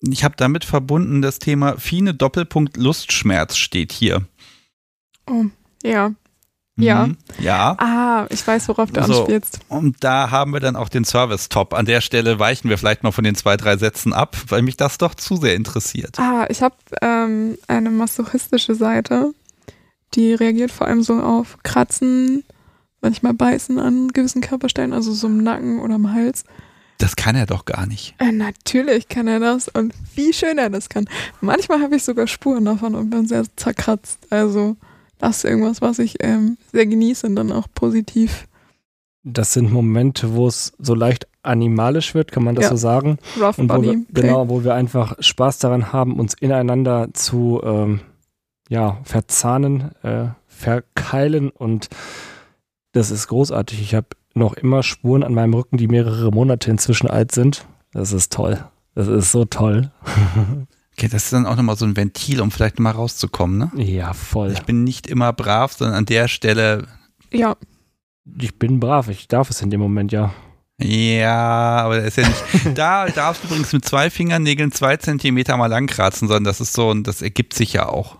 Ich 0.00 0.24
habe 0.24 0.34
damit 0.36 0.64
verbunden 0.64 1.22
das 1.22 1.38
Thema 1.38 1.78
Fine 1.78 2.14
Doppelpunkt 2.14 2.76
Lustschmerz 2.76 3.56
steht 3.56 3.92
hier. 3.92 4.26
Oh, 5.28 5.46
ja. 5.82 6.12
Ja. 6.78 7.06
Mhm. 7.06 7.16
Ja. 7.38 7.74
Ah, 7.78 8.26
ich 8.28 8.46
weiß, 8.46 8.68
worauf 8.68 8.92
du 8.92 9.02
So. 9.02 9.20
anspielst. 9.20 9.60
Und 9.68 9.96
da 10.04 10.30
haben 10.30 10.52
wir 10.52 10.60
dann 10.60 10.76
auch 10.76 10.90
den 10.90 11.04
Service-Top. 11.04 11.72
An 11.72 11.86
der 11.86 12.02
Stelle 12.02 12.38
weichen 12.38 12.68
wir 12.68 12.76
vielleicht 12.76 13.02
mal 13.02 13.12
von 13.12 13.24
den 13.24 13.34
zwei, 13.34 13.56
drei 13.56 13.78
Sätzen 13.78 14.12
ab, 14.12 14.36
weil 14.48 14.60
mich 14.60 14.76
das 14.76 14.98
doch 14.98 15.14
zu 15.14 15.36
sehr 15.36 15.54
interessiert. 15.54 16.18
Ah, 16.18 16.46
ich 16.50 16.60
habe 16.62 16.74
ähm, 17.00 17.56
eine 17.66 17.90
masochistische 17.90 18.74
Seite, 18.74 19.32
die 20.14 20.34
reagiert 20.34 20.70
vor 20.70 20.86
allem 20.86 21.02
so 21.02 21.14
auf 21.14 21.56
Kratzen, 21.62 22.44
manchmal 23.00 23.32
Beißen 23.32 23.78
an 23.78 24.08
gewissen 24.08 24.42
Körperstellen, 24.42 24.92
also 24.92 25.12
so 25.14 25.28
im 25.28 25.42
Nacken 25.42 25.80
oder 25.80 25.94
im 25.94 26.12
Hals. 26.12 26.44
Das 26.98 27.14
kann 27.16 27.36
er 27.36 27.46
doch 27.46 27.64
gar 27.66 27.86
nicht. 27.86 28.14
Äh, 28.18 28.32
natürlich 28.32 29.08
kann 29.08 29.28
er 29.28 29.38
das 29.40 29.68
und 29.68 29.92
wie 30.14 30.32
schön 30.32 30.56
er 30.58 30.70
das 30.70 30.88
kann. 30.88 31.06
Manchmal 31.40 31.80
habe 31.82 31.96
ich 31.96 32.04
sogar 32.04 32.26
Spuren 32.26 32.64
davon 32.64 32.94
und 32.94 33.10
bin 33.10 33.26
sehr 33.28 33.44
zerkratzt. 33.56 34.18
Also 34.30 34.76
das 35.18 35.38
ist 35.38 35.44
irgendwas, 35.44 35.80
was 35.82 35.98
ich 35.98 36.16
ähm, 36.20 36.56
sehr 36.72 36.86
genieße 36.86 37.26
und 37.26 37.36
dann 37.36 37.52
auch 37.52 37.66
positiv 37.74 38.46
Das 39.24 39.52
sind 39.52 39.72
Momente, 39.72 40.34
wo 40.34 40.46
es 40.46 40.72
so 40.78 40.94
leicht 40.94 41.26
animalisch 41.42 42.14
wird, 42.14 42.32
kann 42.32 42.44
man 42.44 42.54
das 42.54 42.64
Ja. 42.64 42.70
so 42.70 42.76
sagen? 42.76 43.18
rough 43.40 43.58
Und 43.58 43.68
wo 43.70 43.74
body. 43.76 44.04
wir, 44.08 44.22
genau, 44.22 44.48
wo 44.48 44.64
wir 44.64 44.74
einfach 44.74 45.16
Spaß 45.20 45.58
daran 45.58 45.92
haben, 45.92 46.18
uns 46.18 46.34
ineinander 46.34 47.08
zu 47.12 47.60
ähm, 47.64 48.00
ja, 48.68 48.98
verzahnen, 49.04 49.94
äh, 50.02 50.28
verkeilen 50.48 51.50
und 51.50 51.88
das 52.92 53.10
ist 53.10 53.28
großartig. 53.28 53.80
Ich 53.82 53.94
habe 53.94 54.06
noch 54.36 54.54
immer 54.54 54.82
Spuren 54.82 55.22
an 55.22 55.34
meinem 55.34 55.54
Rücken, 55.54 55.76
die 55.76 55.88
mehrere 55.88 56.30
Monate 56.30 56.70
inzwischen 56.70 57.08
alt 57.08 57.32
sind. 57.32 57.66
Das 57.92 58.12
ist 58.12 58.32
toll. 58.32 58.64
Das 58.94 59.08
ist 59.08 59.32
so 59.32 59.44
toll. 59.44 59.90
Okay, 60.98 61.08
das 61.08 61.24
ist 61.24 61.34
dann 61.34 61.44
auch 61.44 61.56
nochmal 61.56 61.76
so 61.76 61.84
ein 61.84 61.94
Ventil, 61.94 62.40
um 62.40 62.50
vielleicht 62.50 62.78
mal 62.78 62.90
rauszukommen, 62.90 63.58
ne? 63.58 63.70
Ja, 63.84 64.14
voll. 64.14 64.52
Ich 64.52 64.62
bin 64.62 64.82
nicht 64.82 65.06
immer 65.06 65.30
brav, 65.34 65.74
sondern 65.74 65.94
an 65.94 66.06
der 66.06 66.26
Stelle, 66.26 66.86
Ja, 67.30 67.56
Ich 68.40 68.58
bin 68.58 68.80
brav, 68.80 69.08
ich 69.08 69.28
darf 69.28 69.50
es 69.50 69.60
in 69.60 69.68
dem 69.68 69.80
Moment 69.80 70.10
ja. 70.12 70.32
ja, 70.80 71.82
aber 71.82 71.96
das 71.96 72.06
ist 72.06 72.16
ja 72.16 72.26
nicht. 72.26 72.42
da 72.78 73.08
darfst 73.08 73.42
du 73.42 73.48
übrigens 73.48 73.74
mit 73.74 73.84
zwei 73.84 74.08
Fingernägeln 74.08 74.72
zwei 74.72 74.96
Zentimeter 74.96 75.58
mal 75.58 75.66
lang 75.66 75.86
kratzen, 75.86 76.28
sondern 76.28 76.44
das 76.44 76.62
ist 76.62 76.72
so, 76.72 76.88
und 76.88 77.06
das 77.06 77.20
ergibt 77.20 77.52
sich 77.52 77.74
ja 77.74 77.90
auch. 77.90 78.16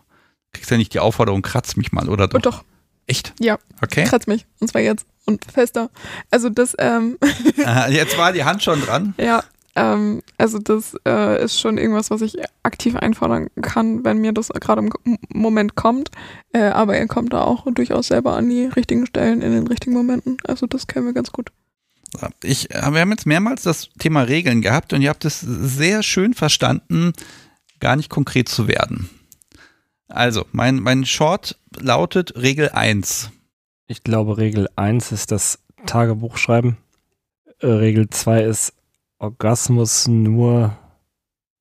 Kriegst 0.52 0.70
ja 0.70 0.76
nicht 0.76 0.92
die 0.92 1.00
Aufforderung, 1.00 1.40
kratz 1.40 1.76
mich 1.76 1.92
mal, 1.92 2.10
oder 2.10 2.28
doch? 2.28 2.34
und 2.34 2.44
doch, 2.44 2.64
Echt? 3.06 3.34
Ja. 3.38 3.58
Okay. 3.82 4.04
kratz 4.04 4.26
mich. 4.26 4.46
Und 4.60 4.68
zwar 4.68 4.80
jetzt. 4.80 5.06
Und 5.26 5.44
fester. 5.44 5.90
Also 6.30 6.48
das, 6.48 6.74
ähm, 6.78 7.18
Äh, 7.58 7.92
jetzt 7.92 8.16
war 8.16 8.32
die 8.32 8.44
Hand 8.44 8.62
schon 8.62 8.80
dran. 8.80 9.14
ja, 9.18 9.42
ähm, 9.76 10.22
also 10.38 10.58
das 10.58 10.96
äh, 11.06 11.44
ist 11.44 11.60
schon 11.60 11.78
irgendwas, 11.78 12.10
was 12.10 12.22
ich 12.22 12.36
aktiv 12.62 12.96
einfordern 12.96 13.48
kann, 13.60 14.04
wenn 14.04 14.18
mir 14.18 14.32
das 14.32 14.48
gerade 14.48 14.80
im 14.80 15.18
Moment 15.28 15.74
kommt. 15.74 16.10
Äh, 16.52 16.62
aber 16.62 16.96
er 16.96 17.06
kommt 17.06 17.32
da 17.32 17.42
auch 17.42 17.66
durchaus 17.70 18.08
selber 18.08 18.36
an 18.36 18.48
die 18.48 18.64
richtigen 18.64 19.06
Stellen 19.06 19.42
in 19.42 19.52
den 19.52 19.66
richtigen 19.66 19.94
Momenten. 19.94 20.38
Also 20.44 20.66
das 20.66 20.86
kennen 20.86 21.06
wir 21.06 21.12
ganz 21.12 21.30
gut. 21.30 21.50
Ich, 22.42 22.70
äh, 22.70 22.90
wir 22.92 23.00
haben 23.00 23.10
jetzt 23.10 23.26
mehrmals 23.26 23.62
das 23.62 23.90
Thema 23.98 24.22
Regeln 24.22 24.62
gehabt 24.62 24.94
und 24.94 25.02
ihr 25.02 25.10
habt 25.10 25.26
es 25.26 25.40
sehr 25.40 26.02
schön 26.02 26.32
verstanden, 26.32 27.12
gar 27.78 27.96
nicht 27.96 28.08
konkret 28.08 28.48
zu 28.48 28.68
werden. 28.68 29.10
Also, 30.08 30.44
mein, 30.52 30.76
mein 30.76 31.04
Short 31.04 31.58
lautet 31.78 32.36
Regel 32.36 32.70
1. 32.70 33.30
Ich 33.88 34.04
glaube, 34.04 34.38
Regel 34.38 34.68
1 34.76 35.12
ist 35.12 35.32
das 35.32 35.58
Tagebuchschreiben. 35.86 36.76
Äh, 37.60 37.66
Regel 37.66 38.08
2 38.10 38.42
ist 38.42 38.74
Orgasmus 39.18 40.08
nur 40.08 40.76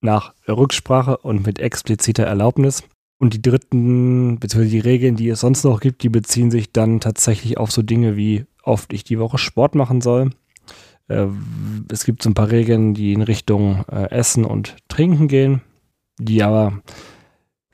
nach 0.02 0.34
Rücksprache 0.48 1.18
und 1.18 1.46
mit 1.46 1.60
expliziter 1.60 2.26
Erlaubnis. 2.26 2.84
Und 3.18 3.34
die 3.34 3.42
dritten, 3.42 4.40
beziehungsweise 4.40 4.72
die 4.72 4.80
Regeln, 4.80 5.16
die 5.16 5.30
es 5.30 5.40
sonst 5.40 5.64
noch 5.64 5.80
gibt, 5.80 6.04
die 6.04 6.10
beziehen 6.10 6.52
sich 6.52 6.72
dann 6.72 7.00
tatsächlich 7.00 7.58
auf 7.58 7.72
so 7.72 7.82
Dinge, 7.82 8.18
wie 8.18 8.46
oft 8.62 8.92
ich 8.94 9.04
die 9.04 9.20
Woche 9.20 9.38
Sport 9.38 9.74
machen 9.76 10.02
soll. 10.02 10.32
Äh, 11.08 11.28
es 11.90 12.06
gibt 12.06 12.22
so 12.24 12.30
ein 12.30 12.36
paar 12.36 12.52
Regeln, 12.52 12.94
die 12.94 13.14
in 13.14 13.22
Richtung 13.22 13.86
äh, 13.92 14.10
Essen 14.12 14.46
und 14.46 14.76
Trinken 14.88 15.28
gehen, 15.28 15.62
die 16.18 16.44
aber 16.44 16.82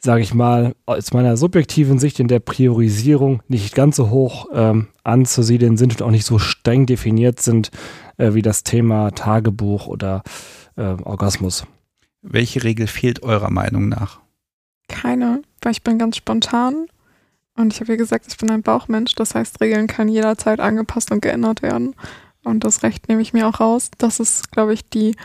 sage 0.03 0.23
ich 0.23 0.33
mal, 0.33 0.75
aus 0.87 1.13
meiner 1.13 1.37
subjektiven 1.37 1.99
Sicht 1.99 2.19
in 2.19 2.27
der 2.27 2.39
Priorisierung 2.39 3.43
nicht 3.47 3.75
ganz 3.75 3.95
so 3.95 4.09
hoch 4.09 4.47
ähm, 4.51 4.87
anzusiedeln 5.03 5.77
sind 5.77 5.93
und 5.93 6.01
auch 6.01 6.11
nicht 6.11 6.25
so 6.25 6.39
streng 6.39 6.87
definiert 6.87 7.39
sind 7.39 7.69
äh, 8.17 8.33
wie 8.33 8.41
das 8.41 8.63
Thema 8.63 9.11
Tagebuch 9.11 9.87
oder 9.87 10.23
äh, 10.75 10.95
Orgasmus. 11.03 11.65
Welche 12.23 12.63
Regel 12.63 12.87
fehlt 12.87 13.21
eurer 13.21 13.51
Meinung 13.51 13.89
nach? 13.89 14.19
Keine, 14.87 15.43
weil 15.61 15.71
ich 15.71 15.83
bin 15.83 15.99
ganz 15.99 16.17
spontan. 16.17 16.87
Und 17.55 17.73
ich 17.73 17.79
habe 17.79 17.91
ja 17.91 17.97
gesagt, 17.97 18.25
ich 18.27 18.37
bin 18.37 18.49
ein 18.49 18.63
Bauchmensch. 18.63 19.13
Das 19.15 19.35
heißt, 19.35 19.61
Regeln 19.61 19.87
können 19.87 20.09
jederzeit 20.09 20.59
angepasst 20.59 21.11
und 21.11 21.21
geändert 21.21 21.61
werden. 21.61 21.95
Und 22.43 22.63
das 22.63 22.81
Recht 22.81 23.07
nehme 23.07 23.21
ich 23.21 23.33
mir 23.33 23.47
auch 23.47 23.59
raus. 23.59 23.91
Das 23.97 24.19
ist, 24.19 24.51
glaube 24.51 24.73
ich, 24.73 24.89
die 24.89 25.15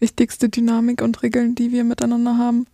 wichtigste 0.00 0.48
Dynamik 0.48 1.00
und 1.00 1.22
Regeln, 1.22 1.54
die 1.54 1.72
wir 1.72 1.84
miteinander 1.84 2.36
haben. 2.36 2.66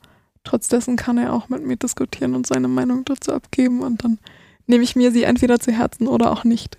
Trotz 0.45 0.69
dessen 0.69 0.97
kann 0.97 1.19
er 1.19 1.33
auch 1.33 1.49
mit 1.49 1.67
mir 1.67 1.77
diskutieren 1.77 2.35
und 2.35 2.47
seine 2.47 2.69
Meinung 2.69 3.05
dazu 3.05 3.33
abgeben. 3.33 3.83
Und 3.83 4.05
dann 4.05 4.19
nehme 4.67 4.85
ich 4.85 4.95
mir 4.95 5.11
sie 5.11 5.25
entweder 5.25 5.59
zu 5.59 5.73
Herzen 5.73 6.07
oder 6.07 6.31
auch 6.31 6.45
nicht. 6.45 6.79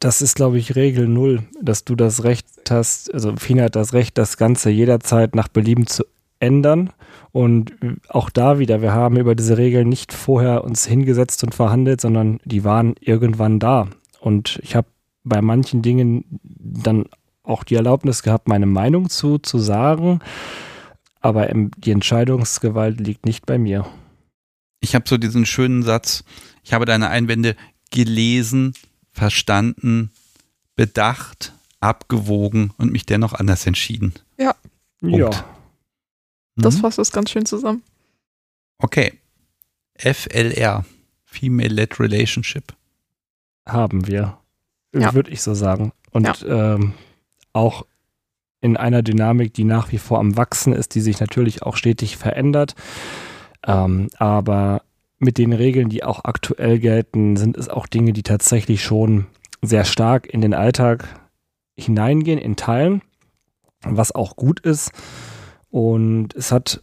Das 0.00 0.22
ist, 0.22 0.36
glaube 0.36 0.58
ich, 0.58 0.76
Regel 0.76 1.06
null, 1.08 1.42
dass 1.60 1.84
du 1.84 1.96
das 1.96 2.24
Recht 2.24 2.46
hast, 2.70 3.12
also 3.12 3.34
Fina 3.36 3.64
hat 3.64 3.76
das 3.76 3.92
Recht, 3.92 4.16
das 4.16 4.36
Ganze 4.36 4.70
jederzeit 4.70 5.34
nach 5.34 5.48
Belieben 5.48 5.86
zu 5.86 6.04
ändern. 6.38 6.90
Und 7.32 7.74
auch 8.08 8.30
da 8.30 8.58
wieder, 8.58 8.80
wir 8.80 8.94
haben 8.94 9.18
über 9.18 9.34
diese 9.34 9.58
Regeln 9.58 9.88
nicht 9.88 10.12
vorher 10.12 10.64
uns 10.64 10.86
hingesetzt 10.86 11.44
und 11.44 11.54
verhandelt, 11.54 12.00
sondern 12.00 12.40
die 12.44 12.64
waren 12.64 12.94
irgendwann 13.00 13.58
da. 13.58 13.88
Und 14.20 14.58
ich 14.62 14.74
habe 14.74 14.88
bei 15.24 15.42
manchen 15.42 15.82
Dingen 15.82 16.24
dann 16.42 17.06
auch 17.42 17.64
die 17.64 17.74
Erlaubnis 17.74 18.22
gehabt, 18.22 18.48
meine 18.48 18.66
Meinung 18.66 19.10
zu, 19.10 19.38
zu 19.38 19.58
sagen. 19.58 20.20
Aber 21.26 21.48
die 21.52 21.90
Entscheidungsgewalt 21.90 23.00
liegt 23.00 23.26
nicht 23.26 23.46
bei 23.46 23.58
mir. 23.58 23.84
Ich 24.78 24.94
habe 24.94 25.08
so 25.08 25.16
diesen 25.16 25.44
schönen 25.44 25.82
Satz, 25.82 26.22
ich 26.62 26.72
habe 26.72 26.84
deine 26.84 27.08
Einwände 27.08 27.56
gelesen, 27.90 28.74
verstanden, 29.10 30.12
bedacht, 30.76 31.52
abgewogen 31.80 32.72
und 32.78 32.92
mich 32.92 33.06
dennoch 33.06 33.32
anders 33.32 33.66
entschieden. 33.66 34.14
Ja. 34.38 34.54
Das 36.54 36.76
Mhm. 36.76 36.80
fasst 36.80 37.00
es 37.00 37.10
ganz 37.10 37.30
schön 37.30 37.44
zusammen. 37.44 37.82
Okay. 38.78 39.14
FLR, 39.96 40.84
Female-Led 41.24 41.98
Relationship. 41.98 42.72
haben 43.68 44.06
wir, 44.06 44.38
Ja. 44.94 45.12
würde 45.12 45.32
ich 45.32 45.42
so 45.42 45.54
sagen. 45.54 45.90
Und 46.12 46.46
ähm, 46.48 46.94
auch 47.52 47.84
in 48.60 48.76
einer 48.76 49.02
Dynamik, 49.02 49.54
die 49.54 49.64
nach 49.64 49.92
wie 49.92 49.98
vor 49.98 50.18
am 50.18 50.36
Wachsen 50.36 50.72
ist, 50.72 50.94
die 50.94 51.00
sich 51.00 51.20
natürlich 51.20 51.62
auch 51.62 51.76
stetig 51.76 52.16
verändert. 52.16 52.74
Ähm, 53.66 54.08
aber 54.18 54.82
mit 55.18 55.38
den 55.38 55.52
Regeln, 55.52 55.88
die 55.88 56.04
auch 56.04 56.24
aktuell 56.24 56.78
gelten, 56.78 57.36
sind 57.36 57.56
es 57.56 57.68
auch 57.68 57.86
Dinge, 57.86 58.12
die 58.12 58.22
tatsächlich 58.22 58.82
schon 58.82 59.26
sehr 59.62 59.84
stark 59.84 60.26
in 60.26 60.40
den 60.40 60.54
Alltag 60.54 61.08
hineingehen, 61.76 62.38
in 62.38 62.56
Teilen, 62.56 63.02
was 63.82 64.14
auch 64.14 64.36
gut 64.36 64.60
ist. 64.60 64.92
Und 65.70 66.34
es 66.34 66.52
hat 66.52 66.82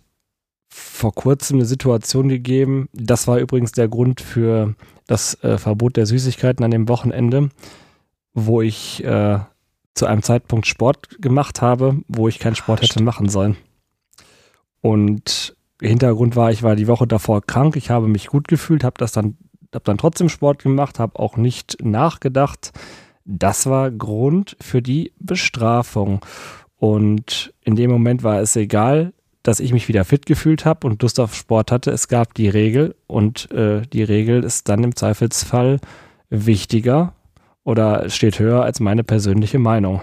vor 0.70 1.14
kurzem 1.14 1.58
eine 1.58 1.66
Situation 1.66 2.30
gegeben. 2.30 2.90
Das 2.94 3.28
war 3.28 3.38
übrigens 3.38 3.72
der 3.72 3.88
Grund 3.88 4.22
für 4.22 4.76
das 5.08 5.42
äh, 5.44 5.58
Verbot 5.58 5.98
der 5.98 6.06
Süßigkeiten 6.06 6.66
an 6.66 6.72
dem 6.72 6.88
Wochenende, 6.88 7.50
wo 8.34 8.62
ich 8.62 9.04
äh, 9.04 9.40
zu 9.94 10.06
einem 10.06 10.24
Zeitpunkt 10.24 10.68
Sport 10.68 11.22
gemacht 11.22 11.62
habe, 11.62 11.98
wo 12.08 12.28
ich 12.28 12.40
keinen 12.40 12.56
Sport 12.56 12.82
hätte 12.82 13.04
machen 13.04 13.30
sollen. 13.30 13.58
Und 14.82 15.56
Hintergrund 15.82 16.36
war, 16.36 16.52
ich 16.52 16.64
war 16.64 16.76
die 16.76 16.88
Woche 16.88 17.08
davor 17.08 17.42
krank, 17.42 17.76
ich 17.76 17.90
habe 17.90 18.08
mich 18.08 18.28
gut 18.28 18.48
gefühlt, 18.48 18.84
habe 18.84 18.96
das 18.98 19.12
dann, 19.12 19.38
habe 19.74 19.84
dann 19.86 19.98
trotzdem 19.98 20.30
Sport 20.30 20.64
gemacht, 20.64 21.00
habe 21.00 21.20
auch 21.20 21.38
nicht 21.38 21.78
nachgedacht. 21.84 22.72
Das 23.26 23.68
war 23.68 23.92
Grund 23.92 24.58
für 24.60 24.82
die 24.82 25.14
Bestrafung. 25.20 26.22
Und 26.78 27.54
in 27.62 27.76
dem 27.76 27.92
Moment 27.92 28.24
war 28.24 28.42
es 28.42 28.56
egal, 28.56 29.14
dass 29.44 29.60
ich 29.60 29.74
mich 29.74 29.88
wieder 29.88 30.06
fit 30.06 30.26
gefühlt 30.26 30.66
habe 30.66 30.88
und 30.88 31.02
Lust 31.02 31.20
auf 31.20 31.36
Sport 31.36 31.72
hatte. 31.72 31.92
Es 31.92 32.08
gab 32.08 32.34
die 32.34 32.50
Regel 32.50 32.96
und 33.08 33.52
äh, 33.52 33.82
die 33.82 34.04
Regel 34.04 34.44
ist 34.44 34.70
dann 34.70 34.84
im 34.84 34.96
Zweifelsfall 34.96 35.80
wichtiger 36.30 37.14
oder 37.64 38.10
steht 38.10 38.40
höher 38.40 38.64
als 38.64 38.80
meine 38.80 39.04
persönliche 39.04 39.60
Meinung. 39.60 40.02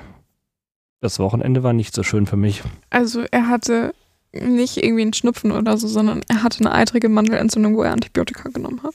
Das 1.00 1.18
Wochenende 1.18 1.62
war 1.62 1.72
nicht 1.72 1.94
so 1.94 2.02
schön 2.02 2.26
für 2.26 2.36
mich. 2.36 2.62
Also 2.90 3.24
er 3.30 3.48
hatte 3.48 3.94
nicht 4.32 4.76
irgendwie 4.76 5.02
einen 5.02 5.12
Schnupfen 5.12 5.52
oder 5.52 5.76
so, 5.76 5.88
sondern 5.88 6.20
er 6.28 6.42
hatte 6.42 6.60
eine 6.60 6.72
eitrige 6.72 7.08
Mandelentzündung, 7.08 7.76
wo 7.76 7.82
er 7.82 7.92
Antibiotika 7.92 8.48
genommen 8.50 8.82
hat. 8.82 8.94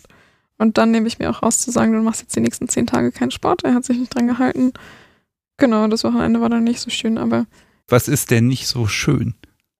Und 0.57 0.77
dann 0.77 0.91
nehme 0.91 1.07
ich 1.07 1.19
mir 1.19 1.29
auch 1.29 1.43
raus 1.43 1.59
zu 1.59 1.71
sagen, 1.71 1.91
du 1.91 2.01
machst 2.01 2.21
jetzt 2.21 2.35
die 2.35 2.39
nächsten 2.39 2.69
zehn 2.69 2.87
Tage 2.87 3.11
keinen 3.11 3.31
Sport. 3.31 3.63
Er 3.63 3.73
hat 3.73 3.83
sich 3.83 3.97
nicht 3.97 4.15
dran 4.15 4.27
gehalten. 4.27 4.71
Genau, 5.57 5.87
das 5.87 6.03
Wochenende 6.03 6.39
war 6.41 6.49
dann 6.49 6.63
nicht 6.63 6.79
so 6.79 6.89
schön, 6.89 7.17
aber. 7.17 7.45
Was 7.87 8.07
ist 8.07 8.31
denn 8.31 8.47
nicht 8.47 8.67
so 8.67 8.87
schön? 8.87 9.35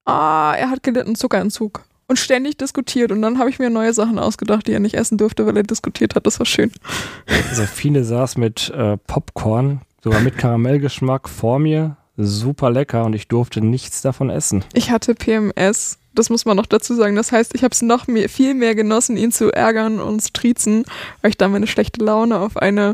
ah, 0.06 0.54
er 0.56 0.70
hat 0.70 0.84
gelitten 0.84 1.16
Zuckerentzug 1.16 1.84
und 2.08 2.20
ständig 2.20 2.58
diskutiert 2.58 3.12
und 3.12 3.22
dann 3.22 3.40
habe 3.40 3.50
ich 3.50 3.60
mir 3.60 3.70
neue 3.70 3.94
Sachen 3.94 4.20
ausgedacht, 4.20 4.68
die 4.68 4.74
er 4.74 4.80
nicht 4.80 4.96
essen 4.96 5.18
durfte, 5.18 5.46
weil 5.46 5.58
er 5.58 5.64
diskutiert 5.64 6.16
hat. 6.16 6.26
Das 6.26 6.40
war 6.40 6.46
schön. 6.46 6.72
Also 7.50 7.64
Fine 7.64 8.04
saß 8.04 8.38
mit 8.38 8.70
äh, 8.70 8.98
Popcorn, 9.08 9.82
sogar 10.04 10.22
mit 10.22 10.38
Karamellgeschmack 10.38 11.28
vor 11.30 11.60
mir, 11.60 11.98
super 12.18 12.70
lecker 12.70 13.06
und 13.06 13.14
ich 13.14 13.28
durfte 13.28 13.62
nichts 13.62 14.02
davon 14.02 14.30
essen. 14.30 14.64
Ich 14.74 14.92
hatte 14.92 15.16
PMS. 15.16 16.00
Das 16.14 16.30
muss 16.30 16.46
man 16.46 16.56
noch 16.56 16.66
dazu 16.66 16.96
sagen. 16.96 17.18
Das 17.18 17.34
heißt, 17.34 17.54
ich 17.56 17.64
habe 17.66 17.74
es 17.74 17.82
noch 17.82 18.08
mehr, 18.08 18.30
viel 18.30 18.54
mehr 18.54 18.74
genossen, 18.74 19.18
ihn 19.18 19.34
zu 19.34 19.52
ärgern 19.52 20.00
und 20.00 20.22
zu 20.22 20.32
triezen, 20.32 20.86
weil 21.22 21.32
ich 21.32 21.38
da 21.38 21.50
meine 21.50 21.68
schlechte 21.68 22.06
Laune 22.06 22.40
auf 22.40 22.56
eine 22.56 22.94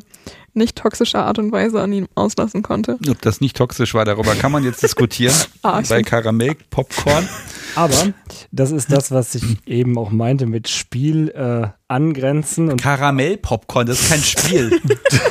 nicht 0.54 0.78
toxische 0.78 1.20
Art 1.20 1.40
und 1.40 1.52
Weise 1.52 1.82
an 1.82 1.94
ihm 1.94 2.08
auslassen 2.16 2.62
konnte. 2.62 2.98
Ob 3.10 3.22
das 3.22 3.42
nicht 3.42 3.56
toxisch 3.56 3.94
war, 3.94 4.06
darüber 4.06 4.36
kann 4.36 4.52
man 4.52 4.64
jetzt 4.64 4.84
diskutieren. 4.84 5.36
ah, 5.64 5.82
bei 5.88 6.02
Karamell, 6.04 6.56
Popcorn. 6.70 7.28
Aber 7.76 8.14
das 8.52 8.72
ist 8.72 8.92
das, 8.92 9.12
was 9.12 9.36
ich 9.36 9.44
eben 9.66 9.98
auch 9.98 10.12
meinte 10.12 10.46
mit 10.46 10.68
Spiel 10.68 11.30
äh, 11.30 11.68
angrenzen. 11.88 12.70
Und 12.70 12.82
Karamell-Popcorn, 12.82 13.88
das 13.88 14.02
ist 14.02 14.10
kein 14.10 14.24
Spiel. 14.24 14.82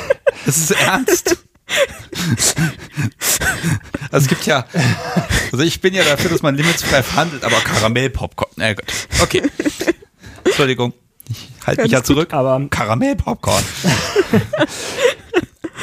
das 0.45 0.57
ist 0.57 0.71
ernst. 0.71 1.37
Also 4.11 4.25
es 4.25 4.27
gibt 4.27 4.45
ja, 4.45 4.65
also 5.51 5.63
ich 5.63 5.79
bin 5.81 5.93
ja 5.93 6.03
dafür, 6.03 6.29
dass 6.31 6.41
man 6.41 6.55
limitsfrei 6.55 7.03
verhandelt, 7.03 7.43
aber 7.43 7.57
Karamell-Popcorn, 7.57 8.51
na 8.55 8.73
gut, 8.73 8.85
okay. 9.21 9.43
Entschuldigung. 10.43 10.93
Ich 11.29 11.67
halte 11.67 11.83
mich 11.83 11.91
ja 11.91 12.03
zurück. 12.03 12.33
Aber 12.33 12.61
Karamellpopcorn. 12.69 13.63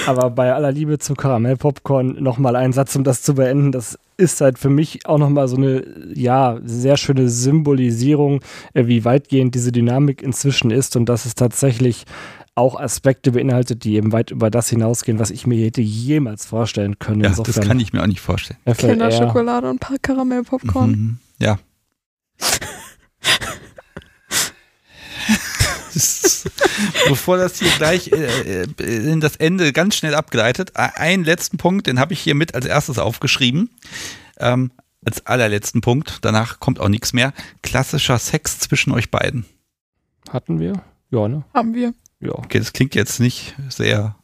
aber 0.07 0.31
bei 0.31 0.53
aller 0.53 0.73
Liebe 0.73 0.99
zu 0.99 1.15
Karamellpopcorn 1.15 2.23
nochmal 2.23 2.57
ein 2.57 2.73
Satz, 2.73 2.97
um 2.97 3.05
das 3.05 3.23
zu 3.23 3.35
beenden. 3.35 3.73
Das 3.73 3.99
ist 4.17 4.41
halt 4.41 4.59
für 4.59 4.71
mich 4.71 5.07
auch 5.07 5.19
nochmal 5.19 5.49
so 5.49 5.57
eine, 5.57 5.85
ja, 6.15 6.59
sehr 6.65 6.97
schöne 6.97 7.29
Symbolisierung, 7.29 8.41
äh, 8.75 8.87
wie 8.87 9.05
weitgehend 9.05 9.55
diese 9.55 9.73
Dynamik 9.73 10.23
inzwischen 10.23 10.71
ist 10.71 10.97
und 10.97 11.09
dass 11.09 11.25
es 11.25 11.35
tatsächlich 11.35 12.05
auch 12.55 12.79
Aspekte 12.79 13.33
beinhaltet, 13.33 13.85
die 13.85 13.95
eben 13.95 14.13
weit 14.13 14.33
über 14.33 14.51
das 14.51 14.69
hinausgehen, 14.69 15.21
was 15.21 15.31
ich 15.31 15.47
mir 15.47 15.65
hätte 15.65 15.81
jemals 15.81 16.45
vorstellen 16.45 16.99
können. 16.99 17.21
Ja, 17.21 17.29
Insofern 17.29 17.55
das 17.55 17.69
kann 17.69 17.79
ich 17.79 17.93
mir 17.93 18.03
auch 18.03 18.09
nicht 18.09 18.21
vorstellen. 18.21 18.59
Kinderschokolade 18.77 19.71
und 19.71 19.81
Karamellpopcorn. 20.03 20.91
Mhm, 20.91 21.19
ja. 21.41 21.59
Bevor 27.09 27.37
das 27.37 27.59
hier 27.59 27.71
gleich 27.77 28.13
äh, 28.13 28.63
äh, 28.63 29.13
in 29.13 29.21
das 29.21 29.37
Ende 29.37 29.73
ganz 29.73 29.97
schnell 29.97 30.15
abgleitet, 30.15 30.77
einen 30.77 31.25
letzten 31.25 31.57
Punkt, 31.57 31.87
den 31.87 31.99
habe 31.99 32.13
ich 32.13 32.21
hier 32.21 32.35
mit 32.35 32.55
als 32.55 32.67
erstes 32.67 32.99
aufgeschrieben. 32.99 33.71
Ähm, 34.39 34.71
als 35.05 35.25
allerletzten 35.27 35.81
Punkt. 35.81 36.19
Danach 36.23 36.61
kommt 36.61 36.81
auch 36.81 36.89
nichts 36.89 37.13
mehr. 37.13 37.33
Klassischer 37.63 38.19
Sex 38.19 38.59
zwischen 38.59 38.93
euch 38.93 39.11
beiden. 39.11 39.47
Hatten 40.31 40.61
wir? 40.61 40.83
Ja, 41.11 41.29
ne? 41.29 41.45
Haben 41.55 41.75
wir. 41.75 41.95
Ja. 42.21 42.33
Okay, 42.33 42.59
das 42.59 42.73
klingt 42.73 42.95
jetzt 42.95 43.21
nicht 43.21 43.55
sehr 43.69 44.17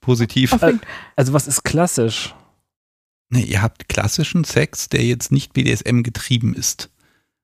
positiv. 0.00 0.52
Äh, 0.60 0.74
also, 1.16 1.32
was 1.32 1.46
ist 1.46 1.62
klassisch? 1.62 2.34
Nee, 3.30 3.42
ihr 3.42 3.62
habt 3.62 3.88
klassischen 3.88 4.44
Sex, 4.44 4.88
der 4.88 5.04
jetzt 5.04 5.32
nicht 5.32 5.52
BDSM 5.52 6.02
getrieben 6.02 6.54
ist. 6.54 6.90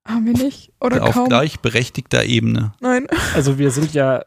Haben 0.06 0.26
wir 0.26 0.32
nicht? 0.32 0.72
Oder 0.80 1.02
auf 1.04 1.14
kaum? 1.14 1.28
gleichberechtigter 1.28 2.24
Ebene. 2.24 2.72
Nein. 2.80 3.06
Also 3.34 3.58
wir 3.58 3.70
sind 3.70 3.92
ja 3.94 4.24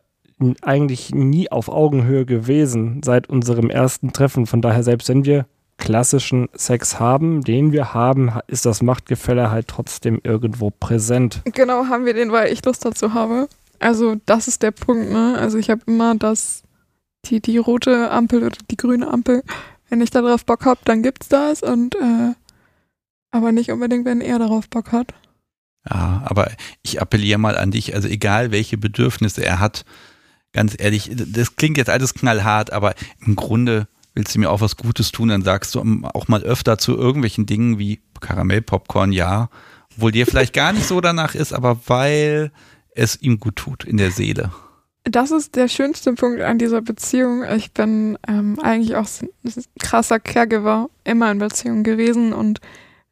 eigentlich 0.61 1.13
nie 1.13 1.51
auf 1.51 1.69
Augenhöhe 1.69 2.25
gewesen 2.25 3.01
seit 3.03 3.29
unserem 3.29 3.69
ersten 3.69 4.13
Treffen. 4.13 4.45
Von 4.45 4.61
daher, 4.61 4.83
selbst 4.83 5.09
wenn 5.09 5.25
wir 5.25 5.45
klassischen 5.77 6.49
Sex 6.53 6.99
haben, 6.99 7.41
den 7.43 7.71
wir 7.71 7.93
haben, 7.93 8.31
ist 8.47 8.65
das 8.65 8.81
Machtgefälle 8.81 9.51
halt 9.51 9.67
trotzdem 9.67 10.19
irgendwo 10.23 10.69
präsent. 10.69 11.41
Genau, 11.45 11.85
haben 11.87 12.05
wir 12.05 12.13
den, 12.13 12.31
weil 12.31 12.51
ich 12.51 12.63
Lust 12.63 12.85
dazu 12.85 13.13
habe. 13.13 13.47
Also 13.79 14.15
das 14.25 14.47
ist 14.47 14.63
der 14.63 14.71
Punkt, 14.71 15.11
ne? 15.11 15.35
Also 15.37 15.57
ich 15.57 15.69
habe 15.69 15.81
immer 15.87 16.15
das, 16.15 16.63
die, 17.25 17.41
die 17.41 17.57
rote 17.57 18.11
Ampel 18.11 18.43
oder 18.43 18.57
die 18.69 18.77
grüne 18.77 19.07
Ampel. 19.07 19.43
Wenn 19.89 20.01
ich 20.01 20.09
darauf 20.09 20.45
Bock 20.45 20.65
habe, 20.65 20.79
dann 20.85 21.03
gibt's 21.03 21.27
das 21.27 21.61
und 21.63 21.95
äh, 21.95 22.33
aber 23.31 23.51
nicht 23.51 23.71
unbedingt, 23.71 24.05
wenn 24.05 24.21
er 24.21 24.39
darauf 24.39 24.69
Bock 24.69 24.91
hat. 24.91 25.13
Ja, 25.89 26.23
aber 26.25 26.51
ich 26.81 27.01
appelliere 27.01 27.39
mal 27.39 27.57
an 27.57 27.71
dich, 27.71 27.93
also 27.93 28.07
egal 28.07 28.51
welche 28.51 28.77
Bedürfnisse 28.77 29.45
er 29.45 29.59
hat, 29.59 29.83
ganz 30.53 30.75
ehrlich, 30.77 31.11
das 31.13 31.55
klingt 31.55 31.77
jetzt 31.77 31.89
alles 31.89 32.13
knallhart, 32.13 32.71
aber 32.71 32.93
im 33.25 33.35
Grunde 33.35 33.87
willst 34.13 34.35
du 34.35 34.39
mir 34.39 34.49
auch 34.49 34.61
was 34.61 34.77
Gutes 34.77 35.11
tun, 35.11 35.29
dann 35.29 35.41
sagst 35.41 35.75
du 35.75 35.81
auch 36.13 36.27
mal 36.27 36.43
öfter 36.43 36.77
zu 36.77 36.95
irgendwelchen 36.95 37.45
Dingen 37.45 37.79
wie 37.79 37.99
Karamellpopcorn, 38.21 39.11
ja, 39.11 39.49
obwohl 39.95 40.11
dir 40.11 40.25
vielleicht 40.25 40.53
gar 40.53 40.71
nicht 40.71 40.87
so 40.87 41.01
danach 41.01 41.35
ist, 41.35 41.53
aber 41.53 41.79
weil 41.87 42.51
es 42.95 43.21
ihm 43.21 43.39
gut 43.39 43.55
tut 43.57 43.83
in 43.83 43.97
der 43.97 44.11
Seele. 44.11 44.51
Das 45.03 45.31
ist 45.31 45.55
der 45.55 45.67
schönste 45.67 46.13
Punkt 46.13 46.41
an 46.41 46.59
dieser 46.59 46.81
Beziehung. 46.81 47.43
Ich 47.57 47.73
bin 47.73 48.17
ähm, 48.25 48.57
eigentlich 48.61 48.95
auch 48.95 49.07
ein 49.21 49.63
krasser 49.79 50.19
Caregiver, 50.19 50.89
immer 51.03 51.29
in 51.31 51.39
Beziehung 51.39 51.83
gewesen 51.83 52.31
und 52.31 52.61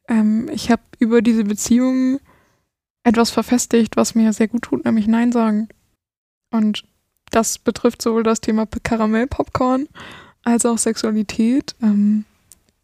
ähm, 0.08 0.48
ich 0.52 0.70
habe 0.70 0.82
über 0.98 1.20
diese 1.20 1.44
Beziehung 1.44 2.18
etwas 3.04 3.30
verfestigt, 3.30 3.96
was 3.96 4.14
mir 4.14 4.32
sehr 4.32 4.48
gut 4.48 4.62
tut, 4.62 4.84
nämlich 4.84 5.06
Nein 5.06 5.32
sagen. 5.32 5.68
Und 6.50 6.84
das 7.30 7.58
betrifft 7.58 8.02
sowohl 8.02 8.22
das 8.22 8.40
Thema 8.40 8.66
Karamellpopcorn 8.66 9.88
als 10.44 10.66
auch 10.66 10.78
Sexualität. 10.78 11.74
Ähm, 11.82 12.24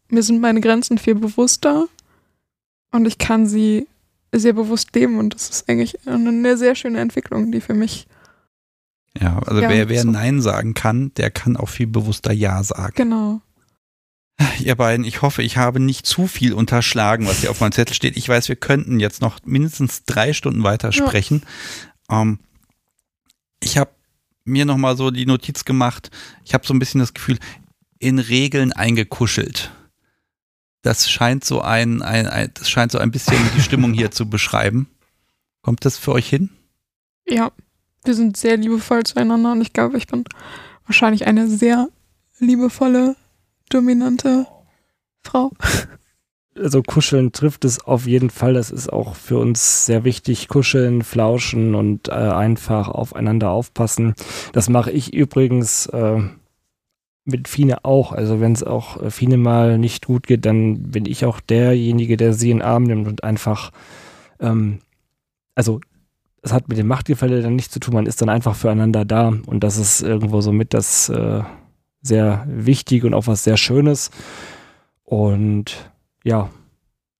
mir 0.09 0.23
sind 0.23 0.41
meine 0.41 0.61
Grenzen 0.61 0.97
viel 0.97 1.15
bewusster 1.15 1.87
und 2.91 3.05
ich 3.05 3.17
kann 3.17 3.45
sie 3.45 3.87
sehr 4.33 4.53
bewusst 4.53 4.93
leben 4.95 5.17
und 5.17 5.33
das 5.33 5.49
ist 5.49 5.69
eigentlich 5.69 6.07
eine 6.07 6.57
sehr 6.57 6.75
schöne 6.75 6.99
Entwicklung, 6.99 7.51
die 7.51 7.61
für 7.61 7.73
mich. 7.73 8.07
Ja, 9.19 9.39
also 9.39 9.61
ja, 9.61 9.69
wer, 9.69 9.89
wer 9.89 10.01
so. 10.03 10.11
Nein 10.11 10.41
sagen 10.41 10.73
kann, 10.73 11.11
der 11.15 11.31
kann 11.31 11.57
auch 11.57 11.69
viel 11.69 11.87
bewusster 11.87 12.31
Ja 12.31 12.63
sagen. 12.63 12.93
Genau. 12.95 13.41
Ihr 14.59 14.75
beiden, 14.75 15.05
ich 15.05 15.21
hoffe, 15.21 15.43
ich 15.43 15.57
habe 15.57 15.79
nicht 15.79 16.05
zu 16.05 16.27
viel 16.27 16.53
unterschlagen, 16.53 17.27
was 17.27 17.39
hier 17.41 17.51
auf 17.51 17.59
meinem 17.59 17.73
Zettel 17.73 17.93
steht. 17.93 18.15
Ich 18.15 18.29
weiß, 18.29 18.47
wir 18.47 18.55
könnten 18.55 18.99
jetzt 18.99 19.21
noch 19.21 19.39
mindestens 19.45 20.05
drei 20.05 20.33
Stunden 20.33 20.63
weiter 20.63 20.91
sprechen. 20.91 21.43
Ja. 22.09 22.21
Ähm, 22.21 22.39
ich 23.61 23.77
habe 23.77 23.91
mir 24.45 24.65
noch 24.65 24.77
mal 24.77 24.95
so 24.95 25.11
die 25.11 25.25
Notiz 25.25 25.65
gemacht. 25.65 26.09
Ich 26.45 26.53
habe 26.53 26.65
so 26.65 26.73
ein 26.73 26.79
bisschen 26.79 26.99
das 26.99 27.13
Gefühl, 27.13 27.37
in 27.99 28.19
Regeln 28.19 28.71
eingekuschelt. 28.71 29.71
Das 30.81 31.09
scheint 31.09 31.43
so 31.43 31.61
ein, 31.61 32.01
ein, 32.01 32.25
ein 32.27 32.51
das 32.53 32.69
scheint 32.69 32.93
so 32.93 32.97
ein 32.97 33.11
bisschen 33.11 33.37
die 33.57 33.61
Stimmung 33.61 33.93
hier 33.93 34.11
zu 34.11 34.29
beschreiben. 34.29 34.87
Kommt 35.61 35.83
das 35.83 35.97
für 35.97 36.13
euch 36.13 36.29
hin? 36.29 36.49
Ja, 37.27 37.51
wir 38.05 38.15
sind 38.15 38.37
sehr 38.37 38.55
liebevoll 38.55 39.03
zueinander 39.03 39.51
und 39.51 39.61
ich 39.61 39.73
glaube, 39.73 39.97
ich 39.97 40.07
bin 40.07 40.23
wahrscheinlich 40.85 41.27
eine 41.27 41.49
sehr 41.49 41.89
liebevolle 42.39 43.17
dominante 43.69 44.47
Frau. 45.23 45.51
Also 46.57 46.83
kuscheln 46.83 47.31
trifft 47.31 47.63
es 47.63 47.85
auf 47.85 48.05
jeden 48.05 48.29
Fall. 48.29 48.53
Das 48.53 48.69
ist 48.69 48.91
auch 48.91 49.15
für 49.15 49.37
uns 49.37 49.85
sehr 49.85 50.03
wichtig. 50.03 50.49
Kuscheln, 50.49 51.03
flauschen 51.03 51.73
und 51.73 52.09
äh, 52.09 52.11
einfach 52.11 52.89
aufeinander 52.89 53.51
aufpassen. 53.51 54.13
Das 54.51 54.67
mache 54.67 54.91
ich 54.91 55.13
übrigens 55.13 55.85
äh, 55.85 56.21
mit 57.23 57.47
Fine 57.47 57.85
auch. 57.85 58.11
Also 58.11 58.41
wenn 58.41 58.51
es 58.51 58.63
auch 58.63 59.01
äh, 59.01 59.09
Fine 59.09 59.37
mal 59.37 59.77
nicht 59.77 60.05
gut 60.05 60.27
geht, 60.27 60.45
dann 60.45 60.91
bin 60.91 61.05
ich 61.05 61.23
auch 61.23 61.39
derjenige, 61.39 62.17
der 62.17 62.33
sie 62.33 62.51
in 62.51 62.57
den 62.57 62.65
Arm 62.65 62.83
nimmt 62.83 63.07
und 63.07 63.23
einfach 63.23 63.71
ähm, 64.41 64.79
also 65.55 65.81
es 66.41 66.53
hat 66.53 66.69
mit 66.69 66.77
dem 66.77 66.87
Machtgefälle 66.87 67.41
dann 67.41 67.55
nichts 67.55 67.73
zu 67.73 67.79
tun, 67.79 67.93
man 67.93 68.05
ist 68.05 68.21
dann 68.21 68.29
einfach 68.29 68.55
füreinander 68.55 69.03
da 69.03 69.33
und 69.45 69.61
das 69.61 69.77
ist 69.77 70.01
irgendwo 70.01 70.39
so 70.39 70.53
mit 70.53 70.73
das 70.73 71.09
äh, 71.09 71.41
sehr 72.01 72.45
wichtig 72.47 73.03
und 73.03 73.13
auch 73.13 73.27
was 73.27 73.43
sehr 73.43 73.57
Schönes. 73.57 74.11
Und 75.03 75.91
ja, 76.23 76.49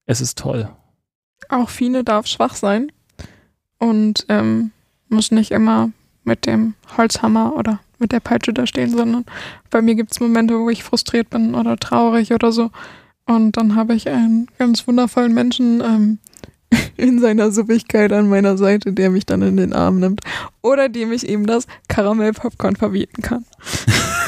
es 0.05 0.21
ist 0.21 0.37
toll. 0.37 0.69
Auch 1.49 1.69
Fine 1.69 2.03
darf 2.03 2.27
schwach 2.27 2.55
sein 2.55 2.91
und 3.77 4.25
ähm, 4.29 4.71
muss 5.07 5.31
nicht 5.31 5.51
immer 5.51 5.91
mit 6.23 6.45
dem 6.45 6.75
Holzhammer 6.97 7.55
oder 7.55 7.79
mit 7.97 8.11
der 8.11 8.19
Peitsche 8.19 8.53
da 8.53 8.65
stehen, 8.65 8.91
sondern 8.91 9.25
bei 9.69 9.81
mir 9.81 9.95
gibt 9.95 10.11
es 10.11 10.19
Momente, 10.19 10.59
wo 10.59 10.69
ich 10.69 10.83
frustriert 10.83 11.29
bin 11.29 11.55
oder 11.55 11.77
traurig 11.77 12.31
oder 12.33 12.51
so. 12.51 12.71
Und 13.25 13.57
dann 13.57 13.75
habe 13.75 13.93
ich 13.93 14.07
einen 14.09 14.47
ganz 14.57 14.87
wundervollen 14.87 15.33
Menschen 15.33 15.81
ähm, 15.81 16.19
in 16.97 17.19
seiner 17.19 17.51
Suppigkeit 17.51 18.11
an 18.11 18.29
meiner 18.29 18.57
Seite, 18.57 18.93
der 18.93 19.09
mich 19.09 19.25
dann 19.25 19.41
in 19.41 19.57
den 19.57 19.73
Arm 19.73 19.99
nimmt. 19.99 20.21
Oder 20.61 20.89
dem 20.89 21.11
ich 21.11 21.27
eben 21.27 21.45
das 21.45 21.67
Karamellpopcorn 21.87 22.75
verbieten 22.75 23.21
kann. 23.21 23.45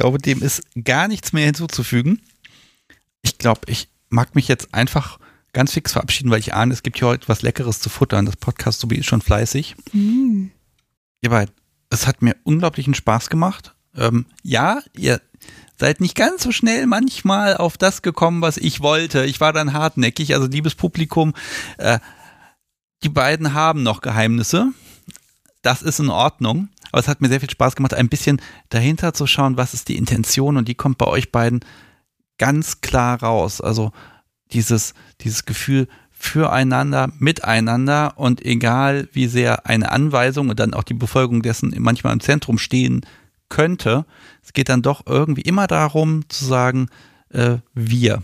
ich 0.00 0.02
glaube, 0.02 0.16
dem 0.16 0.40
ist 0.40 0.62
gar 0.82 1.08
nichts 1.08 1.34
mehr 1.34 1.44
hinzuzufügen. 1.44 2.22
Ich 3.20 3.36
glaube, 3.36 3.60
ich 3.66 3.90
mag 4.08 4.34
mich 4.34 4.48
jetzt 4.48 4.72
einfach 4.72 5.18
ganz 5.52 5.72
fix 5.72 5.92
verabschieden, 5.92 6.30
weil 6.30 6.40
ich 6.40 6.54
ahne, 6.54 6.72
es 6.72 6.82
gibt 6.82 6.98
hier 6.98 7.08
heute 7.08 7.28
was 7.28 7.42
Leckeres 7.42 7.80
zu 7.80 7.90
futtern. 7.90 8.24
Das 8.24 8.36
Podcast 8.36 8.82
ist 8.82 9.04
schon 9.04 9.20
fleißig. 9.20 9.76
Mm. 9.92 10.46
Ihr 11.20 11.28
beiden, 11.28 11.54
es 11.90 12.06
hat 12.06 12.22
mir 12.22 12.34
unglaublichen 12.44 12.94
Spaß 12.94 13.28
gemacht. 13.28 13.74
Ähm, 13.94 14.24
ja, 14.42 14.80
ihr 14.96 15.20
seid 15.78 16.00
nicht 16.00 16.14
ganz 16.14 16.44
so 16.44 16.50
schnell 16.50 16.86
manchmal 16.86 17.58
auf 17.58 17.76
das 17.76 18.00
gekommen, 18.00 18.40
was 18.40 18.56
ich 18.56 18.80
wollte. 18.80 19.26
Ich 19.26 19.38
war 19.38 19.52
dann 19.52 19.74
hartnäckig. 19.74 20.34
Also, 20.34 20.46
liebes 20.46 20.76
Publikum, 20.76 21.34
äh, 21.76 21.98
die 23.02 23.10
beiden 23.10 23.52
haben 23.52 23.82
noch 23.82 24.00
Geheimnisse. 24.00 24.72
Das 25.62 25.82
ist 25.82 26.00
in 26.00 26.10
Ordnung. 26.10 26.68
Aber 26.92 27.00
es 27.00 27.08
hat 27.08 27.20
mir 27.20 27.28
sehr 27.28 27.40
viel 27.40 27.50
Spaß 27.50 27.76
gemacht, 27.76 27.94
ein 27.94 28.08
bisschen 28.08 28.40
dahinter 28.68 29.14
zu 29.14 29.26
schauen, 29.26 29.56
was 29.56 29.74
ist 29.74 29.88
die 29.88 29.96
Intention 29.96 30.56
und 30.56 30.66
die 30.66 30.74
kommt 30.74 30.98
bei 30.98 31.06
euch 31.06 31.30
beiden 31.30 31.60
ganz 32.38 32.80
klar 32.80 33.22
raus. 33.22 33.60
Also 33.60 33.92
dieses, 34.52 34.94
dieses 35.20 35.44
Gefühl 35.44 35.86
füreinander, 36.10 37.10
miteinander 37.18 38.14
und 38.16 38.44
egal 38.44 39.08
wie 39.12 39.26
sehr 39.26 39.66
eine 39.66 39.90
Anweisung 39.90 40.50
und 40.50 40.60
dann 40.60 40.74
auch 40.74 40.82
die 40.82 40.94
Befolgung 40.94 41.42
dessen 41.42 41.74
manchmal 41.78 42.12
im 42.12 42.20
Zentrum 42.20 42.58
stehen 42.58 43.06
könnte, 43.48 44.04
es 44.42 44.52
geht 44.52 44.68
dann 44.68 44.82
doch 44.82 45.06
irgendwie 45.06 45.42
immer 45.42 45.66
darum 45.66 46.28
zu 46.28 46.44
sagen, 46.44 46.88
äh, 47.30 47.58
wir. 47.74 48.22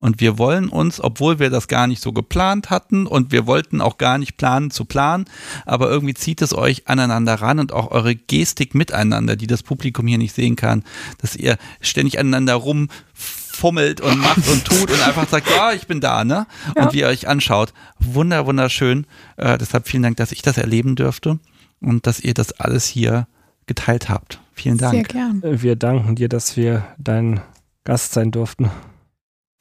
Und 0.00 0.18
wir 0.20 0.38
wollen 0.38 0.70
uns, 0.70 0.98
obwohl 0.98 1.38
wir 1.38 1.50
das 1.50 1.68
gar 1.68 1.86
nicht 1.86 2.02
so 2.02 2.12
geplant 2.12 2.70
hatten 2.70 3.06
und 3.06 3.32
wir 3.32 3.46
wollten 3.46 3.82
auch 3.82 3.98
gar 3.98 4.16
nicht 4.16 4.38
planen 4.38 4.70
zu 4.70 4.86
planen, 4.86 5.26
aber 5.66 5.90
irgendwie 5.90 6.14
zieht 6.14 6.40
es 6.40 6.54
euch 6.54 6.88
aneinander 6.88 7.34
ran 7.34 7.58
und 7.58 7.72
auch 7.72 7.90
eure 7.90 8.14
Gestik 8.14 8.74
miteinander, 8.74 9.36
die 9.36 9.46
das 9.46 9.62
Publikum 9.62 10.06
hier 10.06 10.16
nicht 10.16 10.34
sehen 10.34 10.56
kann, 10.56 10.84
dass 11.18 11.36
ihr 11.36 11.58
ständig 11.82 12.18
aneinander 12.18 12.54
rumfummelt 12.54 14.00
und 14.00 14.18
macht 14.20 14.48
und 14.48 14.64
tut 14.64 14.90
und 14.90 15.06
einfach 15.06 15.28
sagt, 15.28 15.50
ja, 15.50 15.72
ich 15.72 15.86
bin 15.86 16.00
da, 16.00 16.24
ne? 16.24 16.46
Ja. 16.74 16.84
Und 16.84 16.94
wie 16.94 17.00
ihr 17.00 17.06
euch 17.06 17.28
anschaut. 17.28 17.74
Wunder, 17.98 18.46
wunderschön. 18.46 19.06
Äh, 19.36 19.58
deshalb 19.58 19.86
vielen 19.86 20.02
Dank, 20.02 20.16
dass 20.16 20.32
ich 20.32 20.40
das 20.40 20.56
erleben 20.56 20.96
dürfte 20.96 21.38
und 21.82 22.06
dass 22.06 22.20
ihr 22.20 22.32
das 22.32 22.52
alles 22.52 22.86
hier 22.86 23.26
geteilt 23.66 24.08
habt. 24.08 24.40
Vielen 24.54 24.78
Dank. 24.78 24.94
Sehr 24.94 25.04
gern. 25.04 25.42
Wir 25.42 25.76
danken 25.76 26.16
dir, 26.16 26.30
dass 26.30 26.56
wir 26.56 26.86
dein 26.96 27.40
Gast 27.84 28.12
sein 28.12 28.30
durften. 28.30 28.70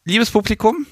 Liebes 0.09 0.31
Publikum, 0.31 0.87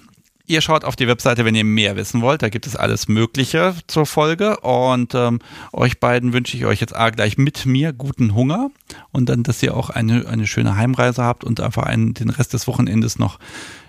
ihr 0.45 0.61
schaut 0.61 0.83
auf 0.83 0.95
die 0.95 1.07
Webseite, 1.07 1.43
wenn 1.43 1.55
ihr 1.55 1.63
mehr 1.63 1.95
wissen 1.95 2.21
wollt. 2.21 2.43
Da 2.43 2.49
gibt 2.49 2.67
es 2.67 2.75
alles 2.75 3.07
Mögliche 3.07 3.73
zur 3.87 4.05
Folge. 4.05 4.59
Und 4.59 5.15
ähm, 5.15 5.39
euch 5.73 5.99
beiden 5.99 6.33
wünsche 6.33 6.55
ich 6.55 6.65
euch 6.65 6.79
jetzt 6.79 6.95
A, 6.95 7.09
gleich 7.09 7.35
mit 7.35 7.65
mir 7.65 7.93
guten 7.93 8.35
Hunger 8.35 8.69
und 9.11 9.27
dann, 9.27 9.41
dass 9.41 9.63
ihr 9.63 9.75
auch 9.75 9.89
eine, 9.89 10.27
eine 10.27 10.45
schöne 10.45 10.75
Heimreise 10.75 11.23
habt 11.23 11.43
und 11.43 11.59
einfach 11.59 11.83
einen, 11.83 12.13
den 12.13 12.29
Rest 12.29 12.53
des 12.53 12.67
Wochenendes 12.67 13.17
noch 13.17 13.39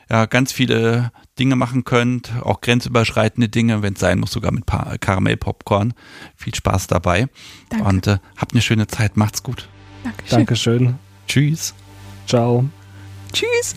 ja, 0.09 0.25
ganz 0.25 0.51
viele 0.51 1.13
Dinge 1.39 1.57
machen 1.57 1.85
könnt, 1.85 2.33
auch 2.41 2.63
grenzüberschreitende 2.63 3.51
Dinge, 3.51 3.83
wenn 3.83 3.93
es 3.93 4.01
sein 4.01 4.19
muss, 4.19 4.33
sogar 4.33 4.51
mit 4.51 4.65
Karamellpopcorn. 4.67 5.93
Viel 6.37 6.55
Spaß 6.55 6.87
dabei. 6.87 7.29
Danke. 7.69 7.85
Und 7.87 8.07
äh, 8.07 8.19
habt 8.39 8.53
eine 8.53 8.63
schöne 8.63 8.87
Zeit. 8.87 9.19
Macht's 9.19 9.43
gut. 9.43 9.69
Dankeschön. 10.05 10.39
Dankeschön. 10.39 10.95
Tschüss. 11.27 11.75
Ciao. 12.27 12.65
Tschüss. 13.35 13.77